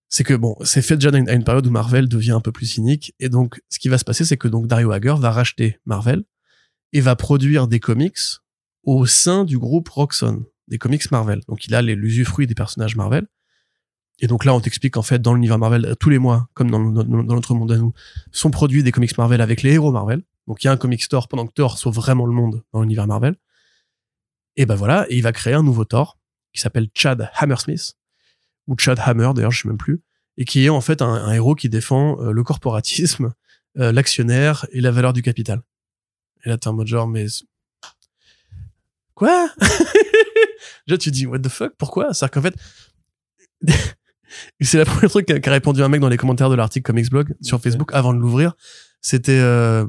c'est 0.08 0.24
que 0.24 0.34
bon, 0.34 0.56
c'est 0.64 0.82
fait 0.82 0.96
déjà 0.96 1.10
à 1.14 1.18
une, 1.18 1.28
à 1.28 1.34
une 1.34 1.44
période 1.44 1.66
où 1.66 1.70
Marvel 1.70 2.08
devient 2.08 2.32
un 2.32 2.40
peu 2.40 2.52
plus 2.52 2.66
cynique, 2.66 3.14
et 3.20 3.28
donc 3.28 3.60
ce 3.68 3.78
qui 3.78 3.90
va 3.90 3.98
se 3.98 4.04
passer, 4.04 4.24
c'est 4.24 4.38
que 4.38 4.48
donc 4.48 4.66
Dario 4.66 4.90
Hager 4.90 5.14
va 5.18 5.30
racheter 5.30 5.78
Marvel 5.84 6.24
et 6.94 7.02
va 7.02 7.14
produire 7.14 7.68
des 7.68 7.80
comics 7.80 8.18
au 8.84 9.04
sein 9.06 9.44
du 9.44 9.58
groupe 9.58 9.88
Roxxon, 9.90 10.44
des 10.72 10.78
comics 10.78 11.08
Marvel. 11.10 11.40
Donc 11.48 11.66
il 11.66 11.74
a 11.74 11.82
l'usufruit 11.82 12.46
des 12.46 12.54
personnages 12.54 12.96
Marvel. 12.96 13.26
Et 14.20 14.26
donc 14.26 14.44
là, 14.44 14.54
on 14.54 14.60
t'explique 14.60 14.94
qu'en 14.94 15.02
fait, 15.02 15.20
dans 15.20 15.34
l'univers 15.34 15.58
Marvel, 15.58 15.94
tous 16.00 16.08
les 16.10 16.18
mois, 16.18 16.48
comme 16.54 16.70
dans, 16.70 16.80
dans- 16.80 17.04
notre 17.22 17.54
monde 17.54 17.72
à 17.72 17.76
nous, 17.76 17.92
sont 18.30 18.50
produits 18.50 18.82
des 18.82 18.90
comics 18.92 19.16
Marvel 19.18 19.40
avec 19.40 19.62
les 19.62 19.72
héros 19.72 19.92
Marvel. 19.92 20.22
Donc 20.46 20.62
il 20.62 20.66
y 20.66 20.70
a 20.70 20.72
un 20.72 20.76
comic 20.76 21.02
store 21.02 21.28
pendant 21.28 21.46
que 21.46 21.52
Thor 21.52 21.78
sauve 21.78 21.94
vraiment 21.96 22.24
le 22.26 22.32
monde 22.32 22.62
dans 22.72 22.80
l'univers 22.82 23.06
Marvel. 23.06 23.36
Et 24.56 24.66
ben 24.66 24.74
voilà, 24.74 25.06
et 25.10 25.16
il 25.16 25.22
va 25.22 25.32
créer 25.32 25.54
un 25.54 25.62
nouveau 25.62 25.84
Thor 25.84 26.18
qui 26.52 26.60
s'appelle 26.60 26.88
Chad 26.94 27.30
Hammersmith 27.36 27.94
ou 28.66 28.76
Chad 28.78 28.98
Hammer 29.04 29.30
d'ailleurs, 29.34 29.50
je 29.50 29.62
sais 29.62 29.68
même 29.68 29.78
plus, 29.78 30.02
et 30.36 30.44
qui 30.44 30.64
est 30.64 30.68
en 30.68 30.80
fait 30.80 31.02
un, 31.02 31.12
un 31.12 31.32
héros 31.32 31.54
qui 31.54 31.68
défend 31.68 32.20
euh, 32.20 32.32
le 32.32 32.42
corporatisme, 32.44 33.32
euh, 33.78 33.92
l'actionnaire 33.92 34.66
et 34.72 34.80
la 34.80 34.90
valeur 34.90 35.12
du 35.12 35.22
capital. 35.22 35.62
Et 36.44 36.48
là 36.48 36.58
t'es 36.58 36.68
en 36.68 36.74
mode 36.74 36.86
genre 36.86 37.08
mais 37.08 37.26
quoi? 39.14 39.48
Déjà 40.86 40.98
tu 40.98 41.10
dis 41.10 41.26
what 41.26 41.38
the 41.40 41.48
fuck? 41.48 41.72
Pourquoi? 41.78 42.12
C'est-à-dire 42.12 42.30
qu'en 42.30 42.42
fait 42.42 42.54
c'est 44.60 44.78
la 44.78 44.84
première 44.84 45.10
truc 45.10 45.26
qu'a 45.26 45.50
répondu 45.50 45.82
un 45.82 45.88
mec 45.88 46.00
dans 46.00 46.08
les 46.08 46.16
commentaires 46.16 46.50
de 46.50 46.54
l'article 46.54 46.86
Comics 46.86 47.10
Blog 47.10 47.34
sur 47.42 47.56
Ok. 47.58 47.64
Facebook 47.64 47.90
avant 47.92 48.14
de 48.14 48.18
l'ouvrir. 48.18 48.54
C'était 49.00 49.38
euh, 49.40 49.84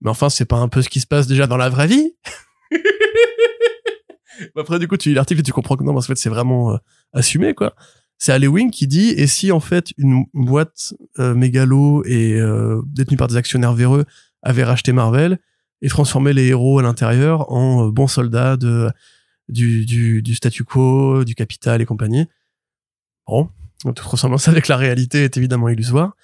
mais 0.00 0.10
enfin 0.10 0.28
c'est 0.28 0.44
pas 0.44 0.56
un 0.56 0.68
peu 0.68 0.82
ce 0.82 0.88
qui 0.88 1.00
se 1.00 1.06
passe 1.06 1.26
déjà 1.26 1.46
dans 1.46 1.56
la 1.56 1.68
vraie 1.68 1.86
vie? 1.86 2.12
Après 4.56 4.78
du 4.78 4.86
coup 4.88 4.96
tu 4.96 5.08
lis 5.10 5.14
l'article 5.14 5.40
et 5.40 5.42
tu 5.44 5.52
comprends 5.52 5.76
que 5.76 5.84
non 5.84 5.92
mais 5.92 5.98
en 5.98 6.02
fait 6.02 6.16
c'est 6.16 6.28
vraiment 6.28 6.72
euh, 6.72 6.76
assumé 7.12 7.54
quoi. 7.54 7.74
C'est 8.18 8.32
Halloween 8.32 8.70
qui 8.70 8.86
dit 8.86 9.10
et 9.10 9.26
si 9.26 9.52
en 9.52 9.60
fait 9.60 9.92
une 9.98 10.24
boîte 10.34 10.94
euh, 11.18 11.34
mégalo 11.34 12.02
et 12.04 12.34
euh, 12.34 12.80
détenue 12.86 13.16
par 13.16 13.28
des 13.28 13.36
actionnaires 13.36 13.74
véreux 13.74 14.04
avait 14.42 14.64
racheté 14.64 14.92
Marvel 14.92 15.38
et 15.82 15.88
transformé 15.88 16.32
les 16.32 16.46
héros 16.48 16.78
à 16.78 16.82
l'intérieur 16.82 17.52
en 17.52 17.86
euh, 17.86 17.90
bons 17.90 18.08
soldats 18.08 18.56
de 18.56 18.90
du, 19.48 19.86
du, 19.86 20.22
du 20.22 20.34
statu 20.34 20.64
quo, 20.64 21.24
du 21.24 21.34
capital 21.34 21.80
et 21.80 21.84
compagnie. 21.84 22.26
Bon, 23.28 23.48
toute 23.84 24.00
ressemblance 24.00 24.48
avec 24.48 24.68
la 24.68 24.76
réalité 24.76 25.24
est 25.24 25.36
évidemment 25.36 25.68
illusoire. 25.68 26.16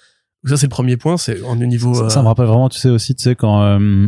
Donc 0.43 0.49
ça 0.49 0.57
c'est 0.57 0.65
le 0.65 0.71
premier 0.71 0.97
point, 0.97 1.17
c'est 1.17 1.41
en 1.43 1.55
niveau 1.55 1.93
Ça, 1.93 2.03
euh, 2.03 2.09
ça 2.09 2.21
me 2.21 2.27
rappelle 2.27 2.47
vraiment, 2.47 2.67
tu 2.69 2.79
sais 2.79 2.89
aussi, 2.89 3.15
tu 3.15 3.23
sais, 3.23 3.35
quand, 3.35 3.63
euh, 3.63 4.07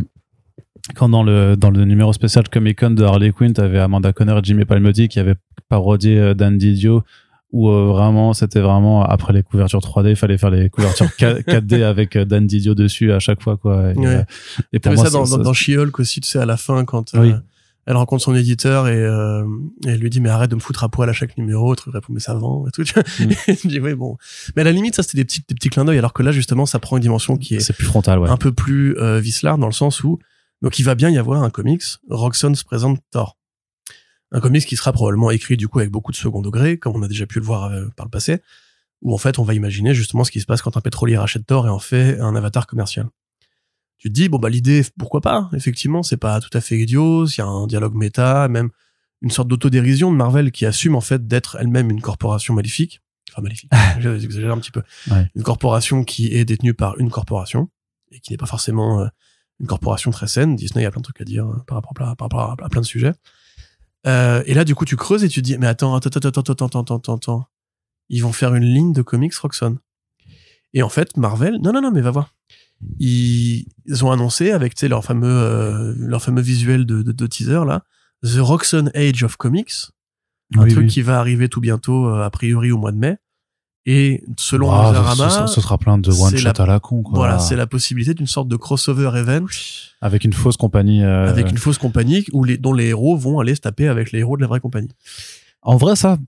quand 0.94 1.08
dans, 1.08 1.22
le, 1.22 1.56
dans 1.56 1.70
le 1.70 1.84
numéro 1.84 2.12
spécial 2.12 2.46
Comic 2.48 2.78
Con 2.78 2.90
de 2.90 3.04
Harley 3.04 3.32
Quinn, 3.32 3.54
t'avais 3.54 3.78
Amanda 3.78 4.12
Conner 4.12 4.36
et 4.36 4.40
Jimmy 4.42 4.66
Palmiotti 4.66 5.08
qui 5.08 5.18
avaient 5.18 5.36
parodié 5.68 6.18
euh, 6.18 6.34
Dan 6.34 6.58
Didio, 6.58 7.02
où 7.56 7.70
euh, 7.70 7.86
vraiment, 7.92 8.32
c'était 8.34 8.60
vraiment, 8.60 9.02
après 9.04 9.32
les 9.32 9.42
couvertures 9.42 9.80
3D, 9.80 10.10
il 10.10 10.16
fallait 10.16 10.38
faire 10.38 10.50
les 10.50 10.68
couvertures 10.70 11.06
4- 11.18 11.42
4D 11.44 11.82
avec 11.82 12.16
euh, 12.16 12.24
Dan 12.24 12.46
Didio 12.46 12.74
dessus 12.74 13.12
à 13.12 13.18
chaque 13.18 13.42
fois, 13.42 13.56
quoi. 13.56 13.92
Et, 13.92 13.96
Ouais. 13.98 14.06
euh, 14.06 14.22
et 14.72 14.78
pour 14.78 14.92
moi, 14.92 15.04
ça 15.04 15.10
dans, 15.10 15.24
ça- 15.26 15.38
dans, 15.38 15.52
She-Hulk 15.52 15.98
aussi, 16.00 16.20
tu 16.20 16.28
sais, 16.28 16.38
à 16.38 16.46
la 16.46 16.56
fin, 16.56 16.84
quand 16.84 17.14
euh, 17.14 17.32
elle 17.86 17.96
rencontre 17.96 18.22
son 18.24 18.34
éditeur 18.34 18.88
et, 18.88 18.96
euh, 19.00 19.44
et 19.86 19.90
elle 19.90 20.00
lui 20.00 20.10
dit, 20.10 20.20
mais 20.20 20.28
arrête 20.28 20.50
de 20.50 20.56
me 20.56 20.60
foutre 20.60 20.82
à 20.84 20.88
poil 20.88 21.08
à 21.08 21.12
chaque 21.12 21.38
numéro, 21.38 21.74
tu 21.76 21.88
répond, 21.88 22.12
mais 22.12 22.20
ça 22.20 22.34
vend, 22.34 22.66
et 22.66 22.70
tout. 22.72 22.82
Mm. 22.82 23.30
Et 23.48 23.68
dis, 23.68 23.80
oui, 23.80 23.94
bon. 23.94 24.16
Mais 24.56 24.62
à 24.62 24.64
la 24.64 24.72
limite, 24.72 24.96
ça, 24.96 25.02
c'était 25.02 25.18
des 25.18 25.24
petits, 25.24 25.42
des 25.48 25.54
petits 25.54 25.68
clins 25.70 25.84
d'œil, 25.84 25.98
alors 25.98 26.12
que 26.12 26.22
là, 26.22 26.32
justement, 26.32 26.66
ça 26.66 26.78
prend 26.80 26.96
une 26.96 27.02
dimension 27.02 27.36
qui 27.36 27.54
est 27.54 27.60
c'est 27.60 27.72
plus 27.74 27.86
frontal, 27.86 28.18
ouais. 28.18 28.28
un 28.28 28.36
peu 28.36 28.52
plus 28.52 28.96
euh, 28.98 29.18
vicelard, 29.20 29.56
dans 29.58 29.66
le 29.68 29.72
sens 29.72 30.02
où 30.04 30.18
Donc 30.62 30.78
il 30.78 30.82
va 30.82 30.94
bien 30.94 31.10
y 31.10 31.18
avoir 31.18 31.42
un 31.42 31.50
comics, 31.50 31.82
Roxxon 32.10 32.54
se 32.54 32.64
présente 32.64 32.98
Thor. 33.12 33.36
Un 34.32 34.40
comics 34.40 34.66
qui 34.66 34.76
sera 34.76 34.92
probablement 34.92 35.30
écrit 35.30 35.56
du 35.56 35.68
coup 35.68 35.78
avec 35.78 35.90
beaucoup 35.90 36.10
de 36.10 36.16
second 36.16 36.42
degré, 36.42 36.78
comme 36.78 36.96
on 36.96 37.02
a 37.02 37.08
déjà 37.08 37.26
pu 37.26 37.38
le 37.38 37.44
voir 37.44 37.64
euh, 37.64 37.86
par 37.96 38.06
le 38.06 38.10
passé, 38.10 38.40
où 39.02 39.14
en 39.14 39.18
fait 39.18 39.38
on 39.38 39.44
va 39.44 39.54
imaginer 39.54 39.94
justement 39.94 40.24
ce 40.24 40.30
qui 40.30 40.40
se 40.40 40.46
passe 40.46 40.62
quand 40.62 40.76
un 40.76 40.80
pétrolier 40.80 41.16
rachète 41.16 41.46
Thor 41.46 41.66
et 41.66 41.70
en 41.70 41.78
fait 41.78 42.18
un 42.20 42.34
avatar 42.34 42.66
commercial. 42.66 43.08
Tu 43.98 44.08
te 44.08 44.12
dis, 44.12 44.28
bon 44.28 44.38
bah 44.38 44.50
l'idée, 44.50 44.82
pourquoi 44.98 45.20
pas 45.20 45.48
Effectivement, 45.54 46.02
c'est 46.02 46.16
pas 46.16 46.40
tout 46.40 46.50
à 46.52 46.60
fait 46.60 46.78
idiot, 46.78 47.26
il 47.26 47.38
y 47.38 47.40
a 47.40 47.46
un 47.46 47.66
dialogue 47.66 47.94
méta, 47.94 48.48
même 48.48 48.70
une 49.22 49.30
sorte 49.30 49.48
d'autodérision 49.48 50.10
de 50.10 50.16
Marvel 50.16 50.50
qui 50.50 50.66
assume 50.66 50.94
en 50.94 51.00
fait 51.00 51.26
d'être 51.26 51.56
elle-même 51.58 51.90
une 51.90 52.02
corporation 52.02 52.54
maléfique. 52.54 53.00
Enfin 53.32 53.42
maléfique, 53.42 53.70
j'exagère 54.00 54.52
un 54.52 54.58
petit 54.58 54.70
peu. 54.70 54.82
Ouais. 55.10 55.28
Une 55.34 55.42
corporation 55.42 56.04
qui 56.04 56.34
est 56.34 56.44
détenue 56.44 56.74
par 56.74 56.98
une 56.98 57.10
corporation 57.10 57.70
et 58.12 58.20
qui 58.20 58.32
n'est 58.32 58.36
pas 58.36 58.46
forcément 58.46 59.00
euh, 59.00 59.06
une 59.60 59.66
corporation 59.66 60.10
très 60.10 60.26
saine. 60.26 60.56
Disney, 60.56 60.82
il 60.82 60.84
y 60.84 60.86
a 60.86 60.90
plein 60.90 61.00
de 61.00 61.04
trucs 61.04 61.20
à 61.20 61.24
dire 61.24 61.46
par, 61.66 61.76
rapport 61.76 62.08
à, 62.08 62.16
par 62.16 62.28
rapport 62.28 62.56
à 62.62 62.68
plein 62.68 62.82
de 62.82 62.86
sujets. 62.86 63.12
Euh, 64.06 64.42
et 64.46 64.54
là, 64.54 64.64
du 64.64 64.74
coup, 64.74 64.84
tu 64.84 64.96
creuses 64.96 65.24
et 65.24 65.28
tu 65.28 65.40
te 65.40 65.44
dis, 65.46 65.58
mais 65.58 65.66
attends, 65.66 65.94
attends, 65.94 66.10
attends, 66.14 66.28
attends, 66.28 66.52
attends, 66.52 66.78
attends, 66.80 66.96
attends, 66.96 67.14
attends. 67.16 67.48
Ils 68.08 68.22
vont 68.22 68.32
faire 68.32 68.54
une 68.54 68.64
ligne 68.64 68.92
de 68.92 69.02
comics 69.02 69.34
Roxxon. 69.34 69.78
Et 70.74 70.82
en 70.82 70.88
fait, 70.88 71.16
Marvel, 71.16 71.58
non, 71.62 71.72
non, 71.72 71.80
non, 71.80 71.90
mais 71.90 72.00
va 72.00 72.10
voir. 72.10 72.34
Ils, 72.98 73.66
ont 74.02 74.12
annoncé 74.12 74.50
avec 74.50 74.74
tu 74.74 74.80
sais, 74.80 74.88
leur 74.88 75.04
fameux, 75.04 75.28
euh, 75.28 75.94
leur 75.96 76.22
fameux 76.22 76.42
visuel 76.42 76.84
de, 76.84 77.02
de, 77.02 77.12
de 77.12 77.26
teaser 77.26 77.64
là, 77.66 77.84
The 78.22 78.38
Roxxon 78.38 78.90
Age 78.94 79.22
of 79.22 79.36
Comics, 79.36 79.72
un 80.56 80.62
Oui, 80.62 80.70
truc 80.70 80.84
oui. 80.84 80.88
qui 80.88 81.02
va 81.02 81.18
arriver 81.18 81.48
tout 81.48 81.60
bientôt, 81.60 82.08
euh, 82.08 82.22
a 82.22 82.30
priori 82.30 82.70
au 82.70 82.78
mois 82.78 82.92
de 82.92 82.98
mai. 82.98 83.16
Et 83.88 84.24
selon 84.36 84.70
Ah, 84.72 84.92
ce- 84.92 84.98
Newsarama, 84.98 85.46
ce, 85.48 85.54
ce 85.54 85.60
sera 85.60 85.78
plein 85.78 85.96
de 85.96 86.10
one 86.10 86.36
shot 86.36 86.44
la- 86.44 86.50
à 86.62 86.66
la 86.66 86.80
con, 86.80 87.02
quoi. 87.04 87.14
voilà, 87.18 87.38
c'est 87.38 87.54
la 87.54 87.68
possibilité 87.68 88.14
d'une 88.14 88.26
sorte 88.26 88.48
de 88.48 88.56
crossover 88.56 89.12
event 89.16 89.46
Avec 90.00 90.24
une 90.24 90.32
fausse 90.32 90.56
compagnie. 90.56 91.04
euh, 91.04 91.28
avec 91.28 91.50
une 91.50 91.56
fausse 91.58 91.78
compagnie 91.78 92.24
où 92.32 92.42
les, 92.42 92.58
dont 92.58 92.72
les 92.72 92.86
héros 92.86 93.16
vont 93.16 93.38
aller 93.38 93.54
se 93.54 93.60
taper 93.60 93.86
avec 93.86 94.10
les 94.10 94.18
héros 94.20 94.36
de 94.36 94.42
la 94.42 94.48
vraie 94.48 94.58
compagnie. 94.60 94.90
En 95.62 95.76
vrai, 95.76 95.94
ça, 95.94 96.18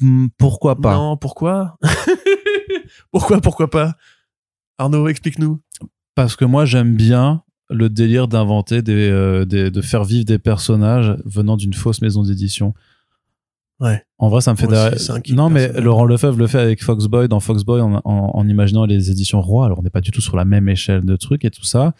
hmm, 0.00 0.26
pourquoi 0.38 0.80
pas? 0.80 0.94
Non, 0.94 1.16
pourquoi? 1.16 1.76
Pourquoi, 3.10 3.40
pourquoi 3.40 3.68
pas? 3.70 3.94
Arnaud, 4.78 5.08
explique-nous. 5.08 5.60
Parce 6.14 6.36
que 6.36 6.44
moi, 6.44 6.64
j'aime 6.64 6.94
bien 6.94 7.42
le 7.70 7.88
délire 7.88 8.28
d'inventer 8.28 8.82
des, 8.82 9.08
euh, 9.10 9.44
des- 9.44 9.70
de 9.70 9.80
faire 9.80 10.04
vivre 10.04 10.24
des 10.24 10.38
personnages 10.38 11.16
venant 11.24 11.56
d'une 11.56 11.72
fausse 11.74 12.02
maison 12.02 12.22
d'édition. 12.22 12.74
Ouais. 13.82 14.02
En 14.18 14.28
vrai, 14.28 14.40
ça 14.40 14.52
me 14.52 14.56
fait 14.56 14.68
kiff 15.22 15.34
Non, 15.36 15.50
mais. 15.50 15.72
Laurent 15.80 16.04
Lefebvre 16.04 16.38
le 16.38 16.46
fait 16.46 16.58
avec 16.60 16.82
Foxboy 16.82 17.28
dans 17.28 17.40
Foxboy 17.40 17.80
en, 17.80 17.94
en, 17.94 18.00
en 18.04 18.48
imaginant 18.48 18.84
les 18.86 19.10
éditions 19.10 19.40
Roi. 19.40 19.66
Alors, 19.66 19.80
on 19.80 19.82
n'est 19.82 19.90
pas 19.90 20.00
du 20.00 20.10
tout 20.12 20.20
sur 20.20 20.36
la 20.36 20.44
même 20.44 20.68
échelle 20.68 21.04
de 21.04 21.16
trucs 21.16 21.44
et 21.44 21.50
tout 21.50 21.64
ça. 21.64 21.92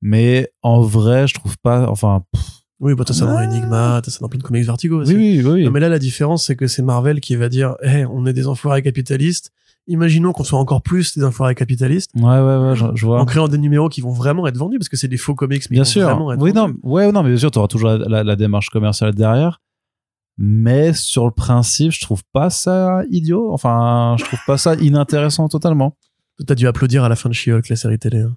Mais 0.00 0.48
en 0.62 0.80
vrai, 0.80 1.26
je 1.26 1.34
trouve 1.34 1.56
pas. 1.58 1.88
Enfin, 1.90 2.22
pff, 2.32 2.42
Oui, 2.80 2.94
bah 2.94 3.02
t'as 3.04 3.14
ça 3.14 3.26
dans 3.26 3.36
Ah. 3.36 3.44
Enigma, 3.44 4.00
t'as 4.04 4.10
ça 4.12 4.18
dans 4.20 4.28
plein 4.28 4.38
de 4.38 4.44
comics 4.44 4.64
Vertigo 4.64 5.00
aussi. 5.02 5.14
oui, 5.16 5.42
oui, 5.44 5.50
oui. 5.50 5.64
Non, 5.64 5.72
mais 5.72 5.80
là, 5.80 5.88
la 5.88 5.98
différence, 5.98 6.44
c'est 6.46 6.54
que 6.54 6.66
c'est 6.68 6.82
Marvel 6.82 7.20
qui 7.20 7.34
va 7.34 7.48
dire, 7.48 7.74
hey, 7.82 8.04
on 8.06 8.24
est 8.26 8.32
des 8.32 8.46
enfoirés 8.46 8.82
capitalistes. 8.82 9.50
Imaginons 9.88 10.32
qu'on 10.32 10.44
soit 10.44 10.58
encore 10.58 10.82
plus 10.82 11.16
des 11.16 11.24
enfoirés 11.24 11.54
capitalistes 11.54 12.10
Ouais, 12.14 12.22
ouais, 12.22 12.56
ouais, 12.58 12.76
je, 12.76 12.84
je 12.94 13.06
vois. 13.06 13.20
en 13.20 13.24
créant 13.24 13.48
des 13.48 13.56
numéros 13.56 13.88
qui 13.88 14.02
vont 14.02 14.12
vraiment 14.12 14.46
être 14.46 14.58
vendus 14.58 14.78
parce 14.78 14.90
que 14.90 14.98
c'est 14.98 15.08
des 15.08 15.16
faux 15.16 15.34
comics, 15.34 15.62
mais 15.70 15.76
Bien 15.76 15.82
vont 15.82 15.88
sûr. 15.88 16.04
vraiment 16.04 16.30
être 16.32 16.42
Oui, 16.42 16.52
non, 16.52 16.66
vendus. 16.68 16.78
ouais, 16.82 17.10
non, 17.10 17.22
mais 17.22 17.30
bien 17.30 17.38
sûr, 17.38 17.50
tu 17.50 17.58
auras 17.58 17.68
toujours 17.68 17.88
la, 17.88 17.96
la- 17.98 18.22
la 18.22 18.36
démarche 18.36 18.68
commerciale 18.68 19.14
derrière. 19.14 19.60
Mais 20.38 20.92
sur 20.94 21.24
le 21.26 21.32
principe, 21.32 21.90
je 21.92 22.00
trouve 22.00 22.22
pas 22.32 22.48
ça 22.48 23.02
idiot. 23.10 23.52
Enfin, 23.52 24.14
je 24.18 24.24
trouve 24.24 24.38
pas 24.46 24.56
ça 24.56 24.74
inintéressant 24.76 25.48
totalement. 25.48 25.96
T'as 26.46 26.54
dû 26.54 26.66
applaudir 26.68 27.02
à 27.02 27.08
la 27.08 27.16
fin 27.16 27.28
de 27.28 27.34
She-Hulk, 27.34 27.68
la 27.68 27.74
série 27.76 27.98
télé. 27.98 28.20
hein. 28.20 28.36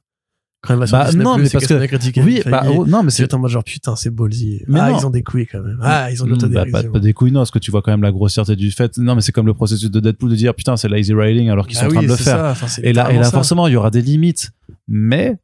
Quand 0.63 0.73
elle 0.75 0.79
va 0.79 0.85
Bah, 1.05 1.11
non, 1.13 1.37
mais 1.37 1.47
et 1.47 1.49
parce 1.51 1.65
que- 1.65 1.85
critiquer 1.87 2.21
Oui, 2.21 2.41
bah, 2.45 2.63
oh, 2.75 2.85
non, 2.85 3.01
mais 3.03 3.09
c'est. 3.09 3.23
es 3.23 3.33
en 3.33 3.39
mode 3.39 3.49
genre, 3.49 3.63
putain, 3.63 3.95
c'est 3.95 4.09
ballsy. 4.11 4.61
Mais 4.67 4.79
ah, 4.79 4.89
non. 4.91 4.99
ils 4.99 5.05
ont 5.07 5.09
des 5.09 5.23
couilles 5.23 5.47
quand 5.47 5.61
même. 5.61 5.79
Ah, 5.81 6.11
ils 6.11 6.21
ont 6.23 6.27
de 6.27 6.33
Hmm, 6.33 6.51
bah, 6.51 6.65
pas, 6.71 6.83
pas 6.83 6.99
des 6.99 7.13
couilles, 7.13 7.31
non, 7.31 7.39
parce 7.39 7.49
que 7.51 7.57
tu 7.59 7.71
vois 7.71 7.81
quand 7.81 7.91
même 7.91 8.03
la 8.03 8.11
grossièreté 8.11 8.55
du 8.55 8.69
fait. 8.71 8.95
Non, 8.99 9.15
mais 9.15 9.21
c'est 9.21 9.31
comme 9.31 9.47
le 9.47 9.53
processus 9.55 9.89
de 9.89 9.99
Deadpool 9.99 10.29
de 10.29 10.35
dire 10.35 10.53
putain, 10.55 10.77
c'est 10.77 10.87
lazy 10.87 11.13
writing 11.13 11.49
alors 11.49 11.65
qu'ils 11.67 11.77
sont 11.77 11.85
Ah 11.85 11.87
en 11.87 11.91
train 11.91 11.99
oui, 12.01 12.05
de 12.05 12.11
le 12.11 12.17
faire. 12.17 12.55
ça. 12.55 12.81
Et 12.83 12.93
là, 12.93 13.11
et 13.11 13.15
là 13.17 13.23
ça. 13.23 13.31
forcément, 13.31 13.65
il 13.67 13.73
y 13.73 13.75
aura 13.75 13.89
des 13.91 14.01
limites. 14.03 14.51
Mais 14.87 15.37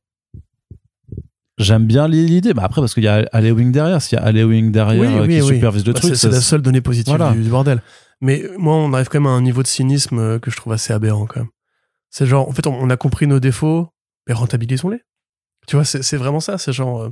j'aime 1.57 1.85
bien 1.85 2.07
l'idée. 2.07 2.53
Bah, 2.53 2.63
après, 2.65 2.81
parce 2.81 2.93
qu'il 2.93 3.03
y 3.03 3.07
a 3.07 3.27
Halloween 3.31 3.71
derrière. 3.71 4.01
S'il 4.01 4.17
y 4.17 4.21
a 4.21 4.25
Halloween 4.25 4.71
derrière 4.71 5.01
Oui, 5.01 5.07
euh, 5.07 5.21
oui, 5.27 5.35
qui 5.37 5.41
oui. 5.41 5.55
supervise 5.55 5.85
le 5.85 5.93
Bah, 5.93 5.99
truc, 5.99 6.15
c'est- 6.15 6.29
la 6.29 6.41
seule 6.41 6.61
donnée 6.61 6.81
positive 6.81 7.15
Voilà. 7.15 7.31
du, 7.33 7.43
du 7.43 7.49
bordel. 7.49 7.81
Mais 8.21 8.43
euh, 8.43 8.55
moi, 8.57 8.75
on 8.75 8.93
arrive 8.93 9.07
quand 9.09 9.19
même 9.19 9.27
à 9.27 9.35
un 9.35 9.41
niveau 9.41 9.61
de 9.63 9.67
cynisme 9.67 10.19
euh, 10.19 10.39
que 10.39 10.49
je 10.51 10.55
trouve 10.57 10.73
assez 10.73 10.93
aberrant 10.93 11.25
quand 11.25 11.39
même. 11.41 11.49
C'est 12.09 12.25
genre, 12.25 12.47
en 12.47 12.51
fait, 12.51 12.65
on, 12.67 12.73
on 12.73 12.89
a 12.89 12.97
compris 12.97 13.27
nos 13.27 13.39
défauts, 13.39 13.89
mais 14.27 14.33
rentabilisons-les. 14.33 15.01
Tu 15.67 15.75
vois, 15.75 15.85
c'est 15.85 16.01
c'est 16.03 16.17
vraiment 16.17 16.39
ça. 16.39 16.57
C'est 16.57 16.71
genre, 16.73 17.01
euh, 17.03 17.09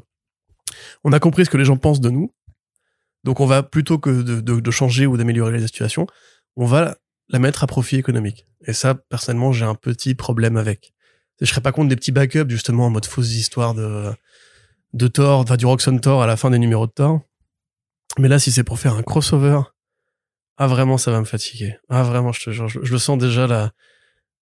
on 1.03 1.11
a 1.11 1.19
compris 1.19 1.45
ce 1.45 1.49
que 1.49 1.57
les 1.57 1.65
gens 1.65 1.77
pensent 1.77 2.01
de 2.01 2.09
nous. 2.09 2.31
Donc, 3.23 3.39
on 3.39 3.45
va 3.45 3.63
plutôt 3.63 3.97
que 3.97 4.09
de, 4.21 4.39
de- 4.41 4.59
de 4.59 4.71
changer 4.71 5.05
ou 5.07 5.17
d'améliorer 5.17 5.59
la 5.59 5.67
situation, 5.67 6.07
on 6.55 6.65
va 6.65 6.95
la 7.29 7.39
mettre 7.39 7.63
à 7.63 7.67
profit 7.67 7.95
économique. 7.97 8.45
Et 8.67 8.73
ça, 8.73 8.93
personnellement, 8.95 9.51
j'ai 9.51 9.65
un 9.65 9.75
petit 9.75 10.13
problème 10.15 10.57
avec. 10.57 10.93
Je 11.41 11.45
serais 11.47 11.61
pas 11.61 11.71
contre 11.71 11.89
des 11.89 11.95
petits 11.95 12.11
backups, 12.11 12.49
justement, 12.49 12.85
en 12.85 12.89
mode 12.91 13.05
fausse 13.05 13.31
histoire 13.33 13.73
de, 13.73 14.11
de 14.95 15.07
Thor, 15.07 15.41
enfin, 15.41 15.57
du 15.57 15.65
Roxxon 15.65 15.99
Thor 15.99 16.23
à 16.23 16.27
la 16.27 16.37
fin 16.37 16.49
des 16.49 16.57
numéros 16.57 16.87
de 16.87 16.91
Thor. 16.91 17.19
Mais 18.17 18.29
là, 18.29 18.39
si 18.39 18.51
c'est 18.51 18.63
pour 18.63 18.79
faire 18.79 18.95
un 18.95 19.03
crossover, 19.03 19.59
ah 20.57 20.67
vraiment, 20.67 20.97
ça 20.97 21.11
va 21.11 21.19
me 21.19 21.25
fatiguer. 21.25 21.77
Ah 21.89 22.03
vraiment, 22.03 22.31
je 22.31 22.45
te 22.45 22.49
jure, 22.49 22.69
je, 22.69 22.79
le 22.79 22.97
sens 22.97 23.17
déjà 23.17 23.45
la, 23.45 23.71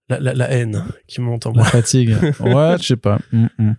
la, 0.09 0.19
la, 0.19 0.33
la 0.33 0.51
haine 0.51 0.83
qui 1.07 1.21
monte 1.21 1.45
en 1.47 1.51
La 1.51 1.57
moi. 1.57 1.65
fatigue. 1.65 2.09
ouais, 2.41 2.75
je 2.79 2.85
sais 2.85 2.95
pas. 2.97 3.19
Mm, 3.31 3.45
mm. 3.57 3.73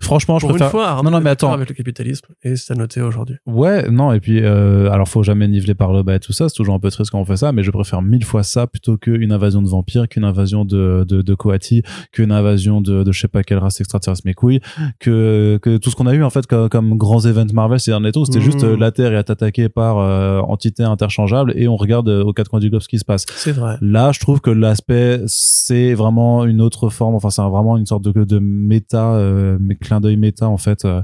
Franchement, 0.00 0.38
je 0.38 0.46
une 0.46 0.50
préfère. 0.50 0.70
fois, 0.70 1.00
non, 1.04 1.10
non, 1.10 1.20
mais 1.20 1.30
attends. 1.30 1.52
avec 1.52 1.68
le 1.68 1.74
capitalisme, 1.74 2.26
et 2.42 2.56
c'est 2.56 2.72
à 2.72 2.76
noter 2.76 3.00
aujourd'hui. 3.02 3.36
Ouais, 3.46 3.88
non, 3.90 4.12
et 4.12 4.20
puis, 4.20 4.40
euh, 4.42 4.90
alors 4.90 5.08
faut 5.08 5.22
jamais 5.22 5.48
niveler 5.48 5.74
par 5.74 5.92
le 5.92 6.02
bas 6.02 6.14
et 6.16 6.20
tout 6.20 6.32
ça, 6.32 6.48
c'est 6.48 6.54
toujours 6.56 6.74
un 6.74 6.80
peu 6.80 6.90
triste 6.90 7.10
quand 7.10 7.20
on 7.20 7.24
fait 7.24 7.36
ça, 7.36 7.52
mais 7.52 7.62
je 7.62 7.70
préfère 7.70 8.02
mille 8.02 8.24
fois 8.24 8.42
ça 8.42 8.66
plutôt 8.66 8.96
qu'une 8.96 9.32
invasion 9.32 9.62
de 9.62 9.68
vampires, 9.68 10.08
qu'une 10.08 10.24
invasion 10.24 10.64
de, 10.64 11.04
de, 11.08 11.22
de 11.22 11.34
Coati, 11.34 11.82
qu'une 12.12 12.32
invasion 12.32 12.80
de, 12.80 13.02
de 13.02 13.12
je 13.12 13.20
sais 13.20 13.28
pas 13.28 13.42
quelle 13.42 13.58
race 13.58 13.80
extraterrestre 13.80 14.22
mes 14.24 14.34
couilles, 14.34 14.60
que, 14.98 15.58
que 15.62 15.76
tout 15.76 15.90
ce 15.90 15.96
qu'on 15.96 16.06
a 16.06 16.14
eu 16.14 16.22
en 16.22 16.30
fait 16.30 16.46
comme, 16.46 16.68
comme 16.68 16.96
grands 16.96 17.24
events 17.26 17.52
Marvel 17.52 17.78
ces 17.80 17.90
derniers 17.90 18.12
temps, 18.12 18.24
c'était 18.24 18.40
juste 18.40 18.64
euh, 18.64 18.76
la 18.76 18.92
Terre 18.92 19.12
est 19.14 19.30
attaquée 19.30 19.68
par 19.68 19.98
euh, 19.98 20.40
entités 20.40 20.82
interchangeables 20.84 21.52
et 21.56 21.68
on 21.68 21.76
regarde 21.76 22.08
euh, 22.08 22.22
aux 22.24 22.32
quatre 22.32 22.48
coins 22.48 22.60
du 22.60 22.70
globe 22.70 22.82
ce 22.82 22.88
qui 22.88 22.98
se 22.98 23.04
passe. 23.04 23.26
C'est 23.36 23.52
vrai. 23.52 23.76
Là, 23.80 24.12
je 24.12 24.20
trouve 24.20 24.40
que 24.40 24.50
l'aspect, 24.50 25.20
c'est 25.66 25.94
vraiment 25.94 26.44
une 26.44 26.60
autre 26.60 26.88
forme. 26.90 27.14
Enfin, 27.16 27.30
c'est 27.30 27.42
vraiment 27.42 27.76
une 27.76 27.86
sorte 27.86 28.04
de, 28.04 28.24
de 28.24 28.38
méta, 28.38 29.14
euh, 29.14 29.58
mais 29.60 29.74
clin 29.74 30.00
d'œil 30.00 30.16
méta 30.16 30.48
en 30.48 30.56
fait 30.58 30.84
euh, 30.84 31.02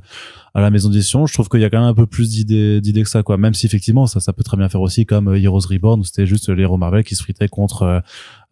à 0.55 0.61
la 0.61 0.71
maison 0.71 0.89
d'édition. 0.89 1.27
Je 1.27 1.33
trouve 1.35 1.49
qu'il 1.49 1.61
y 1.61 1.65
a 1.65 1.71
quand 1.71 1.81
même 1.81 1.89
un 1.89 1.95
peu 1.95 2.07
plus 2.07 2.31
d'idées, 2.31 2.81
d'idées 2.81 3.03
que 3.03 3.09
ça, 3.09 3.23
quoi. 3.23 3.37
Même 3.37 3.55
si 3.55 3.67
effectivement, 3.67 4.07
ça, 4.07 4.21
ça 4.21 4.33
peut 4.33 4.45
très 4.45 4.57
bien 4.57 4.69
faire 4.69 4.81
aussi 4.81 5.05
comme 5.07 5.29
euh, 5.29 5.41
Heroes 5.41 5.67
Reborn, 5.71 6.01
où 6.01 6.05
c'était 6.05 6.27
juste 6.27 6.49
les 6.49 6.63
héros 6.63 6.77
Marvel 6.77 7.03
qui 7.05 7.15
se 7.17 7.23
fritaient 7.23 7.49
contre 7.49 7.83
euh, 7.83 8.01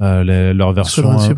euh, 0.02 0.24
les- 0.24 0.54
leur 0.54 0.72
version. 0.72 1.02
Euh. 1.26 1.34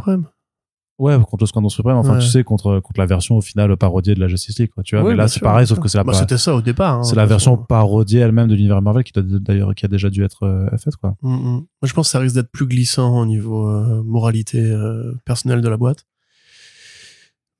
Ouais, 0.98 1.16
contre 1.18 1.38
le 1.42 1.46
Squadron 1.46 1.68
Suprême. 1.68 1.96
Enfin, 1.96 2.14
Ouais. 2.14 2.18
tu 2.20 2.26
sais, 2.28 2.44
contre 2.44 2.80
contre 2.80 3.00
la 3.00 3.06
version 3.06 3.36
au 3.36 3.40
final 3.40 3.76
parodiée 3.76 4.14
de 4.14 4.20
la 4.20 4.28
Justice 4.28 4.58
League, 4.58 4.70
quoi. 4.74 4.82
Tu 4.82 4.94
vois. 4.96 5.04
Ouais, 5.04 5.10
mais 5.12 5.16
là, 5.16 5.28
c'est 5.28 5.40
pareil, 5.40 5.66
sauf 5.66 5.78
que 5.80 5.88
c'est 5.88 5.98
la, 5.98 6.04
Bah, 6.04 6.12
c'était 6.14 6.38
ça 6.38 6.54
au 6.54 6.60
départ. 6.62 6.98
hein, 6.98 7.02
c'est 7.04 7.16
la 7.16 7.26
version 7.26 7.56
façon. 7.56 7.66
parodiée 7.66 8.20
elle-même 8.20 8.48
de 8.48 8.54
l'univers 8.54 8.80
Marvel 8.82 9.04
qui 9.04 9.12
d'ailleurs 9.14 9.74
qui 9.74 9.84
a 9.84 9.88
déjà 9.88 10.10
dû 10.10 10.22
être 10.24 10.44
euh, 10.44 10.68
faite, 10.78 10.96
quoi. 10.96 11.14
Mm, 11.22 11.32
mm. 11.34 11.42
Moi, 11.42 11.64
je 11.84 11.92
pense 11.92 12.08
que 12.08 12.12
ça 12.12 12.18
risque 12.18 12.34
d'être 12.34 12.50
plus 12.52 12.66
glissant 12.66 13.18
au 13.20 13.26
niveau 13.26 13.68
euh, 13.68 14.02
moralité 14.04 14.60
euh, 14.60 15.12
personnelle 15.24 15.60
de 15.60 15.68
la 15.68 15.76
boîte. 15.76 16.04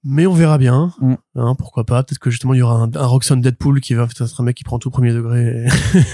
Mais 0.05 0.27
on 0.27 0.33
verra 0.33 0.59
bien. 0.59 0.93
Mm. 1.01 1.15
Hein, 1.37 1.55
pourquoi 1.57 1.85
pas 1.85 2.03
Peut-être 2.03 2.19
que 2.19 2.31
justement 2.31 2.55
il 2.55 2.59
y 2.59 2.63
aura 2.63 2.75
un, 2.75 2.91
un 2.95 3.07
Roxanne 3.07 3.41
Deadpool 3.41 3.81
qui 3.81 3.95
va 3.95 4.05
être 4.05 4.41
un 4.41 4.45
mec 4.45 4.57
qui 4.57 4.65
prend 4.65 4.79
tout 4.79 4.91
premier 4.91 5.13
degré 5.13 5.67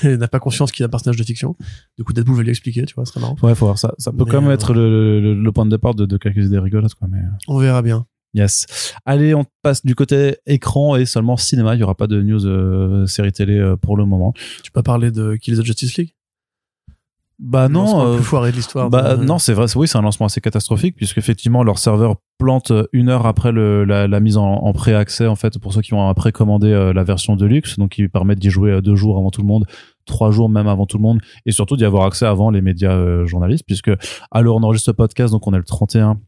et, 0.02 0.16
n'a 0.18 0.28
pas 0.28 0.40
conscience 0.40 0.72
qu'il 0.72 0.82
est 0.82 0.86
un 0.86 0.90
personnage 0.90 1.16
de 1.16 1.24
fiction. 1.24 1.56
Du 1.96 2.04
coup, 2.04 2.12
Deadpool 2.12 2.36
va 2.36 2.42
lui 2.42 2.50
expliquer, 2.50 2.84
tu 2.84 2.94
vois, 2.94 3.06
ce 3.06 3.12
serait 3.12 3.20
marrant. 3.20 3.36
Ouais, 3.42 3.54
faut 3.54 3.66
voir 3.66 3.78
ça. 3.78 3.94
Ça 3.98 4.10
peut 4.12 4.24
Mais, 4.24 4.30
quand 4.30 4.40
même 4.42 4.50
euh, 4.50 4.54
être 4.54 4.74
le, 4.74 5.20
le, 5.20 5.34
le 5.34 5.52
point 5.52 5.64
de 5.64 5.70
départ 5.70 5.94
de, 5.94 6.04
de 6.06 6.16
quelques 6.18 6.44
idées 6.46 6.58
rigolotes, 6.58 6.94
quoi. 6.94 7.08
Mais 7.10 7.18
euh, 7.18 7.30
On 7.48 7.58
verra 7.58 7.80
bien. 7.82 8.06
yes. 8.34 8.94
Allez, 9.06 9.34
on 9.34 9.44
passe 9.62 9.84
du 9.84 9.94
côté 9.94 10.36
écran 10.46 10.96
et 10.96 11.06
seulement 11.06 11.36
cinéma. 11.38 11.74
Il 11.74 11.80
y 11.80 11.82
aura 11.82 11.94
pas 11.94 12.06
de 12.06 12.20
news 12.20 12.44
euh, 12.46 13.06
série 13.06 13.32
télé 13.32 13.58
euh, 13.58 13.76
pour 13.76 13.96
le 13.96 14.04
moment. 14.04 14.34
Tu 14.62 14.70
peux 14.70 14.82
pas 14.82 14.82
parler 14.82 15.10
de 15.10 15.36
Kills 15.36 15.56
the 15.56 15.64
Justice 15.64 15.96
League? 15.96 16.14
Bah 17.40 17.68
non. 17.68 18.04
euh, 18.04 18.14
plus 18.16 18.24
foiré 18.24 18.50
de 18.50 18.56
l'histoire. 18.56 18.90
bah 18.90 19.16
de- 19.16 19.24
non, 19.24 19.38
c'est 19.38 19.52
vrai. 19.52 19.66
Oui, 19.76 19.86
c'est 19.86 19.96
un 19.96 20.02
lancement 20.02 20.26
assez 20.26 20.40
catastrophique 20.40 20.96
puisque 20.96 21.18
effectivement 21.18 21.62
leur 21.62 21.78
serveur 21.78 22.16
plante 22.38 22.72
euh, 22.72 22.84
une 22.92 23.08
heure 23.08 23.26
après 23.26 23.52
le, 23.52 23.84
la, 23.84 24.08
la 24.08 24.20
mise 24.20 24.36
en, 24.36 24.44
en 24.46 24.72
pré-accès 24.72 25.26
en 25.26 25.36
fait 25.36 25.58
pour 25.58 25.72
ceux 25.72 25.80
qui 25.82 25.94
ont 25.94 26.12
précommandé 26.14 26.68
euh, 26.72 26.92
la 26.92 27.04
version 27.04 27.36
de 27.36 27.46
luxe, 27.46 27.78
donc 27.78 27.90
qui 27.90 28.08
permettent 28.08 28.40
d'y 28.40 28.50
jouer 28.50 28.72
euh, 28.72 28.80
deux 28.80 28.96
jours 28.96 29.18
avant 29.18 29.30
tout 29.30 29.40
le 29.40 29.46
monde, 29.46 29.66
trois 30.04 30.30
jours 30.32 30.48
même 30.48 30.66
avant 30.66 30.86
tout 30.86 30.96
le 30.98 31.02
monde, 31.02 31.20
et 31.46 31.52
surtout 31.52 31.76
d'y 31.76 31.84
avoir 31.84 32.06
accès 32.06 32.26
avant 32.26 32.50
les 32.50 32.60
médias 32.60 32.92
euh, 32.92 33.24
journalistes 33.26 33.64
puisque 33.66 33.90
l'heure 34.34 34.56
on 34.56 34.62
enregistre 34.64 34.86
ce 34.86 34.90
podcast, 34.96 35.32
donc 35.32 35.46
on 35.46 35.52
est 35.54 35.58
le 35.58 35.64
31 35.64 36.18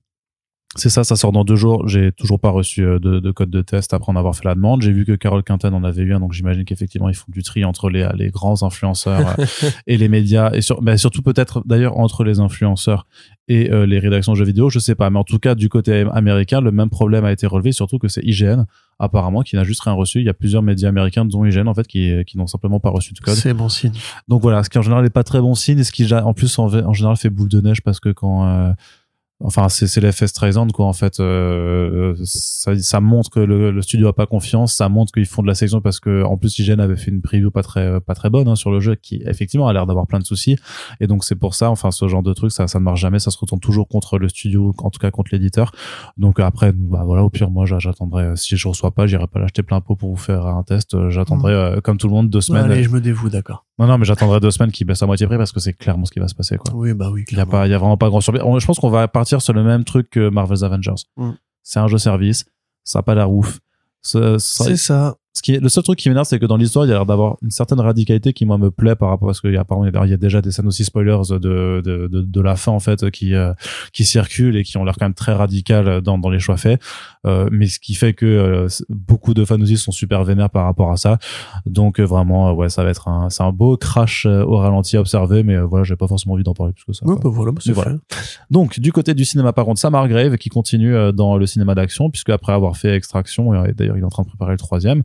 C'est 0.76 0.88
ça, 0.88 1.02
ça 1.02 1.16
sort 1.16 1.32
dans 1.32 1.42
deux 1.42 1.56
jours. 1.56 1.88
J'ai 1.88 2.12
toujours 2.12 2.38
pas 2.38 2.50
reçu 2.50 2.84
euh, 2.84 3.00
de, 3.00 3.18
de 3.18 3.30
code 3.32 3.50
de 3.50 3.60
test 3.60 3.92
après 3.92 4.12
en 4.12 4.14
avoir 4.14 4.36
fait 4.36 4.44
la 4.44 4.54
demande. 4.54 4.82
J'ai 4.82 4.92
vu 4.92 5.04
que 5.04 5.16
Carole 5.16 5.42
Quinten 5.42 5.74
en 5.74 5.82
avait 5.82 6.02
eu 6.02 6.14
un, 6.14 6.20
donc 6.20 6.32
j'imagine 6.32 6.64
qu'effectivement 6.64 7.08
ils 7.08 7.14
font 7.16 7.26
du 7.26 7.42
tri 7.42 7.64
entre 7.64 7.90
les, 7.90 8.08
les 8.14 8.30
grands 8.30 8.62
influenceurs 8.62 9.34
euh, 9.40 9.44
et 9.88 9.96
les 9.96 10.08
médias 10.08 10.52
et 10.52 10.60
sur, 10.60 10.80
bah, 10.80 10.96
surtout 10.96 11.22
peut-être 11.22 11.62
d'ailleurs 11.66 11.98
entre 11.98 12.22
les 12.22 12.38
influenceurs 12.38 13.08
et 13.48 13.72
euh, 13.72 13.84
les 13.84 13.98
rédactions 13.98 14.30
de 14.30 14.36
jeux 14.36 14.44
vidéo, 14.44 14.70
je 14.70 14.78
sais 14.78 14.94
pas. 14.94 15.10
Mais 15.10 15.18
en 15.18 15.24
tout 15.24 15.40
cas, 15.40 15.56
du 15.56 15.68
côté 15.68 16.06
américain, 16.12 16.60
le 16.60 16.70
même 16.70 16.88
problème 16.88 17.24
a 17.24 17.32
été 17.32 17.48
relevé, 17.48 17.72
surtout 17.72 17.98
que 17.98 18.06
c'est 18.06 18.22
IGN 18.22 18.62
apparemment 19.00 19.42
qui 19.42 19.56
n'a 19.56 19.64
juste 19.64 19.80
rien 19.80 19.94
reçu. 19.94 20.20
Il 20.20 20.26
y 20.26 20.28
a 20.28 20.34
plusieurs 20.34 20.62
médias 20.62 20.88
américains, 20.90 21.24
dont 21.24 21.44
IGN 21.44 21.66
en 21.66 21.74
fait, 21.74 21.88
qui, 21.88 22.12
qui 22.26 22.38
n'ont 22.38 22.46
simplement 22.46 22.78
pas 22.78 22.90
reçu 22.90 23.12
de 23.12 23.18
code. 23.18 23.34
C'est 23.34 23.54
bon 23.54 23.68
signe. 23.68 23.94
Donc 24.28 24.42
voilà, 24.42 24.62
ce 24.62 24.70
qui 24.70 24.78
en 24.78 24.82
général 24.82 25.02
n'est 25.02 25.10
pas 25.10 25.24
très 25.24 25.40
bon 25.40 25.56
signe, 25.56 25.80
et 25.80 25.84
ce 25.84 25.90
qui 25.90 26.14
en 26.14 26.32
plus 26.32 26.56
en, 26.60 26.72
en 26.72 26.92
général 26.92 27.16
fait 27.16 27.30
boule 27.30 27.48
de 27.48 27.60
neige 27.60 27.80
parce 27.80 27.98
que 27.98 28.10
quand 28.10 28.46
euh, 28.46 28.72
enfin 29.40 29.68
c'est 29.68 29.86
c'est 29.86 30.00
l'effet 30.00 30.26
Streisand 30.26 30.68
quoi 30.68 30.86
en 30.86 30.92
fait. 30.92 31.20
Euh, 31.20 32.14
ça, 32.24 32.76
ça 32.78 33.00
montre 33.00 33.30
que 33.30 33.40
le, 33.40 33.70
le, 33.70 33.82
studio 33.82 34.08
a 34.08 34.12
pas 34.12 34.26
confiance. 34.26 34.74
Ça 34.74 34.88
montre 34.88 35.12
qu'ils 35.12 35.26
font 35.26 35.42
de 35.42 35.46
la 35.46 35.54
sélection 35.54 35.80
parce 35.80 36.00
que 36.00 36.22
en 36.22 36.36
plus 36.36 36.58
IGN 36.58 36.80
avait 36.80 36.96
fait 36.96 37.10
une 37.10 37.22
preview 37.22 37.50
pas 37.50 37.62
très 37.62 38.00
pas 38.00 38.14
très 38.14 38.30
bonne 38.30 38.48
hein, 38.48 38.56
sur 38.56 38.70
le 38.70 38.80
jeu 38.80 38.94
qui 38.94 39.22
effectivement 39.26 39.68
a 39.68 39.72
l'air 39.72 39.86
d'avoir 39.86 40.06
plein 40.06 40.18
de 40.18 40.24
soucis. 40.24 40.56
Et 41.00 41.06
donc 41.06 41.24
c'est 41.24 41.36
pour 41.36 41.54
ça 41.54 41.70
enfin 41.70 41.90
ce 41.90 42.06
genre 42.08 42.22
de 42.22 42.32
truc 42.32 42.52
ça 42.52 42.68
ça 42.68 42.78
ne 42.78 42.84
marche 42.84 43.00
jamais. 43.00 43.18
Ça 43.18 43.30
se 43.30 43.38
retourne 43.38 43.60
toujours 43.60 43.88
contre 43.88 44.18
le 44.18 44.28
studio 44.28 44.74
en 44.78 44.90
tout 44.90 44.98
cas 44.98 45.10
contre 45.10 45.30
l'éditeur. 45.32 45.72
Donc 46.16 46.40
après 46.40 46.72
bah 46.72 47.02
voilà 47.04 47.24
au 47.24 47.30
pire 47.30 47.50
moi 47.50 47.66
j'attendrai 47.66 48.36
si 48.36 48.56
je 48.56 48.68
reçois 48.68 48.90
pas 48.90 49.06
j'irai 49.06 49.26
pas 49.26 49.40
l'acheter 49.40 49.62
plein 49.62 49.80
pot 49.80 49.96
pour 49.96 50.10
vous 50.10 50.16
faire 50.16 50.46
un 50.46 50.62
test 50.62 50.96
j'attendrai 51.08 51.52
euh, 51.52 51.80
comme 51.80 51.98
tout 51.98 52.08
le 52.08 52.14
monde 52.14 52.30
deux 52.30 52.40
semaines. 52.40 52.70
Allez, 52.70 52.82
je 52.82 52.90
me 52.90 53.00
dévoue 53.00 53.28
d'accord 53.28 53.64
non 53.80 53.86
non 53.86 53.98
mais 53.98 54.04
j'attendrai 54.04 54.38
deux 54.38 54.52
semaines 54.52 54.70
qui 54.70 54.84
baisse 54.84 55.02
à 55.02 55.06
moitié 55.06 55.26
prix 55.26 55.38
parce 55.38 55.50
que 55.50 55.58
c'est 55.58 55.72
clairement 55.72 56.04
ce 56.04 56.12
qui 56.12 56.20
va 56.20 56.28
se 56.28 56.34
passer 56.34 56.56
quoi 56.56 56.72
oui 56.74 56.94
bah 56.94 57.10
oui 57.10 57.24
il 57.30 57.36
y 57.36 57.40
a 57.40 57.46
pas 57.46 57.66
il 57.66 57.70
y 57.70 57.74
a 57.74 57.78
vraiment 57.78 57.96
pas 57.96 58.08
grand 58.08 58.20
surprise 58.20 58.42
je 58.60 58.66
pense 58.66 58.78
qu'on 58.78 58.90
va 58.90 59.08
partir 59.08 59.42
sur 59.42 59.52
le 59.52 59.64
même 59.64 59.84
truc 59.84 60.10
que 60.10 60.28
Marvel's 60.28 60.62
Avengers. 60.62 61.02
Mm. 61.16 61.30
C'est 61.62 61.78
un 61.78 61.88
jeu 61.88 61.98
service, 61.98 62.46
ça 62.84 63.00
a 63.00 63.02
pas 63.02 63.14
l'air 63.14 63.30
ouf. 63.30 63.60
C'est 64.02 64.38
ça. 64.38 65.16
Ce 65.32 65.42
qui 65.42 65.54
est, 65.54 65.60
le 65.60 65.68
seul 65.68 65.84
truc 65.84 65.98
qui 65.98 66.08
m'énerve, 66.08 66.26
c'est 66.26 66.40
que 66.40 66.46
dans 66.46 66.56
l'histoire, 66.56 66.84
il 66.84 66.88
y 66.88 66.90
a 66.90 66.94
l'air 66.94 67.06
d'avoir 67.06 67.36
une 67.40 67.50
certaine 67.50 67.78
radicalité 67.78 68.32
qui, 68.32 68.44
moi, 68.44 68.58
me 68.58 68.70
plaît 68.70 68.96
par 68.96 69.10
rapport 69.10 69.30
à 69.30 69.34
ce 69.34 69.40
qu'il 69.40 69.52
y 69.52 69.56
a, 69.56 69.60
apparemment, 69.60 69.86
il 70.04 70.10
y 70.10 70.12
a 70.12 70.16
déjà 70.16 70.42
des 70.42 70.50
scènes 70.50 70.66
aussi 70.66 70.84
spoilers 70.84 71.20
de, 71.30 71.38
de, 71.38 72.08
de, 72.08 72.22
de 72.22 72.40
la 72.40 72.56
fin, 72.56 72.72
en 72.72 72.80
fait, 72.80 73.10
qui, 73.12 73.34
euh, 73.34 73.52
qui 73.92 74.04
circulent 74.04 74.56
et 74.56 74.64
qui 74.64 74.76
ont 74.76 74.84
l'air 74.84 74.96
quand 74.98 75.04
même 75.04 75.14
très 75.14 75.32
radicales 75.32 76.00
dans, 76.00 76.18
dans 76.18 76.30
les 76.30 76.40
choix 76.40 76.56
faits. 76.56 76.80
Euh, 77.26 77.48
mais 77.52 77.66
ce 77.66 77.78
qui 77.78 77.94
fait 77.94 78.12
que 78.12 78.26
euh, 78.26 78.66
beaucoup 78.88 79.32
de 79.32 79.44
fans 79.44 79.60
aussi 79.60 79.76
sont 79.76 79.92
super 79.92 80.24
vénères 80.24 80.50
par 80.50 80.64
rapport 80.64 80.90
à 80.90 80.96
ça. 80.96 81.18
Donc, 81.64 82.00
euh, 82.00 82.04
vraiment, 82.04 82.52
ouais, 82.52 82.68
ça 82.68 82.82
va 82.82 82.90
être 82.90 83.06
un, 83.06 83.30
c'est 83.30 83.44
un 83.44 83.52
beau 83.52 83.76
crash 83.76 84.26
euh, 84.26 84.42
au 84.42 84.56
ralenti 84.56 84.96
à 84.96 85.00
observer, 85.00 85.44
mais 85.44 85.58
voilà, 85.60 85.84
j'ai 85.84 85.96
pas 85.96 86.08
forcément 86.08 86.34
envie 86.34 86.44
d'en 86.44 86.54
parler 86.54 86.72
plus 86.72 86.84
que 86.84 86.92
ça. 86.92 87.06
Ouais, 87.06 87.14
bah 87.22 87.30
voilà, 87.32 87.52
c'est 87.60 87.72
voilà. 87.72 87.96
Donc, 88.50 88.80
du 88.80 88.92
côté 88.92 89.14
du 89.14 89.24
cinéma, 89.24 89.52
par 89.52 89.64
contre, 89.64 89.78
Sam 89.78 89.94
Hargrave 89.94 90.38
qui 90.38 90.48
continue 90.48 91.12
dans 91.12 91.36
le 91.36 91.46
cinéma 91.46 91.76
d'action, 91.76 92.10
puisque 92.10 92.30
après 92.30 92.52
avoir 92.52 92.76
fait 92.76 92.96
Extraction, 92.96 93.64
et 93.64 93.72
d'ailleurs, 93.72 93.96
il 93.96 94.00
est 94.00 94.04
en 94.04 94.08
train 94.08 94.24
de 94.24 94.28
préparer 94.28 94.52
le 94.52 94.58
troisième, 94.58 95.02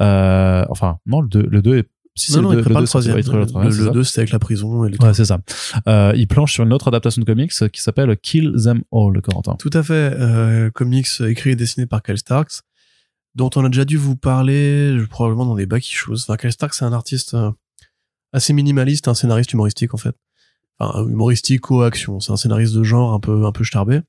euh, 0.00 0.64
enfin, 0.68 0.98
non, 1.06 1.20
le 1.20 1.28
2, 1.28 1.42
le 1.42 1.62
2 1.62 1.78
est 1.78 1.88
si 2.16 2.32
non, 2.36 2.42
non, 2.42 2.50
le, 2.52 2.58
il 2.58 2.62
prépare 2.62 2.80
le 2.80 2.84
le 2.84 2.88
troisième. 2.88 3.16
Le 3.16 3.90
2, 3.90 4.04
c'était 4.04 4.20
avec 4.20 4.30
la 4.30 4.38
prison. 4.38 4.84
Et 4.84 4.90
le 4.90 5.02
ouais, 5.02 5.14
c'est 5.14 5.24
ça. 5.24 5.40
Euh, 5.88 6.12
il 6.14 6.28
planche 6.28 6.52
sur 6.52 6.62
une 6.62 6.72
autre 6.72 6.86
adaptation 6.86 7.20
de 7.20 7.26
comics 7.26 7.52
qui 7.72 7.82
s'appelle 7.82 8.16
Kill 8.16 8.54
Them 8.62 8.82
All, 8.92 9.20
Corentin. 9.20 9.56
Tout 9.56 9.70
à 9.72 9.82
fait. 9.82 10.12
Euh, 10.16 10.70
comics 10.70 11.08
écrit 11.26 11.50
et 11.50 11.56
dessiné 11.56 11.86
par 11.86 12.04
Kyle 12.04 12.16
Starks, 12.16 12.62
dont 13.34 13.50
on 13.56 13.64
a 13.64 13.68
déjà 13.68 13.84
dû 13.84 13.96
vous 13.96 14.14
parler, 14.14 14.96
probablement 15.10 15.44
dans 15.44 15.56
des 15.56 15.66
back 15.66 15.84
issues. 15.84 16.12
Enfin, 16.12 16.36
Kyle 16.36 16.52
Starks, 16.52 16.74
c'est 16.74 16.84
un 16.84 16.92
artiste 16.92 17.34
euh, 17.34 17.50
assez 18.32 18.52
minimaliste, 18.52 19.08
un 19.08 19.14
scénariste 19.14 19.52
humoristique, 19.52 19.92
en 19.92 19.98
fait. 19.98 20.14
Enfin, 20.78 21.04
humoristique 21.08 21.68
ou 21.70 21.82
action. 21.82 22.20
C'est 22.20 22.30
un 22.30 22.36
scénariste 22.36 22.74
de 22.74 22.84
genre 22.84 23.12
un 23.12 23.20
peu, 23.20 23.44
un 23.44 23.52
peu 23.52 23.64
starbé. 23.64 24.02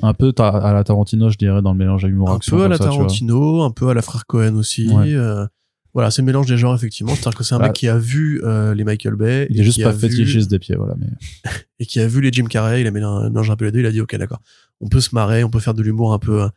Un 0.00 0.14
peu 0.14 0.32
à 0.38 0.72
la 0.72 0.84
Tarantino, 0.84 1.28
je 1.28 1.36
dirais, 1.36 1.60
dans 1.62 1.72
le 1.72 1.78
mélange 1.78 2.04
à 2.04 2.08
humour-action. 2.08 2.56
Un 2.56 2.58
peu 2.60 2.64
à 2.64 2.68
la 2.68 2.76
ça, 2.78 2.84
Tarantino, 2.84 3.62
un 3.62 3.70
peu 3.70 3.88
à 3.88 3.94
la 3.94 4.02
frère 4.02 4.26
Cohen 4.26 4.54
aussi. 4.56 4.88
Ouais. 4.88 5.12
Euh, 5.14 5.46
voilà, 5.94 6.10
c'est 6.10 6.22
le 6.22 6.26
mélange 6.26 6.46
des 6.46 6.56
genres 6.56 6.74
effectivement. 6.74 7.14
C'est-à-dire 7.14 7.36
que 7.38 7.44
c'est 7.44 7.54
un 7.54 7.58
Bah, 7.58 7.66
mec 7.66 7.74
qui 7.74 7.86
a 7.88 7.98
vu 7.98 8.40
euh, 8.44 8.74
les 8.74 8.82
Michael 8.84 9.14
Bay, 9.16 9.46
Il 9.50 9.60
est 9.60 9.64
juste 9.64 9.82
pas 9.82 9.90
a 9.90 9.92
vu- 9.92 10.08
fétichiste 10.08 10.50
des 10.50 10.58
pieds, 10.58 10.74
voilà. 10.76 10.94
Mais... 10.98 11.06
et 11.78 11.84
qui 11.86 12.00
a 12.00 12.06
vu 12.06 12.22
les 12.22 12.32
Jim 12.32 12.46
Carrey. 12.46 12.80
Il 12.80 12.86
a 12.86 12.90
mis 12.90 13.02
un 13.02 13.34
un 13.36 13.56
peu 13.56 13.66
les 13.66 13.72
deux. 13.72 13.80
Il 13.80 13.86
a 13.86 13.92
dit 13.92 14.00
ok 14.00 14.16
d'accord, 14.16 14.40
on 14.80 14.88
peut 14.88 15.00
se 15.02 15.14
marrer, 15.14 15.44
on 15.44 15.50
peut 15.50 15.60
faire 15.60 15.74
de 15.74 15.82
l'humour 15.82 16.14
un 16.14 16.18
peu, 16.18 16.48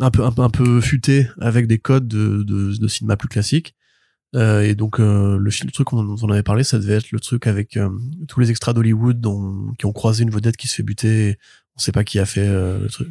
un 0.00 0.10
peu, 0.10 0.24
un 0.24 0.32
peu, 0.32 0.42
un 0.42 0.50
peu 0.50 0.80
futé 0.80 1.28
avec 1.40 1.66
des 1.66 1.78
codes 1.78 2.08
de, 2.08 2.42
de, 2.42 2.74
de 2.76 2.88
cinéma 2.88 3.16
plus 3.18 3.28
classique. 3.28 3.74
Euh, 4.34 4.60
et 4.62 4.74
donc 4.74 5.00
euh, 5.00 5.38
le, 5.38 5.50
le 5.64 5.70
truc 5.70 5.88
dont 5.92 6.16
on 6.22 6.30
avait 6.30 6.42
parlé, 6.42 6.62
ça 6.64 6.78
devait 6.78 6.94
être 6.94 7.12
le 7.12 7.20
truc 7.20 7.46
avec 7.46 7.76
euh, 7.76 7.88
tous 8.28 8.40
les 8.40 8.50
extras 8.50 8.72
d'Hollywood 8.72 9.20
qui 9.78 9.86
ont 9.86 9.92
croisé 9.92 10.22
une 10.22 10.30
vedette 10.30 10.56
qui 10.56 10.68
se 10.68 10.76
fait 10.76 10.82
buter. 10.82 11.38
On 11.78 11.80
sait 11.80 11.92
pas 11.92 12.04
qui 12.04 12.18
a 12.18 12.26
fait 12.26 12.46
euh, 12.46 12.80
le 12.80 12.88
truc. 12.88 13.08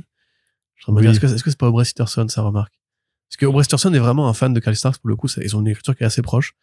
Je 0.75 0.91
me 0.91 0.99
Oui. 0.99 1.07
est-ce 1.07 1.19
que 1.19 1.25
est-ce 1.27 1.43
que 1.43 1.49
c'est 1.49 1.57
pas 1.59 1.69
Aubrey 1.69 1.85
Sitterson, 1.85 2.27
ça 2.27 2.41
remarque? 2.41 2.73
Parce 3.29 3.37
que 3.37 3.45
Aubrey 3.45 3.63
Sitterson 3.63 3.93
est 3.93 3.99
vraiment 3.99 4.27
un 4.29 4.33
fan 4.33 4.53
de 4.53 4.59
Kyle 4.59 4.75
Starks 4.75 4.99
pour 4.99 5.09
le 5.09 5.15
coup. 5.15 5.27
ça- 5.27 5.41
Ils 5.43 5.55
ont 5.55 5.61
une 5.61 5.67
écriture 5.67 5.95
qui 5.95 6.03
est 6.03 6.05
assez 6.05 6.21
proche, 6.21 6.53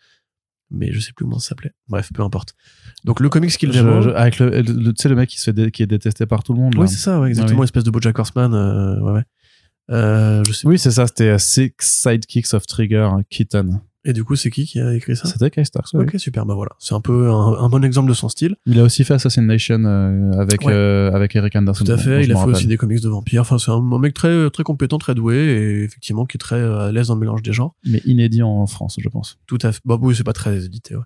mais 0.70 0.92
je 0.92 1.00
sais 1.00 1.12
plus 1.12 1.24
comment 1.24 1.38
ça 1.38 1.50
s'appelait. 1.50 1.72
Bref, 1.88 2.10
peu 2.14 2.22
importe. 2.22 2.54
Donc 3.04 3.20
le 3.20 3.28
comics 3.28 3.50
qu'il 3.56 3.70
avec 3.76 4.38
le, 4.38 4.50
le- 4.50 4.62
le- 4.62 4.92
tu 4.92 5.02
sais, 5.02 5.08
le 5.08 5.16
mec 5.16 5.28
qui, 5.30 5.38
se 5.38 5.44
fait 5.44 5.52
dé- 5.52 5.70
qui 5.70 5.82
est 5.82 5.86
détesté 5.86 6.26
par 6.26 6.42
tout 6.42 6.52
le 6.54 6.60
monde. 6.60 6.74
Oui, 6.76 6.88
c'est 6.88 6.96
ça, 6.96 7.20
ouais, 7.20 7.28
exactement, 7.28 7.58
Ah 7.58 7.60
oui. 7.60 7.64
espèce 7.64 7.84
de 7.84 7.90
BoJack 7.90 8.18
Horseman, 8.18 8.54
euh, 8.54 9.00
ouais, 9.00 9.12
ouais. 9.12 9.24
Euh, 9.90 10.42
je 10.46 10.52
sais. 10.52 10.66
Oui, 10.66 10.78
c'est 10.78 10.90
ça, 10.92 11.06
c'était 11.06 11.38
Six 11.38 11.72
Sidekicks 11.78 12.54
of 12.54 12.66
Trigger 12.66 13.08
Kitten. 13.28 13.80
Et 14.06 14.12
du 14.12 14.22
coup, 14.24 14.36
c'est 14.36 14.50
qui 14.50 14.66
qui 14.66 14.80
a 14.80 14.94
écrit 14.94 15.16
ça? 15.16 15.26
C'était 15.26 15.50
Kyle 15.50 15.64
Starks, 15.64 15.88
oui. 15.94 16.02
Ok, 16.04 16.14
super, 16.18 16.44
bah 16.44 16.54
voilà. 16.54 16.72
C'est 16.78 16.94
un 16.94 17.00
peu 17.00 17.30
un, 17.30 17.58
un 17.58 17.68
bon 17.70 17.82
exemple 17.82 18.08
de 18.08 18.14
son 18.14 18.28
style. 18.28 18.54
Il 18.66 18.78
a 18.78 18.82
aussi 18.82 19.02
fait 19.04 19.14
Assassination 19.14 19.82
euh, 19.84 20.32
avec, 20.32 20.62
Ouais. 20.66 20.72
euh, 20.74 21.10
avec 21.12 21.34
Eric 21.36 21.56
Anderson. 21.56 21.84
Tout 21.84 21.92
à 21.92 21.96
fait. 21.96 22.22
Il 22.24 22.32
a 22.32 22.36
fait 22.36 22.50
aussi 22.50 22.66
des 22.66 22.76
comics 22.76 23.00
de 23.00 23.08
vampires. 23.08 23.40
Enfin, 23.42 23.58
c'est 23.58 23.70
un, 23.70 23.76
un 23.76 23.98
mec 23.98 24.12
très, 24.12 24.50
très 24.50 24.62
compétent, 24.62 24.98
très 24.98 25.14
doué 25.14 25.36
et 25.36 25.84
effectivement 25.84 26.26
qui 26.26 26.36
est 26.36 26.38
très 26.38 26.56
euh, 26.56 26.88
à 26.88 26.92
l'aise 26.92 27.08
dans 27.08 27.14
le 27.14 27.20
mélange 27.20 27.42
des 27.42 27.52
genres. 27.52 27.74
Mais 27.86 28.02
inédit 28.04 28.42
en 28.42 28.66
France, 28.66 28.96
je 29.00 29.08
pense. 29.08 29.38
Tout 29.46 29.58
à 29.62 29.72
fait. 29.72 29.80
Bah 29.84 29.96
oui, 30.00 30.14
c'est 30.14 30.24
pas 30.24 30.32
très 30.34 30.64
édité. 30.66 30.96
Ouais. 30.96 31.02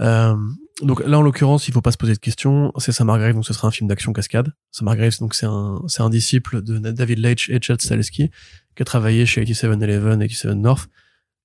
Euh, 0.00 0.34
donc 0.82 1.06
là, 1.06 1.18
en 1.18 1.22
l'occurrence, 1.22 1.68
il 1.68 1.74
faut 1.74 1.82
pas 1.82 1.92
se 1.92 1.98
poser 1.98 2.14
de 2.14 2.18
questions. 2.18 2.72
C'est 2.78 2.92
Sam 2.92 3.10
Hargrave, 3.10 3.34
donc 3.34 3.44
ce 3.46 3.52
sera 3.52 3.68
un 3.68 3.70
film 3.70 3.88
d'action 3.88 4.12
cascade. 4.12 4.52
Sam 4.70 4.88
Hargrave, 4.88 5.16
donc 5.20 5.34
c'est 5.34 5.46
un, 5.46 5.80
c'est 5.86 6.02
un 6.02 6.10
disciple 6.10 6.62
de 6.62 6.78
David 6.78 7.18
Leitch 7.18 7.50
et 7.50 7.58
Chad 7.60 7.80
Stahelski 7.80 8.30
qui 8.74 8.82
a 8.82 8.84
travaillé 8.84 9.26
chez 9.26 9.42
8711 9.42 10.22
et 10.22 10.28
87 10.28 10.54
North 10.56 10.88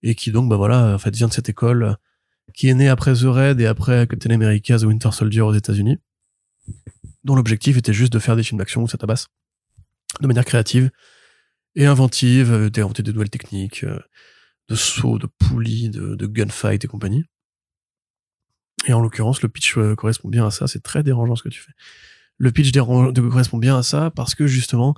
et 0.04 0.16
qui 0.16 0.32
donc, 0.32 0.50
bah 0.50 0.58
voilà, 0.58 0.96
en 0.96 1.00
fait, 1.00 1.16
vient 1.16 1.28
de 1.28 1.34
cette 1.34 1.50
école 1.50 1.98
qui 2.54 2.70
est 2.70 2.74
née 2.74 2.90
après 2.90 3.14
The 3.14 3.26
Raid 3.26 3.60
et 3.60 3.66
après 3.66 4.08
Captain 4.08 4.32
America 4.32 4.78
The 4.78 4.84
Winter 4.84 5.12
Soldier 5.12 5.42
aux 5.42 5.54
États-Unis, 5.54 5.98
dont 7.24 7.36
l'objectif 7.36 7.78
était 7.78 7.94
juste 7.94 8.14
de 8.14 8.20
faire 8.20 8.36
des 8.36 8.44
films 8.44 8.60
d'action 8.60 8.84
où 8.84 8.88
ça 8.88 8.98
tabasse 8.98 9.28
de 10.22 10.28
manière 10.28 10.46
créative 10.46 10.90
et 11.76 11.86
inventive, 11.86 12.52
euh, 12.52 12.70
d'inventer 12.70 13.04
des 13.04 13.14
nouvelles 13.14 13.30
techniques, 13.30 13.84
euh, 13.84 14.00
de 14.70 14.76
sauts, 14.76 15.20
de 15.20 15.28
poulies, 15.28 15.90
de, 15.90 16.16
de 16.16 16.26
gunfight 16.26 16.84
et 16.84 16.88
compagnie. 16.88 17.26
Et 18.88 18.94
en 18.94 19.02
l'occurrence, 19.02 19.42
le 19.42 19.50
pitch 19.50 19.78
euh, 19.78 19.96
correspond 19.96 20.30
bien 20.30 20.46
à 20.46 20.52
ça. 20.52 20.68
C'est 20.68 20.82
très 20.82 21.04
dérangeant 21.04 21.36
ce 21.36 21.44
que 21.44 21.50
tu 21.50 21.62
fais. 21.62 21.72
Le 22.38 22.52
pitch 22.52 22.72
correspond 22.72 23.58
bien 23.58 23.78
à 23.78 23.84
ça 23.84 24.12
parce 24.12 24.36
que 24.36 24.48
justement, 24.48 24.96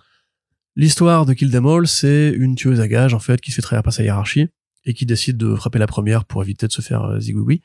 l'histoire 0.76 1.26
de 1.26 1.34
Kill 1.34 1.52
Them 1.52 1.66
All, 1.66 1.88
c'est 1.88 2.30
une 2.30 2.56
tueuse 2.56 2.82
à 2.82 2.88
gages 2.88 3.14
en 3.14 3.20
fait 3.20 3.40
qui 3.40 3.52
se 3.52 3.56
fait 3.56 3.62
trahir 3.62 3.84
par 3.84 3.94
sa 3.94 4.04
hiérarchie 4.04 4.50
et 4.90 4.94
qui 4.96 5.06
décide 5.06 5.38
de 5.38 5.54
frapper 5.54 5.78
la 5.78 5.86
première 5.86 6.26
pour 6.26 6.42
éviter 6.42 6.68
de 6.68 6.72
se 6.72 6.82
faire 6.82 7.04
euh, 7.04 7.20
zigouigoui. 7.20 7.62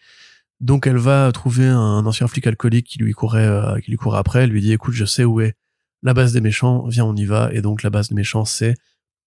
Donc 0.60 0.86
elle 0.86 0.98
va 0.98 1.32
trouver 1.32 1.66
un 1.66 2.04
ancien 2.04 2.28
flic 2.28 2.46
alcoolique 2.46 2.86
qui 2.86 2.98
lui 2.98 3.12
courait, 3.12 3.46
euh, 3.46 3.80
qui 3.80 3.90
lui 3.90 3.96
courait 3.96 4.18
après. 4.18 4.44
Elle 4.44 4.50
lui 4.50 4.60
dit 4.60 4.72
écoute, 4.72 4.92
je 4.92 5.06
sais 5.06 5.24
où 5.24 5.40
est 5.40 5.54
la 6.02 6.12
base 6.12 6.34
des 6.34 6.42
méchants, 6.42 6.86
viens 6.86 7.06
on 7.06 7.16
y 7.16 7.24
va. 7.24 7.50
Et 7.54 7.62
donc 7.62 7.82
la 7.82 7.88
base 7.88 8.10
des 8.10 8.14
méchants, 8.14 8.44
c'est 8.44 8.74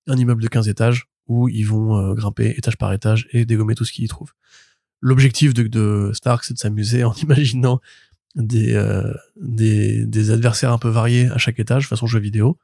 un 0.05 0.15
immeuble 0.15 0.43
de 0.43 0.47
15 0.47 0.69
étages 0.69 1.07
où 1.25 1.49
ils 1.49 1.65
vont 1.65 1.97
euh, 1.97 2.13
grimper 2.13 2.53
étage 2.55 2.77
par 2.77 2.93
étage 2.93 3.27
et 3.31 3.45
dégommer 3.45 3.73
tout 3.73 3.83
ce 3.83 3.91
qu'ils 3.91 4.05
y 4.05 4.07
trouvent. 4.07 4.33
L'objectif 5.01 5.55
de, 5.55 6.11
Stark, 6.13 6.43
c'est 6.43 6.53
de 6.53 6.59
s'amuser 6.59 7.03
en 7.03 7.13
imaginant 7.23 7.81
des, 8.35 8.75
adversaires 10.29 10.71
un 10.71 10.77
peu 10.77 10.89
variés 10.89 11.29
à 11.29 11.39
chaque 11.39 11.59
étage, 11.59 11.87
façon 11.87 12.05
jeu 12.05 12.19
vidéo. 12.19 12.59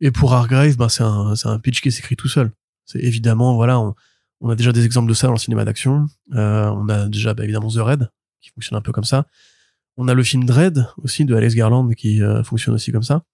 Et 0.00 0.10
pour 0.10 0.32
Hargrave, 0.32 0.76
ben, 0.78 0.88
c'est 0.88 1.02
un, 1.02 1.58
pitch 1.58 1.82
qui 1.82 1.92
s'écrit 1.92 2.16
tout 2.16 2.28
seul. 2.28 2.50
C'est 2.86 3.00
évidemment, 3.00 3.54
voilà, 3.54 3.78
on 4.40 4.50
a 4.50 4.56
déjà 4.56 4.72
des 4.72 4.84
exemples 4.84 5.08
de 5.08 5.14
ça 5.14 5.26
dans 5.26 5.34
le 5.34 5.38
cinéma 5.38 5.64
d'action. 5.64 6.06
Euh, 6.34 6.68
on 6.70 6.88
a 6.88 7.08
déjà, 7.08 7.34
bah, 7.34 7.44
évidemment, 7.44 7.68
The 7.68 7.78
Raid, 7.78 8.10
qui 8.40 8.50
fonctionne 8.50 8.78
un 8.78 8.82
peu 8.82 8.92
comme 8.92 9.04
ça. 9.04 9.26
On 9.96 10.06
a 10.06 10.14
le 10.14 10.22
film 10.22 10.44
Dread, 10.44 10.86
aussi, 10.98 11.24
de 11.24 11.34
Alex 11.34 11.54
Garland, 11.54 11.88
qui 11.90 12.22
euh, 12.22 12.44
fonctionne 12.44 12.74
aussi 12.74 12.92
comme 12.92 13.02
ça. 13.02 13.24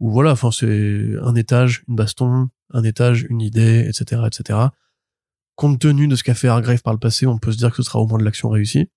Où 0.00 0.10
voilà, 0.10 0.32
enfin, 0.32 0.50
c'est 0.50 1.12
un 1.22 1.34
étage, 1.34 1.84
une 1.86 1.96
baston, 1.96 2.48
un 2.72 2.82
étage, 2.82 3.26
une 3.28 3.42
idée, 3.42 3.86
etc., 3.88 4.22
etc. 4.26 4.58
Compte 5.54 5.78
tenu 5.78 6.08
de 6.08 6.16
ce 6.16 6.24
qu'a 6.24 6.34
fait 6.34 6.48
Hargrave 6.48 6.82
par 6.82 6.94
le 6.94 6.98
passé, 6.98 7.26
on 7.26 7.38
peut 7.38 7.52
se 7.52 7.58
dire 7.58 7.70
que 7.70 7.76
ce 7.76 7.82
sera 7.82 7.98
au 7.98 8.06
moins 8.06 8.18
de 8.18 8.24
l'action 8.24 8.48
réussie. 8.48 8.88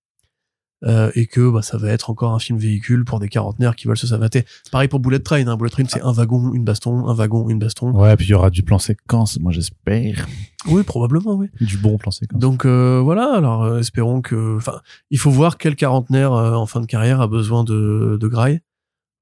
Euh, 0.84 1.10
et 1.14 1.26
que 1.26 1.50
bah, 1.50 1.62
ça 1.62 1.78
va 1.78 1.88
être 1.88 2.10
encore 2.10 2.34
un 2.34 2.38
film 2.38 2.58
véhicule 2.58 3.06
pour 3.06 3.18
des 3.18 3.30
quarantenaires 3.30 3.76
qui 3.76 3.88
veulent 3.88 3.96
se 3.96 4.06
savater. 4.06 4.44
Pareil 4.70 4.88
pour 4.88 5.00
Bullet 5.00 5.20
Train. 5.20 5.46
Hein. 5.46 5.56
Bullet 5.56 5.70
Train, 5.70 5.84
c'est 5.88 6.02
un 6.02 6.12
wagon, 6.12 6.52
une 6.52 6.64
baston, 6.64 7.08
un 7.08 7.14
wagon, 7.14 7.48
une 7.48 7.58
baston. 7.58 7.92
Ouais, 7.92 8.14
puis 8.14 8.26
il 8.26 8.30
y 8.30 8.34
aura 8.34 8.50
du 8.50 8.62
plan 8.62 8.78
séquence, 8.78 9.38
moi 9.40 9.52
j'espère. 9.52 10.26
Oui, 10.68 10.82
probablement, 10.82 11.34
oui. 11.34 11.48
Du 11.62 11.78
bon 11.78 11.96
plan 11.96 12.10
séquence. 12.10 12.38
Donc 12.38 12.66
euh, 12.66 13.00
voilà, 13.02 13.32
alors 13.34 13.64
euh, 13.64 13.78
espérons 13.78 14.20
que... 14.20 14.56
Enfin, 14.58 14.80
il 15.10 15.18
faut 15.18 15.30
voir 15.30 15.56
quel 15.56 15.76
quarantenaire 15.76 16.34
euh, 16.34 16.52
en 16.52 16.66
fin 16.66 16.80
de 16.80 16.86
carrière 16.86 17.22
a 17.22 17.26
besoin 17.26 17.64
de, 17.64 18.18
de 18.20 18.28
graille 18.28 18.60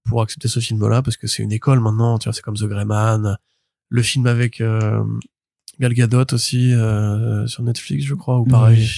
pour 0.08 0.22
accepter 0.22 0.48
ce 0.48 0.58
film-là 0.58 1.02
parce 1.02 1.16
que 1.16 1.28
c'est 1.28 1.44
une 1.44 1.52
école 1.52 1.78
maintenant. 1.78 2.18
Tu 2.18 2.28
vois, 2.28 2.32
c'est 2.32 2.42
comme 2.42 2.56
The 2.56 2.64
Grey 2.64 2.84
Man, 2.84 3.38
le 3.90 4.02
film 4.02 4.26
avec 4.26 4.60
euh, 4.60 5.04
Gal 5.80 5.92
Gadot 5.94 6.24
aussi 6.32 6.72
euh, 6.72 7.46
sur 7.46 7.62
Netflix, 7.62 8.04
je 8.04 8.14
crois, 8.14 8.38
ou 8.38 8.44
pareil. 8.44 8.88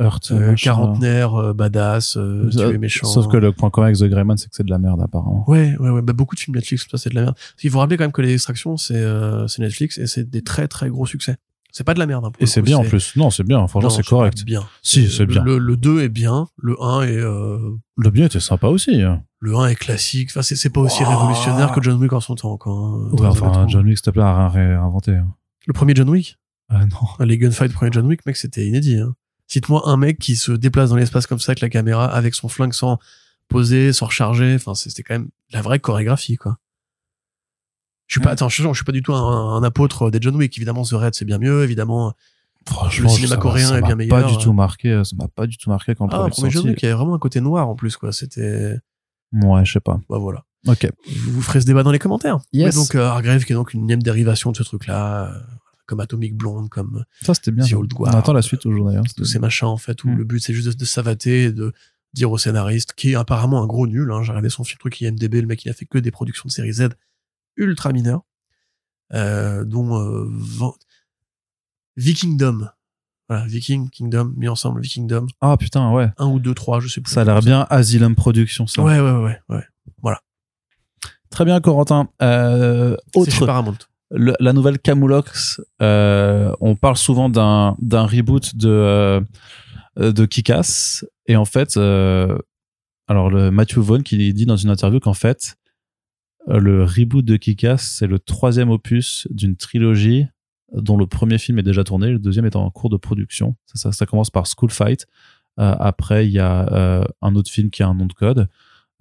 Heurt, 0.00 0.30
Euh, 0.32 0.54
quarantenaire, 0.54 1.34
euh, 1.34 1.52
badass, 1.52 2.16
euh, 2.16 2.48
tuer 2.50 2.78
méchant. 2.78 3.06
Sauf 3.06 3.28
que 3.28 3.36
le 3.36 3.52
point 3.52 3.70
commun 3.70 3.86
avec 3.88 3.98
The 3.98 4.04
Greyman, 4.04 4.36
c'est 4.36 4.48
que 4.48 4.56
c'est 4.56 4.64
de 4.66 4.70
la 4.70 4.78
merde, 4.78 5.00
apparemment. 5.02 5.44
Ouais, 5.48 5.76
ouais, 5.78 5.90
ouais. 5.90 6.02
Bah, 6.02 6.12
beaucoup 6.12 6.34
de 6.34 6.40
films 6.40 6.56
Netflix, 6.56 6.86
ça, 6.90 6.98
c'est 6.98 7.10
de 7.10 7.14
la 7.14 7.22
merde. 7.22 7.34
Parce 7.34 7.60
qu'il 7.60 7.70
faut 7.70 7.78
rappeler 7.78 7.96
quand 7.96 8.04
même 8.04 8.12
que 8.12 8.22
les 8.22 8.32
extractions, 8.34 8.76
c'est 8.76 8.94
euh, 8.96 9.46
c'est 9.46 9.62
Netflix 9.62 9.98
et 9.98 10.06
c'est 10.06 10.28
des 10.28 10.42
très 10.42 10.66
très 10.68 10.88
gros 10.88 11.06
succès. 11.06 11.36
C'est 11.72 11.84
pas 11.84 11.92
de 11.92 11.98
la 11.98 12.06
merde. 12.06 12.24
Hein, 12.24 12.32
Et 12.40 12.46
c'est 12.46 12.62
bien 12.62 12.78
en 12.78 12.84
plus. 12.84 13.14
Non, 13.16 13.28
c'est 13.30 13.44
bien. 13.44 13.66
Franchement, 13.68 13.90
c'est 13.90 14.02
correct. 14.06 14.44
Bien. 14.46 14.64
Si, 14.82 15.10
c'est 15.10 15.26
bien. 15.26 15.44
Le, 15.44 15.58
le 15.58 15.76
2 15.76 16.00
est 16.00 16.08
bien, 16.08 16.48
le 16.56 16.74
1 16.82 17.02
est 17.02 17.16
euh, 17.18 17.58
Le 17.98 18.10
bien 18.10 18.24
était 18.24 18.40
sympa 18.40 18.68
aussi. 18.68 19.02
hein. 19.02 19.22
le 19.40 19.54
1 19.56 19.66
est 19.68 19.74
classique. 19.74 20.30
Enfin, 20.30 20.40
c'est 20.40 20.70
pas 20.70 20.80
aussi 20.80 21.02
Ouah. 21.02 21.10
révolutionnaire 21.10 21.72
que 21.72 21.82
John 21.82 22.00
Wick 22.00 22.14
en 22.14 22.20
son 22.20 22.34
temps. 22.34 22.56
Quoi, 22.56 22.72
hein, 22.72 23.10
Ouais, 23.12 23.26
enfin. 23.26 23.66
John 23.68 23.84
Wick, 23.86 23.98
s'il 23.98 24.04
te 24.04 24.10
plaît, 24.10 24.22
réinventé. 24.22 25.16
hein. 25.16 25.28
Le 25.66 25.72
premier 25.72 25.94
John 25.94 26.08
Wick, 26.08 26.38
Ah 26.68 26.84
non. 26.86 27.24
les 27.24 27.38
gunfights 27.38 27.68
du 27.70 27.74
premier 27.74 27.90
John 27.92 28.06
Wick, 28.06 28.24
mec, 28.26 28.36
c'était 28.36 28.66
inédit. 28.66 28.98
Hein. 28.98 29.14
Cite-moi 29.48 29.82
un 29.88 29.96
mec 29.96 30.18
qui 30.18 30.36
se 30.36 30.52
déplace 30.52 30.90
dans 30.90 30.96
l'espace 30.96 31.26
comme 31.26 31.38
ça 31.38 31.52
avec 31.52 31.60
la 31.60 31.68
caméra, 31.68 32.06
avec 32.06 32.34
son 32.34 32.48
flingue 32.48 32.72
sans 32.72 32.98
poser, 33.48 33.92
sans 33.92 34.06
recharger. 34.06 34.54
Enfin, 34.56 34.74
c'était 34.74 35.02
quand 35.02 35.14
même 35.14 35.28
la 35.52 35.62
vraie 35.62 35.78
chorégraphie, 35.78 36.36
quoi. 36.36 36.58
Je 38.08 38.14
suis 38.14 38.20
pas, 38.20 38.28
Ouais. 38.28 38.32
attends, 38.34 38.48
je, 38.48 38.62
je 38.62 38.72
suis 38.72 38.84
pas 38.84 38.92
du 38.92 39.02
tout 39.02 39.12
un, 39.14 39.56
un 39.56 39.62
apôtre 39.64 40.10
des 40.10 40.18
John 40.20 40.36
Wick. 40.36 40.56
Évidemment, 40.56 40.84
The 40.84 40.92
Red, 40.92 41.14
c'est 41.14 41.24
bien 41.24 41.38
mieux. 41.38 41.64
Évidemment, 41.64 42.14
Franchement, 42.68 43.08
cinéma 43.08 43.28
ça 43.30 43.36
m'a- 43.36 43.42
coréen 43.42 43.68
ça 43.68 43.78
est 43.78 43.80
m'a 43.80 43.86
bien 43.88 43.96
Pas 44.08 44.16
meilleur, 44.16 44.28
du 44.30 44.34
euh. 44.36 44.38
tout 44.38 44.52
marqué. 44.52 45.02
Ça 45.04 45.14
m'a 45.16 45.28
pas 45.28 45.46
du 45.46 45.56
tout 45.56 45.70
marqué 45.70 45.94
quand 45.94 46.06
le 46.06 46.14
ah, 46.14 46.24
le 46.24 46.30
premier 46.30 46.50
John. 46.50 46.66
Wick, 46.68 46.82
il 46.82 46.86
y 46.86 46.88
avait 46.88 46.96
vraiment 46.96 47.14
un 47.14 47.18
côté 47.20 47.40
noir 47.40 47.68
en 47.68 47.74
plus, 47.76 47.96
quoi. 47.96 48.12
C'était, 48.12 48.76
Ouais, 49.32 49.64
je 49.64 49.72
sais 49.72 49.80
pas. 49.80 50.00
bah 50.08 50.18
voilà. 50.18 50.44
Ok. 50.66 50.88
vous 51.28 51.42
ferez 51.42 51.60
ce 51.60 51.66
débat 51.66 51.82
dans 51.82 51.92
les 51.92 51.98
commentaires. 51.98 52.38
Yes. 52.52 52.74
Mais 52.74 52.80
donc 52.82 52.94
euh, 52.94 53.04
Hargrave 53.06 53.44
qui 53.44 53.52
est 53.52 53.54
donc 53.56 53.72
une 53.74 53.82
énième 53.84 54.02
dérivation 54.02 54.50
de 54.52 54.56
ce 54.56 54.62
truc-là, 54.62 55.32
euh, 55.34 55.38
comme 55.86 56.00
Atomic 56.00 56.36
Blonde, 56.36 56.68
comme 56.68 57.04
Ça, 57.22 57.34
c'était 57.34 57.50
bien. 57.52 57.64
The. 57.66 57.74
Old 57.74 57.92
On 57.94 57.96
Guard, 57.96 58.16
attend 58.16 58.32
la 58.32 58.42
suite 58.42 58.60
toujours 58.60 58.86
d'ailleurs. 58.88 59.04
tous 59.16 59.24
ces 59.24 59.38
machins 59.38 59.68
en 59.68 59.76
fait 59.76 60.02
où 60.04 60.08
Mm. 60.08 60.16
le 60.18 60.24
but 60.24 60.40
c'est 60.40 60.52
juste 60.54 60.68
de, 60.68 60.72
de 60.74 60.84
savater, 60.84 61.44
et 61.44 61.52
de 61.52 61.72
dire 62.14 62.30
au 62.30 62.38
scénariste 62.38 62.94
qui 62.94 63.12
est 63.12 63.14
apparemment 63.14 63.62
un 63.62 63.66
gros 63.66 63.86
nul. 63.86 64.10
Hein, 64.10 64.22
J'ai 64.22 64.30
regardé 64.32 64.48
son 64.48 64.64
film 64.64 64.78
truc 64.78 65.00
IMDb, 65.00 65.34
le 65.34 65.46
mec 65.46 65.64
il 65.64 65.68
a 65.68 65.72
fait 65.74 65.86
que 65.86 65.98
des 65.98 66.10
productions 66.10 66.46
de 66.46 66.52
série 66.52 66.72
Z 66.72 66.88
ultra 67.56 67.92
mineures, 67.92 68.22
euh, 69.14 69.64
dont 69.64 69.98
euh, 70.00 70.28
Vikingdom. 71.96 72.68
Voilà, 73.28 73.44
Viking, 73.46 73.90
Kingdom, 73.90 74.32
mis 74.36 74.46
ensemble, 74.48 74.80
Vikingdom, 74.80 75.26
Ah 75.40 75.56
putain, 75.56 75.90
ouais. 75.92 76.08
un 76.16 76.26
ou 76.26 76.38
deux, 76.38 76.54
trois, 76.54 76.78
je 76.78 76.86
sais 76.86 77.00
plus. 77.00 77.12
Ça 77.12 77.22
a 77.22 77.24
l'air 77.24 77.40
bien 77.40 77.66
Asylum 77.70 78.14
Production, 78.14 78.68
ça. 78.68 78.82
Ouais, 78.84 79.00
ouais, 79.00 79.10
ouais, 79.10 79.38
ouais. 79.48 79.64
Très 81.36 81.44
bien, 81.44 81.60
Corentin. 81.60 82.08
Euh, 82.22 82.96
autre, 83.14 83.44
Paramount. 83.44 83.74
le- 84.10 84.32
la 84.40 84.54
nouvelle 84.54 84.78
Camoulox, 84.78 85.60
euh, 85.82 86.50
on 86.62 86.76
parle 86.76 86.96
souvent 86.96 87.28
d'un 87.28 87.76
d'un 87.78 88.06
reboot 88.06 88.56
de 88.56 88.70
euh, 88.70 89.20
de 89.98 90.24
Kick-Ass 90.24 91.04
et 91.26 91.36
en 91.36 91.44
fait, 91.44 91.76
euh, 91.76 92.38
alors 93.06 93.28
le 93.28 93.50
Matthew 93.50 93.80
Vaughn 93.80 94.02
qui 94.02 94.32
dit 94.32 94.46
dans 94.46 94.56
une 94.56 94.70
interview 94.70 94.98
qu'en 94.98 95.12
fait 95.12 95.56
le 96.46 96.84
reboot 96.84 97.22
de 97.22 97.36
Kick-Ass 97.36 97.82
c'est 97.98 98.06
le 98.06 98.18
troisième 98.18 98.70
opus 98.70 99.28
d'une 99.30 99.56
trilogie 99.56 100.24
dont 100.72 100.96
le 100.96 101.06
premier 101.06 101.36
film 101.36 101.58
est 101.58 101.62
déjà 101.62 101.84
tourné, 101.84 102.08
le 102.12 102.18
deuxième 102.18 102.46
est 102.46 102.56
en 102.56 102.70
cours 102.70 102.88
de 102.88 102.96
production. 102.96 103.56
Ça, 103.66 103.74
ça, 103.76 103.92
ça 103.92 104.06
commence 104.06 104.30
par 104.30 104.46
School 104.46 104.70
Fight. 104.70 105.04
Euh, 105.60 105.74
après, 105.78 106.26
il 106.26 106.32
y 106.32 106.38
a 106.38 106.72
euh, 106.72 107.04
un 107.20 107.34
autre 107.34 107.50
film 107.50 107.68
qui 107.68 107.82
a 107.82 107.88
un 107.88 107.94
nom 107.94 108.06
de 108.06 108.14
code. 108.14 108.48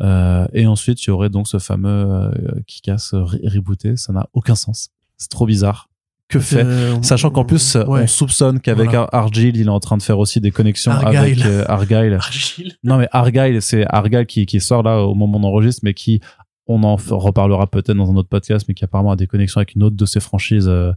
Euh, 0.02 0.46
et 0.54 0.68
ensuite, 0.68 1.04
il 1.04 1.08
y 1.08 1.12
aurait 1.12 1.30
donc 1.30 1.48
ce 1.48 1.58
fameux 1.60 1.90
euh, 1.90 2.32
Kick-Ass 2.68 3.14
re- 3.14 3.48
rebooté. 3.56 3.96
Ça 3.98 4.12
n'a 4.14 4.28
aucun 4.34 4.56
sens. 4.56 4.90
C'est 5.18 5.30
trop 5.30 5.46
bizarre. 5.46 5.90
Que 6.28 6.40
fait 6.40 6.64
Euh, 6.66 7.02
Sachant 7.04 7.30
qu'en 7.30 7.46
plus, 7.46 7.76
ouais. 7.76 8.04
on 8.04 8.08
soupçonne 8.08 8.60
qu'avec 8.60 8.86
Voilà. 8.90 9.04
Ar- 9.04 9.14
Argyle, 9.14 9.56
il 9.58 9.68
est 9.68 9.70
en 9.70 9.80
train 9.80 9.96
de 9.96 10.02
faire 10.02 10.18
aussi 10.20 10.42
des 10.42 10.52
connexions 10.52 10.92
Argyle. 10.92 11.18
avec 11.20 11.46
euh, 11.46 11.64
Argyle. 11.68 12.14
Argyle. 12.16 12.74
Non, 12.84 12.98
mais 12.98 13.08
Argyle, 13.12 13.62
c'est 13.62 13.86
Argyle 13.88 14.26
qui, 14.26 14.46
qui 14.46 14.60
sort 14.60 14.82
là 14.84 15.04
au 15.04 15.14
moment 15.14 15.38
où 15.38 15.42
on 15.42 15.44
enregistre, 15.48 15.82
mais 15.84 15.94
qui, 15.94 16.20
on 16.68 16.82
en 16.84 16.96
reparlera 16.96 17.68
peut-être 17.68 17.94
dans 17.96 18.10
un 18.12 18.16
autre 18.16 18.28
podcast, 18.28 18.66
mais 18.68 18.74
qui 18.74 18.84
apparemment 18.84 19.12
a 19.12 19.16
des 19.16 19.28
connexions 19.28 19.60
avec 19.60 19.76
une 19.76 19.84
autre 19.84 19.96
de 19.96 20.06
ses 20.08 20.20
franchises 20.20 20.68
euh, 20.68 20.92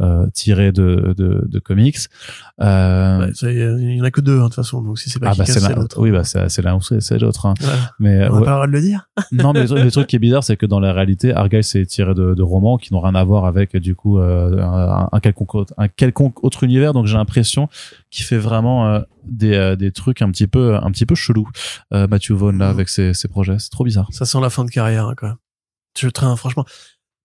euh, 0.00 0.26
tirées 0.32 0.72
de, 0.72 1.14
de, 1.16 1.44
de 1.48 1.58
comics. 1.58 1.96
Euh, 2.60 3.26
Ouais, 3.26 3.34
ça, 3.34 3.50
Il 3.50 3.96
y 3.96 4.00
en 4.00 4.04
a 4.04 4.10
que 4.10 4.20
deux, 4.20 4.36
hein, 4.38 4.44
de 4.44 4.44
toute 4.44 4.54
façon. 4.54 4.82
Donc 4.82 4.98
si 4.98 5.10
c'est 5.10 5.18
pas 5.18 5.30
ah 5.30 5.34
bah 5.36 5.44
c'est 5.44 5.58
c'est 5.60 5.68
la, 5.68 5.74
l'autre. 5.74 6.00
oui 6.00 6.10
bah 6.10 6.22
c'est 6.24 6.62
l'un 6.62 6.76
ou 6.76 6.80
c'est 6.80 7.18
l'autre 7.18 7.46
hein. 7.46 7.54
Mais 7.98 8.28
On 8.28 8.34
ouais. 8.34 8.38
n'a 8.40 8.44
pas 8.44 8.50
le 8.50 8.54
droit 8.56 8.66
de 8.66 8.72
le 8.72 8.80
dire. 8.80 9.08
non 9.32 9.52
mais 9.52 9.62
le, 9.62 9.66
truc- 9.68 9.82
le 9.84 9.90
truc 9.90 10.06
qui 10.06 10.16
est 10.16 10.18
bizarre 10.20 10.44
c'est 10.44 10.56
que 10.56 10.66
dans 10.66 10.80
la 10.80 10.92
réalité 10.92 11.32
Argyle 11.34 11.64
c'est 11.64 11.84
tiré 11.86 12.14
de, 12.14 12.34
de 12.34 12.42
romans 12.42 12.76
qui 12.78 12.92
n'ont 12.92 13.00
rien 13.00 13.14
à 13.14 13.24
voir 13.24 13.44
avec 13.44 13.76
du 13.76 13.94
coup 13.94 14.18
euh, 14.18 14.60
un, 14.62 15.08
un 15.10 15.20
quelconque 15.20 15.54
autre, 15.54 15.74
un 15.78 15.88
quelconque 15.88 16.42
autre 16.44 16.64
univers 16.64 16.92
donc 16.92 17.06
j'ai 17.06 17.16
l'impression 17.16 17.68
qu'il 18.10 18.24
fait 18.24 18.38
vraiment 18.38 19.02
des, 19.24 19.74
des 19.76 19.90
trucs 19.92 20.22
un 20.22 20.30
petit 20.30 20.46
peu 20.46 20.76
un 20.76 20.90
petit 20.90 21.06
peu 21.06 21.14
chelou 21.14 21.48
Matthew 21.92 22.32
Vaughn 22.32 22.58
là 22.58 22.66
Mhm. 22.66 22.70
avec 22.74 22.88
ses, 22.88 23.14
ses 23.14 23.28
projets 23.28 23.58
c'est 23.58 23.70
trop 23.70 23.84
bizarre 23.84 24.06
Ça 24.10 24.24
sent 24.26 24.40
la 24.40 24.50
fin 24.50 24.64
de 24.64 24.70
carrière, 24.70 25.06
hein, 25.08 25.14
même. 25.22 25.34
Je 25.98 26.08
traîne, 26.08 26.36
franchement. 26.36 26.64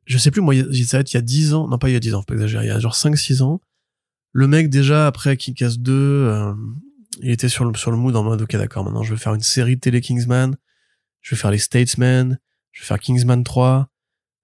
Je 0.06 0.18
sais 0.18 0.32
plus, 0.32 0.42
moi, 0.42 0.56
il 0.56 0.68
il 0.72 1.14
y 1.14 1.18
a 1.18 1.22
10 1.22 1.54
ans. 1.54 1.68
Non, 1.68 1.78
pas 1.78 1.90
il 1.90 1.94
y 1.94 1.96
a 1.96 2.00
10 2.00 2.14
ans, 2.16 2.20
faut 2.20 2.26
pas 2.26 2.34
exagérer. 2.34 2.66
Il 2.66 2.70
y 2.70 2.72
a 2.72 2.80
genre 2.80 2.96
5-6 2.96 3.42
ans. 3.42 3.62
Le 4.32 4.48
mec, 4.48 4.70
déjà, 4.70 5.08
après 5.08 5.38
Kick-Ass 5.38 5.80
2, 5.80 5.92
euh, 5.94 6.54
il 7.22 7.30
était 7.30 7.50
sur 7.50 7.66
le, 7.66 7.76
sur 7.78 7.92
le 7.92 7.98
mood 7.98 8.16
en 8.16 8.24
mode, 8.24 8.42
ok, 8.42 8.56
d'accord, 8.56 8.84
maintenant, 8.84 9.04
je 9.04 9.14
vais 9.14 9.20
faire 9.20 9.34
une 9.34 9.42
série 9.42 9.76
de 9.76 9.82
télé 9.82 10.02
Kingsman. 10.02 10.56
Je 11.22 11.36
vais 11.36 11.40
faire 11.40 11.52
les 11.52 11.60
Statesmen. 11.60 12.40
Je 12.72 12.82
vais 12.82 12.86
faire 12.86 13.00
Kingsman 13.00 13.44
3. 13.44 13.90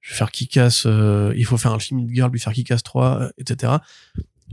Je 0.01 0.11
vais 0.11 0.17
faire 0.17 0.31
Kick-Ass, 0.31 0.83
euh, 0.85 1.33
il 1.35 1.45
faut 1.45 1.57
faire 1.57 1.73
un 1.73 1.79
film 1.79 2.05
de 2.05 2.13
girl, 2.13 2.31
lui 2.31 2.39
faire 2.39 2.53
Kick-Ass 2.53 2.83
3, 2.83 3.21
euh, 3.21 3.29
etc. 3.37 3.73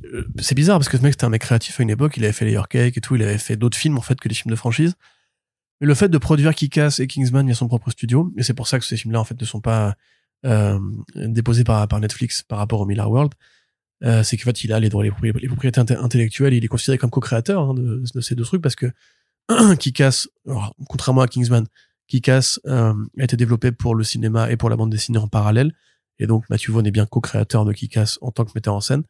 Euh, 0.05 0.25
C'est 0.41 0.55
bizarre 0.55 0.79
parce 0.79 0.89
que 0.89 0.97
ce 0.97 1.03
mec, 1.03 1.13
c'était 1.13 1.25
un 1.25 1.31
mec 1.31 1.43
créatif 1.43 1.79
à 1.79 1.83
une 1.83 1.91
époque. 1.91 2.17
Il 2.17 2.25
avait 2.25 2.33
fait 2.33 2.45
les 2.45 2.53
Your 2.53 2.69
Cake 2.69 2.97
et 2.97 3.01
tout. 3.01 3.15
Il 3.15 3.23
avait 3.23 3.39
fait 3.39 3.57
d'autres 3.57 3.79
films, 3.79 3.97
en 3.97 4.03
fait, 4.03 4.19
que 4.19 4.29
des 4.29 4.35
films 4.35 4.51
de 4.51 4.57
franchise. 4.57 4.95
Mais 5.81 5.87
le 5.87 5.95
fait 5.95 6.09
de 6.09 6.19
produire 6.19 6.55
Kick-Ass 6.55 6.99
et 7.01 7.07
Kingsman 7.07 7.47
via 7.47 7.55
son 7.55 7.69
propre 7.69 7.91
studio, 7.91 8.33
et 8.37 8.43
c'est 8.43 8.55
pour 8.55 8.67
ça 8.67 8.79
que 8.79 8.85
ces 8.85 8.97
films-là, 8.97 9.21
en 9.21 9.25
fait, 9.25 9.41
ne 9.41 9.47
sont 9.47 9.61
pas 9.61 9.95
euh, 10.45 10.79
déposés 11.15 11.65
par, 11.65 11.87
par 11.89 12.01
Netflix 12.01 12.43
par 12.43 12.59
rapport 12.59 12.81
au 12.81 12.87
Miller 12.87 13.11
World, 13.11 13.33
euh, 14.05 14.23
c'est 14.23 14.37
qu'en 14.37 14.45
fait, 14.45 14.65
il 14.65 14.73
a 14.73 14.81
les 14.81 14.89
droits, 14.89 15.05
les 15.05 15.11
propriétés, 15.11 15.81
intellectuelles, 15.81 16.55
il 16.55 16.65
est 16.65 16.69
considéré 16.69 16.99
comme 16.99 17.11
co-créateur 17.11 17.71
hein, 17.71 17.75
de, 17.75 18.21
ces 18.21 18.35
deux 18.35 18.45
trucs 18.45 18.63
parce 18.63 18.77
que 18.77 18.87
Kick-Ass, 19.79 20.29
alors, 20.47 20.75
contrairement 20.89 21.23
à 21.23 21.29
Kingsman, 21.29 21.67
Kick-Ass 22.09 22.61
euh, 22.67 22.95
a 23.19 23.25
été 23.25 23.37
développé 23.37 23.73
pour 23.73 23.95
le 23.95 24.05
cinéma 24.05 24.51
et 24.51 24.57
pour 24.57 24.71
la 24.71 24.77
bande 24.77 24.91
dessinée 24.91 25.19
en 25.19 25.29
parallèle, 25.29 25.73
et 26.19 26.27
donc 26.27 26.49
Matthew 26.51 26.71
Vaughn 26.71 26.87
est 26.87 26.91
bien 26.91 27.07
co-créateur 27.07 27.65
de 27.65 27.73
Kick-Ass 27.73 28.19
en 28.21 28.31
tant 28.31 28.45
que 28.45 28.53
metteur 28.55 28.75
en 28.75 28.81
scène. 28.81 29.03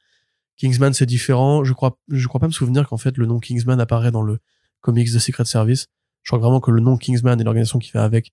Kingsman, 0.56 0.92
c'est 0.94 1.06
différent. 1.06 1.64
Je 1.64 1.72
crois, 1.72 1.98
je 2.08 2.26
crois 2.26 2.40
pas 2.40 2.46
me 2.46 2.52
souvenir 2.52 2.88
qu'en 2.88 2.96
fait 2.96 3.16
le 3.18 3.26
nom 3.26 3.38
Kingsman 3.38 3.80
apparaît 3.80 4.10
dans 4.10 4.22
le 4.22 4.38
comics 4.80 5.12
de 5.12 5.18
Secret 5.18 5.44
Service. 5.44 5.86
Je 6.22 6.30
crois 6.30 6.38
vraiment 6.38 6.60
que 6.60 6.70
le 6.70 6.80
nom 6.80 6.96
Kingsman 6.96 7.40
et 7.40 7.44
l'organisation 7.44 7.78
qui 7.78 7.90
va 7.92 8.04
avec, 8.04 8.32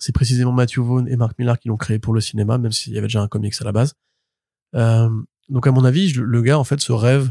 c'est 0.00 0.12
précisément 0.12 0.52
Matthew 0.52 0.78
Vaughn 0.78 1.08
et 1.08 1.16
Mark 1.16 1.38
Millar 1.38 1.58
qui 1.58 1.68
l'ont 1.68 1.76
créé 1.76 1.98
pour 1.98 2.12
le 2.12 2.20
cinéma, 2.20 2.58
même 2.58 2.72
s'il 2.72 2.92
y 2.92 2.98
avait 2.98 3.06
déjà 3.06 3.22
un 3.22 3.28
comics 3.28 3.54
à 3.60 3.64
la 3.64 3.72
base. 3.72 3.94
Euh, 4.74 5.08
donc 5.48 5.66
à 5.66 5.72
mon 5.72 5.84
avis, 5.84 6.12
le 6.12 6.42
gars 6.42 6.58
en 6.58 6.64
fait 6.64 6.80
se 6.80 6.92
rêve 6.92 7.30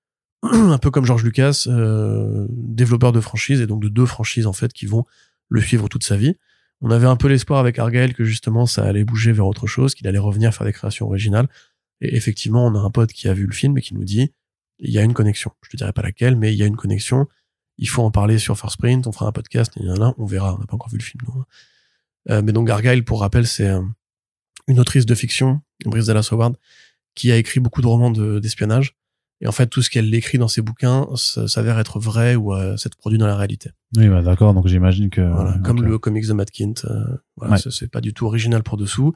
un 0.42 0.78
peu 0.78 0.90
comme 0.90 1.04
George 1.06 1.24
Lucas, 1.24 1.64
euh, 1.68 2.46
développeur 2.50 3.12
de 3.12 3.20
franchises 3.20 3.60
et 3.60 3.66
donc 3.66 3.80
de 3.82 3.88
deux 3.88 4.06
franchises 4.06 4.46
en 4.46 4.52
fait 4.52 4.72
qui 4.72 4.86
vont 4.86 5.04
le 5.48 5.60
suivre 5.60 5.88
toute 5.88 6.04
sa 6.04 6.16
vie. 6.16 6.36
On 6.80 6.90
avait 6.90 7.06
un 7.06 7.16
peu 7.16 7.28
l'espoir 7.28 7.60
avec 7.60 7.78
Argyle 7.78 8.14
que 8.14 8.24
justement 8.24 8.66
ça 8.66 8.84
allait 8.84 9.04
bouger 9.04 9.32
vers 9.32 9.46
autre 9.46 9.66
chose, 9.66 9.94
qu'il 9.94 10.06
allait 10.08 10.18
revenir 10.18 10.52
faire 10.54 10.66
des 10.66 10.72
créations 10.72 11.06
originales. 11.06 11.48
Et 12.00 12.16
effectivement, 12.16 12.66
on 12.66 12.74
a 12.74 12.78
un 12.78 12.90
pote 12.90 13.12
qui 13.12 13.28
a 13.28 13.34
vu 13.34 13.46
le 13.46 13.52
film 13.52 13.76
et 13.78 13.82
qui 13.82 13.94
nous 13.94 14.04
dit 14.04 14.32
il 14.80 14.90
y 14.90 14.98
a 14.98 15.02
une 15.02 15.12
connexion. 15.12 15.52
Je 15.62 15.70
te 15.70 15.76
dirai 15.76 15.92
pas 15.92 16.02
laquelle, 16.02 16.36
mais 16.36 16.52
il 16.52 16.58
y 16.58 16.62
a 16.62 16.66
une 16.66 16.76
connexion. 16.76 17.28
Il 17.76 17.88
faut 17.88 18.02
en 18.02 18.10
parler 18.10 18.38
sur 18.38 18.58
First 18.58 18.78
Print. 18.78 19.06
On 19.06 19.12
fera 19.12 19.26
un 19.26 19.32
podcast. 19.32 19.72
Et 19.76 19.82
là, 19.82 20.14
on 20.18 20.24
verra. 20.24 20.54
On 20.54 20.58
n'a 20.58 20.66
pas 20.66 20.74
encore 20.74 20.90
vu 20.90 20.98
le 20.98 21.02
film. 21.02 21.22
nous. 21.26 21.44
Euh, 22.28 22.42
mais 22.42 22.52
donc 22.52 22.68
Argyle, 22.68 23.04
pour 23.04 23.20
rappel, 23.20 23.46
c'est 23.46 23.68
euh, 23.68 23.80
une 24.68 24.78
autrice 24.78 25.06
de 25.06 25.14
fiction, 25.14 25.60
Brice 25.86 26.06
Dallas 26.06 26.28
Howard, 26.32 26.56
qui 27.14 27.32
a 27.32 27.36
écrit 27.36 27.60
beaucoup 27.60 27.80
de 27.82 27.86
romans 27.86 28.10
de- 28.10 28.38
d'espionnage. 28.38 28.94
et 29.42 29.46
en 29.48 29.52
fait, 29.52 29.68
tout 29.68 29.80
ce 29.80 29.88
qu'elle 29.88 30.12
écrit 30.14 30.36
dans 30.36 30.48
ses 30.48 30.60
bouquins 30.60 31.08
s'avère 31.16 31.78
être 31.78 31.98
vrai 31.98 32.34
ou 32.36 32.52
euh, 32.54 32.76
s'être 32.76 32.96
produit 32.98 33.18
dans 33.18 33.26
la 33.26 33.36
réalité. 33.36 33.70
oui 33.96 34.06
bah, 34.08 34.20
d'accord 34.20 34.52
donc 34.52 34.66
j'imagine 34.66 35.08
que 35.08 35.22
Voilà, 35.22 35.58
comme 35.64 35.82
le 35.82 35.98
comics 35.98 36.26
de 36.26 36.32
Matt 36.34 36.50
Kint. 36.50 36.84
euh, 36.84 37.04
voilà, 37.36 37.54
Ouais. 37.54 37.58
c'est- 37.58 37.70
c'est 37.70 37.88
pas 37.90 38.02
du 38.02 38.12
tout 38.12 38.26
original 38.26 38.62
pour 38.62 38.76
dessous. 38.76 39.14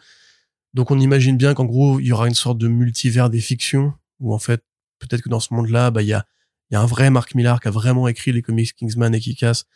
Donc 0.73 0.91
on 0.91 0.99
imagine 0.99 1.37
bien 1.37 1.53
qu'en 1.55 1.67
gros, 1.67 2.01
il 2.01 2.07
y 2.07 2.13
aura 2.13 2.27
une 2.27 2.35
sorte 2.35 2.57
de 2.59 2.69
multivers 2.69 3.29
des 3.29 3.41
fictions, 3.41 3.93
où 4.19 4.33
en 4.35 4.39
fait, 4.39 4.65
peut-être 4.99 5.21
que 5.23 5.29
dans 5.29 5.41
ce 5.41 5.53
monde-là, 5.53 5.91
bah, 5.91 6.01
il 6.03 6.09
y 6.09 6.15
a, 6.15 6.25
il 6.71 6.75
y 6.75 6.77
a 6.79 6.81
un 6.81 6.87
vrai 6.87 7.11
Mark 7.11 7.35
Millar 7.35 7.61
qui 7.61 7.69
a 7.69 7.71
vraiment 7.71 8.09
écrit 8.09 8.33
les 8.33 8.41
comics 8.43 8.75
Kingsman 8.75 9.15
et 9.15 9.21
Kick-Ass, 9.21 9.67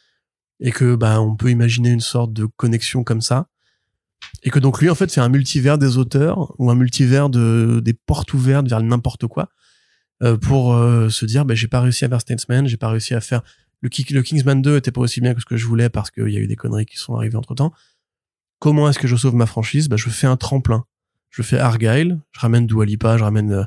et 0.61 0.73
que 0.73 0.95
bah, 0.97 1.21
on 1.21 1.37
peut 1.37 1.51
imaginer 1.51 1.91
une 1.91 2.01
sorte 2.01 2.33
de 2.33 2.47
connexion 2.47 3.05
comme 3.05 3.21
ça. 3.21 3.49
Et 4.43 4.51
que 4.51 4.59
donc 4.59 4.81
lui, 4.81 4.91
en 4.91 4.95
fait, 4.95 5.11
c'est 5.11 5.21
un 5.21 5.29
multivers 5.29 5.79
des 5.79 5.97
auteurs, 5.99 6.55
ou 6.59 6.71
un 6.71 6.75
multivers 6.75 7.31
de, 7.31 7.81
des 7.85 7.95
portes 7.95 8.33
ouvertes 8.35 8.69
vers 8.69 8.83
n'importe 8.83 9.27
quoi, 9.27 9.49
euh, 10.23 10.37
pour 10.37 10.75
euh, 10.75 11.09
se 11.09 11.25
dire, 11.27 11.45
bah, 11.45 11.55
j'ai 11.55 11.69
pas 11.69 11.81
réussi 11.81 12.05
à 12.05 12.09
faire 12.09 12.21
Statesman, 12.21 12.67
j'ai 12.67 12.77
pas 12.77 12.89
réussi 12.89 13.15
à 13.15 13.21
faire 13.21 13.43
le, 13.81 13.89
Kick- 13.89 14.11
le 14.11 14.23
Kingsman 14.23 14.61
2 14.61 14.77
était 14.77 14.91
pas 14.91 15.01
aussi 15.01 15.21
bien 15.21 15.35
que 15.35 15.41
ce 15.41 15.47
que 15.47 15.57
je 15.57 15.65
voulais 15.67 15.89
parce 15.89 16.11
qu'il 16.11 16.29
y 16.31 16.37
a 16.37 16.41
eu 16.41 16.49
des 16.49 16.57
conneries 16.57 16.87
qui 16.87 16.97
sont 16.97 17.15
arrivées 17.15 17.37
entre 17.37 17.55
temps. 17.55 17.73
comment 18.59 18.89
est-ce 18.89 18.99
que 18.99 19.07
je 19.07 19.15
sauve 19.15 19.37
ma 19.37 19.47
franchise? 19.47 19.89
Bah, 19.89 19.97
je 19.97 20.09
fais 20.11 20.27
un 20.27 20.37
tremplin 20.37 20.85
je 21.31 21.43
fais 21.43 21.59
Argyle 21.59 22.19
je 22.33 22.41
ramène 22.41 22.67
Dua 22.67 22.85
Lipa 22.87 23.17
je 23.19 23.23
ramène 23.23 23.53
euh, 23.53 23.65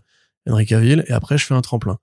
Henry 0.50 0.66
Cavill 0.66 1.06
et 1.08 1.12
après 1.14 1.38
je 1.38 1.46
fais 1.46 1.54
un 1.54 1.62
tremplin 1.62 2.00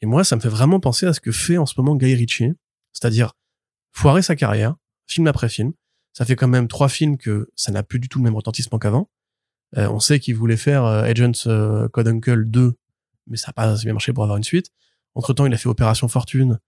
et 0.00 0.06
moi 0.06 0.22
ça 0.24 0.36
me 0.36 0.40
fait 0.40 0.48
vraiment 0.48 0.78
penser 0.80 1.04
à 1.04 1.12
ce 1.12 1.20
que 1.20 1.32
fait 1.32 1.58
en 1.58 1.66
ce 1.66 1.74
moment 1.76 1.96
Guy 1.96 2.14
Ritchie 2.14 2.52
c'est-à-dire 2.92 3.32
foirer 3.94 4.20
sa 4.22 4.36
carrière 4.36 4.74
film 5.06 5.26
après 5.26 5.48
film 5.48 5.72
ça 6.12 6.24
fait 6.24 6.36
quand 6.36 6.48
même 6.48 6.68
trois 6.68 6.88
films 6.88 7.16
que 7.16 7.48
ça 7.56 7.72
n'a 7.72 7.82
plus 7.82 7.98
du 7.98 8.08
tout 8.08 8.18
le 8.18 8.24
même 8.24 8.34
retentissement 8.36 8.78
qu'avant 8.78 9.08
euh, 9.78 9.88
on 9.88 10.00
sait 10.00 10.20
qu'il 10.20 10.34
voulait 10.36 10.56
faire 10.58 10.84
euh, 10.84 11.02
Agents 11.04 11.32
euh, 11.46 11.88
Code 11.88 12.08
Uncle 12.08 12.44
2 12.44 12.74
mais 13.28 13.36
ça 13.36 13.48
n'a 13.48 13.52
pas 13.54 13.64
assez 13.64 13.84
bien 13.84 13.94
marché 13.94 14.12
pour 14.12 14.22
avoir 14.24 14.36
une 14.36 14.44
suite 14.44 14.68
entre 15.14 15.32
temps 15.32 15.46
il 15.46 15.54
a 15.54 15.56
fait 15.56 15.68
Opération 15.68 16.08
Fortune 16.08 16.58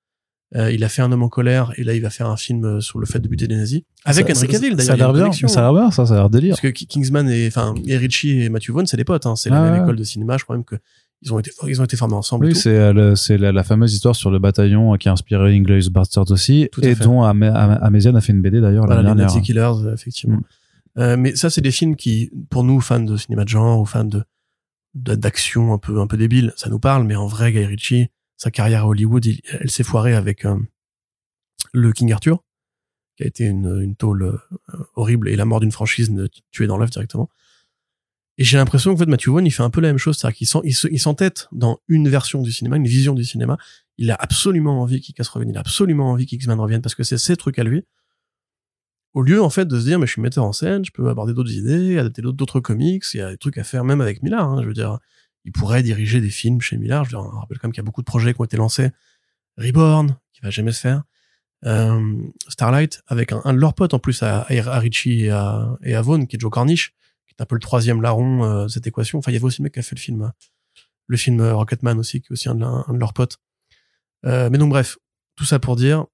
euh, 0.54 0.70
il 0.70 0.84
a 0.84 0.88
fait 0.88 1.02
un 1.02 1.10
homme 1.10 1.24
en 1.24 1.28
colère 1.28 1.72
et 1.76 1.82
là 1.82 1.92
il 1.94 2.00
va 2.00 2.10
faire 2.10 2.28
un 2.28 2.36
film 2.36 2.64
euh, 2.64 2.80
sur 2.80 2.98
le 3.00 3.06
fait 3.06 3.18
de 3.18 3.26
buter 3.28 3.48
des 3.48 3.56
nazis 3.56 3.82
avec 4.04 4.26
Ça- 4.28 4.32
Henry 4.32 4.46
ça- 4.46 4.52
Cavill 4.52 4.80
Ça 4.80 4.92
a 4.92 4.96
d'ailleurs. 4.96 4.96
il 4.96 5.00
y 5.00 5.02
a 5.02 5.22
l'air 5.24 5.30
bien, 5.32 5.48
ça 5.48 5.58
a 5.58 5.62
l'air 5.72 5.72
bien, 5.82 5.90
ça, 5.90 6.06
ça 6.06 6.14
a 6.14 6.16
l'air 6.18 6.30
délire. 6.30 6.50
Parce 6.52 6.60
que 6.60 6.68
Ki- 6.68 6.86
Kingsman 6.86 7.28
et 7.28 7.48
enfin 7.48 7.74
et 7.84 7.96
Ritchie 7.96 8.42
et 8.42 8.48
Matthew 8.48 8.70
Vaughn 8.70 8.86
c'est 8.86 8.96
des 8.96 9.04
potes, 9.04 9.26
hein. 9.26 9.34
c'est 9.34 9.50
la 9.50 9.58
Ah 9.60 9.64
même 9.64 9.72
ouais. 9.74 9.82
école 9.82 9.96
de 9.96 10.04
cinéma. 10.04 10.36
Je 10.38 10.44
crois 10.44 10.54
même 10.54 10.64
que 10.64 10.76
ils 11.22 11.32
ont 11.32 11.38
été 11.38 11.50
ils 11.66 11.80
ont 11.80 11.84
été 11.84 11.96
formés 11.96 12.14
ensemble. 12.14 12.46
Oui, 12.46 12.54
c'est 12.54 12.76
euh, 12.76 13.14
c'est 13.14 13.38
la, 13.38 13.50
la 13.52 13.62
fameuse 13.64 13.92
histoire 13.94 14.14
sur 14.14 14.30
le 14.30 14.38
bataillon 14.38 14.94
euh, 14.94 14.96
qui 14.96 15.08
a 15.08 15.12
inspiré 15.12 15.54
Inglourious 15.56 15.90
Basterds 15.90 16.30
aussi, 16.30 16.68
Tout 16.72 16.84
et 16.84 16.94
fait. 16.94 17.04
dont 17.04 17.22
Am- 17.22 17.42
Am- 17.42 17.78
Améziane 17.82 18.16
a 18.16 18.20
fait 18.20 18.32
une 18.32 18.42
BD 18.42 18.60
d'ailleurs 18.60 18.86
Voilà, 18.86 19.02
l'année 19.02 19.14
les 19.14 19.16
dernière. 19.16 19.34
Nazi 19.34 19.40
Killers, 19.46 19.86
euh, 19.88 19.94
effectivement. 19.94 20.36
Mm. 20.36 20.42
Euh, 20.98 21.16
mais 21.18 21.36
ça, 21.36 21.50
c'est 21.50 21.60
des 21.60 21.70
films 21.72 21.94
qui, 21.96 22.30
pour 22.50 22.64
nous, 22.64 22.80
fans 22.80 23.00
de 23.00 23.16
cinéma 23.16 23.44
de 23.44 23.48
genre 23.50 23.80
ou 23.80 23.84
fans 23.84 24.04
de 24.04 24.22
d'action 24.94 25.74
un 25.74 25.78
peu 25.78 26.00
un 26.00 26.06
peu 26.06 26.16
débile, 26.16 26.52
ça 26.56 26.70
nous 26.70 26.78
parle. 26.78 27.04
Mais 27.04 27.16
en 27.16 27.26
vrai, 27.26 27.52
Guy 27.52 27.64
Ritchie, 27.66 28.06
sa 28.38 28.50
carrière 28.50 28.84
à 28.84 28.86
Hollywood, 28.88 29.24
il- 29.26 29.40
elle 29.60 29.70
s'est 29.70 29.82
foirée 29.84 30.14
avec 30.14 30.44
euh, 30.46 30.56
le 31.74 31.92
King 31.92 32.12
Arthur, 32.12 32.42
qui 33.16 33.24
a 33.24 33.26
été 33.26 33.44
une, 33.44 33.80
une 33.82 33.94
tôle 33.96 34.22
euh, 34.22 34.38
horrible 34.94 35.28
et 35.28 35.36
la 35.36 35.44
mort 35.44 35.60
d'une 35.60 35.72
franchise 35.72 36.10
tuée 36.50 36.66
dans 36.66 36.78
l'œuf 36.78 36.90
directement. 36.90 37.28
Et 38.38 38.44
j'ai 38.44 38.56
l'impression 38.58 38.90
que 38.90 38.96
en 38.96 38.98
fait, 38.98 39.08
Matthew 39.10 39.28
Vaughn, 39.28 39.46
il 39.46 39.50
fait 39.50 39.62
un 39.62 39.70
peu 39.70 39.80
la 39.80 39.88
même 39.88 39.98
chose, 39.98 40.16
c'est-à-dire 40.18 40.36
qu'il 40.36 40.46
s'en- 40.46 40.62
il 40.62 40.74
se- 40.74 40.88
il 40.90 41.00
s'entête 41.00 41.48
dans 41.52 41.78
une 41.88 42.08
version 42.08 42.42
du 42.42 42.52
cinéma, 42.52 42.76
une 42.76 42.86
vision 42.86 43.14
du 43.14 43.24
cinéma. 43.24 43.56
Il 43.98 44.10
a 44.10 44.14
absolument 44.14 44.82
envie 44.82 45.00
qu'il 45.00 45.14
casse 45.14 45.28
revienne, 45.28 45.50
il 45.50 45.56
a 45.56 45.60
absolument 45.60 46.10
envie 46.10 46.26
qu'X-Men 46.26 46.60
revienne 46.60 46.82
parce 46.82 46.94
que 46.94 47.02
c'est 47.02 47.16
ses 47.18 47.36
trucs 47.36 47.58
à 47.58 47.64
lui 47.64 47.84
au 49.14 49.22
lieu 49.22 49.42
en 49.42 49.48
fait 49.48 49.64
de 49.66 49.80
se 49.80 49.84
dire 49.86 49.98
mais 49.98 50.06
je 50.06 50.12
suis 50.12 50.20
metteur 50.20 50.44
en 50.44 50.52
scène, 50.52 50.84
je 50.84 50.90
peux 50.90 51.08
aborder 51.08 51.32
d'autres 51.32 51.52
idées, 51.52 51.96
adapter 51.96 52.20
d'autres- 52.20 52.60
comics, 52.60 53.02
il 53.14 53.16
y 53.16 53.20
a 53.22 53.30
des 53.30 53.38
trucs 53.38 53.56
à 53.56 53.64
faire 53.64 53.82
même 53.82 54.02
avec 54.02 54.22
Millard. 54.22 54.50
hein, 54.50 54.60
je 54.62 54.66
veux 54.68 54.74
dire, 54.74 54.98
il 55.46 55.52
pourrait 55.52 55.82
diriger 55.82 56.20
des 56.20 56.28
films 56.28 56.60
chez 56.60 56.76
Millard. 56.76 57.04
Je 57.04 57.16
veux 57.16 57.22
dire, 57.22 57.26
on 57.32 57.38
rappelle 57.38 57.56
quand 57.58 57.68
même 57.68 57.72
qu'il 57.72 57.80
y 57.80 57.84
a 57.84 57.86
beaucoup 57.86 58.02
de 58.02 58.06
projets 58.06 58.34
qui 58.34 58.40
ont 58.42 58.44
été 58.44 58.58
lancés. 58.58 58.90
Reborn, 59.56 60.14
qui 60.34 60.40
va 60.42 60.50
jamais 60.50 60.72
se 60.72 60.80
faire. 60.80 61.04
Euh, 61.64 62.14
Starlight, 62.48 63.00
avec 63.06 63.32
un, 63.32 63.54
de 63.54 63.58
leurs 63.58 63.72
potes 63.72 63.94
en 63.94 63.98
plus 63.98 64.22
à, 64.22 64.40
à 64.42 64.78
Ritchie 64.78 65.24
et 65.24 65.30
à, 65.30 65.78
et 65.82 65.94
à 65.94 66.02
Vaughn, 66.02 66.26
qui 66.26 66.36
est 66.36 66.40
Joe 66.40 66.50
Cornish, 66.50 66.92
est 67.38 67.42
un 67.42 67.46
peu 67.46 67.54
le 67.54 67.60
troisième 67.60 68.02
larron 68.02 68.44
euh, 68.44 68.62
de 68.64 68.68
cette 68.68 68.86
équation. 68.86 69.18
Enfin, 69.18 69.30
il 69.30 69.34
y 69.34 69.36
avait 69.36 69.44
aussi 69.44 69.62
le 69.62 69.64
mec 69.64 69.74
qui 69.74 69.78
a 69.78 69.82
fait 69.82 69.96
le 69.96 70.00
film, 70.00 70.22
euh, 70.22 70.28
le 71.06 71.16
film 71.16 71.40
euh, 71.40 71.54
Rocketman 71.54 71.98
aussi, 71.98 72.20
qui 72.20 72.28
est 72.28 72.32
aussi 72.32 72.48
un 72.48 72.54
de, 72.54 72.98
leurs 72.98 73.12
potes. 73.12 73.38
Euh, 74.24 74.50
mais 74.50 74.58
donc 74.58 74.70
bref, 74.70 74.98
tout 75.36 75.44
ça 75.44 75.58
pour 75.58 75.76
dire, 75.76 76.06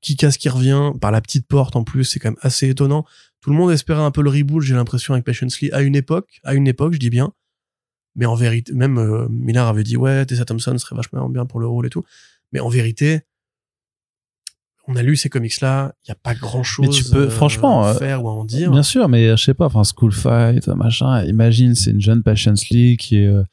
qui 0.00 0.16
casse 0.16 0.38
qui 0.38 0.48
revient 0.48 0.92
par 1.00 1.10
la 1.10 1.20
petite 1.20 1.46
porte 1.46 1.76
en 1.76 1.84
plus, 1.84 2.04
c'est 2.04 2.18
quand 2.18 2.30
même 2.30 2.38
assez 2.40 2.68
étonnant. 2.68 3.04
Tout 3.40 3.50
le 3.50 3.56
monde 3.56 3.70
espérait 3.70 4.02
un 4.02 4.10
peu 4.10 4.22
le 4.22 4.30
reboot, 4.30 4.62
j'ai 4.62 4.74
l'impression 4.74 5.14
avec 5.14 5.24
Patiently 5.24 5.70
à 5.72 5.82
une 5.82 5.96
époque, 5.96 6.40
à 6.44 6.54
une 6.54 6.66
époque, 6.66 6.94
je 6.94 6.98
dis 6.98 7.10
bien. 7.10 7.32
Mais 8.16 8.26
en 8.26 8.34
vérité, 8.34 8.72
même 8.72 8.98
euh, 8.98 9.60
avait 9.60 9.84
dit 9.84 9.96
ouais, 9.96 10.26
Tessa 10.26 10.44
Thompson 10.44 10.76
serait 10.78 10.96
vachement 10.96 11.28
bien 11.28 11.46
pour 11.46 11.60
le 11.60 11.66
rôle 11.66 11.86
et 11.86 11.90
tout. 11.90 12.04
Mais 12.52 12.60
en 12.60 12.68
vérité, 12.68 13.20
on 14.92 14.96
a 14.96 15.02
lu 15.02 15.14
ces 15.16 15.28
comics 15.28 15.60
là, 15.60 15.92
il 16.04 16.08
y 16.08 16.12
a 16.12 16.16
pas 16.16 16.34
grand 16.34 16.62
chose 16.62 16.86
Mais 16.86 16.92
tu 16.92 17.04
peux- 17.04 17.28
franchement, 17.28 17.84
à 17.84 17.90
euh, 17.90 17.94
faire 17.94 18.24
ou 18.24 18.28
à 18.28 18.32
en 18.32 18.44
dire. 18.44 18.70
Bien 18.70 18.82
sûr, 18.82 19.08
mais 19.08 19.28
euh, 19.28 19.36
je 19.36 19.44
sais 19.44 19.54
pas, 19.54 19.66
enfin, 19.66 19.82
School 19.84 20.12
Fight, 20.12 20.66
machin, 20.68 21.22
imagine, 21.24 21.74
c'est 21.74 21.92
une 21.92 22.00
jeune 22.00 22.22
Patience 22.22 22.68
Lee 22.70 22.96
qui 22.96 23.18
est, 23.18 23.26
euh, 23.26 23.44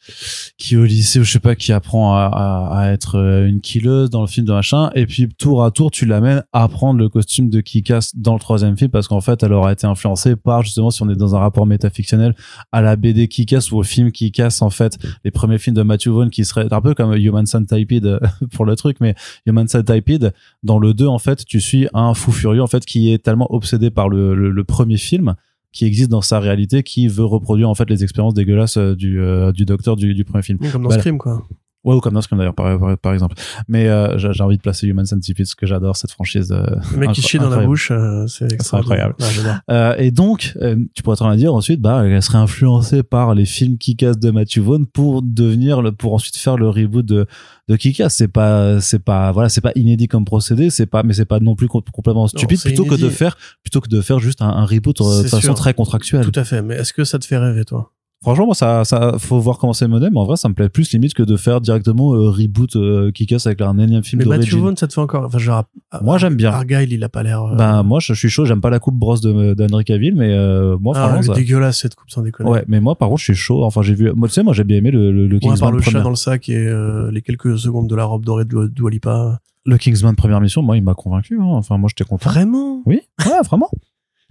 qui 0.58 0.74
est 0.74 0.78
au 0.78 0.86
lycée 0.86 1.20
ou 1.20 1.24
je 1.24 1.32
sais 1.32 1.40
pas, 1.40 1.56
qui 1.56 1.72
apprend 1.74 2.16
à, 2.16 2.24
à, 2.34 2.80
à 2.80 2.92
être 2.92 3.18
euh, 3.20 3.48
une 3.48 3.62
killeuse 3.62 4.10
dans 4.10 4.22
le 4.22 4.28
film 4.28 4.46
de 4.48 4.54
machin, 4.54 4.90
et 4.96 5.06
puis 5.06 5.28
tour 5.38 5.64
à 5.64 5.72
tour, 5.72 5.92
tu 5.92 6.06
l'amènes 6.06 6.44
à 6.54 6.68
prendre 6.68 7.00
le 7.00 7.10
costume 7.10 7.50
de 7.50 7.62
Kikas 7.62 8.12
dans 8.16 8.34
le 8.34 8.40
troisième 8.40 8.78
film 8.78 8.90
parce 8.90 9.08
qu'en 9.08 9.22
fait, 9.22 9.44
elle 9.44 9.54
aura 9.54 9.72
été 9.74 9.86
influencée 9.86 10.36
par, 10.36 10.64
justement, 10.64 10.90
si 10.90 11.04
on 11.04 11.10
est 11.10 11.16
dans 11.16 11.36
un 11.36 11.40
rapport 11.40 11.66
métafictionnel, 11.68 12.36
à 12.72 12.82
la 12.82 12.96
BD 12.96 13.28
Kikas 13.28 13.70
ou 13.72 13.78
au 13.78 13.84
film 13.84 14.12
Kikas, 14.12 14.60
en 14.62 14.70
fait, 14.70 14.98
les 15.24 15.32
premiers 15.32 15.58
films 15.60 15.76
de 15.76 15.84
Matthew 15.84 16.08
Vaughn 16.10 16.30
qui 16.30 16.46
seraient 16.46 16.72
un 16.74 16.82
peu 16.82 16.94
comme 16.94 17.14
Human 17.16 17.46
Centipede 17.46 18.20
pour 18.54 18.66
le 18.66 18.76
truc, 18.76 18.98
mais 19.02 19.14
Human 19.46 19.68
Centipede, 19.68 20.34
dans 20.64 20.80
le 20.80 20.94
2, 20.94 21.06
en 21.08 21.20
fait, 21.20 21.27
tu 21.36 21.60
suis 21.60 21.88
un 21.94 22.14
fou 22.14 22.32
furieux, 22.32 22.62
en 22.62 22.68
fait, 22.68 22.86
qui 22.86 23.12
est 23.12 23.24
tellement 23.24 23.54
obsédé 23.54 23.90
par 23.90 24.10
le, 24.10 24.34
le, 24.36 24.50
le 24.52 24.64
premier 24.64 24.98
film, 24.98 25.36
qui 25.72 25.86
existe 25.86 26.10
dans 26.10 26.22
sa 26.22 26.40
réalité, 26.40 26.84
qui 26.84 27.08
veut 27.08 27.26
reproduire, 27.26 27.70
en 27.70 27.76
fait, 27.76 27.90
les 27.90 28.04
expériences 28.04 28.34
dégueulasses 28.34 28.78
euh, 28.78 28.96
du, 28.96 29.20
euh, 29.20 29.52
du 29.52 29.66
docteur 29.66 29.96
du, 29.96 30.14
du 30.14 30.24
premier 30.24 30.42
film. 30.44 30.58
Comme 30.72 30.84
dans 30.84 30.90
Voilà. 30.90 31.02
Scream 31.02 31.18
quoi. 31.18 31.46
Ouais, 31.88 31.96
ou 31.96 32.02
comme 32.02 32.14
dans 32.14 32.22
Scream, 32.22 32.38
d'ailleurs, 32.38 32.54
par, 32.54 32.78
par, 32.78 32.98
par 32.98 33.14
exemple. 33.14 33.36
Mais 33.70 33.88
euh, 33.88 34.18
j'ai 34.18 34.44
envie 34.44 34.58
de 34.58 34.62
placer 34.62 34.88
Human 34.88 35.06
Centipede, 35.06 35.46
parce 35.46 35.56
que 35.56 35.66
j'adore 35.66 35.96
cette 35.96 36.12
franchise. 36.12 36.52
euh, 36.52 36.66
Le 36.92 36.98
mec 36.98 37.14
qui 37.14 37.22
chie 37.22 37.40
dans 37.40 37.50
la 37.50 37.66
bouche, 37.66 37.92
euh, 37.92 38.28
c'est 38.28 38.48
incroyable. 38.74 39.16
Ouais. 39.20 39.26
Euh, 39.72 39.96
et 39.98 40.12
donc, 40.12 40.54
tu 40.94 41.02
pourrais 41.02 41.16
bien 41.20 41.36
dire 41.38 41.56
ensuite, 41.56 41.80
bah, 41.80 42.04
elle 42.06 42.22
serait 42.22 42.40
influencée 42.40 43.04
par 43.04 43.34
les 43.36 43.46
films 43.46 43.78
Kick-Ass 43.78 44.20
de 44.20 44.32
Matthew 44.32 44.60
Vaughn 44.60 44.86
pour 44.86 45.22
devenir, 45.22 45.82
le, 45.82 45.94
pour 45.94 46.14
ensuite 46.14 46.36
faire 46.36 46.58
le 46.58 46.70
reboot 46.70 47.06
de, 47.06 47.26
de 47.70 47.76
Kick-Ass. 47.78 48.16
C'est 48.16 48.28
pas, 48.28 48.82
c'est 48.82 49.00
pas, 49.00 49.32
voilà, 49.32 49.48
c'est 49.48 49.62
pas 49.62 49.72
inédit 49.76 50.08
comme 50.10 50.26
procédé, 50.26 50.70
c'est 50.70 50.88
pas, 50.88 51.04
mais 51.04 51.14
c'est 51.14 51.24
pas 51.26 51.40
non 51.40 51.56
plus 51.56 51.70
com- 51.70 51.82
complètement 51.94 52.28
stupide 52.28 52.62
plutôt 52.62 52.84
que 52.84 52.96
de 52.96 53.10
faire, 53.10 53.38
plutôt 53.64 53.80
que 53.80 53.88
de 53.88 54.02
faire 54.02 54.20
juste 54.20 54.42
un, 54.42 54.50
un 54.50 54.66
reboot 54.66 54.98
de 54.98 55.24
façon 55.24 55.40
sûr. 55.40 55.56
très 55.56 55.74
contractuelle. 55.74 56.30
Tout 56.30 56.38
à 56.38 56.44
fait. 56.44 56.62
Mais 56.62 56.76
est-ce 56.76 56.92
que 56.92 57.06
ça 57.06 57.18
te 57.18 57.26
fait 57.26 57.38
rêver 57.38 57.64
toi? 57.64 57.94
Franchement, 58.24 58.48
moi, 58.48 58.56
ça, 58.56 58.84
ça, 58.84 59.14
faut 59.20 59.40
voir 59.40 59.60
comment 59.60 59.74
c'est 59.74 59.88
mené, 59.88 60.08
mais 60.12 60.20
en 60.20 60.26
vrai, 60.26 60.38
ça 60.38 60.50
me 60.50 60.56
plaît 60.56 60.70
plus 60.70 60.92
limite 60.92 61.14
que 61.14 61.22
de 61.22 61.36
faire 61.38 61.62
directement 61.62 62.16
euh, 62.16 62.30
reboot 62.32 62.76
euh, 62.76 63.12
Kick-Ass 63.12 63.46
avec 63.46 63.62
un 63.62 63.78
énième 63.78 64.04
film 64.04 64.24
Mais 64.26 64.38
Matthew. 64.38 64.56
Vaughn, 64.56 64.76
ça 64.76 64.88
te 64.88 64.94
fait 64.94 65.02
encore. 65.02 65.26
Enfin, 65.26 65.38
genre, 65.38 65.66
Moi, 66.02 66.18
j'aime 66.18 66.36
bien. 66.36 66.50
Argyle, 66.52 66.92
il 66.94 67.04
a 67.04 67.10
pas 67.10 67.22
l'air. 67.22 67.44
euh, 67.44 67.56
Ben, 67.56 67.84
moi, 67.84 68.00
je, 68.00 68.14
je 68.14 68.20
suis 68.20 68.30
chaud, 68.30 68.44
j'aime 68.46 68.60
pas 68.60 68.72
la 68.72 68.80
coupe 68.80 68.96
brosse 68.96 69.22
de, 69.22 69.54
d'Henry 69.54 69.86
Cavill, 69.86 70.16
mais 70.16 70.34
euh, 70.34 70.78
moi, 70.80 70.94
ah, 70.98 71.00
franchement, 71.02 71.18
elle 71.20 71.24
est 71.24 71.28
ça- 71.28 71.34
dégueulasse 71.36 71.78
cette 71.80 71.94
coupe 71.96 72.10
sans 72.10 72.24
déconner. 72.24 72.50
Ouais, 72.50 72.66
mais 72.68 72.80
moi, 72.80 72.96
par 72.96 73.10
contre, 73.10 73.20
je 73.20 73.26
suis 73.26 73.36
chaud. 73.36 73.64
Enfin, 73.64 73.84
j'ai 73.84 73.94
vu. 73.94 74.12
Moi, 74.16 74.28
tu 74.28 74.34
sais, 74.34 74.42
moi, 74.44 74.54
j'ai 74.54 74.64
bien 74.64 74.78
aimé 74.78 74.90
le, 74.90 75.12
le, 75.12 75.28
le 75.28 75.36
Ouais, 75.36 75.40
par 75.42 75.50
Kingsman 75.52 75.76
le 75.76 75.82
chat 75.84 76.02
dans 76.02 76.10
le 76.10 76.16
sac 76.16 76.50
et 76.50 76.56
euh, 76.58 77.12
les 77.12 77.22
quelques 77.22 77.58
secondes 77.60 77.88
de 77.88 77.96
la 77.96 78.06
robe 78.06 78.26
dorée 78.26 78.46
de 78.46 78.66
Dua 78.68 78.90
Lipa. 78.90 79.40
Le 79.66 79.78
Kingsman 79.78 80.16
première 80.16 80.42
mission, 80.42 80.64
moi, 80.64 80.76
il 80.76 80.84
m'a 80.84 80.96
convaincu. 80.96 81.38
Hein. 81.40 81.46
Enfin, 81.46 81.78
moi, 81.78 81.88
j'étais 81.90 82.08
content. 82.10 82.30
Vraiment? 82.32 82.82
Oui, 82.88 83.02
ouais, 83.26 83.32
vraiment. 83.46 83.70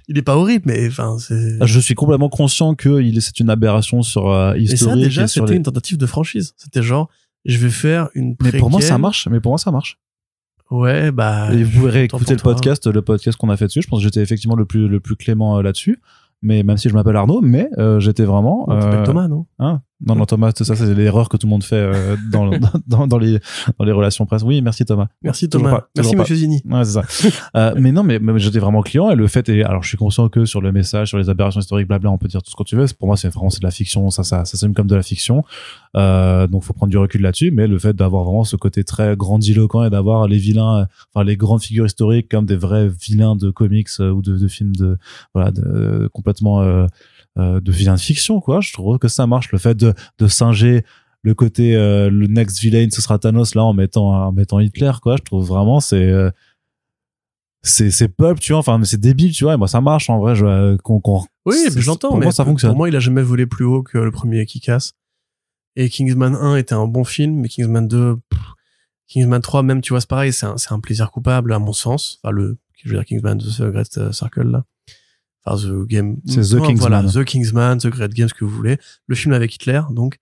Il 0.09 0.19
est 0.19 0.23
pas 0.23 0.37
horrible, 0.37 0.65
mais 0.67 0.87
enfin, 0.87 1.19
c'est. 1.19 1.59
Je 1.67 1.81
suis 1.81 1.95
complètement 1.95 2.29
conscient 2.29 2.75
que 2.75 3.01
il 3.03 3.21
c'est 3.21 3.41
une 3.41 3.51
aberration 3.51 4.03
sur 4.03 4.31
euh, 4.31 4.55
Et 4.55 4.67
ça, 4.67 4.75
historique. 4.75 5.03
déjà, 5.05 5.25
et 5.25 5.27
c'était 5.29 5.47
les- 5.51 5.57
une 5.57 5.63
tentative 5.65 5.99
de 5.99 6.07
franchise. 6.07 6.55
C'était 6.57 6.83
genre, 6.83 7.09
je 7.45 7.59
vais 7.59 7.71
faire 7.71 8.09
une. 8.15 8.37
Mais 8.43 8.53
pour 8.53 8.71
moi, 8.71 8.81
ça 8.81 8.99
marche. 8.99 9.27
Mais 9.29 9.41
pour 9.41 9.51
moi, 9.53 9.59
ça 9.59 9.71
marche. 9.73 9.99
Ouais, 10.71 11.13
bah. 11.13 11.53
et 11.53 11.63
vous 11.63 11.79
pouvez 11.81 11.91
réécouter 11.91 12.35
le 12.35 12.41
toi. 12.41 12.53
podcast, 12.53 12.87
le 12.89 13.03
podcast 13.03 13.39
qu'on 13.39 13.51
a 13.51 13.57
fait 13.57 13.67
dessus. 13.67 13.83
Je 13.83 13.89
pense 13.89 14.01
que 14.01 14.05
j'étais 14.05 14.21
effectivement 14.21 14.57
le 14.57 14.65
plus, 14.65 14.89
le 14.89 14.99
plus 15.01 15.15
clément 15.17 15.59
euh, 15.59 15.63
là-dessus. 15.63 16.01
Mais 16.43 16.63
même 16.63 16.77
si 16.77 16.89
je 16.89 16.95
m'appelle 16.95 17.17
Arnaud, 17.17 17.41
mais 17.41 17.69
euh, 17.79 17.99
j'étais 18.01 18.25
vraiment. 18.25 18.65
On 18.69 18.73
euh, 18.73 19.05
Thomas, 19.05 19.27
non? 19.29 19.47
Hein? 19.59 19.81
Non, 20.05 20.15
non, 20.15 20.27
Thomas, 20.27 20.53
c'est 20.55 20.65
ça, 20.65 20.77
c'est 20.77 20.95
l'erreur 20.95 21.31
que 21.31 21.39
tout 21.39 21.47
le 21.47 21.51
monde 21.51 21.65
fait 21.65 21.77
euh, 21.77 22.17
dans, 22.31 22.51
dans, 22.87 23.07
dans, 23.07 23.19
les, 23.19 23.39
dans 23.79 23.85
les 23.87 23.93
relations 23.93 24.27
presse. 24.27 24.43
Oui, 24.43 24.61
merci 24.61 24.85
Thomas. 24.85 25.09
Merci 25.23 25.49
Thomas. 25.49 25.71
pas, 25.71 25.89
Merci 25.97 26.15
pas. 26.15 26.23
Monsieur 26.23 26.37
Zini. 26.37 26.63
Ouais, 26.67 26.85
c'est 26.85 27.01
ça. 27.01 27.31
Euh, 27.57 27.75
mais 27.79 27.93
non, 27.93 28.03
mais, 28.03 28.19
mais 28.19 28.39
j'étais 28.39 28.59
vraiment 28.59 28.83
client 28.83 29.11
et 29.11 29.15
le 29.15 29.27
fait 29.27 29.49
est, 29.49 29.63
alors 29.63 29.83
je 29.83 29.89
suis 29.89 29.97
conscient 29.97 30.29
que 30.29 30.45
sur 30.45 30.61
le 30.61 30.71
message, 30.71 31.09
sur 31.09 31.19
les 31.19 31.31
aberrations 31.31 31.61
historiques, 31.61 31.89
blabla, 31.89 32.11
on 32.11 32.19
peut 32.19 32.29
dire 32.29 32.43
tout 32.43 32.51
ce 32.51 32.57
que 32.57 32.65
tu 32.65 32.77
veux. 32.77 32.85
Pour 32.99 33.09
moi, 33.09 33.17
c'est 33.17 33.31
vraiment 33.31 33.49
c'est 33.49 33.61
de 33.61 33.67
la 33.67 33.71
fiction, 33.71 34.11
ça, 34.11 34.23
ça, 34.23 34.45
ça 34.45 34.59
s'aime 34.59 34.75
comme 34.75 34.87
de 34.87 34.95
la 34.97 35.03
fiction. 35.03 35.45
Euh, 35.97 36.47
donc 36.47 36.65
faut 36.65 36.75
prendre 36.75 36.91
du 36.91 36.99
recul 36.99 37.23
là-dessus. 37.23 37.51
Mais 37.51 37.67
le 37.67 37.79
fait 37.79 37.95
d'avoir 37.95 38.25
vraiment 38.25 38.45
ce 38.45 38.57
côté 38.57 38.85
très 38.85 39.17
grandiloquent 39.17 39.85
et 39.85 39.91
d'avoir 39.91 40.29
les 40.29 40.37
vilains, 40.37 40.89
enfin 41.15 41.25
les 41.25 41.39
grandes 41.39 41.63
figures 41.63 41.87
historiques 41.87 42.29
comme 42.31 42.45
des 42.45 42.57
vrais 42.57 42.89
vilains 42.89 43.35
de 43.35 43.49
comics 43.49 43.89
euh, 44.01 44.11
ou 44.11 44.21
de, 44.21 44.37
de 44.37 44.49
films 44.49 44.77
de, 44.77 44.99
voilà, 45.33 45.53
de, 45.53 46.11
complètement 46.13 46.87
euh, 47.39 47.61
de 47.61 47.73
fiction, 47.97 48.41
quoi. 48.41 48.61
Je 48.61 48.73
trouve 48.73 48.99
que 48.99 49.09
ça 49.09 49.27
marche. 49.27 49.53
Le 49.53 49.59
fait 49.59 49.75
de, 49.77 49.95
de 50.19 50.27
singer 50.27 50.85
le 51.23 51.35
côté 51.35 51.75
euh, 51.75 52.09
le 52.09 52.29
next 52.29 52.61
villain 52.61 52.87
ce 52.93 53.03
sera 53.03 53.19
Thanos 53.19 53.55
là 53.57 53.65
en 53.65 53.73
mettant 53.73 54.11
en 54.11 54.31
mettant 54.31 54.61
Hitler 54.61 54.93
quoi 55.03 55.17
je 55.17 55.23
trouve 55.23 55.45
vraiment 55.45 55.81
c'est 55.81 55.97
euh, 56.05 56.31
c'est 57.63 57.91
c'est 57.91 58.09
pulp 58.09 58.39
tu 58.39 58.53
vois 58.53 58.61
enfin 58.61 58.81
c'est 58.85 59.01
débile 59.01 59.33
tu 59.33 59.43
vois 59.43 59.55
et 59.55 59.57
moi 59.57 59.67
ça 59.67 59.81
marche 59.81 60.09
en 60.09 60.21
vrai 60.21 60.37
je, 60.37 60.77
qu'on 60.77 61.01
qu'on- 61.01 61.25
Oui, 61.45 61.57
j'entends. 61.77 62.17
mais 62.17 62.27
moi 62.27 62.33
ça 62.33 62.45
fonctionne 62.45 62.71
Pour 62.71 62.77
moi, 62.77 62.89
il 62.89 62.95
a 62.95 63.01
jamais 63.01 63.23
volé 63.23 63.47
plus 63.47 63.65
haut 63.65 63.83
que 63.83 63.99
le 63.99 64.11
premier 64.13 64.47
qui 64.47 64.61
casse. 64.61 64.93
Et 65.75 65.89
Kingsman 65.89 66.35
1 66.37 66.57
était 66.57 66.75
un 66.75 66.87
bon 66.87 67.03
film, 67.05 67.35
mais 67.41 67.49
Kingsman 67.49 67.87
2, 67.89 68.17
pff, 68.31 68.41
Kingsman 69.09 69.41
3, 69.43 69.63
même, 69.63 69.81
tu 69.83 69.93
vois, 69.93 70.01
c'est 70.01 70.09
pareil, 70.09 70.33
c'est 70.33 70.47
un, 70.47 70.57
c'est 70.57 70.73
un 70.73 70.81
plaisir 70.81 71.11
coupable, 71.11 71.53
à 71.53 71.59
mon 71.59 71.73
sens. 71.73 72.19
Enfin, 72.23 72.31
le, 72.33 72.57
je 72.83 72.89
veux 72.89 72.95
dire, 72.97 73.05
Kingsman, 73.05 73.39
The 73.39 73.63
Great 73.73 74.13
Circle, 74.13 74.49
là. 74.49 74.65
Enfin, 75.47 75.63
The 75.69 75.87
Game. 75.87 76.17
C'est 76.27 76.41
The 76.41 76.55
Non, 76.55 76.75
Voilà, 76.75 77.01
Kingsman. 77.03 77.23
The 77.23 77.25
Kingsman, 77.27 77.79
The 77.79 77.87
Great 77.89 78.13
Game, 78.15 78.29
ce 78.29 78.35
que 78.35 78.45
vous 78.45 78.51
voulez. 78.55 78.79
Le 79.07 79.15
film 79.15 79.33
avec 79.35 79.55
Hitler, 79.55 79.81
donc. 79.91 80.19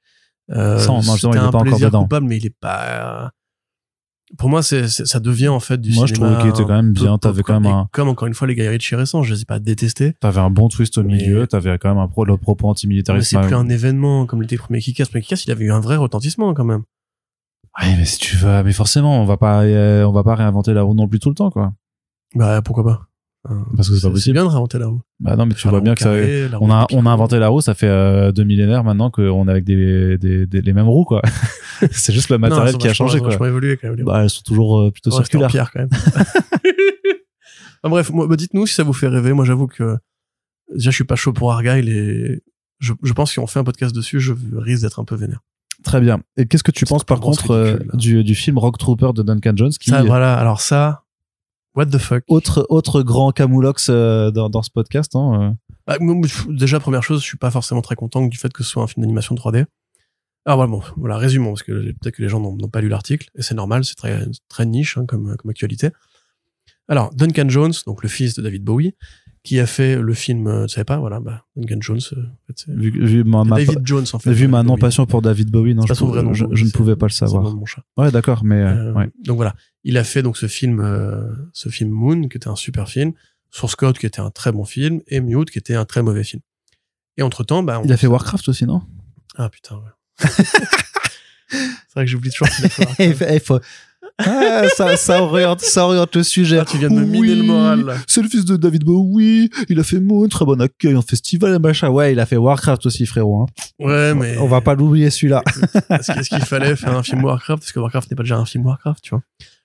Euh, 0.50 0.76
justement, 0.76 1.00
c'était 1.02 1.28
il 1.28 1.34
est 1.36 1.38
un 1.38 1.42
pas 1.50 1.58
encore 1.58 1.62
plaisir 1.62 1.88
dedans. 1.88 2.02
coupable, 2.02 2.26
mais 2.26 2.36
il 2.36 2.44
est 2.44 2.54
pas, 2.60 3.30
pour 4.36 4.50
moi, 4.50 4.62
c'est, 4.62 4.88
ça 4.88 5.20
devient 5.20 5.48
en 5.48 5.60
fait 5.60 5.80
du 5.80 5.92
Moi, 5.94 6.04
je 6.06 6.14
cinéma. 6.14 6.34
trouvais 6.34 6.50
qu'il 6.50 6.60
était 6.60 6.68
quand 6.68 6.76
même 6.76 6.92
bien. 6.92 7.16
T'avais 7.18 7.42
quand 7.42 7.58
même 7.60 7.72
un- 7.72 7.88
Comme 7.92 8.08
encore 8.08 8.26
une 8.28 8.34
fois, 8.34 8.46
les 8.48 8.54
Guy 8.54 8.68
Ritchie 8.68 8.94
récents, 8.96 9.22
je 9.22 9.32
les 9.32 9.42
ai 9.42 9.44
pas 9.46 9.58
détestés. 9.58 10.12
T'avais 10.20 10.40
un 10.40 10.50
bon 10.50 10.68
twist 10.68 10.98
au 10.98 11.02
Mais- 11.02 11.14
milieu, 11.14 11.46
t'avais 11.46 11.78
quand 11.78 11.88
même 11.88 11.98
un 11.98 12.08
pro, 12.08 12.24
le 12.26 12.36
propos 12.36 12.66
Mais 12.66 12.70
antimilitariste. 12.72 13.30
c'est 13.30 13.40
plus 13.40 13.54
un 13.54 13.68
événement 13.70 14.26
comme 14.26 14.42
l'était 14.42 14.56
le 14.56 14.60
premier 14.60 14.80
Kick-Ass. 14.80 15.12
Le 15.12 15.20
Kick-Ass, 15.20 15.46
il 15.46 15.50
avait 15.50 15.64
eu 15.64 15.72
un 15.72 15.80
vrai 15.80 15.96
retentissement 15.96 16.52
quand 16.52 16.64
même. 16.64 16.82
Ouais, 17.80 17.96
mais 17.96 18.04
si 18.04 18.18
tu 18.18 18.36
veux, 18.36 18.62
mais 18.62 18.72
forcément, 18.72 19.20
on 19.22 19.24
va 19.24 19.36
pas, 19.36 19.62
euh, 19.62 20.04
on 20.04 20.12
va 20.12 20.22
pas 20.24 20.34
réinventer 20.34 20.74
la 20.74 20.82
roue 20.82 20.94
non 20.94 21.08
plus 21.08 21.18
tout 21.20 21.28
le 21.30 21.34
temps, 21.34 21.50
quoi. 21.50 21.72
Bah, 22.34 22.60
pourquoi 22.62 22.84
pas? 22.84 23.00
Hein, 23.46 23.66
Parce 23.76 23.90
que 23.90 23.94
c'est 23.96 24.00
pas 24.00 24.08
C'est 24.08 24.12
possible. 24.12 24.32
bien 24.34 24.44
de 24.44 24.48
réinventer 24.48 24.78
la 24.78 24.86
roue. 24.86 25.02
Bah 25.20 25.36
non, 25.36 25.44
mais 25.44 25.54
tu 25.54 25.68
vois 25.68 25.80
bien 25.82 25.94
que 25.94 26.00
ça, 26.02 26.12
on 26.60 26.70
a, 26.70 26.86
on 26.92 27.04
a 27.04 27.10
inventé 27.10 27.38
la 27.38 27.48
roue, 27.48 27.60
ça 27.60 27.74
fait 27.74 27.88
euh, 27.88 28.32
deux 28.32 28.44
millénaires 28.44 28.84
maintenant 28.84 29.10
qu'on 29.10 29.46
est 29.48 29.50
avec 29.50 29.64
des, 29.64 30.16
des, 30.16 30.46
des- 30.46 30.62
les 30.62 30.72
mêmes 30.72 30.88
roues, 30.88 31.04
quoi. 31.04 31.20
c'est 31.90 32.12
juste 32.14 32.30
le 32.30 32.38
matériel 32.38 32.76
qui 32.78 32.88
a 32.88 32.94
changé, 32.94 33.18
quoi. 33.20 33.34
évolué 33.46 33.76
quand 33.76 33.88
même. 33.94 34.04
Bah, 34.04 34.22
elles 34.22 34.30
sont 34.30 34.42
toujours 34.42 34.80
euh, 34.80 34.90
plutôt 34.90 35.10
en 35.12 35.16
circulaires. 35.16 35.48
pierre 35.48 35.70
quand 35.70 35.80
même. 35.80 35.90
Bref, 37.84 38.10
bah, 38.12 38.36
dites-nous 38.36 38.66
si 38.66 38.74
ça 38.74 38.82
vous 38.82 38.92
fait 38.94 39.08
rêver. 39.08 39.32
Moi, 39.34 39.44
j'avoue 39.44 39.66
que 39.66 39.96
déjà, 40.74 40.90
je 40.90 40.94
suis 40.94 41.04
pas 41.04 41.16
chaud 41.16 41.32
pour 41.34 41.52
Argyle 41.52 41.88
et 41.88 42.42
je, 42.80 42.92
je 43.02 43.12
pense 43.12 43.28
que 43.30 43.32
si 43.34 43.38
on 43.40 43.46
fait 43.46 43.58
un 43.60 43.64
podcast 43.64 43.94
dessus, 43.94 44.20
je 44.20 44.32
risque 44.56 44.82
d'être 44.82 45.00
un 45.00 45.04
peu 45.04 45.16
vénère. 45.16 45.40
Très 45.82 46.00
bien. 46.00 46.22
Et 46.38 46.46
qu'est-ce 46.46 46.62
que 46.62 46.70
tu 46.70 46.86
penses 46.86 47.04
par 47.04 47.20
contre 47.20 47.50
euh, 47.50 47.72
ridicule, 47.74 47.90
du, 47.98 48.24
du 48.24 48.34
film 48.34 48.56
Rock 48.58 48.78
Trooper 48.78 49.10
de 49.14 49.22
Duncan 49.22 49.52
Jones 49.54 49.72
qui 49.78 49.90
Ça, 49.90 50.02
voilà. 50.02 50.34
Alors 50.38 50.60
ça, 50.62 51.03
what 51.74 51.86
the 51.86 51.98
fuck? 51.98 52.24
autre 52.28 52.66
autre 52.68 53.02
grand 53.02 53.32
camoulox 53.32 53.88
euh, 53.90 54.30
dans, 54.30 54.50
dans 54.50 54.62
ce 54.62 54.70
podcast 54.70 55.14
hein, 55.16 55.40
euh. 55.42 55.64
Bah, 55.86 55.98
déjà, 56.48 56.80
première 56.80 57.02
chose, 57.02 57.20
je 57.20 57.26
suis 57.26 57.36
pas 57.36 57.50
forcément 57.50 57.82
très 57.82 57.94
content 57.94 58.26
du 58.26 58.38
fait 58.38 58.52
que 58.52 58.62
ce 58.64 58.70
soit 58.70 58.82
un 58.82 58.86
film 58.86 59.02
d'animation 59.02 59.34
3D. 59.34 59.66
Alors 60.46 60.58
voilà, 60.58 60.70
bon, 60.70 60.82
voilà, 60.96 61.16
résumons, 61.18 61.50
parce 61.50 61.62
que 61.62 61.72
peut-être 61.72 62.16
que 62.16 62.22
les 62.22 62.28
gens 62.28 62.40
n'ont 62.40 62.56
n'ont 62.56 62.68
pas 62.68 62.80
lu 62.80 62.88
l'article, 62.88 63.28
et 63.34 63.42
c'est 63.42 63.54
normal, 63.54 63.84
c'est 63.84 63.94
très, 63.94 64.26
très 64.48 64.66
niche 64.66 64.96
hein, 64.96 65.04
comme, 65.06 65.36
comme 65.36 65.50
actualité. 65.50 65.90
Alors, 66.88 67.14
Duncan 67.14 67.48
Jones, 67.48 67.72
donc 67.86 68.02
le 68.02 68.08
fils 68.08 68.34
de 68.34 68.42
David 68.42 68.62
Bowie, 68.62 68.94
qui 69.44 69.60
a 69.60 69.66
fait 69.66 70.00
le 70.00 70.14
film, 70.14 70.46
euh, 70.46 70.66
tu 70.66 70.72
savais 70.74 70.84
pas, 70.86 70.96
voilà, 70.98 71.20
bah, 71.20 71.44
Duncan 71.54 71.76
Jones, 71.80 72.00
euh, 72.14 72.22
en 72.22 72.46
fait, 72.46 72.64
vu, 72.66 72.90
vu 73.06 73.24
ma, 73.24 73.44
ma- 73.44 73.56
David 73.56 73.80
Jones, 73.86 74.06
en 74.14 74.18
fait. 74.18 74.32
vu 74.32 74.48
ma 74.48 74.62
non 74.62 74.78
passion 74.78 75.04
pour 75.04 75.20
David 75.20 75.50
Bowie 75.50 75.74
non 75.74 75.84
je, 75.86 75.92
nom, 76.02 76.32
je, 76.32 76.44
ne 76.64 76.70
pouvais 76.70 76.96
pas 76.96 77.06
le 77.06 77.12
savoir 77.12 77.44
de 77.50 77.54
mon 77.54 77.66
chat. 77.66 77.82
ouais 77.98 78.10
d'accord 78.10 78.42
mais 78.42 78.62
euh, 78.62 78.92
ouais. 78.94 79.10
Donc 79.24 79.36
voilà, 79.36 79.54
il 79.84 79.98
a 79.98 80.04
fait 80.04 80.22
donc 80.22 80.38
ce 80.38 80.46
film, 80.48 80.80
euh, 80.80 81.30
ce 81.52 81.68
film 81.68 81.90
Moon, 81.90 82.26
qui 82.28 82.38
était 82.38 82.48
un 82.48 82.56
super 82.56 82.88
film, 82.88 83.12
Source 83.50 83.76
Code, 83.76 83.98
qui 83.98 84.06
était 84.06 84.20
un 84.20 84.30
très 84.30 84.50
bon 84.50 84.64
film, 84.64 85.02
et 85.08 85.20
Mute, 85.20 85.50
qui 85.50 85.58
était 85.58 85.74
un 85.76 85.84
très 85.84 86.02
mauvais 86.02 86.24
film. 86.24 86.40
Et 87.18 87.22
entre 87.22 87.44
temps, 87.44 87.62
bah, 87.62 87.80
on- 87.80 87.84
il 87.84 87.92
a 87.92 87.96
fait 87.98 88.06
Warcraft 88.08 88.48
aussi 88.48 88.64
non? 88.64 88.82
Ah 89.36 89.50
putain, 89.50 89.76
ouais. 89.76 90.26
c'est 91.50 91.94
vrai 91.94 92.04
que 92.06 92.10
j'oublie 92.10 92.30
toujours 92.30 92.48
eh, 92.98 93.38
faut- 93.40 93.60
Ah, 94.18 94.64
ça, 94.76 94.96
ça, 94.96 95.22
oriente, 95.22 95.60
ça 95.60 95.84
oriente 95.86 96.14
le 96.14 96.22
sujet. 96.22 96.58
Ah, 96.58 96.64
tu 96.64 96.78
viens 96.78 96.88
de 96.88 96.94
me 96.94 97.04
miner 97.04 97.34
le 97.34 97.42
moral, 97.42 97.80
là. 97.84 97.94
C'est 98.06 98.22
le 98.22 98.28
fils 98.28 98.44
de 98.44 98.56
David 98.56 98.84
Bowie. 98.84 99.50
Il 99.68 99.80
a 99.80 99.82
fait 99.82 99.98
Moon, 99.98 100.28
très 100.28 100.44
bon 100.44 100.60
accueil 100.60 100.94
en 100.94 101.02
festival 101.02 101.54
et 101.54 101.58
machin. 101.58 101.88
Ouais, 101.88 102.12
il 102.12 102.20
a 102.20 102.26
fait 102.26 102.36
Warcraft 102.36 102.86
aussi, 102.86 103.06
frérot. 103.06 103.42
hein. 103.42 103.46
Ouais, 103.80 104.14
mais. 104.14 104.38
On 104.38 104.46
va 104.46 104.60
pas 104.60 104.74
l'oublier 104.74 105.10
celui-là. 105.10 105.42
Est-ce 105.90 106.28
qu'il 106.28 106.44
fallait 106.44 106.76
faire 106.76 106.96
un 106.96 107.02
film 107.02 107.24
Warcraft? 107.24 107.60
Parce 107.62 107.72
que 107.72 107.80
Warcraft 107.80 108.10
n'est 108.10 108.16
pas 108.16 108.22
déjà 108.22 108.36
un 108.38 108.44
film 108.44 108.64
Warcraft, 108.66 109.02
tu 109.02 109.10
vois. 109.10 109.22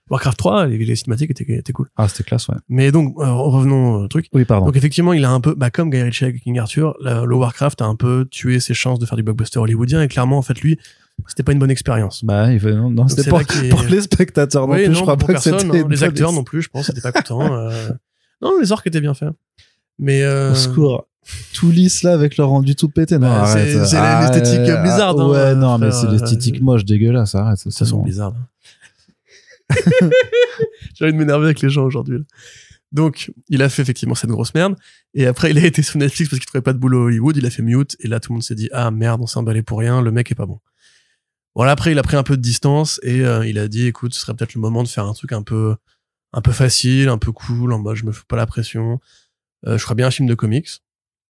Warcraft 0.09 0.37
3, 0.39 0.65
les, 0.65 0.79
les 0.79 0.95
cinématiques 0.95 1.29
étaient, 1.29 1.53
étaient 1.53 1.71
cool. 1.71 1.87
Ah, 1.95 2.07
c'était 2.07 2.23
classe, 2.23 2.47
ouais. 2.47 2.55
Mais 2.67 2.91
donc, 2.91 3.13
euh, 3.19 3.31
revenons 3.31 3.93
au 4.03 4.07
truc. 4.07 4.25
Oui, 4.33 4.43
pardon. 4.45 4.65
Donc 4.65 4.75
effectivement, 4.75 5.13
il 5.13 5.23
a 5.23 5.29
un 5.29 5.39
peu, 5.39 5.53
bah, 5.53 5.69
comme 5.69 5.91
Guy 5.91 6.01
Ritchie 6.01 6.23
avec 6.23 6.41
King 6.41 6.57
Arthur, 6.57 6.95
le 7.01 7.35
Warcraft 7.35 7.83
a 7.83 7.85
un 7.85 7.95
peu 7.95 8.25
tué 8.31 8.59
ses 8.59 8.73
chances 8.73 8.97
de 8.97 9.05
faire 9.05 9.17
du 9.17 9.21
blockbuster 9.21 9.59
hollywoodien 9.59 10.01
et 10.01 10.07
clairement, 10.07 10.39
en 10.39 10.41
fait, 10.41 10.59
lui, 10.61 10.79
c'était 11.27 11.43
pas 11.43 11.51
une 11.51 11.59
bonne 11.59 11.71
expérience. 11.71 12.23
Bah, 12.23 12.51
il 12.51 12.59
fait, 12.59 12.73
non, 12.73 12.89
non, 12.89 13.07
c'était 13.07 13.29
pour, 13.29 13.41
les 13.89 14.01
spectateurs 14.01 14.67
non 14.67 14.73
oui, 14.73 14.83
plus. 14.83 14.89
non, 14.89 14.95
je 14.95 15.01
crois 15.01 15.17
pas 15.17 15.33
que 15.33 15.39
c'était 15.39 15.65
hein. 15.65 15.87
les 15.89 16.03
acteurs 16.03 16.31
non 16.33 16.43
plus, 16.43 16.61
je 16.61 16.69
pense, 16.69 16.87
c'était 16.87 17.01
pas 17.01 17.11
contents. 17.11 17.53
euh. 17.53 17.89
Non, 18.41 18.53
les 18.61 18.71
orques 18.71 18.87
étaient 18.87 19.01
bien 19.01 19.13
faits. 19.13 19.33
Mais 19.97 20.23
euh... 20.23 20.53
Au 20.53 20.55
secours. 20.55 21.07
Tout 21.53 21.71
lisse 21.71 22.03
là 22.03 22.13
avec 22.13 22.37
leur 22.37 22.47
rendu 22.47 22.75
tout 22.75 22.87
pété. 22.89 23.15
Non, 23.15 23.27
Bah, 23.27 23.41
arrête. 23.43 23.85
c'est- 23.85 23.97
Ah, 23.97 24.31
l'esthétique 24.31 24.61
ah, 24.69 25.09
hein, 25.09 25.27
ouais, 25.27 25.55
non, 25.55 25.77
mais 25.77 25.91
c'est 25.91 26.07
euh, 26.07 26.11
l'esthétique 26.11 26.61
moche, 26.61 26.85
dégueulasse. 26.85 27.35
Arrête. 27.35 27.57
Ça 27.57 27.85
bon. 27.85 28.03
bizarres. 28.03 28.33
J'ai 30.95 31.05
envie 31.05 31.13
de 31.13 31.17
m'énerver 31.17 31.45
avec 31.45 31.61
les 31.61 31.69
gens 31.69 31.83
aujourd'hui. 31.83 32.19
Donc, 32.91 33.31
il 33.49 33.61
a 33.61 33.69
fait 33.69 33.81
effectivement 33.81 34.15
cette 34.15 34.31
grosse 34.31 34.53
merde. 34.55 34.75
Et 35.13 35.27
après, 35.27 35.51
il 35.51 35.57
a 35.59 35.65
été 35.65 35.83
sur 35.83 35.99
Netflix 35.99 36.29
parce 36.29 36.39
qu'il 36.39 36.47
trouvait 36.47 36.63
pas 36.63 36.73
de 36.73 36.79
boulot 36.79 37.01
à 37.01 37.05
Hollywood. 37.05 37.37
Il 37.37 37.45
a 37.45 37.49
fait 37.49 37.61
Mute. 37.61 37.95
Et 37.99 38.07
là, 38.07 38.19
tout 38.19 38.31
le 38.31 38.35
monde 38.35 38.43
s'est 38.43 38.55
dit, 38.55 38.69
ah 38.71 38.89
merde, 38.89 39.21
on 39.21 39.27
s'est 39.27 39.37
emballé 39.37 39.61
pour 39.61 39.79
rien. 39.79 40.01
Le 40.01 40.11
mec 40.11 40.31
est 40.31 40.35
pas 40.35 40.45
bon. 40.47 40.59
Voilà, 41.55 41.71
après, 41.71 41.91
il 41.91 41.99
a 41.99 42.03
pris 42.03 42.15
un 42.15 42.23
peu 42.23 42.37
de 42.37 42.41
distance 42.41 42.99
et 43.03 43.21
euh, 43.21 43.45
il 43.45 43.57
a 43.57 43.67
dit, 43.67 43.87
écoute, 43.87 44.13
ce 44.13 44.21
serait 44.21 44.33
peut-être 44.33 44.53
le 44.53 44.61
moment 44.61 44.83
de 44.83 44.87
faire 44.87 45.05
un 45.05 45.13
truc 45.13 45.31
un 45.31 45.41
peu, 45.41 45.75
un 46.33 46.41
peu 46.41 46.51
facile, 46.51 47.09
un 47.09 47.17
peu 47.17 47.31
cool. 47.31 47.73
En 47.73 47.79
mode, 47.79 47.95
je 47.95 48.05
me 48.05 48.11
fais 48.11 48.23
pas 48.27 48.35
la 48.35 48.45
pression. 48.45 48.99
Euh, 49.67 49.77
je 49.77 49.83
ferais 49.83 49.95
bien 49.95 50.07
un 50.07 50.11
film 50.11 50.27
de 50.27 50.35
comics. 50.35 50.69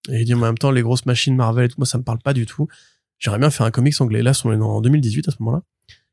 Et 0.09 0.19
il 0.19 0.25
dit, 0.25 0.33
en 0.33 0.39
même 0.39 0.57
temps, 0.57 0.71
les 0.71 0.81
grosses 0.81 1.05
machines 1.05 1.35
Marvel 1.35 1.65
et 1.65 1.69
tout, 1.69 1.75
moi, 1.77 1.85
ça 1.85 1.97
me 1.97 2.03
parle 2.03 2.19
pas 2.19 2.33
du 2.33 2.45
tout. 2.45 2.67
J'aimerais 3.17 3.39
bien 3.39 3.49
faire 3.49 3.65
un 3.65 3.71
comics 3.71 3.99
anglais. 4.01 4.21
Là, 4.21 4.31
on 4.45 4.51
est 4.51 4.55
en 4.55 4.81
2018 4.81 5.27
à 5.27 5.31
ce 5.31 5.37
moment-là. 5.39 5.63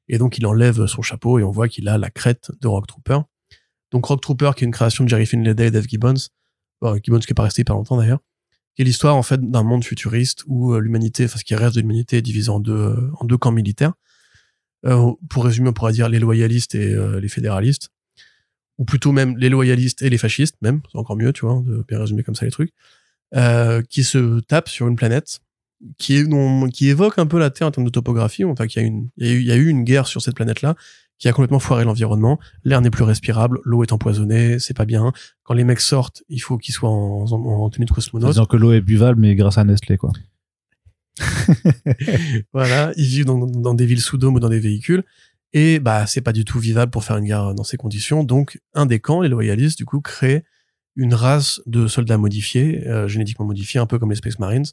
Et 0.08 0.18
donc, 0.18 0.38
il 0.38 0.46
enlève 0.46 0.86
son 0.86 1.02
chapeau 1.02 1.38
et 1.38 1.44
on 1.44 1.50
voit 1.50 1.68
qu'il 1.68 1.88
a 1.88 1.98
la 1.98 2.10
crête 2.10 2.50
de 2.60 2.68
Rock 2.68 2.86
Trooper. 2.86 3.18
Donc, 3.90 4.06
Rock 4.06 4.20
Trooper, 4.20 4.52
qui 4.56 4.64
est 4.64 4.66
une 4.66 4.72
création 4.72 5.04
de 5.04 5.08
Jerry 5.08 5.26
Finlay 5.26 5.50
et 5.50 5.70
Dave 5.70 5.86
Gibbons, 5.88 6.14
bon, 6.80 6.98
Gibbons 7.02 7.18
qui 7.18 7.32
est 7.32 7.34
pas 7.34 7.44
resté 7.44 7.62
hyper 7.62 7.74
longtemps 7.74 7.96
d'ailleurs, 7.96 8.20
qui 8.76 8.82
est 8.82 8.84
l'histoire, 8.84 9.16
en 9.16 9.22
fait, 9.22 9.40
d'un 9.40 9.62
monde 9.62 9.84
futuriste 9.84 10.44
où 10.46 10.74
euh, 10.74 10.80
l'humanité, 10.80 11.24
enfin, 11.24 11.38
ce 11.38 11.44
qui 11.44 11.54
reste 11.54 11.74
de 11.76 11.80
l'humanité 11.80 12.18
est 12.18 12.22
divisé 12.22 12.50
en 12.50 12.60
deux, 12.60 12.72
euh, 12.72 13.10
en 13.18 13.24
deux 13.24 13.38
camps 13.38 13.50
militaires. 13.50 13.94
Euh, 14.84 15.12
pour 15.30 15.46
résumer, 15.46 15.70
on 15.70 15.72
pourrait 15.72 15.94
dire 15.94 16.10
les 16.10 16.18
loyalistes 16.18 16.74
et 16.74 16.94
les 17.20 17.28
fédéralistes. 17.28 17.88
Ou 18.78 18.84
plutôt 18.84 19.10
même 19.10 19.38
les 19.38 19.48
loyalistes 19.48 20.02
et 20.02 20.10
les 20.10 20.18
fascistes, 20.18 20.56
même. 20.60 20.82
C'est 20.92 20.98
encore 20.98 21.16
mieux, 21.16 21.32
tu 21.32 21.46
vois, 21.46 21.62
de 21.64 21.82
bien 21.88 21.98
résumer 21.98 22.22
comme 22.22 22.34
ça 22.34 22.44
les 22.44 22.50
trucs. 22.50 22.72
Qui 23.88 24.04
se 24.04 24.40
tapent 24.40 24.68
sur 24.68 24.86
une 24.86 24.96
planète 24.96 25.40
qui, 25.98 26.18
évoque 26.82 27.18
un 27.18 27.26
peu 27.26 27.38
la 27.38 27.50
Terre 27.50 27.66
en 27.66 27.70
termes 27.70 27.86
de 27.86 27.90
topographie. 27.90 28.44
Enfin, 28.44 28.66
qu'il 28.66 29.08
il 29.16 29.42
y 29.42 29.50
a, 29.50 29.56
eu, 29.56 29.68
une 29.68 29.84
guerre 29.84 30.06
sur 30.06 30.20
cette 30.22 30.36
planète-là 30.36 30.76
qui 31.18 31.28
a 31.28 31.32
complètement 31.32 31.58
foiré 31.58 31.84
l'environnement. 31.84 32.38
L'air 32.64 32.80
n'est 32.80 32.90
plus 32.90 33.04
respirable, 33.04 33.60
l'eau 33.64 33.82
est 33.82 33.92
empoisonnée, 33.92 34.58
c'est 34.58 34.76
pas 34.76 34.84
bien. 34.84 35.12
Quand 35.44 35.54
les 35.54 35.64
mecs 35.64 35.80
sortent, 35.80 36.22
il 36.28 36.40
faut 36.40 36.58
qu'ils 36.58 36.74
soient 36.74 36.90
en, 36.90 37.24
en, 37.30 37.34
en 37.34 37.70
tenue 37.70 37.86
de 37.86 37.92
cosmonaute. 37.92 38.30
Disant 38.30 38.46
que 38.46 38.56
l'eau 38.56 38.72
est 38.72 38.80
buvable, 38.80 39.20
mais 39.20 39.34
grâce 39.34 39.58
à 39.58 39.64
Nestlé, 39.64 39.96
quoi. 39.96 40.12
voilà, 42.52 42.92
ils 42.96 43.06
vivent 43.06 43.24
dans, 43.24 43.46
dans 43.46 43.74
des 43.74 43.86
villes 43.86 44.00
sous 44.00 44.18
dôme 44.18 44.34
ou 44.34 44.40
dans 44.40 44.50
des 44.50 44.60
véhicules. 44.60 45.04
Et 45.52 45.78
bah, 45.78 46.06
c'est 46.06 46.20
pas 46.20 46.32
du 46.32 46.44
tout 46.44 46.58
vivable 46.58 46.90
pour 46.90 47.04
faire 47.04 47.16
une 47.16 47.24
guerre 47.24 47.54
dans 47.54 47.64
ces 47.64 47.76
conditions. 47.78 48.24
Donc, 48.24 48.60
un 48.74 48.84
des 48.84 49.00
camps, 49.00 49.22
les 49.22 49.28
loyalistes, 49.28 49.78
du 49.78 49.86
coup, 49.86 50.00
crée 50.00 50.44
une 50.96 51.14
race 51.14 51.60
de 51.66 51.86
soldats 51.86 52.18
modifiés, 52.18 52.86
euh, 52.86 53.06
génétiquement 53.08 53.46
modifiés, 53.46 53.80
un 53.80 53.86
peu 53.86 53.98
comme 53.98 54.10
les 54.10 54.16
Space 54.16 54.38
Marines, 54.38 54.66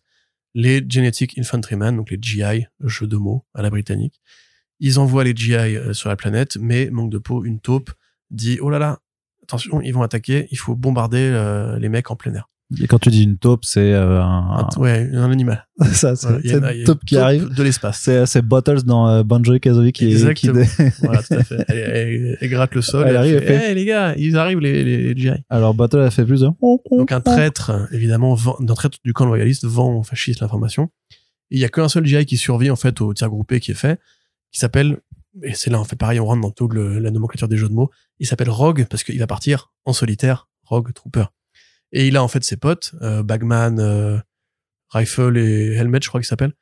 les 0.54 0.84
Genetic 0.88 1.38
Infantrymen, 1.38 1.96
donc 1.96 2.12
les 2.12 2.18
GI, 2.22 2.66
jeu 2.82 3.08
de 3.08 3.18
mots 3.18 3.46
à 3.54 3.62
la 3.62 3.70
britannique. 3.70 4.22
Ils 4.86 5.00
envoient 5.00 5.24
les 5.24 5.34
GI 5.36 5.56
euh, 5.56 5.94
sur 5.94 6.10
la 6.10 6.16
planète, 6.18 6.58
mais 6.60 6.90
manque 6.92 7.10
de 7.12 7.18
peau, 7.18 7.46
une 7.46 7.60
taupe 7.60 7.90
dit 8.32 8.58
oh 8.62 8.70
là 8.70 8.80
là, 8.80 9.00
attention, 9.44 9.80
ils 9.82 9.94
vont 9.94 10.02
attaquer, 10.04 10.48
il 10.52 10.58
faut 10.58 10.76
bombarder 10.76 11.20
euh, 11.32 11.80
les 11.80 11.88
mecs 11.90 12.12
en 12.12 12.16
plein 12.18 12.34
air. 12.36 12.50
Et 12.82 12.88
quand 12.88 12.98
tu 12.98 13.10
dis 13.10 13.24
une 13.24 13.38
taupe, 13.38 13.66
c'est 13.66 13.94
euh, 13.94 14.20
un, 14.22 14.68
Un- 14.76 14.80
ouais, 14.82 15.08
un 15.14 15.30
animal. 15.32 15.68
ça, 15.92 16.16
c'est 16.16 16.28
une 16.44 16.84
taupe 16.86 17.06
qui 17.06 17.18
arrive. 17.18 17.54
de 17.54 17.62
l'espace. 17.64 18.10
C'est, 18.26 18.42
Bottles 18.42 18.82
dans 18.84 19.08
euh, 19.08 19.24
Banjo 19.24 19.54
et 19.54 19.60
Kazooie 19.60 19.92
qui, 19.92 20.08
qui 20.08 20.12
Exactement. 20.12 20.60
dé- 20.62 20.90
voilà, 21.04 21.22
tout 21.22 21.34
à 21.36 21.44
fait. 21.44 21.64
Elle, 21.68 21.78
elle- 21.78 22.38
elle 22.42 22.50
gratte 22.50 22.74
le 22.74 22.82
sol. 22.82 23.06
Elle 23.08 23.16
arrive, 23.18 23.40
fait, 23.40 23.46
fait- 23.46 23.70
Hey, 23.70 23.76
les 23.76 23.86
gars, 23.86 24.16
ils 24.18 24.36
arrivent 24.38 24.60
les, 24.60 24.84
les, 24.84 25.14
les 25.14 25.22
GI. 25.22 25.30
Alors 25.50 25.76
Bottle 25.76 26.00
a 26.00 26.10
fait 26.10 26.26
plus 26.26 26.42
de. 26.42 26.50
Donc 26.98 27.12
un 27.12 27.22
traître, 27.22 27.88
évidemment, 27.92 28.34
vend, 28.34 28.58
un 28.60 28.74
traître 28.74 28.98
du 29.06 29.14
camp 29.14 29.26
loyaliste 29.26 29.66
vend 29.66 29.94
aux 30.00 30.04
fascistes 30.04 30.40
l'information. 30.42 30.90
Il 31.52 31.60
y 31.60 31.66
a 31.66 31.70
qu'un 31.70 31.88
seul 31.90 32.06
GI 32.06 32.26
qui 32.26 32.38
survit 32.38 32.72
en 32.72 32.76
fait 32.76 33.02
au 33.02 33.14
tir 33.14 33.30
groupé 33.30 33.60
qui 33.60 33.72
est 33.72 33.76
fait, 33.76 34.00
qui 34.54 34.60
s'appelle, 34.60 35.00
et 35.42 35.54
c'est 35.54 35.70
là 35.70 35.82
on 35.82 35.84
fait 35.84 35.98
pareil, 35.98 36.20
on 36.20 36.26
rentre 36.26 36.42
dans 36.42 36.52
toute 36.52 36.74
la 36.76 37.12
nomenclature 37.12 37.48
des 37.48 37.58
jeux 37.58 37.68
de 37.68 37.74
mots. 37.74 37.90
Il 38.20 38.28
s'appelle 38.28 38.50
Rogue 38.50 38.86
parce 38.90 39.04
qu'il 39.04 39.20
va 39.20 39.28
partir 39.28 39.74
en 39.84 39.92
solitaire, 39.92 40.48
Rogue 40.64 40.94
Trooper. 40.94 41.26
Et 41.92 42.08
il 42.08 42.16
a 42.16 42.24
en 42.24 42.28
fait 42.28 42.44
ses 42.44 42.56
potes, 42.56 42.96
euh, 43.02 43.24
Bagman, 43.24 43.80
euh, 43.80 44.18
Rifle 44.90 45.38
et 45.38 45.74
Helmet, 45.74 46.00
je 46.02 46.08
crois 46.08 46.22
qu'ils 46.22 46.28
s'appellent, 46.28 46.54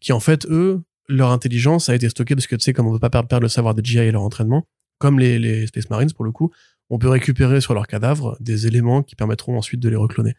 qui 0.00 0.12
en 0.12 0.20
fait 0.20 0.46
eux, 0.46 0.82
leur 1.06 1.30
intelligence 1.30 1.88
a 1.88 1.94
été 1.94 2.08
stockée 2.08 2.34
parce 2.34 2.46
que 2.46 2.56
tu 2.56 2.62
sais 2.62 2.72
comme 2.72 2.86
on 2.86 2.92
veut 2.92 2.98
pas 2.98 3.10
perdre, 3.10 3.40
le 3.40 3.48
savoir 3.48 3.74
des 3.74 3.84
GI 3.84 3.98
et 3.98 4.10
leur 4.10 4.22
entraînement, 4.22 4.66
comme 4.98 5.18
les, 5.18 5.38
les 5.38 5.66
Space 5.66 5.90
Marines 5.90 6.12
pour 6.12 6.24
le 6.24 6.32
coup, 6.32 6.50
on 6.90 6.98
peut 6.98 7.08
récupérer 7.08 7.60
sur 7.60 7.74
leurs 7.74 7.86
cadavres 7.86 8.36
des 8.40 8.66
éléments 8.66 9.02
qui 9.02 9.16
permettront 9.16 9.56
ensuite 9.56 9.80
de 9.80 9.88
les 9.88 9.96
recloner. 9.96 10.34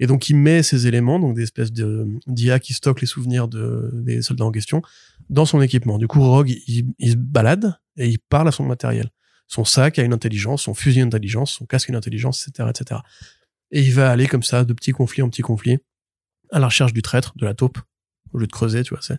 Et 0.00 0.06
donc, 0.06 0.28
il 0.28 0.36
met 0.36 0.62
ces 0.62 0.86
éléments, 0.86 1.20
donc 1.20 1.36
des 1.36 1.42
espèces 1.42 1.72
de 1.72 2.06
d'IA 2.26 2.58
qui 2.58 2.72
stockent 2.72 3.00
les 3.00 3.06
souvenirs 3.06 3.48
de, 3.48 3.90
des 3.92 4.22
soldats 4.22 4.44
en 4.44 4.50
question, 4.50 4.82
dans 5.30 5.46
son 5.46 5.60
équipement. 5.60 5.98
Du 5.98 6.06
coup, 6.06 6.22
Rogue, 6.22 6.50
il, 6.66 7.10
se 7.10 7.16
balade 7.16 7.78
et 7.96 8.08
il 8.08 8.18
parle 8.18 8.48
à 8.48 8.52
son 8.52 8.64
matériel. 8.64 9.10
Son 9.46 9.64
sac 9.64 9.98
a 9.98 10.02
une 10.02 10.12
intelligence, 10.12 10.62
son 10.62 10.74
fusil 10.74 11.00
a 11.00 11.02
une 11.02 11.08
intelligence, 11.08 11.52
son 11.52 11.66
casque 11.66 11.90
a 11.90 11.92
une 11.92 11.96
intelligence, 11.96 12.48
etc., 12.48 12.70
etc. 12.70 13.00
Et 13.70 13.82
il 13.82 13.92
va 13.92 14.10
aller 14.10 14.26
comme 14.26 14.42
ça, 14.42 14.64
de 14.64 14.72
petit 14.72 14.92
conflit 14.92 15.22
en 15.22 15.28
petit 15.28 15.42
conflit, 15.42 15.78
à 16.50 16.58
la 16.58 16.66
recherche 16.66 16.92
du 16.92 17.02
traître, 17.02 17.32
de 17.36 17.44
la 17.44 17.54
taupe, 17.54 17.78
au 18.32 18.38
lieu 18.38 18.46
de 18.46 18.52
creuser, 18.52 18.82
tu 18.82 18.94
vois. 18.94 19.16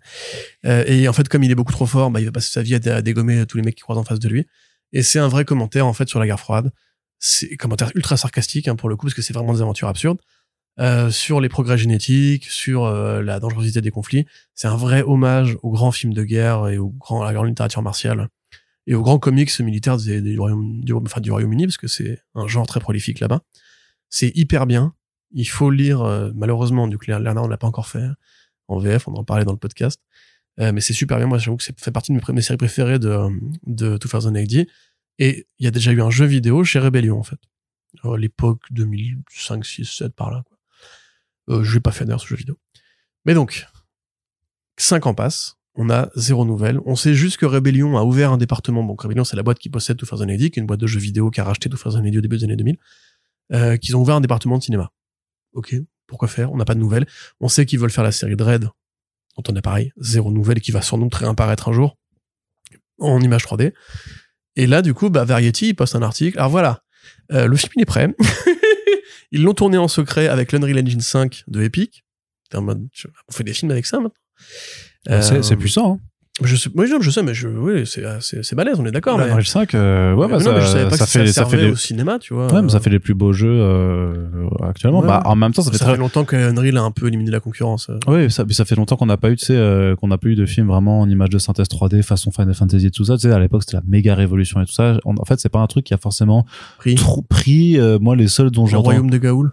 Euh, 0.65 0.84
et 0.88 1.07
en 1.07 1.14
fait, 1.14 1.27
comme 1.30 1.44
il 1.44 1.52
est 1.52 1.56
beaucoup 1.56 1.72
trop 1.72 1.86
fort, 1.86 2.11
bah, 2.11 2.19
il 2.19 2.26
va 2.26 2.32
passer 2.32 2.52
sa 2.52 2.61
vie 2.61 2.76
à, 2.76 2.80
dé- 2.80 2.90
à 2.90 3.02
dégommer 3.02 3.45
tous 3.45 3.57
les 3.57 3.64
mecs 3.64 3.76
qui 3.76 3.82
croisent 3.82 3.99
en 3.99 4.03
face 4.03 4.19
de 4.19 4.30
lui. 4.30 4.45
Et 4.94 5.03
c'est 5.03 5.19
un 5.19 5.27
vrai 5.27 5.45
commentaire 5.45 5.86
en 5.86 5.94
fait 5.94 6.07
sur 6.07 6.19
la 6.19 6.26
guerre 6.26 6.40
froide. 6.40 6.72
C'est 7.19 7.52
un 7.53 7.56
commentaire 7.56 7.91
ultra 7.95 8.18
sarcastique 8.18 8.68
hein, 8.68 8.76
pour 8.76 8.90
le 8.90 8.95
coup 8.95 9.06
parce 9.06 9.14
que 9.14 9.22
c'est 9.22 9.34
vraiment 9.34 9.53
des 9.53 9.61
aventures 9.61 9.88
absurdes. 9.88 10.19
Euh, 10.77 11.10
sur 11.10 11.39
les 11.39 11.47
progrès 11.47 11.77
génétiques, 11.77 12.45
sur 12.45 12.84
euh, 12.84 13.22
la 13.22 13.39
dangerosité 13.39 13.80
des 13.80 13.91
conflits. 13.91 14.26
C'est 14.56 14.68
un 14.68 14.76
vrai 14.76 15.03
hommage 15.03 15.57
aux 15.64 15.72
grands 15.72 15.93
films 15.93 16.14
de 16.14 16.23
guerre 16.23 16.68
et 16.68 16.77
aux 16.77 16.89
grands, 16.89 17.22
à 17.22 17.26
la 17.26 17.34
grande 17.34 17.47
littérature 17.47 17.81
martiale 17.81 18.27
et 18.88 18.95
aux 18.95 19.02
grands 19.02 19.19
comics 19.19 19.57
militaires 19.60 19.97
des, 19.97 20.38
Royaume, 20.38 20.84
du, 20.84 20.93
enfin, 20.93 21.22
du 21.22 21.31
Royaume-Uni 21.31 21.65
parce 21.65 21.77
que 21.77 21.88
c'est 21.88 22.19
un 22.35 22.47
genre 22.47 22.68
très 22.68 22.80
prolifique 22.80 23.19
là-bas. 23.19 23.41
C'est 24.10 24.31
hyper 24.35 24.68
bien. 24.68 24.93
Il 25.31 25.47
faut 25.47 25.72
lire, 25.72 26.02
euh, 26.02 26.31
malheureusement, 26.35 26.88
du 26.88 26.97
Lerner, 27.07 27.39
on 27.41 27.47
l'a 27.47 27.57
pas 27.57 27.68
encore 27.68 27.88
fait 27.88 28.07
en 28.68 28.77
VF, 28.77 29.07
on 29.07 29.14
en 29.15 29.23
parlait 29.23 29.45
dans 29.45 29.52
le 29.52 29.57
podcast. 29.57 30.02
Euh, 30.60 30.72
mais 30.72 30.81
c'est 30.81 30.93
super 30.93 31.18
bien. 31.18 31.27
Moi, 31.27 31.38
j'avoue 31.38 31.57
que 31.57 31.64
c'est 31.64 31.77
fait 31.80 31.91
partie 31.91 32.14
de 32.14 32.34
mes, 32.34 32.41
séries 32.41 32.57
préférées 32.57 32.99
de, 32.99 33.30
de 33.65 33.97
2080. 33.97 34.65
Et 35.18 35.47
il 35.60 35.65
y 35.65 35.68
a 35.68 35.72
déjà 35.72 35.91
eu 35.91 36.02
un 36.02 36.10
jeu 36.10 36.26
vidéo 36.26 36.64
chez 36.64 36.80
Rebellion, 36.80 37.19
en 37.19 37.23
fait. 37.23 37.39
À 38.03 38.18
l'époque 38.18 38.61
2005, 38.72 39.65
6, 39.65 39.85
7, 39.85 40.14
par 40.14 40.31
là. 40.31 40.43
Quoi. 40.45 40.55
Euh, 41.49 41.63
je 41.63 41.73
l'ai 41.73 41.80
pas 41.80 41.91
fait 41.91 42.05
d'ailleurs 42.05 42.22
ce 42.22 42.27
jeu 42.27 42.35
vidéo. 42.35 42.57
Mais 43.26 43.34
donc, 43.34 43.67
5 44.77 45.07
ans 45.07 45.13
passent, 45.13 45.57
on 45.76 45.89
a 45.89 46.09
zéro 46.15 46.45
nouvelle. 46.45 46.80
On 46.85 46.95
sait 46.95 47.13
juste 47.13 47.38
que 47.38 47.45
Rebellion 47.45 47.97
a 47.97 48.03
ouvert 48.03 48.31
un 48.31 48.38
département. 48.38 48.84
Donc 48.84 49.01
Rebellion, 49.01 49.23
c'est 49.23 49.35
la 49.35 49.43
boîte 49.43 49.59
qui 49.59 49.69
possède 49.69 49.97
2080, 49.97 50.38
qui 50.38 50.43
est 50.45 50.57
une 50.57 50.65
boîte 50.65 50.80
de 50.80 50.88
jeux 50.88 50.99
vidéo 50.99 51.30
qui 51.30 51.41
a 51.41 51.43
racheté 51.43 51.69
2080 51.69 52.17
au 52.17 52.22
début 52.22 52.38
des 52.38 52.43
années 52.45 52.55
2000. 52.55 52.77
Euh, 53.53 53.77
qu'ils 53.77 53.95
ont 53.95 54.01
ouvert 54.01 54.15
un 54.15 54.22
département 54.22 54.57
de 54.57 54.63
cinéma. 54.63 54.91
Ok, 55.53 55.76
pourquoi 56.07 56.27
faire? 56.27 56.51
On 56.51 56.57
n'a 56.57 56.65
pas 56.65 56.73
de 56.73 56.80
nouvelles. 56.80 57.05
On 57.39 57.47
sait 57.47 57.65
qu'ils 57.65 57.80
veulent 57.80 57.91
faire 57.91 58.03
la 58.03 58.11
série 58.11 58.35
Dread, 58.35 58.63
dont 58.63 59.43
on 59.47 59.55
a 59.55 59.61
pareil, 59.61 59.91
zéro 59.97 60.31
nouvelle, 60.31 60.61
qui 60.61 60.72
va 60.72 60.81
sans 60.81 60.97
doute 60.97 61.13
réapparaître 61.13 61.69
un 61.69 61.73
jour 61.73 61.97
en 62.99 63.19
image 63.22 63.43
3D. 63.45 63.73
Et 64.55 64.67
là, 64.67 64.81
du 64.81 64.93
coup, 64.93 65.09
bah, 65.09 65.26
Variety 65.26 65.69
il 65.69 65.73
poste 65.76 65.95
un 65.95 66.01
article. 66.01 66.39
Alors 66.39 66.49
voilà, 66.49 66.84
euh, 67.31 67.45
le 67.45 67.55
film 67.55 67.73
il 67.76 67.81
est 67.84 67.85
prêt. 67.85 68.15
Ils 69.35 69.43
l'ont 69.43 69.53
tourné 69.53 69.77
en 69.77 69.87
secret 69.87 70.27
avec 70.29 70.51
l'Unreal 70.53 70.79
Engine 70.79 71.01
5 71.01 71.43
de 71.47 71.61
Epic. 71.61 72.03
On 73.29 73.33
fait 73.33 73.43
des 73.43 73.53
films 73.53 73.71
avec 73.71 73.85
ça 73.85 73.99
maintenant. 73.99 74.15
C'est- 75.21 75.43
C'est 75.43 75.55
puissant. 75.57 75.95
Hein. 75.95 75.99
Je 76.43 76.57
sais, 76.57 76.69
oui, 76.75 76.85
je 77.01 77.09
sais, 77.09 77.23
mais 77.23 77.33
je, 77.33 77.47
oui, 77.47 77.87
c'est, 77.87 78.03
c'est, 78.19 78.43
c'est 78.43 78.57
balèze, 78.57 78.75
on 78.77 78.85
est 78.85 78.91
d'accord. 78.91 79.17
mais- 79.17 79.23
Unreal 79.29 79.45
5, 79.45 79.73
euh, 79.73 80.13
ouais, 80.15 80.27
bah, 80.27 80.35
mais 80.37 80.43
non, 80.43 80.51
mais 80.51 80.59
je 80.59 80.65
savais 80.65 80.83
ça, 80.83 80.89
pas 80.89 80.97
ça 80.97 81.05
que 81.05 81.09
ça 81.11 81.19
fait, 81.21 81.27
ça 81.31 81.45
fait 81.45 81.57
les, 81.57 81.71
au 81.71 81.75
cinéma, 81.77 82.19
tu 82.19 82.33
vois. 82.33 82.53
ouais, 82.53 82.61
mais 82.61 82.67
ça 82.67 82.81
fait 82.81 82.89
les 82.89 82.99
plus 82.99 83.13
beaux 83.13 83.31
jeux 83.31 83.47
euh, 83.57 84.27
actuellement. 84.61 84.99
Ouais. 84.99 85.07
Bah, 85.07 85.21
en 85.25 85.37
même 85.37 85.53
temps, 85.53 85.61
ça 85.61 85.71
fait 85.71 85.77
ça 85.77 85.85
très, 85.85 85.93
fait 85.93 85.99
longtemps 85.99 86.25
que 86.25 86.35
Unreal 86.35 86.75
a 86.75 86.81
un 86.81 86.91
peu 86.91 87.07
éliminé 87.07 87.31
la 87.31 87.39
concurrence. 87.39 87.89
euh. 87.89 87.99
Oui, 88.07 88.29
ça, 88.29 88.43
mais 88.43 88.51
ça 88.53 88.65
fait 88.65 88.75
longtemps 88.75 88.97
qu'on 88.97 89.05
n'a 89.05 89.15
pas 89.15 89.29
eu, 89.31 89.37
tu 89.37 89.45
sais, 89.45 89.55
euh, 89.55 89.95
qu'on 89.95 90.09
n'a 90.09 90.17
pas 90.17 90.27
eu 90.27 90.35
de 90.35 90.45
film 90.45 90.67
vraiment 90.67 90.99
en 90.99 91.09
image 91.09 91.29
de 91.29 91.37
synthèse 91.37 91.67
3D 91.69 92.01
façon 92.03 92.31
Final 92.31 92.53
Fantasy 92.53 92.87
et 92.87 92.91
tout 92.91 93.05
ça. 93.05 93.15
Tu 93.15 93.29
sais, 93.29 93.31
à 93.31 93.39
l'époque, 93.39 93.63
c'était 93.63 93.77
la 93.77 93.83
méga 93.87 94.13
révolution 94.13 94.59
et 94.61 94.65
tout 94.65 94.73
ça. 94.73 94.97
En, 95.05 95.15
fait, 95.23 95.39
c'est 95.39 95.47
pas 95.47 95.59
un 95.59 95.67
truc 95.67 95.85
qui 95.85 95.93
a 95.93 95.97
forcément 95.97 96.45
Pris. 96.79 96.95
trop 96.95 97.21
pris. 97.21 97.79
euh, 97.79 97.97
moi, 97.97 98.17
les 98.17 98.27
seuls 98.27 98.51
dont 98.51 98.65
Le 98.65 98.71
j'entends. 98.71 98.83
royaume 98.83 99.09
de 99.09 99.17
Gaoul. 99.19 99.51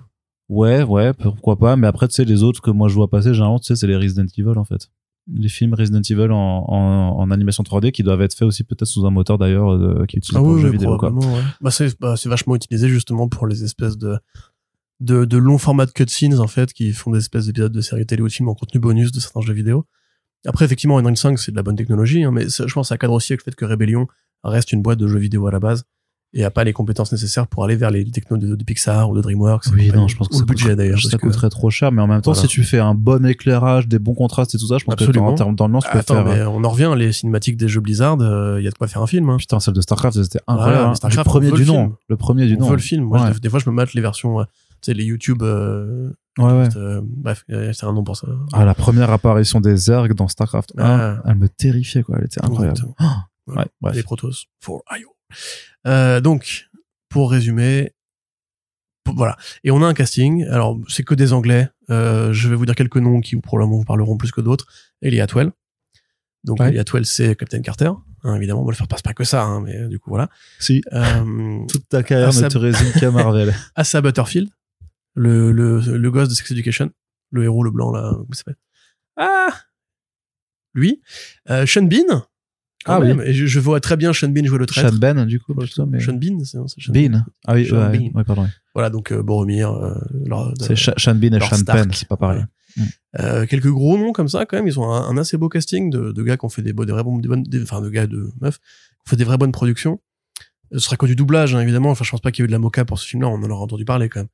Ouais, 0.48 0.82
ouais, 0.82 1.12
pourquoi 1.12 1.56
pas. 1.56 1.76
Mais 1.76 1.86
après, 1.86 2.08
tu 2.08 2.14
sais, 2.14 2.24
les 2.24 2.42
autres 2.42 2.60
que 2.60 2.72
moi 2.72 2.88
je 2.88 2.94
vois 2.94 3.08
passer, 3.08 3.32
généralement, 3.32 3.60
tu 3.60 3.66
sais, 3.66 3.76
c'est 3.76 3.86
les 3.86 3.96
Resident 3.96 4.26
Evil 4.36 4.58
en 4.58 4.64
fait. 4.64 4.88
Les 5.28 5.48
films 5.48 5.74
Resident 5.74 6.00
Evil 6.02 6.30
en, 6.32 6.64
en, 6.68 7.18
en 7.18 7.30
animation 7.30 7.62
3D 7.62 7.92
qui 7.92 8.02
doivent 8.02 8.22
être 8.22 8.34
faits 8.34 8.48
aussi 8.48 8.64
peut-être 8.64 8.86
sous 8.86 9.06
un 9.06 9.10
moteur 9.10 9.38
d'ailleurs 9.38 9.70
euh, 9.70 10.04
qui 10.06 10.16
est 10.16 10.18
utilisé 10.18 10.36
Ah 10.36 10.40
pour 10.40 10.48
oui, 10.48 10.54
le 10.56 10.60
jeu 10.62 10.66
oui, 10.68 10.72
vidéo. 10.72 10.96
Quoi. 10.96 11.10
probablement, 11.10 11.36
ouais. 11.36 11.42
Bah, 11.60 11.70
c'est, 11.70 11.98
bah, 12.00 12.16
c'est 12.16 12.28
vachement 12.28 12.56
utilisé 12.56 12.88
justement 12.88 13.28
pour 13.28 13.46
les 13.46 13.62
espèces 13.62 13.96
de, 13.96 14.18
de, 15.00 15.24
de 15.24 15.36
longs 15.36 15.58
formats 15.58 15.86
de 15.86 15.92
cutscenes, 15.92 16.38
en 16.40 16.48
fait, 16.48 16.72
qui 16.72 16.92
font 16.92 17.12
des 17.12 17.18
espèces 17.18 17.46
d'épisodes 17.46 17.72
de 17.72 17.80
séries 17.80 18.06
télé 18.06 18.22
ou 18.22 18.28
de 18.28 18.32
films 18.32 18.48
en 18.48 18.54
contenu 18.54 18.80
bonus 18.80 19.12
de 19.12 19.20
certains 19.20 19.42
jeux 19.42 19.54
vidéo. 19.54 19.86
Après, 20.44 20.64
effectivement, 20.64 20.98
Unreal 20.98 21.16
5, 21.16 21.38
c'est 21.38 21.52
de 21.52 21.56
la 21.56 21.62
bonne 21.62 21.76
technologie, 21.76 22.24
hein, 22.24 22.32
mais 22.32 22.48
ça, 22.48 22.66
je 22.66 22.74
pense 22.74 22.86
que 22.86 22.88
ça 22.88 22.98
cadre 22.98 23.12
aussi 23.12 23.32
avec 23.32 23.42
le 23.46 23.52
fait 23.52 23.54
que 23.54 23.64
Rebellion 23.64 24.08
reste 24.42 24.72
une 24.72 24.82
boîte 24.82 24.98
de 24.98 25.06
jeux 25.06 25.20
vidéo 25.20 25.46
à 25.46 25.52
la 25.52 25.60
base 25.60 25.84
et 26.34 26.44
a 26.44 26.50
pas 26.50 26.64
les 26.64 26.72
compétences 26.72 27.12
nécessaires 27.12 27.46
pour 27.46 27.62
aller 27.64 27.76
vers 27.76 27.90
les 27.90 28.10
technos 28.10 28.38
de, 28.38 28.56
de 28.56 28.64
Pixar 28.64 29.10
ou 29.10 29.14
de 29.16 29.20
DreamWorks. 29.20 29.66
Oui, 29.74 29.90
non, 29.94 30.08
je 30.08 30.16
pense 30.16 30.28
que 30.28 30.36
ou 30.36 30.40
le 30.40 30.46
budget 30.46 30.64
coûterait- 30.70 30.76
d'ailleurs. 30.76 30.98
Ça 31.00 31.18
coûterait 31.18 31.50
trop 31.50 31.68
cher, 31.68 31.92
mais 31.92 32.00
en 32.00 32.06
même 32.06 32.22
temps, 32.22 32.32
Voilà. 32.32 32.48
si 32.48 32.54
tu 32.54 32.62
fais 32.64 32.78
un 32.78 32.94
bon 32.94 33.26
éclairage, 33.26 33.86
des 33.86 33.98
bons 33.98 34.14
contrastes 34.14 34.54
et 34.54 34.58
tout 34.58 34.66
ça, 34.66 34.78
je 34.78 34.84
pense 34.84 34.94
Absolument. 34.94 35.26
que 35.28 35.32
en 35.32 35.34
termes 35.34 35.54
d'ambiance, 35.56 35.84
tu 35.84 35.90
peux 35.92 35.98
Attends, 35.98 36.14
faire. 36.14 36.24
mais 36.24 36.42
on 36.44 36.64
en 36.64 36.68
revient, 36.70 36.92
les 36.96 37.12
cinématiques 37.12 37.56
des 37.58 37.68
jeux 37.68 37.80
Blizzard, 37.80 38.16
il 38.58 38.64
y 38.64 38.66
a 38.66 38.70
de 38.70 38.74
quoi 38.78 38.88
faire 38.88 39.02
un 39.02 39.06
film. 39.06 39.28
Hein. 39.28 39.36
Putain, 39.38 39.60
celle 39.60 39.74
de 39.74 39.80
Starcraft, 39.82 40.22
c'était 40.22 40.38
Voilà, 40.46 40.60
incroyable. 40.62 40.84
mais 40.86 40.90
hein. 40.90 40.94
Starcraft, 40.94 41.26
le 41.26 41.30
premier 41.30 41.50
du 41.52 41.64
nom. 41.66 41.74
film. 41.84 41.92
Le 42.08 42.16
premier 42.16 42.46
du 42.46 42.56
On 42.56 42.60
nom. 42.60 42.66
veut 42.68 42.76
le 42.76 42.82
film. 42.82 43.04
Moi, 43.04 43.20
Ouais. 43.22 43.32
je- 43.34 43.38
des 43.40 43.50
fois, 43.50 43.58
je 43.60 43.68
me 43.68 43.74
mate 43.74 43.92
les 43.92 44.00
versions, 44.00 44.40
euh, 44.40 44.44
tu 44.80 44.86
sais, 44.86 44.94
les 44.94 45.04
YouTube. 45.04 45.42
euh, 45.42 46.10
Ouais, 46.38 46.44
ouais. 46.50 46.68
euh, 46.76 47.02
bref, 47.04 47.44
euh, 47.50 47.74
c'est 47.74 47.84
un 47.84 47.92
nom 47.92 48.02
pour 48.04 48.16
ça. 48.16 48.26
Ah, 48.54 48.64
la 48.64 48.74
première 48.74 49.10
apparition 49.10 49.60
des 49.60 49.76
Zerg 49.76 50.14
dans 50.14 50.28
Starcraft 50.28 50.72
1, 50.78 50.82
Ah. 51.18 51.22
elle 51.26 51.34
me 51.36 51.48
terrifiait, 51.48 52.02
quoi. 52.02 52.16
Elle 52.18 52.24
était 52.24 52.42
incroyable. 52.42 52.78
Exactement. 52.78 52.96
Voilà. 53.46 53.62
ouais, 53.62 53.66
bref. 53.82 53.96
Les 53.96 54.02
Protoss 54.04 54.46
for 54.60 54.82
IO. 54.98 55.08
Euh, 55.86 56.20
donc, 56.20 56.68
pour 57.08 57.30
résumer, 57.30 57.92
voilà. 59.06 59.36
Et 59.64 59.70
on 59.70 59.82
a 59.82 59.86
un 59.86 59.94
casting. 59.94 60.44
Alors, 60.44 60.78
c'est 60.88 61.02
que 61.02 61.14
des 61.14 61.32
Anglais. 61.32 61.68
Euh, 61.90 62.32
je 62.32 62.48
vais 62.48 62.54
vous 62.54 62.64
dire 62.66 62.74
quelques 62.74 62.96
noms 62.96 63.20
qui 63.20 63.36
probablement 63.36 63.76
vous 63.78 63.84
parleront 63.84 64.16
plus 64.16 64.30
que 64.30 64.40
d'autres. 64.40 64.66
Ellie 65.02 65.20
Atwell. 65.20 65.50
Donc, 66.44 66.60
Ouais. 66.60 66.68
Ellie 66.68 66.78
Atwell, 66.78 67.04
c'est 67.06 67.34
Captain 67.36 67.60
Carter. 67.62 67.90
Hein, 68.24 68.36
évidemment, 68.36 68.62
on 68.62 68.64
va 68.64 68.70
le 68.70 68.76
faire 68.76 68.86
passe 68.88 69.02
pas 69.02 69.12
que 69.14 69.24
ça, 69.24 69.42
hein, 69.42 69.60
mais 69.60 69.88
du 69.88 69.98
coup, 69.98 70.10
voilà. 70.10 70.28
Si, 70.60 70.82
Euh, 70.92 71.58
toute 71.68 71.88
ta 71.88 72.02
carrière 72.02 72.32
ne 72.32 72.48
te 72.48 72.58
résume 72.58 72.92
qu'à 72.92 73.10
Marvel. 73.10 73.52
Asa 73.74 74.00
Butterfield, 74.00 74.48
le, 75.14 75.50
le, 75.52 75.80
le 75.80 76.10
gosse 76.10 76.28
de 76.28 76.34
Sex 76.34 76.50
Education, 76.52 76.90
le 77.32 77.44
héros, 77.44 77.64
le 77.64 77.70
blanc, 77.72 77.90
là, 77.90 78.10
comment 78.12 78.26
il 78.30 78.34
s'appelle? 78.36 78.56
Ah 79.16 79.48
Lui. 80.74 81.02
Euh, 81.50 81.66
Sean 81.66 81.82
Bean. 81.82 82.24
Quand 82.84 82.94
Ah 82.94 83.00
oui. 83.00 83.08
même. 83.08 83.20
Et 83.22 83.32
je, 83.32 83.46
je 83.46 83.60
vois 83.60 83.80
très 83.80 83.96
bien 83.96 84.12
Sean 84.12 84.28
Bean 84.28 84.44
jouer 84.44 84.58
le 84.58 84.66
traître. 84.66 84.90
Sean 84.90 84.98
Ben, 84.98 85.24
du 85.26 85.38
coup, 85.40 85.54
plutôt, 85.54 85.86
mais. 85.86 86.00
Sean 86.00 86.14
Bean, 86.14 86.38
c'est 86.44 86.58
Sean 86.78 86.92
Bean. 86.92 87.24
Ah 87.46 87.54
oui, 87.54 87.66
Sean 87.66 87.76
ouais, 87.90 87.98
Bean. 87.98 88.10
ouais, 88.14 88.24
pardon. 88.24 88.48
Voilà, 88.74 88.90
donc 88.90 89.12
euh, 89.12 89.22
Boromir. 89.22 89.70
euh, 89.72 89.94
Lord- 90.26 90.54
C'est 90.60 90.76
Sean 90.76 91.14
Bean 91.14 91.28
et 91.34 91.38
Lord 91.38 91.48
Sean 91.50 91.56
Stark. 91.56 91.78
Penn, 91.80 91.90
c'est 91.92 92.08
pas 92.08 92.16
pareil. 92.16 92.44
Euh, 93.20 93.44
quelques 93.46 93.68
gros 93.70 93.98
noms 93.98 94.12
comme 94.12 94.28
ça, 94.28 94.46
quand 94.46 94.56
même. 94.56 94.66
Ils 94.66 94.80
ont 94.80 94.90
un, 94.90 95.08
un 95.08 95.16
assez 95.18 95.36
beau 95.36 95.48
casting 95.48 95.90
de, 95.90 96.12
de 96.12 96.22
gars 96.22 96.36
qui 96.38 96.44
ont 96.46 96.48
fait 96.48 96.62
des, 96.62 96.72
beaux- 96.72 96.84
des 96.86 96.92
vrais 96.92 97.04
bons, 97.04 97.18
des 97.18 97.28
bonnes, 97.28 97.42
des- 97.42 97.62
enfin, 97.62 97.80
de 97.82 97.90
gars 97.90 98.06
de 98.06 98.30
meufs, 98.40 98.58
qui 98.58 98.64
ont 99.06 99.10
fait 99.10 99.16
des 99.16 99.24
vraies 99.24 99.36
bonnes 99.38 99.52
productions. 99.52 100.00
Ce 100.72 100.78
sera 100.78 100.96
que 100.96 101.04
du 101.04 101.14
doublage, 101.14 101.54
hein, 101.54 101.60
évidemment. 101.60 101.90
Enfin, 101.90 102.02
je 102.04 102.10
pense 102.10 102.22
pas 102.22 102.30
qu'il 102.32 102.42
y 102.42 102.44
ait 102.44 102.46
eu 102.46 102.48
de 102.48 102.52
la 102.52 102.58
moca 102.58 102.86
pour 102.86 102.98
ce 102.98 103.06
film-là. 103.06 103.28
On 103.28 103.34
en 103.34 103.50
aura 103.50 103.62
entendu 103.62 103.84
parler 103.84 104.08
quand 104.08 104.20
même. 104.20 104.28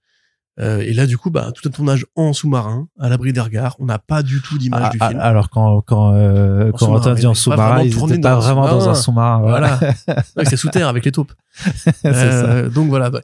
Euh, 0.61 0.81
et 0.81 0.93
là, 0.93 1.07
du 1.07 1.17
coup, 1.17 1.31
bah, 1.31 1.53
tout 1.55 1.69
un 1.69 1.71
tournage 1.71 2.07
en 2.17 2.33
sous-marin, 2.33 2.89
à 2.99 3.09
l'abri 3.09 3.33
des 3.33 3.41
regards. 3.41 3.77
On 3.79 3.85
n'a 3.85 3.99
pas 3.99 4.23
du 4.23 4.43
tout 4.43 4.59
d'image 4.59 4.83
Ah, 4.87 4.91
du 4.91 4.99
ah, 5.01 5.09
film. 5.09 5.21
alors 5.21 5.51
quand 5.51 5.83
quand 5.83 6.13
euh, 6.15 6.71
En 6.73 6.73
quand 6.73 6.95
Antoine 6.95 7.15
dit 7.15 7.27
en 7.27 7.35
sous-marin, 7.35 7.83
ils 7.85 7.93
tourné 7.93 8.15
étaient 8.15 8.23
pas 8.23 8.35
dans 8.35 8.49
un 8.49 8.55
vraiment 8.55 8.69
dans 8.69 8.89
un 8.89 8.95
sous-marin. 8.95 9.41
Voilà, 9.41 9.79
c'est 10.45 10.57
sous 10.57 10.69
terre 10.69 10.89
avec 10.89 11.05
les 11.05 11.13
taupes. 11.13 11.33
ça. 12.03 12.09
Euh, 12.09 12.71
donc 12.71 12.89
voilà. 12.89 13.11
bah, 13.11 13.23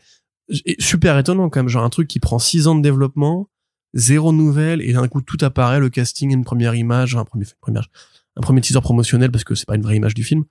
super 0.79 1.19
étonnant 1.19 1.49
quand 1.49 1.61
même, 1.61 1.69
genre 1.69 1.85
un 1.85 1.91
truc 1.91 2.07
qui 2.07 2.21
prend 2.21 2.39
six 2.39 2.69
ans 2.69 2.77
de 2.77 2.83
développement, 2.83 3.49
zéro 3.95 4.33
nouvelle, 4.33 4.81
et 4.83 4.93
d'un 4.93 5.09
coup 5.09 5.21
tout 5.21 5.39
apparaît, 5.41 5.81
le 5.81 5.89
casting, 5.89 6.33
une 6.33 6.45
première 6.45 6.77
image, 6.77 7.17
un 7.17 7.25
premier, 7.25 7.47
première, 7.61 7.89
un 8.37 8.43
premier 8.43 8.61
teaser 8.61 8.81
promotionnel 8.81 9.33
parce 9.33 9.43
que 9.43 9.57
c'est 9.57 9.67
pas 9.67 9.75
une 9.75 9.83
vraie 9.83 9.97
image 9.97 10.15
du 10.15 10.23
film, 10.23 10.45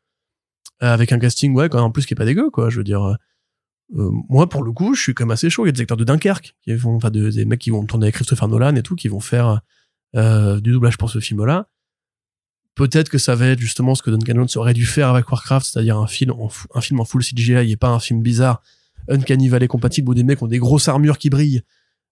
euh, 0.81 0.93
avec 0.93 1.14
un 1.14 1.19
casting 1.19 1.53
ouais 1.53 1.69
quand 1.69 1.77
même 1.77 1.85
en 1.85 1.91
plus 1.91 2.05
qui 2.05 2.14
est 2.14 2.18
pas 2.18 2.26
dégueu 2.26 2.49
quoi. 2.49 2.69
Je 2.69 2.77
veux 2.77 2.84
dire, 2.84 3.15
euh, 3.95 4.10
moi 4.30 4.48
pour 4.49 4.64
le 4.64 4.72
coup, 4.72 4.95
je 4.95 5.02
suis 5.02 5.14
quand 5.14 5.26
même 5.26 5.32
assez 5.32 5.49
chaud. 5.49 5.65
Il 5.65 5.68
y 5.68 5.70
a 5.70 5.72
des 5.74 5.82
acteurs 5.82 5.98
de 5.98 6.03
Dunkerque 6.03 6.56
qui 6.64 6.74
vont, 6.74 6.95
enfin 6.95 7.11
de- 7.11 7.30
des 7.30 7.45
mecs 7.45 7.60
qui 7.61 7.70
vont 7.70 7.86
tourner 7.86 8.06
avec 8.06 8.15
Christopher 8.15 8.48
Nolan 8.48 8.76
et 8.76 8.84
tout, 8.84 8.95
qui 8.95 9.07
vont 9.07 9.20
faire 9.20 9.61
euh, 10.15 10.60
du 10.60 10.72
doublage 10.72 10.98
pour 10.98 11.10
ce 11.10 11.20
film-là. 11.20 11.68
Peut-être 12.76 13.10
que 13.10 13.20
ça 13.20 13.36
va 13.36 13.48
être 13.48 13.60
justement 13.60 13.94
ce 13.94 14.02
que 14.02 14.10
Duncan 14.10 14.34
Jones 14.36 14.48
aurait 14.56 14.74
dû 14.74 14.86
faire 14.86 15.10
avec 15.10 15.30
Warcraft, 15.30 15.65
c'est-à-dire 15.65 15.98
un 15.98 16.07
film 16.07 16.32
en, 16.32 16.49
un 16.74 16.82
film 16.82 16.99
en 16.99 17.06
full 17.06 17.24
CGI 17.24 17.72
et 17.72 17.78
pas 17.78 17.90
un 17.90 17.99
film 17.99 18.22
bizarre 18.24 18.64
Uncanny 19.10 19.48
Valley 19.49 19.68
compatible 19.68 20.10
où 20.10 20.14
des 20.15 20.24
mecs 20.24 20.41
ont 20.41 20.48
des 20.48 20.57
grosses 20.60 20.88
armures 20.88 21.18
qui 21.20 21.30
brillent 21.30 21.61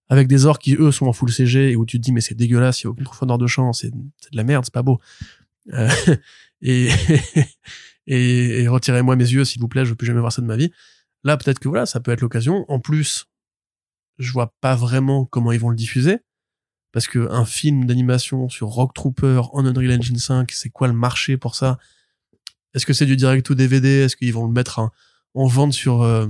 avec 0.08 0.28
des 0.28 0.46
orques 0.46 0.62
qui 0.62 0.74
eux 0.74 0.92
sont 0.92 1.06
en 1.06 1.12
full 1.12 1.32
CG 1.32 1.70
et 1.72 1.76
où 1.76 1.84
tu 1.86 1.98
te 1.98 2.02
dis 2.02 2.12
mais 2.12 2.20
c'est 2.20 2.34
dégueulasse, 2.34 2.82
il 2.82 2.84
y 2.84 2.86
a 2.86 2.90
aucune 2.90 3.04
profondeur 3.04 3.38
de 3.38 3.46
champ, 3.46 3.72
c'est 3.72 3.90
de 3.90 3.96
la 4.32 4.44
merde, 4.44 4.64
c'est 4.64 4.74
pas 4.74 4.82
beau. 4.82 5.00
Euh, 5.72 5.88
et, 6.62 6.90
et, 8.06 8.62
et 8.62 8.68
retirez-moi 8.68 9.16
mes 9.16 9.24
yeux 9.24 9.44
s'il 9.44 9.60
vous 9.60 9.68
plaît, 9.68 9.84
je 9.84 9.90
veux 9.90 9.96
plus 9.96 10.06
jamais 10.06 10.20
voir 10.20 10.32
ça 10.32 10.42
de 10.42 10.46
ma 10.46 10.56
vie. 10.56 10.70
Là 11.24 11.36
peut-être 11.36 11.58
que 11.58 11.68
voilà, 11.68 11.86
ça 11.86 12.00
peut 12.00 12.10
être 12.10 12.20
l'occasion. 12.20 12.64
En 12.68 12.80
plus, 12.80 13.26
je 14.18 14.32
vois 14.32 14.54
pas 14.60 14.74
vraiment 14.74 15.24
comment 15.24 15.52
ils 15.52 15.60
vont 15.60 15.70
le 15.70 15.76
diffuser 15.76 16.18
parce 16.92 17.06
que 17.06 17.30
un 17.30 17.44
film 17.44 17.86
d'animation 17.86 18.48
sur 18.48 18.68
Rock 18.68 18.94
Trooper 18.94 19.42
en 19.52 19.64
Unreal 19.64 19.98
Engine 19.98 20.18
5, 20.18 20.50
c'est 20.52 20.68
quoi 20.68 20.88
le 20.88 20.94
marché 20.94 21.38
pour 21.38 21.54
ça? 21.54 21.78
Est-ce 22.74 22.86
que 22.86 22.92
c'est 22.92 23.06
du 23.06 23.16
direct 23.16 23.48
ou 23.50 23.54
DVD 23.54 23.88
Est-ce 23.88 24.16
qu'ils 24.16 24.32
vont 24.32 24.46
le 24.46 24.52
mettre 24.52 24.78
en, 24.78 24.90
en 25.34 25.46
vente 25.46 25.72
sur 25.72 26.02
euh, 26.02 26.26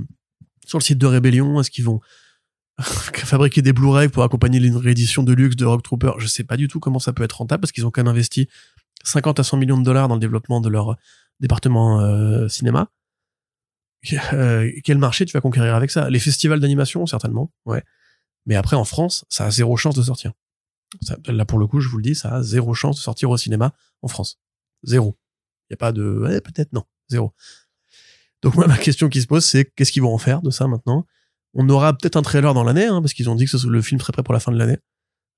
sur 0.65 0.77
le 0.77 0.83
site 0.83 0.97
de 0.97 1.05
Rébellion? 1.05 1.59
Est-ce 1.59 1.69
qu'ils 1.69 1.83
vont 1.83 1.99
fabriquer 2.79 3.61
des 3.61 3.73
Blu-ray 3.73 4.07
pour 4.07 4.23
accompagner 4.23 4.65
une 4.65 4.77
réédition 4.77 5.23
de 5.23 5.33
luxe 5.33 5.57
de 5.57 5.65
Rock 5.65 5.83
Trooper? 5.83 6.13
Je 6.17 6.27
sais 6.27 6.45
pas 6.45 6.55
du 6.55 6.69
tout 6.69 6.79
comment 6.79 6.99
ça 6.99 7.11
peut 7.11 7.23
être 7.23 7.37
rentable 7.37 7.61
parce 7.61 7.73
qu'ils 7.73 7.85
ont 7.85 7.91
quand 7.91 8.01
même 8.01 8.11
investi 8.11 8.47
50 9.03 9.41
à 9.41 9.43
100 9.43 9.57
millions 9.57 9.77
de 9.77 9.83
dollars 9.83 10.07
dans 10.07 10.15
le 10.15 10.21
développement 10.21 10.61
de 10.61 10.69
leur 10.69 10.95
département 11.41 11.99
euh, 11.99 12.47
cinéma. 12.47 12.89
Euh, 14.33 14.69
quel 14.83 14.97
marché 14.97 15.25
tu 15.25 15.33
vas 15.33 15.41
conquérir 15.41 15.75
avec 15.75 15.91
ça? 15.91 16.09
Les 16.09 16.19
festivals 16.19 16.59
d'animation, 16.59 17.05
certainement, 17.05 17.51
ouais. 17.65 17.83
Mais 18.45 18.55
après, 18.55 18.75
en 18.75 18.83
France, 18.83 19.25
ça 19.29 19.45
a 19.45 19.51
zéro 19.51 19.77
chance 19.77 19.95
de 19.95 20.03
sortir. 20.03 20.33
Ça, 21.01 21.15
là, 21.27 21.45
pour 21.45 21.57
le 21.59 21.67
coup, 21.67 21.79
je 21.79 21.87
vous 21.87 21.97
le 21.97 22.03
dis, 22.03 22.15
ça 22.15 22.35
a 22.35 22.43
zéro 22.43 22.73
chance 22.73 22.97
de 22.97 23.01
sortir 23.01 23.29
au 23.29 23.37
cinéma 23.37 23.73
en 24.01 24.07
France. 24.07 24.39
Zéro. 24.83 25.17
Il 25.69 25.73
n'y 25.73 25.75
a 25.75 25.77
pas 25.77 25.91
de... 25.91 26.03
Ouais, 26.03 26.41
peut-être, 26.41 26.73
non. 26.73 26.83
Zéro. 27.07 27.33
Donc 28.41 28.55
moi, 28.55 28.67
ma 28.67 28.77
question 28.77 29.07
qui 29.07 29.21
se 29.21 29.27
pose, 29.27 29.45
c'est 29.45 29.71
qu'est-ce 29.75 29.91
qu'ils 29.91 30.01
vont 30.01 30.13
en 30.13 30.17
faire 30.17 30.41
de 30.41 30.51
ça 30.51 30.67
maintenant? 30.67 31.07
On 31.53 31.69
aura 31.69 31.93
peut-être 31.93 32.17
un 32.17 32.21
trailer 32.21 32.53
dans 32.53 32.63
l'année, 32.63 32.85
hein, 32.85 33.01
parce 33.01 33.13
qu'ils 33.13 33.29
ont 33.29 33.35
dit 33.35 33.45
que 33.45 33.67
le 33.67 33.81
film 33.81 34.01
serait 34.01 34.11
prêt 34.11 34.23
pour 34.23 34.33
la 34.33 34.41
fin 34.41 34.51
de 34.51 34.57
l'année 34.57 34.77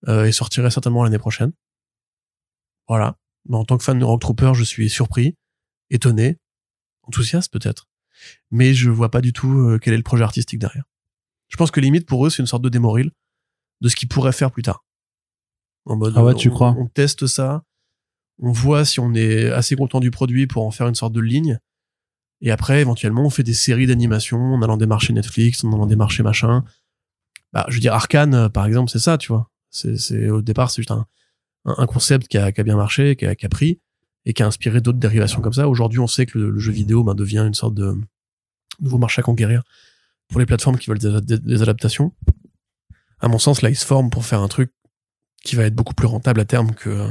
euh, 0.08 0.26
et 0.26 0.32
sortirait 0.32 0.72
certainement 0.72 1.04
l'année 1.04 1.20
prochaine. 1.20 1.52
Voilà. 2.88 3.18
Mais 3.48 3.58
en 3.58 3.66
tant 3.66 3.78
que 3.78 3.84
fan 3.84 4.00
de 4.00 4.06
Rock 4.06 4.22
Trooper, 4.22 4.54
je 4.56 4.64
suis 4.64 4.90
surpris, 4.90 5.38
étonné, 5.92 6.40
enthousiaste 7.04 7.52
peut-être, 7.54 7.88
mais 8.52 8.74
je 8.74 8.90
vois 8.90 9.10
pas 9.12 9.22
du 9.22 9.34
tout 9.34 9.60
euh, 9.60 9.80
quel 9.82 9.94
est 9.94 9.98
le 9.98 10.04
projet 10.04 10.24
artistique 10.24 10.60
derrière. 10.60 10.84
Je 11.48 11.58
pense 11.58 11.72
que 11.72 11.80
limite 11.80 12.06
pour 12.08 12.26
eux, 12.26 12.30
c'est 12.30 12.42
une 12.42 12.48
sorte 12.48 12.64
de 12.64 12.70
démo 12.70 12.92
reel 12.92 13.12
de 13.82 13.90
ce 13.90 13.96
qu'ils 13.96 14.08
pourraient 14.10 14.32
faire 14.32 14.52
plus 14.52 14.64
tard. 14.64 14.84
En 15.86 15.96
mode, 15.96 16.14
Ah 16.16 16.24
ouais, 16.24 16.34
tu 16.34 16.50
on- 16.50 16.54
crois 16.54 16.76
On 16.78 16.88
teste 16.88 17.28
ça, 17.28 17.64
on 18.40 18.52
voit 18.52 18.86
si 18.86 19.00
on 19.00 19.14
est 19.14 19.50
assez 19.52 19.76
content 19.76 20.00
du 20.00 20.12
produit 20.12 20.48
pour 20.48 20.66
en 20.66 20.72
faire 20.72 20.88
une 20.88 20.96
sorte 20.96 21.14
de 21.14 21.22
ligne. 21.22 21.60
Et 22.42 22.52
après, 22.52 22.82
éventuellement, 22.82 23.24
on 23.24 23.30
fait 23.30 23.44
des 23.44 23.54
séries 23.54 23.88
d'animation 23.88 24.38
en 24.56 24.62
allant 24.62 24.78
démarcher 24.78 25.14
Netflix, 25.14 25.64
en 25.64 25.72
allant 25.74 25.86
démarcher 25.86 26.24
machin. 26.24 26.64
Bah, 27.54 27.66
je 27.70 27.76
veux 27.76 27.80
dire, 27.80 27.94
Arkane, 27.94 28.34
euh, 28.34 28.50
par 28.50 28.66
exemple, 28.66 28.92
c'est 28.92 29.00
ça, 29.00 29.18
tu 29.18 29.30
vois. 29.32 29.50
C'est, 29.70 30.30
au 30.30 30.42
départ, 30.42 30.70
c'est 30.72 30.82
juste 30.82 30.92
un, 30.92 31.06
concept 31.88 32.28
qui 32.28 32.38
a, 32.38 32.52
qui 32.52 32.62
a 32.62 32.64
bien 32.64 32.76
marché, 32.78 33.16
qui 33.16 33.26
a, 33.26 33.36
qui 33.36 33.46
a 33.46 33.50
pris, 33.50 33.80
et 34.26 34.34
qui 34.34 34.42
a 34.44 34.48
inspiré 34.48 34.82
d'autres 34.82 35.00
dérivations 35.00 35.42
comme 35.42 35.54
ça. 35.54 35.68
Aujourd'hui, 35.70 36.00
on 36.00 36.08
sait 36.08 36.26
que 36.26 36.38
le, 36.38 36.50
le 36.50 36.60
jeu 36.60 36.72
vidéo 36.72 37.04
ben, 37.04 37.14
devient 37.16 37.44
une 37.48 37.54
sorte 37.54 37.74
de 37.76 37.96
nouveau 38.80 38.98
marché 38.98 39.20
à 39.20 39.24
conquérir 39.24 39.64
pour 40.28 40.40
les 40.40 40.46
plateformes 40.46 40.78
qui 40.78 40.90
veulent 40.90 41.00
des, 41.00 41.62
adaptations. 41.62 42.14
À 43.20 43.28
mon 43.28 43.40
sens, 43.40 43.62
là, 43.62 43.70
ils 43.70 43.76
se 43.76 43.86
forment 43.86 44.10
pour 44.10 44.26
faire 44.26 44.42
un 44.42 44.48
truc 44.48 44.72
qui 45.44 45.56
va 45.56 45.64
être 45.64 45.76
beaucoup 45.76 45.94
plus 45.94 46.08
rentable 46.08 46.40
à 46.40 46.46
terme 46.46 46.74
que, 46.74 47.10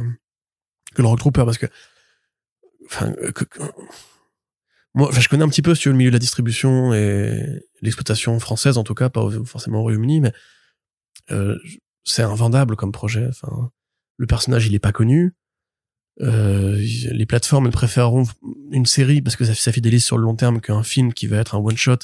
le 0.96 1.06
Rock 1.06 1.18
Trooper, 1.18 1.44
parce 1.44 1.58
que, 1.58 1.66
enfin, 2.86 3.12
que- 3.34 3.44
moi, 4.94 5.10
je 5.12 5.28
connais 5.28 5.42
un 5.42 5.48
petit 5.48 5.62
peu 5.62 5.74
sur 5.74 5.90
le 5.90 5.98
milieu 5.98 6.10
de 6.10 6.14
la 6.14 6.20
distribution 6.20 6.94
et 6.94 7.64
l'exploitation 7.82 8.38
française, 8.38 8.78
en 8.78 8.84
tout 8.84 8.94
cas, 8.94 9.08
pas 9.08 9.28
forcément 9.44 9.80
au 9.80 9.82
Royaume-Uni, 9.82 10.20
mais 10.20 10.32
euh, 11.30 11.58
c'est 12.04 12.22
invendable 12.22 12.76
comme 12.76 12.92
projet. 12.92 13.26
Enfin, 13.28 13.70
le 14.16 14.26
personnage, 14.26 14.66
il 14.66 14.74
est 14.74 14.80
pas 14.80 14.92
connu. 14.92 15.34
Euh, 16.20 16.76
les 17.10 17.26
plateformes 17.26 17.70
préféreront 17.70 18.24
une 18.70 18.86
série 18.86 19.20
parce 19.20 19.36
que 19.36 19.44
ça, 19.44 19.54
ça 19.54 19.72
fidélise 19.72 20.04
sur 20.04 20.16
le 20.16 20.24
long 20.24 20.36
terme 20.36 20.60
qu'un 20.60 20.82
film 20.82 21.12
qui 21.12 21.26
va 21.26 21.38
être 21.38 21.54
un 21.54 21.58
one 21.58 21.76
shot 21.76 21.98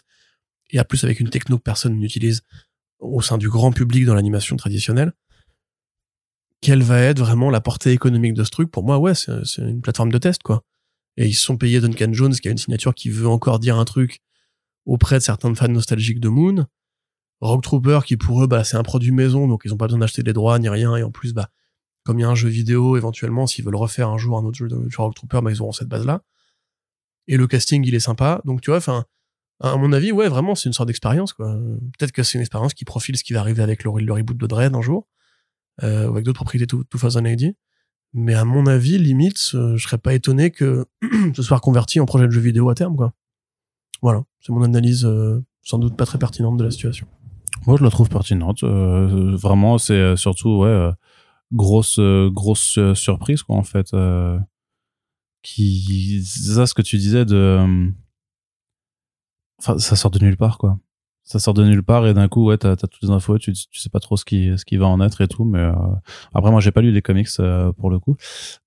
et 0.70 0.78
à 0.78 0.84
plus 0.84 1.04
avec 1.04 1.20
une 1.20 1.30
techno 1.30 1.58
que 1.58 1.62
personne 1.62 1.96
n'utilise 1.96 2.42
au 2.98 3.22
sein 3.22 3.38
du 3.38 3.48
grand 3.48 3.72
public 3.72 4.04
dans 4.04 4.14
l'animation 4.14 4.56
traditionnelle. 4.56 5.12
Quelle 6.60 6.82
va 6.82 7.00
être 7.00 7.18
vraiment 7.18 7.50
la 7.50 7.60
portée 7.60 7.92
économique 7.92 8.34
de 8.34 8.44
ce 8.44 8.50
truc? 8.50 8.70
Pour 8.70 8.84
moi, 8.84 8.98
ouais, 8.98 9.14
c'est 9.14 9.58
une 9.58 9.80
plateforme 9.80 10.12
de 10.12 10.18
test, 10.18 10.42
quoi. 10.42 10.62
Et 11.16 11.26
ils 11.26 11.34
sont 11.34 11.56
payés 11.56 11.80
Duncan 11.80 12.12
Jones, 12.12 12.34
qui 12.34 12.48
a 12.48 12.50
une 12.50 12.58
signature 12.58 12.94
qui 12.94 13.08
veut 13.08 13.28
encore 13.28 13.58
dire 13.58 13.78
un 13.78 13.84
truc 13.84 14.20
auprès 14.84 15.16
de 15.16 15.22
certains 15.22 15.54
fans 15.54 15.68
nostalgiques 15.68 16.20
de 16.20 16.28
Moon. 16.28 16.66
Rock 17.40 17.62
Trooper, 17.62 18.00
qui 18.04 18.16
pour 18.18 18.44
eux, 18.44 18.46
bah, 18.46 18.64
c'est 18.64 18.76
un 18.76 18.82
produit 18.82 19.12
maison, 19.12 19.48
donc 19.48 19.62
ils 19.64 19.72
ont 19.72 19.78
pas 19.78 19.86
besoin 19.86 20.00
d'acheter 20.00 20.22
les 20.22 20.34
droits 20.34 20.58
ni 20.58 20.68
rien. 20.68 20.94
Et 20.96 21.02
en 21.02 21.10
plus, 21.10 21.32
bah, 21.32 21.48
comme 22.04 22.18
il 22.18 22.22
y 22.22 22.24
a 22.24 22.28
un 22.28 22.34
jeu 22.34 22.48
vidéo, 22.48 22.96
éventuellement, 22.96 23.46
s'ils 23.46 23.64
veulent 23.64 23.76
refaire 23.76 24.08
un 24.08 24.18
jour 24.18 24.38
un 24.38 24.44
autre 24.44 24.56
jeu 24.56 24.68
de 24.68 24.88
Rock 24.96 25.14
Trooper, 25.14 25.40
bah, 25.42 25.50
ils 25.50 25.60
auront 25.60 25.72
cette 25.72 25.88
base-là. 25.88 26.22
Et 27.28 27.36
le 27.36 27.46
casting, 27.46 27.84
il 27.86 27.94
est 27.94 28.00
sympa. 28.00 28.40
Donc, 28.44 28.60
tu 28.60 28.70
vois, 28.70 28.80
à 29.60 29.76
mon 29.76 29.92
avis, 29.92 30.10
ouais, 30.10 30.28
vraiment, 30.28 30.54
c'est 30.54 30.68
une 30.68 30.72
sorte 30.72 30.88
d'expérience. 30.88 31.34
Peut-être 31.34 32.12
que 32.12 32.22
c'est 32.22 32.38
une 32.38 32.40
expérience 32.40 32.74
qui 32.74 32.84
profile 32.84 33.16
ce 33.16 33.24
qui 33.24 33.34
va 33.34 33.40
arriver 33.40 33.62
avec 33.62 33.84
le, 33.84 33.92
le 34.00 34.12
reboot 34.12 34.36
de 34.36 34.46
Dread 34.46 34.74
un 34.74 34.80
jour, 34.80 35.06
euh, 35.82 36.06
ou 36.06 36.12
avec 36.12 36.24
d'autres 36.24 36.38
propriétés 36.38 36.66
tout, 36.66 36.84
tout 36.84 36.98
façon 36.98 37.24
AD. 37.24 37.54
Mais 38.12 38.34
à 38.34 38.44
mon 38.44 38.66
avis, 38.66 38.98
limite, 38.98 39.52
euh, 39.54 39.76
je 39.76 39.86
serais 39.86 39.98
pas 39.98 40.14
étonné 40.14 40.50
que 40.50 40.86
ce 41.34 41.42
soit 41.42 41.58
reconverti 41.58 42.00
en 42.00 42.06
projet 42.06 42.26
de 42.26 42.32
jeu 42.32 42.40
vidéo 42.40 42.68
à 42.70 42.74
terme. 42.74 42.96
Voilà. 44.02 44.24
C'est 44.40 44.52
mon 44.52 44.62
analyse, 44.62 45.04
euh, 45.04 45.44
sans 45.62 45.78
doute 45.78 45.96
pas 45.96 46.06
très 46.06 46.18
pertinente 46.18 46.56
de 46.56 46.64
la 46.64 46.70
situation. 46.70 47.06
Moi, 47.66 47.76
je 47.78 47.84
la 47.84 47.90
trouve 47.90 48.08
pertinente. 48.08 48.62
Euh, 48.64 49.36
vraiment, 49.36 49.78
c'est 49.78 50.16
surtout 50.16 50.60
ouais, 50.60 50.90
grosse 51.52 51.98
euh, 51.98 52.30
grosse 52.30 52.78
euh, 52.78 52.94
surprise 52.94 53.42
quoi 53.42 53.56
en 53.56 53.62
fait. 53.62 53.92
Euh, 53.94 54.38
qui 55.42 56.22
ça 56.24 56.66
ce 56.66 56.74
que 56.74 56.82
tu 56.82 56.96
disais 56.98 57.24
de. 57.24 57.34
euh, 57.36 57.88
Enfin, 59.58 59.78
ça 59.78 59.94
sort 59.96 60.10
de 60.10 60.18
nulle 60.18 60.36
part 60.38 60.56
quoi. 60.58 60.78
Ça 61.22 61.38
sort 61.38 61.52
de 61.54 61.62
nulle 61.64 61.82
part 61.82 62.06
et 62.06 62.14
d'un 62.14 62.28
coup 62.28 62.46
ouais 62.46 62.56
t'as 62.58 62.72
as 62.72 62.76
toutes 62.76 63.02
les 63.02 63.10
infos, 63.10 63.38
tu 63.38 63.52
tu 63.52 63.78
sais 63.78 63.90
pas 63.90 64.00
trop 64.00 64.16
ce 64.16 64.24
qui 64.24 64.56
ce 64.58 64.64
qui 64.64 64.78
va 64.78 64.86
en 64.86 65.00
être 65.02 65.20
et 65.20 65.28
tout. 65.28 65.44
Mais 65.44 65.58
euh, 65.58 65.72
après 66.34 66.50
moi 66.50 66.60
j'ai 66.60 66.72
pas 66.72 66.80
lu 66.80 66.90
les 66.92 67.02
comics 67.02 67.28
euh, 67.40 67.70
pour 67.72 67.90
le 67.90 67.98
coup, 67.98 68.16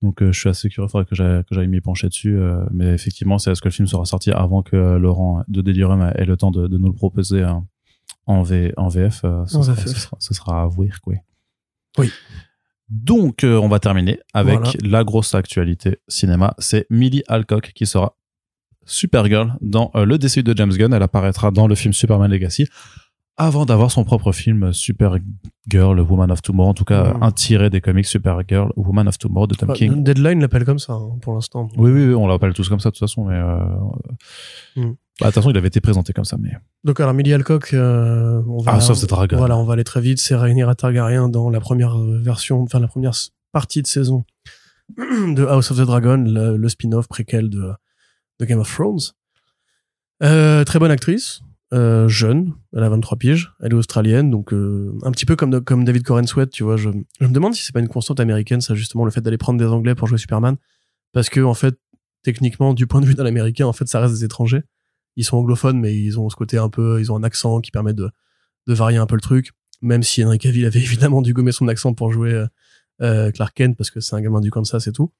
donc 0.04 0.22
euh, 0.22 0.32
je 0.32 0.40
suis 0.40 0.50
assez 0.50 0.70
curieux. 0.70 0.88
Faudrait 0.88 1.06
que 1.06 1.16
j'aille 1.16 1.44
que 1.46 1.56
j'aille 1.56 1.68
m'y 1.68 1.82
pencher 1.82 2.08
dessus. 2.10 2.38
euh, 2.38 2.64
mais 2.72 2.94
effectivement, 2.94 3.40
c'est 3.40 3.52
est-ce 3.52 3.62
que 3.62 3.70
le 3.70 3.74
film 3.74 3.88
sera 3.88 4.06
sorti 4.06 4.32
avant 4.32 4.62
que 4.62 4.76
Laurent 4.98 5.44
de 5.48 5.62
Delirium 5.62 6.02
ait 6.16 6.26
le 6.26 6.38
temps 6.38 6.52
de, 6.52 6.68
de 6.68 6.78
nous 6.78 6.88
le 6.88 6.94
proposer. 6.96 7.42
hein 7.44 7.66
en, 8.26 8.42
v, 8.44 8.72
en 8.78 8.88
VF, 8.88 9.22
euh, 9.26 9.46
ce, 9.48 9.62
sera, 9.64 9.76
ce, 9.76 9.90
sera, 10.00 10.18
ce 10.20 10.34
sera 10.34 10.62
à 10.62 10.66
voir, 10.68 11.02
quoi. 11.02 11.16
Oui. 11.98 12.10
Donc, 12.96 13.44
euh, 13.44 13.58
on 13.58 13.68
va 13.70 13.80
terminer 13.80 14.20
avec 14.36 14.60
Voilà. 14.60 14.72
la 14.84 15.04
grosse 15.04 15.34
actualité 15.34 15.98
cinéma. 16.08 16.54
C'est 16.60 16.86
Millie 16.92 17.24
Alcock 17.28 17.72
qui 17.74 17.88
sera 17.88 18.16
Supergirl 18.86 19.54
dans 19.62 19.90
euh, 19.96 20.06
le 20.06 20.18
DCU 20.20 20.44
de 20.44 20.56
James 20.56 20.72
Gunn. 20.72 20.94
Elle 20.94 21.02
apparaîtra 21.02 21.50
dans 21.50 21.66
le 21.68 21.74
film 21.74 21.92
Superman 21.94 22.30
Legacy 22.30 22.68
avant 23.36 23.66
d'avoir 23.66 23.90
son 23.90 24.04
propre 24.04 24.32
film 24.32 24.74
Supergirl, 24.74 26.00
Woman 26.02 26.30
of 26.32 26.44
Tomorrow. 26.44 26.70
En 26.70 26.74
tout 26.76 26.84
cas, 26.84 27.14
Mhm. 27.16 27.24
un 27.24 27.32
tiré 27.32 27.70
des 27.72 27.82
comics 27.82 28.06
Supergirl, 28.06 28.72
Woman 28.76 29.08
of 29.08 29.18
Tomorrow 29.18 29.48
de 29.48 29.56
Tom 29.56 29.70
Bah, 29.70 29.74
King. 29.74 30.04
Deadline 30.04 30.40
l'appelle 30.40 30.66
comme 30.66 30.78
ça, 30.78 30.94
hein, 30.94 31.18
pour 31.22 31.34
l'instant. 31.34 31.68
Oui, 31.78 31.90
oui, 31.92 32.06
oui, 32.10 32.14
on 32.14 32.28
l'appelle 32.28 32.54
tous 32.54 32.70
comme 32.70 32.80
ça 32.80 32.90
de 32.90 32.94
toute 32.96 33.00
façon, 33.00 33.26
mais 33.26 33.36
euh, 33.38 33.58
Mhm. 34.76 34.96
Bah, 35.20 35.28
de 35.28 35.32
toute 35.32 35.36
façon, 35.36 35.52
il 35.52 35.58
avait 35.58 35.68
été 35.68 35.80
présenté 35.80 36.12
comme 36.12 36.26
ça, 36.26 36.38
mais 36.40 36.52
Donc 36.84 37.00
alors 37.00 37.14
Millie 37.14 37.34
Alcock, 37.34 37.74
euh, 37.74 38.42
on 38.48 38.62
va 38.62 38.74
Ah, 38.76 38.82
sauf 38.82 39.00
the 39.00 39.08
Dragon. 39.08 39.38
Voilà, 39.38 39.58
on 39.58 39.64
va 39.64 39.74
aller 39.74 39.84
très 39.84 40.02
vite. 40.02 40.20
C'est 40.20 40.36
Rhaenyra 40.36 40.74
Targaryen 40.76 41.30
dans 41.30 41.50
la 41.50 41.60
première 41.60 42.00
euh, 42.00 42.20
version, 42.20 42.62
enfin 42.62 42.80
la 42.80 42.88
première 42.88 43.14
partie 43.52 43.82
de 43.84 43.88
saison 43.88 44.26
de 44.98 45.46
House 45.46 45.70
of 45.70 45.78
the 45.78 45.82
Dragon, 45.82 46.18
le, 46.18 46.58
le 46.58 46.70
spin-off 46.70 47.08
préquel 47.08 47.50
de, 47.50 47.72
de 48.40 48.46
Game 48.46 48.60
of 48.60 48.74
Thrones. 48.74 49.00
Euh, 50.24 50.64
très 50.64 50.80
bonne 50.80 50.92
actrice, 50.92 51.42
euh, 51.74 52.08
jeune, 52.08 52.54
elle 52.76 52.84
a 52.84 52.90
23 52.90 53.18
piges, 53.18 53.54
elle 53.62 53.74
est 53.74 53.76
australienne, 53.76 54.32
donc 54.32 54.52
euh, 54.54 54.98
un 55.04 55.12
petit 55.12 55.26
peu 55.26 55.36
comme 55.36 55.62
comme 55.62 55.86
David 55.86 56.04
Coren 56.04 56.26
Sweat, 56.26 56.50
tu 56.50 56.64
vois. 56.64 56.78
Je, 56.78 56.90
je 57.20 57.28
me 57.28 57.34
demande 57.34 57.54
si 57.54 57.64
c'est 57.64 57.74
pas 57.74 57.82
une 57.82 57.88
constante 57.88 58.20
américaine, 58.20 58.62
ça 58.62 58.74
justement 58.74 59.06
le 59.06 59.12
fait 59.12 59.22
d'aller 59.22 59.38
prendre 59.38 59.60
des 59.60 59.66
Anglais 59.66 59.96
pour 59.96 60.08
jouer 60.08 60.18
Superman, 60.18 60.56
parce 61.12 61.30
que 61.30 61.42
en 61.42 61.54
fait, 61.54 61.76
techniquement, 62.24 62.74
du 62.74 62.88
point 62.88 63.02
de 63.02 63.06
vue 63.06 63.16
d'un 63.16 63.26
Américain, 63.26 63.66
en 63.68 63.74
fait, 63.74 63.88
ça 63.88 64.00
reste 64.00 64.14
des 64.14 64.24
étrangers 64.24 64.64
ils 65.16 65.24
sont 65.24 65.38
anglophones, 65.38 65.80
mais 65.80 65.96
ils 65.96 66.20
ont 66.20 66.30
ce 66.30 66.36
côté 66.36 66.58
un 66.58 66.70
peu, 66.70 67.00
ils 67.00 67.12
ont 67.12 67.16
un 67.16 67.24
accent 67.24 67.62
qui 67.62 67.72
permet 67.72 67.94
de, 67.94 68.10
de 68.68 68.74
varier 68.74 68.98
un 68.98 69.06
peu 69.06 69.16
le 69.16 69.22
truc. 69.22 69.52
Même 69.82 70.04
si 70.04 70.24
Henry 70.24 70.40
Cavill 70.40 70.66
avait 70.66 70.80
évidemment 70.82 71.22
dû 71.22 71.34
gommer 71.34 71.52
son 71.52 71.68
accent 71.68 71.94
pour 71.94 72.12
jouer 72.12 72.34
euh, 72.34 72.48
euh, 73.02 73.32
Clark 73.32 73.56
Kent 73.56 73.78
parce 73.78 73.92
que 73.92 74.00
c'est 74.00 74.16
un 74.16 74.22
gamin 74.22 74.42
du 74.42 74.52
Kansas 74.52 74.88
et 74.88 74.92
tout. 74.92 75.12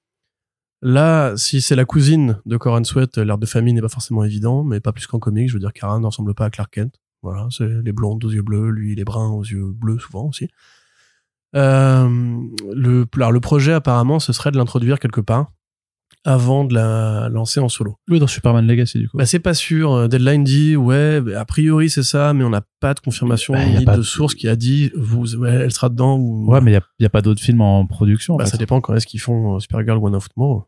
Là, 0.82 1.36
si 1.38 1.62
c'est 1.62 1.78
la 1.78 1.86
cousine 1.86 2.42
de 2.46 2.58
Coran 2.58 2.84
Sweat, 2.84 3.18
l'air 3.18 3.38
de 3.38 3.46
famille 3.46 3.74
n'est 3.74 3.82
pas 3.82 3.88
forcément 3.88 4.24
évident, 4.26 4.66
mais 4.66 4.82
pas 4.82 4.92
plus 4.92 5.08
qu'en 5.08 5.20
comics. 5.20 5.48
Je 5.48 5.54
veux 5.54 5.60
dire, 5.60 5.72
Kara 5.72 5.98
ne 5.98 6.06
ressemble 6.06 6.34
pas 6.34 6.46
à 6.46 6.50
Clark 6.50 6.74
Kent. 6.74 7.00
Voilà, 7.22 7.48
c'est 7.52 7.66
les 7.66 7.94
blondes 7.94 8.24
aux 8.26 8.30
yeux 8.30 8.42
bleus, 8.42 8.70
lui 8.70 8.92
il 8.92 9.00
est 9.00 9.06
brun 9.06 9.30
aux 9.30 9.44
yeux 9.44 9.72
bleus 9.72 9.98
souvent 9.98 10.28
aussi. 10.28 10.50
Euh, 11.56 12.42
le, 12.74 13.06
alors 13.16 13.32
le 13.32 13.40
projet 13.40 13.74
apparemment 13.74 14.20
ce 14.20 14.34
serait 14.34 14.50
de 14.50 14.58
l'introduire 14.58 15.00
quelque 15.00 15.22
part 15.22 15.52
avant 16.26 16.64
de 16.64 16.74
la 16.74 17.28
lancer 17.30 17.60
en 17.60 17.68
solo. 17.70 17.98
oui, 18.10 18.20
dans 18.20 18.28
Superman 18.28 18.66
Legacy, 18.66 18.98
du 19.00 19.10
coup. 19.10 19.18
Bah, 19.18 19.26
c'est 19.26 19.40
pas 19.40 19.54
sûr. 19.54 19.92
Euh, 19.94 20.08
Deadline 20.08 20.44
dit, 20.44 20.76
ouais, 20.76 21.20
bah, 21.22 21.40
a 21.42 21.46
priori 21.46 21.90
c'est 21.90 22.04
ça, 22.04 22.34
mais 22.34 22.44
on 22.44 22.50
n'a 22.50 22.62
pas 22.80 22.94
de 22.94 23.00
confirmation 23.02 23.54
Bah, 23.54 23.66
ni 23.66 23.86
de 23.86 23.96
de- 23.98 24.02
source 24.02 24.34
qui 24.36 24.48
a 24.48 24.56
dit, 24.56 24.92
vous, 24.96 25.36
ouais, 25.36 25.52
elle 25.52 25.72
sera 25.72 25.90
dedans 25.90 26.18
ou. 26.18 26.50
Ouais, 26.52 26.62
mais 26.62 26.72
il 26.72 26.82
n'y 27.02 27.06
a, 27.06 27.10
pas 27.10 27.22
d'autres 27.22 27.42
films 27.42 27.62
en 27.62 27.86
production. 27.86 28.36
en 28.36 28.38
bah, 28.38 28.46
fait. 28.46 28.52
ça 28.52 28.58
dépend 28.58 28.80
quand 28.82 28.94
est-ce 28.96 29.06
qu'ils 29.08 29.20
font 29.20 29.56
euh, 29.56 29.60
Supergirl 29.60 29.98
One 29.98 30.16
of 30.16 30.30
Tomorrow. 30.34 30.66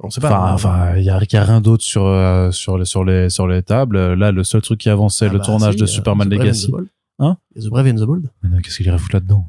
On 0.00 0.10
sait 0.10 0.20
pas. 0.20 0.52
Enfin, 0.52 0.52
enfin, 0.54 0.96
il 0.96 1.02
y 1.04 1.10
a, 1.10 1.20
il 1.20 1.32
y 1.32 1.36
a 1.36 1.44
rien 1.44 1.60
d'autre 1.60 1.82
sur 1.82 2.06
euh, 2.06 2.50
sur 2.52 2.78
les 2.78 2.84
sur 2.84 3.04
les 3.04 3.30
sur 3.30 3.48
les 3.48 3.62
tables. 3.64 4.14
Là, 4.14 4.30
le 4.30 4.44
seul 4.44 4.62
truc 4.62 4.78
qui 4.80 4.88
avançait, 4.90 5.26
Ah 5.28 5.32
le 5.32 5.38
bah, 5.38 5.44
tournage 5.44 5.74
si, 5.74 5.80
de 5.80 5.86
Superman 5.86 6.28
The 6.28 6.30
Brave 6.30 6.40
and 6.40 6.44
Legacy. 6.44 6.66
the 6.66 6.70
Bold. 6.70 6.88
Hein? 7.20 7.36
The 7.56 7.66
Brave 7.68 7.86
and 7.88 7.96
the 7.96 8.06
Bold. 8.06 8.30
Mais 8.44 8.62
qu'est-ce 8.62 8.76
qu'il 8.76 8.86
irait 8.86 8.98
foutre 8.98 9.16
là-dedans? 9.16 9.44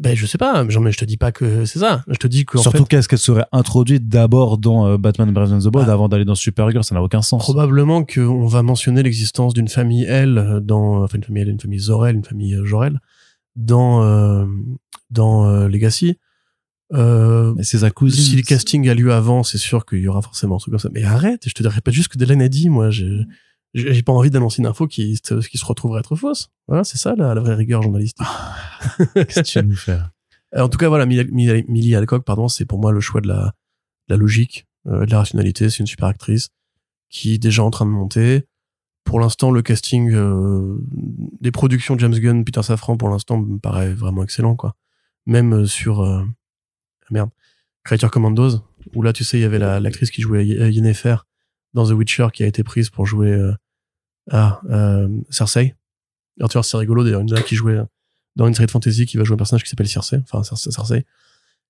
Ben, 0.00 0.16
je 0.16 0.24
sais 0.24 0.38
pas, 0.38 0.64
mais 0.64 0.70
genre, 0.70 0.82
mais 0.82 0.92
je 0.92 0.98
te 0.98 1.04
dis 1.04 1.18
pas 1.18 1.30
que 1.30 1.66
c'est 1.66 1.78
ça. 1.78 2.02
Je 2.08 2.16
te 2.16 2.26
dis 2.26 2.46
qu'en 2.46 2.62
Surtout 2.62 2.78
fait, 2.78 2.88
qu'est-ce 2.88 3.08
qu'elle 3.08 3.18
serait 3.18 3.44
introduite 3.52 4.08
d'abord 4.08 4.56
dans 4.56 4.86
euh, 4.86 4.96
Batman 4.96 5.30
Brave 5.30 5.52
and 5.52 5.58
the 5.58 5.68
Bold 5.68 5.88
Ah. 5.88 5.92
avant 5.92 6.08
d'aller 6.08 6.24
dans 6.24 6.34
Supergirl, 6.34 6.82
ça 6.82 6.94
n'a 6.94 7.02
aucun 7.02 7.20
sens. 7.20 7.42
probablement 7.42 8.02
qu'on 8.04 8.46
va 8.46 8.62
mentionner 8.62 9.02
l'existence 9.02 9.52
d'une 9.52 9.68
famille 9.68 10.04
L 10.04 10.38
euh, 10.38 10.60
dans, 10.60 11.02
enfin, 11.04 11.18
une 11.18 11.24
famille 11.24 11.42
L, 11.42 11.48
une 11.50 11.60
famille 11.60 11.80
Zorel, 11.80 12.16
une 12.16 12.24
famille 12.24 12.54
euh, 12.54 12.64
Jorel 12.64 12.98
dans, 13.56 14.02
euh, 14.02 14.46
dans 15.10 15.46
euh, 15.48 15.68
Legacy. 15.68 16.16
Euh, 16.92 17.52
Mais 17.56 17.64
c'est 17.64 17.78
si 17.78 18.36
le 18.36 18.42
casting 18.42 18.88
a 18.88 18.94
lieu 18.94 19.12
avant, 19.12 19.42
c'est 19.42 19.58
sûr 19.58 19.84
qu'il 19.84 19.98
y 19.98 20.08
aura 20.08 20.22
forcément 20.22 20.56
un 20.56 20.58
truc 20.58 20.72
comme 20.72 20.78
ça. 20.78 20.90
Mais 20.92 21.02
arrête, 21.02 21.42
je 21.46 21.52
te 21.52 21.66
répète 21.66 21.92
juste 21.94 22.10
ce 22.12 22.18
que 22.18 22.24
Delan 22.24 22.40
a 22.40 22.48
dit, 22.48 22.68
moi. 22.68 22.90
J'ai 22.90 23.20
j'ai 23.74 24.02
pas 24.02 24.12
envie 24.12 24.30
d'annoncer 24.30 24.62
une 24.62 24.66
info 24.66 24.86
qui, 24.86 25.16
se- 25.22 25.46
qui 25.48 25.58
se 25.58 25.64
retrouverait 25.64 26.00
être 26.00 26.16
fausse. 26.16 26.48
Voilà, 26.68 26.84
c'est 26.84 26.98
ça 26.98 27.14
la, 27.16 27.34
la 27.34 27.40
vraie 27.40 27.54
rigueur 27.54 27.82
journalistique. 27.82 28.26
Qu'est-ce 29.14 29.40
que 29.40 29.46
tu 29.46 29.58
vas 29.58 29.62
nous 29.62 29.76
faire? 29.76 30.10
Euh, 30.54 30.60
en 30.64 30.68
tout 30.68 30.78
cas, 30.78 30.88
voilà, 30.88 31.06
Millie, 31.06 31.94
Alcock, 31.96 32.24
pardon, 32.24 32.48
c'est 32.48 32.64
pour 32.64 32.78
moi 32.80 32.92
le 32.92 33.00
choix 33.00 33.20
de 33.20 33.28
la, 33.28 33.54
de 34.08 34.14
la 34.14 34.16
logique, 34.16 34.66
euh, 34.86 35.04
de 35.06 35.10
la 35.10 35.18
rationalité. 35.18 35.70
C'est 35.70 35.78
une 35.80 35.86
super 35.86 36.06
actrice 36.08 36.48
qui 37.10 37.34
est 37.34 37.38
déjà 37.38 37.62
en 37.64 37.70
train 37.70 37.86
de 37.86 37.90
monter. 37.90 38.44
Pour 39.04 39.20
l'instant, 39.20 39.50
le 39.50 39.60
casting 39.62 40.12
euh, 40.14 40.78
des 41.40 41.50
productions 41.50 41.94
de 41.94 42.00
James 42.00 42.14
Gunn, 42.18 42.44
Peter 42.44 42.62
Safran, 42.62 42.96
pour 42.96 43.08
l'instant, 43.10 43.38
me 43.38 43.58
paraît 43.58 43.92
vraiment 43.92 44.22
excellent, 44.22 44.56
quoi. 44.56 44.76
Même 45.26 45.52
euh, 45.52 45.66
sur 45.66 46.00
euh, 46.02 46.22
merde, 47.10 47.30
Creature 47.84 48.10
Commandos, 48.10 48.60
où 48.94 49.02
là, 49.02 49.12
tu 49.12 49.24
sais, 49.24 49.38
il 49.38 49.42
y 49.42 49.44
avait 49.44 49.58
la- 49.58 49.78
l'actrice 49.80 50.10
qui 50.10 50.22
jouait 50.22 50.46
Y- 50.46 50.70
Yennefer 50.74 51.16
dans 51.74 51.86
The 51.86 51.90
Witcher, 51.90 52.28
qui 52.32 52.44
a 52.44 52.46
été 52.46 52.62
prise 52.62 52.88
pour 52.88 53.04
jouer 53.06 53.30
euh, 53.32 53.52
ah, 54.30 54.60
euh, 54.70 55.08
Cersei. 55.30 55.74
Alors, 56.40 56.64
c'est 56.64 56.76
rigolo, 56.76 57.04
d'ailleurs, 57.04 57.20
une 57.20 57.28
nana 57.28 57.42
qui 57.42 57.54
jouait 57.54 57.78
dans 58.36 58.46
une 58.46 58.54
série 58.54 58.66
de 58.66 58.70
fantasy 58.70 59.06
qui 59.06 59.16
va 59.16 59.24
jouer 59.24 59.34
un 59.34 59.38
personnage 59.38 59.62
qui 59.62 59.70
s'appelle 59.70 59.88
Cersei, 59.88 60.20
enfin 60.30 60.42
Cersei, 60.42 61.04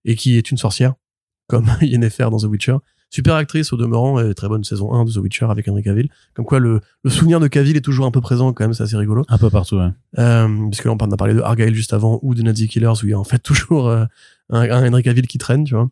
et 0.05 0.16
qui 0.16 0.39
est 0.39 0.51
une 0.51 0.56
sorcière, 0.56 0.94
comme 1.48 1.66
Yennefer 1.82 2.28
dans 2.31 2.39
The 2.39 2.44
Witcher. 2.44 2.76
Super 3.10 3.35
actrice 3.35 3.72
au 3.72 3.76
demeurant, 3.76 4.18
et 4.18 4.35
très 4.35 4.48
bonne 4.48 4.64
saison 4.64 4.93
1 4.93 5.05
de 5.05 5.12
The 5.12 5.18
Witcher 5.18 5.47
avec 5.48 5.68
Henry 5.68 5.82
Cavill. 5.82 6.09
Comme 6.32 6.47
quoi, 6.47 6.59
le, 6.59 6.81
le 7.05 7.10
souvenir 7.10 7.39
de 7.39 7.47
Cavill 7.47 7.76
est 7.76 7.81
toujours 7.81 8.06
un 8.06 8.10
peu 8.10 8.20
présent 8.20 8.52
quand 8.52 8.64
même, 8.64 8.74
c'est 8.74 8.82
assez 8.82 8.97
rigolo. 8.97 9.24
Un 9.28 9.39
peu 9.39 9.51
partout, 9.51 9.76
ouais. 9.76 9.90
Euh, 10.18 10.68
parce 10.70 10.81
que 10.81 10.89
là, 10.89 10.97
on 10.98 11.12
a 11.12 11.16
parlé 11.16 11.35
de 11.35 11.40
Argyle 11.40 11.74
juste 11.74 11.93
avant, 11.93 12.18
ou 12.22 12.35
de 12.35 12.43
Nazi 12.43 12.66
Killers, 12.66 12.94
où 13.02 13.06
il 13.06 13.10
y 13.10 13.12
a 13.12 13.18
en 13.18 13.24
fait 13.24 13.39
toujours 13.43 13.89
euh, 13.89 14.06
un, 14.51 14.62
un 14.62 14.89
Henry 14.89 15.02
Cavill 15.02 15.28
qui 15.28 15.39
traîne, 15.39 15.64
tu 15.64 15.74
vois. 15.74 15.90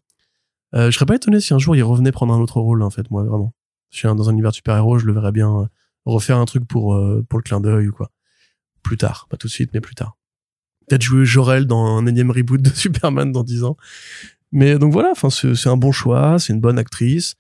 Euh, 0.75 0.91
je 0.91 0.97
serais 0.97 1.07
pas 1.07 1.15
étonné 1.15 1.41
si 1.41 1.53
un 1.53 1.59
jour 1.59 1.77
il 1.77 1.83
revenait 1.83 2.13
prendre 2.13 2.33
un 2.33 2.41
autre 2.41 2.61
rôle, 2.61 2.83
en 2.83 2.91
fait, 2.91 3.11
moi, 3.11 3.23
vraiment. 3.25 3.53
Je 3.91 3.99
suis 3.99 4.09
dans 4.09 4.29
un 4.29 4.33
univers 4.33 4.55
super-héros, 4.55 4.99
je 4.99 5.07
le 5.07 5.13
verrais 5.13 5.33
bien 5.33 5.61
euh, 5.61 5.67
refaire 6.05 6.39
un 6.39 6.45
truc 6.45 6.67
pour, 6.67 6.95
euh, 6.95 7.25
pour 7.29 7.39
le 7.39 7.43
clin 7.43 7.61
d'œil 7.61 7.89
ou 7.89 7.93
quoi. 7.93 8.11
Plus 8.83 8.97
tard, 8.97 9.27
pas 9.31 9.37
tout 9.37 9.47
de 9.47 9.53
suite, 9.53 9.71
mais 9.75 9.81
plus 9.81 9.95
tard. 9.95 10.17
Peut-être 10.89 11.03
jouer 11.03 11.25
Jorel 11.25 11.67
dans 11.67 11.97
un 11.97 12.07
énième 12.07 12.31
reboot 12.31 12.61
de 12.61 12.69
Superman 12.75 13.31
dans 13.33 13.45
10 13.45 13.65
ans. 13.65 13.77
Mais 14.51 14.79
donc 14.79 14.93
voilà, 14.93 15.11
enfin, 15.13 15.31
c'est 15.31 15.69
un 15.69 15.77
bon 15.77 15.93
choix, 15.93 16.39
c'est 16.39 16.53
une 16.53 16.61
bonne 16.61 16.79
actrice. 16.79 17.37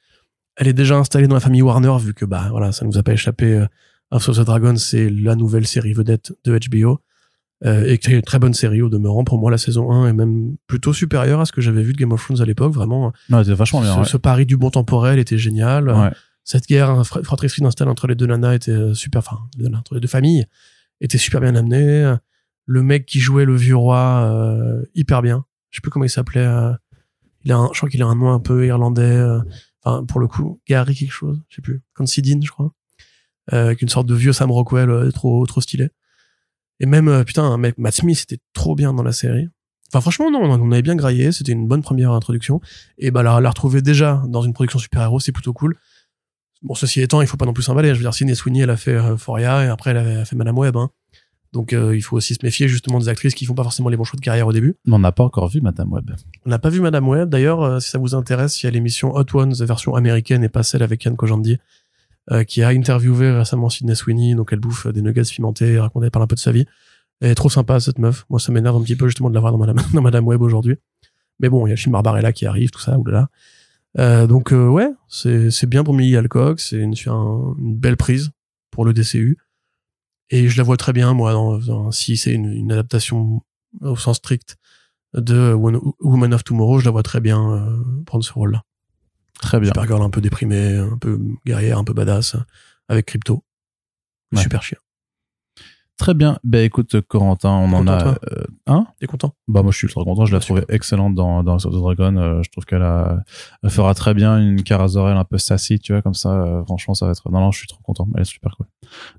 Elle 0.56 0.68
est 0.68 0.72
déjà 0.72 0.97
installée 0.97 1.26
dans 1.26 1.34
la 1.34 1.40
famille 1.40 1.62
Warner, 1.62 1.97
vu 2.01 2.14
que, 2.14 2.24
bah, 2.24 2.48
voilà, 2.51 2.72
ça 2.72 2.84
nous 2.84 2.97
a 2.98 3.02
pas 3.02 3.12
échappé. 3.12 3.52
euh, 3.55 3.66
House 4.10 4.28
of 4.28 4.36
the 4.39 4.40
Dragon, 4.44 4.76
c'est 4.76 5.09
la 5.10 5.34
nouvelle 5.34 5.66
série 5.66 5.93
vedette 5.94 6.32
de 6.44 6.59
HBO. 6.70 7.01
Euh, 7.64 7.84
et 7.86 7.98
qui 7.98 8.10
est 8.10 8.14
une 8.16 8.22
très 8.22 8.40
bonne 8.40 8.55
série 8.55 8.82
au 8.82 8.89
demeurant. 8.89 9.22
Pour 9.24 9.39
moi, 9.39 9.48
la 9.51 9.56
saison 9.56 9.93
1 9.93 10.09
est 10.09 10.12
même 10.12 10.56
plutôt 10.66 10.93
supérieure 10.93 11.40
à 11.40 11.44
ce 11.47 11.52
que 11.52 11.60
j'avais 11.60 11.82
vu 11.84 11.93
de 11.93 11.97
Game 11.98 12.10
of 12.12 12.20
Thrones 12.22 12.40
à 12.40 12.44
l'époque. 12.44 12.72
Vraiment, 12.72 13.12
Non, 13.30 13.43
c'était 13.44 13.55
vachement 13.55 13.80
bien. 13.82 13.94
ce, 13.94 13.98
ouais. 14.01 14.05
ce 14.05 14.16
pari 14.16 14.47
du 14.47 14.56
bon 14.56 14.70
temporel 14.70 15.18
était 15.20 15.39
génial. 15.39 15.89
Ouais. 15.89 16.10
Cette 16.44 16.66
guerre 16.66 17.06
fra- 17.06 17.23
fratricide 17.23 17.64
installée 17.64 17.90
entre 17.90 18.06
les 18.06 18.14
deux 18.14 18.27
nanas 18.27 18.55
était 18.55 18.70
euh, 18.73 18.94
super, 18.94 19.20
enfin, 19.20 19.39
entre 19.74 19.94
les 19.94 20.01
deux 20.01 20.09
familles, 20.09 20.47
était 21.01 21.19
super 21.19 21.40
bien 21.40 21.55
amenée. 21.55 22.14
Le 22.66 22.82
mec 22.82 23.06
qui 23.06 23.20
jouait 23.20 23.44
le 23.44 23.56
vieux 23.56 23.77
roi, 23.77 24.23
euh, 24.24 24.85
hyper 24.94 25.23
bien. 25.23 25.44
Je 25.70 25.77
sais 25.77 25.81
plus 25.81 25.90
comment 25.90 26.05
il 26.05 26.10
s'appelait. 26.10 26.47
euh, 26.47 26.73
il 27.44 27.51
a 27.52 27.69
je 27.73 27.78
crois 27.78 27.89
qu'il 27.89 28.02
a 28.02 28.06
un 28.06 28.14
nom 28.14 28.32
un 28.32 28.40
peu 28.40 28.66
irlandais. 28.66 29.02
euh, 29.02 29.40
Enfin, 29.85 30.05
pour 30.05 30.20
le 30.20 30.28
coup, 30.28 30.60
Gary 30.69 30.94
quelque 30.94 31.10
chose, 31.10 31.40
je 31.48 31.56
sais 31.56 31.62
plus. 31.62 31.82
Considine, 31.97 32.40
je 32.44 32.51
crois. 32.52 32.73
Euh, 33.52 33.64
avec 33.66 33.82
une 33.82 33.89
sorte 33.89 34.06
de 34.06 34.14
vieux 34.14 34.32
Sam 34.32 34.52
Rockwell 34.52 35.10
trop, 35.12 35.44
trop 35.47 35.60
stylé. 35.60 35.89
Et 36.78 36.86
même, 36.86 37.24
putain, 37.24 37.56
mec, 37.59 37.78
Matt 37.78 37.94
Smith 37.94 38.20
était 38.23 38.40
trop 38.52 38.77
bien 38.77 38.93
dans 38.93 39.02
la 39.02 39.10
série. 39.10 39.48
Enfin, 39.89 40.01
franchement, 40.01 40.31
non, 40.31 40.40
on 40.40 40.70
avait 40.70 40.82
bien 40.82 40.94
graillé. 40.94 41.32
C'était 41.32 41.51
une 41.51 41.66
bonne 41.66 41.82
première 41.82 42.12
introduction. 42.12 42.60
Et 42.98 43.10
bah, 43.10 43.24
la 43.24 43.36
retrouver 43.48 43.82
déjà 43.82 44.23
dans 44.28 44.43
une 44.43 44.52
production 44.52 44.78
super-héros, 44.78 45.19
c'est 45.19 45.32
plutôt 45.32 45.52
cool. 45.52 45.77
Bon, 46.62 46.74
ceci 46.74 47.01
étant, 47.01 47.20
il 47.20 47.26
faut 47.26 47.36
pas 47.36 47.47
non 47.47 47.52
plus 47.52 47.62
s'emballer. 47.62 47.89
Je 47.89 47.94
veux 47.94 48.01
dire, 48.01 48.14
Sidney 48.14 48.34
Sweeney, 48.34 48.60
elle 48.60 48.70
a 48.70 48.76
fait 48.76 48.94
euh, 48.94 49.16
Foria 49.16 49.64
et 49.64 49.68
après, 49.68 49.90
elle 49.90 49.97
a, 49.97 50.02
elle 50.02 50.20
a 50.20 50.24
fait 50.24 50.36
Madame 50.36 50.56
Web. 50.59 50.76
Hein. 50.76 50.90
Donc, 51.52 51.74
euh, 51.74 51.94
il 51.94 52.01
faut 52.01 52.16
aussi 52.16 52.34
se 52.34 52.39
méfier 52.43 52.66
justement 52.66 52.98
des 52.98 53.09
actrices 53.09 53.34
qui 53.34 53.44
font 53.44 53.55
pas 53.55 53.62
forcément 53.62 53.90
les 53.90 53.97
bons 53.97 54.05
choix 54.05 54.16
de 54.16 54.24
carrière 54.24 54.47
au 54.47 54.52
début. 54.52 54.76
Mais 54.86 54.94
on 54.94 54.98
n'a 54.98 55.12
pas 55.12 55.24
encore 55.24 55.48
vu 55.48 55.60
Madame 55.60 55.93
Web. 55.93 56.10
On 56.47 56.51
n'a 56.51 56.59
pas 56.59 56.70
vu 56.70 56.80
Madame 56.80 57.06
Web. 57.06 57.28
D'ailleurs, 57.28 57.62
euh, 57.62 57.78
si 57.78 57.90
ça 57.90 57.98
vous 57.98 58.14
intéresse, 58.14 58.62
il 58.62 58.66
y 58.66 58.68
a 58.68 58.70
l'émission 58.70 59.14
Hot 59.14 59.26
Ones, 59.34 59.52
version 59.55 59.94
américaine 59.94 60.43
et 60.43 60.48
pas 60.48 60.62
celle 60.62 60.82
avec 60.82 61.05
Yann 61.05 61.14
Kojandi, 61.14 61.59
euh, 62.30 62.44
qui 62.44 62.62
a 62.62 62.68
interviewé 62.68 63.30
récemment 63.30 63.68
Sidney 63.68 63.94
Sweeney. 63.94 64.34
Donc, 64.34 64.51
elle 64.52 64.60
bouffe 64.60 64.86
euh, 64.86 64.93
des 64.93 65.02
nuggets 65.02 65.22
pimentés, 65.22 65.78
raconte, 65.78 66.05
elle 66.05 66.10
parle 66.10 66.24
un 66.24 66.28
peu 66.28 66.36
de 66.36 66.40
sa 66.40 66.52
vie. 66.52 66.64
Elle 67.20 67.32
est 67.32 67.34
trop 67.34 67.51
sympa, 67.51 67.80
cette 67.80 67.98
meuf. 67.98 68.24
Moi, 68.30 68.40
ça 68.40 68.51
m'énerve 68.51 68.76
un 68.76 68.82
petit 68.82 68.97
peu 68.97 69.06
justement 69.06 69.28
de 69.28 69.34
la 69.34 69.40
voir 69.40 69.52
dans 69.52 69.59
Madame, 69.59 69.76
dans 69.93 70.02
Madame 70.02 70.26
Web 70.26 70.40
aujourd'hui. 70.40 70.76
Mais 71.39 71.51
bon, 71.51 71.66
il 71.66 71.70
y 71.70 71.72
a 71.72 71.74
le 71.74 71.80
film 71.80 71.93
Barbarella 71.93 72.32
qui 72.32 72.47
arrive, 72.47 72.70
tout 72.70 72.80
ça, 72.80 72.98
oulala. 72.98 73.28
Euh, 73.98 74.27
donc, 74.27 74.52
euh, 74.52 74.69
ouais, 74.69 74.89
c'est 75.09 75.51
c'est 75.51 75.66
bien 75.66 75.85
pour 75.85 75.94
Millie 75.94 76.16
Alcock. 76.16 76.60
C'est 76.60 76.77
une, 76.77 76.94
un- 77.06 77.55
une 77.59 77.77
belle 77.77 77.97
prise 77.97 78.31
pour 78.70 78.85
le 78.85 78.93
DCU. 78.93 79.36
Et 80.31 80.48
je 80.48 80.56
la 80.56 80.62
vois 80.62 80.77
très 80.78 80.93
bien, 80.94 81.12
moi, 81.12 81.32
dans, 81.32 81.59
dans- 81.59 81.90
si 81.90 82.16
c'est 82.16 82.32
une, 82.32 82.51
une 82.52 82.73
adaptation 82.73 83.43
au 83.82 83.97
sens 83.97 84.16
strict 84.16 84.56
de 85.14 85.52
Woman 85.52 86.32
of 86.32 86.43
Tomorrow, 86.44 86.78
je 86.78 86.86
la 86.86 86.90
vois 86.90 87.02
très 87.02 87.20
bien 87.20 87.52
euh, 87.52 88.02
prendre 88.06 88.24
ce 88.24 88.32
rôle-là. 88.32 88.62
Très 89.43 89.60
bien. 89.60 89.69
Supergirl 89.69 90.02
un 90.02 90.09
peu 90.10 90.20
déprimée, 90.23 90.77
un 90.78 90.97
peu 90.97 91.20
guerrière, 91.44 91.77
un 91.78 91.85
peu 91.85 91.93
badass, 91.93 92.36
avec 92.89 93.06
Crypto. 93.06 93.43
Ouais. 94.32 94.40
Super 94.40 94.62
chien. 94.62 94.78
Très 95.98 96.14
bien. 96.14 96.39
Ben 96.43 96.64
écoute, 96.64 97.01
Corentin, 97.02 97.51
on 97.51 97.73
en 97.74 97.86
a. 97.86 98.02
toi 98.02 98.19
euh, 98.32 98.43
hein? 98.66 98.86
T'es 98.98 99.06
content? 99.06 99.35
Bah 99.47 99.62
moi 99.62 99.70
je 99.70 99.77
suis 99.77 99.86
ultra 99.86 100.02
content, 100.02 100.24
je 100.24 100.35
l'ai 100.35 100.40
super. 100.43 100.64
excellente 100.69 101.14
dans 101.14 101.44
dans 101.44 101.52
House 101.52 101.66
of 101.66 101.73
the 101.74 101.77
Dragon. 101.77 102.16
Euh, 102.16 102.43
je 102.43 102.51
trouve 102.51 102.64
qu'elle 102.64 102.82
a, 102.82 103.20
elle 103.62 103.70
fera 103.70 103.94
très 103.94 104.12
bien 104.14 104.39
une 104.40 104.62
Kara 104.64 104.89
Zor-El 104.89 105.16
un 105.16 105.24
peu 105.24 105.39
sassy, 105.39 105.78
tu 105.78 105.93
vois 105.93 106.02
comme 106.02 106.14
ça. 106.14 106.31
euh, 106.43 106.64
franchement, 106.64 106.94
ça 106.94 107.06
va 107.06 107.12
être. 107.12 107.31
Non 107.31 107.39
non, 107.40 107.51
je 107.52 107.59
suis 107.59 107.69
trop 107.69 107.81
content. 107.85 108.09
Elle 108.16 108.23
est 108.23 108.24
super 108.24 108.56
cool. 108.56 108.66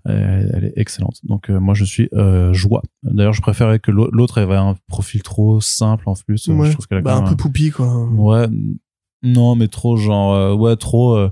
Elle, 0.06 0.52
elle 0.54 0.66
est 0.66 0.74
excellente. 0.76 1.20
Donc 1.24 1.50
euh, 1.50 1.60
moi 1.60 1.74
je 1.74 1.86
suis 1.86 2.10
joie. 2.52 2.82
D'ailleurs, 3.04 3.34
je 3.34 3.41
préférais 3.41 3.80
que 3.80 3.91
l'au- 3.91 4.10
l'autre 4.12 4.40
avait 4.41 4.56
un 4.56 4.76
profil 4.88 5.22
trop 5.24 5.62
simple 5.62 6.10
en 6.10 6.16
plus. 6.16 6.48
Ouais. 6.50 6.68
Je 6.68 6.74
trouve 6.74 6.88
qu'elle 6.88 6.98
a 6.98 7.02
Bah, 7.02 7.16
quand 7.20 7.26
un 7.28 7.30
peu 7.30 7.36
poupie, 7.38 7.70
quoi. 7.72 8.06
Ouais, 8.10 8.48
non, 9.22 9.56
mais 9.56 9.68
trop 9.70 9.95
genre, 9.95 10.60
ouais, 10.60 10.76
trop 10.76 11.30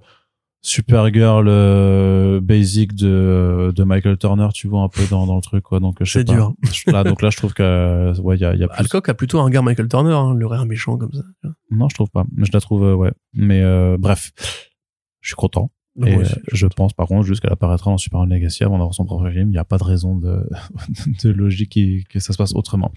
Supergirl 0.63 1.47
euh, 1.47 2.39
basic 2.39 2.93
de, 2.93 3.73
de 3.75 3.83
Michael 3.83 4.17
Turner, 4.17 4.47
tu 4.53 4.67
vois, 4.67 4.81
un 4.81 4.89
peu 4.89 5.01
dans, 5.09 5.25
dans 5.25 5.35
le 5.35 5.41
truc, 5.41 5.63
quoi. 5.63 5.79
Donc, 5.79 5.99
euh, 6.01 6.05
je 6.05 6.11
sais 6.11 6.19
C'est 6.19 6.25
pas. 6.25 6.33
dur. 6.33 6.53
Là, 6.87 7.03
donc 7.03 7.21
là, 7.23 7.29
je 7.31 7.37
trouve 7.37 7.53
que, 7.53 7.63
euh, 7.63 8.13
ouais, 8.21 8.37
il 8.37 8.41
y 8.41 8.45
a, 8.45 8.53
y 8.55 8.63
a 8.63 8.67
plus. 8.67 8.79
Alcock 8.79 9.09
a 9.09 9.13
plutôt 9.15 9.39
un 9.39 9.49
gars 9.49 9.61
Michael 9.63 9.87
Turner, 9.87 10.13
hein, 10.13 10.35
le 10.35 10.45
rire 10.45 10.65
méchant 10.65 10.97
comme 10.97 11.13
ça. 11.13 11.23
Non, 11.71 11.89
je 11.89 11.95
trouve 11.95 12.09
pas. 12.11 12.25
Je 12.37 12.51
la 12.53 12.59
trouve, 12.61 12.83
euh, 12.83 12.93
ouais. 12.93 13.11
Mais, 13.33 13.61
euh, 13.63 13.97
bref. 13.99 14.31
Je 15.21 15.29
suis 15.29 15.35
content. 15.35 15.71
Et 16.05 16.15
euh, 16.15 16.21
aussi, 16.21 16.35
je 16.51 16.67
pense, 16.67 16.93
par 16.93 17.07
contre, 17.07 17.25
juste 17.25 17.41
qu'elle 17.41 17.51
apparaîtra 17.53 17.91
dans 17.91 17.97
Superman 17.97 18.29
Legacy 18.29 18.63
avant 18.63 18.77
d'avoir 18.77 18.93
son 18.93 19.05
propre 19.05 19.29
film. 19.29 19.49
Il 19.49 19.51
n'y 19.51 19.57
a 19.57 19.63
pas 19.65 19.77
de 19.77 19.83
raison 19.83 20.15
de, 20.15 20.47
de 21.23 21.29
logique 21.29 21.69
qui- 21.71 22.03
que 22.09 22.19
ça 22.19 22.33
se 22.33 22.37
passe 22.37 22.53
autrement. 22.55 22.91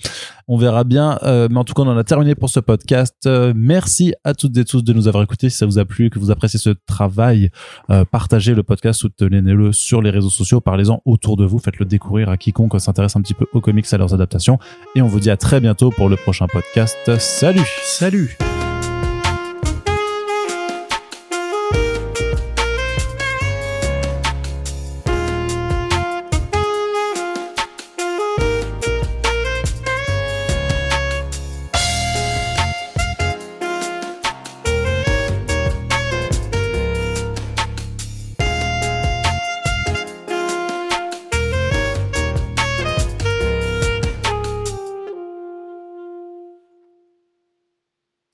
On 0.49 0.57
verra 0.57 0.85
bien. 0.85 1.19
Euh, 1.23 1.49
mais 1.51 1.59
en 1.59 1.65
tout 1.65 1.75
cas, 1.75 1.83
on 1.83 1.89
en 1.89 1.97
a 1.97 2.05
terminé 2.05 2.35
pour 2.35 2.49
ce 2.51 2.61
podcast. 2.61 3.15
Euh, 3.27 3.53
merci 3.57 4.15
à 4.25 4.35
toutes 4.35 4.57
et 4.57 4.65
tous 4.65 4.83
de 4.85 4.93
nous 4.93 5.09
avoir 5.09 5.23
écoutés. 5.25 5.51
Si 5.51 5.57
ça 5.59 5.67
vous 5.67 5.79
a 5.79 5.85
plu, 5.85 6.11
que 6.11 6.19
vous 6.19 6.31
appréciez 6.31 6.59
ce 6.59 6.71
travail, 6.87 7.51
euh, 7.91 8.05
partagez 8.05 8.55
le 8.55 8.63
podcast, 8.63 9.01
soutenez-le 9.01 9.73
sur 9.73 10.03
les 10.03 10.11
réseaux 10.11 10.31
sociaux, 10.31 10.61
parlez-en 10.61 11.01
autour 11.05 11.37
de 11.37 11.45
vous, 11.45 11.59
faites-le 11.59 11.85
découvrir 11.87 12.29
à 12.29 12.37
quiconque 12.37 12.81
s'intéresse 12.81 13.17
un 13.17 13.21
petit 13.23 13.35
peu 13.35 13.47
aux 13.53 13.61
comics, 13.61 13.87
à 13.93 13.99
leurs 13.99 14.15
adaptations. 14.15 14.59
Et 14.97 15.03
on 15.03 15.07
vous 15.07 15.21
dit 15.21 15.31
à 15.31 15.37
très 15.37 15.61
bientôt 15.61 15.91
pour 15.91 16.09
le 16.09 16.17
prochain 16.17 16.47
podcast. 16.47 16.97
Salut! 17.19 17.61
Salut 17.83 18.37